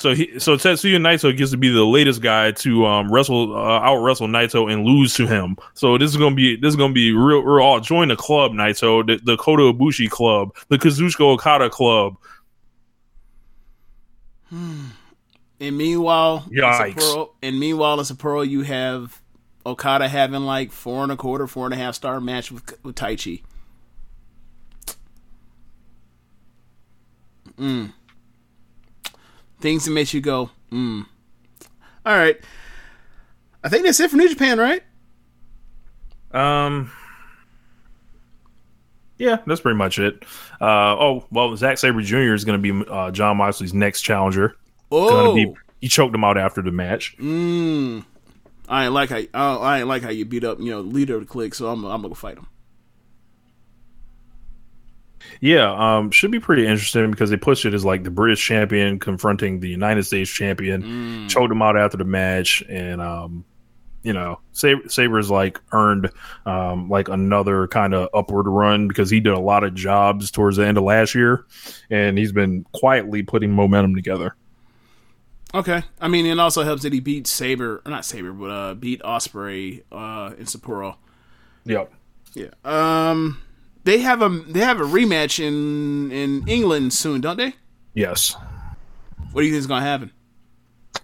So 0.02 0.16
he, 0.16 0.36
so 0.40 0.56
Tetsuya 0.56 0.96
Naito 0.96 1.34
gets 1.36 1.52
to 1.52 1.56
be 1.56 1.68
the 1.68 1.84
latest 1.84 2.22
guy 2.22 2.50
to 2.50 2.86
um, 2.86 3.12
wrestle, 3.12 3.54
uh, 3.56 3.78
out 3.78 4.02
wrestle 4.02 4.26
Naito 4.26 4.70
and 4.70 4.84
lose 4.84 5.14
to 5.14 5.28
him. 5.28 5.56
So 5.74 5.96
this 5.96 6.10
is 6.10 6.16
gonna 6.16 6.34
be 6.34 6.56
this 6.56 6.70
is 6.70 6.76
gonna 6.76 6.92
be 6.92 7.12
real. 7.12 7.40
real 7.42 7.64
all 7.64 7.78
join 7.78 8.08
the 8.08 8.16
club, 8.16 8.50
Naito, 8.50 9.06
the, 9.06 9.20
the 9.22 9.36
Kota 9.36 9.62
Ibushi 9.62 10.10
club, 10.10 10.56
the 10.66 10.76
Kazuchika 10.76 11.20
Okada 11.20 11.70
club. 11.70 12.16
and 14.50 14.90
meanwhile, 15.60 16.48
Yikes. 16.50 16.94
Sapporo, 16.94 17.28
and 17.40 17.60
meanwhile 17.60 18.00
in 18.00 18.04
Sapporo 18.04 18.46
you 18.46 18.62
have 18.62 19.22
Okada 19.64 20.08
having 20.08 20.40
like 20.42 20.72
four 20.72 21.04
and 21.04 21.12
a 21.12 21.16
quarter, 21.16 21.46
four 21.46 21.66
and 21.66 21.74
a 21.74 21.76
half 21.76 21.94
star 21.94 22.20
match 22.20 22.50
with 22.50 22.76
with 22.82 22.96
Taichi. 22.96 23.42
Mm. 27.56 27.92
Things 29.62 29.84
that 29.84 29.92
makes 29.92 30.12
you 30.12 30.20
go, 30.20 30.50
mm. 30.70 31.06
All 32.04 32.16
right. 32.16 32.36
I 33.62 33.68
think 33.68 33.84
that's 33.84 34.00
it 34.00 34.10
for 34.10 34.16
New 34.16 34.28
Japan, 34.28 34.58
right? 34.58 34.82
Um, 36.32 36.90
yeah, 39.18 39.38
that's 39.46 39.60
pretty 39.60 39.78
much 39.78 40.00
it. 40.00 40.24
Uh, 40.60 40.96
oh 40.98 41.24
well, 41.30 41.56
Zack 41.56 41.78
Sabre 41.78 42.02
Jr. 42.02 42.34
is 42.34 42.44
gonna 42.44 42.58
be 42.58 42.72
uh, 42.88 43.12
Jon 43.12 43.36
Moxley's 43.36 43.72
next 43.72 44.00
challenger. 44.00 44.56
Oh, 44.90 45.34
be 45.34 45.54
he 45.80 45.88
choked 45.88 46.14
him 46.14 46.24
out 46.24 46.36
after 46.36 46.60
the 46.60 46.72
match. 46.72 47.16
mm. 47.18 48.04
I 48.68 48.84
ain't 48.84 48.92
like 48.94 49.10
how 49.10 49.20
I, 49.34 49.56
I 49.56 49.78
ain't 49.80 49.88
like 49.88 50.02
how 50.02 50.10
you 50.10 50.24
beat 50.24 50.44
up, 50.44 50.58
you 50.58 50.70
know, 50.70 50.80
leader 50.80 51.16
of 51.16 51.20
the 51.20 51.26
clique. 51.26 51.54
So 51.54 51.68
I'm, 51.68 51.84
I'm 51.84 52.02
gonna 52.02 52.14
fight 52.14 52.38
him. 52.38 52.48
Yeah, 55.40 55.72
um, 55.72 56.10
should 56.10 56.30
be 56.30 56.40
pretty 56.40 56.66
interesting 56.66 57.10
because 57.10 57.30
they 57.30 57.36
pushed 57.36 57.64
it 57.64 57.74
as 57.74 57.84
like 57.84 58.04
the 58.04 58.10
British 58.10 58.44
champion 58.44 58.98
confronting 58.98 59.60
the 59.60 59.68
United 59.68 60.04
States 60.04 60.30
champion, 60.30 61.28
choked 61.28 61.52
him 61.52 61.62
out 61.62 61.76
after 61.76 61.96
the 61.96 62.04
match, 62.04 62.62
and 62.68 63.00
um, 63.00 63.44
you 64.02 64.12
know, 64.12 64.40
Sabre, 64.52 64.88
Sabre's 64.88 65.30
like 65.30 65.60
earned 65.72 66.10
um 66.46 66.88
like 66.88 67.08
another 67.08 67.68
kind 67.68 67.94
of 67.94 68.08
upward 68.14 68.46
run 68.46 68.88
because 68.88 69.10
he 69.10 69.20
did 69.20 69.32
a 69.32 69.40
lot 69.40 69.64
of 69.64 69.74
jobs 69.74 70.30
towards 70.30 70.56
the 70.56 70.66
end 70.66 70.78
of 70.78 70.84
last 70.84 71.14
year, 71.14 71.44
and 71.90 72.18
he's 72.18 72.32
been 72.32 72.64
quietly 72.72 73.22
putting 73.22 73.52
momentum 73.52 73.94
together. 73.94 74.36
Okay. 75.54 75.82
I 76.00 76.08
mean, 76.08 76.26
it 76.26 76.38
also 76.38 76.62
helps 76.62 76.82
that 76.82 76.92
he 76.92 77.00
beat 77.00 77.26
Sabre, 77.26 77.82
not 77.84 78.04
Sabre, 78.04 78.32
but 78.32 78.50
uh, 78.50 78.74
beat 78.74 79.02
Ospreay 79.02 79.82
uh, 79.92 80.34
in 80.38 80.46
Sapporo. 80.46 80.96
Yep. 81.64 81.92
Yeah. 82.34 82.48
Um, 82.64 83.42
they 83.84 83.98
have 83.98 84.22
a 84.22 84.28
they 84.28 84.60
have 84.60 84.80
a 84.80 84.84
rematch 84.84 85.38
in 85.38 86.10
in 86.12 86.46
England 86.48 86.92
soon, 86.92 87.20
don't 87.20 87.36
they? 87.36 87.54
Yes. 87.94 88.36
What 89.32 89.42
do 89.42 89.46
you 89.46 89.52
think 89.52 89.60
is 89.60 89.66
gonna 89.66 89.84
happen? 89.84 90.12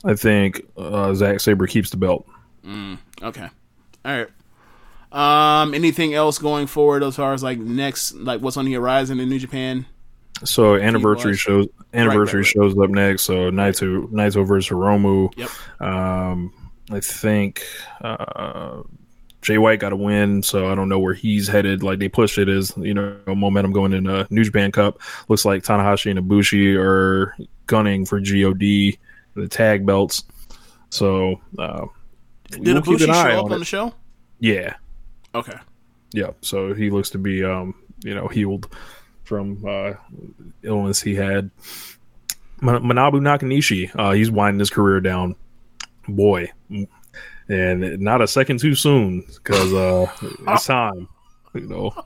I 0.05 0.15
think 0.15 0.63
uh, 0.77 1.15
Zack 1.15 1.41
Sabre 1.41 1.67
keeps 1.67 1.91
the 1.91 1.97
belt. 1.97 2.27
Okay. 3.23 3.49
All 4.05 4.17
right. 4.17 4.29
Um, 5.11 5.75
anything 5.75 6.15
else 6.15 6.39
going 6.39 6.67
forward 6.67 7.03
as 7.03 7.17
far 7.17 7.33
as 7.33 7.43
like 7.43 7.59
next, 7.59 8.15
like 8.15 8.41
what's 8.41 8.57
on 8.57 8.67
the 8.67 8.75
horizon 8.75 9.21
in 9.21 9.29
New 9.29 9.39
Japan? 9.39 9.87
So 10.45 10.77
anniversary 10.77 11.37
shows 11.37 11.67
anniversary 11.95 12.41
right, 12.41 12.55
right. 12.57 12.71
shows 12.71 12.79
up 12.79 12.91
next. 12.91 13.23
So 13.23 13.51
Naito 13.51 14.09
Naito 14.11 14.47
versus 14.47 14.71
Hiromu. 14.71 15.33
Yep. 15.37 15.51
Um, 15.81 16.53
I 16.91 17.01
think 17.01 17.65
uh, 18.03 18.83
Jay 19.43 19.57
White 19.59 19.79
got 19.81 19.93
a 19.93 19.97
win, 19.97 20.43
so 20.43 20.71
I 20.71 20.75
don't 20.75 20.89
know 20.89 20.99
where 20.99 21.15
he's 21.15 21.47
headed. 21.49 21.83
Like 21.83 21.99
they 22.01 22.09
pushed 22.09 22.39
it 22.39 22.49
as 22.49 22.73
you 22.77 22.93
know 22.95 23.17
momentum 23.27 23.73
going 23.73 23.93
into 23.93 24.27
New 24.31 24.45
Japan 24.45 24.73
Cup. 24.73 25.01
Looks 25.29 25.45
like 25.45 25.63
Tanahashi 25.63 26.11
and 26.11 26.19
Ibushi 26.21 26.77
are 26.77 27.37
gunning 27.67 28.05
for 28.05 28.19
God 28.21 28.99
the 29.35 29.49
tag 29.49 29.87
belts. 29.87 30.25
So 30.91 31.41
uh, 31.59 31.87
Did 32.51 32.65
we'll 32.65 32.83
Ibushi 32.83 33.07
show 33.07 33.39
up 33.39 33.45
on 33.45 33.53
on 33.53 33.59
the 33.61 33.65
show? 33.65 33.95
Yeah, 34.41 34.75
Okay. 35.35 35.57
yeah. 36.13 36.31
So 36.41 36.75
he 36.75 36.91
looks 36.91 37.11
to 37.11 37.19
be 37.19 37.45
um, 37.45 37.75
you 38.03 38.15
know 38.15 38.27
healed 38.29 38.69
from 39.25 39.65
uh, 39.67 39.93
illness 40.63 41.01
he 41.03 41.15
had. 41.15 41.51
Ma- 42.61 42.81
Manabu 42.81 43.21
Nakanishi, 43.21 43.91
uh, 43.97 44.13
he's 44.13 44.31
winding 44.31 44.59
his 44.59 44.71
career 44.71 45.01
down. 45.01 45.37
Boy, 46.09 46.51
and 47.49 47.99
not 48.01 48.21
a 48.21 48.29
second 48.29 48.61
too 48.61 48.75
soon 48.75 49.21
because 49.21 49.73
uh, 49.73 50.07
it's 50.49 50.67
time. 50.67 51.09
You 51.55 51.67
know, 51.67 52.05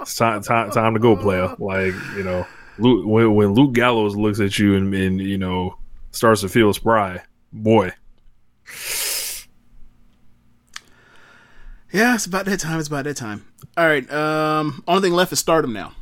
it's 0.00 0.14
time, 0.14 0.42
time, 0.42 0.70
time 0.70 0.94
to 0.94 1.00
go, 1.00 1.16
player. 1.16 1.54
Like 1.58 1.94
you 2.16 2.22
know, 2.22 2.46
Luke, 2.78 3.06
when, 3.06 3.34
when 3.34 3.54
Luke 3.54 3.72
Gallows 3.72 4.16
looks 4.16 4.40
at 4.40 4.58
you 4.58 4.76
and, 4.76 4.94
and 4.94 5.20
you 5.20 5.38
know 5.38 5.76
starts 6.12 6.40
to 6.42 6.48
feel 6.48 6.72
spry, 6.72 7.22
boy. 7.52 7.92
Yeah, 11.92 12.14
it's 12.14 12.26
about 12.26 12.44
that 12.46 12.60
time. 12.60 12.78
It's 12.78 12.88
about 12.88 13.04
that 13.04 13.16
time. 13.16 13.44
All 13.76 13.86
right. 13.86 14.10
Um, 14.12 14.82
only 14.86 15.02
thing 15.02 15.12
left 15.14 15.32
is 15.32 15.38
Stardom 15.38 15.72
now. 15.72 15.92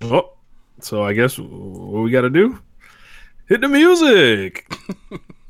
Oh, 0.00 0.32
so 0.80 1.04
I 1.04 1.12
guess 1.12 1.38
what 1.38 2.02
we 2.02 2.10
got 2.10 2.22
to 2.22 2.30
do? 2.30 2.60
Hit 3.48 3.60
the 3.60 3.68
music. 3.68 4.72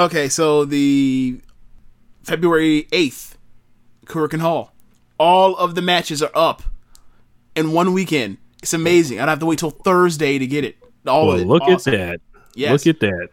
Okay, 0.00 0.28
so 0.30 0.64
the 0.64 1.40
February 2.22 2.88
eighth, 2.90 3.36
Korakuen 4.06 4.40
Hall. 4.40 4.72
All 5.18 5.54
of 5.56 5.74
the 5.74 5.82
matches 5.82 6.22
are 6.22 6.30
up 6.34 6.62
in 7.54 7.72
one 7.72 7.92
weekend. 7.92 8.38
It's 8.62 8.72
amazing. 8.72 9.20
I'd 9.20 9.28
have 9.28 9.40
to 9.40 9.46
wait 9.46 9.58
till 9.58 9.70
Thursday 9.70 10.38
to 10.38 10.46
get 10.46 10.64
it. 10.64 10.76
All 11.06 11.26
Well, 11.26 11.36
of 11.36 11.42
it. 11.42 11.46
look 11.46 11.62
Awesome. 11.64 11.94
at 11.94 11.98
that. 11.98 12.20
Yes. 12.54 12.86
Look 12.86 12.94
at 12.96 13.00
that. 13.00 13.28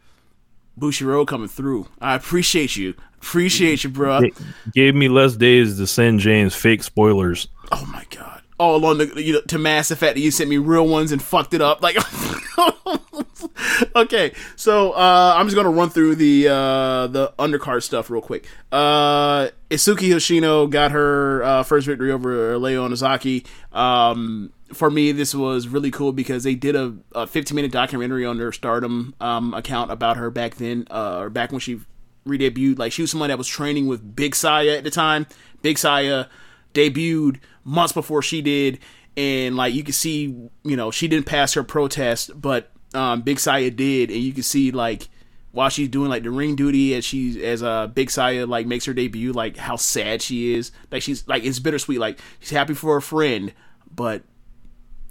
Bushiroad 0.79 1.27
coming 1.27 1.47
through. 1.47 1.87
I 2.01 2.15
appreciate 2.15 2.75
you. 2.75 2.93
Appreciate 3.21 3.83
you, 3.83 3.89
bro. 3.89 4.19
It 4.19 4.33
gave 4.73 4.93
me 4.93 5.07
less 5.09 5.35
days 5.35 5.77
to 5.77 5.87
send 5.87 6.19
James 6.19 6.53
fake 6.53 6.83
spoilers. 6.83 7.47
Oh 7.71 7.85
my 7.91 8.03
god. 8.09 8.36
Oh, 8.59 8.75
along 8.75 8.97
the 8.97 9.23
you 9.23 9.33
know, 9.33 9.41
to 9.41 9.57
mask 9.59 9.89
the 9.89 9.95
fact 9.95 10.15
that 10.15 10.21
you 10.21 10.31
sent 10.31 10.49
me 10.49 10.57
real 10.57 10.87
ones 10.87 11.11
and 11.11 11.21
fucked 11.21 11.53
it 11.53 11.61
up. 11.61 11.81
Like, 11.83 11.97
okay, 13.95 14.33
so 14.55 14.93
uh, 14.93 15.33
I'm 15.35 15.45
just 15.45 15.55
gonna 15.55 15.69
run 15.69 15.89
through 15.89 16.15
the 16.15 16.47
uh, 16.47 17.07
the 17.07 17.33
undercard 17.37 17.83
stuff 17.83 18.09
real 18.09 18.21
quick. 18.21 18.47
Uh, 18.71 19.49
Isuki 19.69 20.09
Hoshino 20.09 20.69
got 20.69 20.91
her 20.91 21.43
uh, 21.43 21.63
first 21.63 21.85
victory 21.85 22.11
over 22.11 22.57
Leo 22.57 22.87
Onozaki. 22.87 23.45
Um, 23.71 24.51
for 24.73 24.89
me, 24.89 25.11
this 25.11 25.33
was 25.33 25.67
really 25.67 25.91
cool 25.91 26.11
because 26.11 26.43
they 26.43 26.55
did 26.55 26.75
a, 26.75 26.95
a 27.13 27.27
15 27.27 27.55
minute 27.55 27.71
documentary 27.71 28.25
on 28.25 28.37
their 28.37 28.51
Stardom 28.51 29.15
um, 29.21 29.53
account 29.53 29.91
about 29.91 30.17
her 30.17 30.29
back 30.29 30.55
then, 30.55 30.87
uh, 30.89 31.19
or 31.19 31.29
back 31.29 31.51
when 31.51 31.59
she 31.59 31.79
re-debuted. 32.25 32.77
Like 32.77 32.91
she 32.91 33.03
was 33.03 33.11
someone 33.11 33.29
that 33.29 33.37
was 33.37 33.47
training 33.47 33.87
with 33.87 34.15
Big 34.15 34.35
Saya 34.35 34.77
at 34.77 34.83
the 34.83 34.91
time. 34.91 35.27
Big 35.61 35.77
Saya 35.77 36.25
debuted 36.73 37.39
months 37.67 37.93
before 37.93 38.21
she 38.21 38.41
did, 38.41 38.79
and 39.15 39.55
like 39.55 39.73
you 39.73 39.83
can 39.83 39.93
see, 39.93 40.23
you 40.63 40.75
know, 40.75 40.89
she 40.89 41.07
didn't 41.07 41.25
pass 41.25 41.53
her 41.53 41.63
protest, 41.63 42.39
but 42.39 42.71
um, 42.93 43.21
Big 43.21 43.39
Saya 43.39 43.69
did, 43.69 44.09
and 44.09 44.19
you 44.19 44.33
can 44.33 44.43
see 44.43 44.71
like 44.71 45.09
while 45.51 45.69
she's 45.69 45.89
doing 45.89 46.09
like 46.09 46.23
the 46.23 46.31
ring 46.31 46.55
duty 46.55 46.95
as 46.95 47.03
she 47.03 47.43
as 47.43 47.61
uh 47.61 47.87
Big 47.87 48.09
Saya 48.09 48.45
like 48.45 48.65
makes 48.65 48.85
her 48.85 48.93
debut, 48.93 49.33
like 49.33 49.57
how 49.57 49.75
sad 49.75 50.21
she 50.21 50.53
is. 50.53 50.71
Like 50.91 51.01
she's 51.01 51.27
like 51.27 51.43
it's 51.43 51.59
bittersweet. 51.59 51.99
Like 51.99 52.19
she's 52.39 52.51
happy 52.51 52.73
for 52.73 52.93
her 52.93 53.01
friend, 53.01 53.53
but 53.93 54.23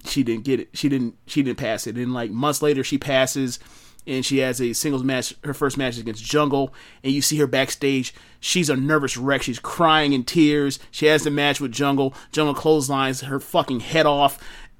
she 0.05 0.23
didn't 0.23 0.45
get 0.45 0.61
it. 0.61 0.69
She 0.73 0.89
didn't. 0.89 1.17
She 1.27 1.43
didn't 1.43 1.59
pass 1.59 1.87
it. 1.87 1.97
And 1.97 2.15
like 2.15 2.31
months 2.31 2.63
later, 2.63 2.85
she 2.85 2.99
passes, 2.99 3.59
and 4.07 4.25
she 4.25 4.39
has 4.39 4.61
a 4.61 4.73
singles 4.73 5.03
match. 5.03 5.35
Her 5.45 5.55
first 5.55 5.77
match 5.77 5.95
is 5.95 6.01
against 6.01 6.25
Jungle, 6.25 6.73
and 7.03 7.13
you 7.13 7.23
see 7.23 7.37
her 7.39 7.47
backstage. 7.47 8.15
She's 8.41 8.71
a 8.71 8.77
nervous 8.77 9.17
wreck. 9.17 9.43
She's 9.43 9.59
crying 9.59 10.13
in 10.13 10.25
tears. 10.25 10.79
She 10.91 11.07
has 11.07 11.25
the 11.25 11.31
match 11.31 11.61
with 11.61 11.73
Jungle. 11.73 12.15
Jungle 12.33 12.55
clotheslines 12.55 13.23
her 13.23 13.41
fucking 13.41 13.81
head 13.81 14.07
off, 14.07 14.39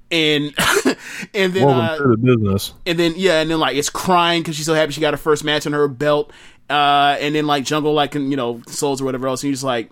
and 0.09 0.53
and 1.33 1.53
then 1.53 1.67
uh, 1.67 1.97
the 1.97 2.17
business. 2.21 2.73
and 2.85 2.97
then 2.97 3.13
yeah, 3.17 3.41
and 3.41 3.49
then 3.49 3.59
like 3.59 3.75
it's 3.75 3.89
crying 3.89 4.41
because 4.41 4.55
she's 4.55 4.65
so 4.65 4.73
happy 4.73 4.91
she 4.91 5.01
got 5.01 5.13
her 5.13 5.17
first 5.17 5.43
match 5.43 5.65
on 5.65 5.73
her 5.73 5.87
belt. 5.87 6.31
Uh, 6.69 7.15
and 7.19 7.33
then 7.33 7.47
like 7.47 7.63
Jungle 7.63 7.93
like 7.93 8.13
you 8.15 8.35
know 8.35 8.61
souls 8.67 9.01
or 9.01 9.05
whatever 9.05 9.27
else, 9.27 9.43
and 9.43 9.49
you're 9.49 9.53
just 9.53 9.63
like, 9.63 9.89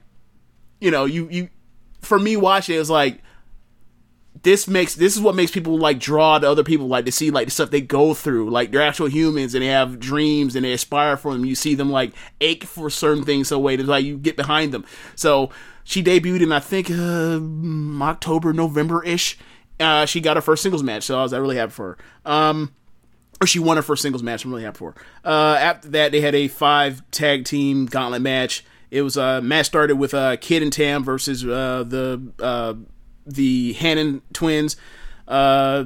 you 0.80 0.92
know, 0.92 1.06
you 1.06 1.28
you 1.30 1.50
for 2.02 2.20
me 2.20 2.38
watching 2.38 2.76
it, 2.76 2.80
it's 2.80 2.90
like 2.90 3.22
this 4.46 4.68
makes 4.68 4.94
this 4.94 5.16
is 5.16 5.22
what 5.22 5.34
makes 5.34 5.52
people 5.52 5.76
like 5.78 6.00
draw 6.00 6.38
to 6.38 6.50
other 6.50 6.64
people 6.64 6.88
like 6.88 7.04
to 7.04 7.12
see 7.12 7.32
like 7.32 7.48
the 7.48 7.52
stuff 7.52 7.72
they 7.72 7.82
go 7.82 8.14
through 8.14 8.48
like 8.52 8.72
they're 8.72 8.82
actual 8.82 9.08
humans 9.10 9.56
and 9.56 9.64
they 9.64 9.68
have 9.68 10.00
dreams 10.00 10.56
and 10.56 10.64
they 10.64 10.72
aspire 10.72 11.18
for 11.18 11.34
them 11.34 11.44
you 11.44 11.56
see 11.56 11.74
them 11.74 11.92
like 11.92 12.14
ache 12.40 12.64
for 12.64 12.92
certain 12.92 13.24
things 13.24 13.48
so 13.48 13.58
wait 13.58 13.80
it's 13.80 13.90
like 13.90 14.06
you 14.06 14.18
get 14.18 14.38
behind 14.38 14.72
them 14.72 14.86
so 15.16 15.50
she 15.84 16.04
debuted 16.04 16.44
in 16.44 16.52
i 16.52 16.60
think 16.60 16.92
uh, 16.92 18.04
october 18.06 18.54
november 18.54 19.04
ish 19.04 19.38
uh, 19.80 20.06
she 20.06 20.22
got 20.22 20.38
her 20.38 20.42
first 20.42 20.62
singles 20.62 20.84
match 20.84 21.04
so 21.04 21.18
i 21.18 21.24
was 21.24 21.34
I 21.34 21.38
really 21.40 21.58
happy 21.58 21.72
for 21.72 21.98
her 22.24 22.32
um 22.32 22.72
or 23.42 23.48
she 23.48 23.60
won 23.60 23.76
her 23.76 23.84
first 23.84 24.02
singles 24.02 24.24
match. 24.24 24.46
I'm 24.46 24.52
really 24.52 24.64
happy 24.64 24.78
for 24.78 24.92
her. 24.92 25.30
Uh, 25.30 25.58
after 25.58 25.90
that, 25.90 26.14
they 26.14 26.22
had 26.22 26.34
a 26.34 26.48
five 26.48 27.04
tag 27.12 27.44
team 27.44 27.86
gauntlet 27.86 28.22
match. 28.22 28.64
It 28.90 29.02
was 29.02 29.18
a 29.18 29.24
uh, 29.24 29.42
match 29.42 29.66
started 29.66 29.98
with 29.98 30.14
uh, 30.14 30.38
Kid 30.38 30.64
and 30.64 30.72
Tam 30.72 31.04
versus 31.04 31.44
uh, 31.44 31.84
the 31.86 32.32
uh, 32.40 32.76
the 33.26 33.74
Hannon 33.74 34.22
twins. 34.34 34.78
Uh, 35.28 35.86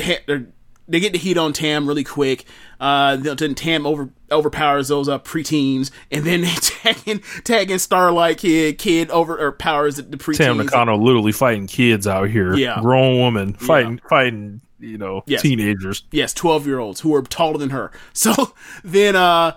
ha- 0.00 0.18
they're- 0.26 0.52
get 0.90 1.12
the 1.12 1.18
heat 1.18 1.38
on 1.38 1.52
Tam 1.52 1.86
really 1.86 2.02
quick. 2.02 2.44
Uh, 2.80 3.14
then 3.16 3.54
Tam 3.54 3.86
over 3.86 4.10
overpowers 4.32 4.88
those 4.88 5.08
uh, 5.08 5.18
preteens, 5.20 5.90
and 6.10 6.24
then 6.24 6.40
they 6.40 6.48
tag 6.54 6.96
in, 7.06 7.20
tag 7.44 7.70
in 7.70 7.78
Starlight 7.78 8.38
Kid. 8.38 8.78
Kid 8.78 9.08
overpowers 9.10 9.96
the, 9.96 10.02
the 10.02 10.16
preteens. 10.16 10.38
Tam 10.38 10.56
Nakano 10.56 10.96
literally 10.96 11.30
fighting 11.32 11.66
kids 11.68 12.08
out 12.08 12.28
here. 12.28 12.54
Yeah. 12.56 12.80
Grown 12.80 13.18
woman 13.18 13.52
fighting 13.54 14.00
fighting, 14.08 14.62
you 14.80 14.98
know, 14.98 15.22
Yes. 15.26 15.42
teenagers. 15.42 16.02
Yes, 16.10 16.34
12 16.34 16.66
year 16.66 16.80
olds 16.80 17.00
who 17.00 17.14
are 17.14 17.22
taller 17.22 17.58
than 17.58 17.70
her. 17.70 17.92
So 18.12 18.52
then 18.82 19.14
uh 19.14 19.52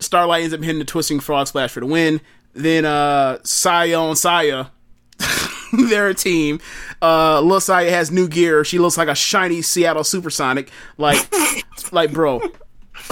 Starlight 0.00 0.42
ends 0.42 0.54
up 0.54 0.60
hitting 0.60 0.80
the 0.80 0.84
twisting 0.84 1.20
frog 1.20 1.46
splash 1.46 1.70
for 1.70 1.80
the 1.80 1.86
win. 1.86 2.20
Then 2.54 2.84
uh 2.84 3.38
Saya 3.44 3.98
on 4.00 4.16
Saya. 4.16 4.66
They're 5.72 6.08
a 6.08 6.14
team. 6.14 6.60
Uh 7.02 7.40
Lil 7.40 7.60
Saya 7.60 7.90
has 7.90 8.10
new 8.10 8.28
gear. 8.28 8.64
She 8.64 8.78
looks 8.78 8.96
like 8.96 9.08
a 9.08 9.14
shiny 9.14 9.62
Seattle 9.62 10.04
Supersonic. 10.04 10.70
Like 10.96 11.18
like 11.92 12.12
bro. 12.12 12.40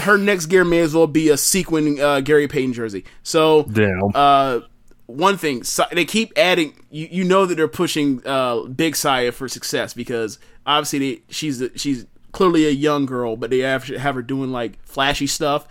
Her 0.01 0.17
next 0.17 0.47
gear 0.47 0.65
may 0.65 0.81
as 0.81 0.95
well 0.95 1.07
be 1.07 1.29
a 1.29 1.37
sequin 1.37 2.01
uh, 2.01 2.21
Gary 2.21 2.49
Payton 2.49 2.73
jersey. 2.73 3.05
So 3.23 3.65
Damn. 3.65 4.11
uh, 4.15 4.61
one 5.07 5.37
thing 5.37 5.65
Si- 5.65 5.83
they 5.93 6.05
keep 6.07 6.33
adding. 6.37 6.73
You, 6.91 7.09
you 7.11 7.25
know 7.25 7.45
that 7.45 7.57
they're 7.57 7.69
pushing 7.69 8.23
uh, 8.27 8.63
Big 8.63 8.97
Saya 8.97 9.33
for 9.33 9.49
success 9.49 9.93
because 9.93 10.39
obviously 10.65 10.99
they, 10.99 11.23
she's 11.29 11.63
she's 11.77 12.07
clearly 12.31 12.67
a 12.67 12.71
young 12.71 13.05
girl, 13.05 13.37
but 13.37 13.51
they 13.51 13.59
have, 13.59 13.85
have 13.89 14.15
her 14.15 14.23
doing 14.23 14.51
like 14.53 14.83
flashy 14.87 15.27
stuff. 15.27 15.67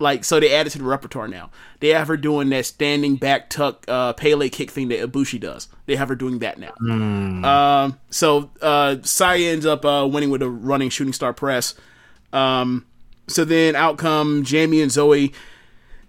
Like 0.00 0.24
so, 0.24 0.40
they 0.40 0.52
added 0.52 0.70
to 0.70 0.78
the 0.78 0.84
repertoire 0.84 1.28
now. 1.28 1.50
They 1.80 1.90
have 1.90 2.08
her 2.08 2.16
doing 2.16 2.48
that 2.50 2.66
standing 2.66 3.14
back 3.16 3.48
tuck 3.48 3.84
uh, 3.86 4.12
Pele 4.14 4.48
kick 4.48 4.70
thing 4.70 4.88
that 4.88 5.00
Ibushi 5.00 5.38
does. 5.38 5.68
They 5.86 5.94
have 5.96 6.08
her 6.08 6.16
doing 6.16 6.40
that 6.40 6.58
now. 6.58 6.72
Um, 7.44 7.98
so 8.10 8.50
uh, 8.60 8.96
Saya 9.02 9.50
ends 9.50 9.66
up 9.66 9.84
uh, 9.84 10.08
winning 10.10 10.30
with 10.30 10.42
a 10.42 10.50
running 10.50 10.90
shooting 10.90 11.12
star 11.12 11.32
press. 11.32 11.74
Um, 12.32 12.86
so 13.28 13.44
then 13.44 13.76
out 13.76 13.96
come 13.96 14.42
Jamie 14.42 14.82
and 14.82 14.90
Zoe. 14.90 15.32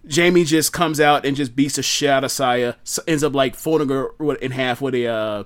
Jamie 0.08 0.44
just 0.44 0.74
comes 0.74 1.00
out 1.00 1.26
and 1.26 1.36
just 1.36 1.56
beats 1.56 1.76
the 1.76 1.84
shit 1.84 2.10
out 2.10 2.24
of 2.24 2.32
Saya. 2.32 2.74
Ends 3.08 3.24
up 3.24 3.34
like 3.36 3.56
folding 3.56 3.90
her 3.90 4.10
in 4.42 4.52
half 4.52 4.82
with 4.82 4.96
a 4.96 5.08
uh, 5.08 5.44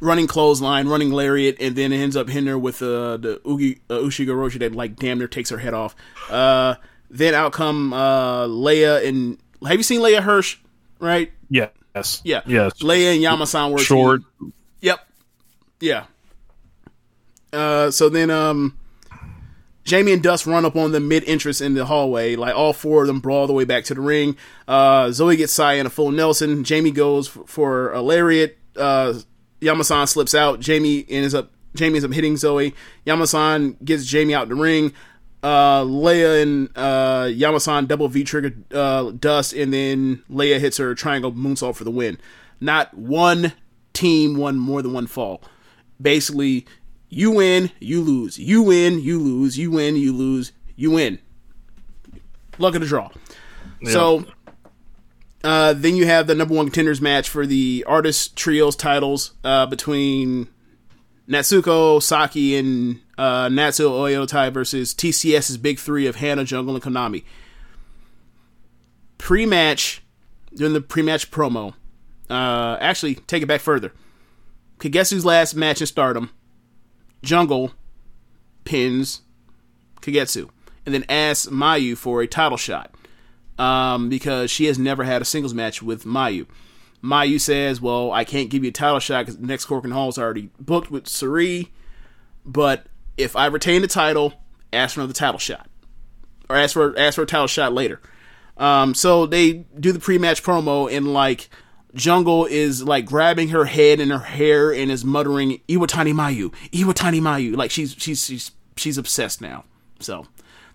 running 0.00 0.26
clothesline, 0.26 0.88
running 0.88 1.10
lariat, 1.10 1.56
and 1.60 1.76
then 1.76 1.92
ends 1.92 2.16
up 2.16 2.28
hitting 2.28 2.48
her 2.48 2.58
with 2.58 2.82
uh, 2.82 3.16
the 3.16 3.40
Ugi, 3.44 3.80
uh, 3.88 3.94
Ushigoroshi 3.94 4.58
that 4.60 4.74
like 4.74 4.96
damn 4.96 5.18
near 5.18 5.28
takes 5.28 5.50
her 5.50 5.58
head 5.58 5.74
off. 5.74 5.94
Uh, 6.30 6.74
then 7.10 7.34
out 7.34 7.52
come 7.52 7.92
uh, 7.92 8.46
Leia 8.46 9.06
and 9.06 9.36
have 9.66 9.76
you 9.76 9.82
seen 9.82 10.00
Leia 10.00 10.20
Hirsch? 10.22 10.58
Right? 10.98 11.32
Yeah. 11.48 11.68
Yes. 11.94 12.20
Yeah. 12.24 12.42
Yes. 12.46 12.74
Leia 12.82 13.14
and 13.16 13.22
Yamasan 13.24 13.72
were 13.72 13.78
Short. 13.78 14.22
team. 14.40 14.52
Yep. 14.80 15.00
Yeah. 15.80 16.04
Uh, 17.52 17.90
so 17.90 18.08
then, 18.08 18.30
um, 18.30 18.76
Jamie 19.84 20.12
and 20.12 20.22
Dust 20.22 20.46
run 20.46 20.64
up 20.64 20.76
on 20.76 20.92
them 20.92 21.08
mid 21.08 21.24
entrance 21.24 21.60
in 21.60 21.74
the 21.74 21.84
hallway. 21.84 22.36
Like 22.36 22.54
all 22.54 22.72
four 22.72 23.02
of 23.02 23.06
them 23.08 23.18
brawl 23.18 23.46
the 23.46 23.52
way 23.52 23.64
back 23.64 23.84
to 23.84 23.94
the 23.94 24.00
ring. 24.00 24.36
Uh, 24.68 25.10
Zoe 25.10 25.36
gets 25.36 25.52
Saya 25.52 25.78
in 25.80 25.86
a 25.86 25.90
full 25.90 26.12
Nelson. 26.12 26.62
Jamie 26.64 26.90
goes 26.92 27.28
f- 27.34 27.42
for 27.46 27.92
a 27.92 28.00
lariat. 28.00 28.56
Uh, 28.76 29.14
Yamasan 29.60 30.06
slips 30.06 30.34
out. 30.34 30.60
Jamie 30.60 31.04
ends 31.08 31.34
up 31.34 31.50
Jamie 31.74 31.96
ends 31.96 32.04
up 32.04 32.12
hitting 32.12 32.36
Zoe. 32.36 32.74
Yamasan 33.06 33.82
gets 33.84 34.04
Jamie 34.04 34.34
out 34.34 34.48
the 34.48 34.54
ring. 34.54 34.92
Uh, 35.42 35.82
Leia 35.84 36.42
and 36.42 36.68
uh, 36.76 37.24
Yamasan 37.24 37.88
double 37.88 38.08
V 38.08 38.24
trigger 38.24 38.54
uh, 38.72 39.10
Dust, 39.12 39.54
and 39.54 39.72
then 39.72 40.22
Leia 40.30 40.60
hits 40.60 40.76
her 40.76 40.94
triangle 40.94 41.32
moonsault 41.32 41.76
for 41.76 41.84
the 41.84 41.90
win. 41.90 42.18
Not 42.60 42.92
one 42.92 43.54
team 43.94 44.36
won 44.36 44.58
more 44.58 44.82
than 44.82 44.92
one 44.92 45.06
fall. 45.06 45.42
Basically, 46.00 46.66
you 47.08 47.30
win, 47.30 47.70
you 47.80 48.02
lose. 48.02 48.38
You 48.38 48.62
win, 48.62 49.00
you 49.00 49.18
lose. 49.18 49.58
You 49.58 49.70
win, 49.70 49.96
you 49.96 50.12
lose. 50.12 50.52
You 50.76 50.90
win. 50.90 51.18
Luck 52.58 52.74
of 52.74 52.82
the 52.82 52.86
draw. 52.86 53.10
So 53.84 54.26
uh, 55.42 55.72
then 55.72 55.96
you 55.96 56.06
have 56.06 56.26
the 56.26 56.34
number 56.34 56.54
one 56.54 56.66
contenders 56.66 57.00
match 57.00 57.28
for 57.28 57.46
the 57.46 57.84
artist 57.88 58.36
trios 58.36 58.76
titles 58.76 59.32
uh, 59.42 59.66
between 59.66 60.48
Natsuko, 61.30 62.02
Saki, 62.02 62.56
and 62.56 63.00
uh, 63.16 63.46
Natsuo 63.48 63.90
Oyotai 63.90 64.52
versus 64.52 64.92
TCS's 64.92 65.56
big 65.56 65.78
three 65.78 66.06
of 66.06 66.16
Hana, 66.16 66.44
Jungle, 66.44 66.74
and 66.74 66.82
Konami. 66.82 67.22
Pre-match, 69.16 70.02
during 70.54 70.72
the 70.72 70.80
pre-match 70.80 71.30
promo, 71.30 71.74
uh, 72.28 72.76
actually 72.80 73.14
take 73.14 73.42
it 73.44 73.46
back 73.46 73.60
further. 73.60 73.92
Kagetsu's 74.78 75.24
last 75.24 75.54
match 75.54 75.80
in 75.80 75.86
Stardom, 75.86 76.30
Jungle 77.22 77.72
pins 78.64 79.22
Kagetsu, 80.00 80.48
and 80.84 80.94
then 80.94 81.04
asks 81.08 81.46
Mayu 81.46 81.96
for 81.96 82.22
a 82.22 82.26
title 82.26 82.56
shot 82.56 82.94
um, 83.58 84.08
because 84.08 84.50
she 84.50 84.64
has 84.64 84.78
never 84.78 85.04
had 85.04 85.22
a 85.22 85.24
singles 85.24 85.54
match 85.54 85.82
with 85.82 86.04
Mayu. 86.04 86.46
Mayu 87.02 87.40
says, 87.40 87.80
"Well, 87.80 88.12
I 88.12 88.24
can't 88.24 88.50
give 88.50 88.62
you 88.62 88.70
a 88.70 88.72
title 88.72 88.98
shot 88.98 89.26
because 89.26 89.40
next 89.40 89.66
Korakuen 89.66 89.92
Hall 89.92 90.08
is 90.08 90.18
already 90.18 90.50
booked 90.58 90.90
with 90.90 91.04
Suri, 91.04 91.68
but 92.44 92.86
if 93.16 93.36
I 93.36 93.46
retain 93.46 93.82
the 93.82 93.88
title, 93.88 94.34
ask 94.72 94.94
for 94.94 95.00
another 95.00 95.14
title 95.14 95.38
shot, 95.38 95.68
or 96.48 96.56
ask 96.56 96.74
for 96.74 96.98
ask 96.98 97.16
for 97.16 97.22
a 97.22 97.26
title 97.26 97.46
shot 97.46 97.72
later." 97.72 98.00
Um, 98.56 98.94
so 98.94 99.24
they 99.24 99.64
do 99.78 99.90
the 99.90 99.98
pre-match 99.98 100.42
promo 100.42 100.94
and 100.94 101.14
like 101.14 101.48
Jungle 101.94 102.44
is 102.44 102.82
like 102.82 103.06
grabbing 103.06 103.48
her 103.48 103.64
head 103.64 104.00
and 104.00 104.12
her 104.12 104.18
hair 104.18 104.72
and 104.72 104.90
is 104.90 105.04
muttering 105.04 105.60
Iwatani 105.66 106.12
Mayu, 106.12 106.52
Iwatani 106.70 107.20
Mayu. 107.20 107.56
Like 107.56 107.70
she's 107.70 107.94
she's 107.98 108.24
she's 108.24 108.50
she's 108.76 108.98
obsessed 108.98 109.40
now. 109.40 109.64
So 109.98 110.26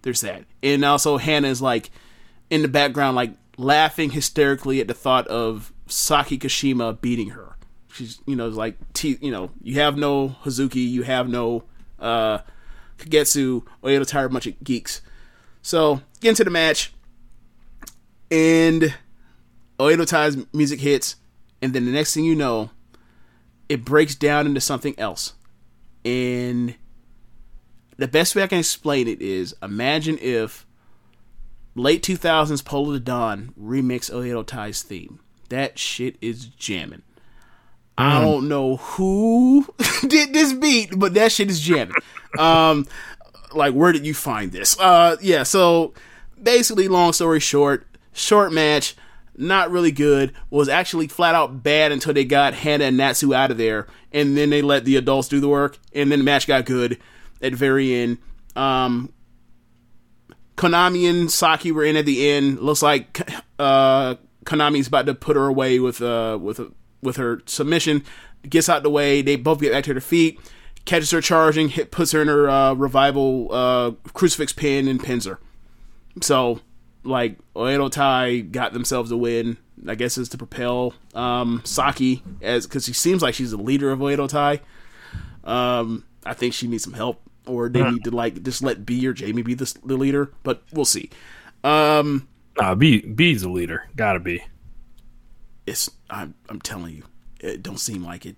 there's 0.02 0.22
that. 0.22 0.46
And 0.64 0.84
also 0.84 1.18
Hannah 1.18 1.48
is 1.48 1.62
like 1.62 1.92
in 2.50 2.64
the 2.64 2.68
background 2.68 3.16
like 3.16 3.34
laughing 3.58 4.10
hysterically 4.10 4.82
at 4.82 4.88
the 4.88 4.94
thought 4.94 5.28
of 5.28 5.72
Saki 5.88 6.38
Kashima 6.38 7.00
beating 7.00 7.30
her. 7.30 7.56
She's 7.92 8.20
you 8.26 8.36
know 8.36 8.48
like 8.50 8.76
t- 8.94 9.18
you 9.22 9.32
know 9.32 9.52
you 9.62 9.76
have 9.76 9.98
no 9.98 10.36
Hazuki, 10.44 10.88
you 10.90 11.04
have 11.04 11.30
no 11.30 11.64
uh 12.00 12.40
Kagetsu, 12.98 13.64
Oedo 13.84 14.08
Tai, 14.08 14.24
a 14.24 14.30
bunch 14.30 14.48
of 14.48 14.64
geeks. 14.64 15.02
So 15.62 16.02
get 16.22 16.30
into 16.30 16.44
the 16.44 16.50
match, 16.50 16.94
and 18.32 18.94
Oedo 19.80 20.08
Tai's 20.08 20.38
music 20.54 20.80
hits, 20.80 21.16
and 21.62 21.74
then 21.74 21.86
the 21.86 21.92
next 21.92 22.14
thing 22.14 22.26
you 22.26 22.36
know, 22.36 22.70
it 23.68 23.84
breaks 23.84 24.16
down 24.16 24.46
into 24.46 24.62
something 24.62 24.98
else. 24.98 25.34
And 26.04 26.76
the 27.98 28.08
best 28.08 28.36
way 28.36 28.44
I 28.44 28.48
can 28.48 28.60
explain 28.60 29.08
it 29.08 29.22
is 29.22 29.56
imagine 29.62 30.18
if 30.22 30.66
late 31.76 32.04
2000s 32.04 32.64
Polow 32.64 32.94
da 32.94 33.00
Don 33.00 33.54
remix 33.60 34.12
Oedo 34.12 34.46
Tai's 34.46 34.84
theme. 34.84 35.20
That 35.50 35.78
shit 35.78 36.18
is 36.22 36.46
jamming. 36.46 37.04
I 37.98 38.22
don't 38.22 38.50
know 38.50 38.76
who 38.78 39.66
did 40.08 40.34
this 40.34 40.54
beat, 40.54 40.98
but 40.98 41.14
that 41.14 41.32
shit 41.32 41.50
is 41.50 41.62
jamming. 41.62 41.96
Um, 42.38 42.88
like, 43.54 43.74
where 43.74 43.92
did 43.92 44.06
you 44.06 44.14
find 44.14 44.52
this? 44.52 44.78
Uh, 44.80 45.16
yeah, 45.22 45.44
so 45.44 45.94
basically, 46.42 46.88
long 46.88 47.14
story 47.14 47.40
short, 47.40 47.88
short 48.12 48.52
match, 48.52 48.96
not 49.38 49.72
really 49.72 49.92
good, 49.92 50.34
was 50.50 50.68
actually 50.68 51.08
flat 51.08 51.36
out 51.36 51.64
bad 51.64 51.94
until 51.94 52.14
they 52.14 52.26
got 52.26 52.54
Hannah 52.54 52.86
and 52.86 52.98
Natsu 52.98 53.34
out 53.34 53.52
of 53.52 53.58
there, 53.58 53.88
and 54.12 54.36
then 54.36 54.50
they 54.50 54.62
let 54.62 54.84
the 54.84 54.98
adults 54.98 55.30
do 55.30 55.40
the 55.40 55.48
work, 55.48 55.78
and 55.94 56.12
then 56.12 56.20
the 56.20 56.26
match 56.26 56.48
got 56.48 56.66
good 56.66 57.00
at 57.42 57.52
the 57.52 57.58
very 57.58 57.96
end. 57.96 58.18
Um, 58.58 59.14
Konami 60.58 61.10
and 61.10 61.32
Saki 61.32 61.72
were 61.72 61.84
in 61.84 61.96
at 61.96 62.06
the 62.06 62.30
end. 62.30 62.60
Looks 62.60 62.82
like 62.82 63.30
uh, 63.60 64.16
Konami's 64.46 64.88
about 64.88 65.06
to 65.08 65.16
put 65.16 65.36
her 65.36 65.48
away 65.48 65.80
with 65.80 66.02
uh 66.02 66.38
with 66.42 66.62
with 67.02 67.18
her 67.18 67.42
submission. 67.46 68.04
Gets 68.48 68.70
out 68.70 68.84
the 68.84 68.90
way. 68.90 69.22
They 69.22 69.36
both 69.36 69.60
get 69.60 69.72
back 69.72 69.84
to 69.86 69.94
their 69.94 70.02
feet. 70.02 70.40
Catches 70.86 71.12
her 71.12 71.22
charging. 71.22 71.70
Hit 71.70 71.92
puts 71.92 72.12
her 72.12 72.22
in 72.22 72.28
her 72.28 72.48
uh, 72.48 72.74
revival 72.74 73.48
uh, 73.52 73.92
crucifix 74.14 74.54
pin 74.54 74.88
and 74.88 75.04
pins 75.04 75.26
her. 75.26 75.40
So 76.22 76.62
like 77.04 77.38
Oedo 77.56 77.92
Tai 77.92 78.42
got 78.42 78.74
themselves 78.74 79.12
a 79.12 79.18
win. 79.18 79.58
I 79.88 79.96
guess 79.96 80.18
is 80.18 80.30
to 80.30 80.38
propel 80.38 80.94
um, 81.14 81.62
Saki 81.64 82.24
as 82.42 82.66
because 82.66 82.86
she 82.86 82.94
seems 82.94 83.22
like 83.22 83.36
she's 83.36 83.52
the 83.52 83.58
leader 83.58 83.92
of 83.92 84.00
Oedo 84.00 84.28
Tai. 84.28 84.62
Um, 85.44 86.06
I 86.26 86.34
think 86.34 86.54
she 86.54 86.68
needs 86.68 86.84
some 86.84 86.94
help, 86.94 87.22
or 87.46 87.70
they 87.70 87.84
need 87.84 88.04
to 88.06 88.12
like 88.12 88.42
just 88.44 88.64
let 88.64 88.86
Bea 88.86 89.08
or 89.08 89.14
Jamie 89.14 89.42
be 89.42 89.54
the, 89.54 89.74
the 89.84 89.98
leader. 89.98 90.32
But 90.44 90.64
we'll 90.72 90.86
see. 90.86 91.10
Um, 91.64 92.28
Nah, 92.60 92.76
Bea 92.76 93.02
Bea's 93.02 93.44
a 93.44 93.50
leader. 93.50 93.88
Gotta 93.96 94.20
be. 94.20 94.44
it's 95.66 95.90
I'm 96.10 96.36
I'm 96.50 96.62
telling 96.62 96.96
you, 96.96 97.04
it 97.40 97.62
don't 97.64 97.80
seem 97.80 98.04
like 98.04 98.26
it. 98.26 98.38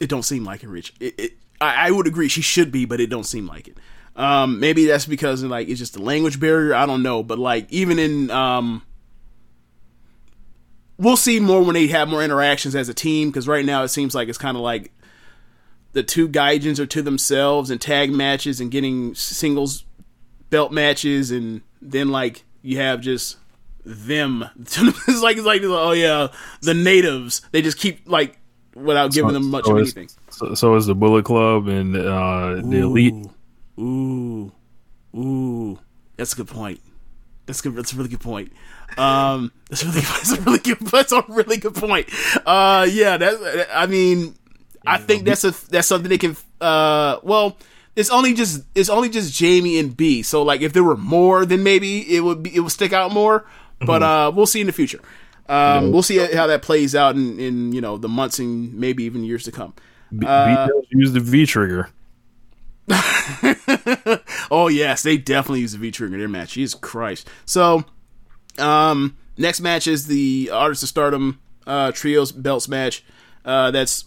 It 0.00 0.08
don't 0.08 0.24
seem 0.24 0.44
like 0.44 0.62
it, 0.62 0.68
Rich. 0.68 0.94
It, 1.00 1.14
it 1.18 1.32
I, 1.60 1.88
I 1.88 1.90
would 1.90 2.06
agree 2.06 2.28
she 2.28 2.42
should 2.42 2.70
be, 2.72 2.84
but 2.84 3.00
it 3.00 3.08
don't 3.08 3.24
seem 3.24 3.46
like 3.46 3.68
it. 3.68 3.78
Um, 4.16 4.60
maybe 4.60 4.86
that's 4.86 5.06
because 5.06 5.42
like 5.42 5.68
it's 5.68 5.78
just 5.78 5.94
the 5.94 6.02
language 6.02 6.38
barrier. 6.38 6.74
I 6.74 6.86
don't 6.86 7.02
know, 7.02 7.22
but 7.22 7.38
like 7.38 7.70
even 7.72 7.98
in 7.98 8.30
um, 8.30 8.82
we'll 10.98 11.16
see 11.16 11.40
more 11.40 11.62
when 11.62 11.74
they 11.74 11.86
have 11.88 12.08
more 12.08 12.22
interactions 12.22 12.74
as 12.74 12.88
a 12.88 12.94
team. 12.94 13.30
Because 13.30 13.48
right 13.48 13.64
now 13.64 13.82
it 13.82 13.88
seems 13.88 14.14
like 14.14 14.28
it's 14.28 14.38
kind 14.38 14.56
of 14.56 14.62
like 14.62 14.92
the 15.92 16.02
two 16.02 16.28
Gaijins 16.28 16.78
are 16.78 16.86
to 16.86 17.02
themselves 17.02 17.70
and 17.70 17.80
tag 17.80 18.12
matches 18.12 18.60
and 18.60 18.70
getting 18.70 19.14
singles 19.14 19.84
belt 20.50 20.70
matches, 20.70 21.30
and 21.30 21.62
then 21.84 22.08
like 22.08 22.44
you 22.62 22.78
have 22.78 23.00
just 23.00 23.36
them. 23.84 24.44
it's 24.58 25.22
like 25.22 25.36
it's 25.36 25.46
like 25.46 25.62
oh 25.62 25.92
yeah, 25.92 26.28
the 26.62 26.74
natives. 26.74 27.42
They 27.52 27.62
just 27.62 27.78
keep 27.78 28.00
like 28.06 28.38
without 28.74 29.12
giving 29.12 29.32
them 29.32 29.50
much 29.50 29.66
so 29.66 29.76
of 29.76 29.82
is- 29.82 29.96
anything. 29.96 30.16
So, 30.30 30.54
so 30.54 30.74
is 30.74 30.86
the 30.86 30.94
Bullet 30.94 31.24
Club 31.24 31.68
and 31.68 31.96
uh, 31.96 32.56
the 32.56 32.78
Elite. 32.78 33.14
Ooh, 33.78 34.52
ooh, 35.16 35.78
that's 36.16 36.32
a 36.32 36.36
good 36.36 36.48
point. 36.48 36.80
That's 37.46 37.60
good. 37.60 37.74
That's 37.76 37.92
a 37.92 37.96
really 37.96 38.08
good 38.08 38.20
point. 38.20 38.52
Um, 38.96 39.52
that's 39.70 39.84
really 39.84 40.00
that's 40.00 40.32
a 40.32 40.40
really 40.40 40.58
good. 40.58 40.78
That's 40.80 41.12
a 41.12 41.24
really 41.28 41.56
good 41.58 41.74
point. 41.74 42.08
Uh, 42.46 42.86
yeah, 42.90 43.16
that. 43.16 43.68
I 43.72 43.86
mean, 43.86 44.34
I 44.86 44.98
think 44.98 45.24
that's 45.24 45.44
a 45.44 45.50
that's 45.68 45.86
something 45.88 46.08
they 46.08 46.18
can. 46.18 46.36
Uh, 46.60 47.18
well, 47.22 47.58
it's 47.96 48.10
only 48.10 48.34
just 48.34 48.62
it's 48.74 48.88
only 48.88 49.08
just 49.08 49.32
Jamie 49.34 49.78
and 49.78 49.96
Bea. 49.96 50.22
So 50.22 50.42
like, 50.42 50.60
if 50.60 50.72
there 50.72 50.84
were 50.84 50.96
more, 50.96 51.46
then 51.46 51.62
maybe 51.62 52.16
it 52.16 52.20
would 52.20 52.42
be 52.42 52.54
it 52.54 52.60
would 52.60 52.72
stick 52.72 52.92
out 52.92 53.12
more. 53.12 53.46
But 53.80 54.02
uh, 54.02 54.32
we'll 54.34 54.46
see 54.46 54.60
in 54.60 54.66
the 54.66 54.72
future. 54.72 55.00
Um, 55.48 55.92
we'll 55.92 56.02
see 56.02 56.16
how 56.16 56.46
that 56.46 56.62
plays 56.62 56.94
out 56.94 57.16
in, 57.16 57.38
in 57.38 57.72
you 57.72 57.80
know 57.80 57.98
the 57.98 58.08
months 58.08 58.38
and 58.38 58.72
maybe 58.74 59.04
even 59.04 59.24
years 59.24 59.44
to 59.44 59.52
come. 59.52 59.74
Bea, 60.16 60.26
does 60.26 60.86
use 60.90 61.12
the 61.12 61.20
V 61.20 61.46
trigger. 61.46 61.90
oh 64.50 64.68
yes, 64.68 65.02
they 65.02 65.16
definitely 65.16 65.60
use 65.60 65.72
the 65.72 65.78
V 65.78 65.90
trigger 65.90 66.14
in 66.14 66.20
their 66.20 66.28
match. 66.28 66.52
Jesus 66.52 66.78
Christ. 66.78 67.28
So, 67.44 67.84
um, 68.58 69.16
next 69.36 69.60
match 69.60 69.86
is 69.86 70.06
the 70.06 70.50
Artists 70.52 70.82
of 70.82 70.88
Stardom 70.88 71.40
uh, 71.66 71.92
trios 71.92 72.32
belts 72.32 72.68
match. 72.68 73.04
Uh, 73.44 73.70
that's 73.70 74.04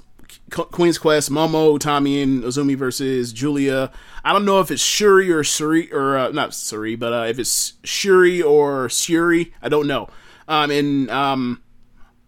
Queen's 0.49 0.97
Quest, 0.97 1.29
Momo, 1.29 1.79
Tommy, 1.79 2.21
and 2.21 2.43
Azumi 2.43 2.75
versus 2.77 3.33
Julia. 3.33 3.91
I 4.23 4.31
don't 4.33 4.45
know 4.45 4.59
if 4.59 4.71
it's 4.71 4.81
Shuri 4.81 5.29
or 5.31 5.41
Suri 5.41 5.91
or 5.91 6.17
uh, 6.17 6.29
not 6.29 6.51
Suri, 6.51 6.97
but 6.97 7.11
uh, 7.13 7.25
if 7.27 7.37
it's 7.39 7.73
Shuri 7.83 8.41
or 8.41 8.87
Shuri, 8.89 9.53
I 9.61 9.69
don't 9.69 9.87
know. 9.87 10.07
Um, 10.47 10.71
and 10.71 11.09
um, 11.11 11.61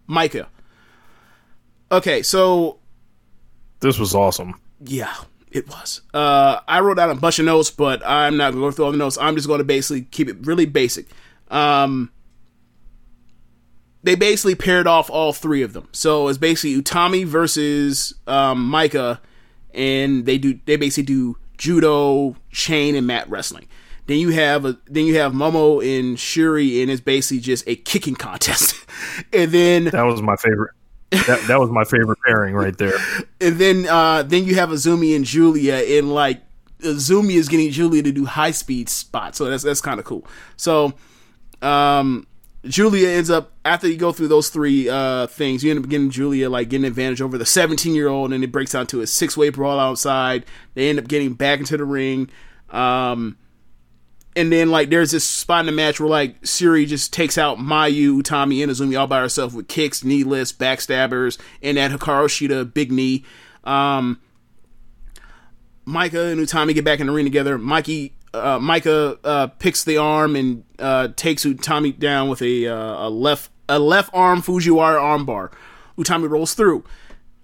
Maika. 0.08 0.46
Okay, 1.92 2.22
so 2.22 2.78
This 3.80 3.98
was 3.98 4.14
awesome. 4.14 4.60
yeah, 4.84 5.14
it 5.50 5.66
was. 5.68 6.02
Uh, 6.14 6.60
I 6.68 6.80
wrote 6.80 6.98
down 6.98 7.10
a 7.10 7.14
bunch 7.14 7.38
of 7.38 7.46
notes, 7.46 7.70
but 7.70 8.02
I'm 8.06 8.36
not 8.36 8.52
going 8.52 8.62
to 8.62 8.68
go 8.68 8.70
through 8.70 8.84
all 8.84 8.92
the 8.92 8.98
notes. 8.98 9.18
I'm 9.18 9.34
just 9.34 9.48
going 9.48 9.58
to 9.58 9.64
basically 9.64 10.02
keep 10.02 10.28
it 10.28 10.36
really 10.46 10.66
basic. 10.66 11.06
Um, 11.50 12.12
they 14.02 14.14
basically 14.14 14.54
paired 14.54 14.86
off 14.86 15.10
all 15.10 15.32
three 15.32 15.62
of 15.62 15.72
them. 15.72 15.88
So 15.92 16.28
it's 16.28 16.38
basically 16.38 16.80
Utami 16.80 17.24
versus 17.24 18.14
um, 18.26 18.70
Maika, 18.70 19.18
and 19.74 20.26
they 20.26 20.38
do 20.38 20.58
they 20.66 20.76
basically 20.76 21.04
do 21.04 21.36
judo, 21.58 22.36
chain, 22.50 22.94
and 22.94 23.06
mat 23.06 23.28
wrestling. 23.28 23.68
Then 24.06 24.18
you 24.18 24.30
have 24.30 24.64
a, 24.64 24.76
then 24.86 25.04
you 25.04 25.18
have 25.18 25.32
Momo 25.32 25.80
and 25.80 26.18
Shuri, 26.18 26.82
and 26.82 26.90
it's 26.90 27.00
basically 27.00 27.40
just 27.40 27.62
a 27.68 27.76
kicking 27.76 28.16
contest. 28.16 28.74
and 29.32 29.52
then 29.52 29.84
That 29.84 30.02
was 30.02 30.22
my 30.22 30.36
favorite. 30.36 30.72
That, 31.10 31.44
that 31.48 31.60
was 31.60 31.70
my 31.70 31.84
favorite 31.84 32.18
pairing 32.24 32.54
right 32.54 32.76
there. 32.76 32.94
and 33.40 33.56
then 33.56 33.86
uh 33.88 34.22
then 34.22 34.44
you 34.44 34.54
have 34.54 34.70
Azumi 34.70 35.16
and 35.16 35.24
Julia 35.24 35.74
and 35.74 36.12
like 36.14 36.40
Azumi 36.80 37.34
is 37.34 37.48
getting 37.48 37.70
Julia 37.70 38.02
to 38.02 38.12
do 38.12 38.24
high 38.24 38.52
speed 38.52 38.88
spots. 38.88 39.38
So 39.38 39.46
that's 39.46 39.64
that's 39.64 39.80
kind 39.80 39.98
of 39.98 40.06
cool. 40.06 40.24
So 40.56 40.94
um 41.62 42.26
Julia 42.64 43.08
ends 43.08 43.30
up 43.30 43.52
after 43.64 43.88
you 43.88 43.96
go 43.96 44.12
through 44.12 44.28
those 44.28 44.50
three 44.50 44.88
uh 44.88 45.26
things, 45.28 45.64
you 45.64 45.70
end 45.70 45.82
up 45.82 45.88
getting 45.88 46.10
Julia 46.10 46.50
like 46.50 46.68
getting 46.68 46.84
advantage 46.84 47.22
over 47.22 47.38
the 47.38 47.46
17 47.46 47.94
year 47.94 48.08
old, 48.08 48.32
and 48.32 48.44
it 48.44 48.52
breaks 48.52 48.72
down 48.72 48.86
to 48.88 49.00
a 49.00 49.06
six 49.06 49.36
way 49.36 49.48
brawl 49.48 49.78
outside. 49.78 50.44
They 50.74 50.88
end 50.88 50.98
up 50.98 51.08
getting 51.08 51.34
back 51.34 51.60
into 51.60 51.76
the 51.76 51.84
ring. 51.84 52.28
Um 52.70 53.38
and 54.36 54.52
then 54.52 54.70
like 54.70 54.90
there's 54.90 55.10
this 55.10 55.24
spot 55.24 55.60
in 55.60 55.66
the 55.66 55.72
match 55.72 55.98
where 56.00 56.08
like 56.08 56.46
Siri 56.46 56.86
just 56.86 57.12
takes 57.12 57.36
out 57.36 57.58
Mayu, 57.58 58.22
Tommy, 58.22 58.62
and 58.62 58.70
Azumi 58.70 58.98
all 58.98 59.06
by 59.06 59.20
herself 59.20 59.54
with 59.54 59.68
kicks, 59.68 60.04
knee 60.04 60.24
lifts, 60.24 60.52
backstabbers, 60.52 61.38
and 61.62 61.76
that 61.76 61.90
Hikaru 61.90 62.26
Shida 62.26 62.72
big 62.72 62.92
knee. 62.92 63.24
Um, 63.64 64.20
Maika 65.86 66.30
and 66.30 66.40
Utami 66.40 66.74
get 66.74 66.84
back 66.84 67.00
in 67.00 67.08
the 67.08 67.12
ring 67.12 67.26
together. 67.26 67.58
Mikey, 67.58 68.14
uh, 68.34 68.58
Maika 68.58 69.18
uh, 69.24 69.46
picks 69.48 69.84
the 69.84 69.96
arm 69.96 70.36
and 70.36 70.64
uh, 70.78 71.08
takes 71.16 71.44
Utami 71.44 71.98
down 71.98 72.28
with 72.28 72.42
a, 72.42 72.66
uh, 72.66 73.08
a 73.08 73.10
left 73.10 73.50
a 73.68 73.78
left 73.78 74.10
arm 74.12 74.42
Fujiwara 74.42 74.98
armbar. 75.00 75.52
Utami 75.96 76.28
rolls 76.28 76.54
through. 76.54 76.84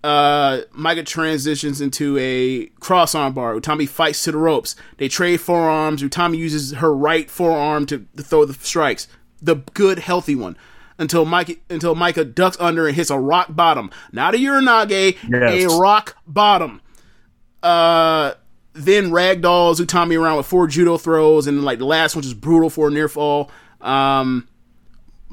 Uh, 0.05 0.61
Maika 0.77 1.05
transitions 1.05 1.81
into 1.81 2.17
a 2.19 2.67
cross 2.81 3.15
arm 3.15 3.33
bar. 3.33 3.55
Utami 3.55 3.89
fights 3.89 4.23
to 4.25 4.33
the 4.33 4.39
ropes. 4.39 4.77
They 4.99 5.09
trade 5.09 5.41
forearms. 5.41 6.03
Utami 6.03 6.37
uses 6.37 6.73
her 6.75 6.95
right 6.95 7.29
forearm 7.31 7.87
to, 7.87 8.07
to 8.17 8.23
throw 8.23 8.45
the 8.45 8.55
strikes. 8.55 9.09
The 9.43 9.57
good, 9.75 9.99
healthy 10.01 10.35
one. 10.37 10.57
Until 10.99 11.27
Maika, 11.27 11.59
until 11.69 11.95
Maika 11.95 12.35
ducks 12.35 12.57
under 12.59 12.87
and 12.87 12.97
hits 12.97 13.11
a 13.11 13.19
rock 13.19 13.49
bottom. 13.51 13.91
Not 14.13 14.35
a 14.35 14.39
Uranage, 14.39 15.17
Yes. 15.29 15.73
a 15.73 15.79
rock 15.79 16.17
bottom. 16.27 16.81
Uh, 17.63 18.35
then 18.77 19.11
ragdolls 19.11 19.81
Utami 19.81 20.21
around 20.21 20.37
with 20.37 20.47
four 20.47 20.67
judo 20.67 20.99
throws, 20.99 21.47
and 21.47 21.65
like 21.65 21.79
the 21.79 21.87
last 21.87 22.15
one 22.15 22.23
just 22.23 22.41
brutal 22.41 22.71
for 22.71 22.89
a 22.89 22.91
near 22.91 23.09
fall. 23.09 23.51
Um, 23.81 24.49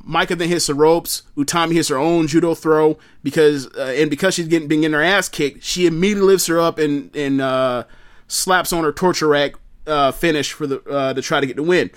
Maika 0.08 0.38
then 0.38 0.50
hits 0.50 0.68
the 0.68 0.74
ropes. 0.74 1.24
Utami 1.38 1.74
hits 1.74 1.90
her 1.90 1.98
own 1.98 2.28
judo 2.28 2.56
throw 2.56 2.98
because, 3.22 3.68
uh, 3.76 3.96
and 3.98 4.10
because 4.10 4.34
she's 4.34 4.48
getting 4.48 4.68
being 4.68 4.84
in 4.84 4.94
her 4.94 5.02
ass 5.02 5.30
kicked, 5.30 5.64
she 5.64 5.86
immediately 5.86 6.28
lifts 6.28 6.48
her 6.48 6.60
up 6.60 6.80
and 6.80 7.16
and 7.16 7.42
uh, 7.42 7.84
slaps 8.28 8.74
on 8.74 8.84
her 8.84 8.92
torture 8.92 9.28
rack 9.28 9.54
uh, 9.86 10.12
finish 10.12 10.52
for 10.52 10.68
the 10.68 10.82
uh, 10.90 11.14
to 11.14 11.22
try 11.22 11.40
to 11.40 11.48
get 11.48 11.56
the 11.56 11.64
win. 11.64 11.92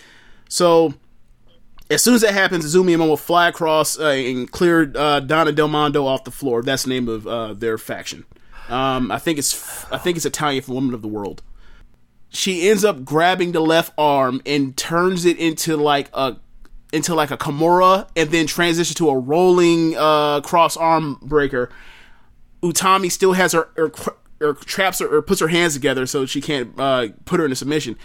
So 0.49 0.95
as 1.91 2.03
soon 2.03 2.15
as 2.15 2.21
that 2.23 2.35
happens, 2.35 2.65
Azumi 2.65 2.95
and 2.95 3.03
Momo 3.03 3.09
will 3.09 3.17
fly 3.17 3.49
across 3.49 3.99
uh, 3.99 4.09
and 4.09 4.51
clear 4.51 4.93
uh, 4.95 5.21
Donna 5.21 5.53
Del 5.53 5.69
Mondo 5.69 6.07
off 6.07 6.25
the 6.25 6.31
floor. 6.31 6.63
That's 6.63 6.83
the 6.83 6.91
name 6.91 7.09
of 7.09 7.27
uh, 7.27 7.55
their 7.55 7.79
faction. 7.79 8.25
Um, 8.69 9.13
I 9.13 9.19
think 9.19 9.39
it's 9.39 9.85
I 9.93 9.99
think 9.99 10.17
it's 10.17 10.27
Italian 10.27 10.63
for 10.63 10.73
Women 10.73 10.95
of 10.95 11.03
the 11.03 11.09
World. 11.09 11.43
She 12.29 12.69
ends 12.69 12.85
up 12.85 13.05
grabbing 13.05 13.53
the 13.53 13.61
left 13.61 13.93
arm 13.97 14.43
and 14.45 14.77
turns 14.77 15.25
it 15.25 15.39
into 15.39 15.77
like 15.77 16.11
a 16.13 16.37
into 16.93 17.15
like 17.15 17.31
a 17.31 17.37
Kimura, 17.37 18.09
and 18.17 18.31
then 18.31 18.47
transition 18.47 18.95
to 18.97 19.11
a 19.11 19.19
rolling 19.19 19.97
uh, 19.97 20.41
cross 20.41 20.77
arm 20.77 21.19
breaker. 21.23 21.71
Utami 22.63 23.13
still 23.13 23.35
has 23.35 23.53
her, 23.53 23.69
traps 24.61 24.99
her, 25.01 25.17
or 25.17 25.23
puts 25.23 25.41
her 25.41 25.49
hands 25.49 25.75
together 25.75 26.07
so 26.07 26.27
she 26.27 26.41
can't 26.41 26.79
uh, 26.79 27.09
put 27.25 27.39
her 27.39 27.47
into 27.47 27.57
submission. 27.57 27.97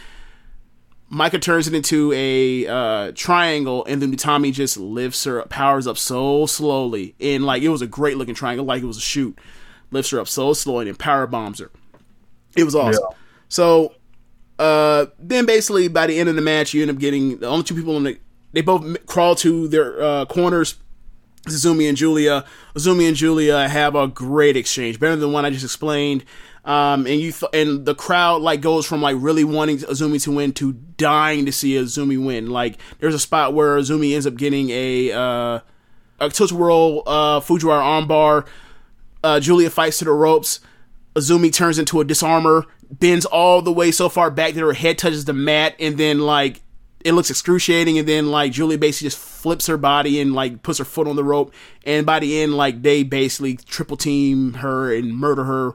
Maika 1.11 1.41
turns 1.41 1.67
it 1.67 1.73
into 1.73 2.13
a 2.13 2.67
uh, 2.67 3.11
triangle, 3.15 3.83
and 3.85 4.01
then 4.01 4.15
Utami 4.15 4.53
just 4.53 4.77
lifts 4.77 5.25
her, 5.25 5.41
powers 5.43 5.85
up 5.85 5.97
so 5.97 6.45
slowly, 6.45 7.15
and 7.19 7.45
like 7.45 7.63
it 7.63 7.69
was 7.69 7.81
a 7.81 7.87
great 7.87 8.17
looking 8.17 8.35
triangle, 8.35 8.65
like 8.65 8.81
it 8.81 8.85
was 8.85 8.97
a 8.97 9.01
shoot. 9.01 9.37
Lifts 9.91 10.11
her 10.11 10.19
up 10.19 10.27
so 10.27 10.53
slowly 10.53 10.89
and 10.89 10.97
power 10.97 11.27
bombs 11.27 11.59
her. 11.59 11.69
It 12.55 12.63
was 12.63 12.75
awesome. 12.75 13.03
Yeah. 13.09 13.17
So 13.49 13.93
uh, 14.59 15.07
then 15.19 15.45
basically 15.45 15.87
by 15.87 16.07
the 16.07 16.17
end 16.19 16.29
of 16.29 16.35
the 16.35 16.41
match, 16.41 16.73
you 16.73 16.81
end 16.81 16.91
up 16.91 16.97
getting 16.97 17.39
the 17.39 17.47
only 17.47 17.63
two 17.63 17.75
people 17.75 17.97
in 17.97 18.03
the. 18.03 18.17
They 18.53 18.61
both 18.61 19.05
crawl 19.05 19.35
to 19.35 19.67
their 19.67 20.01
uh, 20.01 20.25
corners. 20.25 20.75
Azumi 21.47 21.89
and 21.89 21.97
Julia. 21.97 22.45
Azumi 22.75 23.07
and 23.07 23.17
Julia 23.17 23.67
have 23.67 23.95
a 23.95 24.07
great 24.07 24.55
exchange, 24.55 24.99
better 24.99 25.11
than 25.11 25.21
the 25.21 25.29
one 25.29 25.43
I 25.43 25.49
just 25.49 25.63
explained. 25.63 26.23
Um, 26.63 27.07
and 27.07 27.19
you 27.19 27.31
th- 27.31 27.49
and 27.53 27.85
the 27.87 27.95
crowd 27.95 28.43
like 28.43 28.61
goes 28.61 28.85
from 28.85 29.01
like 29.01 29.15
really 29.19 29.43
wanting 29.43 29.79
Azumi 29.79 30.21
to 30.23 30.31
win 30.31 30.53
to 30.53 30.73
dying 30.73 31.47
to 31.47 31.51
see 31.51 31.73
Azumi 31.73 32.23
win. 32.23 32.51
Like 32.51 32.77
there's 32.99 33.15
a 33.15 33.19
spot 33.19 33.55
where 33.55 33.77
Azumi 33.77 34.13
ends 34.13 34.27
up 34.27 34.35
getting 34.35 34.69
a 34.69 35.11
uh, 35.11 35.59
a 36.19 36.29
tilt 36.29 36.51
whirl 36.51 37.01
uh, 37.07 37.39
Fujiwara 37.39 38.05
armbar. 38.07 38.45
Uh, 39.23 39.39
Julia 39.39 39.69
fights 39.69 39.99
to 39.99 40.05
the 40.05 40.11
ropes. 40.11 40.59
Azumi 41.15 41.53
turns 41.53 41.77
into 41.77 41.99
a 41.99 42.05
disarmer, 42.05 42.65
bends 42.89 43.25
all 43.25 43.61
the 43.61 43.71
way 43.71 43.91
so 43.91 44.07
far 44.07 44.31
back 44.31 44.53
that 44.53 44.61
her 44.61 44.73
head 44.73 44.97
touches 44.97 45.25
the 45.25 45.33
mat, 45.33 45.75
and 45.79 45.97
then 45.97 46.19
like 46.19 46.61
it 47.03 47.13
looks 47.13 47.29
excruciating. 47.29 47.97
And 47.97 48.07
then 48.07 48.31
like 48.31 48.51
Julia 48.53 48.77
basically 48.77 49.07
just 49.07 49.17
flips 49.17 49.67
her 49.67 49.77
body 49.77 50.21
and 50.21 50.33
like 50.33 50.63
puts 50.63 50.79
her 50.79 50.85
foot 50.85 51.07
on 51.07 51.15
the 51.15 51.23
rope. 51.23 51.53
And 51.85 52.05
by 52.05 52.19
the 52.19 52.41
end, 52.41 52.55
like 52.55 52.81
they 52.81 53.03
basically 53.03 53.57
triple 53.57 53.97
team 53.97 54.53
her 54.55 54.93
and 54.93 55.15
murder 55.15 55.43
her 55.43 55.73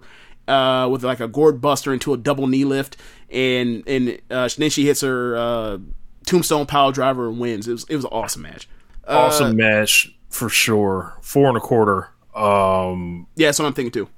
uh, 0.48 0.88
with 0.88 1.04
like 1.04 1.20
a 1.20 1.28
gourd 1.28 1.60
buster 1.60 1.92
into 1.92 2.14
a 2.14 2.16
double 2.16 2.46
knee 2.46 2.64
lift, 2.64 2.96
and 3.30 3.82
and 3.86 4.18
uh, 4.30 4.48
then 4.56 4.70
she 4.70 4.86
hits 4.86 5.00
her 5.00 5.36
uh, 5.36 5.78
tombstone 6.26 6.66
pile 6.66 6.92
driver 6.92 7.28
and 7.28 7.38
wins. 7.38 7.68
It 7.68 7.72
was 7.72 7.84
it 7.88 7.96
was 7.96 8.04
an 8.04 8.10
awesome 8.12 8.42
match. 8.42 8.68
Awesome 9.06 9.56
match 9.56 10.12
for 10.28 10.48
sure. 10.48 11.14
Four 11.20 11.48
and 11.48 11.56
a 11.56 11.60
quarter. 11.60 12.10
Um, 12.36 13.26
Yeah, 13.36 13.48
that's 13.48 13.58
what 13.58 13.66
I'm 13.66 13.72
thinking 13.74 13.92
too. 13.92 14.08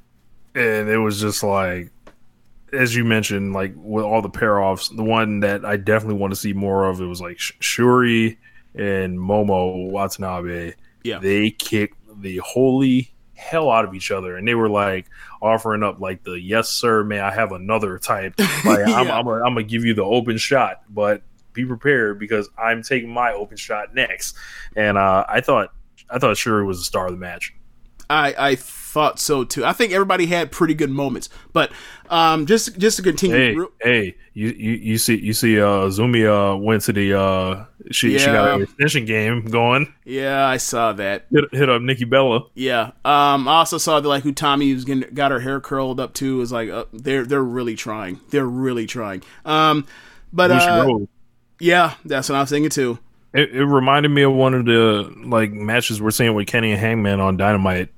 and 0.55 0.89
it 0.89 0.99
was 0.99 1.21
just 1.21 1.43
like 1.43 1.91
as 2.73 2.95
you 2.95 3.05
mentioned 3.05 3.53
like 3.55 3.73
with 3.77 4.05
all 4.05 4.21
the 4.21 4.29
pair 4.29 4.61
offs 4.61 4.89
the 4.91 5.03
one 5.03 5.41
that 5.41 5.65
i 5.65 5.75
definitely 5.77 6.19
want 6.19 6.31
to 6.33 6.37
see 6.37 6.53
more 6.53 6.87
of 6.87 7.01
it 7.01 7.05
was 7.07 7.19
like 7.21 7.39
shuri 7.39 8.39
and 8.75 9.19
momo 9.19 9.89
watanabe 9.91 10.75
Yeah. 11.03 11.19
they 11.19 11.51
kicked 11.51 11.97
the 12.21 12.39
holy 12.45 13.11
hell 13.35 13.71
out 13.71 13.85
of 13.87 13.95
each 13.95 14.11
other 14.11 14.37
and 14.37 14.47
they 14.47 14.55
were 14.55 14.69
like 14.69 15.07
offering 15.41 15.83
up 15.83 15.99
like 16.01 16.25
the 16.25 16.33
yes 16.33 16.69
sir 16.69 17.05
may 17.05 17.21
i 17.21 17.31
have 17.33 17.53
another 17.53 17.99
type 17.99 18.35
like 18.39 18.81
I'm, 18.81 19.07
Yeah. 19.07 19.19
I'm, 19.19 19.25
gonna- 19.25 19.45
I'm 19.45 19.55
gonna 19.55 19.63
give 19.63 19.85
you 19.85 19.95
the 19.95 20.05
open 20.05 20.37
shot 20.39 20.83
but 20.91 21.23
be 21.55 21.65
prepared 21.65 22.19
because 22.19 22.51
i'm 22.59 22.83
taking 22.83 23.11
my 23.11 23.33
open 23.33 23.57
shot 23.57 23.95
next 23.95 24.37
and 24.77 24.99
uh 24.99 25.25
i 25.29 25.41
thought 25.41 25.73
i 26.11 26.19
thought 26.19 26.37
shuri 26.37 26.65
was 26.67 26.79
the 26.79 26.85
star 26.85 27.07
of 27.07 27.13
the 27.13 27.19
match 27.19 27.55
I 28.11 28.35
I 28.39 28.55
thought 28.57 29.19
so 29.19 29.45
too. 29.45 29.65
I 29.65 29.73
think 29.73 29.93
everybody 29.93 30.27
had 30.27 30.51
pretty 30.51 30.75
good 30.75 30.91
moments, 30.91 31.29
but 31.53 31.71
um, 32.09 32.47
just 32.47 32.79
just 32.79 32.97
to 32.97 33.03
continue. 33.03 33.37
Hey, 33.37 33.55
real- 33.55 33.73
hey, 33.83 34.17
you, 34.33 34.49
you 34.49 34.73
you 34.73 34.99
see 34.99 35.17
you 35.17 35.33
see 35.35 35.61
uh 35.61 35.89
Zumi 35.91 36.25
uh 36.27 36.57
went 36.57 36.83
to 36.85 36.93
the 36.93 37.19
uh 37.19 37.65
she 37.91 38.19
she 38.19 38.27
got 38.27 38.49
an 38.55 38.59
Yeah. 38.59 38.63
extension 38.65 39.05
game 39.05 39.45
going. 39.45 39.93
yeah, 40.05 40.47
I 40.47 40.57
saw 40.57 40.93
that. 40.95 41.27
Hit, 41.31 41.45
hit 41.53 41.69
up 41.69 41.83
Nikki 41.83 42.05
Bella. 42.05 42.47
Yeah. 42.55 42.93
Um, 43.05 43.47
I 43.47 43.59
also 43.59 43.77
saw 43.79 44.01
that 44.01 44.09
like 44.09 44.25
Utami 44.25 44.75
was 44.75 44.85
getting, 44.85 45.13
got 45.15 45.31
her 45.33 45.41
hair 45.41 45.61
curled 45.61 46.01
up 46.01 46.15
too. 46.15 46.41
Is 46.41 46.51
like 46.53 46.71
uh, 46.71 46.85
they're 46.93 47.25
they're 47.27 47.43
really 47.45 47.77
trying. 47.77 48.21
They're 48.31 48.47
really 48.47 48.87
trying. 48.87 49.23
Um, 49.45 49.87
but 50.33 50.51
uh, 50.51 50.99
yeah, 51.61 51.95
that's 52.05 52.29
what 52.31 52.37
I 52.37 52.41
was 52.41 52.51
thinking 52.51 52.71
too. 52.71 52.99
It, 53.35 53.51
it 53.55 53.65
reminded 53.67 54.09
me 54.11 54.23
of 54.23 54.33
one 54.33 54.55
of 54.55 54.65
the 54.65 55.13
like 55.27 55.53
matches 55.53 56.01
we're 56.01 56.11
seeing 56.11 56.35
with 56.35 56.47
Kenny 56.47 56.73
and 56.73 56.81
Hangman 56.81 57.21
on 57.21 57.37
Dynamite. 57.37 57.91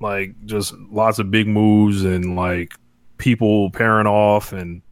Like 0.00 0.34
just 0.44 0.74
lots 0.90 1.18
of 1.18 1.30
big 1.30 1.46
moves 1.48 2.04
and 2.04 2.36
like 2.36 2.74
people 3.18 3.70
pairing 3.70 4.06
off 4.06 4.52
and 4.52 4.82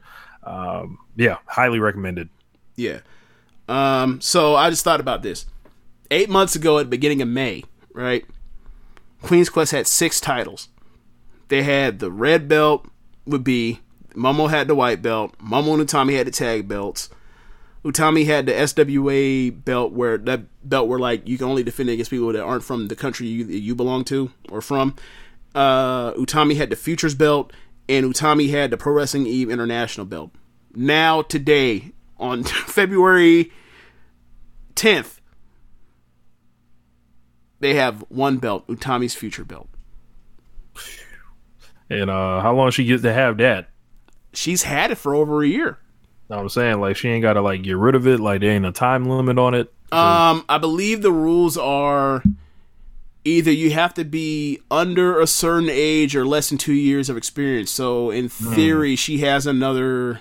Um, 0.47 0.99
yeah, 1.17 1.39
highly 1.47 1.81
recommended. 1.81 2.29
Yeah. 2.77 3.01
Um, 3.69 4.21
so 4.21 4.55
I 4.55 4.71
just 4.71 4.85
thought 4.85 5.01
about 5.01 5.23
this. 5.23 5.47
Eight 6.11 6.31
months 6.31 6.55
ago, 6.55 6.79
at 6.79 6.85
the 6.85 6.91
beginning 6.91 7.21
of 7.21 7.29
May, 7.29 7.65
right? 7.93 8.25
Queen's 9.23 9.49
Quest 9.49 9.73
had 9.73 9.89
six 9.89 10.21
titles. 10.21 10.69
They 11.49 11.65
had 11.65 11.99
the 11.99 12.13
red 12.13 12.49
belt 12.49 12.87
would 13.27 13.43
be 13.43 13.81
Momo 14.15 14.49
had 14.49 14.69
the 14.69 14.75
white 14.75 15.03
belt. 15.03 15.37
Momo 15.39 15.79
and 15.79 15.89
Tommy 15.89 16.15
had 16.15 16.29
the 16.29 16.31
tag 16.31 16.69
belts. 16.69 17.11
Utami 17.87 18.27
had 18.27 18.47
the 18.47 18.53
SWA 18.53 19.65
belt 19.65 19.93
where 19.93 20.19
that 20.19 20.43
belt 20.69 20.89
where 20.89 20.99
like 20.99 21.29
you 21.29 21.39
can 21.39 21.47
only 21.47 21.63
defend 21.63 21.89
against 21.89 22.11
people 22.11 22.33
that 22.33 22.43
aren't 22.43 22.65
from 22.65 22.89
the 22.89 22.97
country 22.97 23.29
you 23.29 23.45
you 23.45 23.77
belong 23.77 24.05
to 24.07 24.33
or 24.51 24.61
from. 24.61 24.97
Uh, 25.55 26.13
Utami 26.15 26.57
had 26.57 26.69
the 26.69 26.77
Futures 26.77 27.15
belt, 27.15 27.53
and 27.89 28.05
Utami 28.05 28.51
had 28.51 28.73
the 28.73 28.77
Pro 28.77 28.93
Wrestling 28.93 29.27
Eve 29.27 29.49
International 29.49 30.05
belt. 30.05 30.33
Now 30.75 31.23
today 31.23 31.93
on 32.19 32.43
February 32.45 33.53
10th, 34.75 35.21
they 37.61 37.75
have 37.75 38.05
one 38.09 38.39
belt, 38.39 38.67
Utami's 38.67 39.15
Future 39.15 39.45
belt. 39.45 39.69
And 41.89 42.11
uh, 42.11 42.41
how 42.41 42.53
long 42.53 42.73
she 42.73 42.85
gets 42.85 43.03
to 43.03 43.13
have 43.13 43.37
that? 43.37 43.69
She's 44.33 44.65
had 44.65 44.91
it 44.91 44.97
for 44.97 45.15
over 45.15 45.45
a 45.45 45.47
year. 45.47 45.79
Know 46.29 46.37
what 46.37 46.43
I'm 46.43 46.49
saying 46.49 46.81
like 46.81 46.97
she 46.97 47.09
ain't 47.09 47.23
got 47.23 47.35
to 47.35 47.41
like 47.41 47.63
get 47.63 47.77
rid 47.77 47.95
of 47.95 48.07
it. 48.07 48.19
Like 48.19 48.41
there 48.41 48.51
ain't 48.51 48.67
a 48.67 48.73
time 48.73 49.05
limit 49.05 49.39
on 49.39 49.55
it. 49.55 49.73
Um, 49.93 50.45
I 50.49 50.59
believe 50.59 51.03
the 51.03 51.13
rules 51.13 51.57
are 51.57 52.23
either 53.25 53.53
you 53.53 53.71
have 53.71 53.95
to 53.95 54.05
be 54.05 54.61
under 54.71 55.21
a 55.21 55.27
certain 55.27 55.69
age 55.71 56.17
or 56.17 56.27
less 56.27 56.49
than 56.49 56.59
two 56.59 56.73
years 56.73 57.09
of 57.09 57.17
experience. 57.17 57.71
So 57.71 58.11
in 58.11 58.29
theory, 58.29 58.97
she 58.97 59.19
has 59.19 59.47
another. 59.47 60.21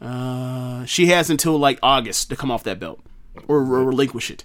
Uh, 0.00 0.86
she 0.86 1.06
has 1.06 1.28
until 1.28 1.58
like 1.58 1.78
August 1.82 2.30
to 2.30 2.36
come 2.36 2.50
off 2.50 2.64
that 2.64 2.80
belt 2.80 3.00
or, 3.48 3.58
or 3.58 3.84
relinquish 3.84 4.30
it. 4.30 4.44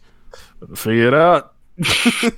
Figure 0.75 1.07
it 1.07 1.13
out. 1.13 1.53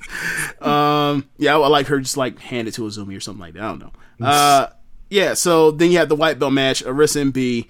Um, 0.60 1.28
yeah, 1.38 1.54
I 1.54 1.58
would 1.58 1.68
like 1.68 1.86
her 1.86 2.00
just 2.00 2.16
like 2.16 2.38
hand 2.40 2.66
it 2.66 2.74
to 2.74 2.82
Azumi 2.82 3.16
or 3.16 3.20
something 3.20 3.40
like 3.40 3.54
that. 3.54 3.62
I 3.62 3.68
don't 3.68 3.78
know. 3.78 3.92
Uh, 4.26 4.66
yeah. 5.10 5.34
So 5.34 5.70
then 5.70 5.90
you 5.90 5.98
have 5.98 6.08
the 6.08 6.16
white 6.16 6.38
belt 6.38 6.52
match, 6.52 6.84
Arisa 6.84 7.20
and 7.20 7.32
Bea. 7.32 7.66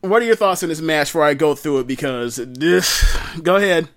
What 0.00 0.22
are 0.22 0.24
your 0.24 0.36
thoughts 0.36 0.62
on 0.62 0.68
this 0.68 0.80
match 0.80 1.08
before 1.08 1.24
I 1.24 1.34
go 1.34 1.54
through 1.54 1.80
it? 1.80 1.86
Because 1.86 2.36
this, 2.36 3.04
go 3.42 3.56
ahead. 3.56 3.88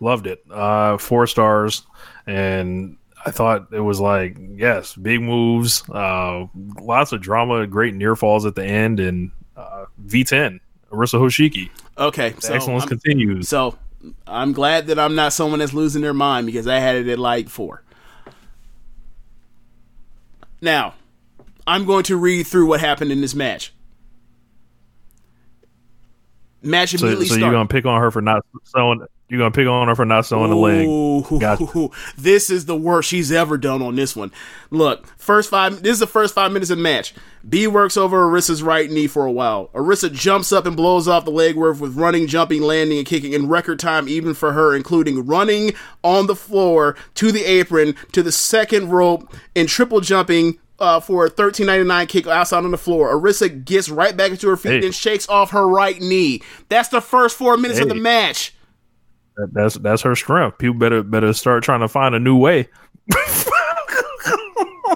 Loved 0.00 0.26
it. 0.26 0.44
Uh, 0.50 0.96
four 0.98 1.26
stars, 1.26 1.84
and 2.26 2.96
I 3.24 3.30
thought 3.30 3.68
it 3.72 3.80
was 3.80 4.00
like 4.00 4.36
yes, 4.56 4.94
big 4.96 5.20
moves, 5.20 5.88
uh, 5.90 6.46
lots 6.80 7.12
of 7.12 7.20
drama, 7.20 7.66
great 7.66 7.94
near 7.94 8.16
falls 8.16 8.46
at 8.46 8.54
the 8.54 8.64
end, 8.64 9.00
and 9.00 9.30
uh, 9.56 9.86
V10 10.06 10.60
Arisa 10.90 11.20
Hoshiki. 11.20 11.70
Okay, 11.98 12.34
so 12.38 12.52
excellence 12.52 12.84
I'm, 12.84 12.88
continues. 12.88 13.48
so 13.48 13.78
I'm 14.26 14.52
glad 14.52 14.88
that 14.88 14.98
I'm 14.98 15.14
not 15.14 15.32
someone 15.32 15.60
that's 15.60 15.74
losing 15.74 16.02
their 16.02 16.14
mind 16.14 16.46
because 16.46 16.66
I 16.66 16.78
had 16.78 16.96
it 16.96 17.08
at 17.08 17.18
like 17.18 17.48
four. 17.48 17.82
Now, 20.62 20.94
I'm 21.66 21.84
going 21.84 22.04
to 22.04 22.16
read 22.16 22.46
through 22.46 22.66
what 22.66 22.80
happened 22.80 23.10
in 23.12 23.20
this 23.20 23.34
match. 23.34 23.74
Match 26.62 26.90
So, 26.90 26.98
immediately 26.98 27.26
so 27.26 27.34
started. 27.34 27.44
you're 27.46 27.52
gonna 27.54 27.68
pick 27.68 27.84
on 27.84 28.00
her 28.00 28.10
for 28.12 28.22
not 28.22 28.46
sewing. 28.64 29.04
You're 29.32 29.38
gonna 29.38 29.50
pick 29.50 29.66
on 29.66 29.88
her 29.88 29.94
for 29.94 30.04
not 30.04 30.26
sewing 30.26 30.50
the 30.50 30.56
leg. 30.56 31.40
Gotcha. 31.40 31.88
This 32.18 32.50
is 32.50 32.66
the 32.66 32.76
worst 32.76 33.08
she's 33.08 33.32
ever 33.32 33.56
done 33.56 33.80
on 33.80 33.96
this 33.96 34.14
one. 34.14 34.30
Look, 34.70 35.06
first 35.16 35.48
five. 35.48 35.82
This 35.82 35.94
is 35.94 36.00
the 36.00 36.06
first 36.06 36.34
five 36.34 36.52
minutes 36.52 36.70
of 36.70 36.76
the 36.76 36.82
match. 36.82 37.14
Bea 37.48 37.66
works 37.66 37.96
over 37.96 38.26
Arisa's 38.26 38.62
right 38.62 38.90
knee 38.90 39.06
for 39.06 39.24
a 39.24 39.32
while. 39.32 39.70
Arisa 39.74 40.12
jumps 40.12 40.52
up 40.52 40.66
and 40.66 40.76
blows 40.76 41.08
off 41.08 41.24
the 41.24 41.30
leg 41.30 41.56
work 41.56 41.80
with 41.80 41.96
running, 41.96 42.26
jumping, 42.26 42.60
landing, 42.60 42.98
and 42.98 43.06
kicking 43.06 43.32
in 43.32 43.48
record 43.48 43.78
time, 43.78 44.06
even 44.06 44.34
for 44.34 44.52
her, 44.52 44.76
including 44.76 45.24
running 45.24 45.72
on 46.04 46.26
the 46.26 46.36
floor 46.36 46.94
to 47.14 47.32
the 47.32 47.44
apron 47.46 47.94
to 48.12 48.22
the 48.22 48.32
second 48.32 48.90
rope 48.90 49.34
and 49.56 49.66
triple 49.66 50.00
jumping. 50.02 50.58
Uh, 50.78 50.98
for 51.00 51.24
a 51.26 51.30
thirteen 51.30 51.66
ninety 51.66 51.86
nine 51.86 52.06
kick 52.06 52.26
outside 52.26 52.64
on 52.64 52.70
the 52.72 52.76
floor, 52.76 53.14
Arisa 53.14 53.64
gets 53.64 53.88
right 53.88 54.14
back 54.16 54.32
into 54.32 54.48
her 54.48 54.56
feet 54.58 54.80
Hey. 54.80 54.84
and 54.86 54.94
shakes 54.94 55.26
off 55.28 55.52
her 55.52 55.66
right 55.66 55.98
knee. 56.00 56.42
That's 56.68 56.88
the 56.90 57.00
first 57.00 57.38
four 57.38 57.56
minutes 57.56 57.80
of 57.80 57.88
the 57.88 57.94
match. 57.94 58.52
That- 59.36 59.52
That's 59.52 59.74
that's 59.76 60.02
her 60.02 60.14
strength. 60.16 60.58
People 60.58 60.78
better 60.78 61.02
better 61.02 61.32
start 61.32 61.62
trying 61.64 61.80
to 61.80 61.88
find 61.88 62.14
a 62.14 62.20
new 62.20 62.36
way. 62.36 62.68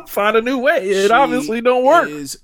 find 0.09 0.37
a 0.37 0.43
new 0.43 0.59
way. 0.59 0.89
It 0.89 1.07
She 1.09 1.13
obviously 1.13 1.61
don't 1.61 1.85
work. 1.85 2.09
Is 2.09 2.39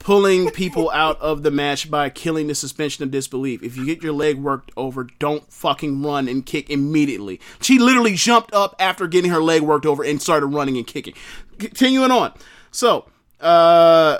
pulling 0.00 0.50
people 0.50 0.90
out 0.90 1.20
of 1.20 1.42
the 1.42 1.50
match 1.50 1.90
by 1.90 2.08
killing 2.10 2.46
the 2.48 2.54
suspension 2.54 3.04
of 3.04 3.10
disbelief. 3.10 3.62
If 3.62 3.76
you 3.76 3.84
get 3.84 4.02
your 4.02 4.12
leg 4.12 4.38
worked 4.38 4.72
over, 4.76 5.04
don't 5.18 5.50
fucking 5.52 6.02
run 6.02 6.26
and 6.28 6.44
kick 6.44 6.70
immediately. 6.70 7.38
She 7.60 7.78
literally 7.78 8.14
jumped 8.14 8.52
up 8.54 8.74
after 8.78 9.06
getting 9.06 9.30
her 9.30 9.42
leg 9.42 9.62
worked 9.62 9.86
over 9.86 10.02
and 10.02 10.20
started 10.20 10.46
running 10.46 10.76
and 10.78 10.86
kicking. 10.86 11.14
Continuing 11.58 12.10
on. 12.10 12.32
So, 12.70 13.06
uh 13.40 14.18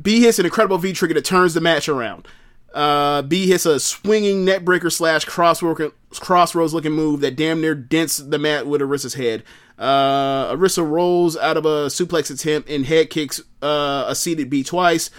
Bea 0.00 0.20
hits 0.20 0.38
an 0.38 0.46
incredible 0.46 0.78
V 0.78 0.92
trigger 0.92 1.14
that 1.14 1.24
turns 1.24 1.54
the 1.54 1.60
match 1.60 1.88
around. 1.88 2.26
Uh, 2.74 3.22
Bea 3.22 3.46
hits 3.46 3.66
a 3.66 3.80
swinging 3.80 4.46
neckbreaker 4.46 4.92
slash 4.92 5.24
crossroads 5.24 6.74
looking 6.74 6.92
move 6.92 7.20
that 7.20 7.36
damn 7.36 7.60
near 7.60 7.74
dents 7.74 8.18
the 8.18 8.38
mat 8.38 8.66
with 8.66 8.80
Arisa's 8.80 9.14
head. 9.14 9.42
Uh, 9.78 10.54
Arisa 10.54 10.88
rolls 10.88 11.36
out 11.36 11.56
of 11.56 11.64
a 11.64 11.86
suplex 11.86 12.30
attempt 12.30 12.68
and 12.68 12.86
head 12.86 13.10
kicks 13.10 13.40
uh, 13.62 14.04
a 14.06 14.14
seated 14.14 14.50
Bea 14.50 14.62
twice. 14.62 15.10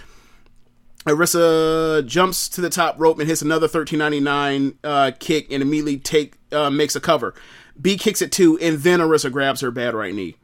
Arisa 1.04 2.06
jumps 2.06 2.48
to 2.48 2.60
the 2.60 2.70
top 2.70 2.94
rope 2.98 3.18
and 3.18 3.28
hits 3.28 3.42
another 3.42 3.66
1399 3.66 4.78
uh, 4.84 5.10
kick 5.18 5.50
and 5.50 5.62
immediately 5.62 5.98
take 5.98 6.38
uh, 6.52 6.70
makes 6.70 6.94
a 6.94 7.00
cover. 7.00 7.34
Bea 7.80 7.96
kicks 7.96 8.22
it 8.22 8.30
too, 8.30 8.58
and 8.60 8.78
then 8.78 9.00
Arisa 9.00 9.32
grabs 9.32 9.62
her 9.62 9.72
bad 9.72 9.94
right 9.94 10.14
knee. 10.14 10.36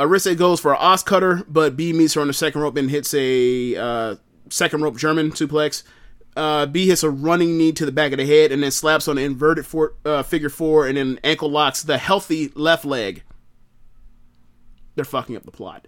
Arisa 0.00 0.36
goes 0.36 0.60
for 0.60 0.72
a 0.72 0.76
os 0.76 1.02
cutter, 1.02 1.44
but 1.46 1.76
Bea 1.76 1.92
meets 1.92 2.14
her 2.14 2.20
on 2.20 2.28
the 2.28 2.32
second 2.32 2.62
rope 2.62 2.76
and 2.76 2.90
hits 2.90 3.12
a 3.12 3.76
uh, 3.76 4.14
second 4.50 4.82
rope 4.82 4.96
German 4.96 5.30
suplex. 5.32 5.82
Uh, 6.36 6.66
Bea 6.66 6.86
hits 6.86 7.02
a 7.02 7.10
running 7.10 7.58
knee 7.58 7.72
to 7.72 7.84
the 7.84 7.90
back 7.90 8.12
of 8.12 8.18
the 8.18 8.26
head 8.26 8.52
and 8.52 8.62
then 8.62 8.70
slaps 8.70 9.08
on 9.08 9.18
an 9.18 9.24
inverted 9.24 9.66
uh, 10.04 10.22
figure 10.22 10.48
four 10.48 10.86
and 10.86 10.96
then 10.96 11.18
ankle 11.24 11.50
locks 11.50 11.82
the 11.82 11.98
healthy 11.98 12.52
left 12.54 12.84
leg. 12.84 13.24
They're 14.94 15.04
fucking 15.04 15.36
up 15.36 15.44
the 15.44 15.50
plot. 15.50 15.86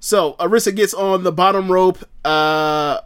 So 0.00 0.34
Arisa 0.34 0.74
gets 0.74 0.94
on 0.94 1.22
the 1.22 1.32
bottom 1.32 1.70
rope. 1.70 1.98
Uh, 2.24 3.00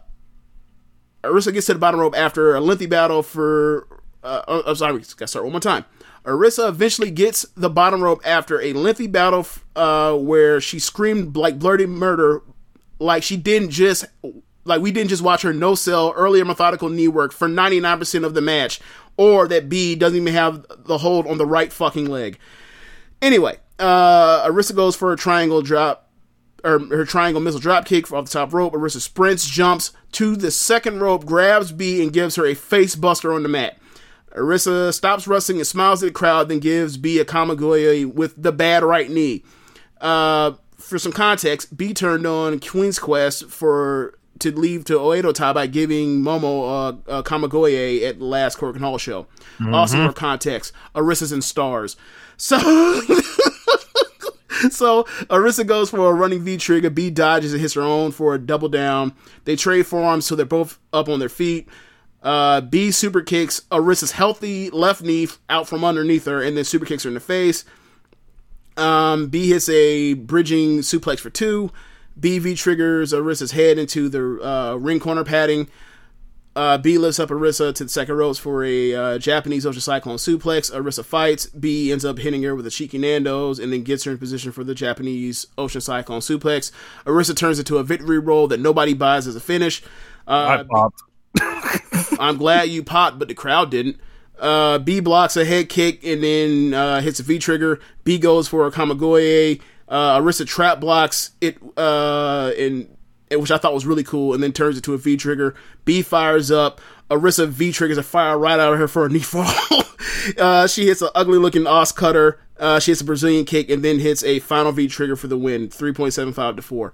Arisa 1.23 1.53
gets 1.53 1.67
to 1.67 1.73
the 1.73 1.79
bottom 1.79 1.99
rope 1.99 2.17
after 2.17 2.55
a 2.55 2.61
lengthy 2.61 2.85
battle 2.85 3.23
for. 3.23 3.87
Uh, 4.23 4.41
oh, 4.47 4.63
I'm 4.67 4.75
sorry, 4.75 4.93
gotta 4.93 5.27
start 5.27 5.43
one 5.43 5.51
more 5.51 5.59
time. 5.59 5.85
Arisa 6.25 6.69
eventually 6.69 7.11
gets 7.11 7.45
the 7.55 7.69
bottom 7.69 8.01
rope 8.01 8.21
after 8.23 8.61
a 8.61 8.71
lengthy 8.73 9.07
battle 9.07 9.45
uh, 9.75 10.13
where 10.15 10.61
she 10.61 10.79
screamed 10.79 11.35
like 11.35 11.59
bloody 11.59 11.85
murder, 11.85 12.41
like 12.99 13.23
she 13.23 13.35
didn't 13.35 13.71
just 13.71 14.05
like 14.65 14.81
we 14.81 14.91
didn't 14.91 15.09
just 15.09 15.21
watch 15.21 15.41
her 15.41 15.53
no 15.53 15.75
sell 15.75 16.13
earlier 16.15 16.45
methodical 16.45 16.89
knee 16.89 17.07
work 17.07 17.33
for 17.33 17.47
99% 17.47 18.25
of 18.25 18.33
the 18.33 18.41
match, 18.41 18.79
or 19.17 19.47
that 19.47 19.69
Bea 19.69 19.95
doesn't 19.95 20.17
even 20.17 20.33
have 20.33 20.65
the 20.85 20.99
hold 20.99 21.27
on 21.27 21.37
the 21.37 21.45
right 21.45 21.71
fucking 21.71 22.09
leg. 22.09 22.37
Anyway, 23.21 23.57
uh, 23.79 24.47
Arisa 24.47 24.75
goes 24.75 24.95
for 24.95 25.13
a 25.13 25.17
triangle 25.17 25.61
drop, 25.61 26.09
or 26.63 26.79
her 26.87 27.05
triangle 27.05 27.41
missile 27.41 27.59
drop 27.59 27.85
kick 27.85 28.11
off 28.11 28.25
the 28.25 28.31
top 28.31 28.53
rope. 28.53 28.73
Arisa 28.73 29.01
sprints, 29.01 29.47
jumps 29.47 29.91
to 30.13 30.35
the 30.35 30.51
second 30.51 30.99
rope, 30.99 31.25
grabs 31.25 31.71
Bea, 31.71 32.01
and 32.01 32.13
gives 32.13 32.35
her 32.35 32.45
a 32.45 32.53
face 32.53 32.95
buster 32.95 33.33
on 33.33 33.43
the 33.43 33.49
mat. 33.49 33.77
Arisa 34.35 34.93
stops 34.93 35.27
wrestling 35.27 35.59
and 35.59 35.67
smiles 35.67 36.01
at 36.01 36.07
the 36.07 36.13
crowd, 36.13 36.49
then 36.49 36.59
gives 36.59 36.97
Bea 36.97 37.19
a 37.19 37.25
Kamigoye 37.25 38.11
with 38.11 38.41
the 38.41 38.51
bad 38.51 38.83
right 38.83 39.09
knee. 39.09 39.43
Uh, 40.01 40.53
for 40.77 40.97
some 40.97 41.11
context, 41.11 41.77
Bea 41.77 41.93
turned 41.93 42.25
on 42.25 42.59
Queen's 42.59 42.99
Quest 42.99 43.49
for 43.49 44.17
to 44.39 44.51
leave 44.51 44.85
to 44.85 44.93
Oedo 44.93 45.33
Tai 45.33 45.53
by 45.53 45.67
giving 45.67 46.21
Momo 46.21 46.99
uh, 47.07 47.19
a 47.19 47.23
Kamigoye 47.23 48.03
at 48.07 48.19
the 48.19 48.25
last 48.25 48.57
Korakuen 48.57 48.79
Hall 48.79 48.97
show. 48.97 49.27
Also, 49.71 50.07
for 50.07 50.13
context, 50.13 50.73
Arisa's 50.95 51.31
in 51.31 51.41
stars. 51.41 51.95
So. 52.37 52.57
So 54.71 55.03
Arisa 55.29 55.65
goes 55.67 55.89
for 55.89 56.09
a 56.09 56.13
running 56.13 56.41
V 56.41 56.57
trigger. 56.57 56.89
Bea 56.89 57.09
dodges 57.09 57.51
and 57.51 57.61
hits 57.61 57.73
her 57.73 57.81
own 57.81 58.11
for 58.11 58.33
a 58.33 58.39
double 58.39 58.69
down. 58.69 59.13
They 59.43 59.55
trade 59.55 59.85
forearms 59.85 60.25
so 60.25 60.35
they're 60.35 60.45
both 60.45 60.79
up 60.93 61.09
on 61.09 61.19
their 61.19 61.29
feet. 61.29 61.67
Uh, 62.21 62.61
Bea 62.61 62.91
super 62.91 63.21
kicks 63.21 63.61
Arisa's 63.71 64.13
healthy 64.13 64.69
left 64.69 65.01
knee 65.01 65.27
out 65.49 65.67
from 65.67 65.83
underneath 65.83 66.25
her 66.25 66.41
and 66.41 66.55
then 66.55 66.63
super 66.63 66.85
kicks 66.85 67.03
her 67.03 67.09
in 67.09 67.13
the 67.15 67.19
face. 67.19 67.65
Um, 68.77 69.27
Bea 69.27 69.49
hits 69.49 69.67
a 69.69 70.13
bridging 70.13 70.79
suplex 70.79 71.19
for 71.19 71.29
two. 71.29 71.71
BV 72.19 72.57
triggers 72.57 73.11
Arisa's 73.13 73.51
head 73.51 73.77
into 73.77 74.09
the 74.09 74.39
uh, 74.45 74.75
ring 74.75 74.99
corner 74.99 75.23
padding. 75.23 75.67
Uh, 76.55 76.77
Bea 76.77 76.99
lifts 76.99 77.19
up 77.19 77.29
Arisa 77.29 77.73
to 77.73 77.83
the 77.83 77.89
second 77.89 78.15
ropes 78.15 78.37
for 78.37 78.63
a 78.63 78.93
uh, 78.93 79.17
Japanese 79.17 79.65
Ocean 79.65 79.81
Cyclone 79.81 80.17
suplex. 80.17 80.71
Arisa 80.71 81.03
fights. 81.03 81.47
Bea 81.47 81.91
ends 81.91 82.05
up 82.05 82.19
hitting 82.19 82.43
her 82.43 82.53
with 82.53 82.67
a 82.67 82.69
cheeky 82.69 82.99
Nando's 82.99 83.57
and 83.57 83.73
then 83.73 83.81
gets 83.81 84.03
her 84.03 84.11
in 84.11 84.19
position 84.19 84.51
for 84.51 84.63
the 84.63 84.75
Japanese 84.75 85.47
Ocean 85.57 85.81
Cyclone 85.81 86.19
suplex. 86.19 86.71
Arisa 87.07 87.35
turns 87.35 87.57
into 87.57 87.79
a 87.79 87.83
victory 87.83 88.19
roll 88.19 88.47
that 88.49 88.59
nobody 88.59 88.93
buys 88.93 89.25
as 89.25 89.35
a 89.35 89.39
finish. 89.39 89.81
I 90.27 90.57
Uh, 90.57 90.63
popped. 90.65 91.01
I'm 92.19 92.37
glad 92.37 92.69
you 92.69 92.83
popped, 92.83 93.17
but 93.17 93.29
the 93.29 93.33
crowd 93.33 93.71
didn't. 93.71 93.97
Uh, 94.39 94.77
Bea 94.77 94.99
blocks 94.99 95.35
a 95.35 95.45
head 95.45 95.69
kick 95.69 96.03
and 96.03 96.23
then 96.23 96.73
uh, 96.75 97.01
hits 97.01 97.19
a 97.19 97.23
V 97.23 97.39
trigger. 97.39 97.79
Bea 98.03 98.19
goes 98.19 98.47
for 98.47 98.67
a 98.67 98.71
Kamigoye. 98.71 99.59
Uh, 99.93 100.19
Arisa 100.19 100.43
trap 100.47 100.79
blocks 100.79 101.33
it, 101.39 101.55
uh, 101.77 102.51
and 102.57 102.87
which 103.29 103.51
I 103.51 103.59
thought 103.59 103.75
was 103.75 103.85
really 103.85 104.03
cool, 104.03 104.33
and 104.33 104.41
then 104.41 104.51
turns 104.51 104.75
it 104.75 104.83
to 104.85 104.95
a 104.95 104.97
V 104.97 105.17
trigger. 105.17 105.53
Bea 105.85 106.01
fires 106.01 106.49
up. 106.49 106.81
Arisa 107.11 107.47
V 107.47 107.71
triggers 107.71 107.99
a 107.99 108.03
fire 108.03 108.35
right 108.35 108.59
out 108.59 108.73
of 108.73 108.79
her 108.79 108.87
for 108.87 109.05
a 109.05 109.09
knee 109.09 109.19
fall. 109.19 109.45
uh, 110.39 110.65
she 110.65 110.87
hits 110.87 111.03
an 111.03 111.09
ugly 111.13 111.37
looking 111.37 111.67
os 111.67 111.91
cutter. 111.91 112.39
Uh, 112.57 112.79
she 112.79 112.89
hits 112.89 113.01
a 113.01 113.05
Brazilian 113.05 113.45
kick 113.45 113.69
and 113.69 113.85
then 113.85 113.99
hits 113.99 114.23
a 114.23 114.39
final 114.39 114.71
V 114.71 114.87
trigger 114.87 115.15
for 115.15 115.27
the 115.27 115.37
win, 115.37 115.69
three 115.69 115.93
point 115.93 116.15
seven 116.15 116.33
five 116.33 116.55
to 116.55 116.63
four. 116.63 116.91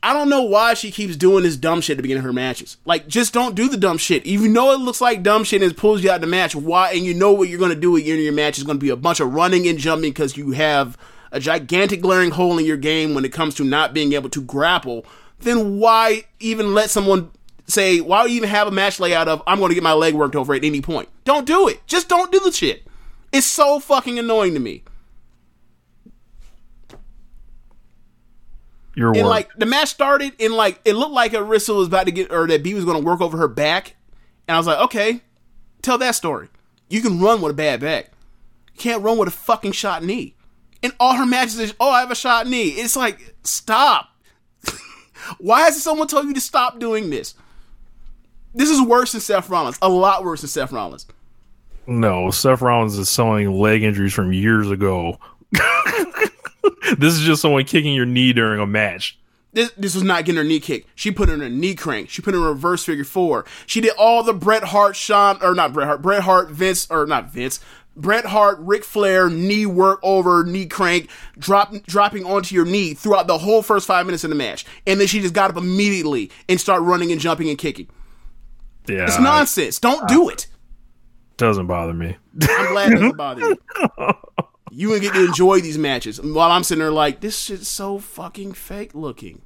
I 0.00 0.12
don't 0.12 0.28
know 0.28 0.42
why 0.42 0.74
she 0.74 0.92
keeps 0.92 1.16
doing 1.16 1.42
this 1.42 1.56
dumb 1.56 1.80
shit 1.80 1.94
at 1.94 1.96
the 1.96 2.02
beginning 2.02 2.20
of 2.20 2.26
her 2.26 2.32
matches. 2.32 2.76
Like, 2.84 3.08
just 3.08 3.32
don't 3.32 3.56
do 3.56 3.68
the 3.68 3.76
dumb 3.76 3.98
shit. 3.98 4.24
Even 4.26 4.52
though 4.52 4.70
it 4.70 4.78
looks 4.78 5.00
like 5.00 5.24
dumb 5.24 5.42
shit 5.42 5.60
and 5.60 5.72
it 5.72 5.76
pulls 5.76 6.04
you 6.04 6.10
out 6.10 6.16
of 6.16 6.20
the 6.20 6.26
match, 6.28 6.54
why? 6.54 6.92
And 6.92 7.00
you 7.00 7.14
know 7.14 7.32
what 7.32 7.48
you're 7.48 7.58
going 7.58 7.74
to 7.74 7.80
do 7.80 7.96
at 7.96 8.04
the 8.04 8.10
end 8.10 8.18
of 8.20 8.24
your 8.24 8.32
match 8.32 8.58
is 8.58 8.64
going 8.64 8.78
to 8.78 8.84
be 8.84 8.90
a 8.90 8.96
bunch 8.96 9.18
of 9.18 9.34
running 9.34 9.66
and 9.66 9.76
jumping 9.76 10.10
because 10.10 10.36
you 10.36 10.52
have 10.52 10.96
a 11.34 11.40
gigantic 11.40 12.00
glaring 12.00 12.30
hole 12.30 12.58
in 12.58 12.64
your 12.64 12.76
game 12.76 13.12
when 13.12 13.24
it 13.24 13.32
comes 13.32 13.56
to 13.56 13.64
not 13.64 13.92
being 13.92 14.12
able 14.12 14.30
to 14.30 14.40
grapple. 14.40 15.04
Then 15.40 15.78
why 15.78 16.24
even 16.38 16.72
let 16.74 16.90
someone 16.90 17.32
say, 17.66 18.00
why 18.00 18.26
even 18.26 18.48
have 18.48 18.68
a 18.68 18.70
match 18.70 19.00
layout 19.00 19.26
of, 19.26 19.42
I'm 19.46 19.58
going 19.58 19.70
to 19.70 19.74
get 19.74 19.82
my 19.82 19.94
leg 19.94 20.14
worked 20.14 20.36
over 20.36 20.54
at 20.54 20.64
any 20.64 20.80
point? 20.80 21.08
Don't 21.24 21.44
do 21.44 21.66
it. 21.66 21.84
Just 21.88 22.08
don't 22.08 22.30
do 22.30 22.38
the 22.38 22.52
shit. 22.52 22.86
It's 23.32 23.46
so 23.46 23.80
fucking 23.80 24.16
annoying 24.16 24.54
to 24.54 24.60
me. 24.60 24.84
Your 28.94 29.08
and 29.08 29.22
work. 29.22 29.26
like 29.26 29.50
the 29.56 29.66
match 29.66 29.88
started 29.88 30.34
and 30.38 30.54
like 30.54 30.80
it 30.84 30.92
looked 30.92 31.14
like 31.14 31.32
Arisa 31.32 31.76
was 31.76 31.88
about 31.88 32.06
to 32.06 32.12
get 32.12 32.30
or 32.30 32.46
that 32.46 32.62
Bea 32.62 32.74
was 32.74 32.84
going 32.84 32.96
to 32.96 33.04
work 33.04 33.20
over 33.20 33.36
her 33.38 33.48
back, 33.48 33.96
and 34.46 34.54
I 34.54 34.58
was 34.58 34.68
like, 34.68 34.78
okay, 34.78 35.20
tell 35.82 35.98
that 35.98 36.14
story. 36.14 36.48
You 36.88 37.02
can 37.02 37.18
run 37.18 37.40
with 37.40 37.50
a 37.50 37.54
bad 37.54 37.80
back. 37.80 38.12
You 38.72 38.78
can't 38.78 39.02
run 39.02 39.18
with 39.18 39.26
a 39.26 39.32
fucking 39.32 39.72
shot 39.72 40.04
knee. 40.04 40.33
And 40.84 40.92
all 41.00 41.14
her 41.14 41.24
matches 41.24 41.58
is, 41.58 41.74
oh, 41.80 41.88
I 41.88 42.00
have 42.00 42.10
a 42.10 42.14
shot 42.14 42.46
knee. 42.46 42.68
It's 42.68 42.94
like, 42.94 43.34
stop. 43.42 44.10
Why 45.38 45.62
hasn't 45.62 45.82
someone 45.82 46.08
told 46.08 46.26
you 46.26 46.34
to 46.34 46.40
stop 46.42 46.78
doing 46.78 47.08
this? 47.08 47.34
This 48.54 48.68
is 48.68 48.82
worse 48.82 49.12
than 49.12 49.22
Seth 49.22 49.48
Rollins. 49.48 49.78
A 49.80 49.88
lot 49.88 50.24
worse 50.24 50.42
than 50.42 50.48
Seth 50.48 50.72
Rollins. 50.72 51.06
No, 51.86 52.30
Seth 52.30 52.60
Rollins 52.60 52.98
is 52.98 53.08
selling 53.08 53.50
leg 53.50 53.82
injuries 53.82 54.12
from 54.12 54.34
years 54.34 54.70
ago. 54.70 55.18
this 56.98 57.14
is 57.14 57.20
just 57.20 57.40
someone 57.40 57.64
kicking 57.64 57.94
your 57.94 58.04
knee 58.04 58.34
during 58.34 58.60
a 58.60 58.66
match. 58.66 59.18
This, 59.54 59.70
this 59.78 59.94
was 59.94 60.02
not 60.02 60.24
getting 60.24 60.36
her 60.36 60.44
knee 60.44 60.60
kick. 60.60 60.86
She 60.94 61.10
put 61.12 61.30
in 61.30 61.40
a 61.40 61.48
knee 61.48 61.76
crank. 61.76 62.10
She 62.10 62.20
put 62.20 62.34
in 62.34 62.42
a 62.42 62.44
reverse 62.44 62.84
figure 62.84 63.04
four. 63.04 63.46
She 63.66 63.80
did 63.80 63.92
all 63.96 64.22
the 64.22 64.34
Bret 64.34 64.64
Hart, 64.64 64.96
Shawn, 64.96 65.38
or 65.40 65.54
not 65.54 65.72
Bret 65.72 65.86
Hart, 65.86 66.02
Bret 66.02 66.22
Hart, 66.24 66.50
Vince, 66.50 66.90
or 66.90 67.06
not 67.06 67.30
Vince, 67.30 67.60
Bret 67.96 68.24
Hart, 68.26 68.58
Ric 68.60 68.82
Flair, 68.84 69.30
knee 69.30 69.66
work 69.66 70.00
over, 70.02 70.44
knee 70.44 70.66
crank, 70.66 71.08
drop, 71.38 71.72
dropping 71.84 72.24
onto 72.24 72.54
your 72.54 72.64
knee 72.64 72.94
throughout 72.94 73.26
the 73.26 73.38
whole 73.38 73.62
first 73.62 73.86
five 73.86 74.04
minutes 74.06 74.24
of 74.24 74.30
the 74.30 74.36
match. 74.36 74.64
And 74.86 74.98
then 75.00 75.06
she 75.06 75.20
just 75.20 75.34
got 75.34 75.50
up 75.50 75.56
immediately 75.56 76.30
and 76.48 76.60
started 76.60 76.82
running 76.82 77.12
and 77.12 77.20
jumping 77.20 77.48
and 77.48 77.58
kicking. 77.58 77.88
Yeah, 78.88 79.04
It's 79.06 79.18
nonsense. 79.20 79.78
Don't 79.78 80.06
do 80.08 80.28
it. 80.28 80.46
doesn't 81.36 81.66
bother 81.66 81.94
me. 81.94 82.16
I'm 82.42 82.72
glad 82.72 82.92
it 82.92 82.94
doesn't 82.96 83.16
bother 83.16 83.40
you. 83.40 83.58
You 84.76 84.92
and 84.92 85.00
get 85.00 85.14
to 85.14 85.24
enjoy 85.24 85.60
these 85.60 85.78
matches 85.78 86.20
while 86.20 86.50
I'm 86.50 86.64
sitting 86.64 86.80
there 86.82 86.90
like, 86.90 87.20
this 87.20 87.38
shit's 87.38 87.68
so 87.68 88.00
fucking 88.00 88.54
fake 88.54 88.90
looking. 88.92 89.42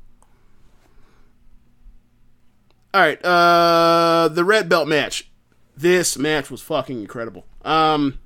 All 2.94 3.02
right, 3.02 3.22
uh, 3.22 4.28
the 4.32 4.42
red 4.42 4.70
belt 4.70 4.88
match. 4.88 5.30
This 5.76 6.16
match 6.16 6.50
was 6.50 6.62
fucking 6.62 6.98
incredible. 7.00 7.44
Um, 7.62 8.18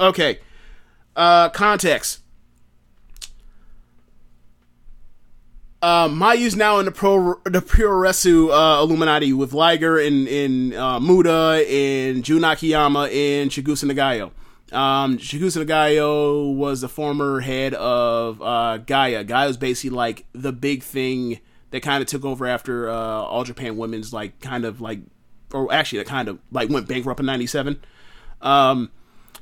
okay, 0.00 0.38
uh, 1.14 1.48
context. 1.50 2.20
Uh, 5.82 6.08
Mayu's 6.08 6.56
now 6.56 6.78
in 6.78 6.86
the 6.86 6.90
pro 6.90 7.34
the 7.44 7.60
Puroresu 7.60 8.48
uh, 8.50 8.82
Illuminati 8.82 9.32
with 9.32 9.52
Liger 9.52 9.98
and, 9.98 10.26
and 10.26 10.74
uh, 10.74 10.98
Muta 10.98 11.64
and 11.68 12.24
Jun 12.24 12.42
Akiyama 12.42 13.04
and 13.04 13.50
Chigusa 13.50 13.88
Nagayo. 13.90 14.32
Um, 14.76 15.18
Chigusa 15.18 15.64
Nagayo 15.64 16.54
was 16.56 16.80
the 16.80 16.88
former 16.88 17.40
head 17.40 17.74
of 17.74 18.42
uh, 18.42 18.78
GAEA. 18.84 19.26
GAEA 19.28 19.46
was 19.46 19.56
basically 19.58 19.94
like 19.96 20.24
the 20.32 20.52
big 20.52 20.82
thing 20.82 21.40
that 21.70 21.82
kind 21.82 22.02
of 22.02 22.08
took 22.08 22.24
over 22.24 22.46
after 22.46 22.88
uh, 22.88 22.94
All 22.94 23.44
Japan 23.44 23.76
Women's 23.76 24.12
like 24.12 24.40
kind 24.40 24.64
of 24.64 24.80
like, 24.80 25.00
or 25.52 25.72
actually 25.72 25.98
that 25.98 26.08
kind 26.08 26.28
of 26.28 26.38
like 26.50 26.68
went 26.68 26.88
bankrupt 26.88 27.20
in 27.20 27.26
'97. 27.26 27.80
Um, 28.40 28.90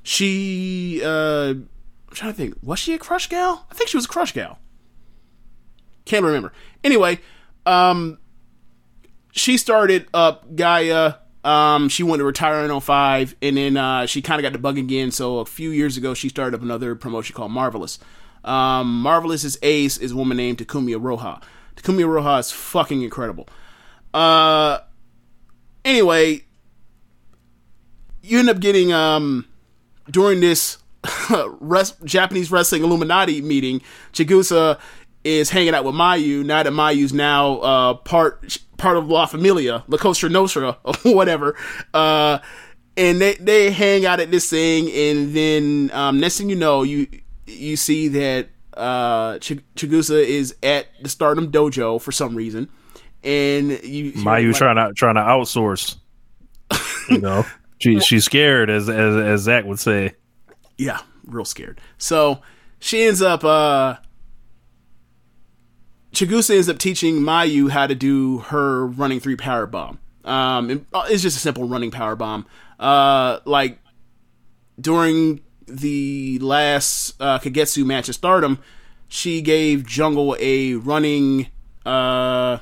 she 0.05 1.01
uh, 1.03 1.55
I'm 2.15 2.17
trying 2.17 2.33
to 2.33 2.37
think, 2.37 2.57
was 2.63 2.79
she 2.79 2.95
a 2.95 2.99
Crush 2.99 3.29
gal? 3.29 3.67
I 3.69 3.75
think 3.75 3.91
she 3.91 3.97
was 3.97 4.05
a 4.05 4.09
Crush 4.09 4.33
gal. 4.33 4.61
Can't 6.05 6.25
remember. 6.25 6.53
Anyway, 6.85 7.19
um, 7.67 8.19
she 9.33 9.57
started 9.57 10.07
up 10.15 10.55
GAEA. 10.55 11.19
Um, 11.43 11.89
she 11.89 12.05
went 12.05 12.21
to 12.21 12.25
retire 12.25 12.65
in 12.65 12.81
05, 12.81 13.35
and 13.43 13.57
then 13.57 13.77
uh, 13.77 14.07
she 14.07 14.23
kind 14.23 14.39
of 14.39 14.45
got 14.45 14.53
the 14.53 14.61
bug 14.61 14.79
again. 14.79 15.11
So 15.11 15.39
a 15.41 15.45
few 15.45 15.71
years 15.71 15.97
ago, 15.97 16.15
she 16.15 16.29
started 16.29 16.55
up 16.55 16.63
another 16.63 16.95
promotion 16.95 17.35
called 17.35 17.51
Marvelous. 17.51 17.99
Um, 18.45 19.03
Marvelous's 19.03 19.59
ace 19.63 19.99
is 19.99 20.13
a 20.13 20.17
woman 20.17 20.37
named 20.37 20.59
Takumi 20.59 20.97
Iroha. 20.97 21.43
Takumi 21.75 22.05
Iroha 22.05 22.39
is 22.39 22.53
fucking 22.53 23.03
incredible. 23.03 23.49
Uh, 24.13 24.79
anyway, 25.85 26.45
you 28.23 28.39
end 28.39 28.49
up 28.49 28.61
getting 28.61 28.93
um 28.93 29.47
during 30.11 30.41
this 30.41 30.79
res- 31.61 31.95
Japanese 32.05 32.51
wrestling 32.51 32.83
Illuminati 32.83 33.41
meeting, 33.43 33.81
Chigusa 34.13 34.79
is 35.25 35.51
hanging 35.51 35.75
out 35.75 35.85
with 35.85 35.95
Mayu. 35.95 36.45
Now 36.45 36.63
that 36.63 36.73
Mayu's 36.73 37.13
now 37.13 37.57
uh, 37.59 37.95
part 37.95 38.59
part 38.77 38.97
of 38.97 39.09
La 39.09 39.27
Familia, 39.27 39.85
La 39.89 39.99
Costa 39.99 40.29
Nostra, 40.29 40.77
or 40.85 40.95
whatever. 41.05 41.57
Uh, 41.93 42.39
and 42.97 43.21
they 43.21 43.35
they 43.37 43.71
hang 43.71 44.07
out 44.07 44.21
at 44.21 44.31
this 44.31 44.49
thing, 44.49 44.91
and 44.91 45.35
then 45.35 45.91
um, 45.93 46.21
next 46.21 46.39
thing 46.39 46.49
you 46.49 46.57
know, 46.57 46.83
you 46.83 47.07
you 47.47 47.77
see 47.77 48.09
that 48.09 48.49
uh, 48.77 49.39
Ch- 49.39 49.59
Chigusa 49.77 50.23
is 50.25 50.55
at 50.63 50.87
the 51.03 51.09
Stardom 51.09 51.51
Dojo 51.51 52.01
for 52.01 52.13
some 52.13 52.35
reason, 52.37 52.69
and 53.25 53.71
you 53.83 54.13
Mayu 54.13 54.49
like- 54.49 54.57
trying 54.57 54.77
to 54.77 54.93
trying 54.95 55.17
to 55.17 55.23
outsource. 55.23 55.97
You 57.11 57.19
know, 57.23 57.45
she 57.85 58.01
she's 58.01 58.25
scared, 58.25 58.71
as 58.71 58.89
as 58.89 59.17
as 59.17 59.41
Zach 59.43 59.65
would 59.65 59.79
say. 59.79 60.15
yeah, 60.79 61.01
real 61.27 61.45
scared. 61.45 61.81
So 61.99 62.41
she 62.79 63.03
ends 63.05 63.21
up 63.23 63.45
uh 63.45 63.97
Chigusa 66.13 66.55
ends 66.55 66.69
up 66.69 66.79
teaching 66.79 67.17
Mayu 67.21 67.71
how 67.71 67.87
to 67.87 67.95
do 67.95 68.39
her 68.39 68.87
running 68.87 69.21
three 69.21 69.37
power 69.37 69.67
bomb. 69.67 69.99
Um 70.25 70.87
uh, 70.93 71.07
it's 71.09 71.23
just 71.23 71.37
a 71.37 71.41
simple 71.41 71.65
running 71.69 71.91
power 71.91 72.17
bomb. 72.17 72.47
Uh 72.79 73.41
like 73.45 73.79
during 74.81 75.41
the 75.67 76.39
last 76.41 77.21
uh 77.21 77.39
Kagetsu 77.39 77.85
match 77.85 78.09
at 78.09 78.15
Stardom, 78.15 78.59
she 79.09 79.43
gave 79.43 79.87
Jungle 79.87 80.37
a 80.41 80.75
running 80.75 81.49
uh 81.85 82.59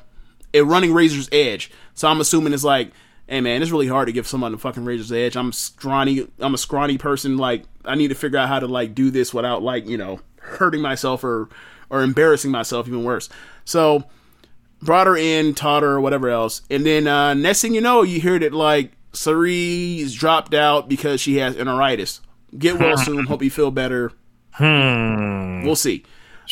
a 0.55 0.60
running 0.62 0.92
razor's 0.92 1.28
edge. 1.33 1.70
So 1.94 2.09
I'm 2.09 2.20
assuming 2.20 2.52
it's 2.52 2.65
like, 2.65 2.91
hey 3.33 3.41
man, 3.41 3.62
it's 3.62 3.70
really 3.70 3.89
hard 3.89 4.07
to 4.09 4.12
give 4.12 4.27
someone 4.27 4.52
a 4.52 4.59
fucking 4.59 4.85
razor's 4.85 5.11
edge. 5.11 5.36
I'm 5.36 5.52
scrawny. 5.52 6.28
I'm 6.39 6.52
a 6.52 6.59
scrawny 6.59 6.99
person. 6.99 7.39
Like 7.39 7.65
I 7.83 7.94
need 7.94 8.09
to 8.09 8.15
figure 8.15 8.39
out 8.39 8.49
how 8.49 8.61
to 8.61 8.67
like 8.67 8.94
do 8.94 9.11
this 9.11 9.33
without 9.33 9.62
like 9.62 9.86
you 9.86 9.97
know 9.97 10.20
hurting 10.41 10.83
myself 10.83 11.25
or 11.25 11.49
or 11.89 12.02
embarrassing 12.02 12.51
myself 12.51 12.86
even 12.86 13.05
worse. 13.05 13.31
So 13.65 14.05
brought 14.83 15.07
her 15.07 15.17
in, 15.17 15.55
taught 15.55 15.83
her 15.83 15.93
or 15.93 16.01
whatever 16.02 16.28
else, 16.28 16.61
and 16.70 16.85
then 16.85 17.07
uh, 17.07 17.33
next 17.33 17.62
thing 17.62 17.75
you 17.75 17.81
know, 17.81 18.02
you 18.02 18.20
hear 18.20 18.39
that 18.39 18.52
like 18.52 18.93
Cerise 19.15 20.15
dropped 20.15 20.52
out 20.52 20.89
because 20.89 21.20
she 21.20 21.39
has 21.39 21.57
enteritis. 21.57 22.20
Get 22.59 22.78
well 22.78 22.99
soon. 22.99 23.25
Hope 23.25 23.43
you 23.43 23.51
feel 23.51 23.70
better. 23.70 24.12
Hmm. 24.51 25.65
We'll 25.65 25.75
see. 25.77 26.05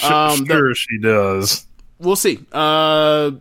Um, 0.03 0.45
the- 0.47 0.55
sure, 0.55 0.75
she 0.75 0.99
does. 0.99 1.67
we'll 1.99 2.17
see. 2.17 2.39
Uh, 2.53 3.33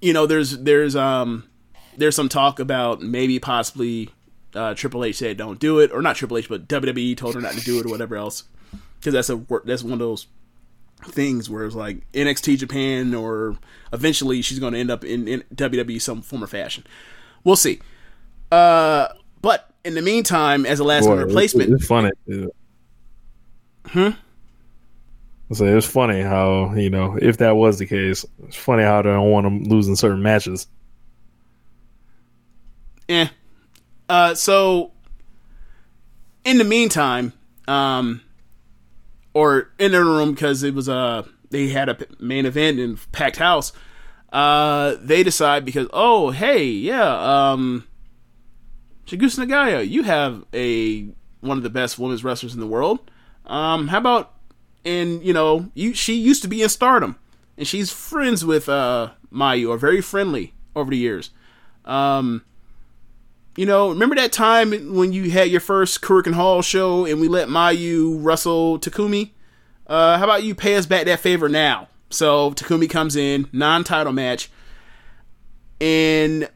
you 0.00 0.12
know, 0.12 0.26
there's 0.26 0.58
there's 0.58 0.96
um 0.96 1.44
there's 1.96 2.16
some 2.16 2.28
talk 2.28 2.58
about 2.60 3.00
maybe 3.02 3.38
possibly 3.38 4.10
uh, 4.54 4.74
Triple 4.74 5.04
H 5.04 5.16
said 5.16 5.36
don't 5.36 5.58
do 5.58 5.78
it, 5.78 5.92
or 5.92 6.02
not 6.02 6.16
Triple 6.16 6.38
H, 6.38 6.48
but 6.48 6.68
WWE 6.68 7.16
told 7.16 7.34
her 7.34 7.40
not 7.40 7.52
to 7.54 7.60
do 7.60 7.78
it, 7.80 7.86
or 7.86 7.90
whatever 7.90 8.16
else, 8.16 8.44
because 8.98 9.12
that's 9.12 9.30
a 9.30 9.44
that's 9.64 9.82
one 9.82 9.92
of 9.92 9.98
those 9.98 10.26
things 11.06 11.50
where 11.50 11.64
it's 11.64 11.74
like 11.74 12.10
NXT 12.12 12.58
Japan 12.58 13.14
or 13.14 13.58
eventually 13.92 14.40
she's 14.42 14.58
going 14.58 14.72
to 14.72 14.78
end 14.78 14.90
up 14.90 15.04
in, 15.04 15.28
in 15.28 15.44
WWE 15.54 16.00
some 16.00 16.22
form 16.22 16.42
or 16.42 16.46
fashion. 16.46 16.84
We'll 17.42 17.56
see. 17.56 17.80
Uh, 18.50 19.08
but 19.42 19.70
in 19.84 19.94
the 19.94 20.02
meantime, 20.02 20.64
as 20.64 20.80
a 20.80 20.84
last 20.84 21.06
minute 21.06 21.26
replacement, 21.26 21.70
It's, 21.72 21.82
it's 21.82 21.88
funny. 21.88 22.10
Hmm. 23.86 24.10
Say 25.52 25.66
it's 25.68 25.86
funny 25.86 26.20
how 26.22 26.74
you 26.74 26.90
know 26.90 27.16
if 27.20 27.36
that 27.36 27.54
was 27.54 27.78
the 27.78 27.86
case, 27.86 28.24
it's 28.44 28.56
funny 28.56 28.82
how 28.82 29.02
they 29.02 29.10
don't 29.10 29.30
want 29.30 29.44
them 29.44 29.64
losing 29.64 29.94
certain 29.94 30.22
matches. 30.22 30.66
Eh. 33.08 33.28
Uh, 34.08 34.34
so 34.34 34.92
in 36.44 36.58
the 36.58 36.64
meantime, 36.64 37.32
um, 37.66 38.20
or 39.32 39.70
in 39.78 39.92
the 39.92 40.04
room 40.04 40.32
because 40.32 40.62
it 40.62 40.74
was 40.74 40.88
uh 40.88 41.22
they 41.50 41.68
had 41.68 41.88
a 41.88 41.98
main 42.18 42.46
event 42.46 42.78
in 42.78 42.98
packed 43.12 43.36
house. 43.36 43.72
Uh, 44.32 44.96
they 45.00 45.22
decide 45.22 45.64
because 45.64 45.88
oh 45.92 46.30
hey 46.30 46.64
yeah 46.64 47.50
um, 47.52 47.86
Chigusa 49.06 49.44
Nagayo, 49.44 49.86
you 49.86 50.04
have 50.04 50.44
a 50.54 51.04
one 51.40 51.56
of 51.56 51.62
the 51.62 51.70
best 51.70 51.98
women's 51.98 52.24
wrestlers 52.24 52.54
in 52.54 52.60
the 52.60 52.66
world. 52.66 53.10
Um, 53.46 53.88
how 53.88 53.98
about 53.98 54.34
and 54.84 55.22
you 55.22 55.32
know 55.32 55.70
you 55.74 55.94
she 55.94 56.14
used 56.14 56.42
to 56.42 56.48
be 56.48 56.62
in 56.62 56.68
Stardom 56.68 57.16
and 57.56 57.66
she's 57.66 57.90
friends 57.90 58.44
with 58.44 58.68
uh 58.68 59.10
Mayu 59.32 59.70
are 59.72 59.78
very 59.78 60.00
friendly 60.00 60.54
over 60.74 60.90
the 60.90 60.96
years. 60.96 61.30
Um, 61.84 62.42
you 63.56 63.66
know, 63.66 63.90
remember 63.90 64.16
that 64.16 64.32
time 64.32 64.94
when 64.94 65.12
you 65.12 65.30
had 65.30 65.48
your 65.50 65.60
first 65.60 66.00
Korakuen 66.00 66.34
Hall 66.34 66.62
show 66.62 67.04
and 67.04 67.20
we 67.20 67.28
let 67.28 67.48
Mayu 67.48 68.18
wrestle 68.22 68.78
Takumi? 68.78 69.30
Uh, 69.86 70.18
how 70.18 70.24
about 70.24 70.42
you 70.42 70.54
pay 70.54 70.76
us 70.76 70.86
back 70.86 71.04
that 71.04 71.20
favor 71.20 71.48
now? 71.48 71.88
So 72.10 72.52
Takumi 72.52 72.88
comes 72.88 73.16
in, 73.16 73.48
non-title 73.52 74.12
match, 74.12 74.50
and 75.80 76.48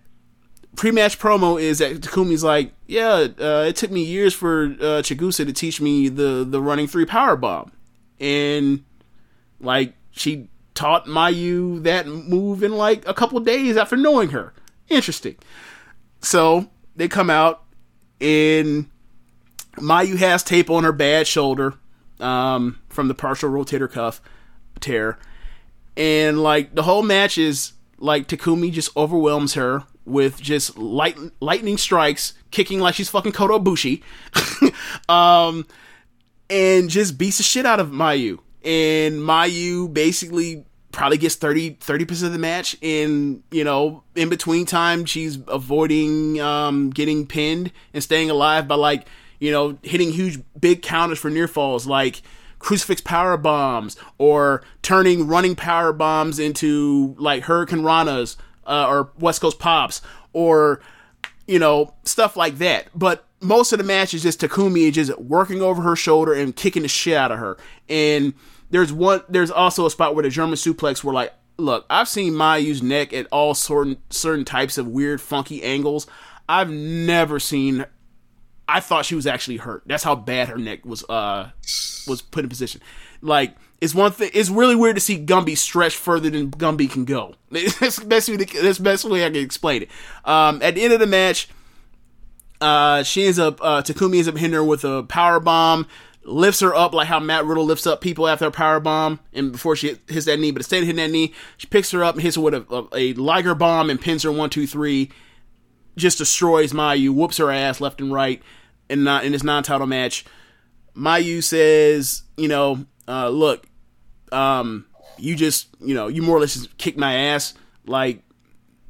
pre-match 0.77 1.19
promo 1.19 1.61
is 1.61 1.79
that 1.79 2.01
Takumi's 2.01 2.45
like, 2.45 2.73
"Yeah, 2.87 3.27
uh, 3.39 3.65
it 3.69 3.77
took 3.77 3.91
me 3.91 4.03
years 4.03 4.35
for 4.35 4.65
uh, 4.65 5.03
Chigusa 5.03 5.45
to 5.45 5.53
teach 5.53 5.81
me 5.81 6.09
the 6.09 6.47
the 6.49 6.63
running 6.63 6.87
three 6.87 7.05
power 7.05 7.37
bomb," 7.37 7.73
and 8.21 8.85
like 9.61 9.95
she 10.11 10.49
taught 10.75 11.07
Mayu 11.07 11.83
that 11.83 12.07
move 12.07 12.63
in 12.63 12.73
like 12.73 13.07
a 13.07 13.15
couple 13.15 13.39
days 13.41 13.77
after 13.77 13.97
knowing 13.97 14.31
her. 14.31 14.55
Interesting. 14.89 15.37
So 16.21 16.71
they 16.99 17.09
come 17.09 17.31
out 17.31 17.63
and 18.21 18.91
Mayu 19.77 20.17
has 20.19 20.43
tape 20.43 20.69
on 20.69 20.83
her 20.83 20.93
bad 20.93 21.29
shoulder 21.29 21.75
um, 22.19 22.81
from 22.89 23.07
the 23.07 23.15
partial 23.15 23.49
rotator 23.49 23.91
cuff 23.91 24.21
tear. 24.81 25.17
And 25.97 26.43
like 26.43 26.75
the 26.75 26.83
whole 26.83 27.03
match 27.03 27.39
is 27.39 27.73
like 27.99 28.27
Takumi 28.27 28.73
just 28.73 28.95
overwhelms 28.97 29.55
her 29.55 29.85
with 30.05 30.41
just 30.43 30.77
light, 30.77 31.17
lightning 31.41 31.79
strikes, 31.79 32.35
kicking 32.51 32.81
like 32.81 32.97
she's 32.97 33.09
fucking 33.09 33.33
Kota 33.33 33.55
Ibushi. 33.55 34.03
um, 35.09 35.67
and 36.51 36.91
just 36.91 37.17
beats 37.17 37.37
the 37.37 37.45
shit 37.45 37.65
out 37.65 37.79
of 37.79 37.91
Mayu. 37.91 38.41
And 38.65 39.21
Mayu 39.21 39.93
basically 39.93 40.65
probably 40.99 41.17
gets 41.17 41.37
30 41.37 41.77
percent 41.77 42.27
of 42.27 42.33
the 42.33 42.39
match. 42.41 42.77
And 42.83 43.45
you 43.53 43.63
know, 43.63 44.03
in 44.17 44.29
between 44.29 44.67
time, 44.67 45.05
she's 45.05 45.39
avoiding 45.47 46.41
um, 46.41 46.91
getting 46.91 47.25
pinned 47.25 47.71
and 47.95 48.03
staying 48.03 48.31
alive 48.31 48.67
by 48.67 48.75
like 48.75 49.07
you 49.39 49.53
know 49.53 49.79
hitting 49.83 50.11
huge 50.11 50.41
big 50.59 50.83
counters 50.83 51.21
for 51.21 51.31
near 51.31 51.47
falls, 51.47 51.87
like 51.87 52.21
crucifix 52.59 53.01
power 53.01 53.37
bombs 53.37 53.97
or 54.19 54.65
turning 54.83 55.29
running 55.29 55.55
power 55.55 55.93
bombs 55.93 56.41
into 56.41 57.15
like 57.17 57.45
hurricane 57.45 57.83
ranas 57.83 58.35
uh, 58.67 58.89
or 58.89 59.13
West 59.21 59.41
Coast 59.41 59.61
pops 59.61 60.03
or 60.33 60.81
you 61.47 61.61
know, 61.61 61.95
stuff 62.05 62.37
like 62.37 62.59
that. 62.59 62.89
But 62.95 63.25
most 63.41 63.73
of 63.73 63.79
the 63.79 63.85
match 63.85 64.15
is 64.15 64.23
just 64.23 64.41
Takumi 64.41 64.93
just 64.93 65.17
working 65.19 65.63
over 65.63 65.81
her 65.83 65.95
shoulder 65.95 66.33
and 66.35 66.55
kicking 66.55 66.83
the 66.83 66.89
shit 66.89 67.17
out 67.17 67.31
of 67.31 67.39
her. 67.39 67.57
And 67.89 68.35
there's 68.71 68.93
one, 68.93 69.23
there's 69.29 69.51
also 69.51 69.87
a 69.87 69.91
spot 69.91 70.15
where 70.15 70.23
the 70.23 70.31
German 70.31 70.55
suplex 70.55 71.03
where 71.03 71.15
like, 71.15 71.33
look, 71.57 71.87
I've 71.89 72.09
seen 72.09 72.35
Mayu's 72.35 72.83
neck 72.83 73.13
at 73.13 73.27
all 73.33 73.55
certain 73.55 73.99
certain 74.11 74.45
types 74.45 74.79
of 74.79 74.87
weird, 74.87 75.21
funky 75.21 75.63
angles. 75.63 76.07
I've 76.49 76.71
never 76.71 77.39
seen. 77.39 77.87
I 78.69 78.81
thought 78.81 79.07
she 79.07 79.15
was 79.15 79.27
actually 79.27 79.57
hurt. 79.57 79.83
That's 79.87 80.05
how 80.05 80.15
bad 80.15 80.49
her 80.49 80.59
neck 80.59 80.85
was. 80.85 81.05
Uh, 81.09 81.51
was 82.07 82.23
put 82.23 82.45
in 82.45 82.49
position. 82.49 82.81
Like 83.21 83.55
it's 83.81 83.95
one 83.95 84.13
thing. 84.13 84.31
It's 84.35 84.51
really 84.51 84.75
weird 84.75 84.97
to 84.97 85.01
see 85.01 85.25
Gumby 85.25 85.57
stretch 85.57 85.97
further 85.97 86.31
than 86.31 86.51
Gumby 86.51 86.91
can 86.91 87.05
go. 87.05 87.35
That's 87.51 88.01
way. 88.05 88.37
To, 88.37 88.63
that's 88.63 88.79
best 88.79 89.05
way 89.05 89.25
I 89.25 89.31
can 89.31 89.43
explain 89.43 89.83
it. 89.83 89.89
Um, 90.25 90.61
at 90.63 90.75
the 90.75 90.83
end 90.83 90.93
of 90.93 91.01
the 91.01 91.07
match, 91.07 91.49
uh, 92.61 93.03
she 93.05 93.25
ends 93.25 93.39
up 93.39 93.61
uh, 93.63 93.83
Takumi 93.83 94.17
ends 94.17 94.29
up 94.29 94.37
hitting 94.37 94.55
her 94.55 94.65
with 94.65 94.85
a 94.85 95.05
power 95.05 95.41
bomb, 95.41 95.87
lifts 96.29 96.61
her 96.61 96.75
up 96.75 96.93
like 96.93 97.09
how 97.09 97.19
Matt 97.19 97.45
Riddle 97.45 97.65
lifts 97.65 97.87
up 97.87 98.01
people 98.01 98.29
after 98.29 98.47
a 98.47 98.51
power 98.51 98.81
bomb, 98.81 99.21
and 99.33 99.53
before 99.53 99.77
she 99.77 99.97
hits 100.09 100.27
that 100.27 100.39
knee. 100.39 100.51
But 100.51 100.61
instead 100.61 100.83
of 100.83 100.87
hitting 100.87 101.05
that 101.05 101.11
knee, 101.11 101.35
she 101.57 101.67
picks 101.67 101.91
her 101.91 102.05
up 102.05 102.15
and 102.15 102.23
hits 102.23 102.37
her 102.37 102.43
with 102.43 102.55
a, 102.55 102.65
a, 102.71 102.89
a 102.95 103.13
Liger 103.15 103.55
bomb 103.55 103.91
and 103.91 104.01
pins 104.01 104.23
her 104.23 104.33
one, 104.33 104.51
two, 104.51 104.67
three. 104.67 105.11
Just 105.97 106.19
destroys 106.19 106.73
Mayu, 106.73 107.11
whoops 107.11 107.39
her 107.39 107.51
ass 107.51 107.81
left 107.81 108.01
and 108.01 108.13
right, 108.13 108.43
in 108.89 109.03
not 109.03 109.25
in 109.25 109.33
this 109.33 109.43
non-title 109.43 109.87
match. 109.87 110.25
Mayu 110.97 111.43
says, 111.43 112.23
you 112.37 112.49
know, 112.49 112.87
uh, 113.07 113.29
look, 113.29 113.67
um, 114.31 114.87
you 115.17 115.35
just, 115.35 115.69
you 115.81 115.95
know, 115.95 116.09
you 116.09 116.23
more 116.23 116.37
or 116.37 116.41
less 116.41 116.55
just 116.55 116.77
kicked 116.79 116.99
my 116.99 117.15
ass. 117.15 117.55
Like, 117.87 118.23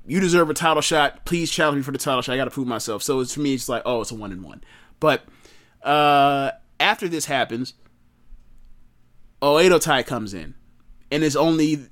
you 0.06 0.20
deserve 0.20 0.50
a 0.50 0.54
title 0.54 0.82
shot. 0.82 1.24
Please 1.24 1.50
challenge 1.50 1.76
me 1.76 1.82
for 1.82 1.92
the 1.92 1.98
title 1.98 2.22
shot. 2.22 2.32
I 2.32 2.36
got 2.36 2.44
to 2.44 2.50
prove 2.50 2.66
myself. 2.66 3.02
So 3.02 3.20
it's 3.20 3.34
for 3.34 3.40
me, 3.40 3.54
it's 3.54 3.68
like, 3.68 3.82
oh, 3.84 4.00
it's 4.00 4.10
a 4.10 4.14
one 4.14 4.32
and 4.32 4.42
one. 4.42 4.62
But 5.00 5.22
uh, 5.82 6.52
after 6.80 7.08
this 7.08 7.26
happens, 7.26 7.74
Oedo 9.42 9.80
Tai 9.80 10.02
comes 10.02 10.34
in, 10.34 10.54
and 11.10 11.22
it's 11.22 11.36
only 11.36 11.86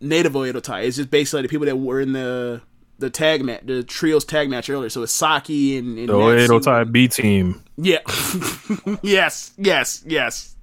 native 0.00 0.32
Oedo 0.32 0.62
Tai. 0.62 0.80
It's 0.80 0.96
just 0.96 1.10
basically 1.10 1.42
the 1.42 1.48
people 1.48 1.66
that 1.66 1.76
were 1.76 2.00
in 2.00 2.12
the 2.12 2.62
the 2.98 3.10
tag 3.10 3.42
match, 3.44 3.62
the 3.64 3.82
trios 3.82 4.24
tag 4.24 4.50
match 4.50 4.68
earlier. 4.68 4.90
So 4.90 5.02
it's 5.02 5.12
Saki 5.12 5.78
and, 5.78 5.98
and 5.98 6.08
The 6.08 6.12
Oedo 6.12 6.62
Tai 6.62 6.84
B 6.84 7.08
team. 7.08 7.62
yeah. 7.76 7.98
yes, 9.02 9.52
yes, 9.56 10.04
yes. 10.06 10.54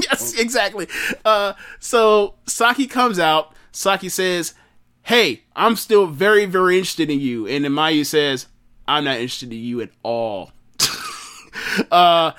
yes, 0.00 0.38
exactly. 0.38 0.86
Uh, 1.24 1.54
so 1.78 2.34
Saki 2.46 2.86
comes 2.86 3.18
out. 3.18 3.54
Saki 3.70 4.08
says, 4.10 4.52
"Hey, 5.02 5.44
I'm 5.56 5.76
still 5.76 6.06
very, 6.06 6.44
very 6.44 6.76
interested 6.76 7.08
in 7.08 7.20
you." 7.20 7.46
And 7.46 7.64
then 7.64 7.72
Mayu 7.72 8.04
says, 8.04 8.48
"I'm 8.86 9.04
not 9.04 9.16
interested 9.16 9.52
in 9.52 9.58
you 9.58 9.80
at 9.80 9.90
all." 10.02 10.52
uh, 11.90 12.32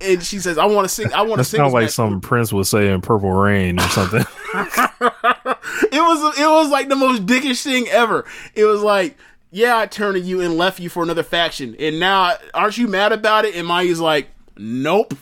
and 0.00 0.22
she 0.22 0.38
says, 0.38 0.58
"I 0.58 0.66
want 0.66 0.88
to 0.88 0.94
sing. 0.94 1.12
I 1.12 1.22
want 1.22 1.38
to 1.38 1.44
sing." 1.44 1.58
sounds 1.58 1.72
like 1.72 1.90
some 1.90 2.20
Prince 2.20 2.52
would 2.52 2.66
say 2.66 2.90
in 2.90 3.00
Purple 3.00 3.32
Rain 3.32 3.78
or 3.78 3.88
something. 3.88 4.20
it 4.54 6.00
was 6.00 6.38
it 6.38 6.46
was 6.46 6.70
like 6.70 6.88
the 6.88 6.96
most 6.96 7.26
dickish 7.26 7.62
thing 7.62 7.88
ever. 7.88 8.24
It 8.54 8.64
was 8.64 8.82
like, 8.82 9.16
yeah, 9.50 9.78
I 9.78 9.86
turned 9.86 10.14
to 10.16 10.20
you 10.20 10.40
and 10.40 10.56
left 10.56 10.80
you 10.80 10.88
for 10.88 11.02
another 11.02 11.22
faction, 11.22 11.76
and 11.78 12.00
now 12.00 12.36
aren't 12.54 12.78
you 12.78 12.88
mad 12.88 13.12
about 13.12 13.44
it? 13.44 13.54
And 13.54 13.66
Mayu's 13.66 14.00
like, 14.00 14.28
nope, 14.56 15.14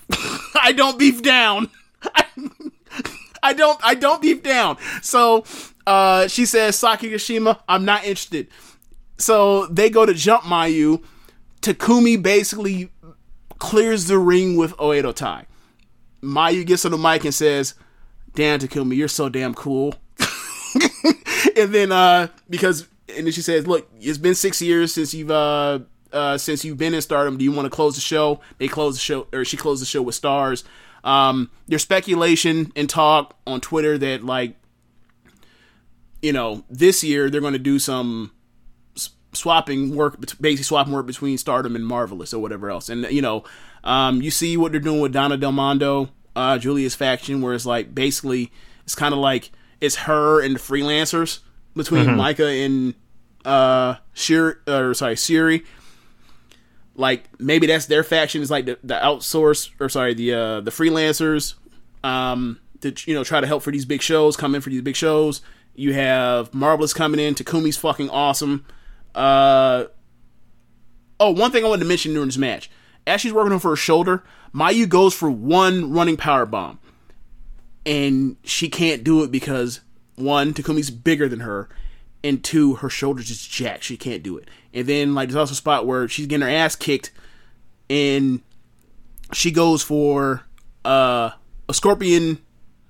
I 0.54 0.72
don't 0.72 0.98
beef 0.98 1.22
down. 1.22 1.70
I 3.42 3.52
don't 3.52 3.78
I 3.84 3.94
don't 3.94 4.22
beef 4.22 4.42
down. 4.42 4.78
So 5.02 5.44
uh, 5.86 6.28
she 6.28 6.46
says, 6.46 6.76
Saki 6.76 7.10
Kashima, 7.10 7.60
I'm 7.68 7.84
not 7.84 8.04
interested. 8.04 8.48
So 9.18 9.66
they 9.66 9.90
go 9.90 10.06
to 10.06 10.14
jump 10.14 10.44
Mayu. 10.44 11.02
Takumi 11.60 12.20
basically 12.20 12.90
clears 13.58 14.06
the 14.06 14.18
ring 14.18 14.56
with 14.56 14.76
Oedo 14.76 15.14
Tai. 15.14 15.46
Mayu 16.22 16.66
gets 16.66 16.84
on 16.84 16.90
the 16.90 16.98
mic 16.98 17.24
and 17.24 17.34
says, 17.34 17.74
Damn 18.34 18.58
Takumi, 18.58 18.96
you're 18.96 19.08
so 19.08 19.28
damn 19.28 19.54
cool. 19.54 19.94
and 21.56 21.72
then 21.72 21.92
uh 21.92 22.28
because 22.50 22.88
and 23.08 23.26
then 23.26 23.32
she 23.32 23.42
says, 23.42 23.66
Look, 23.66 23.88
it's 24.00 24.18
been 24.18 24.34
six 24.34 24.60
years 24.60 24.92
since 24.92 25.14
you've 25.14 25.30
uh 25.30 25.80
uh 26.12 26.38
since 26.38 26.64
you've 26.64 26.78
been 26.78 26.94
in 26.94 27.02
stardom. 27.02 27.38
Do 27.38 27.44
you 27.44 27.52
want 27.52 27.66
to 27.66 27.70
close 27.70 27.94
the 27.94 28.00
show? 28.00 28.40
They 28.58 28.68
close 28.68 28.94
the 28.94 29.00
show 29.00 29.28
or 29.32 29.44
she 29.44 29.56
closed 29.56 29.82
the 29.82 29.86
show 29.86 30.02
with 30.02 30.14
stars. 30.14 30.64
Um 31.04 31.50
there's 31.68 31.82
speculation 31.82 32.72
and 32.74 32.88
talk 32.90 33.36
on 33.46 33.60
Twitter 33.60 33.96
that 33.98 34.24
like 34.24 34.56
you 36.22 36.32
know, 36.32 36.64
this 36.70 37.04
year 37.04 37.30
they're 37.30 37.42
gonna 37.42 37.58
do 37.58 37.78
some 37.78 38.32
swapping 39.34 39.94
work 39.94 40.18
basically 40.40 40.62
swapping 40.62 40.92
work 40.92 41.06
between 41.06 41.38
stardom 41.38 41.76
and 41.76 41.86
marvelous 41.86 42.32
or 42.32 42.40
whatever 42.40 42.70
else. 42.70 42.88
And 42.88 43.04
you 43.10 43.22
know 43.22 43.44
um, 43.82 44.22
you 44.22 44.30
see 44.30 44.56
what 44.56 44.72
they're 44.72 44.80
doing 44.80 45.00
with 45.00 45.12
donna 45.12 45.36
del 45.36 45.52
mondo 45.52 46.08
uh, 46.36 46.58
Giulia's 46.58 46.94
faction 46.94 47.40
where 47.42 47.54
it's 47.54 47.66
like 47.66 47.94
basically 47.94 48.50
it's 48.84 48.94
kind 48.94 49.12
of 49.14 49.20
like 49.20 49.50
it's 49.80 49.96
her 49.96 50.42
and 50.42 50.56
the 50.56 50.60
freelancers 50.60 51.40
between 51.76 52.06
Maika 52.06 52.64
and 52.64 52.94
uh 53.44 53.96
Shir- 54.14 54.60
or 54.66 54.94
sorry 54.94 55.16
Syuri. 55.16 55.64
Like 56.96 57.24
maybe 57.40 57.66
that's 57.66 57.86
their 57.86 58.04
faction 58.04 58.40
is 58.42 58.50
like 58.50 58.66
the, 58.66 58.78
the 58.82 58.94
outsource 58.94 59.70
or 59.80 59.88
sorry 59.88 60.14
the 60.14 60.32
uh 60.32 60.60
the 60.60 60.70
freelancers 60.70 61.54
um 62.02 62.60
that 62.80 63.06
you 63.06 63.14
know 63.14 63.24
try 63.24 63.40
to 63.40 63.46
help 63.46 63.62
for 63.62 63.70
these 63.70 63.84
big 63.84 64.02
shows 64.02 64.36
come 64.36 64.54
in 64.54 64.60
for 64.60 64.70
these 64.70 64.82
big 64.82 64.96
shows. 64.96 65.42
You 65.74 65.92
have 65.94 66.54
marvelous 66.54 66.94
coming 66.94 67.18
in 67.18 67.34
takumi's 67.34 67.76
fucking 67.76 68.10
awesome 68.10 68.64
uh 69.14 69.84
oh 71.20 71.30
one 71.30 71.50
thing 71.50 71.64
i 71.64 71.68
wanted 71.68 71.82
to 71.82 71.88
mention 71.88 72.12
during 72.12 72.28
this 72.28 72.38
match 72.38 72.70
as 73.06 73.20
she's 73.20 73.32
working 73.32 73.52
on 73.52 73.60
her 73.60 73.76
shoulder 73.76 74.24
mayu 74.54 74.88
goes 74.88 75.14
for 75.14 75.30
one 75.30 75.92
running 75.92 76.16
power 76.16 76.46
bomb 76.46 76.78
and 77.86 78.36
she 78.44 78.68
can't 78.68 79.04
do 79.04 79.22
it 79.22 79.30
because 79.30 79.80
one 80.16 80.52
takumi's 80.54 80.90
bigger 80.90 81.28
than 81.28 81.40
her 81.40 81.68
and 82.24 82.42
two, 82.42 82.76
her 82.76 82.88
shoulders 82.88 83.28
just 83.28 83.50
jacked. 83.50 83.84
She 83.84 83.98
can't 83.98 84.22
do 84.22 84.38
it. 84.38 84.48
And 84.72 84.86
then 84.86 85.14
like 85.14 85.28
there's 85.28 85.36
also 85.36 85.52
a 85.52 85.56
spot 85.56 85.86
where 85.86 86.08
she's 86.08 86.26
getting 86.26 86.46
her 86.46 86.52
ass 86.52 86.74
kicked, 86.74 87.12
and 87.90 88.40
she 89.32 89.50
goes 89.50 89.82
for 89.82 90.42
uh, 90.84 91.30
a 91.68 91.74
scorpion, 91.74 92.38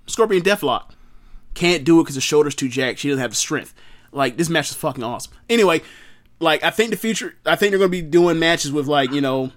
scorpion 0.06 0.42
deathlock. 0.42 0.92
Can't 1.54 1.84
do 1.84 2.00
it 2.00 2.04
because 2.04 2.14
her 2.14 2.20
shoulders 2.20 2.54
too 2.54 2.68
jacked. 2.68 3.00
She 3.00 3.08
doesn't 3.08 3.20
have 3.20 3.32
the 3.32 3.36
strength. 3.36 3.74
Like 4.12 4.36
this 4.36 4.48
match 4.48 4.70
is 4.70 4.76
fucking 4.76 5.02
awesome. 5.02 5.32
Anyway, 5.50 5.82
like 6.40 6.62
I 6.62 6.70
think 6.70 6.90
the 6.90 6.96
future, 6.96 7.34
I 7.46 7.56
think 7.56 7.70
they're 7.70 7.78
gonna 7.78 7.88
be 7.88 8.02
doing 8.02 8.38
matches 8.38 8.72
with 8.72 8.86
like 8.86 9.12
you 9.12 9.20
know 9.20 9.52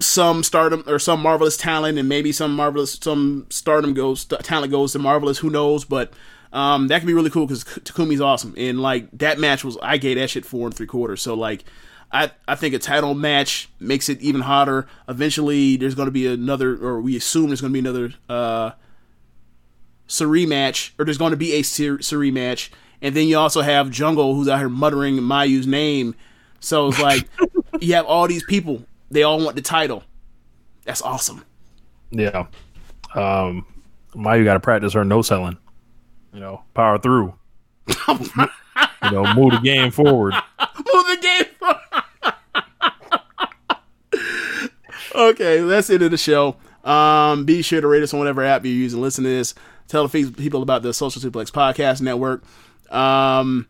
some 0.00 0.42
stardom 0.42 0.84
or 0.86 0.98
some 0.98 1.20
marvelous 1.20 1.56
talent, 1.56 1.98
and 1.98 2.08
maybe 2.08 2.32
some 2.32 2.54
marvelous 2.54 2.98
some 3.00 3.46
stardom 3.50 3.94
goes 3.94 4.24
talent 4.24 4.72
goes 4.72 4.92
to 4.92 4.98
marvelous. 4.98 5.38
Who 5.38 5.50
knows? 5.50 5.84
But 5.84 6.12
um, 6.52 6.88
that 6.88 6.98
can 6.98 7.06
be 7.06 7.14
really 7.14 7.30
cool 7.30 7.46
because 7.46 7.64
Takumi's 7.64 8.20
awesome, 8.20 8.54
and 8.56 8.80
like 8.80 9.08
that 9.18 9.38
match 9.38 9.64
was 9.64 9.76
I 9.82 9.96
gave 9.96 10.16
that 10.18 10.30
shit 10.30 10.44
four 10.44 10.66
and 10.66 10.74
three 10.74 10.86
quarters. 10.86 11.22
So 11.22 11.34
like, 11.34 11.64
I 12.12 12.30
I 12.46 12.54
think 12.54 12.74
a 12.74 12.78
title 12.78 13.14
match 13.14 13.68
makes 13.80 14.08
it 14.08 14.20
even 14.20 14.42
hotter. 14.42 14.86
Eventually, 15.08 15.76
there's 15.76 15.94
going 15.94 16.06
to 16.06 16.12
be 16.12 16.26
another, 16.26 16.76
or 16.76 17.00
we 17.00 17.16
assume 17.16 17.48
there's 17.48 17.60
going 17.60 17.72
to 17.72 17.82
be 17.82 17.88
another 17.88 18.14
uh, 18.28 18.70
Syuri 20.08 20.46
match, 20.46 20.94
or 20.98 21.04
there's 21.04 21.18
going 21.18 21.32
to 21.32 21.36
be 21.36 21.54
a 21.54 21.62
Syuri 21.62 22.32
match, 22.32 22.70
and 23.04 23.14
then 23.14 23.28
you 23.28 23.38
also 23.38 23.60
have 23.60 23.90
Jungle 23.90 24.34
who's 24.34 24.48
out 24.48 24.58
here 24.58 24.68
muttering 24.68 25.18
Mayu's 25.18 25.68
name. 25.68 26.16
So 26.58 26.88
it's 26.88 27.00
like 27.00 27.28
you 27.80 27.94
have 27.94 28.06
all 28.06 28.26
these 28.26 28.44
people, 28.44 28.84
they 29.12 29.22
all 29.22 29.38
want 29.38 29.54
the 29.54 29.62
title. 29.62 30.02
That's 30.84 31.02
awesome. 31.02 31.44
Yeah. 32.10 32.46
Um, 33.14 33.64
Mayu 34.14 34.44
got 34.44 34.54
to 34.54 34.60
practice 34.60 34.94
her 34.94 35.04
no 35.04 35.22
selling 35.22 35.56
you 36.34 36.40
know, 36.40 36.62
power 36.74 36.98
through. 36.98 37.32
you 37.86 37.94
know, 39.10 39.32
move 39.34 39.52
the 39.52 39.60
game 39.62 39.90
forward. 39.90 40.34
Move 40.76 41.06
the 41.06 41.18
game 41.22 41.44
forward. 41.58 42.34
okay, 45.14 45.60
that's 45.60 45.90
it 45.90 46.02
of 46.02 46.10
the 46.10 46.16
show. 46.16 46.56
Um, 46.82 47.44
be 47.44 47.62
sure 47.62 47.80
to 47.80 47.86
rate 47.86 48.02
us 48.02 48.12
on 48.12 48.18
whatever 48.18 48.42
app 48.42 48.64
you're 48.64 48.74
using. 48.74 49.00
Listen 49.00 49.24
to 49.24 49.30
this. 49.30 49.54
Tell 49.86 50.08
the 50.08 50.30
people 50.32 50.62
about 50.62 50.82
the 50.82 50.92
Social 50.92 51.22
Suplex 51.22 51.50
Podcast 51.50 52.00
Network. 52.00 52.42
Um, 52.94 53.66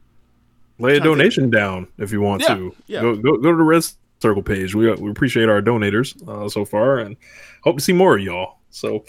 Lay 0.79 0.97
a 0.97 1.01
donation 1.01 1.51
down 1.51 1.87
if 1.99 2.11
you 2.13 2.21
want 2.21 2.43
Yeah, 2.43 2.55
to. 2.57 2.77
yeah. 2.87 3.01
Go, 3.01 3.15
go 3.17 3.37
go 3.39 3.51
to 3.53 3.57
the 3.57 3.63
Red 3.63 3.85
Circle 4.21 4.43
page. 4.43 4.75
We 4.75 4.93
we 4.95 5.11
appreciate 5.11 5.49
our 5.49 5.63
donators 5.63 6.17
uh, 6.29 6.49
so 6.49 6.65
far, 6.65 6.99
and 6.99 7.17
hope 7.63 7.77
to 7.79 7.83
see 7.83 7.93
more 7.93 8.17
of 8.17 8.23
y'all. 8.23 8.59
So, 8.71 9.05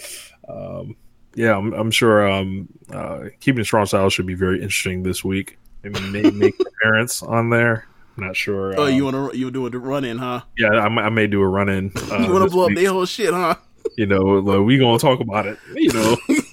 um, 0.47 0.95
yeah, 1.33 1.57
I'm, 1.57 1.73
I'm 1.73 1.89
sure 1.91 2.29
um, 2.29 2.67
uh, 2.93 3.25
keeping 3.39 3.63
strong 3.63 3.85
style 3.87 4.09
should 4.09 4.27
be 4.27 4.35
very 4.35 4.57
interesting 4.57 5.01
this 5.03 5.23
week. 5.23 5.57
Maybe 5.83 5.99
may 6.11 6.29
make 6.31 6.55
appearance 6.59 7.23
on 7.23 7.49
there. 7.49 7.87
I'm 8.17 8.25
not 8.27 8.35
sure. 8.37 8.73
oh, 8.79 8.85
um, 8.85 8.93
you 8.93 9.03
want 9.05 9.31
to 9.31 9.37
you 9.37 9.49
doing 9.51 9.71
the 9.71 9.79
run 9.79 10.05
in, 10.05 10.17
huh? 10.19 10.41
Yeah, 10.57 10.69
I, 10.69 10.85
I 10.85 11.09
may 11.09 11.27
do 11.27 11.41
a 11.41 11.47
run 11.47 11.67
in. 11.69 11.91
Uh, 12.11 12.19
you 12.19 12.31
want 12.31 12.43
to 12.45 12.49
blow 12.49 12.63
up 12.65 12.69
week. 12.69 12.77
their 12.79 12.91
whole 12.91 13.05
shit, 13.05 13.33
huh? 13.33 13.55
You 13.97 14.05
know, 14.05 14.19
like, 14.21 14.65
we 14.65 14.77
gonna 14.77 14.99
talk 14.99 15.19
about 15.19 15.45
it. 15.47 15.57
You 15.73 15.91
know, 15.93 16.17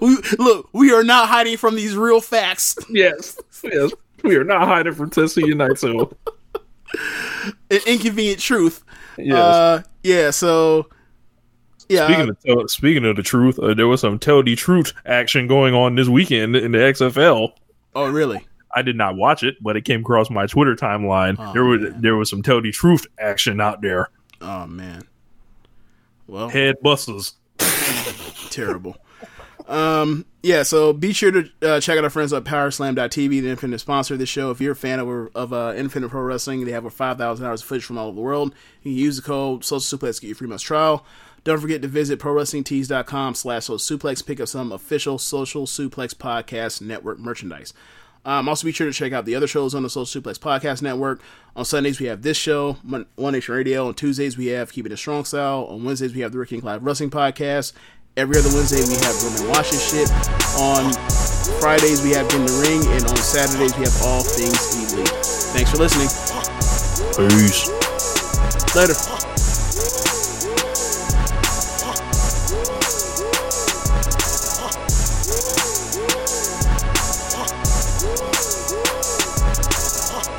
We, 0.00 0.16
look, 0.38 0.68
we 0.72 0.92
are 0.92 1.02
not 1.04 1.28
hiding 1.28 1.56
from 1.56 1.74
these 1.76 1.96
real 1.96 2.20
facts. 2.20 2.76
yes, 2.88 3.38
yes, 3.62 3.90
we 4.22 4.36
are 4.36 4.44
not 4.44 4.66
hiding 4.66 4.94
from 4.94 5.10
Tessie 5.10 5.44
Unite. 5.46 5.78
So, 5.78 6.16
An 7.70 7.80
inconvenient 7.86 8.38
truth. 8.40 8.82
yes. 9.18 9.36
Uh, 9.36 9.82
yeah. 10.02 10.30
So, 10.30 10.88
yeah. 11.88 12.06
Speaking 12.06 12.28
of 12.30 12.40
tell, 12.40 12.68
speaking 12.68 13.04
of 13.04 13.16
the 13.16 13.22
truth, 13.22 13.58
uh, 13.58 13.74
there 13.74 13.88
was 13.88 14.00
some 14.00 14.18
tell 14.18 14.42
the 14.42 14.54
truth 14.56 14.92
action 15.06 15.46
going 15.46 15.74
on 15.74 15.94
this 15.94 16.08
weekend 16.08 16.56
in 16.56 16.72
the 16.72 16.78
XFL. 16.78 17.50
oh, 17.94 18.10
really? 18.10 18.46
I 18.74 18.80
did 18.82 18.96
not 18.96 19.16
watch 19.16 19.42
it, 19.42 19.56
but 19.60 19.76
it 19.76 19.82
came 19.84 20.00
across 20.00 20.30
my 20.30 20.46
Twitter 20.46 20.74
timeline. 20.74 21.36
Oh, 21.38 21.52
there 21.52 21.64
was 21.64 21.80
there 21.98 22.16
was 22.16 22.30
some 22.30 22.42
tell 22.42 22.62
the 22.62 22.72
truth 22.72 23.06
action 23.18 23.60
out 23.60 23.82
there. 23.82 24.08
Oh 24.40 24.66
man. 24.66 25.02
Well, 26.26 26.48
Head 26.48 26.76
busters. 26.82 27.34
terrible. 28.50 28.96
Um, 29.72 30.26
yeah, 30.42 30.64
so 30.64 30.92
be 30.92 31.14
sure 31.14 31.30
to 31.30 31.50
uh, 31.62 31.80
check 31.80 31.96
out 31.96 32.04
our 32.04 32.10
friends 32.10 32.32
at 32.34 32.44
PowerSlam.tv, 32.44 33.28
the 33.30 33.38
independent 33.38 33.80
sponsor 33.80 34.14
of 34.14 34.20
this 34.20 34.28
show. 34.28 34.50
If 34.50 34.60
you're 34.60 34.72
a 34.72 34.76
fan 34.76 34.98
of 35.00 35.34
of 35.34 35.52
uh, 35.54 35.72
independent 35.74 36.10
pro 36.10 36.20
wrestling, 36.20 36.66
they 36.66 36.72
have 36.72 36.84
over 36.84 36.90
5,000 36.90 37.46
hours 37.46 37.62
of 37.62 37.66
footage 37.66 37.84
from 37.84 37.96
all 37.96 38.08
over 38.08 38.16
the 38.16 38.20
world. 38.20 38.54
You 38.82 38.92
can 38.92 38.98
use 38.98 39.16
the 39.16 39.22
code 39.22 39.64
Social 39.64 39.98
Suplex 39.98 40.16
to 40.16 40.20
get 40.20 40.28
your 40.28 40.36
free 40.36 40.46
month's 40.46 40.62
trial. 40.62 41.06
Don't 41.44 41.58
forget 41.58 41.80
to 41.82 41.88
visit 41.88 42.20
ProWrestlingTees.com 42.20 43.34
slash 43.34 43.64
Social 43.64 43.98
Suplex. 43.98 44.24
Pick 44.24 44.40
up 44.40 44.48
some 44.48 44.72
official 44.72 45.16
Social 45.18 45.66
Suplex 45.66 46.14
Podcast 46.14 46.82
Network 46.82 47.18
merchandise. 47.18 47.72
Um, 48.24 48.48
also, 48.48 48.66
be 48.66 48.72
sure 48.72 48.86
to 48.86 48.92
check 48.92 49.12
out 49.12 49.24
the 49.24 49.34
other 49.34 49.48
shows 49.48 49.74
on 49.74 49.82
the 49.82 49.90
Social 49.90 50.20
Suplex 50.20 50.38
Podcast 50.38 50.82
Network. 50.82 51.20
On 51.56 51.64
Sundays, 51.64 51.98
we 51.98 52.06
have 52.06 52.22
this 52.22 52.36
show, 52.36 52.74
One 52.84 53.06
Nation 53.32 53.54
Radio. 53.54 53.88
On 53.88 53.94
Tuesdays, 53.94 54.36
we 54.36 54.46
have 54.48 54.70
Keeping 54.70 54.92
It 54.92 54.98
Strong 54.98 55.24
Style. 55.24 55.66
On 55.70 55.82
Wednesdays, 55.82 56.14
we 56.14 56.20
have 56.20 56.32
the 56.32 56.38
Ricky 56.38 56.56
and 56.56 56.62
Clive 56.62 56.84
Wrestling 56.84 57.10
Podcast. 57.10 57.72
Every 58.14 58.38
other 58.38 58.52
Wednesday, 58.52 58.84
we 58.84 59.00
have 59.00 59.16
Roman 59.24 59.48
Watches 59.48 59.80
Shit. 59.88 60.10
On 60.60 60.92
Fridays, 61.60 62.02
we 62.02 62.10
have 62.10 62.28
In 62.34 62.44
the 62.44 62.52
Ring. 62.60 62.84
And 62.92 63.06
on 63.06 63.16
Saturdays, 63.16 63.72
we 63.78 63.84
have 63.84 64.02
All 64.02 64.20
Things 64.20 64.92
Elite. 64.92 65.08
Thanks 65.56 65.70
for 65.70 65.78
listening. 65.78 66.08
Peace. 67.30 67.72
Later. 68.76 69.21